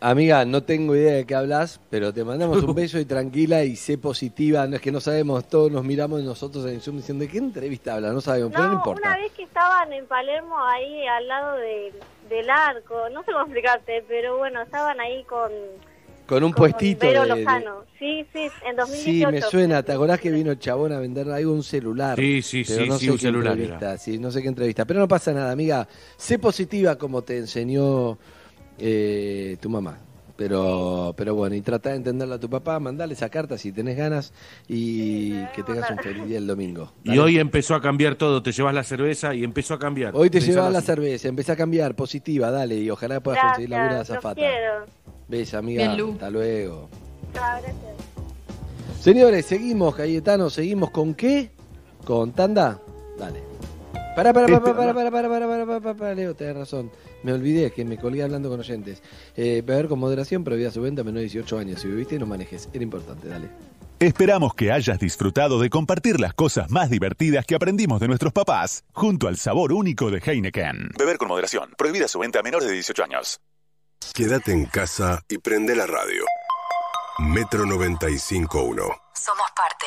Amiga, 0.04 0.44
no 0.44 0.64
tengo 0.64 0.96
idea 0.96 1.12
de 1.14 1.24
qué 1.24 1.36
hablas, 1.36 1.80
pero 1.88 2.12
te 2.12 2.24
mandamos 2.24 2.60
un 2.64 2.74
beso 2.74 2.98
y 2.98 3.04
tranquila 3.04 3.62
y 3.62 3.76
sé 3.76 3.98
positiva. 3.98 4.66
No 4.66 4.74
es 4.74 4.82
que 4.82 4.90
no 4.90 4.98
sabemos, 5.00 5.48
todos 5.48 5.70
nos 5.70 5.84
miramos 5.84 6.20
nosotros 6.24 6.66
en 6.66 6.80
Zoom 6.80 6.96
diciendo, 6.96 7.22
¿de 7.24 7.30
qué 7.30 7.38
entrevista 7.38 7.94
habla? 7.94 8.10
No 8.12 8.20
sabemos, 8.20 8.50
pero 8.50 8.64
no 8.64 8.70
No, 8.70 8.78
importa. 8.78 9.00
una 9.08 9.16
vez 9.18 9.30
que 9.30 9.44
estaban 9.44 9.92
en 9.92 10.04
Palermo 10.06 10.58
ahí 10.60 11.06
al 11.06 11.28
lado 11.28 11.56
de- 11.58 11.92
del 12.32 12.48
arco, 12.50 13.08
no 13.10 13.20
sé 13.24 13.32
cómo 13.32 13.44
explicarte, 13.44 14.04
pero 14.08 14.38
bueno, 14.38 14.62
estaban 14.62 14.98
ahí 15.00 15.22
con, 15.24 15.50
Con 16.26 16.42
un 16.44 16.52
con 16.52 16.60
puestito 16.70 17.06
Vero 17.06 17.22
de- 17.22 17.28
de, 17.28 17.36
Lozano. 17.44 17.84
Sí, 17.98 18.26
sí, 18.32 18.48
en 18.66 18.76
2018. 18.76 18.86
Sí, 18.86 19.26
me 19.26 19.40
suena. 19.42 19.82
¿Te 19.82 19.92
acordás 19.92 20.20
que 20.20 20.30
vino 20.30 20.50
el 20.52 20.58
chabón 20.58 20.92
a 20.92 20.98
vender 20.98 21.28
algo, 21.30 21.52
un 21.52 21.62
celular? 21.62 22.18
Sí, 22.18 22.42
sí, 22.42 22.64
Pero 22.66 22.82
sí, 22.84 22.88
no 22.88 22.98
sí, 22.98 23.04
sé 23.06 23.10
un 23.12 23.16
qué 23.18 23.22
celular 23.22 23.52
entrevista, 23.52 23.98
Sí, 23.98 24.18
no 24.18 24.30
sé 24.30 24.42
qué 24.42 24.48
entrevista. 24.48 24.84
Pero 24.84 25.00
no 25.00 25.08
pasa 25.08 25.32
nada, 25.32 25.52
amiga. 25.52 25.86
Sé 26.16 26.38
positiva 26.38 26.96
como 26.96 27.22
te 27.22 27.36
enseñó 27.38 28.18
eh, 28.78 29.56
tu 29.60 29.68
mamá. 29.70 29.98
Pero, 30.36 31.14
pero 31.16 31.34
bueno, 31.34 31.54
y 31.54 31.60
trata 31.60 31.90
de 31.90 31.96
entenderla 31.96 32.36
a 32.36 32.40
tu 32.40 32.48
papá, 32.48 32.80
mandale 32.80 33.14
esa 33.14 33.28
carta 33.28 33.58
si 33.58 33.70
tenés 33.72 33.96
ganas 33.96 34.32
y 34.66 35.44
que 35.54 35.62
tengas 35.62 35.90
un 35.90 35.98
feliz 35.98 36.26
día 36.26 36.38
el 36.38 36.46
domingo. 36.46 36.92
Y 37.04 37.18
hoy 37.18 37.38
empezó 37.38 37.74
a 37.74 37.82
cambiar 37.82 38.14
todo. 38.14 38.42
Te 38.42 38.52
llevas 38.52 38.74
la 38.74 38.82
cerveza 38.82 39.34
y 39.34 39.44
empezó 39.44 39.74
a 39.74 39.78
cambiar. 39.78 40.12
Hoy 40.16 40.30
te 40.30 40.38
Pensalo 40.38 40.54
llevas 40.54 40.72
la 40.72 40.80
cerveza, 40.80 41.28
empecé 41.28 41.52
a 41.52 41.56
cambiar, 41.56 41.94
positiva, 41.94 42.50
dale, 42.50 42.76
y 42.76 42.90
ojalá 42.90 43.20
puedas 43.20 43.42
conseguir 43.42 43.70
la 43.70 44.04
de 44.04 44.34
quiero. 44.34 44.86
Ves, 45.28 45.54
amiga, 45.54 45.94
Bien, 45.94 46.12
hasta 46.12 46.30
luego. 46.30 46.88
Chao, 47.32 47.62
gracias. 47.62 48.12
Señores, 49.00 49.46
seguimos, 49.46 49.94
Cayetano, 49.94 50.50
seguimos 50.50 50.90
con 50.90 51.14
qué? 51.14 51.50
¿Con 52.04 52.32
tanda? 52.32 52.80
Dale. 53.18 53.51
Para, 54.14 54.32
para, 54.34 54.46
para, 54.46 54.60
para, 54.60 54.76
para, 54.76 54.94
para, 54.94 55.10
para, 55.10 55.28
para, 55.28 55.46
para, 55.46 55.66
para, 55.66 55.80
para, 55.80 55.94
para, 55.94 56.14
Leo, 56.14 56.34
tenés 56.34 56.56
razón. 56.56 56.90
Me 57.22 57.32
olvidé 57.32 57.70
que 57.72 57.84
me 57.84 57.96
colgué 57.96 58.22
hablando 58.22 58.50
con 58.50 58.60
oyentes. 58.60 59.02
Eh, 59.36 59.62
beber 59.64 59.88
con 59.88 59.98
moderación, 59.98 60.44
pero 60.44 60.56
vida 60.56 60.70
su 60.70 60.82
venta 60.82 61.02
menor 61.02 61.18
de 61.18 61.22
18 61.22 61.58
años. 61.58 61.80
Si 61.80 61.88
bebiste, 61.88 62.18
no 62.18 62.26
manejes. 62.26 62.68
Era 62.74 62.84
importante, 62.84 63.28
dale. 63.28 63.48
Esperamos 63.98 64.54
que 64.54 64.72
hayas 64.72 64.98
disfrutado 64.98 65.60
de 65.60 65.70
compartir 65.70 66.20
las 66.20 66.34
cosas 66.34 66.70
más 66.70 66.90
divertidas 66.90 67.46
que 67.46 67.54
aprendimos 67.54 68.00
de 68.00 68.08
nuestros 68.08 68.32
papás, 68.32 68.84
junto 68.92 69.28
al 69.28 69.36
sabor 69.36 69.72
único 69.72 70.10
de 70.10 70.18
Heineken. 70.18 70.90
Beber 70.98 71.16
con 71.16 71.28
moderación. 71.28 71.72
Prohibida 71.78 72.08
su 72.08 72.18
venta 72.18 72.40
a 72.40 72.42
menores 72.42 72.68
de 72.68 72.74
18 72.74 73.04
años. 73.04 73.40
Quédate 74.12 74.52
en 74.52 74.66
casa 74.66 75.22
y 75.28 75.38
prende 75.38 75.74
la 75.74 75.86
radio. 75.86 76.24
Metro 77.18 77.64
95.1. 77.64 78.76
Somos 79.14 79.50
parte. 79.54 79.86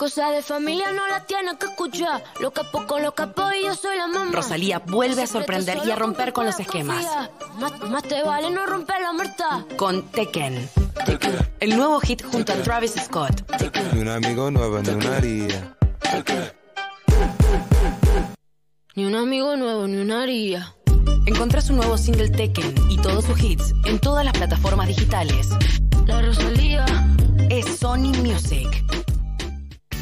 Cosa 0.00 0.30
de 0.30 0.40
familia 0.40 0.92
no 0.92 1.06
la 1.08 1.26
tiene 1.26 1.58
que 1.58 1.66
escuchar. 1.66 2.24
Lo 2.40 2.52
capo 2.52 2.86
con 2.86 3.02
los 3.02 3.12
capos 3.12 3.52
y 3.54 3.66
yo 3.66 3.74
soy 3.74 3.98
la 3.98 4.06
mamá. 4.06 4.32
Rosalía 4.32 4.78
vuelve 4.78 5.24
a 5.24 5.26
sorprender 5.26 5.78
y 5.84 5.90
a 5.90 5.94
romper 5.94 6.32
con 6.32 6.46
los 6.46 6.58
esquemas. 6.58 7.04
Más, 7.58 7.78
más 7.82 8.02
te 8.04 8.22
vale 8.22 8.50
no 8.50 8.64
romper 8.64 9.02
la 9.02 9.12
muerta. 9.12 9.66
Con 9.76 10.08
Tekken. 10.08 10.70
El 11.60 11.76
nuevo 11.76 12.00
hit 12.00 12.22
junto 12.24 12.50
a 12.50 12.56
Travis 12.62 12.92
Scott. 12.92 13.42
Ni 13.92 14.00
un 14.00 14.08
amigo 14.08 14.50
no 14.50 14.62
abandonaría. 14.62 15.76
Ni 18.94 19.04
un 19.04 19.14
amigo 19.16 19.54
nuevo, 19.58 19.86
ni 19.86 19.98
una 19.98 20.22
haría. 20.22 20.74
Encontrás 21.26 21.68
un 21.68 21.76
nuevo 21.76 21.98
single 21.98 22.30
Tekken 22.30 22.74
y 22.88 22.96
todos 23.02 23.26
sus 23.26 23.38
hits 23.38 23.74
en 23.84 23.98
todas 23.98 24.24
las 24.24 24.32
plataformas 24.32 24.88
digitales. 24.88 25.50
La 26.06 26.22
Rosalía. 26.22 26.86
Es 27.50 27.66
Sony 27.78 28.12
Music. 28.22 29.09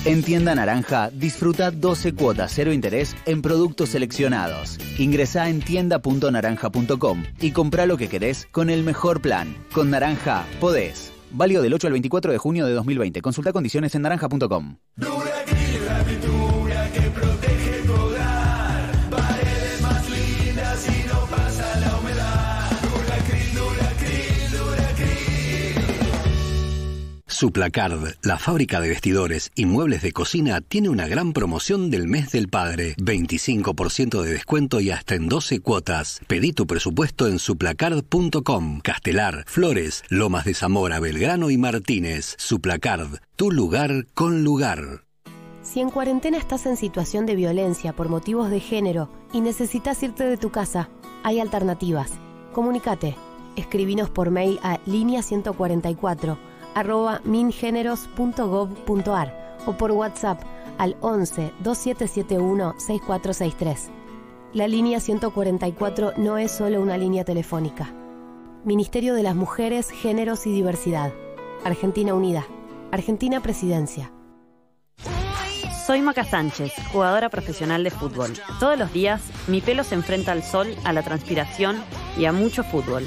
En 0.09 0.22
Tienda 0.22 0.55
Naranja, 0.55 1.10
disfruta 1.10 1.70
12 1.70 2.14
cuotas 2.14 2.51
cero 2.55 2.72
interés 2.72 3.14
en 3.26 3.43
productos 3.43 3.90
seleccionados. 3.90 4.78
Ingresá 4.98 5.51
en 5.51 5.60
tienda.naranja.com 5.60 7.24
y 7.40 7.51
comprá 7.51 7.85
lo 7.85 7.98
que 7.98 8.09
querés 8.09 8.48
con 8.51 8.70
el 8.70 8.85
mejor 8.85 9.20
plan. 9.20 9.55
Con 9.70 9.90
Naranja, 9.90 10.47
podés. 10.60 11.12
Válido 11.30 11.60
del 11.60 11.74
8 11.74 11.89
al 11.89 11.93
24 11.93 12.32
de 12.32 12.39
junio 12.39 12.64
de 12.64 12.72
2020. 12.72 13.20
Consulta 13.20 13.52
condiciones 13.52 13.94
en 13.97 14.01
naranja.com. 14.01 14.76
Suplacard, 27.39 28.16
la 28.24 28.36
fábrica 28.36 28.81
de 28.81 28.89
vestidores 28.89 29.52
y 29.55 29.65
muebles 29.65 30.02
de 30.02 30.10
cocina, 30.10 30.60
tiene 30.60 30.89
una 30.89 31.06
gran 31.06 31.32
promoción 31.32 31.89
del 31.89 32.09
mes 32.09 32.32
del 32.32 32.48
padre. 32.48 32.97
25% 32.97 34.23
de 34.23 34.32
descuento 34.32 34.81
y 34.81 34.90
hasta 34.90 35.15
en 35.15 35.28
12 35.28 35.60
cuotas. 35.60 36.20
Pedí 36.27 36.52
tu 36.52 36.66
presupuesto 36.66 37.28
en 37.28 37.39
suplacard.com. 37.39 38.81
Castelar, 38.81 39.44
Flores, 39.47 40.02
Lomas 40.09 40.47
de 40.47 40.55
Zamora, 40.55 40.98
Belgrano 40.98 41.51
y 41.51 41.59
Martínez. 41.59 42.35
Suplacard, 42.39 43.20
tu 43.36 43.52
lugar 43.52 44.06
con 44.15 44.43
lugar. 44.43 45.05
Si 45.62 45.78
en 45.78 45.90
cuarentena 45.90 46.39
estás 46.39 46.66
en 46.66 46.77
situación 46.77 47.24
de 47.24 47.36
violencia 47.36 47.93
por 47.93 48.09
motivos 48.09 48.51
de 48.51 48.59
género 48.59 49.12
y 49.32 49.43
necesitas 49.43 50.02
irte 50.02 50.24
de 50.24 50.39
tu 50.39 50.51
casa, 50.51 50.89
hay 51.23 51.39
alternativas. 51.39 52.10
Comunicate. 52.52 53.15
Escribinos 53.55 54.10
por 54.10 54.32
mail 54.32 54.59
a 54.65 54.81
línea 54.86 55.23
144 55.23 56.47
arroba 56.78 57.20
mingeneros.gov.ar 57.24 59.59
o 59.66 59.76
por 59.76 59.90
WhatsApp 59.90 60.40
al 60.78 60.96
11 61.00 61.52
2771 61.60 62.76
6463. 62.78 63.90
La 64.55 64.66
línea 64.68 65.00
144 65.00 66.12
no 66.16 66.38
es 66.38 66.52
solo 66.52 66.80
una 66.80 66.96
línea 66.96 67.24
telefónica. 67.24 67.92
Ministerio 68.64 69.14
de 69.14 69.24
las 69.24 69.34
Mujeres, 69.34 69.90
Géneros 69.90 70.46
y 70.46 70.52
Diversidad. 70.52 71.12
Argentina 71.64 72.14
Unida. 72.14 72.46
Argentina 72.92 73.42
Presidencia. 73.42 74.12
Soy 75.86 76.00
Maca 76.02 76.24
Sánchez, 76.24 76.72
jugadora 76.92 77.28
profesional 77.28 77.82
de 77.82 77.90
fútbol. 77.90 78.34
Todos 78.60 78.78
los 78.78 78.92
días 78.92 79.22
mi 79.48 79.60
pelo 79.60 79.82
se 79.84 79.94
enfrenta 79.94 80.32
al 80.32 80.42
sol, 80.42 80.74
a 80.84 80.92
la 80.92 81.02
transpiración 81.02 81.76
y 82.18 82.26
a 82.26 82.32
mucho 82.32 82.62
fútbol. 82.62 83.05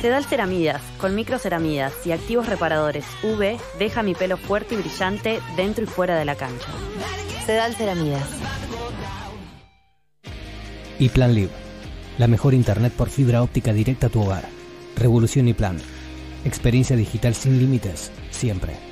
Sedal 0.00 0.24
Ceramidas, 0.24 0.82
con 0.98 1.14
microceramidas 1.14 1.92
y 2.06 2.12
activos 2.12 2.48
reparadores 2.48 3.04
UV, 3.22 3.58
deja 3.78 4.02
mi 4.02 4.14
pelo 4.14 4.36
fuerte 4.36 4.74
y 4.74 4.78
brillante 4.78 5.40
dentro 5.56 5.84
y 5.84 5.86
fuera 5.86 6.16
de 6.18 6.24
la 6.24 6.34
cancha. 6.34 6.68
Sedal 7.46 7.74
Ceramidas. 7.74 8.28
Y 10.98 11.08
Plan 11.08 11.34
Live, 11.34 11.50
la 12.18 12.28
mejor 12.28 12.54
internet 12.54 12.92
por 12.92 13.10
fibra 13.10 13.42
óptica 13.42 13.72
directa 13.72 14.06
a 14.06 14.10
tu 14.10 14.22
hogar. 14.22 14.44
Revolución 14.96 15.48
y 15.48 15.54
Plan. 15.54 15.78
Experiencia 16.44 16.96
digital 16.96 17.34
sin 17.34 17.58
límites, 17.58 18.10
siempre. 18.30 18.91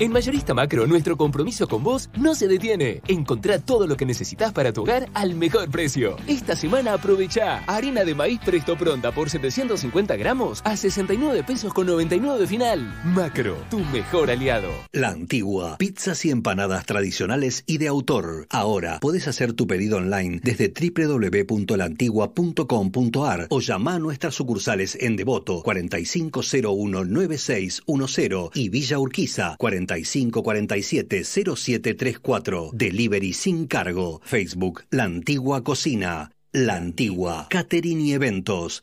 En 0.00 0.10
Mayorista 0.10 0.54
Macro, 0.54 0.86
nuestro 0.86 1.14
compromiso 1.16 1.68
con 1.68 1.84
vos 1.84 2.08
no 2.16 2.34
se 2.34 2.48
detiene. 2.48 3.00
Encontrá 3.06 3.60
todo 3.60 3.86
lo 3.86 3.96
que 3.96 4.06
necesitas 4.06 4.52
para 4.52 4.72
tu 4.72 4.82
hogar 4.82 5.08
al 5.14 5.36
mejor 5.36 5.70
precio. 5.70 6.16
Esta 6.26 6.56
semana 6.56 6.94
aprovecha 6.94 7.58
harina 7.66 8.02
de 8.02 8.14
maíz 8.14 8.40
presto 8.44 8.76
pronta 8.76 9.12
por 9.12 9.30
750 9.30 10.16
gramos 10.16 10.62
a 10.64 10.76
69 10.76 11.44
pesos 11.44 11.72
con 11.72 11.86
99 11.86 12.48
final. 12.48 12.92
Macro, 13.04 13.56
tu 13.70 13.78
mejor 13.80 14.30
aliado. 14.30 14.68
La 14.90 15.10
Antigua, 15.10 15.76
pizzas 15.78 16.24
y 16.24 16.30
empanadas 16.30 16.86
tradicionales 16.86 17.62
y 17.66 17.78
de 17.78 17.86
autor. 17.88 18.46
Ahora 18.50 18.98
podés 19.00 19.28
hacer 19.28 19.52
tu 19.52 19.68
pedido 19.68 19.98
online 19.98 20.40
desde 20.42 20.72
www.lantigua.com.ar 20.72 23.46
o 23.50 23.60
llama 23.60 23.94
a 23.94 24.00
nuestras 24.00 24.34
sucursales 24.34 24.98
en 25.00 25.14
Devoto 25.16 25.62
45019610 25.62 28.50
y 28.54 28.68
Villa 28.70 28.98
Urquiza 28.98 29.56
45470734. 29.74 32.70
Delivery 32.72 33.32
sin 33.32 33.66
cargo. 33.66 34.20
Facebook 34.24 34.84
La 34.90 35.04
Antigua 35.04 35.62
Cocina. 35.62 36.30
La 36.52 36.76
Antigua 36.76 37.46
Catering 37.50 38.12
Eventos. 38.12 38.82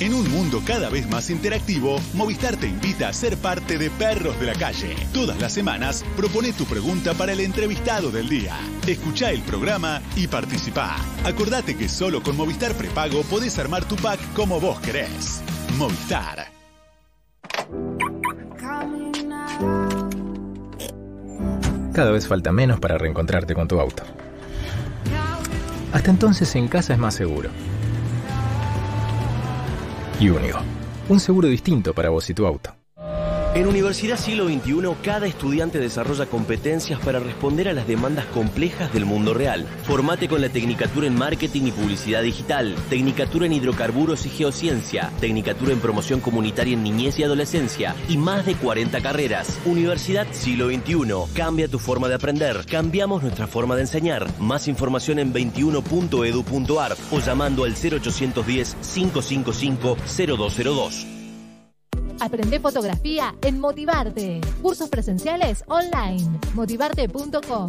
En 0.00 0.14
un 0.14 0.28
mundo 0.30 0.60
cada 0.66 0.90
vez 0.90 1.08
más 1.08 1.30
interactivo, 1.30 2.00
Movistar 2.14 2.56
te 2.56 2.66
invita 2.66 3.08
a 3.08 3.12
ser 3.12 3.36
parte 3.36 3.78
de 3.78 3.88
Perros 3.88 4.38
de 4.40 4.46
la 4.46 4.54
Calle. 4.54 4.96
Todas 5.12 5.40
las 5.40 5.52
semanas, 5.52 6.04
propone 6.16 6.52
tu 6.52 6.64
pregunta 6.64 7.14
para 7.14 7.32
el 7.32 7.40
entrevistado 7.40 8.10
del 8.10 8.28
día. 8.28 8.56
Escucha 8.86 9.30
el 9.30 9.42
programa 9.42 10.02
y 10.16 10.26
participa. 10.26 10.96
Acordate 11.24 11.76
que 11.76 11.88
solo 11.88 12.22
con 12.22 12.36
Movistar 12.36 12.74
Prepago 12.74 13.22
podés 13.22 13.58
armar 13.58 13.84
tu 13.84 13.94
pack 13.96 14.18
como 14.34 14.58
vos 14.58 14.80
querés. 14.80 15.40
Movistar. 15.78 16.48
Cada 21.92 22.10
vez 22.10 22.26
falta 22.26 22.50
menos 22.50 22.80
para 22.80 22.98
reencontrarte 22.98 23.54
con 23.54 23.68
tu 23.68 23.78
auto. 23.78 24.02
Hasta 25.92 26.10
entonces 26.10 26.54
en 26.56 26.68
casa 26.68 26.94
es 26.94 26.98
más 26.98 27.14
seguro. 27.14 27.50
Un 31.08 31.20
seguro 31.20 31.48
distinto 31.48 31.94
para 31.94 32.10
vos 32.10 32.28
y 32.30 32.34
tu 32.34 32.46
auto. 32.46 32.81
En 33.54 33.66
Universidad 33.66 34.16
Siglo 34.16 34.48
XXI, 34.48 34.96
cada 35.02 35.26
estudiante 35.26 35.78
desarrolla 35.78 36.24
competencias 36.24 36.98
para 37.00 37.18
responder 37.18 37.68
a 37.68 37.74
las 37.74 37.86
demandas 37.86 38.24
complejas 38.26 38.90
del 38.94 39.04
mundo 39.04 39.34
real. 39.34 39.66
Formate 39.84 40.26
con 40.26 40.40
la 40.40 40.48
Tecnicatura 40.48 41.06
en 41.06 41.14
Marketing 41.14 41.64
y 41.66 41.70
Publicidad 41.70 42.22
Digital, 42.22 42.74
Tecnicatura 42.88 43.44
en 43.44 43.52
Hidrocarburos 43.52 44.24
y 44.24 44.30
Geociencia, 44.30 45.12
Tecnicatura 45.20 45.74
en 45.74 45.80
Promoción 45.80 46.20
Comunitaria 46.20 46.72
en 46.72 46.82
Niñez 46.82 47.18
y 47.18 47.24
Adolescencia 47.24 47.94
y 48.08 48.16
más 48.16 48.46
de 48.46 48.54
40 48.54 49.02
carreras. 49.02 49.58
Universidad 49.66 50.26
Siglo 50.30 50.68
XXI. 50.68 51.34
Cambia 51.34 51.68
tu 51.68 51.78
forma 51.78 52.08
de 52.08 52.14
aprender. 52.14 52.64
Cambiamos 52.64 53.22
nuestra 53.22 53.46
forma 53.46 53.76
de 53.76 53.82
enseñar. 53.82 54.26
Más 54.38 54.66
información 54.66 55.18
en 55.18 55.34
21.edu.ar 55.34 56.96
o 57.10 57.20
llamando 57.20 57.64
al 57.64 57.72
0810 57.72 58.76
555 58.94 59.96
0202. 60.38 61.11
Aprende 62.20 62.60
fotografía 62.60 63.34
en 63.42 63.60
Motivarte. 63.60 64.40
Cursos 64.60 64.88
presenciales 64.88 65.64
online. 65.68 66.38
Motivarte.com. 66.54 67.68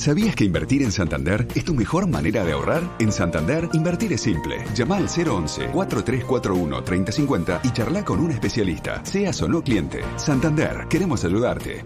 ¿Sabías 0.00 0.34
que 0.34 0.44
invertir 0.44 0.82
en 0.82 0.90
Santander 0.92 1.46
es 1.54 1.66
tu 1.66 1.74
mejor 1.74 2.06
manera 2.06 2.42
de 2.42 2.52
ahorrar? 2.52 2.82
En 3.00 3.12
Santander, 3.12 3.68
invertir 3.74 4.14
es 4.14 4.22
simple. 4.22 4.64
Llama 4.74 4.96
al 4.96 5.08
011-4341-3050 5.08 7.60
y 7.64 7.70
charla 7.70 8.02
con 8.02 8.20
un 8.20 8.30
especialista, 8.30 9.04
seas 9.04 9.42
o 9.42 9.48
no 9.48 9.62
cliente. 9.62 10.00
Santander, 10.16 10.86
queremos 10.88 11.26
ayudarte. 11.26 11.84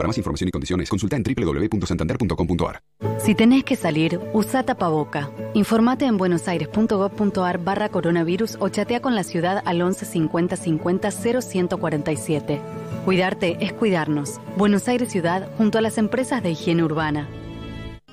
Para 0.00 0.08
más 0.08 0.16
información 0.16 0.48
y 0.48 0.50
condiciones, 0.50 0.88
consulta 0.88 1.16
en 1.16 1.22
www.santander.com.ar. 1.22 2.80
Si 3.18 3.34
tenés 3.34 3.64
que 3.64 3.76
salir, 3.76 4.18
usa 4.32 4.62
tapaboca. 4.62 5.30
Informate 5.52 6.06
en 6.06 6.16
buenosaires.gov.ar 6.16 7.58
barra 7.62 7.90
coronavirus 7.90 8.56
o 8.60 8.70
chatea 8.70 9.02
con 9.02 9.14
la 9.14 9.24
ciudad 9.24 9.62
al 9.66 9.82
11 9.82 10.06
50 10.06 10.56
50 10.56 11.10
0147. 11.10 12.62
Cuidarte 13.04 13.58
es 13.60 13.74
cuidarnos. 13.74 14.40
Buenos 14.56 14.88
Aires 14.88 15.10
Ciudad 15.10 15.50
junto 15.58 15.76
a 15.76 15.82
las 15.82 15.98
empresas 15.98 16.42
de 16.42 16.52
higiene 16.52 16.82
urbana. 16.82 17.28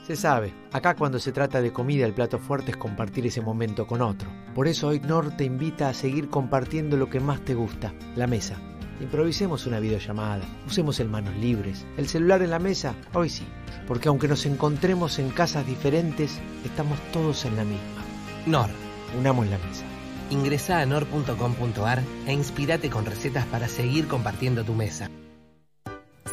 Se 0.06 0.18
sabe, 0.18 0.54
acá 0.74 0.94
cuando 0.94 1.20
se 1.20 1.32
trata 1.32 1.62
de 1.62 1.72
comida 1.72 2.06
el 2.06 2.14
plato 2.14 2.38
fuerte 2.38 2.72
es 2.72 2.78
compartir 2.78 3.26
ese 3.28 3.40
momento 3.40 3.88
con 3.88 4.02
otro. 4.02 4.28
Por 4.54 4.68
eso 4.68 4.90
hoy 4.90 5.00
Nor 5.00 5.38
te 5.38 5.46
invita 5.46 5.88
a 5.88 5.94
seguir 5.94 6.28
compartiendo 6.28 6.98
lo 6.98 7.10
que 7.10 7.22
más 7.22 7.46
te 7.46 7.54
gusta, 7.54 7.94
la 8.18 8.28
mesa. 8.28 8.60
Improvisemos 9.00 9.68
una 9.68 9.80
videollamada, 9.80 10.44
usemos 10.66 11.00
el 11.00 11.08
manos 11.08 11.36
libres, 11.36 11.86
el 11.98 12.08
celular 12.08 12.42
en 12.42 12.50
la 12.50 12.60
mesa, 12.60 12.96
hoy 13.14 13.30
sí, 13.30 13.46
porque 13.88 14.08
aunque 14.08 14.28
nos 14.28 14.46
encontremos 14.46 15.20
en 15.20 15.30
casas 15.30 15.68
diferentes, 15.68 16.40
estamos 16.66 17.00
todos 17.14 17.46
en 17.46 17.56
la 17.56 17.64
misma. 17.64 18.04
Nor, 18.48 18.70
unamos 19.18 19.46
la 19.48 19.60
mesa. 19.60 19.86
Ingresa 20.32 20.80
a 20.80 20.86
nor.com.ar 20.86 22.02
e 22.26 22.34
inspirate 22.34 22.90
con 22.90 23.06
recetas 23.06 23.46
para 23.46 23.68
seguir 23.68 24.08
compartiendo 24.08 24.64
tu 24.64 24.74
mesa. 24.74 25.10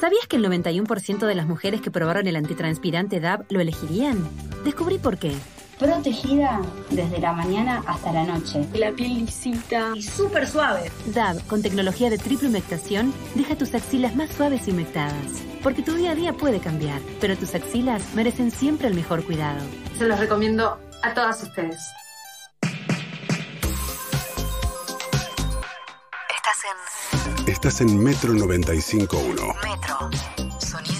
¿Sabías 0.01 0.27
que 0.27 0.37
el 0.37 0.45
91% 0.45 1.27
de 1.27 1.35
las 1.35 1.47
mujeres 1.47 1.81
que 1.81 1.91
probaron 1.91 2.27
el 2.27 2.37
antitranspirante 2.37 3.21
DAB 3.21 3.45
lo 3.51 3.61
elegirían? 3.61 4.19
Descubrí 4.65 4.99
por 4.99 5.19
qué. 5.19 5.33
Protegida 5.79 6.61
desde 6.91 7.19
la 7.19 7.33
mañana 7.33 7.83
hasta 7.87 8.13
la 8.13 8.25
noche. 8.25 8.67
La 8.75 8.93
piel 8.93 9.19
lisita 9.25 9.93
y 9.95 10.03
súper 10.03 10.47
suave. 10.47 10.91
DAB, 11.07 11.45
con 11.47 11.63
tecnología 11.63 12.11
de 12.11 12.19
triple 12.19 12.49
humectación, 12.49 13.13
deja 13.35 13.57
tus 13.57 13.75
axilas 13.75 14.15
más 14.15 14.31
suaves 14.31 14.69
y 14.69 14.71
humectadas. 14.71 15.43
Porque 15.63 15.83
tu 15.83 15.95
día 15.95 16.13
a 16.13 16.15
día 16.15 16.33
puede 16.33 16.61
cambiar, 16.61 17.01
pero 17.21 17.37
tus 17.37 17.55
axilas 17.55 18.03
merecen 18.15 18.51
siempre 18.51 18.89
el 18.89 18.95
mejor 18.95 19.25
cuidado. 19.25 19.61
Se 19.99 20.07
los 20.07 20.19
recomiendo 20.19 20.79
a 21.03 21.15
todas 21.15 21.43
ustedes. 21.43 21.81
Estás 26.37 26.65
en 26.71 27.49
Estás 27.49 27.81
en 27.81 27.99
Metro 27.99 28.33
95.1. 28.33 29.55
Metro. 29.63 30.11
Sonido 30.61 30.94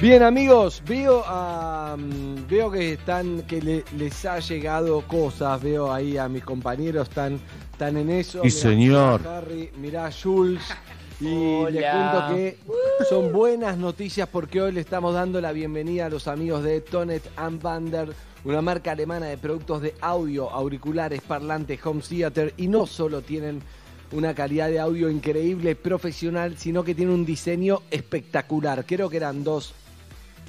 Bien 0.00 0.22
amigos, 0.22 0.80
veo 0.86 1.24
a, 1.26 1.96
mm, 1.98 2.46
veo 2.48 2.70
que 2.70 2.92
están 2.92 3.42
que 3.42 3.60
le- 3.60 3.84
les 3.96 4.24
ha 4.24 4.38
llegado 4.38 5.00
cosas, 5.02 5.60
veo 5.60 5.92
ahí 5.92 6.16
a 6.16 6.28
mis 6.28 6.44
compañeros 6.44 7.08
están 7.08 7.40
están 7.72 7.96
en 7.96 8.10
eso. 8.10 8.42
Mirá, 8.44 8.50
señor. 8.56 9.26
Harry, 9.26 9.70
mirá 9.76 10.10
Jules 10.12 10.62
y 11.20 11.24
les 11.24 11.82
Hola. 11.82 12.26
cuento 12.28 12.34
que 12.34 12.58
son 13.08 13.32
buenas 13.32 13.76
noticias 13.76 14.28
porque 14.28 14.62
hoy 14.62 14.72
le 14.72 14.80
estamos 14.80 15.14
dando 15.14 15.40
la 15.40 15.52
bienvenida 15.52 16.06
a 16.06 16.08
los 16.08 16.28
amigos 16.28 16.62
de 16.62 16.80
Tonet 16.80 17.28
and 17.36 17.60
Bander, 17.60 18.12
una 18.44 18.62
marca 18.62 18.92
alemana 18.92 19.26
de 19.26 19.36
productos 19.36 19.82
de 19.82 19.94
audio, 20.00 20.48
auriculares, 20.50 21.20
parlantes, 21.20 21.84
home 21.84 22.02
theater 22.02 22.54
y 22.56 22.68
no 22.68 22.86
solo 22.86 23.22
tienen 23.22 23.62
una 24.12 24.34
calidad 24.34 24.68
de 24.68 24.78
audio 24.78 25.10
increíble, 25.10 25.74
profesional, 25.74 26.56
sino 26.56 26.84
que 26.84 26.94
tiene 26.94 27.12
un 27.12 27.26
diseño 27.26 27.82
espectacular. 27.90 28.86
Creo 28.86 29.10
que 29.10 29.16
eran 29.16 29.44
dos 29.44 29.74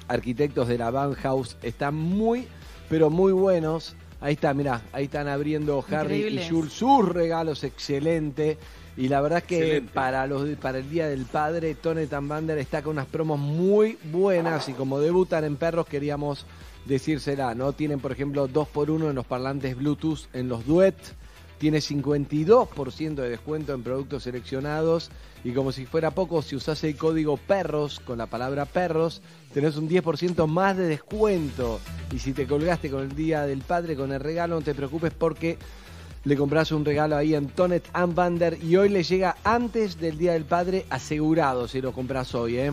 arquitectos 0.08 0.68
de 0.68 0.78
la 0.78 0.91
Bauhaus, 0.91 1.58
están 1.62 1.96
muy, 1.96 2.48
pero 2.90 3.10
muy 3.10 3.34
buenos. 3.34 3.96
Ahí 4.22 4.34
está, 4.34 4.54
mirá, 4.54 4.82
ahí 4.91 5.06
están 5.06 5.28
abriendo 5.28 5.84
Harry 5.91 6.26
y. 6.26 6.50
Jules 6.50 6.74
sus 6.74 7.10
regalos, 7.10 7.64
excelente. 7.64 8.58
Y 9.00 9.08
la 9.08 9.22
verdad 9.22 9.38
es 9.38 9.46
que 9.46 9.60
Excelente. 9.60 9.94
para 9.94 10.28
los 10.28 10.46
para 10.58 10.80
el 10.80 10.90
Día 10.90 11.08
del 11.08 11.24
Padre, 11.24 11.74
Tonet 11.74 12.12
and 12.12 12.28
Bander 12.28 12.58
está 12.58 12.82
con 12.82 12.98
unas 12.98 13.06
promos 13.06 13.40
muy 13.40 13.98
buenas 14.12 14.68
y 14.68 14.74
como 14.74 15.00
debutan 15.00 15.46
en 15.46 15.56
perros 15.56 15.88
queríamos 15.88 16.46
decírsela, 16.84 17.56
¿no? 17.56 17.72
Tienen, 17.72 18.02
por 18.02 18.12
ejemplo, 18.12 18.50
2x1 18.50 19.10
en 19.10 19.16
los 19.16 19.26
parlantes 19.26 19.78
Bluetooth 19.78 20.28
en 20.34 20.50
los 20.50 20.66
Duet, 20.66 20.96
tiene 21.60 21.78
52% 21.78 23.16
de 23.16 23.30
descuento 23.30 23.74
en 23.74 23.84
productos 23.84 24.24
seleccionados 24.24 25.12
y 25.46 25.54
como 25.54 25.72
si 25.72 25.86
fuera 25.86 26.12
poco, 26.12 26.42
si 26.42 26.58
usás 26.58 26.84
el 26.84 26.98
código 26.98 27.38
perros 27.38 28.02
con 28.02 28.18
la 28.18 28.26
palabra 28.26 28.66
perros, 28.66 29.22
tenés 29.54 29.78
un 29.78 29.88
10% 29.88 30.46
más 30.46 30.76
de 30.76 30.88
descuento. 30.88 31.80
Y 32.12 32.20
si 32.20 32.34
te 32.34 32.46
colgaste 32.46 32.90
con 32.90 33.04
el 33.04 33.16
Día 33.16 33.44
del 33.44 33.62
Padre, 33.62 33.96
con 33.96 34.12
el 34.12 34.20
regalo, 34.20 34.56
no 34.56 34.62
te 34.62 34.76
preocupes 34.76 35.14
porque 35.14 35.58
le 36.26 36.36
compras 36.36 36.72
un 36.72 36.84
regalo 36.86 37.16
ahí 37.16 37.34
en 37.36 37.48
Tonet 37.48 37.88
and 37.94 38.14
Bander 38.16 38.58
y 38.64 38.76
hoy 38.76 38.90
le 38.90 39.04
llega 39.04 39.38
antes 39.44 40.00
del 40.00 40.18
Día 40.18 40.34
del 40.34 40.46
Padre 40.46 40.86
asegurado 40.90 41.68
si 41.68 41.82
lo 41.82 41.91
compras 41.94 42.34
hoy, 42.36 42.58
¿eh? 42.58 42.72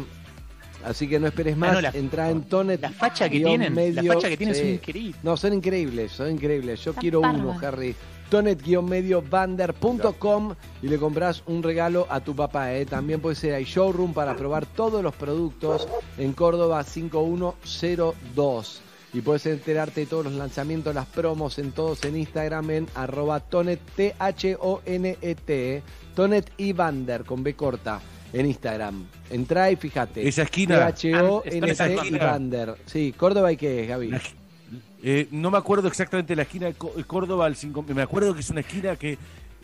Así 0.85 1.09
que 1.09 1.19
no 1.19 1.27
esperes 1.27 1.57
más, 1.57 1.71
Ah, 1.71 1.75
no, 1.75 1.81
la- 1.81 1.91
entra 1.91 2.31
en 2.31 2.43
Tonet. 2.45 2.81
la 2.81 2.91
facha 2.91 3.29
que 3.29 3.41
tienen, 3.41 3.75
la 3.95 4.03
facha 4.15 4.29
que 4.29 4.37
tienen 4.37 4.55
son 4.55 4.69
increíbles. 4.69 5.25
No, 5.25 5.37
son 5.37 5.53
increíbles, 5.55 6.13
son 6.13 6.31
increíbles. 6.31 6.85
Yo 6.85 6.95
quiero 6.95 7.21
uno. 7.21 7.57
Harry. 7.63 7.95
Tonet-bander.com 8.31 10.55
y 10.83 10.89
le 10.89 10.99
compras 10.99 11.43
un 11.47 11.63
regalo 11.63 12.07
a 12.11 12.21
tu 12.21 12.35
papá. 12.35 12.75
¿eh? 12.75 12.85
También 12.85 13.21
puede 13.21 13.37
ser 13.37 13.55
hay 13.55 13.65
showroom 13.65 14.13
para 14.13 14.37
probar 14.37 14.67
todos 14.67 15.03
los 15.03 15.15
productos 15.15 15.87
en 16.19 16.33
Córdoba 16.33 16.83
5102. 16.85 18.83
Y 19.17 19.23
puedes 19.23 19.47
enterarte 19.47 20.01
de 20.01 20.07
todos 20.07 20.25
los 20.27 20.35
lanzamientos, 20.35 20.95
las 20.95 21.07
promos 21.07 21.59
en 21.59 21.73
todos 21.73 22.05
en 22.05 22.17
Instagram 22.19 22.71
en 22.71 22.87
arroba 22.95 23.41
tonet, 23.41 23.81
T-H-O-N-E-T, 23.97 25.83
Tonet 26.15 26.53
y 26.59 26.73
Bander 26.75 27.25
con 27.25 27.43
B 27.43 27.55
corta 27.55 28.01
en 28.33 28.45
Instagram. 28.47 29.07
Entrá 29.31 29.71
y 29.71 29.77
fíjate. 29.77 30.27
Esa 30.29 30.43
esquina. 30.43 30.93
T-H-O-N-T 30.93 31.71
Esa 31.71 31.89
y. 31.89 32.11
Bander. 32.11 32.75
Sí, 32.85 33.15
Córdoba 33.17 33.53
y 33.53 33.57
qué 33.57 33.83
es, 33.85 33.89
Gaby. 33.89 34.11
Eh, 35.03 35.29
no 35.31 35.51
me 35.51 35.59
acuerdo 35.59 35.89
exactamente 35.89 36.37
la 36.37 36.43
esquina 36.43 36.67
de 36.67 36.75
Có- 36.75 36.93
Córdoba 37.07 37.47
al 37.47 37.57
5. 37.57 37.85
Me 37.95 38.03
acuerdo 38.03 38.35
que 38.35 38.41
es 38.41 38.51
una 38.51 38.61
esquina 38.61 38.97
que 38.97 39.17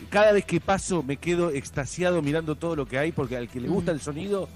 cada 0.08 0.32
vez 0.32 0.44
que 0.46 0.60
paso 0.60 1.02
me 1.02 1.16
quedo 1.18 1.50
extasiado 1.50 2.22
mirando 2.22 2.54
todo 2.56 2.74
lo 2.74 2.86
que 2.86 2.98
hay, 2.98 3.12
porque 3.12 3.36
al 3.36 3.48
que 3.48 3.60
le 3.60 3.68
gusta 3.68 3.90
el 3.92 4.00
sonido, 4.00 4.48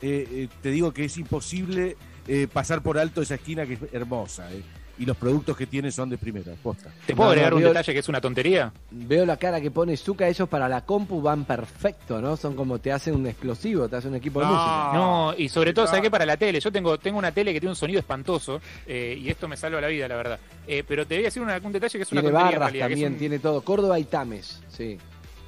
eh, 0.00 0.28
eh, 0.30 0.48
te 0.62 0.70
digo 0.70 0.92
que 0.92 1.06
es 1.06 1.16
imposible 1.16 1.96
eh, 2.28 2.46
pasar 2.52 2.82
por 2.82 2.98
alto 2.98 3.22
esa 3.22 3.34
esquina 3.36 3.66
que 3.66 3.74
es 3.74 3.80
hermosa. 3.92 4.52
eh. 4.52 4.62
Y 4.96 5.06
los 5.06 5.16
productos 5.16 5.56
que 5.56 5.66
tiene 5.66 5.90
son 5.90 6.08
de 6.08 6.16
primera, 6.18 6.52
posta. 6.62 6.88
¿Te 7.04 7.16
puedo 7.16 7.26
No, 7.26 7.32
agregar 7.32 7.50
no, 7.50 7.56
un 7.56 7.62
veo- 7.64 7.70
detalle 7.72 7.92
que 7.94 7.98
es 7.98 8.08
una 8.08 8.20
tontería? 8.20 8.72
Veo 8.92 9.26
la 9.26 9.36
cara 9.36 9.60
que 9.60 9.72
pone 9.72 9.96
Zuka, 9.96 10.28
esos 10.28 10.48
para 10.48 10.68
la 10.68 10.82
compu 10.82 11.20
van 11.20 11.44
perfecto, 11.44 12.20
¿no? 12.20 12.36
Son 12.36 12.54
como 12.54 12.78
te 12.78 12.92
hacen 12.92 13.16
un 13.16 13.26
explosivo, 13.26 13.88
te 13.88 13.96
hacen 13.96 14.10
un 14.12 14.18
equipo 14.18 14.38
de 14.38 14.46
música. 14.46 14.90
No, 14.94 15.34
y 15.36 15.48
sobre 15.48 15.74
todo, 15.74 15.88
¿sabes 15.88 16.02
qué? 16.02 16.12
Para 16.12 16.24
la 16.24 16.36
tele. 16.36 16.60
Yo 16.60 16.70
tengo, 16.70 16.96
tengo 16.96 17.18
una 17.18 17.32
tele 17.32 17.52
que 17.52 17.58
tiene 17.58 17.72
un 17.72 17.76
sonido 17.76 17.98
espantoso 17.98 18.60
eh, 18.86 19.18
y 19.20 19.28
esto 19.30 19.48
me 19.48 19.56
salva 19.56 19.80
la 19.80 19.88
vida, 19.88 20.06
la 20.06 20.14
verdad. 20.14 20.38
Eh, 20.64 20.84
pero 20.86 21.04
te 21.04 21.16
voy 21.16 21.24
a 21.24 21.26
decir 21.26 21.42
una- 21.42 21.58
un 21.60 21.72
detalle 21.72 21.98
que 21.98 22.02
es 22.04 22.12
una 22.12 22.20
Tiene 22.20 22.32
tontería 22.32 22.54
en 22.54 22.60
barras 22.60 22.72
realidad, 22.72 22.88
también, 22.88 23.12
un- 23.14 23.18
tiene 23.18 23.38
todo. 23.40 23.62
Córdoba 23.62 23.98
y 23.98 24.04
Tames, 24.04 24.62
sí. 24.68 24.96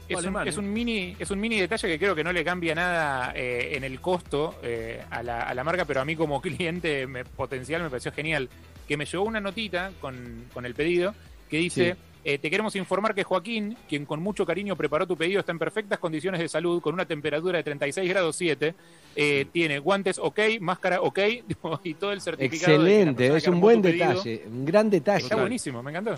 Es 0.08 0.24
un, 0.28 0.32
es 0.48 0.56
un 0.56 0.72
mini 0.72 1.16
es 1.18 1.30
un 1.30 1.40
mini 1.40 1.60
detalle 1.60 1.88
que 1.88 1.98
creo 1.98 2.14
que 2.14 2.22
no 2.24 2.32
le 2.32 2.44
cambia 2.44 2.74
nada 2.74 3.32
eh, 3.34 3.72
en 3.76 3.84
el 3.84 4.00
costo 4.00 4.54
eh, 4.62 5.02
a, 5.10 5.22
la, 5.22 5.42
a 5.42 5.54
la 5.54 5.64
marca, 5.64 5.84
pero 5.84 6.00
a 6.00 6.04
mí 6.04 6.14
como 6.16 6.40
cliente 6.42 7.06
me- 7.06 7.24
potencial 7.24 7.82
me 7.82 7.90
pareció 7.90 8.12
genial. 8.12 8.48
Que 8.86 8.96
me 8.96 9.04
llegó 9.04 9.24
una 9.24 9.40
notita 9.40 9.90
con, 10.00 10.44
con 10.54 10.64
el 10.64 10.74
pedido 10.74 11.14
que 11.50 11.58
dice, 11.58 11.94
Sí. 11.94 12.00
eh, 12.32 12.38
te 12.38 12.50
queremos 12.50 12.74
informar 12.76 13.14
que 13.14 13.22
Joaquín, 13.24 13.76
quien 13.88 14.04
con 14.04 14.20
mucho 14.20 14.44
cariño 14.46 14.74
preparó 14.76 15.06
tu 15.06 15.16
pedido, 15.16 15.40
está 15.40 15.52
en 15.52 15.58
perfectas 15.60 15.98
condiciones 16.00 16.40
de 16.40 16.48
salud, 16.48 16.80
con 16.82 16.94
una 16.94 17.04
temperatura 17.04 17.58
de 17.58 17.62
36 17.64 18.08
grados 18.08 18.34
7, 18.36 18.74
eh, 19.14 19.46
tiene 19.52 19.78
guantes 19.78 20.18
ok, 20.20 20.38
máscara 20.60 21.00
ok, 21.02 21.18
y 21.84 21.94
todo 21.94 22.12
el 22.12 22.20
certificado. 22.20 22.72
Excelente, 22.74 23.36
es 23.36 23.46
un 23.48 23.60
buen 23.60 23.80
pedido- 23.82 24.08
detalle, 24.08 24.42
un 24.48 24.64
gran 24.64 24.90
detalle. 24.90 25.22
Está 25.24 25.36
buenísimo, 25.36 25.82
me 25.82 25.90
encantó. 25.92 26.16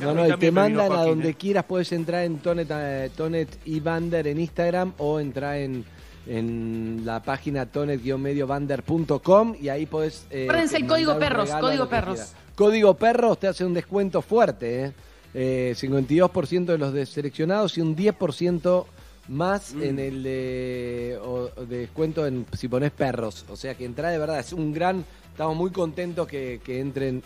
No, 0.00 0.14
no, 0.14 0.28
y 0.28 0.36
te 0.38 0.50
mandan 0.50 0.92
a 0.92 1.02
donde 1.04 1.30
eh. 1.30 1.34
quieras, 1.34 1.64
puedes 1.64 1.90
entrar 1.92 2.24
en 2.24 2.38
Tonet, 2.38 2.68
eh, 2.70 3.10
Tonet 3.16 3.58
y 3.64 3.80
Bander 3.80 4.26
en 4.26 4.38
Instagram 4.40 4.92
o 4.98 5.18
entrar 5.20 5.56
en, 5.56 5.84
en 6.26 7.02
la 7.04 7.22
página 7.22 7.66
tonet-mediobander.com 7.66 9.54
y 9.60 9.68
ahí 9.68 9.86
podés... 9.86 10.26
eh, 10.30 10.44
Acuérdense 10.44 10.76
el 10.78 10.86
código 10.86 11.18
perros, 11.18 11.50
código 11.50 11.88
perros. 11.88 12.32
Código 12.54 12.94
perros 12.94 13.38
te 13.38 13.46
hace 13.48 13.64
un 13.64 13.74
descuento 13.74 14.20
fuerte, 14.22 14.84
¿eh? 14.86 14.92
Eh, 15.34 15.74
52% 15.76 16.64
de 16.64 16.78
los 16.78 16.92
deseleccionados 16.92 17.76
y 17.78 17.82
un 17.82 17.94
10% 17.94 18.86
más 19.28 19.74
Mm. 19.74 19.82
en 19.82 19.98
el 19.98 20.22
de, 20.22 21.18
o- 21.22 21.50
o 21.54 21.64
de 21.66 21.78
descuento 21.80 22.26
en, 22.26 22.46
si 22.56 22.66
pones 22.66 22.90
perros. 22.92 23.44
O 23.50 23.56
sea 23.56 23.74
que 23.74 23.84
entra 23.84 24.08
de 24.10 24.18
verdad, 24.18 24.38
es 24.40 24.52
un 24.54 24.72
gran... 24.72 25.04
Estamos 25.30 25.54
muy 25.56 25.70
contentos 25.70 26.26
que, 26.26 26.60
que 26.64 26.80
entren 26.80 27.22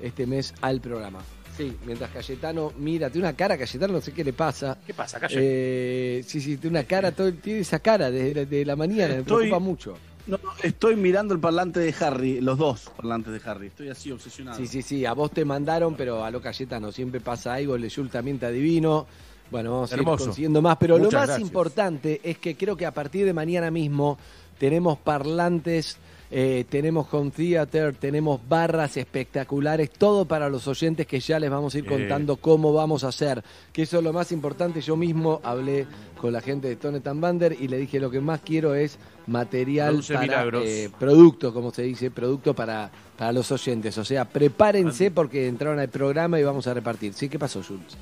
este 0.00 0.26
mes 0.26 0.54
al 0.60 0.80
programa. 0.80 1.18
Sí, 1.56 1.76
mientras 1.84 2.10
Cayetano 2.10 2.72
mira, 2.78 3.10
tiene 3.10 3.28
una 3.28 3.36
cara, 3.36 3.58
Cayetano 3.58 3.92
no 3.94 4.00
sé 4.00 4.12
qué 4.12 4.24
le 4.24 4.32
pasa. 4.32 4.78
¿Qué 4.86 4.94
pasa, 4.94 5.20
Calle? 5.20 5.36
Eh, 5.38 6.22
sí, 6.26 6.40
sí, 6.40 6.56
tiene 6.56 6.78
una 6.78 6.86
cara, 6.86 7.12
todo, 7.12 7.32
tiene 7.34 7.60
esa 7.60 7.78
cara 7.80 8.10
de, 8.10 8.46
de 8.46 8.64
la 8.64 8.76
mañana, 8.76 9.14
me 9.14 9.20
Estoy- 9.20 9.46
preocupa 9.48 9.58
mucho. 9.58 9.96
No, 10.26 10.38
estoy 10.62 10.96
mirando 10.96 11.34
el 11.34 11.40
parlante 11.40 11.80
de 11.80 11.94
Harry, 12.00 12.40
los 12.40 12.56
dos 12.56 12.90
parlantes 12.96 13.32
de 13.32 13.50
Harry. 13.50 13.66
Estoy 13.68 13.88
así 13.88 14.12
obsesionado. 14.12 14.56
Sí, 14.58 14.66
sí, 14.66 14.80
sí, 14.82 15.04
a 15.04 15.12
vos 15.12 15.30
te 15.32 15.44
mandaron, 15.44 15.94
pero 15.96 16.24
a 16.24 16.30
lo 16.30 16.40
Cayetano 16.40 16.92
siempre 16.92 17.20
pasa 17.20 17.54
algo, 17.54 17.74
el 17.74 17.82
de 17.82 17.88
Yul 17.88 18.10
también 18.10 18.36
está 18.36 18.50
divino. 18.50 19.06
Bueno, 19.50 19.72
vamos 19.72 19.92
a 19.92 19.96
ir 19.96 20.04
consiguiendo 20.04 20.62
más, 20.62 20.76
pero 20.78 20.96
lo 20.98 21.04
más 21.04 21.12
gracias. 21.26 21.40
importante 21.40 22.20
es 22.22 22.38
que 22.38 22.54
creo 22.54 22.76
que 22.76 22.86
a 22.86 22.92
partir 22.94 23.24
de 23.26 23.32
mañana 23.32 23.70
mismo 23.72 24.16
tenemos 24.58 24.98
parlantes, 24.98 25.96
eh, 26.30 26.64
tenemos 26.68 27.06
home 27.12 27.30
theater, 27.30 27.94
tenemos 27.94 28.40
barras 28.48 28.96
espectaculares, 28.96 29.90
todo 29.90 30.24
para 30.26 30.48
los 30.48 30.68
oyentes 30.68 31.06
que 31.06 31.18
ya 31.20 31.40
les 31.40 31.50
vamos 31.50 31.74
a 31.74 31.78
ir 31.78 31.84
Eh. 31.84 31.88
contando 31.88 32.36
cómo 32.36 32.72
vamos 32.72 33.02
a 33.04 33.08
hacer. 33.08 33.42
Que 33.72 33.82
eso 33.82 33.98
es 33.98 34.04
lo 34.04 34.12
más 34.12 34.30
importante. 34.32 34.80
Yo 34.80 34.96
mismo 34.96 35.40
hablé 35.42 35.86
con 36.20 36.32
la 36.32 36.40
gente 36.40 36.68
de 36.68 36.76
Tonet 36.76 37.06
and 37.06 37.20
Bander 37.20 37.56
y 37.58 37.66
le 37.68 37.78
dije 37.78 37.98
lo 37.98 38.10
que 38.10 38.20
más 38.20 38.40
quiero 38.40 38.74
es 38.74 38.98
material 39.26 39.94
Produce 39.94 40.14
para 40.14 40.48
eh, 40.62 40.90
producto, 40.98 41.52
como 41.52 41.72
se 41.72 41.82
dice, 41.82 42.10
producto 42.10 42.54
para, 42.54 42.90
para 43.16 43.32
los 43.32 43.50
oyentes. 43.50 43.96
O 43.98 44.04
sea, 44.04 44.24
prepárense 44.24 45.10
porque 45.10 45.48
entraron 45.48 45.78
al 45.78 45.88
programa 45.88 46.38
y 46.38 46.44
vamos 46.44 46.66
a 46.66 46.74
repartir. 46.74 47.12
¿Sí? 47.14 47.28
¿Qué 47.28 47.38
pasó, 47.38 47.62
Jules? 47.62 47.96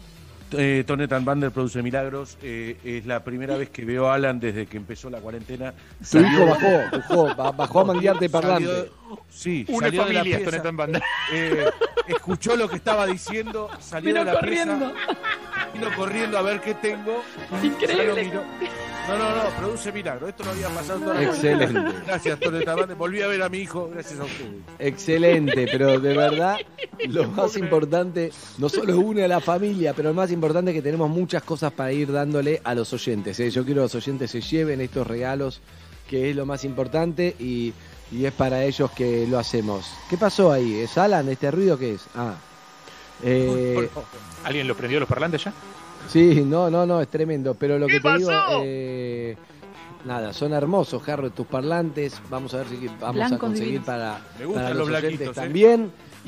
Eh, 0.53 0.83
Tonet 0.87 1.13
and 1.13 1.27
Bander 1.27 1.51
produce 1.51 1.83
milagros. 1.83 2.39
eh, 2.43 2.77
es 2.85 3.05
la 3.07 3.23
primera 3.23 3.57
vez 3.57 3.69
que 3.71 3.85
veo 3.85 4.09
a 4.11 4.15
Alan 4.15 4.41
desde 4.41 4.67
que 4.67 4.77
empezó 4.79 5.11
la 5.11 5.21
cuarentena. 5.21 5.75
Tu 6.11 6.19
hijo 6.21 6.47
bajó, 6.47 6.81
bajó, 6.93 7.35
ba- 7.37 7.53
bajó 7.53 7.81
a 7.81 7.85
manguearte 7.85 8.29
parlante. 8.31 8.67
Salió- 8.67 8.93
sí, 9.29 9.65
Una 9.69 9.87
salió 9.89 10.05
de 10.05 10.13
la 10.13 10.19
familia, 10.21 10.37
pieza, 10.39 10.51
Tonet 10.51 10.67
and 10.67 10.79
Bander. 10.79 11.03
eh, 11.33 11.65
escuchó 12.09 12.57
lo 12.57 12.69
que 12.69 12.77
estaba 12.77 13.07
diciendo, 13.07 13.69
salió 13.79 14.09
Vino 14.15 14.25
de 14.25 14.33
la 14.33 14.41
corriendo. 14.41 14.93
pieza, 14.95 15.19
vino 15.79 15.97
corriendo 15.97 16.39
a 16.39 16.43
ver 16.43 16.61
qué 16.61 16.75
tengo. 16.75 17.23
Increíble. 17.63 18.33
No, 19.09 19.17
no, 19.17 19.37
no, 19.37 19.51
produce 19.59 19.91
milagros. 19.91 20.29
Esto 20.29 20.45
no 20.45 20.51
había 20.51 20.69
pasado 20.69 21.01
toda 21.01 21.15
la 21.15 21.23
Excelente. 21.23 21.81
Gracias, 22.07 22.41
Tonet 22.41 22.69
and 22.69 22.79
Bander. 22.79 22.97
Volví 22.97 23.23
a 23.23 23.27
ver 23.27 23.43
a 23.43 23.49
mi 23.49 23.59
hijo, 23.59 23.89
gracias 23.89 24.21
a 24.21 24.25
ustedes. 24.25 24.51
Excelente, 24.79 25.67
pero 25.71 25.99
de 25.99 26.15
verdad 26.15 26.59
lo 27.09 27.29
más 27.29 27.57
importante, 27.57 28.31
no 28.59 28.69
solo 28.69 28.99
une 28.99 29.25
a 29.25 29.29
la 29.29 29.41
familia, 29.41 29.95
pero 29.95 30.11
lo 30.11 30.15
más 30.15 30.31
importante 30.31 30.73
es 30.73 30.75
que 30.75 30.83
tenemos 30.83 31.09
muchas 31.09 31.43
cosas 31.43 31.73
para 31.73 31.91
ir 31.93 32.13
dándole 32.13 32.61
a 32.65 32.75
los 32.75 32.93
oyentes. 32.93 33.41
¿eh? 33.41 33.51
Yo 33.51 33.65
quiero 33.65 33.81
que 33.81 33.85
los 33.85 33.95
oyentes 33.95 34.31
se 34.31 34.43
lleven 34.43 34.83
estos 34.83 35.07
regalos, 35.07 35.63
que 36.07 36.29
es 36.29 36.37
lo 36.37 36.45
más 36.45 36.65
importante 36.65 37.35
y, 37.39 37.73
y 38.13 38.27
es 38.27 38.33
para 38.33 38.65
ellos 38.65 38.91
que 38.91 39.27
lo 39.27 39.39
hacemos. 39.39 39.87
¿Qué 40.11 40.19
pasó 40.19 40.53
ahí? 40.53 40.81
¿Es 40.81 40.99
Alan? 40.99 41.31
¿Este 41.31 41.51
ruido 41.51 41.79
qué 41.79 41.95
es? 41.95 42.03
Ah. 42.15 42.35
Eh, 43.23 43.89
¿Alguien 44.49 44.67
lo 44.67 44.75
prendió 44.75 44.99
los 44.99 45.09
parlantes 45.09 45.45
ya? 45.45 45.53
Sí, 46.09 46.43
no, 46.45 46.71
no, 46.71 46.87
no, 46.87 47.01
es 47.03 47.09
tremendo. 47.09 47.55
Pero 47.55 47.79
lo 47.79 47.87
¿Qué 47.87 47.95
que 47.95 48.01
te 48.01 48.17
digo, 48.17 48.31
pasó? 48.31 48.63
eh, 48.65 49.37
nada, 50.07 50.33
son 50.33 50.55
hermosos, 50.55 51.07
Harry, 51.09 51.29
tus 51.31 51.47
parlantes. 51.47 52.21
Vamos 52.31 52.55
a 52.55 52.59
ver 52.59 52.67
si 52.69 52.89
vamos 52.99 53.31
a 53.33 53.39
conseguir 53.39 53.67
divinos. 53.81 53.87
para, 53.87 54.21
Me 54.39 54.47
gustan 54.47 54.65
para 54.65 54.75
los 54.75 54.89
los 54.89 54.99
oyentes 54.99 55.19
blanquitos, 55.35 55.37
¿eh? 55.37 55.41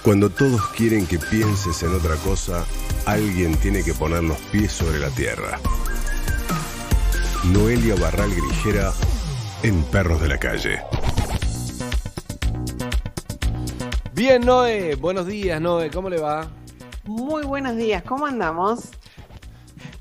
Cuando 0.08 0.30
todos 0.30 0.66
quieren 0.70 1.06
que 1.06 1.20
pienses 1.20 1.84
en 1.84 1.94
otra 1.94 2.16
cosa, 2.16 2.66
alguien 3.06 3.58
tiene 3.58 3.84
que 3.84 3.94
poner 3.94 4.24
los 4.24 4.38
pies 4.54 4.72
sobre 4.72 5.00
la 5.00 5.10
tierra. 5.10 5.60
Noelia 7.52 7.94
Barral 7.96 8.34
Grijera 8.34 8.94
en 9.64 9.84
Perros 9.84 10.22
de 10.22 10.30
la 10.30 10.38
Calle. 10.38 10.80
Bien, 14.14 14.46
Noé, 14.46 14.96
buenos 14.96 15.28
días, 15.28 15.60
Noé, 15.60 15.92
¿cómo 15.92 16.10
le 16.10 16.22
va? 16.22 16.48
Muy 17.04 17.44
buenos 17.44 17.76
días, 17.76 18.02
¿cómo 18.04 18.28
andamos? 18.28 18.86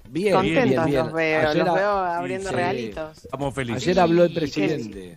Bien, 0.08 0.34
Contentos 0.36 0.68
bien, 0.68 0.84
bien. 0.84 1.04
los 1.04 1.12
veo, 1.12 1.48
Ayer 1.48 1.64
los 1.66 1.74
veo 1.74 1.90
abriendo 1.90 2.48
Sí. 2.50 2.54
regalitos. 2.54 3.24
Estamos 3.24 3.52
felices. 3.52 3.82
Ayer 3.82 3.98
habló 3.98 4.22
el 4.22 4.28
Sí, 4.28 4.34
presidente. 4.36 5.16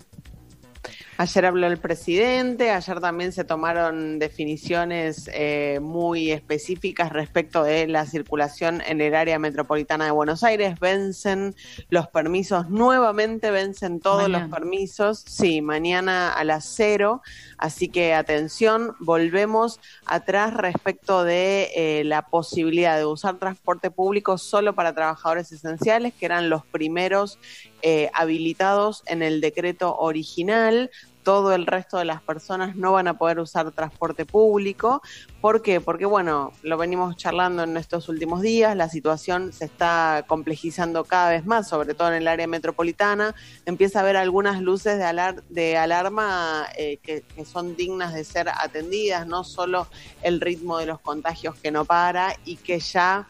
Ayer 1.22 1.45
habló 1.48 1.67
el 1.67 1.80
presidente, 1.80 2.72
ayer 2.72 3.01
también 3.01 3.33
se 3.33 3.43
tomaron 3.43 4.19
definiciones 4.19 5.30
eh, 5.33 5.80
muy 5.81 6.31
específicas 6.31 7.11
respecto 7.11 7.61
de 7.61 7.88
la 7.88 8.06
circulación 8.06 8.81
en 8.88 9.01
el 9.01 9.14
área 9.14 9.38
metropolitana 9.38 10.06
de 10.06 10.11
Buenos 10.11 10.45
Aires. 10.45 10.80
Vencen 10.80 11.57
los 11.89 12.07
permisos, 12.07 12.69
nuevamente 12.69 13.51
vencen 13.51 13.99
todos 13.99 14.30
Mañana. 14.30 14.48
los 14.48 14.49
permisos, 14.49 15.25
sí, 15.27 15.61
mañana 15.61 16.31
a 16.31 16.45
las 16.45 16.64
cero. 16.64 17.22
Así 17.57 17.89
que 17.89 18.14
atención, 18.14 18.95
volvemos 19.01 19.81
atrás 20.06 20.53
respecto 20.53 21.25
de 21.25 21.69
eh, 21.75 22.03
la 22.06 22.27
posibilidad 22.27 22.95
de 22.95 23.03
usar 23.03 23.39
transporte 23.39 23.91
público 23.91 24.38
solo 24.38 24.73
para 24.73 24.93
trabajadores 24.93 25.51
esenciales, 25.51 26.14
que 26.14 26.27
eran 26.27 26.49
los 26.49 26.65
primeros 26.65 27.39
eh, 27.81 28.09
habilitados 28.14 29.03
en 29.06 29.22
el 29.22 29.41
decreto 29.41 29.98
original. 29.98 30.89
Todo 31.30 31.53
el 31.53 31.67
resto 31.67 31.99
de 31.99 32.06
las 32.06 32.24
personas 32.24 32.75
no 32.75 32.93
van 32.93 33.08
a 33.08 33.19
poder 33.19 33.38
usar 33.38 33.69
transporte 33.72 34.25
público. 34.25 35.03
¿Por 35.41 35.61
qué? 35.61 35.80
Porque, 35.80 36.08
bueno, 36.08 36.51
lo 36.64 36.75
venimos 36.75 37.17
charlando 37.17 37.61
en 37.61 37.77
estos 37.77 38.09
últimos 38.09 38.41
días, 38.41 38.75
la 38.75 38.90
situación 38.90 39.53
se 39.53 39.66
está 39.66 40.25
complejizando 40.27 41.03
cada 41.03 41.30
vez 41.30 41.45
más, 41.45 41.69
sobre 41.69 41.93
todo 41.93 42.08
en 42.08 42.16
el 42.16 42.27
área 42.27 42.48
metropolitana. 42.48 43.35
Empieza 43.67 43.99
a 43.99 44.01
haber 44.01 44.17
algunas 44.17 44.59
luces 44.59 44.98
de, 44.98 45.03
alar- 45.03 45.43
de 45.49 45.77
alarma 45.77 46.66
eh, 46.75 46.98
que 46.98 47.24
son 47.45 47.75
dignas 47.75 48.16
de 48.16 48.24
ser 48.24 48.49
atendidas, 48.49 49.27
no 49.27 49.43
solo 49.43 49.88
el 50.24 50.41
ritmo 50.41 50.80
de 50.80 50.88
los 50.88 50.99
contagios 50.99 51.53
que 51.61 51.69
no 51.69 51.85
para 51.85 52.33
y 52.43 52.56
que 52.56 52.80
ya 52.80 53.27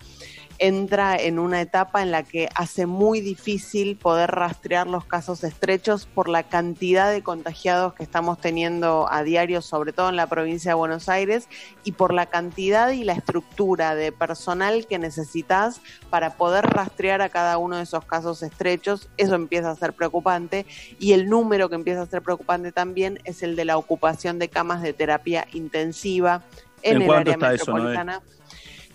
entra 0.60 1.16
en 1.16 1.40
una 1.40 1.62
etapa 1.62 2.02
en 2.02 2.12
la 2.12 2.24
que 2.24 2.50
hace 2.54 2.86
muy 2.86 3.22
difícil 3.22 3.96
poder 3.96 4.32
rastrear 4.32 4.88
los 4.88 5.06
casos 5.06 5.44
estrechos 5.44 6.06
por 6.06 6.30
la 6.30 6.44
cantidad 6.44 7.12
de 7.12 7.24
contagiados 7.24 7.94
que 7.94 8.04
estamos 8.04 8.40
teniendo 8.40 9.08
a 9.12 9.24
diario, 9.24 9.62
sobre 9.62 9.94
todo 9.94 10.10
en 10.10 10.18
la 10.18 10.28
provincia 10.28 10.72
de 10.72 10.76
Buenos 10.76 11.10
Aires, 11.10 11.48
y 11.84 11.94
por 11.94 12.14
la 12.14 12.28
cantidad 12.28 12.92
y 12.92 13.04
la 13.04 13.14
estructura 13.14 13.96
de 13.96 14.12
personal 14.12 14.86
que 14.88 15.00
necesitas 15.00 15.82
para 16.10 16.36
poder 16.36 16.66
rastrear 16.66 17.22
a 17.22 17.30
cada 17.30 17.58
uno 17.58 17.78
de 17.78 17.84
esos 17.84 18.06
casos 18.06 18.44
estrechos. 18.44 19.10
Eso 19.18 19.36
empieza 19.36 19.72
a 19.72 19.76
ser 19.76 19.94
preocupante 19.94 20.66
y 21.00 21.14
el 21.14 21.30
número 21.30 21.70
que 21.70 21.76
empieza 21.76 22.02
a 22.02 22.06
ser 22.06 22.22
preocupante 22.22 22.72
también 22.72 23.20
es 23.24 23.44
el 23.44 23.56
de 23.56 23.66
la 23.66 23.78
ocupación 23.78 24.40
de 24.40 24.50
camas 24.50 24.82
de 24.82 24.94
terapia 24.94 25.48
intensiva 25.54 26.44
en, 26.82 26.98
¿En 26.98 27.02
el 27.04 27.12
área 27.12 27.54
eso, 27.54 27.78
Noé? 27.78 27.98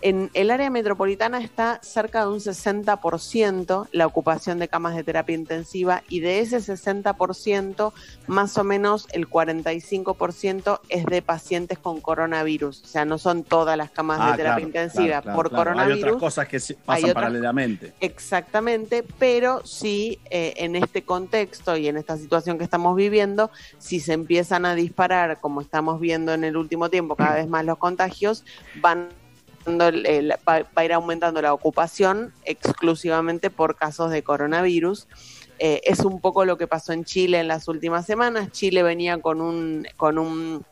En 0.04 0.30
el 0.34 0.50
área 0.50 0.68
metropolitana 0.68 1.38
está 1.40 1.80
cerca 1.82 2.20
de 2.20 2.28
un 2.28 2.38
60% 2.38 3.88
la 3.90 4.06
ocupación 4.06 4.58
de 4.58 4.68
camas 4.68 4.94
de 4.94 5.02
terapia 5.02 5.34
intensiva 5.34 6.02
y 6.10 6.20
de 6.20 6.40
ese 6.40 6.58
60%, 6.58 7.90
más 8.26 8.58
o 8.58 8.64
menos 8.64 9.08
el 9.14 9.26
45% 9.30 10.80
es 10.90 11.06
de 11.06 11.22
pacientes 11.22 11.78
con 11.78 12.02
coronavirus. 12.02 12.82
O 12.82 12.86
sea, 12.86 13.06
no 13.06 13.16
son 13.16 13.44
todas 13.44 13.78
las 13.78 13.90
camas 13.92 14.18
Ah, 14.20 14.32
de 14.32 14.36
terapia 14.36 14.56
claro, 14.56 14.66
intensiva 14.66 15.06
claro, 15.06 15.22
claro, 15.22 15.36
por 15.36 15.50
coronavirus. 15.50 15.96
Hay 15.96 16.02
otras 16.10 16.20
cosas 16.20 16.48
que 16.48 16.60
pasan 16.84 17.04
otras- 17.04 17.14
paralelamente. 17.14 17.94
Exactamente, 18.00 19.04
pero 19.18 19.64
sí 19.64 20.18
eh, 20.28 20.52
en 20.58 20.76
este 20.76 21.02
contexto 21.02 21.78
y 21.78 21.88
en 21.88 21.96
esta 21.96 22.18
situación 22.18 22.58
que 22.58 22.64
estamos 22.64 22.94
viviendo, 22.94 23.50
si 23.78 24.00
se 24.00 24.12
empiezan 24.12 24.66
a 24.66 24.74
disparar, 24.74 25.40
como 25.40 25.62
estamos 25.62 25.98
viendo 25.98 26.34
en 26.34 26.44
el 26.44 26.58
último 26.58 26.90
tiempo, 26.90 27.16
cada 27.16 27.36
vez 27.36 27.48
más 27.48 27.64
los 27.64 27.78
contagios, 27.78 28.44
van 28.82 29.08
dando 29.08 29.23
va, 29.66 30.66
a 30.74 30.84
ir 30.84 30.92
aumentando 30.92 31.40
la 31.42 31.52
ocupación 31.52 32.32
exclusivamente 32.44 33.50
por 33.50 33.76
casos 33.76 34.10
de 34.10 34.22
coronavirus. 34.22 35.06
Eh, 35.58 35.80
es 35.84 36.00
un 36.00 36.20
poco 36.20 36.44
lo 36.44 36.58
que 36.58 36.66
pasó 36.66 36.92
en 36.92 37.04
Chile 37.04 37.38
en 37.40 37.48
las 37.48 37.68
últimas 37.68 38.06
semanas. 38.06 38.50
Chile 38.52 38.82
venía 38.82 39.18
con 39.20 39.40
un, 39.40 39.86
con 39.96 40.18
un 40.18 40.64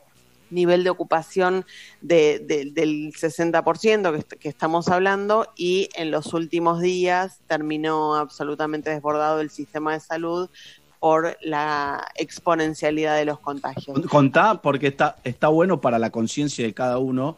nivel 0.51 0.85
de 0.85 0.91
ocupación 0.91 1.65
de, 2.01 2.39
de- 2.41 2.71
del 2.73 3.13
60% 3.13 4.25
que, 4.29 4.37
que 4.37 4.49
estamos 4.49 4.89
hablando 4.89 5.47
y 5.57 5.89
en 5.95 6.11
los 6.11 6.35
últimos 6.35 6.81
días 6.81 7.41
terminó 7.47 8.17
absolutamente 8.17 8.91
desbordado 8.91 9.41
el 9.41 9.51
sistema 9.51 9.95
de 9.95 10.01
salud 10.01 10.51
por 11.01 11.37
la 11.41 12.07
exponencialidad 12.15 13.17
de 13.17 13.25
los 13.25 13.41
contagios. 13.41 13.99
Contá, 14.09 14.63
porque 14.63 14.89
está, 14.89 15.17
está 15.25 15.49
bueno 15.49 15.81
para 15.81 15.99
la 15.99 16.11
conciencia 16.11 16.65
de 16.65 16.75
cada 16.75 16.99
uno 16.99 17.37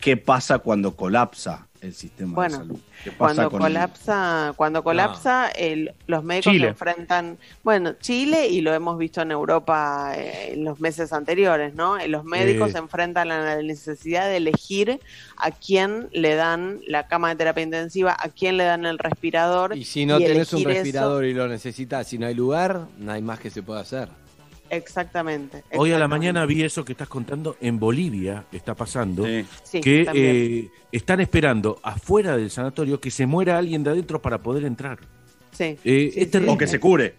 qué 0.00 0.16
pasa 0.16 0.58
cuando 0.58 0.96
colapsa 0.96 1.66
el 1.80 1.94
sistema 1.94 2.34
Bueno, 2.34 2.58
de 2.58 2.64
salud. 2.64 2.78
¿Qué 3.02 3.10
pasa 3.10 3.16
Cuando 3.16 3.50
con- 3.50 3.60
colapsa, 3.62 4.52
cuando 4.54 4.84
colapsa, 4.84 5.48
el- 5.48 5.94
los 6.06 6.22
médicos 6.22 6.52
Chile. 6.52 6.64
se 6.66 6.70
enfrentan, 6.72 7.38
bueno, 7.64 7.94
Chile 7.94 8.48
y 8.48 8.60
lo 8.60 8.74
hemos 8.74 8.98
visto 8.98 9.22
en 9.22 9.30
Europa 9.30 10.12
eh, 10.14 10.52
en 10.52 10.64
los 10.64 10.78
meses 10.80 11.10
anteriores, 11.14 11.74
¿no? 11.74 11.96
Los 12.06 12.24
médicos 12.24 12.68
Eh. 12.68 12.72
se 12.72 12.78
enfrentan 12.78 13.30
a 13.32 13.40
la 13.56 13.62
necesidad 13.62 14.26
de 14.28 14.36
elegir 14.36 15.00
a 15.38 15.50
quién 15.52 16.08
le 16.12 16.34
dan 16.34 16.80
la 16.86 17.06
cama 17.06 17.30
de 17.30 17.36
terapia 17.36 17.62
intensiva, 17.62 18.14
a 18.18 18.28
quién 18.28 18.58
le 18.58 18.64
dan 18.64 18.84
el 18.84 18.98
respirador. 18.98 19.74
Y 19.74 19.84
si 19.86 20.04
no 20.04 20.18
tenés 20.18 20.52
un 20.52 20.60
eso- 20.60 20.68
respirador 20.68 21.24
y 21.24 21.32
lo 21.32 21.48
necesitas, 21.48 22.06
si 22.08 22.18
no 22.18 22.26
hay 22.26 22.34
lugar, 22.34 22.88
no 22.98 23.12
hay 23.12 23.22
más 23.22 23.40
que 23.40 23.48
se 23.48 23.62
pueda 23.62 23.80
hacer. 23.80 24.08
Exactamente. 24.70 25.64
Hoy 25.76 25.92
a 25.92 25.98
la 25.98 26.08
mañana 26.08 26.46
vi 26.46 26.62
eso 26.62 26.84
que 26.84 26.92
estás 26.92 27.08
contando 27.08 27.56
en 27.60 27.78
Bolivia, 27.78 28.44
está 28.52 28.74
pasando, 28.74 29.24
Sí, 29.64 29.80
que 29.80 30.06
eh, 30.14 30.68
están 30.92 31.20
esperando 31.20 31.78
afuera 31.82 32.36
del 32.36 32.50
sanatorio 32.50 33.00
que 33.00 33.10
se 33.10 33.26
muera 33.26 33.58
alguien 33.58 33.82
de 33.82 33.90
adentro 33.90 34.22
para 34.22 34.38
poder 34.38 34.64
entrar. 34.64 34.98
Sí. 35.52 35.64
Eh, 35.64 35.78
sí, 35.84 36.06
es 36.20 36.24
sí. 36.26 36.26
terrible. 36.26 36.52
O 36.54 36.58
que 36.58 36.66
se 36.68 36.78
cure. 36.80 37.14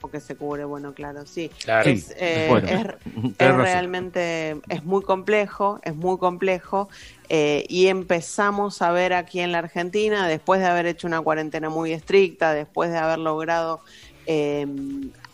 O 0.00 0.08
que 0.08 0.20
se 0.20 0.36
cubre, 0.36 0.64
bueno, 0.64 0.94
claro, 0.94 1.26
sí. 1.26 1.50
Claro. 1.64 1.90
Es, 1.90 2.04
Sí, 2.04 2.12
eh, 2.18 2.46
bueno, 2.48 2.68
es- 2.68 3.36
realmente, 3.56 4.56
es 4.68 4.84
muy 4.84 5.02
complejo, 5.02 5.80
es 5.82 5.96
muy 5.96 6.18
complejo. 6.18 6.88
eh, 7.30 7.64
y 7.68 7.88
empezamos 7.88 8.80
a 8.80 8.92
ver 8.92 9.12
aquí 9.12 9.40
en 9.40 9.50
la 9.52 9.58
Argentina, 9.58 10.28
después 10.28 10.60
de 10.60 10.66
haber 10.66 10.86
hecho 10.86 11.06
una 11.08 11.20
cuarentena 11.20 11.68
muy 11.68 11.92
estricta, 11.92 12.54
después 12.54 12.90
de 12.92 12.98
haber 12.98 13.18
logrado 13.18 13.80
eh, 14.26 14.66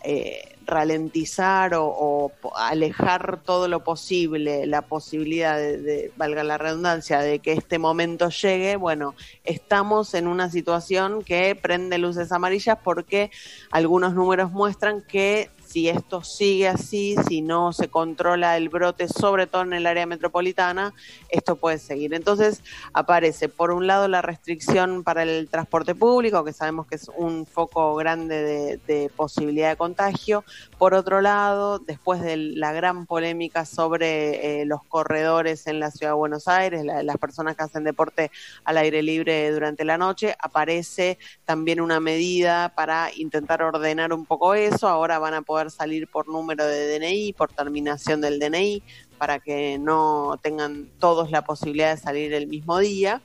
eh, 0.03 0.54
ralentizar 0.65 1.73
o, 1.75 2.31
alejar 2.55 3.41
todo 3.43 3.67
lo 3.67 3.83
posible 3.83 4.65
la 4.65 4.81
posibilidad 4.81 5.57
de, 5.57 5.77
de, 5.77 6.11
valga 6.17 6.43
la 6.43 6.57
redundancia, 6.57 7.19
de 7.19 7.39
que 7.39 7.53
este 7.53 7.79
momento 7.79 8.29
llegue, 8.29 8.75
bueno, 8.75 9.15
estamos 9.43 10.13
en 10.13 10.27
una 10.27 10.49
situación 10.49 11.23
que 11.23 11.55
prende 11.55 11.97
luces 11.97 12.31
amarillas 12.31 12.77
porque 12.83 13.31
algunos 13.71 14.13
números 14.13 14.51
muestran 14.51 15.01
que 15.01 15.49
si 15.75 15.89
esto 15.89 16.23
sigue 16.23 16.69
así, 16.69 17.17
si 17.27 17.41
no 17.41 17.73
se 17.73 17.89
controla 17.89 18.55
el 18.55 18.69
brote, 18.69 19.09
sobre 19.09 19.45
todo 19.45 19.63
en 19.63 19.73
el 19.73 19.87
área 19.87 20.05
metropolitana, 20.05 20.93
esto 21.27 21.57
puede 21.57 21.79
seguir. 21.79 22.13
Entonces 22.13 22.61
aparece, 22.93 23.49
por 23.49 23.71
un 23.71 23.85
lado, 23.85 24.07
la 24.07 24.21
restricción 24.21 25.03
para 25.03 25.23
el 25.23 25.49
transporte 25.49 25.93
público, 25.93 26.45
que 26.45 26.53
sabemos 26.53 26.87
que 26.87 26.95
es 26.95 27.11
un 27.17 27.45
foco 27.45 27.93
grande 27.95 28.79
de, 28.87 29.11
posibilidad 29.17 29.67
de 29.71 29.75
contagio. 29.75 30.45
Por 30.77 30.93
otro 30.93 31.19
lado, 31.19 31.79
después 31.79 32.21
de 32.21 32.37
la 32.37 32.71
gran 32.71 33.05
polémica 33.05 33.65
sobre 33.65 34.61
eh, 34.61 34.65
los 34.65 34.81
corredores 34.85 35.67
en 35.67 35.81
la 35.81 35.91
ciudad 35.91 36.11
de 36.13 36.17
Buenos 36.17 36.47
Aires, 36.47 36.85
la- 36.85 37.03
las 37.03 37.17
personas 37.17 37.57
que 37.57 37.63
hacen 37.63 37.83
deporte 37.83 38.31
al 38.63 38.77
aire 38.77 39.03
libre 39.03 39.51
durante 39.51 39.83
la 39.83 39.97
noche, 39.97 40.37
aparece 40.39 41.17
también 41.43 41.81
una 41.81 41.99
medida 41.99 42.69
para 42.77 43.09
intentar 43.13 43.61
ordenar 43.61 44.13
un 44.13 44.25
poco 44.25 44.53
eso. 44.53 44.87
Ahora 44.87 45.19
van 45.19 45.33
a 45.33 45.41
poder 45.41 45.64
salir 45.69 46.07
por 46.07 46.27
número 46.27 46.65
de 46.65 46.99
DNI, 46.99 47.33
por 47.33 47.51
terminación 47.51 48.21
del 48.21 48.39
DNI, 48.39 48.83
para 49.17 49.39
que 49.39 49.77
no 49.77 50.39
tengan 50.41 50.89
todos 50.99 51.31
la 51.31 51.43
posibilidad 51.43 51.95
de 51.95 52.01
salir 52.01 52.33
el 52.33 52.47
mismo 52.47 52.79
día. 52.79 53.21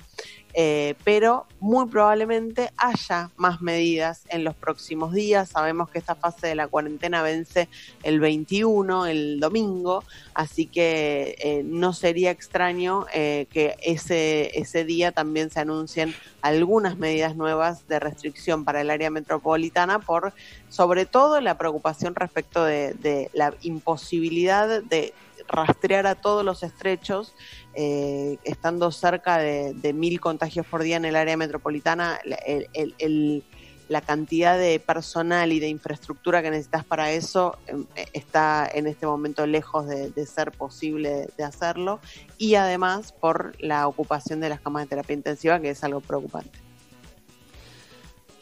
Eh, 0.54 0.94
pero 1.04 1.46
muy 1.60 1.86
probablemente 1.86 2.72
haya 2.76 3.30
más 3.36 3.60
medidas 3.60 4.22
en 4.28 4.42
los 4.44 4.54
próximos 4.54 5.12
días. 5.12 5.50
Sabemos 5.50 5.90
que 5.90 5.98
esta 5.98 6.14
fase 6.14 6.48
de 6.48 6.54
la 6.54 6.66
cuarentena 6.66 7.22
vence 7.22 7.68
el 8.02 8.18
21, 8.18 9.06
el 9.06 9.38
domingo, 9.40 10.02
así 10.34 10.66
que 10.66 11.36
eh, 11.38 11.62
no 11.64 11.92
sería 11.92 12.30
extraño 12.30 13.06
eh, 13.14 13.46
que 13.50 13.76
ese, 13.82 14.58
ese 14.58 14.84
día 14.84 15.12
también 15.12 15.50
se 15.50 15.60
anuncien 15.60 16.14
algunas 16.42 16.96
medidas 16.96 17.36
nuevas 17.36 17.86
de 17.86 18.00
restricción 18.00 18.64
para 18.64 18.80
el 18.80 18.90
área 18.90 19.10
metropolitana 19.10 19.98
por 19.98 20.32
sobre 20.68 21.04
todo 21.06 21.40
la 21.40 21.58
preocupación 21.58 22.14
respecto 22.14 22.64
de, 22.64 22.94
de 22.94 23.30
la 23.34 23.54
imposibilidad 23.62 24.82
de 24.82 25.12
rastrear 25.50 26.06
a 26.06 26.14
todos 26.14 26.44
los 26.44 26.62
estrechos, 26.62 27.34
eh, 27.74 28.38
estando 28.44 28.90
cerca 28.90 29.38
de, 29.38 29.92
mil 29.92 30.20
contagios 30.20 30.66
por 30.66 30.82
día 30.82 30.96
en 30.96 31.04
el 31.04 31.16
área 31.16 31.36
metropolitana, 31.36 32.18
la- 32.24 34.00
cantidad 34.00 34.56
de 34.56 34.78
personal 34.78 35.52
y 35.52 35.58
de 35.58 35.68
infraestructura 35.68 36.42
que 36.42 36.50
necesitas 36.50 36.84
para 36.84 37.10
eso 37.10 37.58
eh, 37.66 38.06
está 38.12 38.70
en 38.72 38.86
este 38.86 39.04
momento 39.04 39.46
lejos 39.46 39.86
de 39.88 40.26
ser 40.26 40.52
posible 40.52 41.28
de 41.36 41.44
hacerlo 41.44 42.00
y 42.38 42.54
además 42.54 43.12
por 43.12 43.52
la 43.60 43.88
ocupación 43.88 44.40
de 44.40 44.48
las 44.48 44.60
camas 44.60 44.84
de 44.84 44.90
terapia 44.90 45.14
intensiva 45.14 45.60
que 45.60 45.70
es 45.70 45.82
algo 45.82 46.00
preocupante. 46.00 46.58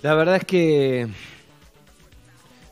La 0.03 0.15
verdad 0.15 0.37
es 0.37 0.45
que 0.45 1.09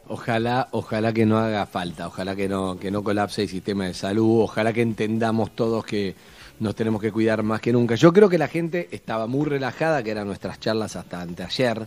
ojalá, 0.08 0.68
ojalá 0.72 1.12
que 1.12 1.26
no 1.26 1.38
haga 1.38 1.66
falta, 1.66 2.06
ojalá 2.06 2.34
que 2.36 2.48
no, 2.48 2.78
que 2.78 2.90
no 2.90 3.02
colapse 3.02 3.42
el 3.42 3.48
sistema 3.48 3.86
de 3.86 3.94
salud, 3.94 4.42
ojalá 4.42 4.72
que 4.72 4.82
entendamos 4.82 5.54
todos 5.54 5.84
que 5.84 6.14
nos 6.60 6.74
tenemos 6.74 7.00
que 7.00 7.12
cuidar 7.12 7.42
más 7.42 7.60
que 7.60 7.72
nunca. 7.72 7.94
Yo 7.94 8.12
creo 8.12 8.28
que 8.28 8.38
la 8.38 8.48
gente 8.48 8.88
estaba 8.90 9.26
muy 9.26 9.46
relajada, 9.46 10.02
que 10.02 10.10
eran 10.10 10.26
nuestras 10.26 10.58
charlas 10.58 10.96
hasta 10.96 11.20
anteayer, 11.20 11.86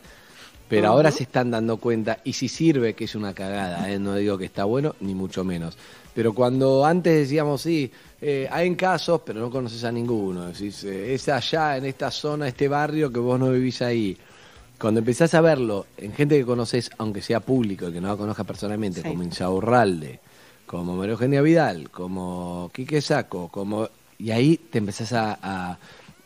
pero 0.68 0.90
ahora 0.90 1.12
se 1.12 1.24
están 1.24 1.50
dando 1.50 1.78
cuenta, 1.78 2.20
y 2.24 2.34
si 2.34 2.48
sirve 2.48 2.94
que 2.94 3.06
es 3.06 3.16
una 3.16 3.34
cagada, 3.34 3.92
¿eh? 3.92 3.98
no 3.98 4.16
digo 4.16 4.38
que 4.38 4.46
está 4.46 4.66
bueno, 4.66 4.96
ni 5.00 5.16
mucho 5.16 5.44
menos. 5.44 5.76
Pero 6.14 6.34
cuando 6.34 6.86
antes 6.86 7.16
decíamos, 7.16 7.62
sí, 7.62 7.92
eh, 8.22 8.48
hay 8.52 8.68
en 8.68 8.76
casos, 8.76 9.22
pero 9.26 9.40
no 9.40 9.50
conoces 9.50 9.84
a 9.84 9.92
ninguno, 9.92 10.46
decís, 10.46 10.84
eh, 10.84 11.16
es 11.16 11.28
allá, 11.30 11.78
en 11.78 11.86
esta 11.86 12.12
zona, 12.12 12.48
este 12.48 12.68
barrio, 12.68 13.12
que 13.12 13.20
vos 13.20 13.40
no 13.40 13.50
vivís 13.52 13.82
ahí. 13.82 14.16
Cuando 14.80 15.00
empezás 15.00 15.34
a 15.34 15.42
verlo 15.42 15.88
en 15.98 16.14
gente 16.14 16.38
que 16.38 16.46
conoces, 16.46 16.90
aunque 16.98 17.22
sea 17.22 17.42
público 17.42 17.90
y 17.90 17.94
que 17.94 18.00
no 18.02 18.08
la 18.08 18.16
conozcas 18.16 18.46
personalmente, 18.46 19.02
Sí. 19.02 19.08
como 19.10 19.24
Insaurralde, 19.24 20.20
como 20.66 20.96
María 20.96 21.14
Eugenia 21.14 21.42
Vidal, 21.42 21.90
como 21.90 22.72
Quique 22.74 23.02
Saco, 23.02 23.50
como 23.50 23.90
y 24.18 24.32
ahí 24.32 24.58
te 24.58 24.78
empezás 24.80 25.14
a, 25.14 25.38
a- 25.42 25.78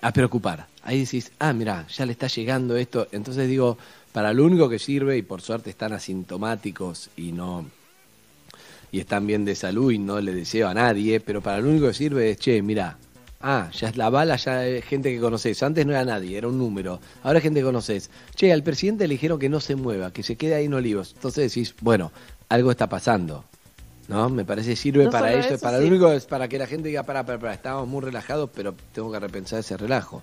a 0.02 0.12
preocupar. 0.14 0.68
Ahí 0.84 1.00
decís, 1.02 1.32
ah, 1.40 1.54
mira, 1.54 1.88
ya 1.88 2.06
le 2.06 2.12
está 2.12 2.28
llegando 2.28 2.76
esto. 2.76 3.08
Entonces 3.12 3.48
digo, 3.48 3.78
para 4.12 4.34
lo 4.34 4.44
único 4.46 4.68
que 4.70 4.78
sirve, 4.80 5.18
y 5.18 5.22
por 5.22 5.42
suerte 5.42 5.70
están 5.70 5.94
asintomáticos 5.94 7.10
y 7.16 7.32
no 7.32 7.66
y 8.92 9.00
están 9.00 9.26
bien 9.26 9.44
de 9.46 9.56
salud 9.56 9.92
y 9.92 9.98
no 9.98 10.22
le 10.22 10.34
deseo 10.36 10.68
a 10.68 10.74
nadie, 10.76 11.20
pero 11.20 11.42
para 11.42 11.60
lo 11.60 11.70
único 11.70 11.88
que 11.88 11.94
sirve 11.96 12.30
es, 12.32 12.38
che, 12.38 12.62
mira, 12.62 12.98
ah, 13.44 13.70
ya 13.72 13.90
es 13.90 13.98
la 13.98 14.10
bala, 14.10 14.38
ya 14.38 14.66
es 14.66 14.84
gente 14.86 15.14
que 15.14 15.20
conoces. 15.20 15.62
Antes 15.62 15.86
no 15.86 15.92
era 15.92 16.04
nadie, 16.06 16.38
era 16.38 16.48
un 16.48 16.58
número. 16.58 17.00
Ahora 17.22 17.38
es 17.38 17.44
gente 17.44 17.60
que 17.60 17.66
conoces. 17.66 18.10
Che, 18.36 18.52
al 18.52 18.64
presidente 18.64 19.08
le 19.08 19.14
dijeron 19.14 19.38
que 19.38 19.50
no 19.50 19.60
se 19.60 19.76
mueva, 19.76 20.12
que 20.12 20.24
se 20.24 20.36
quede 20.36 20.56
ahí 20.56 20.66
en 20.66 20.74
Olivos. 20.74 21.14
Entonces 21.16 21.54
decís, 21.54 21.76
bueno, 21.82 22.12
algo 22.50 22.72
está 22.72 22.88
pasando. 22.90 23.46
¿No? 24.08 24.30
Me 24.30 24.44
parece 24.44 24.76
sirve 24.76 25.06
No 25.06 25.12
para 25.12 25.34
eso, 25.34 25.54
eso, 25.54 25.64
para 25.64 25.78
sí. 25.78 25.84
lo 25.84 25.90
único 25.90 26.12
es 26.12 26.26
para 26.26 26.48
que 26.48 26.58
la 26.58 26.68
gente 26.68 26.90
diga, 26.90 27.04
para, 27.04 27.26
para, 27.26 27.40
para, 27.40 27.54
estábamos 27.54 27.88
muy 27.88 28.02
relajados, 28.02 28.50
pero 28.54 28.76
tengo 28.92 29.12
que 29.12 29.20
repensar 29.20 29.60
ese 29.60 29.78
relajo. 29.78 30.22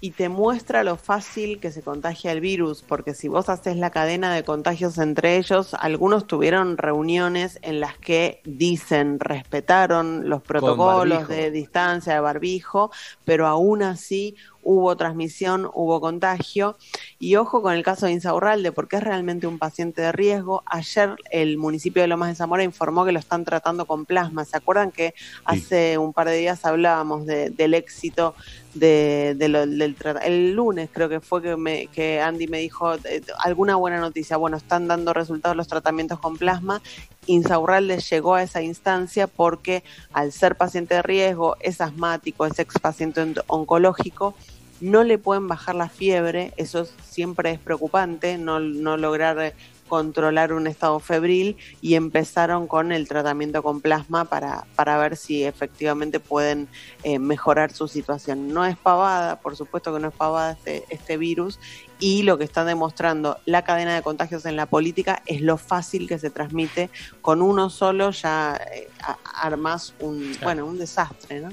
Y 0.00 0.12
te 0.12 0.28
muestra 0.28 0.84
lo 0.84 0.96
fácil 0.96 1.58
que 1.58 1.72
se 1.72 1.82
contagia 1.82 2.30
el 2.30 2.40
virus, 2.40 2.82
porque 2.82 3.14
si 3.14 3.26
vos 3.26 3.48
haces 3.48 3.76
la 3.76 3.90
cadena 3.90 4.32
de 4.32 4.44
contagios 4.44 4.98
entre 4.98 5.36
ellos, 5.36 5.74
algunos 5.74 6.26
tuvieron 6.26 6.76
reuniones 6.76 7.58
en 7.62 7.80
las 7.80 7.98
que 7.98 8.40
dicen 8.44 9.18
respetaron 9.18 10.28
los 10.28 10.42
protocolos 10.42 11.26
de 11.26 11.50
distancia, 11.50 12.14
de 12.14 12.20
barbijo, 12.20 12.92
pero 13.24 13.46
aún 13.46 13.82
así 13.82 14.36
hubo 14.70 14.94
transmisión, 14.98 15.70
hubo 15.72 15.98
contagio. 15.98 16.76
Y 17.18 17.36
ojo 17.36 17.62
con 17.62 17.72
el 17.72 17.82
caso 17.82 18.04
de 18.04 18.12
Insaurralde, 18.12 18.70
porque 18.70 18.96
es 18.96 19.02
realmente 19.02 19.46
un 19.46 19.58
paciente 19.58 20.02
de 20.02 20.12
riesgo. 20.12 20.62
Ayer 20.66 21.16
el 21.30 21.56
municipio 21.56 22.02
de 22.02 22.08
Lomas 22.08 22.28
de 22.28 22.34
Zamora 22.34 22.62
informó 22.64 23.06
que 23.06 23.12
lo 23.12 23.18
están 23.18 23.46
tratando 23.46 23.86
con 23.86 24.04
plasma. 24.04 24.44
¿Se 24.44 24.58
acuerdan 24.58 24.90
que 24.90 25.14
hace 25.46 25.96
un 25.96 26.12
par 26.12 26.28
de 26.28 26.36
días 26.36 26.66
hablábamos 26.66 27.24
de- 27.24 27.48
del 27.48 27.72
éxito 27.72 28.34
de, 28.74 29.34
de 29.36 29.48
lo- 29.48 29.66
del 29.66 29.96
el 30.22 30.52
lunes 30.52 30.90
creo 30.92 31.08
que 31.08 31.20
fue 31.20 31.40
que, 31.42 31.56
me- 31.56 31.86
que 31.88 32.20
Andy 32.20 32.46
me 32.46 32.58
dijo 32.58 32.94
eh, 32.94 33.22
alguna 33.42 33.76
buena 33.76 33.98
noticia. 33.98 34.36
Bueno, 34.36 34.58
están 34.58 34.86
dando 34.86 35.14
resultados 35.14 35.56
los 35.56 35.66
tratamientos 35.66 36.20
con 36.20 36.36
plasma. 36.36 36.82
Insaurralde 37.26 37.98
llegó 37.98 38.34
a 38.34 38.42
esa 38.42 38.62
instancia 38.62 39.26
porque 39.26 39.82
al 40.12 40.30
ser 40.32 40.56
paciente 40.56 40.94
de 40.94 41.02
riesgo, 41.02 41.56
es 41.60 41.80
asmático, 41.80 42.46
es 42.46 42.58
ex 42.58 42.78
paciente 42.78 43.20
on- 43.22 43.34
oncológico, 43.48 44.34
no 44.80 45.04
le 45.04 45.18
pueden 45.18 45.48
bajar 45.48 45.74
la 45.74 45.88
fiebre, 45.88 46.52
eso 46.56 46.86
siempre 47.02 47.50
es 47.50 47.58
preocupante, 47.58 48.38
no, 48.38 48.60
no 48.60 48.96
lograr 48.96 49.54
controlar 49.88 50.52
un 50.52 50.66
estado 50.66 51.00
febril 51.00 51.56
y 51.80 51.94
empezaron 51.94 52.68
con 52.68 52.92
el 52.92 53.08
tratamiento 53.08 53.62
con 53.62 53.80
plasma 53.80 54.26
para, 54.26 54.66
para 54.76 54.98
ver 54.98 55.16
si 55.16 55.44
efectivamente 55.44 56.20
pueden 56.20 56.68
eh, 57.02 57.18
mejorar 57.18 57.72
su 57.72 57.88
situación. 57.88 58.52
No 58.52 58.64
es 58.64 58.76
pavada, 58.76 59.40
por 59.40 59.56
supuesto 59.56 59.92
que 59.92 60.00
no 60.00 60.08
es 60.08 60.14
pavada 60.14 60.52
este, 60.52 60.84
este 60.90 61.16
virus 61.16 61.58
y 61.98 62.22
lo 62.22 62.38
que 62.38 62.44
están 62.44 62.66
demostrando 62.66 63.38
la 63.46 63.64
cadena 63.64 63.94
de 63.94 64.02
contagios 64.02 64.46
en 64.46 64.56
la 64.56 64.66
política 64.66 65.22
es 65.26 65.40
lo 65.40 65.56
fácil 65.56 66.06
que 66.06 66.18
se 66.18 66.30
transmite. 66.30 66.90
Con 67.22 67.42
uno 67.42 67.70
solo 67.70 68.10
ya 68.10 68.60
eh, 68.72 68.88
armas 69.34 69.94
un, 69.98 70.36
bueno, 70.42 70.66
un 70.66 70.78
desastre, 70.78 71.40
¿no? 71.40 71.48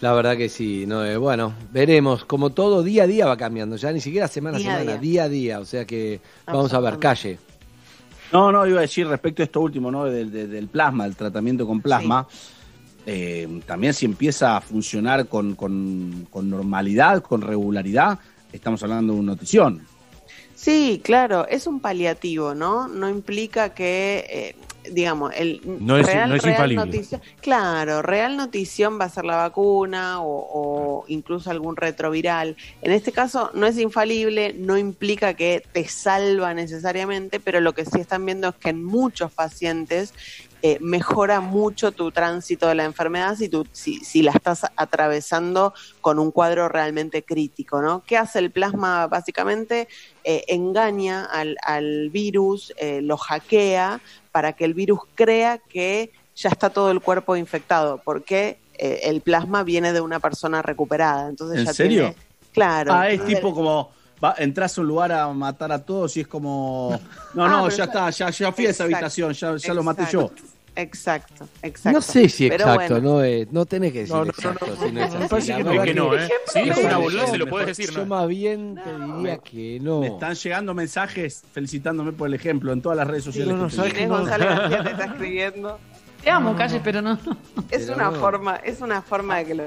La 0.00 0.12
verdad 0.12 0.36
que 0.36 0.48
sí, 0.48 0.84
no, 0.86 1.04
eh, 1.04 1.16
bueno, 1.16 1.52
veremos, 1.72 2.24
como 2.24 2.50
todo 2.50 2.84
día 2.84 3.02
a 3.02 3.06
día 3.08 3.26
va 3.26 3.36
cambiando, 3.36 3.74
ya 3.76 3.90
ni 3.90 4.00
siquiera 4.00 4.28
semana 4.28 4.56
a 4.56 4.60
Día 4.60 4.74
a 4.74 4.78
semana, 4.78 4.92
día. 4.92 5.00
día 5.00 5.22
a 5.24 5.28
día, 5.28 5.60
o 5.60 5.64
sea 5.64 5.84
que 5.84 6.20
vamos 6.46 6.72
a 6.72 6.78
ver, 6.80 6.98
calle. 6.98 7.38
No, 8.32 8.52
no, 8.52 8.64
iba 8.66 8.78
a 8.78 8.82
decir 8.82 9.08
respecto 9.08 9.42
a 9.42 9.46
esto 9.46 9.60
último, 9.60 9.90
¿no? 9.90 10.04
Del, 10.04 10.30
del- 10.30 10.50
del 10.50 10.68
plasma, 10.68 11.04
el 11.06 11.16
tratamiento 11.16 11.66
con 11.66 11.80
plasma. 11.80 12.26
eh, 13.10 13.48
también 13.66 13.94
si 13.94 14.04
empieza 14.04 14.56
a 14.58 14.60
funcionar 14.60 15.26
con, 15.28 15.54
con- 15.54 16.26
con 16.30 16.50
normalidad, 16.50 17.22
con 17.22 17.40
regularidad, 17.40 18.18
estamos 18.52 18.82
hablando 18.82 19.14
de 19.14 19.20
una 19.20 19.32
notición. 19.32 19.80
Sí, 20.54 21.00
claro, 21.02 21.46
es 21.48 21.66
un 21.66 21.80
paliativo, 21.80 22.54
¿no? 22.54 22.86
No 22.86 23.08
implica 23.08 23.70
que, 23.72 24.26
eh, 24.28 24.56
digamos, 24.92 25.32
el 25.36 25.60
No 25.64 25.96
es- 25.98 26.06
no 26.28 26.34
es 26.36 26.42
notición, 26.86 27.20
claro, 27.40 28.02
real 28.02 28.36
notición 28.36 28.98
va 29.00 29.04
a 29.06 29.08
ser 29.08 29.24
la 29.24 29.36
vacuna 29.36 30.20
o, 30.22 30.26
o 30.52 31.04
incluso 31.08 31.50
algún 31.50 31.76
retroviral. 31.76 32.56
En 32.82 32.92
este 32.92 33.12
caso 33.12 33.50
no 33.54 33.66
es 33.66 33.78
infalible, 33.78 34.54
no 34.58 34.76
implica 34.78 35.34
que 35.34 35.62
te 35.72 35.86
salva 35.88 36.54
necesariamente, 36.54 37.40
pero 37.40 37.60
lo 37.60 37.72
que 37.72 37.84
sí 37.84 38.00
están 38.00 38.24
viendo 38.26 38.48
es 38.48 38.54
que 38.56 38.70
en 38.70 38.84
muchos 38.84 39.32
pacientes 39.32 40.12
eh, 40.60 40.78
mejora 40.80 41.40
mucho 41.40 41.92
tu 41.92 42.10
tránsito 42.10 42.66
de 42.66 42.74
la 42.74 42.84
enfermedad 42.84 43.36
si, 43.36 43.48
tú, 43.48 43.64
si, 43.70 44.00
si 44.00 44.22
la 44.22 44.32
estás 44.32 44.62
atravesando 44.74 45.72
con 46.00 46.18
un 46.18 46.32
cuadro 46.32 46.68
realmente 46.68 47.22
crítico, 47.22 47.80
¿no? 47.80 48.02
¿Qué 48.04 48.16
hace 48.16 48.40
el 48.40 48.50
plasma 48.50 49.06
básicamente? 49.06 49.86
Eh, 50.24 50.44
engaña 50.48 51.24
al, 51.26 51.56
al 51.64 52.10
virus, 52.10 52.72
eh, 52.76 53.00
lo 53.02 53.16
hackea 53.16 54.00
para 54.38 54.52
que 54.52 54.64
el 54.64 54.72
virus 54.72 55.00
crea 55.16 55.58
que 55.58 56.12
ya 56.36 56.48
está 56.50 56.70
todo 56.70 56.92
el 56.92 57.00
cuerpo 57.00 57.34
infectado, 57.34 58.00
porque 58.04 58.60
eh, 58.74 59.00
el 59.02 59.20
plasma 59.20 59.64
viene 59.64 59.92
de 59.92 60.00
una 60.00 60.20
persona 60.20 60.62
recuperada. 60.62 61.28
Entonces 61.28 61.58
¿En 61.58 61.64
ya 61.66 61.74
serio? 61.74 62.00
tiene- 62.14 62.16
claro. 62.52 62.92
Ah, 62.94 63.10
es 63.10 63.24
tipo 63.24 63.52
como 63.52 63.90
va, 64.22 64.36
entras 64.38 64.78
a 64.78 64.80
un 64.80 64.86
lugar 64.86 65.10
a 65.10 65.26
matar 65.32 65.72
a 65.72 65.84
todos 65.84 66.16
y 66.16 66.20
es 66.20 66.28
como 66.28 67.00
no, 67.34 67.44
Ah, 67.44 67.48
no, 67.48 67.68
ya 67.68 67.82
está- 67.82 68.10
ya, 68.10 68.30
ya 68.30 68.52
fui 68.52 68.66
a 68.66 68.70
esa 68.70 68.84
habitación, 68.84 69.32
ya, 69.32 69.56
ya 69.56 69.74
lo 69.74 69.82
maté 69.82 70.04
yo. 70.08 70.30
Exacto, 70.82 71.46
Exacto. 71.62 71.98
No 71.98 72.02
sé 72.02 72.28
si 72.28 72.48
Pero 72.48 72.64
exacto, 72.64 72.94
bueno. 72.94 73.08
no, 73.16 73.24
eh, 73.24 73.46
no 73.50 73.66
tenés 73.66 73.92
que 73.92 73.98
decir 74.00 74.14
No, 74.14 74.20
no, 74.20 74.24
no, 74.26 74.30
exacto. 74.30 74.66
no, 74.66 74.76
si 74.86 74.92
no 74.92 75.00
es 75.02 75.32
así. 75.32 75.52
que 75.54 75.64
no, 75.64 75.82
que 75.82 75.94
no, 75.94 76.14
¿eh? 76.16 76.28
Si 76.52 76.62
no, 76.64 76.72
es 76.72 76.78
una 76.78 76.90
no, 76.92 77.00
boludez, 77.00 77.30
se 77.30 77.38
lo 77.38 77.44
no, 77.44 77.50
puedes 77.50 77.66
decir, 77.68 77.90
Yo 77.90 77.98
¿no? 78.00 78.06
más 78.06 78.28
bien 78.28 78.74
te 78.82 78.90
diría 78.98 79.38
que 79.38 79.78
no. 79.80 80.00
Me 80.00 80.06
están 80.08 80.34
llegando 80.34 80.74
mensajes 80.74 81.42
felicitándome 81.52 82.12
por 82.12 82.28
el 82.28 82.34
ejemplo 82.34 82.72
en 82.72 82.80
todas 82.82 82.96
las 82.96 83.06
redes 83.06 83.24
sociales. 83.24 83.54
no, 83.54 83.66
que 83.68 83.74
¿sabes 83.74 83.92
tengo. 83.94 84.18
Inés 84.18 84.18
González 84.30 84.48
García 84.48 84.84
te 84.84 84.90
está 84.90 85.04
escribiendo. 85.04 85.78
Te 86.22 86.30
amo, 86.30 86.56
calle, 86.56 86.80
pero 86.82 87.00
no. 87.02 87.12
Es 87.70 87.82
Pero 87.82 87.94
una 87.94 88.10
no. 88.10 88.18
forma, 88.18 88.56
es 88.56 88.80
una 88.80 89.02
forma 89.02 89.36
de 89.38 89.44
que 89.44 89.54
lo. 89.54 89.64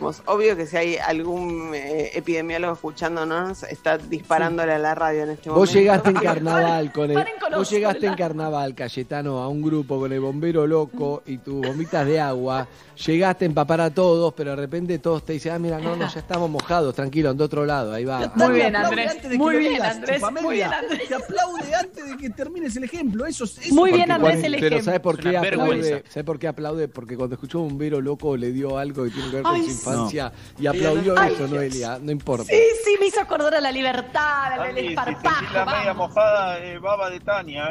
Obvio 0.00 0.56
que 0.56 0.66
si 0.66 0.76
hay 0.76 0.96
algún 0.96 1.72
eh, 1.74 2.10
epidemiólogo 2.14 2.74
escuchándonos, 2.74 3.64
está 3.64 3.98
disparándole 3.98 4.72
a 4.72 4.78
la 4.78 4.94
radio 4.94 5.24
en 5.24 5.30
este 5.30 5.50
Vos 5.50 5.58
momento. 5.58 5.74
llegaste 5.78 6.08
en 6.10 6.14
carnaval 6.22 6.92
con 6.92 7.10
el, 7.10 7.26
vos 7.56 7.70
llegaste 7.70 8.06
en 8.06 8.14
carnaval, 8.14 8.74
Cayetano, 8.74 9.38
a 9.40 9.48
un 9.48 9.60
grupo 9.60 9.98
con 9.98 10.12
el 10.12 10.20
bombero 10.20 10.66
loco 10.66 11.22
y 11.26 11.38
tus 11.38 11.60
bombitas 11.66 12.06
de 12.06 12.20
agua. 12.20 12.68
Llegaste 13.06 13.44
a 13.44 13.46
empapar 13.46 13.80
a 13.80 13.94
todos, 13.94 14.34
pero 14.34 14.50
de 14.50 14.56
repente 14.56 14.98
todos 14.98 15.24
te 15.24 15.34
dicen, 15.34 15.52
ah, 15.52 15.58
mira, 15.60 15.78
no, 15.78 15.94
no, 15.94 16.08
ya 16.12 16.18
estamos 16.18 16.50
mojados, 16.50 16.92
tranquilo, 16.96 17.32
de 17.32 17.44
otro 17.44 17.64
lado, 17.64 17.92
ahí 17.92 18.04
va. 18.04 18.32
Muy 18.34 18.54
bien, 18.56 18.74
Andrés. 18.74 19.16
Muy 19.36 19.56
bien, 19.56 19.80
Andrés. 19.82 20.20
Muy 20.42 20.54
bien, 20.56 20.72
Andrés. 20.72 21.06
Te 21.08 21.14
aplaude 21.14 21.74
antes 21.76 22.08
de 22.10 22.16
que 22.16 22.30
termines 22.30 22.74
el 22.76 22.84
ejemplo. 22.84 23.24
Eso, 23.24 23.44
es- 23.44 23.58
eso 23.58 23.74
Muy 23.74 23.92
bien, 23.92 24.10
Andrés, 24.10 24.32
cuando- 24.40 24.46
el 24.48 24.52
Pero 24.54 24.66
ejemplo. 24.66 24.84
¿sabes 24.84 25.00
por 25.00 25.18
qué 25.20 25.36
aplaude? 25.36 26.04
¿Sabes 26.08 26.24
por 26.24 26.38
qué 26.40 26.48
aplaude? 26.48 26.88
Porque 26.88 27.16
cuando 27.16 27.34
escuchó 27.36 27.60
un 27.60 27.68
bombero 27.68 28.00
loco 28.00 28.36
le 28.36 28.50
dio 28.50 28.76
algo 28.78 29.04
que 29.04 29.10
tiene 29.10 29.30
que 29.30 29.36
ver 29.36 29.42
con 29.44 29.54
Ay, 29.54 29.62
su 29.64 29.70
infancia 29.70 30.32
y 30.58 30.66
aplaudió 30.66 31.14
Ay, 31.16 31.34
eso. 31.34 31.46
Noelia, 31.46 31.98
no 32.02 32.10
importa. 32.10 32.46
Sí, 32.46 32.60
sí, 32.84 32.96
me 32.98 33.06
hizo 33.06 33.20
acordar 33.20 33.54
a 33.54 33.60
la 33.60 33.70
libertad, 33.70 34.54
al 34.60 34.76
esparpajo. 34.76 35.54
la 35.54 35.64
media 35.66 35.94
mojada, 35.94 36.58
eh, 36.64 36.78
baba 36.78 37.10
de 37.10 37.20
Tania, 37.20 37.64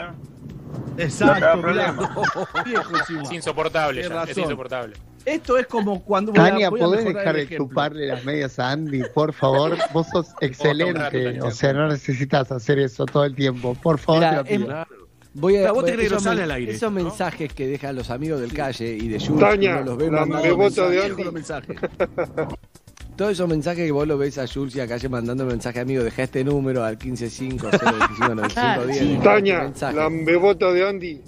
¿eh? 0.98 1.04
Exacto, 1.04 1.56
No, 1.56 1.62
problema. 1.62 2.10
Es 3.26 3.32
insoportable 3.32 4.08
ya, 4.08 4.24
es 4.24 4.38
insoportable. 4.38 4.96
Esto 5.28 5.58
es 5.58 5.68
como 5.68 6.02
cuando 6.06 6.32
voy 6.32 6.40
a- 6.40 6.50
Tania, 6.52 6.70
voy 6.70 6.80
a 6.80 6.86
¿podés 6.86 7.04
dejar 7.04 7.36
de 7.36 7.58
chuparle 7.58 8.08
las 8.08 8.24
medias 8.24 8.58
a 8.60 8.72
Andy, 8.72 9.02
por 9.14 9.34
favor? 9.34 9.78
Vos 9.92 10.08
sos 10.08 10.28
excelente, 10.40 11.42
o 11.42 11.52
sea, 11.52 11.74
no 11.74 11.90
necesitas 11.90 12.50
hacer 12.52 12.80
eso 12.80 13.06
todo 13.06 13.26
el 13.26 13.36
tiempo. 13.36 13.76
Por 13.76 13.98
favor, 14.00 14.22
te 14.24 14.36
lo 14.38 14.44
pido. 14.46 14.72
em- 14.72 14.86
Voy 15.34 15.58
a, 15.58 15.60
Claro, 15.60 15.74
vos 15.76 15.84
voy- 15.84 15.92
no 15.98 16.02
esos, 16.02 16.26
al 16.26 16.52
aire, 16.52 16.72
esos 16.72 16.92
¿no? 16.92 17.04
mensajes 17.04 17.54
que 17.54 17.68
dejan 17.68 17.96
los 17.96 18.10
amigos 18.10 18.40
del 18.42 18.54
calle 18.54 18.96
y 18.96 19.08
de 19.10 19.20
Jules, 19.20 19.40
Tania, 19.42 19.82
uno 19.84 19.96
los 19.96 20.04
la 20.04 20.12
mandando 20.26 20.42
beboto 20.42 20.90
de 20.90 20.96
mensajes. 20.98 21.12
Andy. 21.12 21.24
Los 21.26 21.34
mensajes. 21.34 21.78
Todos 23.18 23.32
esos 23.34 23.50
mensajes 23.50 23.86
que 23.86 23.92
vos 23.92 24.08
lo 24.08 24.18
ves 24.18 24.38
a 24.38 24.48
Jules 24.48 24.76
y 24.76 24.80
a 24.80 24.88
Calle 24.88 25.10
mandando 25.10 25.44
mensaje 25.46 25.80
amigo, 25.80 26.04
deja 26.04 26.24
este 26.24 26.44
número 26.44 26.84
al 26.84 26.98
155 26.98 27.68
025 27.70 28.36
9510. 28.36 29.24
Tania, 29.24 29.60
mensaje. 29.64 29.96
la 29.98 30.08
beboto 30.10 30.72
de 30.74 30.88
Andy. 30.88 31.22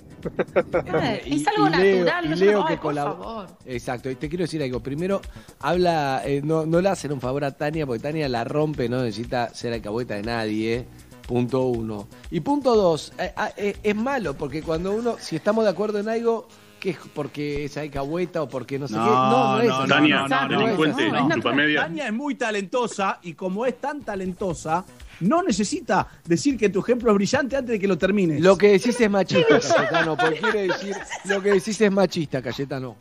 Eh, 1.02 1.22
Y- 1.26 1.42
Es 1.42 1.48
algo 1.48 1.68
y 1.68 1.72
Leo- 1.72 2.06
natural, 2.06 2.26
y 2.26 2.30
no 2.30 2.36
Leo 2.36 2.66
que 2.66 2.78
por 2.78 2.94
colab- 2.94 3.04
favor. 3.18 3.48
Exacto, 3.66 4.10
y 4.10 4.16
te 4.16 4.30
quiero 4.30 4.44
decir 4.44 4.62
algo. 4.64 4.80
Primero, 4.82 5.22
habla, 5.60 6.22
eh, 6.26 6.42
no, 6.44 6.66
no 6.66 6.82
le 6.82 6.90
hacen 6.90 7.12
un 7.12 7.22
favor 7.22 7.44
a 7.44 7.52
Tania, 7.52 7.86
porque 7.86 8.02
Tania 8.02 8.28
la 8.30 8.44
rompe, 8.44 8.90
no 8.90 9.02
necesita 9.04 9.54
ser 9.54 9.74
alcahueta 9.74 10.16
de 10.16 10.24
nadie. 10.24 10.86
Punto 11.28 11.66
uno. 11.66 12.08
Y 12.32 12.40
punto 12.40 12.76
dos, 12.76 13.14
eh, 13.20 13.32
ah, 13.38 13.52
eh, 13.56 13.78
es 13.84 13.96
malo, 13.96 14.34
porque 14.36 14.64
cuando 14.64 14.94
uno, 14.94 15.16
si 15.20 15.36
estamos 15.36 15.64
de 15.64 15.70
acuerdo 15.70 16.00
en 16.00 16.10
algo, 16.10 16.48
que 16.80 16.92
es 16.92 16.98
porque 17.14 17.66
es 17.66 17.78
alcahueta 17.78 18.42
o 18.42 18.50
porque 18.50 18.80
no 18.80 18.88
sé 18.88 18.96
No, 18.96 19.04
qué. 19.04 19.10
No, 19.12 19.30
no 19.58 19.60
es 19.62 19.68
no, 19.68 19.82
no, 19.82 19.88
Tania, 19.88 20.16
no, 20.22 20.28
no, 20.28 20.48
no, 20.48 20.60
delincuente, 20.60 21.12
no, 21.12 21.28
no. 21.28 21.36
chupamedia. 21.36 21.82
Tania 21.82 22.08
es 22.08 22.14
muy 22.14 22.34
talentosa 22.36 23.20
y 23.22 23.34
como 23.34 23.66
es 23.68 23.80
tan 23.80 24.02
talentosa, 24.02 24.86
no 25.22 25.44
necesita 25.44 26.08
decir 26.26 26.58
que 26.58 26.70
tu 26.70 26.80
ejemplo 26.80 27.12
es 27.12 27.16
brillante 27.16 27.58
antes 27.58 27.72
de 27.72 27.80
que 27.80 27.88
lo 27.88 27.98
termines. 27.98 28.42
Lo 28.42 28.58
que 28.58 28.70
decís 28.70 29.00
es 29.00 29.10
machista, 29.10 29.60
Cayetano, 29.60 30.18
porque 30.18 30.40
quiere 30.40 30.68
decir, 30.68 30.96
lo 31.26 31.42
que 31.42 31.50
decís 31.52 31.80
es 31.82 31.92
machista, 31.92 32.42
Cayetano. 32.42 32.96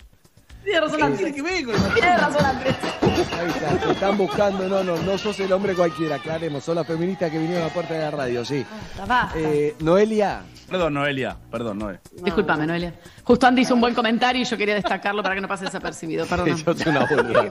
Tiene 0.65 0.81
razón 0.81 0.99
¿Qué 0.99 1.03
Andrés. 1.05 1.33
tiene 1.33 1.37
que 1.37 1.43
ver 1.43 1.65
con 1.65 1.75
el 1.75 1.95
Tiene 1.95 2.17
razón 2.19 2.45
Andrés. 2.45 2.77
Ahí 3.03 3.49
está, 3.49 3.87
te 3.87 3.93
están 3.93 4.19
buscando, 4.19 4.69
no, 4.69 4.85
no, 4.85 5.03
no 5.03 5.19
sos 5.19 5.39
el 5.41 5.53
hombre 5.53 5.75
cualquiera, 5.75 6.17
aclaremos, 6.17 6.63
son 6.65 6.75
las 6.75 6.87
feministas 6.87 7.31
que 7.31 7.39
vinieron 7.39 7.63
a 7.63 7.67
la 7.69 7.73
puerta 7.73 7.95
de 7.95 8.01
la 8.01 8.11
radio, 8.11 8.45
sí. 8.45 8.67
Basta. 9.07 9.33
Eh, 9.39 9.77
Noelia, 9.81 10.43
Perdón, 10.69 10.95
Noelia. 10.95 11.37
Perdón, 11.51 11.79
Noelia. 11.79 12.01
Disculpame, 12.23 12.67
Noelia. 12.67 12.93
Justo 13.25 13.47
Andy 13.47 13.63
hizo 13.63 13.75
un 13.75 13.81
buen 13.81 13.95
comentario 13.95 14.43
y 14.43 14.45
yo 14.45 14.57
quería 14.57 14.75
destacarlo 14.75 15.23
para 15.23 15.35
que 15.35 15.41
no 15.41 15.49
pase 15.49 15.65
desapercibido. 15.65 16.27
Perdón. 16.27 16.59
sos 16.65 16.87
una 16.87 17.07
boluda, 17.07 17.51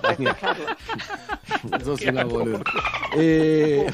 sos 1.84 2.02
una 2.02 2.24
boluda. 2.26 2.62
Eh, 3.16 3.88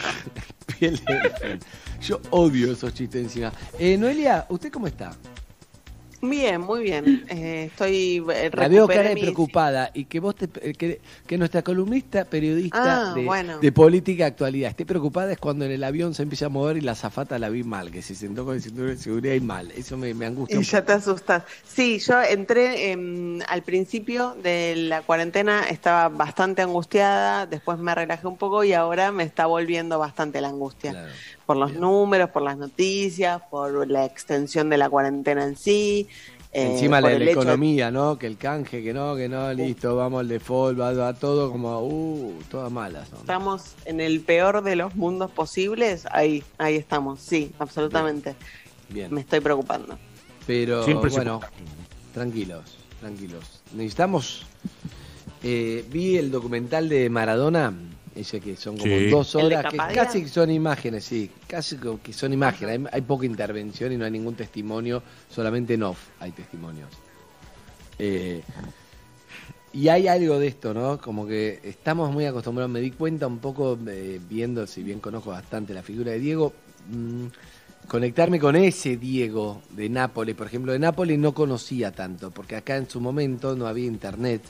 yo 2.01 2.19
odio 2.31 2.71
esos 2.71 2.93
chistes 2.93 3.23
encima. 3.23 3.51
Eh, 3.79 3.97
Noelia, 3.97 4.45
¿usted 4.49 4.71
cómo 4.71 4.87
está? 4.87 5.11
Bien, 6.25 6.61
muy 6.61 6.83
bien. 6.83 7.25
Eh, 7.27 7.65
estoy. 7.65 8.23
eh, 8.33 8.49
La 8.53 8.69
veo 8.69 8.87
cara 8.87 9.09
de 9.09 9.15
mis- 9.15 9.23
preocupada 9.23 9.91
y 9.93 10.05
que 10.05 10.21
vos 10.21 10.35
te- 10.35 10.49
eh, 10.69 10.73
que, 10.73 11.01
que 11.27 11.37
nuestra 11.37 11.63
columnista 11.63 12.23
periodista 12.29 13.11
Ah, 13.11 13.13
de, 13.13 13.25
bueno. 13.25 13.59
de 13.59 13.71
política 13.73 14.25
actualidad 14.27 14.69
esté 14.69 14.85
preocupada 14.85 15.33
es 15.33 15.37
cuando 15.37 15.65
en 15.65 15.71
el 15.71 15.83
avión 15.83 16.13
se 16.13 16.23
empieza 16.23 16.45
a 16.45 16.49
mover 16.49 16.77
y 16.77 16.81
la 16.81 16.95
zafata 16.95 17.37
la 17.39 17.49
vi 17.49 17.63
mal, 17.65 17.91
que 17.91 18.01
se 18.01 18.15
sentó 18.15 18.45
con 18.45 18.55
el 18.55 18.61
cinturón 18.61 18.91
de 18.91 18.97
seguridad 18.97 19.33
y 19.33 19.41
mal. 19.41 19.71
Eso 19.71 19.97
me, 19.97 20.13
me 20.13 20.25
angustia. 20.25 20.61
Y 20.61 20.63
ya 20.63 20.85
te 20.85 20.93
asustas. 20.93 21.43
Sí, 21.65 21.99
yo 21.99 22.21
entré 22.21 22.91
em, 22.91 23.39
al 23.47 23.63
principio 23.63 24.35
de 24.35 24.75
la 24.77 25.01
cuarentena, 25.01 25.63
estaba 25.69 26.09
bastante 26.09 26.61
angustiada, 26.61 27.47
después 27.47 27.77
me 27.79 27.93
relajé 27.95 28.27
un 28.27 28.37
poco 28.37 28.63
y 28.63 28.73
ahora 28.73 29.11
me 29.11 29.23
está 29.23 29.45
volviendo 29.45 29.99
bastante 29.99 30.39
la 30.41 30.49
angustia. 30.49 30.97
Por 31.45 31.57
los 31.57 31.73
números, 31.73 32.29
por 32.29 32.41
las 32.41 32.57
noticias, 32.57 33.41
por 33.49 33.89
la 33.89 34.05
extensión 34.05 34.69
de 34.69 34.77
la 34.77 34.89
cuarentena 34.89 35.43
en 35.43 35.57
sí. 35.57 36.07
eh, 36.53 36.71
Encima 36.71 37.01
la, 37.01 37.17
la 37.19 37.31
economía, 37.31 37.91
¿no? 37.91 38.17
Que 38.17 38.27
el 38.27 38.37
canje, 38.37 38.81
que 38.83 38.93
no, 38.93 39.15
que 39.15 39.27
no, 39.27 39.53
listo, 39.53 39.95
vamos 39.95 40.21
al 40.21 40.27
default, 40.29 40.79
va, 40.79 40.93
va 40.93 41.13
todo 41.13 41.51
como, 41.51 41.81
uh, 41.81 42.33
todas 42.49 42.71
malas. 42.71 43.09
Estamos 43.13 43.73
en 43.85 43.99
el 43.99 44.21
peor 44.21 44.63
de 44.63 44.75
los 44.77 44.95
mundos 44.95 45.31
posibles, 45.31 46.05
ahí, 46.11 46.43
ahí 46.57 46.75
estamos, 46.75 47.19
sí, 47.19 47.51
absolutamente. 47.59 48.35
Bien. 48.89 49.13
Me 49.13 49.21
estoy 49.21 49.39
preocupando. 49.41 49.97
Pero 50.47 50.83
Siempre 50.85 51.09
bueno, 51.09 51.41
tranquilos, 52.13 52.77
tranquilos. 52.99 53.61
Necesitamos. 53.73 54.45
eh, 55.41 55.83
vi 55.89 56.17
el 56.17 56.31
documental 56.31 56.87
de 56.87 57.09
Maradona, 57.09 57.73
ese 58.15 58.39
que 58.39 58.55
son 58.55 58.77
como 58.77 58.95
Sí. 58.97 59.09
dos 59.09 59.35
¿El 59.35 59.49
de 59.49 59.57
horas, 59.57 59.71
que 59.71 59.77
casi 59.77 60.27
son 60.27 60.51
imágenes, 60.51 61.03
sí, 61.05 61.29
casi 61.47 61.77
como 61.77 62.01
que 62.01 62.13
son 62.13 62.33
imágenes. 62.33 62.79
Hay, 62.79 62.85
hay 62.91 63.01
poca 63.01 63.25
intervención 63.25 63.91
y 63.91 63.97
no 63.97 64.05
hay 64.05 64.11
ningún 64.11 64.35
testimonio, 64.35 65.01
solamente 65.29 65.73
en 65.73 65.83
off 65.83 65.99
hay 66.19 66.31
testimonios. 66.31 66.89
Eh, 67.99 68.41
y 69.73 69.87
hay 69.87 70.07
algo 70.07 70.37
de 70.37 70.47
esto, 70.47 70.73
¿no? 70.73 70.99
Como 70.99 71.25
que 71.25 71.59
estamos 71.63 72.11
muy 72.11 72.25
acostumbrados, 72.25 72.71
me 72.71 72.79
di 72.79 72.91
cuenta 72.91 73.25
un 73.25 73.39
poco 73.39 73.77
eh, 73.87 74.19
viendo, 74.29 74.67
si 74.67 74.83
bien 74.83 74.99
conozco 74.99 75.31
bastante 75.31 75.73
la 75.73 75.81
figura 75.81 76.11
de 76.11 76.19
Diego, 76.19 76.53
mm, 76.91 77.25
conectarme 77.87 78.39
con 78.39 78.55
ese 78.55 78.97
Diego 78.97 79.61
de 79.71 79.89
Nápoles, 79.89 80.35
por 80.35 80.45
ejemplo, 80.47 80.71
de 80.71 80.79
Nápoles 80.79 81.17
no 81.17 81.33
conocía 81.33 81.91
tanto, 81.91 82.29
porque 82.29 82.55
acá 82.55 82.77
en 82.77 82.87
su 82.87 83.01
momento 83.01 83.55
no 83.55 83.65
había 83.65 83.87
internet, 83.87 84.41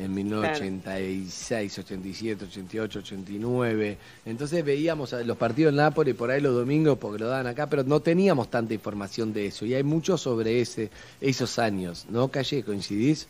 en 0.00 0.14
1986, 0.14 1.78
87, 1.78 2.44
88, 2.46 2.98
89, 3.00 3.98
entonces 4.24 4.64
veíamos 4.64 5.12
los 5.12 5.36
partidos 5.36 5.70
en 5.70 5.76
Nápoles 5.76 6.14
por 6.14 6.30
ahí 6.30 6.40
los 6.40 6.54
domingos 6.54 6.96
porque 6.98 7.18
lo 7.18 7.28
daban 7.28 7.46
acá, 7.46 7.66
pero 7.68 7.84
no 7.84 8.00
teníamos 8.00 8.50
tanta 8.50 8.72
información 8.72 9.32
de 9.34 9.46
eso, 9.46 9.66
y 9.66 9.74
hay 9.74 9.82
mucho 9.82 10.16
sobre 10.16 10.60
ese, 10.60 10.90
esos 11.20 11.58
años, 11.58 12.06
¿no, 12.08 12.28
Calle? 12.28 12.62
¿Coincidís? 12.62 13.28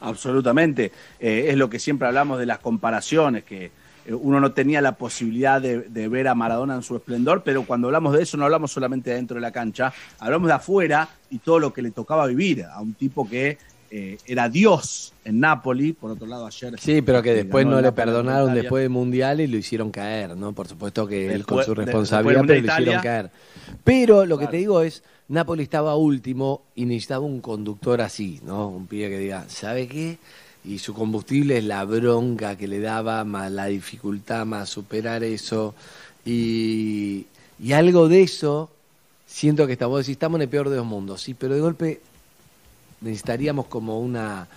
Absolutamente. 0.00 0.92
Eh, 1.20 1.46
es 1.48 1.56
lo 1.56 1.68
que 1.68 1.78
siempre 1.78 2.08
hablamos 2.08 2.38
de 2.38 2.46
las 2.46 2.60
comparaciones, 2.60 3.44
que 3.44 3.70
eh, 4.06 4.14
uno 4.14 4.40
no 4.40 4.52
tenía 4.52 4.80
la 4.80 4.92
posibilidad 4.92 5.60
de, 5.60 5.80
de 5.82 6.08
ver 6.08 6.28
a 6.28 6.34
Maradona 6.34 6.76
en 6.76 6.82
su 6.82 6.96
esplendor, 6.96 7.42
pero 7.44 7.64
cuando 7.64 7.88
hablamos 7.88 8.14
de 8.14 8.22
eso 8.22 8.36
no 8.36 8.44
hablamos 8.44 8.72
solamente 8.72 9.10
de 9.10 9.16
dentro 9.16 9.34
de 9.34 9.40
la 9.42 9.52
cancha, 9.52 9.92
hablamos 10.18 10.48
de 10.48 10.54
afuera 10.54 11.08
y 11.30 11.38
todo 11.38 11.58
lo 11.58 11.72
que 11.72 11.82
le 11.82 11.90
tocaba 11.90 12.26
vivir 12.26 12.64
a 12.64 12.80
un 12.80 12.94
tipo 12.94 13.28
que 13.28 13.58
eh, 13.90 14.18
era 14.26 14.48
Dios 14.48 15.12
en 15.24 15.40
Nápoli, 15.40 15.92
por 15.92 16.10
otro 16.10 16.26
lado 16.26 16.46
ayer. 16.46 16.78
Sí, 16.78 17.00
pero 17.02 17.22
que 17.22 17.32
después 17.32 17.64
no 17.64 17.76
le 17.76 17.82
Napoli 17.82 17.96
perdonaron 17.96 18.54
después 18.54 18.82
del 18.82 18.90
Mundial 18.90 19.40
y 19.40 19.46
lo 19.46 19.56
hicieron 19.56 19.90
caer, 19.90 20.36
¿no? 20.36 20.52
Por 20.52 20.68
supuesto 20.68 21.06
que 21.06 21.32
él 21.32 21.46
con 21.46 21.64
su 21.64 21.74
responsabilidad, 21.74 22.44
pero 22.46 22.60
lo 22.60 22.72
hicieron 22.72 23.02
caer. 23.02 23.30
Pero 23.84 24.26
lo 24.26 24.38
que 24.38 24.46
te 24.46 24.58
digo 24.58 24.82
es, 24.82 25.02
Napoli 25.28 25.62
estaba 25.62 25.96
último 25.96 26.62
y 26.74 26.84
necesitaba 26.84 27.24
un 27.24 27.40
conductor 27.40 28.00
así, 28.00 28.40
¿no? 28.44 28.68
Un 28.68 28.86
pibe 28.86 29.08
que 29.08 29.18
diga, 29.18 29.44
¿sabe 29.48 29.86
qué? 29.88 30.18
Y 30.64 30.78
su 30.78 30.92
combustible 30.92 31.58
es 31.58 31.64
la 31.64 31.84
bronca 31.84 32.56
que 32.56 32.68
le 32.68 32.80
daba, 32.80 33.24
más 33.24 33.50
la 33.50 33.66
dificultad, 33.66 34.44
más 34.44 34.68
superar 34.68 35.24
eso. 35.24 35.74
Y, 36.26 37.26
y 37.62 37.72
algo 37.72 38.08
de 38.08 38.22
eso, 38.22 38.70
siento 39.26 39.66
que 39.66 39.74
estamos, 39.74 40.00
decís, 40.00 40.12
estamos 40.12 40.38
en 40.38 40.42
el 40.42 40.48
peor 40.48 40.68
de 40.68 40.76
los 40.76 40.86
mundos, 40.86 41.22
sí, 41.22 41.34
pero 41.34 41.54
de 41.54 41.60
golpe 41.60 42.00
necesitaríamos 43.00 43.66
como 43.66 44.00
una, 44.00 44.48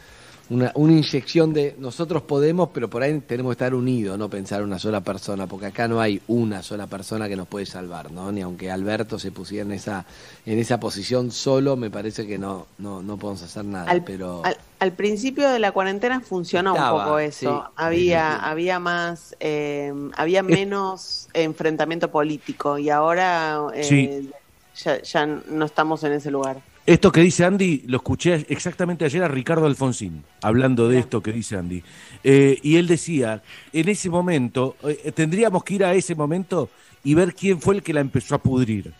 una, 0.49 0.71
una 0.75 0.91
inyección 0.93 1.53
de 1.53 1.75
nosotros 1.79 2.23
podemos, 2.23 2.69
pero 2.73 2.89
por 2.89 3.03
ahí 3.03 3.17
tenemos 3.21 3.51
que 3.51 3.53
estar 3.53 3.73
unidos, 3.73 4.17
no 4.17 4.29
pensar 4.29 4.63
una 4.63 4.79
sola 4.79 4.99
persona, 5.01 5.47
porque 5.47 5.67
acá 5.67 5.87
no 5.87 6.01
hay 6.01 6.21
una 6.27 6.61
sola 6.61 6.87
persona 6.87 7.29
que 7.29 7.35
nos 7.37 7.47
puede 7.47 7.65
salvar, 7.65 8.11
¿no? 8.11 8.31
Ni 8.31 8.41
aunque 8.41 8.69
Alberto 8.69 9.17
se 9.17 9.31
pusiera 9.31 9.63
en 9.65 9.71
esa, 9.71 10.05
en 10.45 10.59
esa 10.59 10.79
posición 10.79 11.31
solo, 11.31 11.77
me 11.77 11.89
parece 11.89 12.27
que 12.27 12.37
no, 12.37 12.67
no, 12.79 13.01
no 13.01 13.17
podemos 13.17 13.41
hacer 13.43 13.63
nada. 13.63 13.89
Al, 13.89 14.03
pero 14.03 14.41
al- 14.43 14.57
al 14.79 14.91
principio 14.93 15.49
de 15.49 15.59
la 15.59 15.71
cuarentena 15.71 16.19
funcionó 16.21 16.73
Estaba, 16.73 16.97
un 16.97 17.03
poco 17.05 17.19
eso. 17.19 17.63
sí. 17.67 17.71
Había, 17.77 18.35
había 18.37 18.79
más, 18.79 19.35
eh, 19.39 19.93
había 20.17 20.43
menos 20.43 21.29
enfrentamiento 21.33 22.09
político 22.11 22.77
y 22.77 22.89
ahora 22.89 23.59
eh, 23.73 23.83
Sí. 23.83 24.31
ya, 24.83 25.01
ya 25.01 25.25
no 25.27 25.65
estamos 25.65 26.03
en 26.03 26.13
ese 26.13 26.29
lugar. 26.31 26.57
Esto 26.85 27.11
que 27.11 27.21
dice 27.21 27.45
Andy, 27.45 27.83
lo 27.85 27.97
escuché 27.97 28.43
exactamente 28.49 29.05
ayer 29.05 29.21
a 29.23 29.27
Ricardo 29.27 29.67
Alfonsín, 29.67 30.23
hablando 30.41 30.89
de 30.89 30.97
esto 30.97 31.21
que 31.21 31.31
dice 31.31 31.55
Andy. 31.55 31.83
Eh, 32.23 32.57
y 32.63 32.77
él 32.77 32.87
decía, 32.87 33.43
en 33.71 33.87
ese 33.87 34.09
momento, 34.09 34.75
eh, 34.83 35.11
tendríamos 35.11 35.63
que 35.63 35.75
ir 35.75 35.85
a 35.85 35.93
ese 35.93 36.15
momento 36.15 36.71
y 37.03 37.13
ver 37.13 37.35
quién 37.35 37.61
fue 37.61 37.75
el 37.75 37.83
que 37.83 37.93
la 37.93 38.01
empezó 38.01 38.33
a 38.33 38.39
pudrir. 38.39 38.93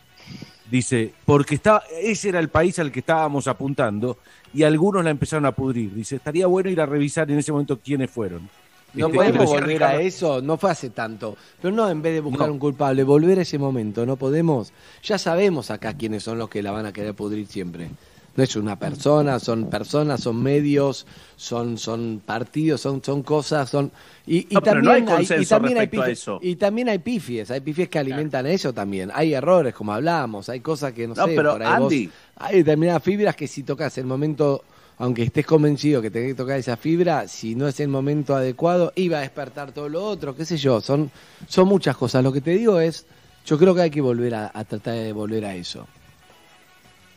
Dice, 0.70 1.12
porque 1.26 1.56
está, 1.56 1.82
ese 2.02 2.30
era 2.30 2.40
el 2.40 2.50
país 2.50 2.78
al 2.78 2.92
que 2.92 3.00
estábamos 3.00 3.48
apuntando 3.48 4.20
y 4.54 4.62
algunos 4.62 5.04
la 5.04 5.10
empezaron 5.10 5.48
a 5.48 5.52
pudrir. 5.52 5.94
Dice, 5.94 6.18
estaría 6.18 6.46
bueno 6.46 6.70
ir 6.70 6.80
a 6.82 6.86
revisar 6.86 7.30
en 7.32 7.40
ese 7.40 7.52
momento 7.52 7.80
quiénes 7.80 8.12
fueron. 8.12 8.48
No 8.94 9.10
podemos 9.10 9.46
volver 9.46 9.84
a 9.84 10.02
eso, 10.02 10.42
no 10.42 10.58
fue 10.58 10.72
hace 10.72 10.90
tanto. 10.90 11.38
Pero 11.62 11.74
no 11.74 11.90
en 11.90 12.02
vez 12.02 12.14
de 12.14 12.20
buscar 12.20 12.48
No. 12.48 12.54
un 12.54 12.60
culpable, 12.60 13.04
volver 13.04 13.40
a 13.40 13.42
ese 13.44 13.58
momento, 13.58 14.06
no 14.06 14.16
podemos. 14.18 14.74
Ya 15.04 15.18
sabemos 15.18 15.72
acá 15.72 15.94
quiénes 15.94 16.24
son 16.24 16.38
los 16.38 16.50
que 16.50 16.62
la 16.62 16.72
van 16.72 16.86
a 16.86 16.94
querer 16.94 17.14
pudrir 17.14 17.48
siempre. 17.48 17.90
No 18.34 18.44
es 18.46 18.56
una 18.56 18.80
persona, 18.80 19.40
son 19.40 19.70
personas, 19.70 20.22
son 20.22 20.42
medios, 20.42 21.06
son, 21.36 21.78
son 21.78 22.22
partidos, 22.26 22.80
son, 22.80 23.04
son 23.04 23.24
cosas, 23.24 23.70
son. 23.70 23.92
Y, 24.26 24.48
y 24.50 24.54
No, 24.54 24.62
pero 24.62 24.76
también 24.82 25.04
no 25.06 25.16
hay 25.18 25.26
y 25.42 25.46
también 25.46 25.78
hay 25.78 25.88
pifies- 25.88 26.08
eso. 26.12 26.40
Y 26.42 26.56
también 26.56 26.88
hay 26.88 27.00
pifies, 27.00 27.52
hay 27.52 27.60
pifies 27.60 27.90
que 27.90 28.00
alimentan 28.00 28.46
eso 28.48 28.72
también. 28.72 29.12
Hay 29.14 29.34
errores, 29.34 29.74
como 29.74 29.92
hablábamos, 29.92 30.48
hay 30.48 30.62
cosas 30.62 30.94
que 30.94 31.10
no, 31.10 31.14
No, 31.14 31.26
sé, 31.26 31.34
pero, 31.36 31.52
por 31.54 31.64
ahí 31.64 31.68
vos- 31.82 31.92
Andy. 31.92 32.10
hay 32.38 32.56
determinadas 32.60 33.04
fibras 33.04 33.36
que 33.36 33.48
si 33.50 33.64
tocas 33.64 33.98
el 33.98 34.06
momento, 34.06 34.64
aunque 35.02 35.24
estés 35.24 35.46
convencido 35.46 36.02
que 36.02 36.12
tenés 36.12 36.30
que 36.30 36.36
tocar 36.36 36.58
esa 36.60 36.78
fibra, 36.78 37.28
si 37.28 37.56
no 37.56 37.68
es 37.68 37.80
el 37.80 37.88
momento 37.88 38.36
adecuado, 38.36 38.94
iba 38.96 39.18
a 39.18 39.22
despertar 39.22 39.72
todo 39.72 39.90
lo 39.90 40.04
otro, 40.04 40.36
qué 40.36 40.46
sé 40.46 40.58
yo, 40.58 40.80
son, 40.80 41.10
son 41.48 41.68
muchas 41.68 41.98
cosas. 41.98 42.24
Lo 42.24 42.32
que 42.32 42.40
te 42.42 42.52
digo 42.52 42.80
es, 42.80 43.06
yo 43.46 43.58
creo 43.58 43.74
que 43.74 43.82
hay 43.82 43.90
que 43.90 44.02
volver 44.02 44.36
a, 44.36 44.52
a 44.54 44.64
tratar 44.64 44.94
de 44.94 45.12
volver 45.12 45.44
a 45.46 45.56
eso. 45.56 45.88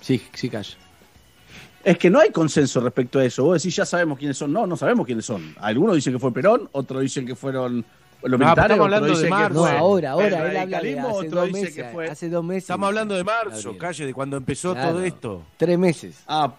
Sí, 0.00 0.22
sí, 0.32 0.48
Cash. 0.48 0.74
Es 1.82 1.98
que 1.98 2.08
no 2.08 2.18
hay 2.20 2.30
consenso 2.30 2.80
respecto 2.80 3.18
a 3.18 3.24
eso. 3.26 3.44
Vos 3.44 3.62
decís, 3.62 3.76
ya 3.76 3.84
sabemos 3.84 4.18
quiénes 4.18 4.38
son. 4.38 4.50
No, 4.52 4.66
no 4.66 4.76
sabemos 4.76 5.04
quiénes 5.04 5.26
son. 5.26 5.54
Algunos 5.60 5.94
dicen 5.96 6.14
que 6.14 6.18
fue 6.18 6.32
Perón, 6.32 6.68
otros 6.72 7.02
dicen 7.02 7.26
que 7.26 7.34
fueron 7.36 7.84
los 8.22 8.30
No, 8.40 8.46
militares. 8.46 8.70
estamos 8.78 8.84
hablando 8.86 9.18
de 9.18 9.28
marzo. 9.28 9.54
No, 9.54 9.66
ahora, 9.66 10.10
ahora, 10.12 10.26
el 10.28 10.32
él 10.32 10.38
habla 10.40 10.52
de 10.52 10.58
radicalismo, 10.60 11.08
hace 11.18 11.26
otro 11.26 11.40
dos 11.40 11.48
dice 11.48 11.60
meses, 11.60 11.74
que 11.76 11.84
fue... 11.92 12.08
hace 12.08 12.28
dos 12.30 12.42
meses. 12.44 12.62
Estamos 12.64 12.86
hablando 12.86 13.14
de 13.14 13.24
marzo, 13.24 13.50
Gabriel. 13.56 13.76
calle, 13.78 14.06
de 14.06 14.14
cuando 14.14 14.36
empezó 14.38 14.72
Claro. 14.72 14.92
todo 14.92 15.04
esto. 15.04 15.42
Tres 15.58 15.78
meses. 15.78 16.16
Ah, 16.26 16.54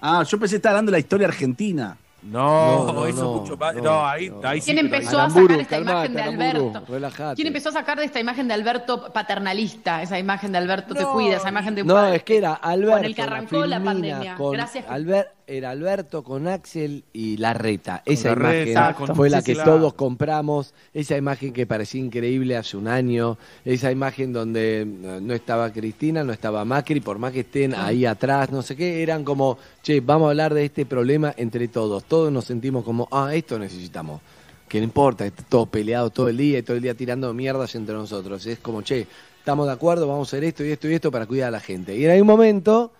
ah, 0.00 0.22
yo 0.22 0.38
pensé 0.38 0.54
que 0.54 0.56
estaba 0.56 0.74
hablando 0.74 0.90
de 0.90 0.96
la 0.96 1.00
historia 1.00 1.26
argentina. 1.28 1.96
No, 2.22 2.84
No, 2.84 2.92
no, 2.92 3.06
eso 3.06 3.22
no, 3.22 3.32
mucho 3.40 3.56
más. 3.56 3.74
No, 3.76 3.82
no, 3.82 4.06
ahí, 4.06 4.30
ahí 4.42 4.60
sí. 4.60 4.66
¿Quién 4.74 4.78
empezó 4.84 5.18
a 5.18 5.30
sacar 5.30 5.52
esta 5.52 5.76
calmate, 5.76 6.06
imagen 6.12 6.14
de 6.14 6.22
Alberto? 6.22 6.82
relájate. 6.86 7.34
¿Quién 7.36 7.46
empezó 7.46 7.68
a 7.70 7.72
sacar 7.72 7.98
de 7.98 8.04
esta 8.04 8.20
imagen 8.20 8.46
de 8.46 8.52
Alberto 8.54 9.10
paternalista? 9.10 10.02
Esa 10.02 10.18
imagen 10.18 10.52
de 10.52 10.58
Alberto 10.58 10.94
te 10.94 11.04
cuida, 11.06 11.36
esa 11.38 11.48
imagen 11.48 11.74
de 11.74 11.80
un 11.82 11.88
No, 11.88 11.94
padre 11.94 12.16
es 12.16 12.22
que 12.22 12.36
era 12.36 12.52
Alberto. 12.52 12.96
con 12.96 13.04
el 13.06 13.14
que 13.14 13.22
arrancó 13.22 13.64
la 13.64 13.76
Filmina, 13.76 13.84
pandemia. 13.92 14.34
con 14.36 14.52
Gracias. 14.52 14.84
Albert- 14.90 15.28
era 15.50 15.70
Alberto 15.70 16.22
con 16.22 16.46
Axel 16.46 17.02
y 17.12 17.36
Larreta. 17.36 18.02
Esa 18.06 18.30
Larreta, 18.30 18.70
imagen 18.70 19.06
con- 19.06 19.16
fue 19.16 19.28
la 19.28 19.42
que 19.42 19.54
claro. 19.54 19.72
todos 19.74 19.94
compramos. 19.94 20.72
Esa 20.94 21.16
imagen 21.16 21.52
que 21.52 21.66
parecía 21.66 22.00
increíble 22.00 22.56
hace 22.56 22.76
un 22.76 22.86
año. 22.86 23.36
Esa 23.64 23.90
imagen 23.90 24.32
donde 24.32 24.82
eh, 24.82 25.18
no 25.20 25.34
estaba 25.34 25.72
Cristina, 25.72 26.22
no 26.22 26.32
estaba 26.32 26.64
Macri, 26.64 27.00
por 27.00 27.18
más 27.18 27.32
que 27.32 27.40
estén 27.40 27.74
ahí 27.74 28.06
atrás, 28.06 28.50
no 28.50 28.62
sé 28.62 28.76
qué. 28.76 29.02
Eran 29.02 29.24
como, 29.24 29.58
che, 29.82 30.00
vamos 30.00 30.26
a 30.26 30.30
hablar 30.30 30.54
de 30.54 30.64
este 30.66 30.86
problema 30.86 31.34
entre 31.36 31.66
todos. 31.68 32.04
Todos 32.04 32.30
nos 32.32 32.44
sentimos 32.44 32.84
como, 32.84 33.08
ah, 33.10 33.34
esto 33.34 33.58
necesitamos. 33.58 34.20
Que 34.68 34.78
no 34.78 34.84
importa, 34.84 35.26
está 35.26 35.42
todo 35.42 35.66
peleado 35.66 36.10
todo 36.10 36.28
el 36.28 36.36
día 36.36 36.58
y 36.60 36.62
todo 36.62 36.76
el 36.76 36.82
día 36.84 36.94
tirando 36.94 37.34
mierdas 37.34 37.74
entre 37.74 37.96
nosotros. 37.96 38.46
Es 38.46 38.60
como, 38.60 38.82
che, 38.82 39.04
estamos 39.38 39.66
de 39.66 39.72
acuerdo, 39.72 40.06
vamos 40.06 40.28
a 40.28 40.36
hacer 40.36 40.44
esto 40.44 40.64
y 40.64 40.70
esto 40.70 40.88
y 40.88 40.94
esto 40.94 41.10
para 41.10 41.26
cuidar 41.26 41.48
a 41.48 41.50
la 41.50 41.60
gente. 41.60 41.96
Y 41.96 42.04
en 42.04 42.12
algún 42.12 42.28
momento, 42.28 42.92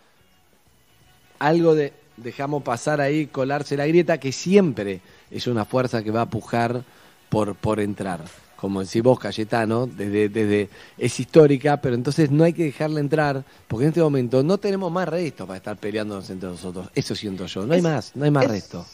algo 1.39 1.75
de 1.77 1.93
dejamos 2.23 2.62
pasar 2.62 3.00
ahí, 3.00 3.26
colarse 3.26 3.76
la 3.76 3.86
grieta, 3.86 4.18
que 4.18 4.32
siempre 4.32 5.00
es 5.31 5.47
una 5.47 5.65
fuerza 5.65 6.02
que 6.02 6.10
va 6.10 6.23
a 6.23 6.26
pujar 6.31 6.82
por, 7.28 7.55
por 7.55 7.81
entrar. 7.81 8.20
Como 8.57 8.81
decís 8.82 9.02
vos, 9.02 9.18
Cayetano, 9.18 9.86
desde, 9.86 10.28
desde, 10.28 10.68
es 10.99 11.18
histórica, 11.18 11.78
pero 11.81 11.94
entonces 11.94 12.31
no 12.31 12.44
hay 12.44 12.52
que 12.52 12.65
dejarla 12.65 13.00
entrar, 13.00 13.42
porque 13.66 13.84
en 13.84 13.89
este 13.89 14.02
momento 14.02 14.42
no 14.42 14.58
tenemos 14.58 14.92
más 14.92 15.08
resto 15.08 15.47
para 15.47 15.57
estar 15.57 15.76
peleándonos 15.78 16.28
entre 16.28 16.50
nosotros. 16.50 16.89
Eso 16.94 17.15
siento 17.15 17.47
yo. 17.47 17.65
No 17.65 17.73
hay 17.73 17.78
Es- 17.78 17.84
más, 17.84 18.12
no 18.16 18.24
hay 18.26 18.31
más 18.31 18.44
es- 18.44 18.50
resto. 18.50 18.84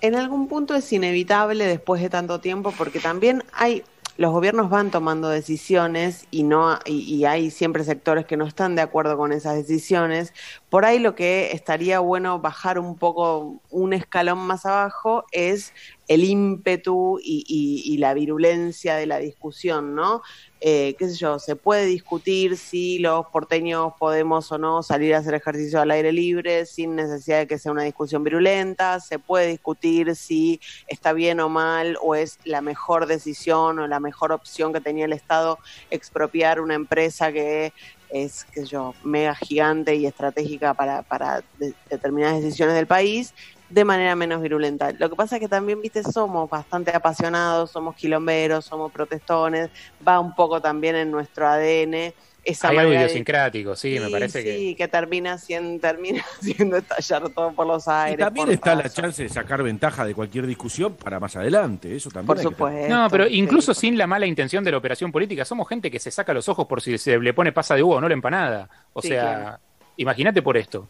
En 0.00 0.14
algún 0.14 0.48
punto 0.48 0.74
es 0.74 0.90
inevitable 0.92 1.64
después 1.66 2.00
de 2.02 2.08
tanto 2.10 2.38
tiempo, 2.40 2.72
porque 2.76 2.98
también 3.00 3.42
hay, 3.52 3.82
los 4.18 4.32
gobiernos 4.32 4.68
van 4.70 4.90
tomando 4.90 5.28
decisiones 5.30 6.26
y 6.30 6.42
no, 6.42 6.78
y, 6.84 7.00
y 7.14 7.24
hay 7.24 7.50
siempre 7.50 7.84
sectores 7.84 8.26
que 8.26 8.36
no 8.36 8.46
están 8.46 8.74
de 8.74 8.82
acuerdo 8.82 9.16
con 9.16 9.32
esas 9.32 9.56
decisiones. 9.56 10.32
Por 10.74 10.84
ahí 10.84 10.98
lo 10.98 11.14
que 11.14 11.52
estaría 11.52 12.00
bueno 12.00 12.40
bajar 12.40 12.80
un 12.80 12.98
poco, 12.98 13.62
un 13.70 13.92
escalón 13.92 14.38
más 14.38 14.66
abajo, 14.66 15.24
es 15.30 15.72
el 16.08 16.24
ímpetu 16.24 17.20
y, 17.22 17.44
y- 17.46 17.96
la 17.98 18.12
virulencia 18.12 18.96
de 18.96 19.06
la 19.06 19.18
discusión, 19.20 19.94
¿no? 19.94 20.22
Eh, 20.60 20.96
qué 20.98 21.08
sé 21.08 21.14
yo, 21.16 21.38
se 21.38 21.54
puede 21.54 21.86
discutir 21.86 22.56
si 22.56 22.98
los 22.98 23.26
porteños 23.26 23.92
podemos 24.00 24.50
o 24.50 24.58
no 24.58 24.82
salir 24.82 25.14
a 25.14 25.18
hacer 25.18 25.34
ejercicio 25.34 25.80
al 25.80 25.92
aire 25.92 26.12
libre 26.12 26.66
sin 26.66 26.96
necesidad 26.96 27.38
de 27.38 27.46
que 27.46 27.58
sea 27.58 27.70
una 27.70 27.84
discusión 27.84 28.24
virulenta, 28.24 28.98
se 28.98 29.20
puede 29.20 29.46
discutir 29.46 30.16
si 30.16 30.60
está 30.88 31.12
bien 31.12 31.38
o 31.38 31.48
mal 31.48 31.96
o 32.02 32.16
es 32.16 32.40
la 32.44 32.62
mejor 32.62 33.06
decisión 33.06 33.78
o 33.78 33.86
la 33.86 34.00
mejor 34.00 34.32
opción 34.32 34.72
que 34.72 34.80
tenía 34.80 35.04
el 35.04 35.12
Estado 35.12 35.60
expropiar 35.90 36.60
una 36.60 36.74
empresa 36.74 37.30
que 37.32 37.72
es, 38.14 38.46
sé 38.54 38.66
yo, 38.66 38.96
mega 39.02 39.34
gigante 39.34 39.96
y 39.96 40.06
estratégica 40.06 40.74
para, 40.74 41.02
para 41.04 41.42
de- 41.52 41.74
determinadas 41.90 42.42
decisiones 42.42 42.74
del 42.76 42.86
país 42.86 43.34
de 43.68 43.84
manera 43.84 44.14
menos 44.16 44.40
virulenta. 44.42 44.92
Lo 44.98 45.10
que 45.10 45.16
pasa 45.16 45.36
es 45.36 45.40
que 45.40 45.48
también, 45.48 45.80
viste, 45.80 46.02
somos 46.04 46.48
bastante 46.48 46.92
apasionados, 46.94 47.72
somos 47.72 47.94
quilomberos, 47.96 48.66
somos 48.66 48.92
protestones, 48.92 49.70
va 50.06 50.20
un 50.20 50.34
poco 50.34 50.60
también 50.60 50.96
en 50.96 51.10
nuestro 51.10 51.48
ADN 51.48 52.14
esa 52.44 52.68
Hay 52.68 52.76
algo 52.78 52.90
de- 52.92 52.98
idiosincrático, 52.98 53.74
sí, 53.74 53.98
me 53.98 54.10
parece 54.10 54.44
que. 54.44 54.56
Sí, 54.58 54.74
que 54.74 54.86
termina 54.88 55.38
siendo, 55.38 55.80
termina 55.80 56.22
haciendo 56.40 56.76
estallar 56.76 57.28
todo 57.30 57.52
por 57.52 57.66
los 57.66 57.86
Y 57.86 57.90
aires. 57.90 58.18
también 58.26 58.50
está 58.50 58.74
la 58.74 58.88
chance 58.90 59.22
de 59.22 59.28
sacar 59.28 59.62
ventaja 59.62 60.04
de 60.04 60.14
cualquier 60.14 60.46
discusión 60.46 60.94
para 60.94 61.18
más 61.20 61.34
adelante. 61.36 61.94
Eso 61.96 62.10
también. 62.10 62.26
Por 62.26 62.36
que 62.36 62.42
supuesto. 62.42 62.88
No, 62.94 63.08
pero 63.10 63.26
sí. 63.26 63.34
incluso 63.38 63.72
sin 63.74 63.96
la 63.96 64.06
mala 64.06 64.26
intención 64.26 64.62
de 64.62 64.70
la 64.72 64.76
operación 64.76 65.10
política, 65.10 65.44
somos 65.44 65.68
gente 65.68 65.90
que 65.90 65.98
se 65.98 66.10
saca 66.10 66.34
los 66.34 66.48
ojos 66.48 66.66
por 66.66 66.82
si 66.82 66.98
se 66.98 67.18
le 67.18 67.32
pone 67.34 67.52
pasa 67.52 67.74
de 67.74 67.82
uva 67.82 67.96
o 67.96 68.00
no 68.00 68.08
la 68.08 68.14
empanada. 68.14 68.68
O 68.92 69.00
Sí, 69.02 69.08
sea, 69.08 69.22
claro. 69.22 69.58
imagínate 69.96 70.42
por 70.42 70.56
esto. 70.56 70.88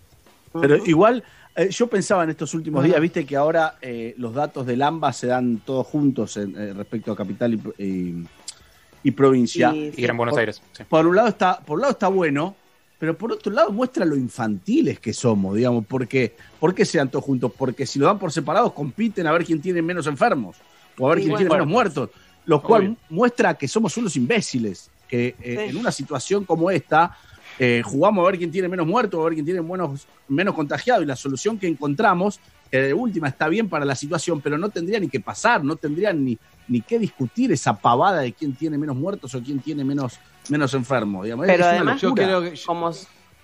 Pero 0.61 0.77
igual, 0.87 1.25
eh, 1.57 1.69
yo 1.71 1.89
pensaba 1.89 2.23
en 2.25 2.31
estos 2.31 2.55
últimos 2.55 2.85
días, 2.85 3.01
viste 3.01 3.27
que 3.27 3.37
ahora 3.37 3.75
eh, 3.83 4.15
los 4.19 4.33
datos 4.35 4.65
del 4.67 4.83
AMBA 4.83 5.13
se 5.13 5.27
dan 5.27 5.59
todos 5.65 5.87
juntos 5.87 6.37
en- 6.37 6.55
eh, 6.57 6.73
respecto 6.75 7.11
a 7.13 7.17
capital 7.17 7.59
y- 7.79 8.25
y 9.05 9.13
provincia. 9.13 9.71
Sí, 9.71 9.93
Y 9.97 10.03
Gran 10.03 10.17
Buenos 10.17 10.33
Por- 10.33 10.41
Aires. 10.41 10.61
sí. 10.73 10.83
Por 10.89 11.07
un 11.07 11.15
lado 11.15 11.29
está, 11.29 11.61
por 11.61 11.77
un 11.77 11.83
lado 11.83 11.93
está 11.93 12.09
bueno, 12.09 12.57
pero 12.99 13.17
por 13.17 13.31
otro 13.31 13.53
lado 13.53 13.71
muestra 13.71 14.05
lo 14.05 14.17
infantiles 14.17 14.99
que 14.99 15.13
somos, 15.13 15.55
digamos, 15.57 15.85
porque 15.87 16.35
¿por 16.59 16.75
qué 16.75 16.85
se 16.85 16.99
dan 16.99 17.11
todos 17.11 17.25
juntos? 17.25 17.53
Porque 17.57 17.87
si 17.87 17.99
lo 17.99 18.07
dan 18.07 18.19
por 18.19 18.33
separados 18.33 18.73
compiten 18.73 19.27
a 19.27 19.33
ver 19.33 19.45
quién 19.45 19.61
tiene 19.61 19.83
menos 19.83 20.07
enfermos 20.07 20.57
o 20.99 21.07
a 21.07 21.11
ver 21.11 21.19
quién 21.19 21.31
bueno. 21.31 21.39
tiene 21.39 21.51
menos 21.55 21.67
muertos, 21.69 22.11
lo 22.47 22.63
cual 22.63 22.83
Obvio. 22.83 22.97
muestra 23.11 23.55
que 23.55 23.69
somos 23.69 23.97
unos 23.97 24.17
imbéciles, 24.17 24.91
que 25.09 25.29
eh, 25.41 25.57
Sí. 25.67 25.71
en 25.71 25.77
una 25.77 25.93
situación 25.93 26.45
como 26.45 26.71
esta 26.71 27.17
eh, 27.59 27.83
jugamos 27.85 28.25
a 28.25 28.31
ver 28.31 28.39
quién 28.39 28.51
tiene 28.51 28.69
menos 28.69 28.87
muertos, 28.87 29.21
a 29.21 29.25
ver 29.25 29.35
quién 29.35 29.45
tiene 29.45 29.63
menos, 29.63 30.07
menos 30.29 30.55
contagiados 30.55 31.05
y 31.05 31.07
la 31.07 31.15
solución 31.15 31.57
que 31.59 31.69
encontramos, 31.69 32.41
que 32.75 32.83
de 32.83 32.93
última 32.93 33.29
está 33.29 33.47
bien 33.47 33.69
para 33.69 33.85
la 33.85 33.95
situación, 33.95 34.41
pero 34.41 34.59
no 34.59 34.69
tendría 34.69 34.99
ni 34.99 35.07
que 35.09 35.21
pasar, 35.21 35.63
no 35.63 35.77
tendrían 35.77 36.25
ni, 36.25 36.37
ni 36.67 36.81
que 36.81 36.99
discutir 36.99 37.53
esa 37.53 37.79
pavada 37.79 38.21
de 38.23 38.33
quién 38.33 38.53
tiene 38.53 38.77
menos 38.77 38.97
muertos 38.97 39.33
o 39.37 39.41
quién 39.41 39.61
tiene 39.61 39.85
menos, 39.85 40.19
menos 40.49 40.75
enfermos. 40.75 41.23
Digamos. 41.23 41.47
Pero 41.47 41.63
Es 41.63 41.71
además. 41.71 42.01
Yo 42.01 42.13
creo 42.13 42.43
que 42.43 42.55
como, 42.67 42.91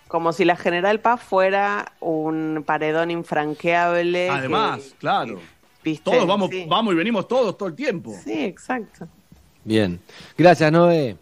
como 0.08 0.32
si 0.32 0.44
la 0.44 0.56
General 0.56 0.98
Paz 0.98 1.22
fuera 1.22 1.92
un 2.00 2.64
paredón 2.66 3.12
infranqueable. 3.12 4.28
Además, 4.30 4.80
que- 4.80 4.96
claro. 4.98 5.38
¿viste? 5.84 6.10
Todos 6.10 6.26
vamos, 6.26 6.50
Sí. 6.50 6.66
vamos 6.68 6.92
y 6.92 6.96
venimos 6.96 7.28
todos 7.28 7.56
todo 7.56 7.68
el 7.68 7.76
tiempo. 7.76 8.12
Sí, 8.24 8.32
exacto. 8.46 9.06
Bien. 9.62 10.00
Gracias, 10.36 10.72
Noé. 10.72 11.16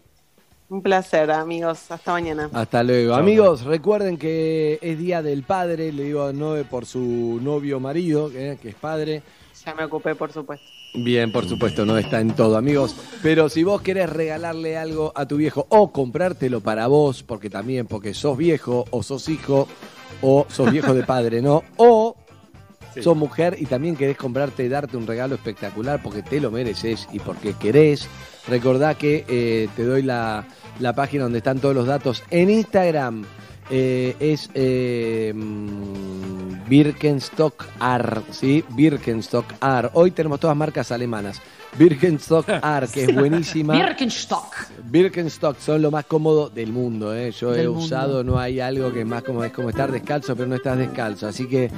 Un 0.69 0.83
placer, 0.83 1.31
amigos. 1.31 1.89
Hasta 1.89 2.11
mañana. 2.11 2.49
Hasta 2.53 2.83
luego. 2.83 3.15
Amigos, 3.15 3.63
recuerden 3.63 4.17
que 4.17 4.77
es 4.83 4.99
Día 4.99 5.23
del 5.23 5.41
Padre, 5.41 5.91
le 5.91 6.03
digo 6.03 6.25
a 6.25 6.31
Noé 6.31 6.63
por 6.63 6.85
su 6.85 7.39
novio 7.41 7.79
marido, 7.79 8.29
eh, 8.35 8.57
que 8.61 8.69
es 8.69 8.75
padre. 8.75 9.23
Ya 9.65 9.73
me 9.73 9.85
ocupé, 9.85 10.13
por 10.13 10.31
supuesto. 10.31 10.65
Bien, 10.93 11.31
por 11.31 11.47
supuesto, 11.47 11.85
no 11.85 11.97
está 11.97 12.21
en 12.21 12.35
todo, 12.35 12.55
amigos. 12.55 12.95
Pero 13.23 13.49
si 13.49 13.63
vos 13.63 13.81
querés 13.81 14.11
regalarle 14.11 14.77
algo 14.77 15.11
a 15.15 15.27
tu 15.27 15.37
viejo 15.37 15.65
o 15.69 15.91
comprártelo 15.91 16.61
para 16.61 16.85
vos, 16.85 17.23
porque 17.23 17.49
también, 17.49 17.87
porque 17.87 18.13
sos 18.13 18.37
viejo 18.37 18.85
o 18.91 19.01
sos 19.01 19.27
hijo 19.27 19.67
o 20.21 20.45
sos 20.49 20.71
viejo 20.71 20.93
de 20.93 21.03
padre, 21.03 21.41
¿no? 21.41 21.63
O 21.77 22.15
sos 23.01 23.17
mujer 23.17 23.55
y 23.59 23.65
también 23.65 23.95
querés 23.95 24.17
comprarte, 24.17 24.69
darte 24.69 24.97
un 24.97 25.07
regalo 25.07 25.35
espectacular 25.35 26.01
porque 26.01 26.21
te 26.21 26.39
lo 26.39 26.51
mereces 26.51 27.07
y 27.11 27.19
porque 27.19 27.53
querés. 27.53 28.07
Recordá 28.47 28.95
que 28.95 29.25
eh, 29.27 29.69
te 29.75 29.83
doy 29.83 30.01
la, 30.01 30.47
la 30.79 30.93
página 30.93 31.23
donde 31.23 31.39
están 31.39 31.59
todos 31.59 31.75
los 31.75 31.85
datos 31.87 32.23
en 32.29 32.49
Instagram. 32.49 33.25
eh, 33.71 34.15
es 34.19 34.49
eh, 34.55 35.31
mm, 35.35 36.67
Birkenstock 36.67 37.65
AR, 37.79 38.23
¿sí? 38.31 38.63
Birkenstock 38.69 39.45
AR. 39.59 39.91
Hoy 39.93 40.11
tenemos 40.11 40.39
todas 40.39 40.57
marcas 40.57 40.91
alemanas. 40.91 41.39
Birkenstock 41.77 42.49
AR, 42.61 42.87
que 42.87 43.03
es 43.03 43.15
buenísima. 43.15 43.73
Birkenstock. 43.73 44.55
Birkenstock 44.83 45.59
son 45.59 45.81
lo 45.81 45.91
más 45.91 46.05
cómodo 46.05 46.49
del 46.49 46.71
mundo. 46.71 47.15
¿eh? 47.15 47.31
Yo 47.31 47.53
he 47.53 47.67
mundo. 47.67 47.83
usado, 47.83 48.23
no 48.23 48.39
hay 48.39 48.59
algo 48.59 48.91
que 48.91 49.05
más 49.05 49.23
como 49.23 49.43
es 49.43 49.51
como 49.51 49.69
estar 49.69 49.91
descalzo, 49.91 50.35
pero 50.35 50.47
no 50.47 50.55
estás 50.55 50.77
descalzo. 50.77 51.27
Así 51.27 51.47
que 51.47 51.65
eh, 51.65 51.71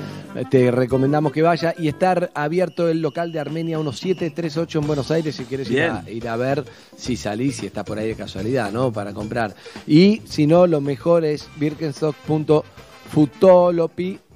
te 0.50 0.72
recomendamos 0.72 1.32
que 1.32 1.42
vaya 1.42 1.74
y 1.78 1.88
estar 1.88 2.32
abierto 2.34 2.90
el 2.90 3.02
local 3.02 3.32
de 3.32 3.40
Armenia 3.40 3.78
1738 3.78 4.80
en 4.80 4.88
Buenos 4.88 5.12
Aires 5.12 5.36
si 5.36 5.46
quieres 5.46 5.70
ir 5.70 5.84
a, 5.84 6.04
ir 6.10 6.28
a 6.28 6.36
ver 6.36 6.64
si 6.96 7.16
salís, 7.16 7.58
si 7.58 7.66
está 7.68 7.84
por 7.84 8.00
ahí 8.00 8.08
de 8.08 8.16
casualidad, 8.16 8.72
¿no? 8.72 8.92
Para 8.92 9.14
comprar. 9.14 9.56
Y 9.86 10.22
si 10.26 10.48
no, 10.48 10.68
lo 10.68 10.82
mejor 10.82 11.26
es 11.26 11.50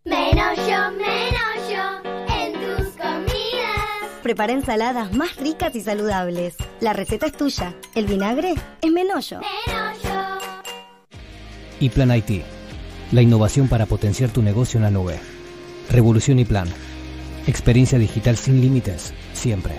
Menos 0.04 0.56
yo, 0.56 0.90
menos 0.92 1.68
yo 1.70 2.00
en 2.34 2.52
tus 2.54 2.88
comidas. 2.96 3.86
Prepara 4.22 4.52
ensaladas 4.52 5.12
más 5.12 5.36
ricas 5.36 5.74
y 5.76 5.80
saludables. 5.80 6.56
La 6.80 6.92
receta 6.92 7.26
es 7.26 7.32
tuya. 7.32 7.74
El 7.94 8.06
vinagre 8.06 8.54
es. 8.82 8.90
Menos 8.90 9.30
yo. 9.30 9.40
y 11.78 11.88
Plan 11.88 12.14
IT, 12.14 12.42
la 13.12 13.22
innovación 13.22 13.68
para 13.68 13.86
potenciar 13.86 14.30
tu 14.30 14.42
negocio 14.42 14.78
en 14.78 14.84
la 14.84 14.90
nube. 14.90 15.18
Revolución 15.90 16.38
y 16.38 16.44
Plan. 16.44 16.68
Experiencia 17.46 17.98
digital 17.98 18.36
sin 18.36 18.60
límites, 18.60 19.12
siempre. 19.32 19.74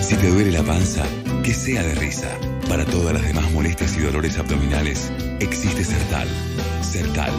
Si 0.00 0.16
te 0.16 0.30
duele 0.30 0.52
la 0.52 0.62
panza, 0.62 1.04
que 1.42 1.52
sea 1.52 1.82
de 1.82 1.94
risa. 1.96 2.28
Para 2.68 2.84
todas 2.84 3.12
las 3.14 3.22
demás 3.22 3.50
molestias 3.52 3.96
y 3.96 4.00
dolores 4.00 4.38
abdominales, 4.38 5.12
existe 5.40 5.84
Sertal. 5.84 6.28
Sertal. 6.82 7.32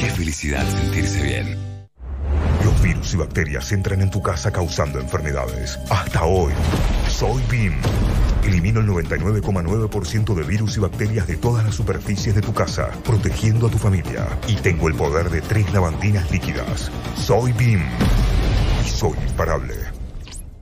Qué 0.00 0.10
felicidad 0.10 0.64
sentirse 0.68 1.22
bien. 1.22 1.56
Los 2.64 2.82
virus 2.82 3.14
y 3.14 3.16
bacterias 3.16 3.70
entran 3.72 4.00
en 4.00 4.10
tu 4.10 4.22
casa 4.22 4.50
causando 4.50 4.98
enfermedades. 4.98 5.78
Hasta 5.88 6.24
hoy, 6.24 6.52
soy 7.16 7.42
BIM. 7.50 7.72
Elimino 8.44 8.80
el 8.80 8.86
99,9% 8.88 10.34
de 10.34 10.42
virus 10.42 10.76
y 10.76 10.80
bacterias 10.80 11.26
de 11.26 11.36
todas 11.36 11.64
las 11.64 11.74
superficies 11.74 12.34
de 12.34 12.42
tu 12.42 12.52
casa, 12.52 12.90
protegiendo 13.04 13.68
a 13.68 13.70
tu 13.70 13.78
familia. 13.78 14.26
Y 14.46 14.56
tengo 14.56 14.88
el 14.88 14.94
poder 14.94 15.30
de 15.30 15.40
tres 15.40 15.72
lavandinas 15.72 16.30
líquidas. 16.30 16.90
Soy 17.16 17.52
BIM. 17.52 17.80
Y 18.84 18.88
soy 18.90 19.16
imparable. 19.28 20.05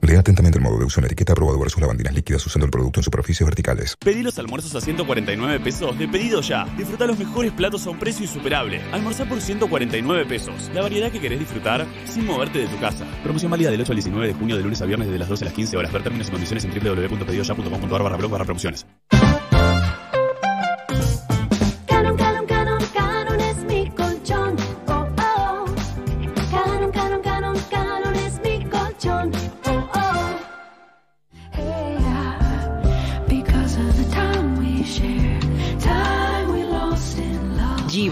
Lea 0.05 0.19
atentamente 0.19 0.59
el 0.59 0.63
modo 0.63 0.77
de 0.77 0.85
uso 0.85 0.99
en 0.99 1.03
la 1.03 1.07
etiqueta 1.07 1.33
aprobado 1.33 1.57
versus 1.59 1.81
lavandinas 1.81 2.13
líquidas 2.13 2.45
usando 2.45 2.65
el 2.65 2.71
producto 2.71 2.99
en 2.99 3.03
superficies 3.03 3.45
verticales. 3.45 3.95
Pedí 3.97 4.21
los 4.21 4.37
almuerzos 4.37 4.75
a 4.75 4.81
149 4.81 5.59
pesos 5.59 5.97
de 5.97 6.07
pedido 6.07 6.41
ya. 6.41 6.65
Disfruta 6.77 7.07
los 7.07 7.17
mejores 7.17 7.51
platos 7.53 7.87
a 7.87 7.89
un 7.89 7.97
precio 7.97 8.23
insuperable. 8.23 8.81
Almorzar 8.91 9.27
por 9.27 9.41
149 9.41 10.25
pesos. 10.25 10.69
La 10.75 10.81
variedad 10.81 11.11
que 11.11 11.19
querés 11.19 11.39
disfrutar 11.39 11.87
sin 12.05 12.25
moverte 12.25 12.59
de 12.59 12.67
tu 12.67 12.79
casa. 12.79 13.05
Promoción 13.23 13.49
válida 13.49 13.71
del 13.71 13.81
8 13.81 13.91
al 13.91 13.95
19 13.95 14.27
de 14.27 14.33
junio 14.33 14.57
de 14.57 14.63
lunes 14.63 14.81
a 14.81 14.85
viernes 14.85 15.07
desde 15.07 15.19
las 15.19 15.29
12 15.29 15.43
a 15.43 15.45
las 15.45 15.53
15 15.55 15.77
horas. 15.77 15.91
Ver 15.91 16.03
términos 16.03 16.27
y 16.27 16.31
condiciones 16.31 16.65
en 16.65 16.71
www.pedidoya.com.ar 16.71 18.03
barra 18.03 18.17
blog 18.17 18.31
barra 18.31 18.45
promociones. 18.45 18.85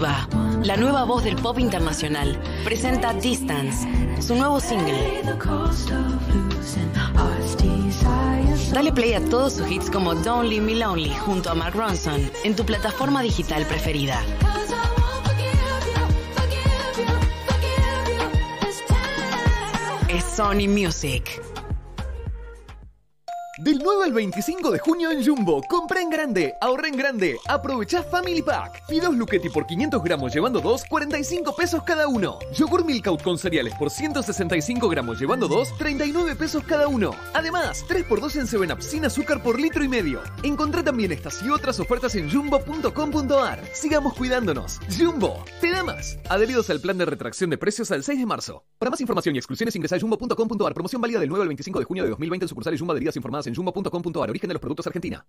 La 0.00 0.76
nueva 0.76 1.04
voz 1.04 1.22
del 1.22 1.36
pop 1.36 1.58
internacional, 1.58 2.36
presenta 2.64 3.12
Distance, 3.12 3.86
su 4.20 4.34
nuevo 4.34 4.58
single. 4.58 5.22
Dale 8.72 8.92
play 8.92 9.12
a 9.12 9.24
todos 9.26 9.52
sus 9.52 9.70
hits 9.70 9.90
como 9.90 10.14
Don't 10.14 10.48
Leave 10.48 10.66
Me 10.66 10.74
Lonely 10.74 11.14
junto 11.24 11.50
a 11.50 11.54
Mark 11.54 11.76
Ronson 11.76 12.28
en 12.42 12.56
tu 12.56 12.64
plataforma 12.64 13.22
digital 13.22 13.64
preferida. 13.66 14.20
Es 20.08 20.24
Sony 20.24 20.68
Music. 20.68 21.53
Del 23.58 23.78
9 23.78 24.06
al 24.06 24.12
25 24.12 24.72
de 24.72 24.80
junio 24.80 25.12
en 25.12 25.24
Jumbo, 25.24 25.62
compra 25.68 26.00
en 26.00 26.10
grande, 26.10 26.56
ahorra 26.60 26.88
en 26.88 26.96
grande, 26.96 27.36
aprovecha 27.46 28.02
Family 28.02 28.42
Pack. 28.42 28.84
Fideos 28.88 29.14
Luchetti 29.14 29.48
por 29.48 29.64
500 29.64 30.02
gramos 30.02 30.34
llevando 30.34 30.60
2, 30.60 30.86
45 30.88 31.54
pesos 31.54 31.84
cada 31.84 32.08
uno. 32.08 32.40
Yogur 32.52 32.84
Milkout 32.84 33.22
con 33.22 33.38
cereales 33.38 33.72
por 33.78 33.90
165 33.90 34.88
gramos 34.88 35.20
llevando 35.20 35.46
2, 35.46 35.78
39 35.78 36.34
pesos 36.34 36.64
cada 36.64 36.88
uno. 36.88 37.14
Además, 37.32 37.84
3x2 37.88 38.40
en 38.40 38.46
7up 38.48 38.80
sin 38.80 39.04
azúcar 39.04 39.40
por 39.40 39.60
litro 39.60 39.84
y 39.84 39.88
medio. 39.88 40.20
Encontrá 40.42 40.82
también 40.82 41.12
estas 41.12 41.40
y 41.40 41.48
otras 41.48 41.78
ofertas 41.78 42.16
en 42.16 42.28
jumbo.com.ar. 42.28 43.62
Sigamos 43.72 44.14
cuidándonos. 44.14 44.80
Jumbo, 44.98 45.44
te 45.60 45.70
da 45.70 45.84
más. 45.84 46.18
Adheridos 46.28 46.70
al 46.70 46.80
plan 46.80 46.98
de 46.98 47.04
retracción 47.04 47.50
de 47.50 47.58
precios 47.58 47.92
al 47.92 48.02
6 48.02 48.18
de 48.18 48.26
marzo. 48.26 48.64
Para 48.80 48.90
más 48.90 49.00
información 49.00 49.36
y 49.36 49.38
exclusiones 49.38 49.76
ingresa 49.76 49.94
a 49.94 50.00
jumbo.com.ar. 50.00 50.74
Promoción 50.74 51.00
válida 51.00 51.20
del 51.20 51.28
9 51.28 51.42
al 51.42 51.48
25 51.48 51.78
de 51.78 51.84
junio 51.84 52.02
de 52.02 52.10
2020 52.10 52.46
en 52.46 52.48
sucursales 52.48 52.80
Jumbo 52.80 52.94
adheridas 52.94 53.14
informadas 53.14 53.43
en 53.46 53.54
jumbo.com.ar. 53.54 54.30
Origen 54.30 54.48
de 54.48 54.54
los 54.54 54.60
productos 54.60 54.86
Argentina. 54.86 55.24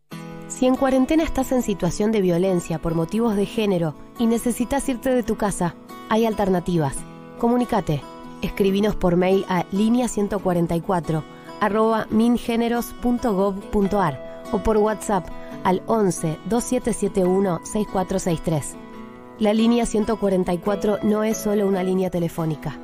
Si 0.48 0.68
en 0.68 0.76
cuarentena 0.76 1.24
estás 1.24 1.52
en 1.52 1.64
situación 1.64 2.12
de 2.12 2.22
violencia 2.22 2.80
por 2.80 2.94
motivos 2.94 3.36
de 3.36 3.46
género 3.46 3.96
y 4.20 4.28
necesitas 4.28 4.88
irte 4.88 5.10
de 5.10 5.24
tu 5.24 5.38
casa, 5.38 5.76
hay 6.10 6.26
alternativas. 6.26 6.96
Comunicate. 7.40 8.02
Escribinos 8.42 8.96
por 8.96 9.16
mail 9.16 9.46
a 9.50 9.66
línea 9.72 10.08
144 10.08 11.24
arroba 11.62 12.06
mingeneros.gov.ar 12.10 14.44
o 14.52 14.60
por 14.60 14.78
WhatsApp 14.78 15.28
al 15.64 15.82
11 15.88 16.38
2771 16.46 17.62
6463. 17.64 18.76
La 19.40 19.54
línea 19.54 19.86
144 19.86 21.00
no 21.04 21.24
es 21.24 21.38
solo 21.38 21.68
una 21.68 21.84
línea 21.84 22.10
telefónica. 22.10 22.80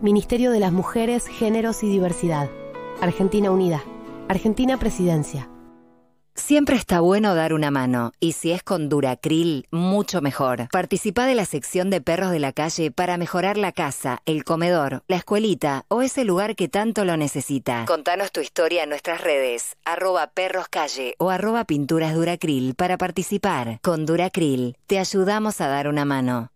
Ministerio 0.00 0.50
de 0.50 0.60
las 0.60 0.72
Mujeres, 0.72 1.26
Géneros 1.26 1.82
y 1.82 1.88
Diversidad. 1.88 2.48
Argentina 3.00 3.50
Unida. 3.50 3.82
Argentina 4.28 4.76
Presidencia. 4.76 5.48
Siempre 6.34 6.76
está 6.76 7.00
bueno 7.00 7.34
dar 7.34 7.54
una 7.54 7.70
mano, 7.70 8.12
y 8.20 8.32
si 8.32 8.52
es 8.52 8.62
con 8.62 8.88
Duracril, 8.88 9.66
mucho 9.70 10.20
mejor. 10.20 10.68
Participa 10.70 11.26
de 11.26 11.34
la 11.34 11.44
sección 11.44 11.88
de 11.88 12.02
perros 12.02 12.30
de 12.30 12.40
la 12.40 12.52
calle 12.52 12.90
para 12.90 13.16
mejorar 13.16 13.56
la 13.56 13.72
casa, 13.72 14.20
el 14.26 14.44
comedor, 14.44 15.02
la 15.08 15.16
escuelita 15.16 15.84
o 15.88 16.02
ese 16.02 16.24
lugar 16.24 16.56
que 16.56 16.68
tanto 16.68 17.04
lo 17.04 17.16
necesita. 17.16 17.84
Contanos 17.86 18.32
tu 18.32 18.40
historia 18.40 18.82
en 18.82 18.90
nuestras 18.90 19.22
redes, 19.22 19.76
arroba 19.84 20.26
perroscalle 20.26 21.14
o 21.18 21.30
arroba 21.30 21.64
pinturas 21.64 22.14
Duracril 22.14 22.74
para 22.74 22.98
participar. 22.98 23.78
Con 23.80 24.04
Duracril, 24.04 24.76
te 24.86 24.98
ayudamos 24.98 25.60
a 25.60 25.68
dar 25.68 25.88
una 25.88 26.04
mano. 26.04 26.50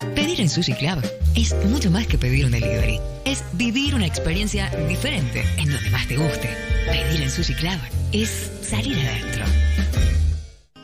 Pedir 0.00 0.40
en 0.40 0.48
Sushi 0.48 0.72
Club 0.72 1.04
es 1.36 1.54
mucho 1.66 1.90
más 1.90 2.06
que 2.06 2.16
pedir 2.16 2.46
un 2.46 2.52
delivery. 2.52 2.98
Es 3.26 3.44
vivir 3.52 3.94
una 3.94 4.06
experiencia 4.06 4.70
diferente 4.88 5.44
en 5.58 5.70
donde 5.70 5.90
más 5.90 6.08
te 6.08 6.16
guste. 6.16 6.48
Pedir 6.86 7.22
en 7.22 7.30
Sushi 7.30 7.54
Club 7.54 7.78
es 8.10 8.50
salir 8.62 8.96
adentro. 8.98 9.44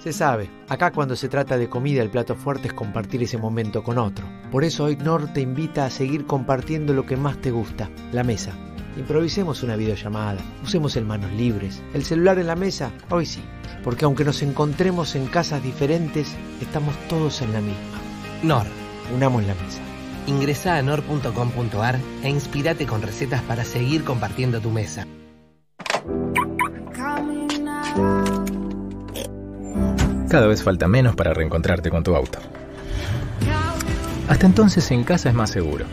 Se 0.05 0.13
sabe, 0.13 0.51
acá 0.69 0.93
cuando 0.93 1.17
se 1.17 1.31
trata 1.31 1.57
de 1.57 1.69
comida 1.71 2.03
el 2.03 2.11
plato 2.11 2.37
fuerte 2.37 2.69
es 2.69 2.75
compartir 2.75 3.23
ese 3.23 3.39
momento 3.39 3.83
con 3.83 3.97
otro. 3.97 4.29
Por 4.53 4.65
eso 4.65 4.85
hoy 4.85 4.97
Nor 4.97 5.33
te 5.33 5.41
invita 5.41 5.87
a 5.87 5.91
seguir 5.91 6.27
compartiendo 6.27 6.93
lo 6.93 7.07
que 7.07 7.17
más 7.17 7.41
te 7.41 7.51
gusta, 7.51 7.91
la 8.13 8.23
mesa. 8.23 8.53
Improvisemos 8.99 9.63
una 9.63 9.77
videollamada, 9.77 10.41
usemos 10.63 10.95
el 10.97 11.07
manos 11.07 11.33
libres, 11.33 11.83
el 11.95 12.05
celular 12.05 12.39
en 12.39 12.49
la 12.49 12.55
mesa, 12.55 12.93
hoy 13.09 13.25
sí, 13.25 13.41
porque 13.83 14.05
aunque 14.05 14.25
nos 14.25 14.43
encontremos 14.43 15.17
en 15.17 15.27
casas 15.27 15.63
diferentes, 15.63 16.37
estamos 16.61 16.95
todos 17.09 17.41
en 17.41 17.55
la 17.55 17.61
misma. 17.63 18.01
Nor. 18.43 18.86
Unamos 19.15 19.45
la 19.45 19.55
mesa. 19.55 19.81
Ingresa 20.27 20.77
a 20.77 20.83
nor.com.ar 20.83 21.99
e 22.23 22.29
inspirate 22.29 22.87
con 22.87 23.03
recetas 23.03 23.43
para 23.43 23.65
seguir 23.65 24.05
compartiendo 24.05 24.61
tu 24.61 24.71
mesa. 24.71 25.07
Cada 30.29 30.49
vez 30.49 30.63
falta 30.63 30.89
menos 30.89 31.15
para 31.15 31.33
reencontrarte 31.33 31.91
con 31.91 32.03
tu 32.03 32.17
auto. 32.17 32.41
Hasta 34.29 34.47
entonces 34.47 34.91
en 34.91 35.05
casa 35.05 35.29
es 35.29 35.35
más 35.35 35.51
seguro. 35.51 35.85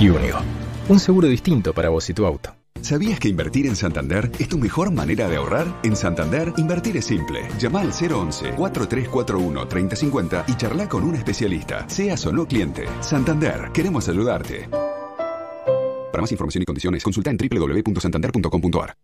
Y 0.00 0.08
único. 0.08 0.38
Un 0.88 0.98
seguro 0.98 1.28
distinto 1.28 1.72
para 1.72 1.90
vos 1.90 2.10
y 2.10 2.14
tu 2.14 2.26
auto. 2.26 2.59
¿Sabías 2.82 3.18
que 3.20 3.28
invertir 3.28 3.66
en 3.66 3.76
Santander 3.76 4.32
es 4.38 4.48
tu 4.48 4.56
mejor 4.58 4.90
manera 4.90 5.28
de 5.28 5.36
ahorrar? 5.36 5.66
En 5.82 5.94
Santander, 5.94 6.54
invertir 6.56 6.96
es 6.96 7.04
simple. 7.04 7.42
Llama 7.58 7.82
al 7.82 7.92
011-4341-3050 7.92 10.44
y 10.48 10.56
charla 10.56 10.88
con 10.88 11.04
un 11.04 11.14
especialista, 11.14 11.86
seas 11.88 12.24
o 12.26 12.32
no 12.32 12.46
cliente. 12.46 12.86
Santander, 13.00 13.70
queremos 13.72 14.08
ayudarte. 14.08 14.68
Para 16.10 16.22
más 16.22 16.32
información 16.32 16.62
y 16.62 16.66
condiciones, 16.66 17.04
consulta 17.04 17.30
en 17.30 17.36
www.santander.com.ar. 17.36 18.96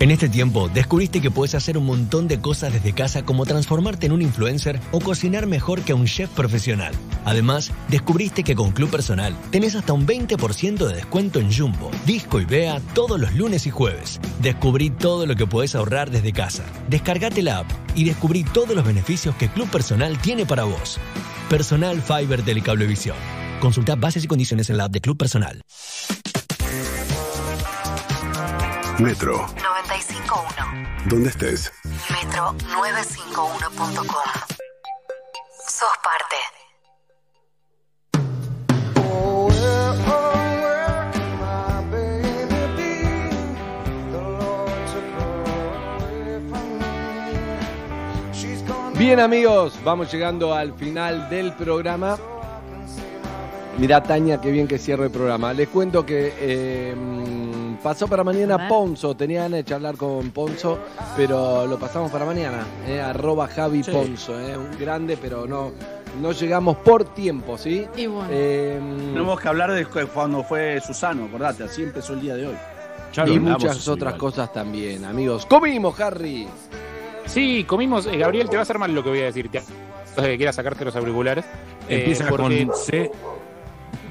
En 0.00 0.10
este 0.10 0.30
tiempo, 0.30 0.70
descubriste 0.70 1.20
que 1.20 1.30
puedes 1.30 1.54
hacer 1.54 1.76
un 1.76 1.84
montón 1.84 2.26
de 2.26 2.40
cosas 2.40 2.72
desde 2.72 2.94
casa 2.94 3.22
como 3.22 3.44
transformarte 3.44 4.06
en 4.06 4.12
un 4.12 4.22
influencer 4.22 4.80
o 4.92 5.00
cocinar 5.00 5.46
mejor 5.46 5.82
que 5.82 5.92
un 5.92 6.06
chef 6.06 6.30
profesional. 6.30 6.94
Además, 7.26 7.70
descubriste 7.90 8.42
que 8.42 8.54
con 8.54 8.70
Club 8.70 8.88
Personal 8.88 9.36
tenés 9.50 9.74
hasta 9.74 9.92
un 9.92 10.06
20% 10.06 10.86
de 10.86 10.94
descuento 10.94 11.38
en 11.38 11.52
Jumbo, 11.52 11.90
Disco 12.06 12.40
y 12.40 12.46
Bea 12.46 12.80
todos 12.94 13.20
los 13.20 13.34
lunes 13.34 13.66
y 13.66 13.70
jueves. 13.70 14.18
Descubrí 14.40 14.88
todo 14.88 15.26
lo 15.26 15.36
que 15.36 15.46
puedes 15.46 15.74
ahorrar 15.74 16.10
desde 16.10 16.32
casa. 16.32 16.64
Descargate 16.88 17.42
la 17.42 17.58
app 17.58 17.70
y 17.94 18.04
descubrí 18.04 18.42
todos 18.42 18.74
los 18.74 18.86
beneficios 18.86 19.34
que 19.34 19.50
Club 19.50 19.68
Personal 19.68 20.18
tiene 20.22 20.46
para 20.46 20.64
vos. 20.64 20.98
Personal 21.50 22.00
Fiber 22.00 22.40
Telecablevisión. 22.40 23.18
Consulta 23.60 23.96
bases 23.96 24.24
y 24.24 24.28
condiciones 24.28 24.70
en 24.70 24.78
la 24.78 24.84
app 24.84 24.92
de 24.92 25.02
Club 25.02 25.18
Personal. 25.18 25.60
Metro. 29.00 29.46
951. 29.56 30.88
¿Dónde 31.06 31.30
estés? 31.30 31.72
Metro951.com. 31.84 34.04
Sos 35.66 35.88
parte. 36.04 36.36
Bien 48.98 49.18
amigos, 49.18 49.78
vamos 49.82 50.12
llegando 50.12 50.52
al 50.52 50.74
final 50.74 51.30
del 51.30 51.54
programa. 51.54 52.18
Mirá 53.78 54.02
Tania, 54.02 54.42
qué 54.42 54.50
bien 54.50 54.68
que 54.68 54.78
cierro 54.78 55.04
el 55.04 55.10
programa. 55.10 55.54
Les 55.54 55.68
cuento 55.68 56.04
que 56.04 56.34
eh, 56.38 56.94
pasó 57.82 58.06
para 58.08 58.22
mañana 58.24 58.68
Ponzo. 58.68 59.14
Tenía 59.16 59.42
ganas 59.42 59.58
de 59.58 59.64
charlar 59.64 59.96
con 59.96 60.30
Ponzo, 60.30 60.78
pero 61.16 61.66
lo 61.66 61.78
pasamos 61.78 62.10
para 62.10 62.24
mañana. 62.24 62.64
eh, 62.86 63.00
arroba 63.00 63.46
Javi 63.48 63.82
Sí. 63.82 63.90
Ponzo. 63.90 64.38
eh, 64.38 64.56
un 64.56 64.78
grande, 64.78 65.16
pero 65.16 65.46
no, 65.46 65.72
no 66.20 66.32
llegamos 66.32 66.76
por 66.78 67.04
tiempo, 67.14 67.56
¿sí? 67.58 67.86
Y 67.96 68.06
bueno. 68.06 68.28
Eh, 68.30 68.80
Tenemos 69.12 69.40
que 69.40 69.48
hablar 69.48 69.72
de 69.72 69.84
cu- 69.86 70.08
cuando 70.12 70.42
fue 70.44 70.80
Susano, 70.80 71.24
acordate, 71.26 71.64
así 71.64 71.82
empezó 71.82 72.12
el 72.14 72.20
día 72.20 72.34
de 72.36 72.46
hoy. 72.48 72.56
y 73.26 73.38
muchas 73.40 73.88
otras 73.88 74.14
cosas 74.14 74.52
también, 74.52 75.04
amigos. 75.04 75.44
Comimos, 75.46 75.98
Harry. 76.00 76.46
Sí, 77.26 77.64
comimos. 77.64 78.06
eh, 78.06 78.16
Gabriel, 78.16 78.48
te 78.48 78.56
va 78.56 78.60
a 78.60 78.62
hacer 78.62 78.78
mal 78.78 78.94
lo 78.94 79.02
que 79.02 79.08
voy 79.10 79.20
a 79.20 79.24
decirte. 79.24 79.62
Que 80.16 80.36
quieras 80.36 80.56
sacarte 80.56 80.84
los 80.84 80.94
auriculares. 80.96 81.44
Eh, 81.88 81.98
Empieza 82.00 82.26
porque 82.28 82.66
con 82.66 82.76
C. 82.76 83.10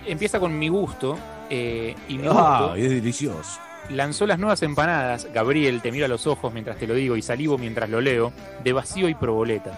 Empieza 0.06 0.40
con 0.40 0.58
mi 0.58 0.70
gusto. 0.70 1.18
Eh, 1.50 1.96
y 2.08 2.18
mi 2.18 2.28
Ah, 2.28 2.60
gusto 2.62 2.76
es 2.76 2.90
delicioso. 2.90 3.60
lanzó 3.90 4.26
las 4.28 4.38
nuevas 4.40 4.62
empanadas. 4.64 5.28
Gabriel, 5.34 5.82
te 5.82 5.92
miro 5.92 6.06
a 6.06 6.08
los 6.10 6.28
ojos 6.28 6.54
mientras 6.54 6.78
te 6.78 6.88
lo 6.88 6.94
digo 6.94 7.16
y 7.16 7.22
salivo 7.22 7.58
mientras 7.58 7.90
lo 7.90 8.02
leo. 8.02 8.32
De 8.64 8.74
vacío 8.74 9.10
y 9.10 9.16
proboleta. 9.16 9.72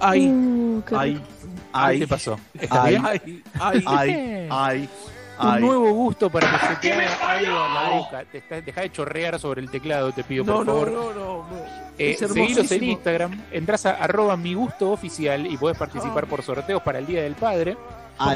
Ay, 0.00 0.28
Uh, 0.28 0.82
ay, 0.96 1.22
ay. 1.74 1.98
¿Qué 1.98 2.06
te 2.06 2.08
pasó? 2.08 2.38
¿Estás 2.58 2.78
Ay, 2.80 2.90
bien? 2.94 3.04
ay, 3.06 3.42
ay, 3.60 3.84
ay, 3.86 4.48
ay, 4.50 4.88
Un 5.38 5.46
ay. 5.48 5.60
nuevo 5.62 5.90
gusto 5.92 6.30
para 6.30 6.50
que 6.50 6.66
se 6.66 6.76
te 6.76 6.92
haga 6.94 7.30
algo 7.32 7.66
en 7.66 7.74
la 7.74 7.88
boca. 7.90 8.24
Te 8.48 8.62
deja 8.62 8.80
de 8.80 8.90
chorrear 8.92 9.38
sobre 9.38 9.60
el 9.60 9.70
teclado, 9.70 10.10
te 10.12 10.24
pido 10.24 10.42
No, 10.44 10.54
por 10.56 10.66
no, 10.66 10.72
favor. 10.72 10.90
no, 10.92 11.12
no, 11.12 11.14
no. 11.14 11.44
Eh, 11.98 12.12
Es 12.12 12.18
seguilos 12.32 12.72
en. 12.72 12.82
Instagram, 12.84 13.42
entras 13.52 13.84
a 13.84 13.90
arroba 13.90 14.38
mi 14.38 14.54
gusto 14.54 14.90
oficial 14.90 15.46
y 15.46 15.58
podés 15.58 15.76
participar 15.76 16.26
por 16.26 16.42
sorteos 16.42 16.80
para 16.82 16.98
el 16.98 17.04
Día 17.06 17.22
del 17.22 17.34
Padre. 17.34 17.76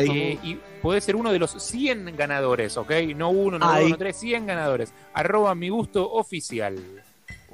Eh, 0.00 0.38
y 0.42 0.58
podés 0.82 1.04
ser 1.04 1.16
uno 1.16 1.32
de 1.32 1.38
los 1.38 1.50
100 1.62 2.16
ganadores, 2.16 2.76
¿ok? 2.76 2.90
No 3.14 3.30
uno, 3.30 3.58
no 3.58 3.66
dos, 3.80 3.90
no 3.90 3.96
tres, 3.98 4.16
100 4.16 4.46
ganadores. 4.46 4.92
Arroba 5.12 5.54
mi 5.54 5.68
gusto 5.68 6.10
oficial. 6.12 6.76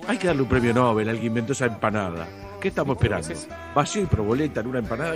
Hay 0.07 0.17
que 0.17 0.28
darle 0.28 0.42
un 0.42 0.49
premio 0.49 0.73
Nobel 0.73 1.09
al 1.09 1.20
que 1.20 1.26
inventó 1.26 1.52
esa 1.52 1.67
empanada. 1.67 2.26
¿Qué 2.60 2.68
estamos 2.68 2.97
esperando? 2.97 3.28
Vacío 3.75 4.02
y 4.02 4.07
proboleta 4.07 4.60
en 4.60 4.67
una 4.67 4.78
empanada. 4.78 5.15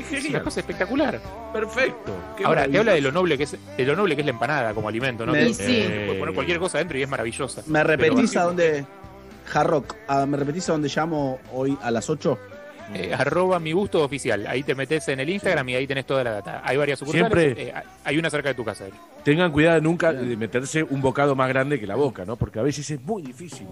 Es 0.00 0.12
Es 0.12 0.28
una 0.30 0.42
cosa 0.42 0.60
espectacular. 0.60 1.20
Perfecto. 1.52 2.12
Qué 2.36 2.44
Ahora, 2.44 2.66
te 2.68 2.78
habla 2.78 2.92
de 2.94 3.00
lo 3.00 3.12
noble 3.12 3.36
que 3.36 3.44
es, 3.44 3.56
de 3.76 3.84
lo 3.84 3.94
noble 3.96 4.14
que 4.16 4.22
es 4.22 4.26
la 4.26 4.32
empanada 4.32 4.74
como 4.74 4.88
alimento, 4.88 5.24
¿no? 5.26 5.32
Me- 5.32 5.46
Que 5.48 5.54
Sí. 5.54 5.84
Puedes 5.86 6.18
poner 6.18 6.34
cualquier 6.34 6.58
cosa 6.58 6.78
adentro 6.78 6.98
y 6.98 7.02
es 7.02 7.08
maravillosa. 7.08 7.62
¿Me 7.66 7.82
repetís 7.84 8.36
a 8.36 8.42
dónde? 8.44 8.84
Hard 9.52 9.66
Rock, 9.68 9.94
ah, 10.08 10.26
¿me 10.26 10.36
repetís 10.36 10.68
a 10.68 10.72
dónde 10.72 10.88
llamo 10.94 11.38
hoy 11.52 11.78
a 11.80 11.90
las 11.92 12.10
8? 12.10 12.36
Eh, 12.94 13.12
arroba 13.12 13.58
mi 13.58 13.72
gusto 13.72 14.02
oficial. 14.02 14.46
Ahí 14.46 14.62
te 14.62 14.74
metes 14.74 15.06
en 15.08 15.20
el 15.20 15.28
Instagram 15.28 15.68
y 15.70 15.74
ahí 15.74 15.86
tenés 15.86 16.06
toda 16.06 16.22
la 16.24 16.30
data. 16.32 16.62
Hay 16.64 16.76
varias 16.76 16.98
sucursales. 16.98 17.32
Siempre- 17.32 17.68
eh, 17.68 17.74
hay 18.04 18.18
una 18.18 18.30
cerca 18.30 18.50
de 18.50 18.54
tu 18.54 18.64
casa. 18.64 18.84
Tengan 19.24 19.50
cuidado 19.50 19.80
nunca 19.80 20.12
de 20.12 20.36
meterse 20.36 20.82
un 20.84 21.00
bocado 21.02 21.34
más 21.34 21.48
grande 21.48 21.80
que 21.80 21.86
la 21.86 21.96
boca, 21.96 22.24
¿no? 22.24 22.36
Porque 22.36 22.60
a 22.60 22.62
veces 22.62 22.88
es 22.90 23.00
muy 23.02 23.22
difícil. 23.22 23.66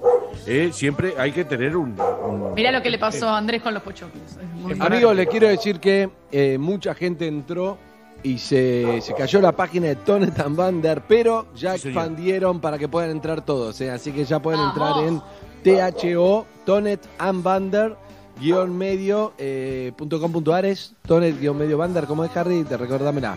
Eh, 0.47 0.71
siempre 0.73 1.15
hay 1.17 1.31
que 1.33 1.45
tener 1.45 1.77
un. 1.77 1.99
un- 2.01 2.55
Mirá 2.55 2.73
lo 2.73 2.83
que 2.83 2.91
le 2.91 2.99
pasó 2.99 3.29
a 3.29 3.39
Andrés 3.39 3.63
con 3.63 3.73
los 3.73 3.83
pochoclos. 3.83 4.37
Amigos, 4.81 5.15
les 5.15 5.29
quiero 5.29 5.47
decir 5.49 5.79
que 5.79 6.11
eh, 6.33 6.59
mucha 6.59 6.95
gente 6.95 7.27
entró 7.29 7.79
y 8.25 8.39
se, 8.39 9.01
se 9.03 9.15
cayó 9.15 9.41
la 9.41 9.53
página 9.53 9.87
de 9.89 9.97
Tonet 9.97 10.39
and 10.41 10.57
Bander, 10.57 11.03
pero 11.07 11.47
ya 11.55 11.77
Sí, 11.79 11.89
expandieron 11.89 12.59
para 12.61 12.79
que 12.79 12.89
puedan 12.89 13.11
entrar 13.11 13.45
todos. 13.45 13.81
eh, 13.81 13.91
así 13.91 14.11
que 14.13 14.25
ya 14.25 14.41
pueden 14.41 14.61
entrar 14.61 14.95
en 15.07 15.21
THO, 15.63 16.47
Tonet 16.65 17.01
and 17.19 17.43
Bander, 17.43 17.97
guion 18.41 18.77
medio, 18.77 19.33
eh, 19.39 19.93
punto 19.97 20.21
com 20.21 20.33
punto 20.33 20.53
ares, 20.55 20.95
Tonet 21.07 21.39
guion 21.41 21.57
medio 21.57 21.79
Bander, 21.79 22.07
¿cómo 22.07 22.25
es 22.25 22.37
Harry? 22.37 22.65
Te 22.65 22.77
recordámela. 22.77 23.37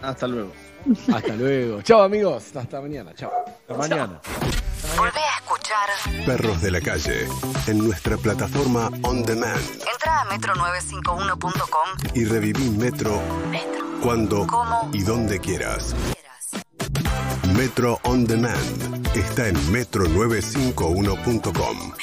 Hasta 0.01 0.27
luego. 0.27 0.51
Hasta 1.13 1.35
luego. 1.35 1.81
Chao, 1.81 2.03
amigos. 2.03 2.55
Hasta 2.55 2.79
mañana. 2.81 3.13
Chao. 3.15 3.31
Hasta 3.47 3.73
mañana. 3.75 4.21
Volvé 4.97 5.19
a 5.19 5.35
escuchar. 5.37 5.89
Perros 6.25 6.61
de 6.61 6.71
la 6.71 6.81
calle 6.81 7.27
en 7.67 7.77
nuestra 7.79 8.17
plataforma 8.17 8.89
On 9.03 9.23
Demand 9.23 9.61
Entra 9.91 10.21
a 10.21 10.25
metro951.com. 10.25 12.15
y 12.15 12.25
reviví 12.25 12.69
Metro 12.71 13.21
cuando 14.01 14.47
¿Cómo? 14.47 14.89
y 14.93 15.03
donde 15.03 15.39
quieras. 15.39 15.93
Metro 17.55 17.99
On 18.03 18.25
Demand 18.25 19.07
está 19.15 19.47
en 19.47 19.55
metro951.com. 19.71 21.93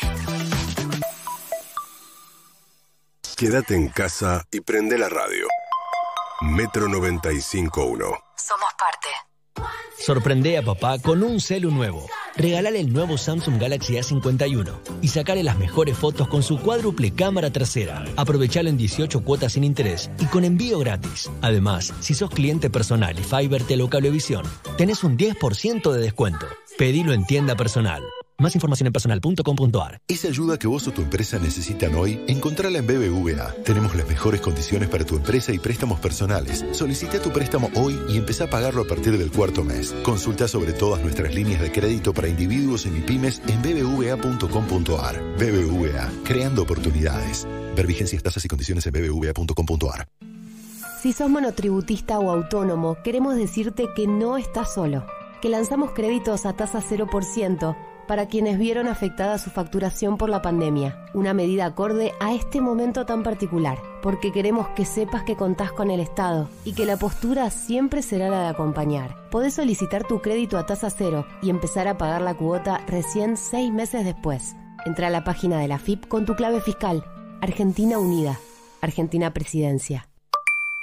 Quédate 3.36 3.74
en 3.74 3.88
casa 3.88 4.44
y 4.50 4.60
prende 4.60 4.96
la 4.98 5.08
radio. 5.08 5.46
Metro 6.40 6.86
95.1. 6.86 7.72
Somos 8.36 8.70
parte. 8.78 9.08
Sorprende 9.98 10.56
a 10.56 10.62
papá 10.62 11.00
con 11.00 11.24
un 11.24 11.40
celu 11.40 11.72
nuevo. 11.72 12.06
Regalale 12.36 12.78
el 12.78 12.92
nuevo 12.92 13.18
Samsung 13.18 13.60
Galaxy 13.60 13.94
A51 13.94 14.72
y 15.02 15.08
sacale 15.08 15.42
las 15.42 15.58
mejores 15.58 15.98
fotos 15.98 16.28
con 16.28 16.44
su 16.44 16.60
cuádruple 16.60 17.12
cámara 17.12 17.50
trasera. 17.50 18.04
Aprovechalo 18.16 18.68
en 18.68 18.76
18 18.76 19.24
cuotas 19.24 19.54
sin 19.54 19.64
interés 19.64 20.12
y 20.20 20.26
con 20.26 20.44
envío 20.44 20.78
gratis. 20.78 21.28
Además, 21.42 21.92
si 21.98 22.14
sos 22.14 22.30
cliente 22.30 22.70
personal 22.70 23.18
y 23.18 23.24
Fiber 23.24 23.64
Telecablevisión, 23.64 24.44
tenés 24.76 25.02
un 25.02 25.18
10% 25.18 25.90
de 25.90 26.00
descuento. 26.00 26.46
Pedilo 26.78 27.12
en 27.12 27.26
tienda 27.26 27.56
personal. 27.56 28.04
Más 28.40 28.54
información 28.54 28.86
en 28.86 28.92
personal.com.ar. 28.92 30.00
Esa 30.06 30.28
ayuda 30.28 30.60
que 30.60 30.68
vos 30.68 30.86
o 30.86 30.92
tu 30.92 31.02
empresa 31.02 31.40
necesitan 31.40 31.96
hoy, 31.96 32.20
encontrala 32.28 32.78
en 32.78 32.86
BBVA. 32.86 33.52
Tenemos 33.64 33.96
las 33.96 34.06
mejores 34.06 34.40
condiciones 34.40 34.88
para 34.88 35.04
tu 35.04 35.16
empresa 35.16 35.52
y 35.52 35.58
préstamos 35.58 35.98
personales. 35.98 36.64
Solicita 36.70 37.20
tu 37.20 37.32
préstamo 37.32 37.68
hoy 37.74 37.98
y 38.08 38.16
empezá 38.16 38.44
a 38.44 38.46
pagarlo 38.50 38.82
a 38.82 38.86
partir 38.86 39.18
del 39.18 39.32
cuarto 39.32 39.64
mes. 39.64 39.92
Consulta 40.04 40.46
sobre 40.46 40.72
todas 40.72 41.02
nuestras 41.02 41.34
líneas 41.34 41.60
de 41.60 41.72
crédito 41.72 42.14
para 42.14 42.28
individuos 42.28 42.86
y 42.86 42.90
MIPIMES 42.90 43.42
en 43.48 43.60
bbva.com.ar. 43.60 45.20
BBVA, 45.36 46.08
creando 46.22 46.62
oportunidades. 46.62 47.44
Ver 47.74 47.88
vigencias, 47.88 48.22
tasas 48.22 48.44
y 48.44 48.48
condiciones 48.48 48.86
en 48.86 48.92
bbva.com.ar. 48.92 50.06
Si 51.02 51.12
sos 51.12 51.28
monotributista 51.28 52.20
o 52.20 52.30
autónomo, 52.30 52.98
queremos 53.02 53.34
decirte 53.34 53.88
que 53.96 54.06
no 54.06 54.36
estás 54.36 54.74
solo, 54.74 55.04
que 55.42 55.48
lanzamos 55.48 55.90
créditos 55.90 56.46
a 56.46 56.52
tasa 56.52 56.80
0% 56.80 57.87
para 58.08 58.26
quienes 58.26 58.58
vieron 58.58 58.88
afectada 58.88 59.38
su 59.38 59.50
facturación 59.50 60.16
por 60.16 60.30
la 60.30 60.42
pandemia, 60.42 61.04
una 61.14 61.34
medida 61.34 61.66
acorde 61.66 62.12
a 62.18 62.34
este 62.34 62.60
momento 62.60 63.06
tan 63.06 63.22
particular, 63.22 63.78
porque 64.02 64.32
queremos 64.32 64.66
que 64.70 64.84
sepas 64.84 65.22
que 65.22 65.36
contás 65.36 65.70
con 65.70 65.92
el 65.92 66.00
Estado 66.00 66.48
y 66.64 66.72
que 66.72 66.86
la 66.86 66.96
postura 66.96 67.50
siempre 67.50 68.02
será 68.02 68.28
la 68.30 68.40
de 68.40 68.48
acompañar. 68.48 69.28
Podés 69.30 69.54
solicitar 69.54 70.04
tu 70.04 70.20
crédito 70.20 70.58
a 70.58 70.66
tasa 70.66 70.90
cero 70.90 71.26
y 71.42 71.50
empezar 71.50 71.86
a 71.86 71.98
pagar 71.98 72.22
la 72.22 72.34
cuota 72.34 72.80
recién 72.88 73.36
seis 73.36 73.70
meses 73.72 74.04
después. 74.04 74.56
Entra 74.86 75.08
a 75.08 75.10
la 75.10 75.22
página 75.22 75.58
de 75.60 75.68
la 75.68 75.78
FIP 75.78 76.08
con 76.08 76.24
tu 76.24 76.34
clave 76.34 76.60
fiscal. 76.60 77.04
Argentina 77.40 77.98
Unida. 77.98 78.40
Argentina 78.80 79.32
Presidencia. 79.32 80.08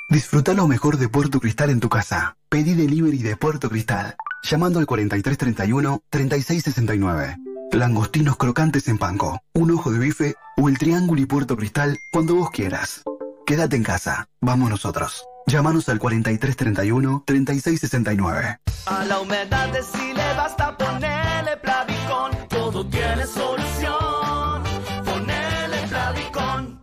Disfruta 0.10 0.54
lo 0.54 0.68
mejor 0.68 0.98
de 0.98 1.10
Puerto 1.10 1.40
Cristal 1.40 1.72
en 1.72 1.80
tu 1.80 1.90
casa. 1.90 2.38
Pedí 2.50 2.76
delivery 2.76 3.24
de 3.24 3.36
Puerto 3.36 3.70
Cristal. 3.70 4.16
Llamando 4.48 4.80
al 4.80 4.86
4331-3669. 4.86 7.38
Langostinos 7.72 8.38
crocantes 8.38 8.88
en 8.88 9.00
panco, 9.00 9.42
un 9.54 9.72
ojo 9.72 9.92
de 9.92 9.98
bife 9.98 10.36
o 10.56 10.70
el 10.70 10.78
triángulo 10.78 11.20
y 11.20 11.26
Puerto 11.26 11.58
Cristal 11.58 11.98
cuando 12.12 12.36
vos 12.36 12.52
quieras. 12.52 13.02
Quédate 13.48 13.76
en 13.76 13.82
casa. 13.84 14.30
Vamos 14.42 14.70
nosotros. 14.70 15.26
Llámanos 15.48 15.90
al 15.90 16.00
4331-3669. 16.00 18.60
A 18.86 19.06
la 19.06 19.20
humedad 19.20 19.74
de 19.74 19.82
si 19.82 20.14
le 20.14 20.34
basta 20.36 20.78
ponerle 20.78 21.58
Plavicón. 21.58 22.34
Todo 22.48 22.88
tiene 22.88 23.26
solución. 23.26 24.62
Ponele 25.06 25.88
Plavicón. 25.90 26.80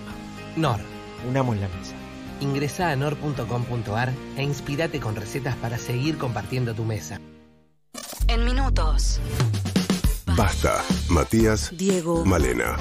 Nor. 0.55 0.79
Unamos 1.29 1.57
la 1.57 1.67
mesa. 1.67 1.93
Ingresa 2.41 2.89
a 2.89 2.95
nor.com.ar 2.95 4.11
e 4.35 4.43
inspirate 4.43 4.99
con 4.99 5.15
recetas 5.15 5.55
para 5.57 5.77
seguir 5.77 6.17
compartiendo 6.17 6.73
tu 6.73 6.83
mesa. 6.83 7.21
En 8.27 8.43
minutos. 8.43 9.19
Basta. 10.35 10.83
Matías. 11.09 11.69
Diego. 11.77 12.25
Malena. 12.25 12.75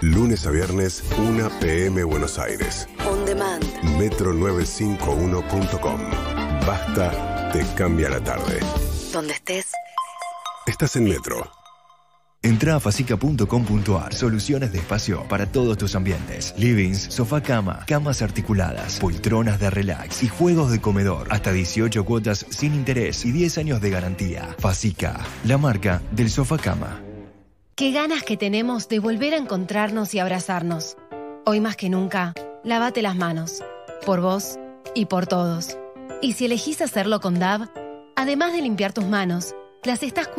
Lunes 0.00 0.44
a 0.44 0.50
viernes, 0.50 1.04
1 1.16 1.50
pm 1.60 2.02
Buenos 2.02 2.40
Aires. 2.40 2.88
On 3.08 3.24
demand. 3.24 3.62
Metro951.com. 3.96 6.45
Basta, 6.66 7.48
te 7.52 7.64
cambia 7.76 8.10
la 8.10 8.20
tarde. 8.20 8.58
Donde 9.12 9.34
estés. 9.34 9.70
Estás 10.66 10.96
en 10.96 11.04
Metro. 11.04 11.48
Entra 12.42 12.74
a 12.74 12.80
facica.com.ar. 12.80 14.12
Soluciones 14.12 14.72
de 14.72 14.78
espacio 14.78 15.22
para 15.28 15.46
todos 15.46 15.78
tus 15.78 15.94
ambientes. 15.94 16.54
Livings, 16.58 17.02
sofá 17.02 17.40
cama, 17.40 17.84
camas 17.86 18.20
articuladas, 18.20 18.98
poltronas 18.98 19.60
de 19.60 19.70
relax 19.70 20.24
y 20.24 20.28
juegos 20.28 20.72
de 20.72 20.80
comedor. 20.80 21.28
Hasta 21.30 21.52
18 21.52 22.04
cuotas 22.04 22.44
sin 22.50 22.74
interés 22.74 23.24
y 23.24 23.30
10 23.30 23.58
años 23.58 23.80
de 23.80 23.90
garantía. 23.90 24.56
Facica, 24.58 25.20
la 25.44 25.58
marca 25.58 26.02
del 26.10 26.30
sofá 26.30 26.58
cama. 26.58 27.00
Qué 27.76 27.92
ganas 27.92 28.24
que 28.24 28.36
tenemos 28.36 28.88
de 28.88 28.98
volver 28.98 29.34
a 29.34 29.36
encontrarnos 29.36 30.14
y 30.14 30.18
abrazarnos. 30.18 30.96
Hoy 31.44 31.60
más 31.60 31.76
que 31.76 31.90
nunca, 31.90 32.34
lávate 32.64 33.02
las 33.02 33.14
manos. 33.14 33.62
Por 34.04 34.20
vos 34.20 34.58
y 34.94 35.06
por 35.06 35.26
todos. 35.26 35.78
Y 36.22 36.32
si 36.32 36.46
elegís 36.46 36.80
hacerlo 36.80 37.20
con 37.20 37.38
DAV, 37.38 37.68
además 38.16 38.52
de 38.52 38.62
limpiar 38.62 38.92
tus 38.92 39.04
manos, 39.04 39.54
las 39.84 40.02
estás 40.02 40.26
cuidando. 40.28 40.34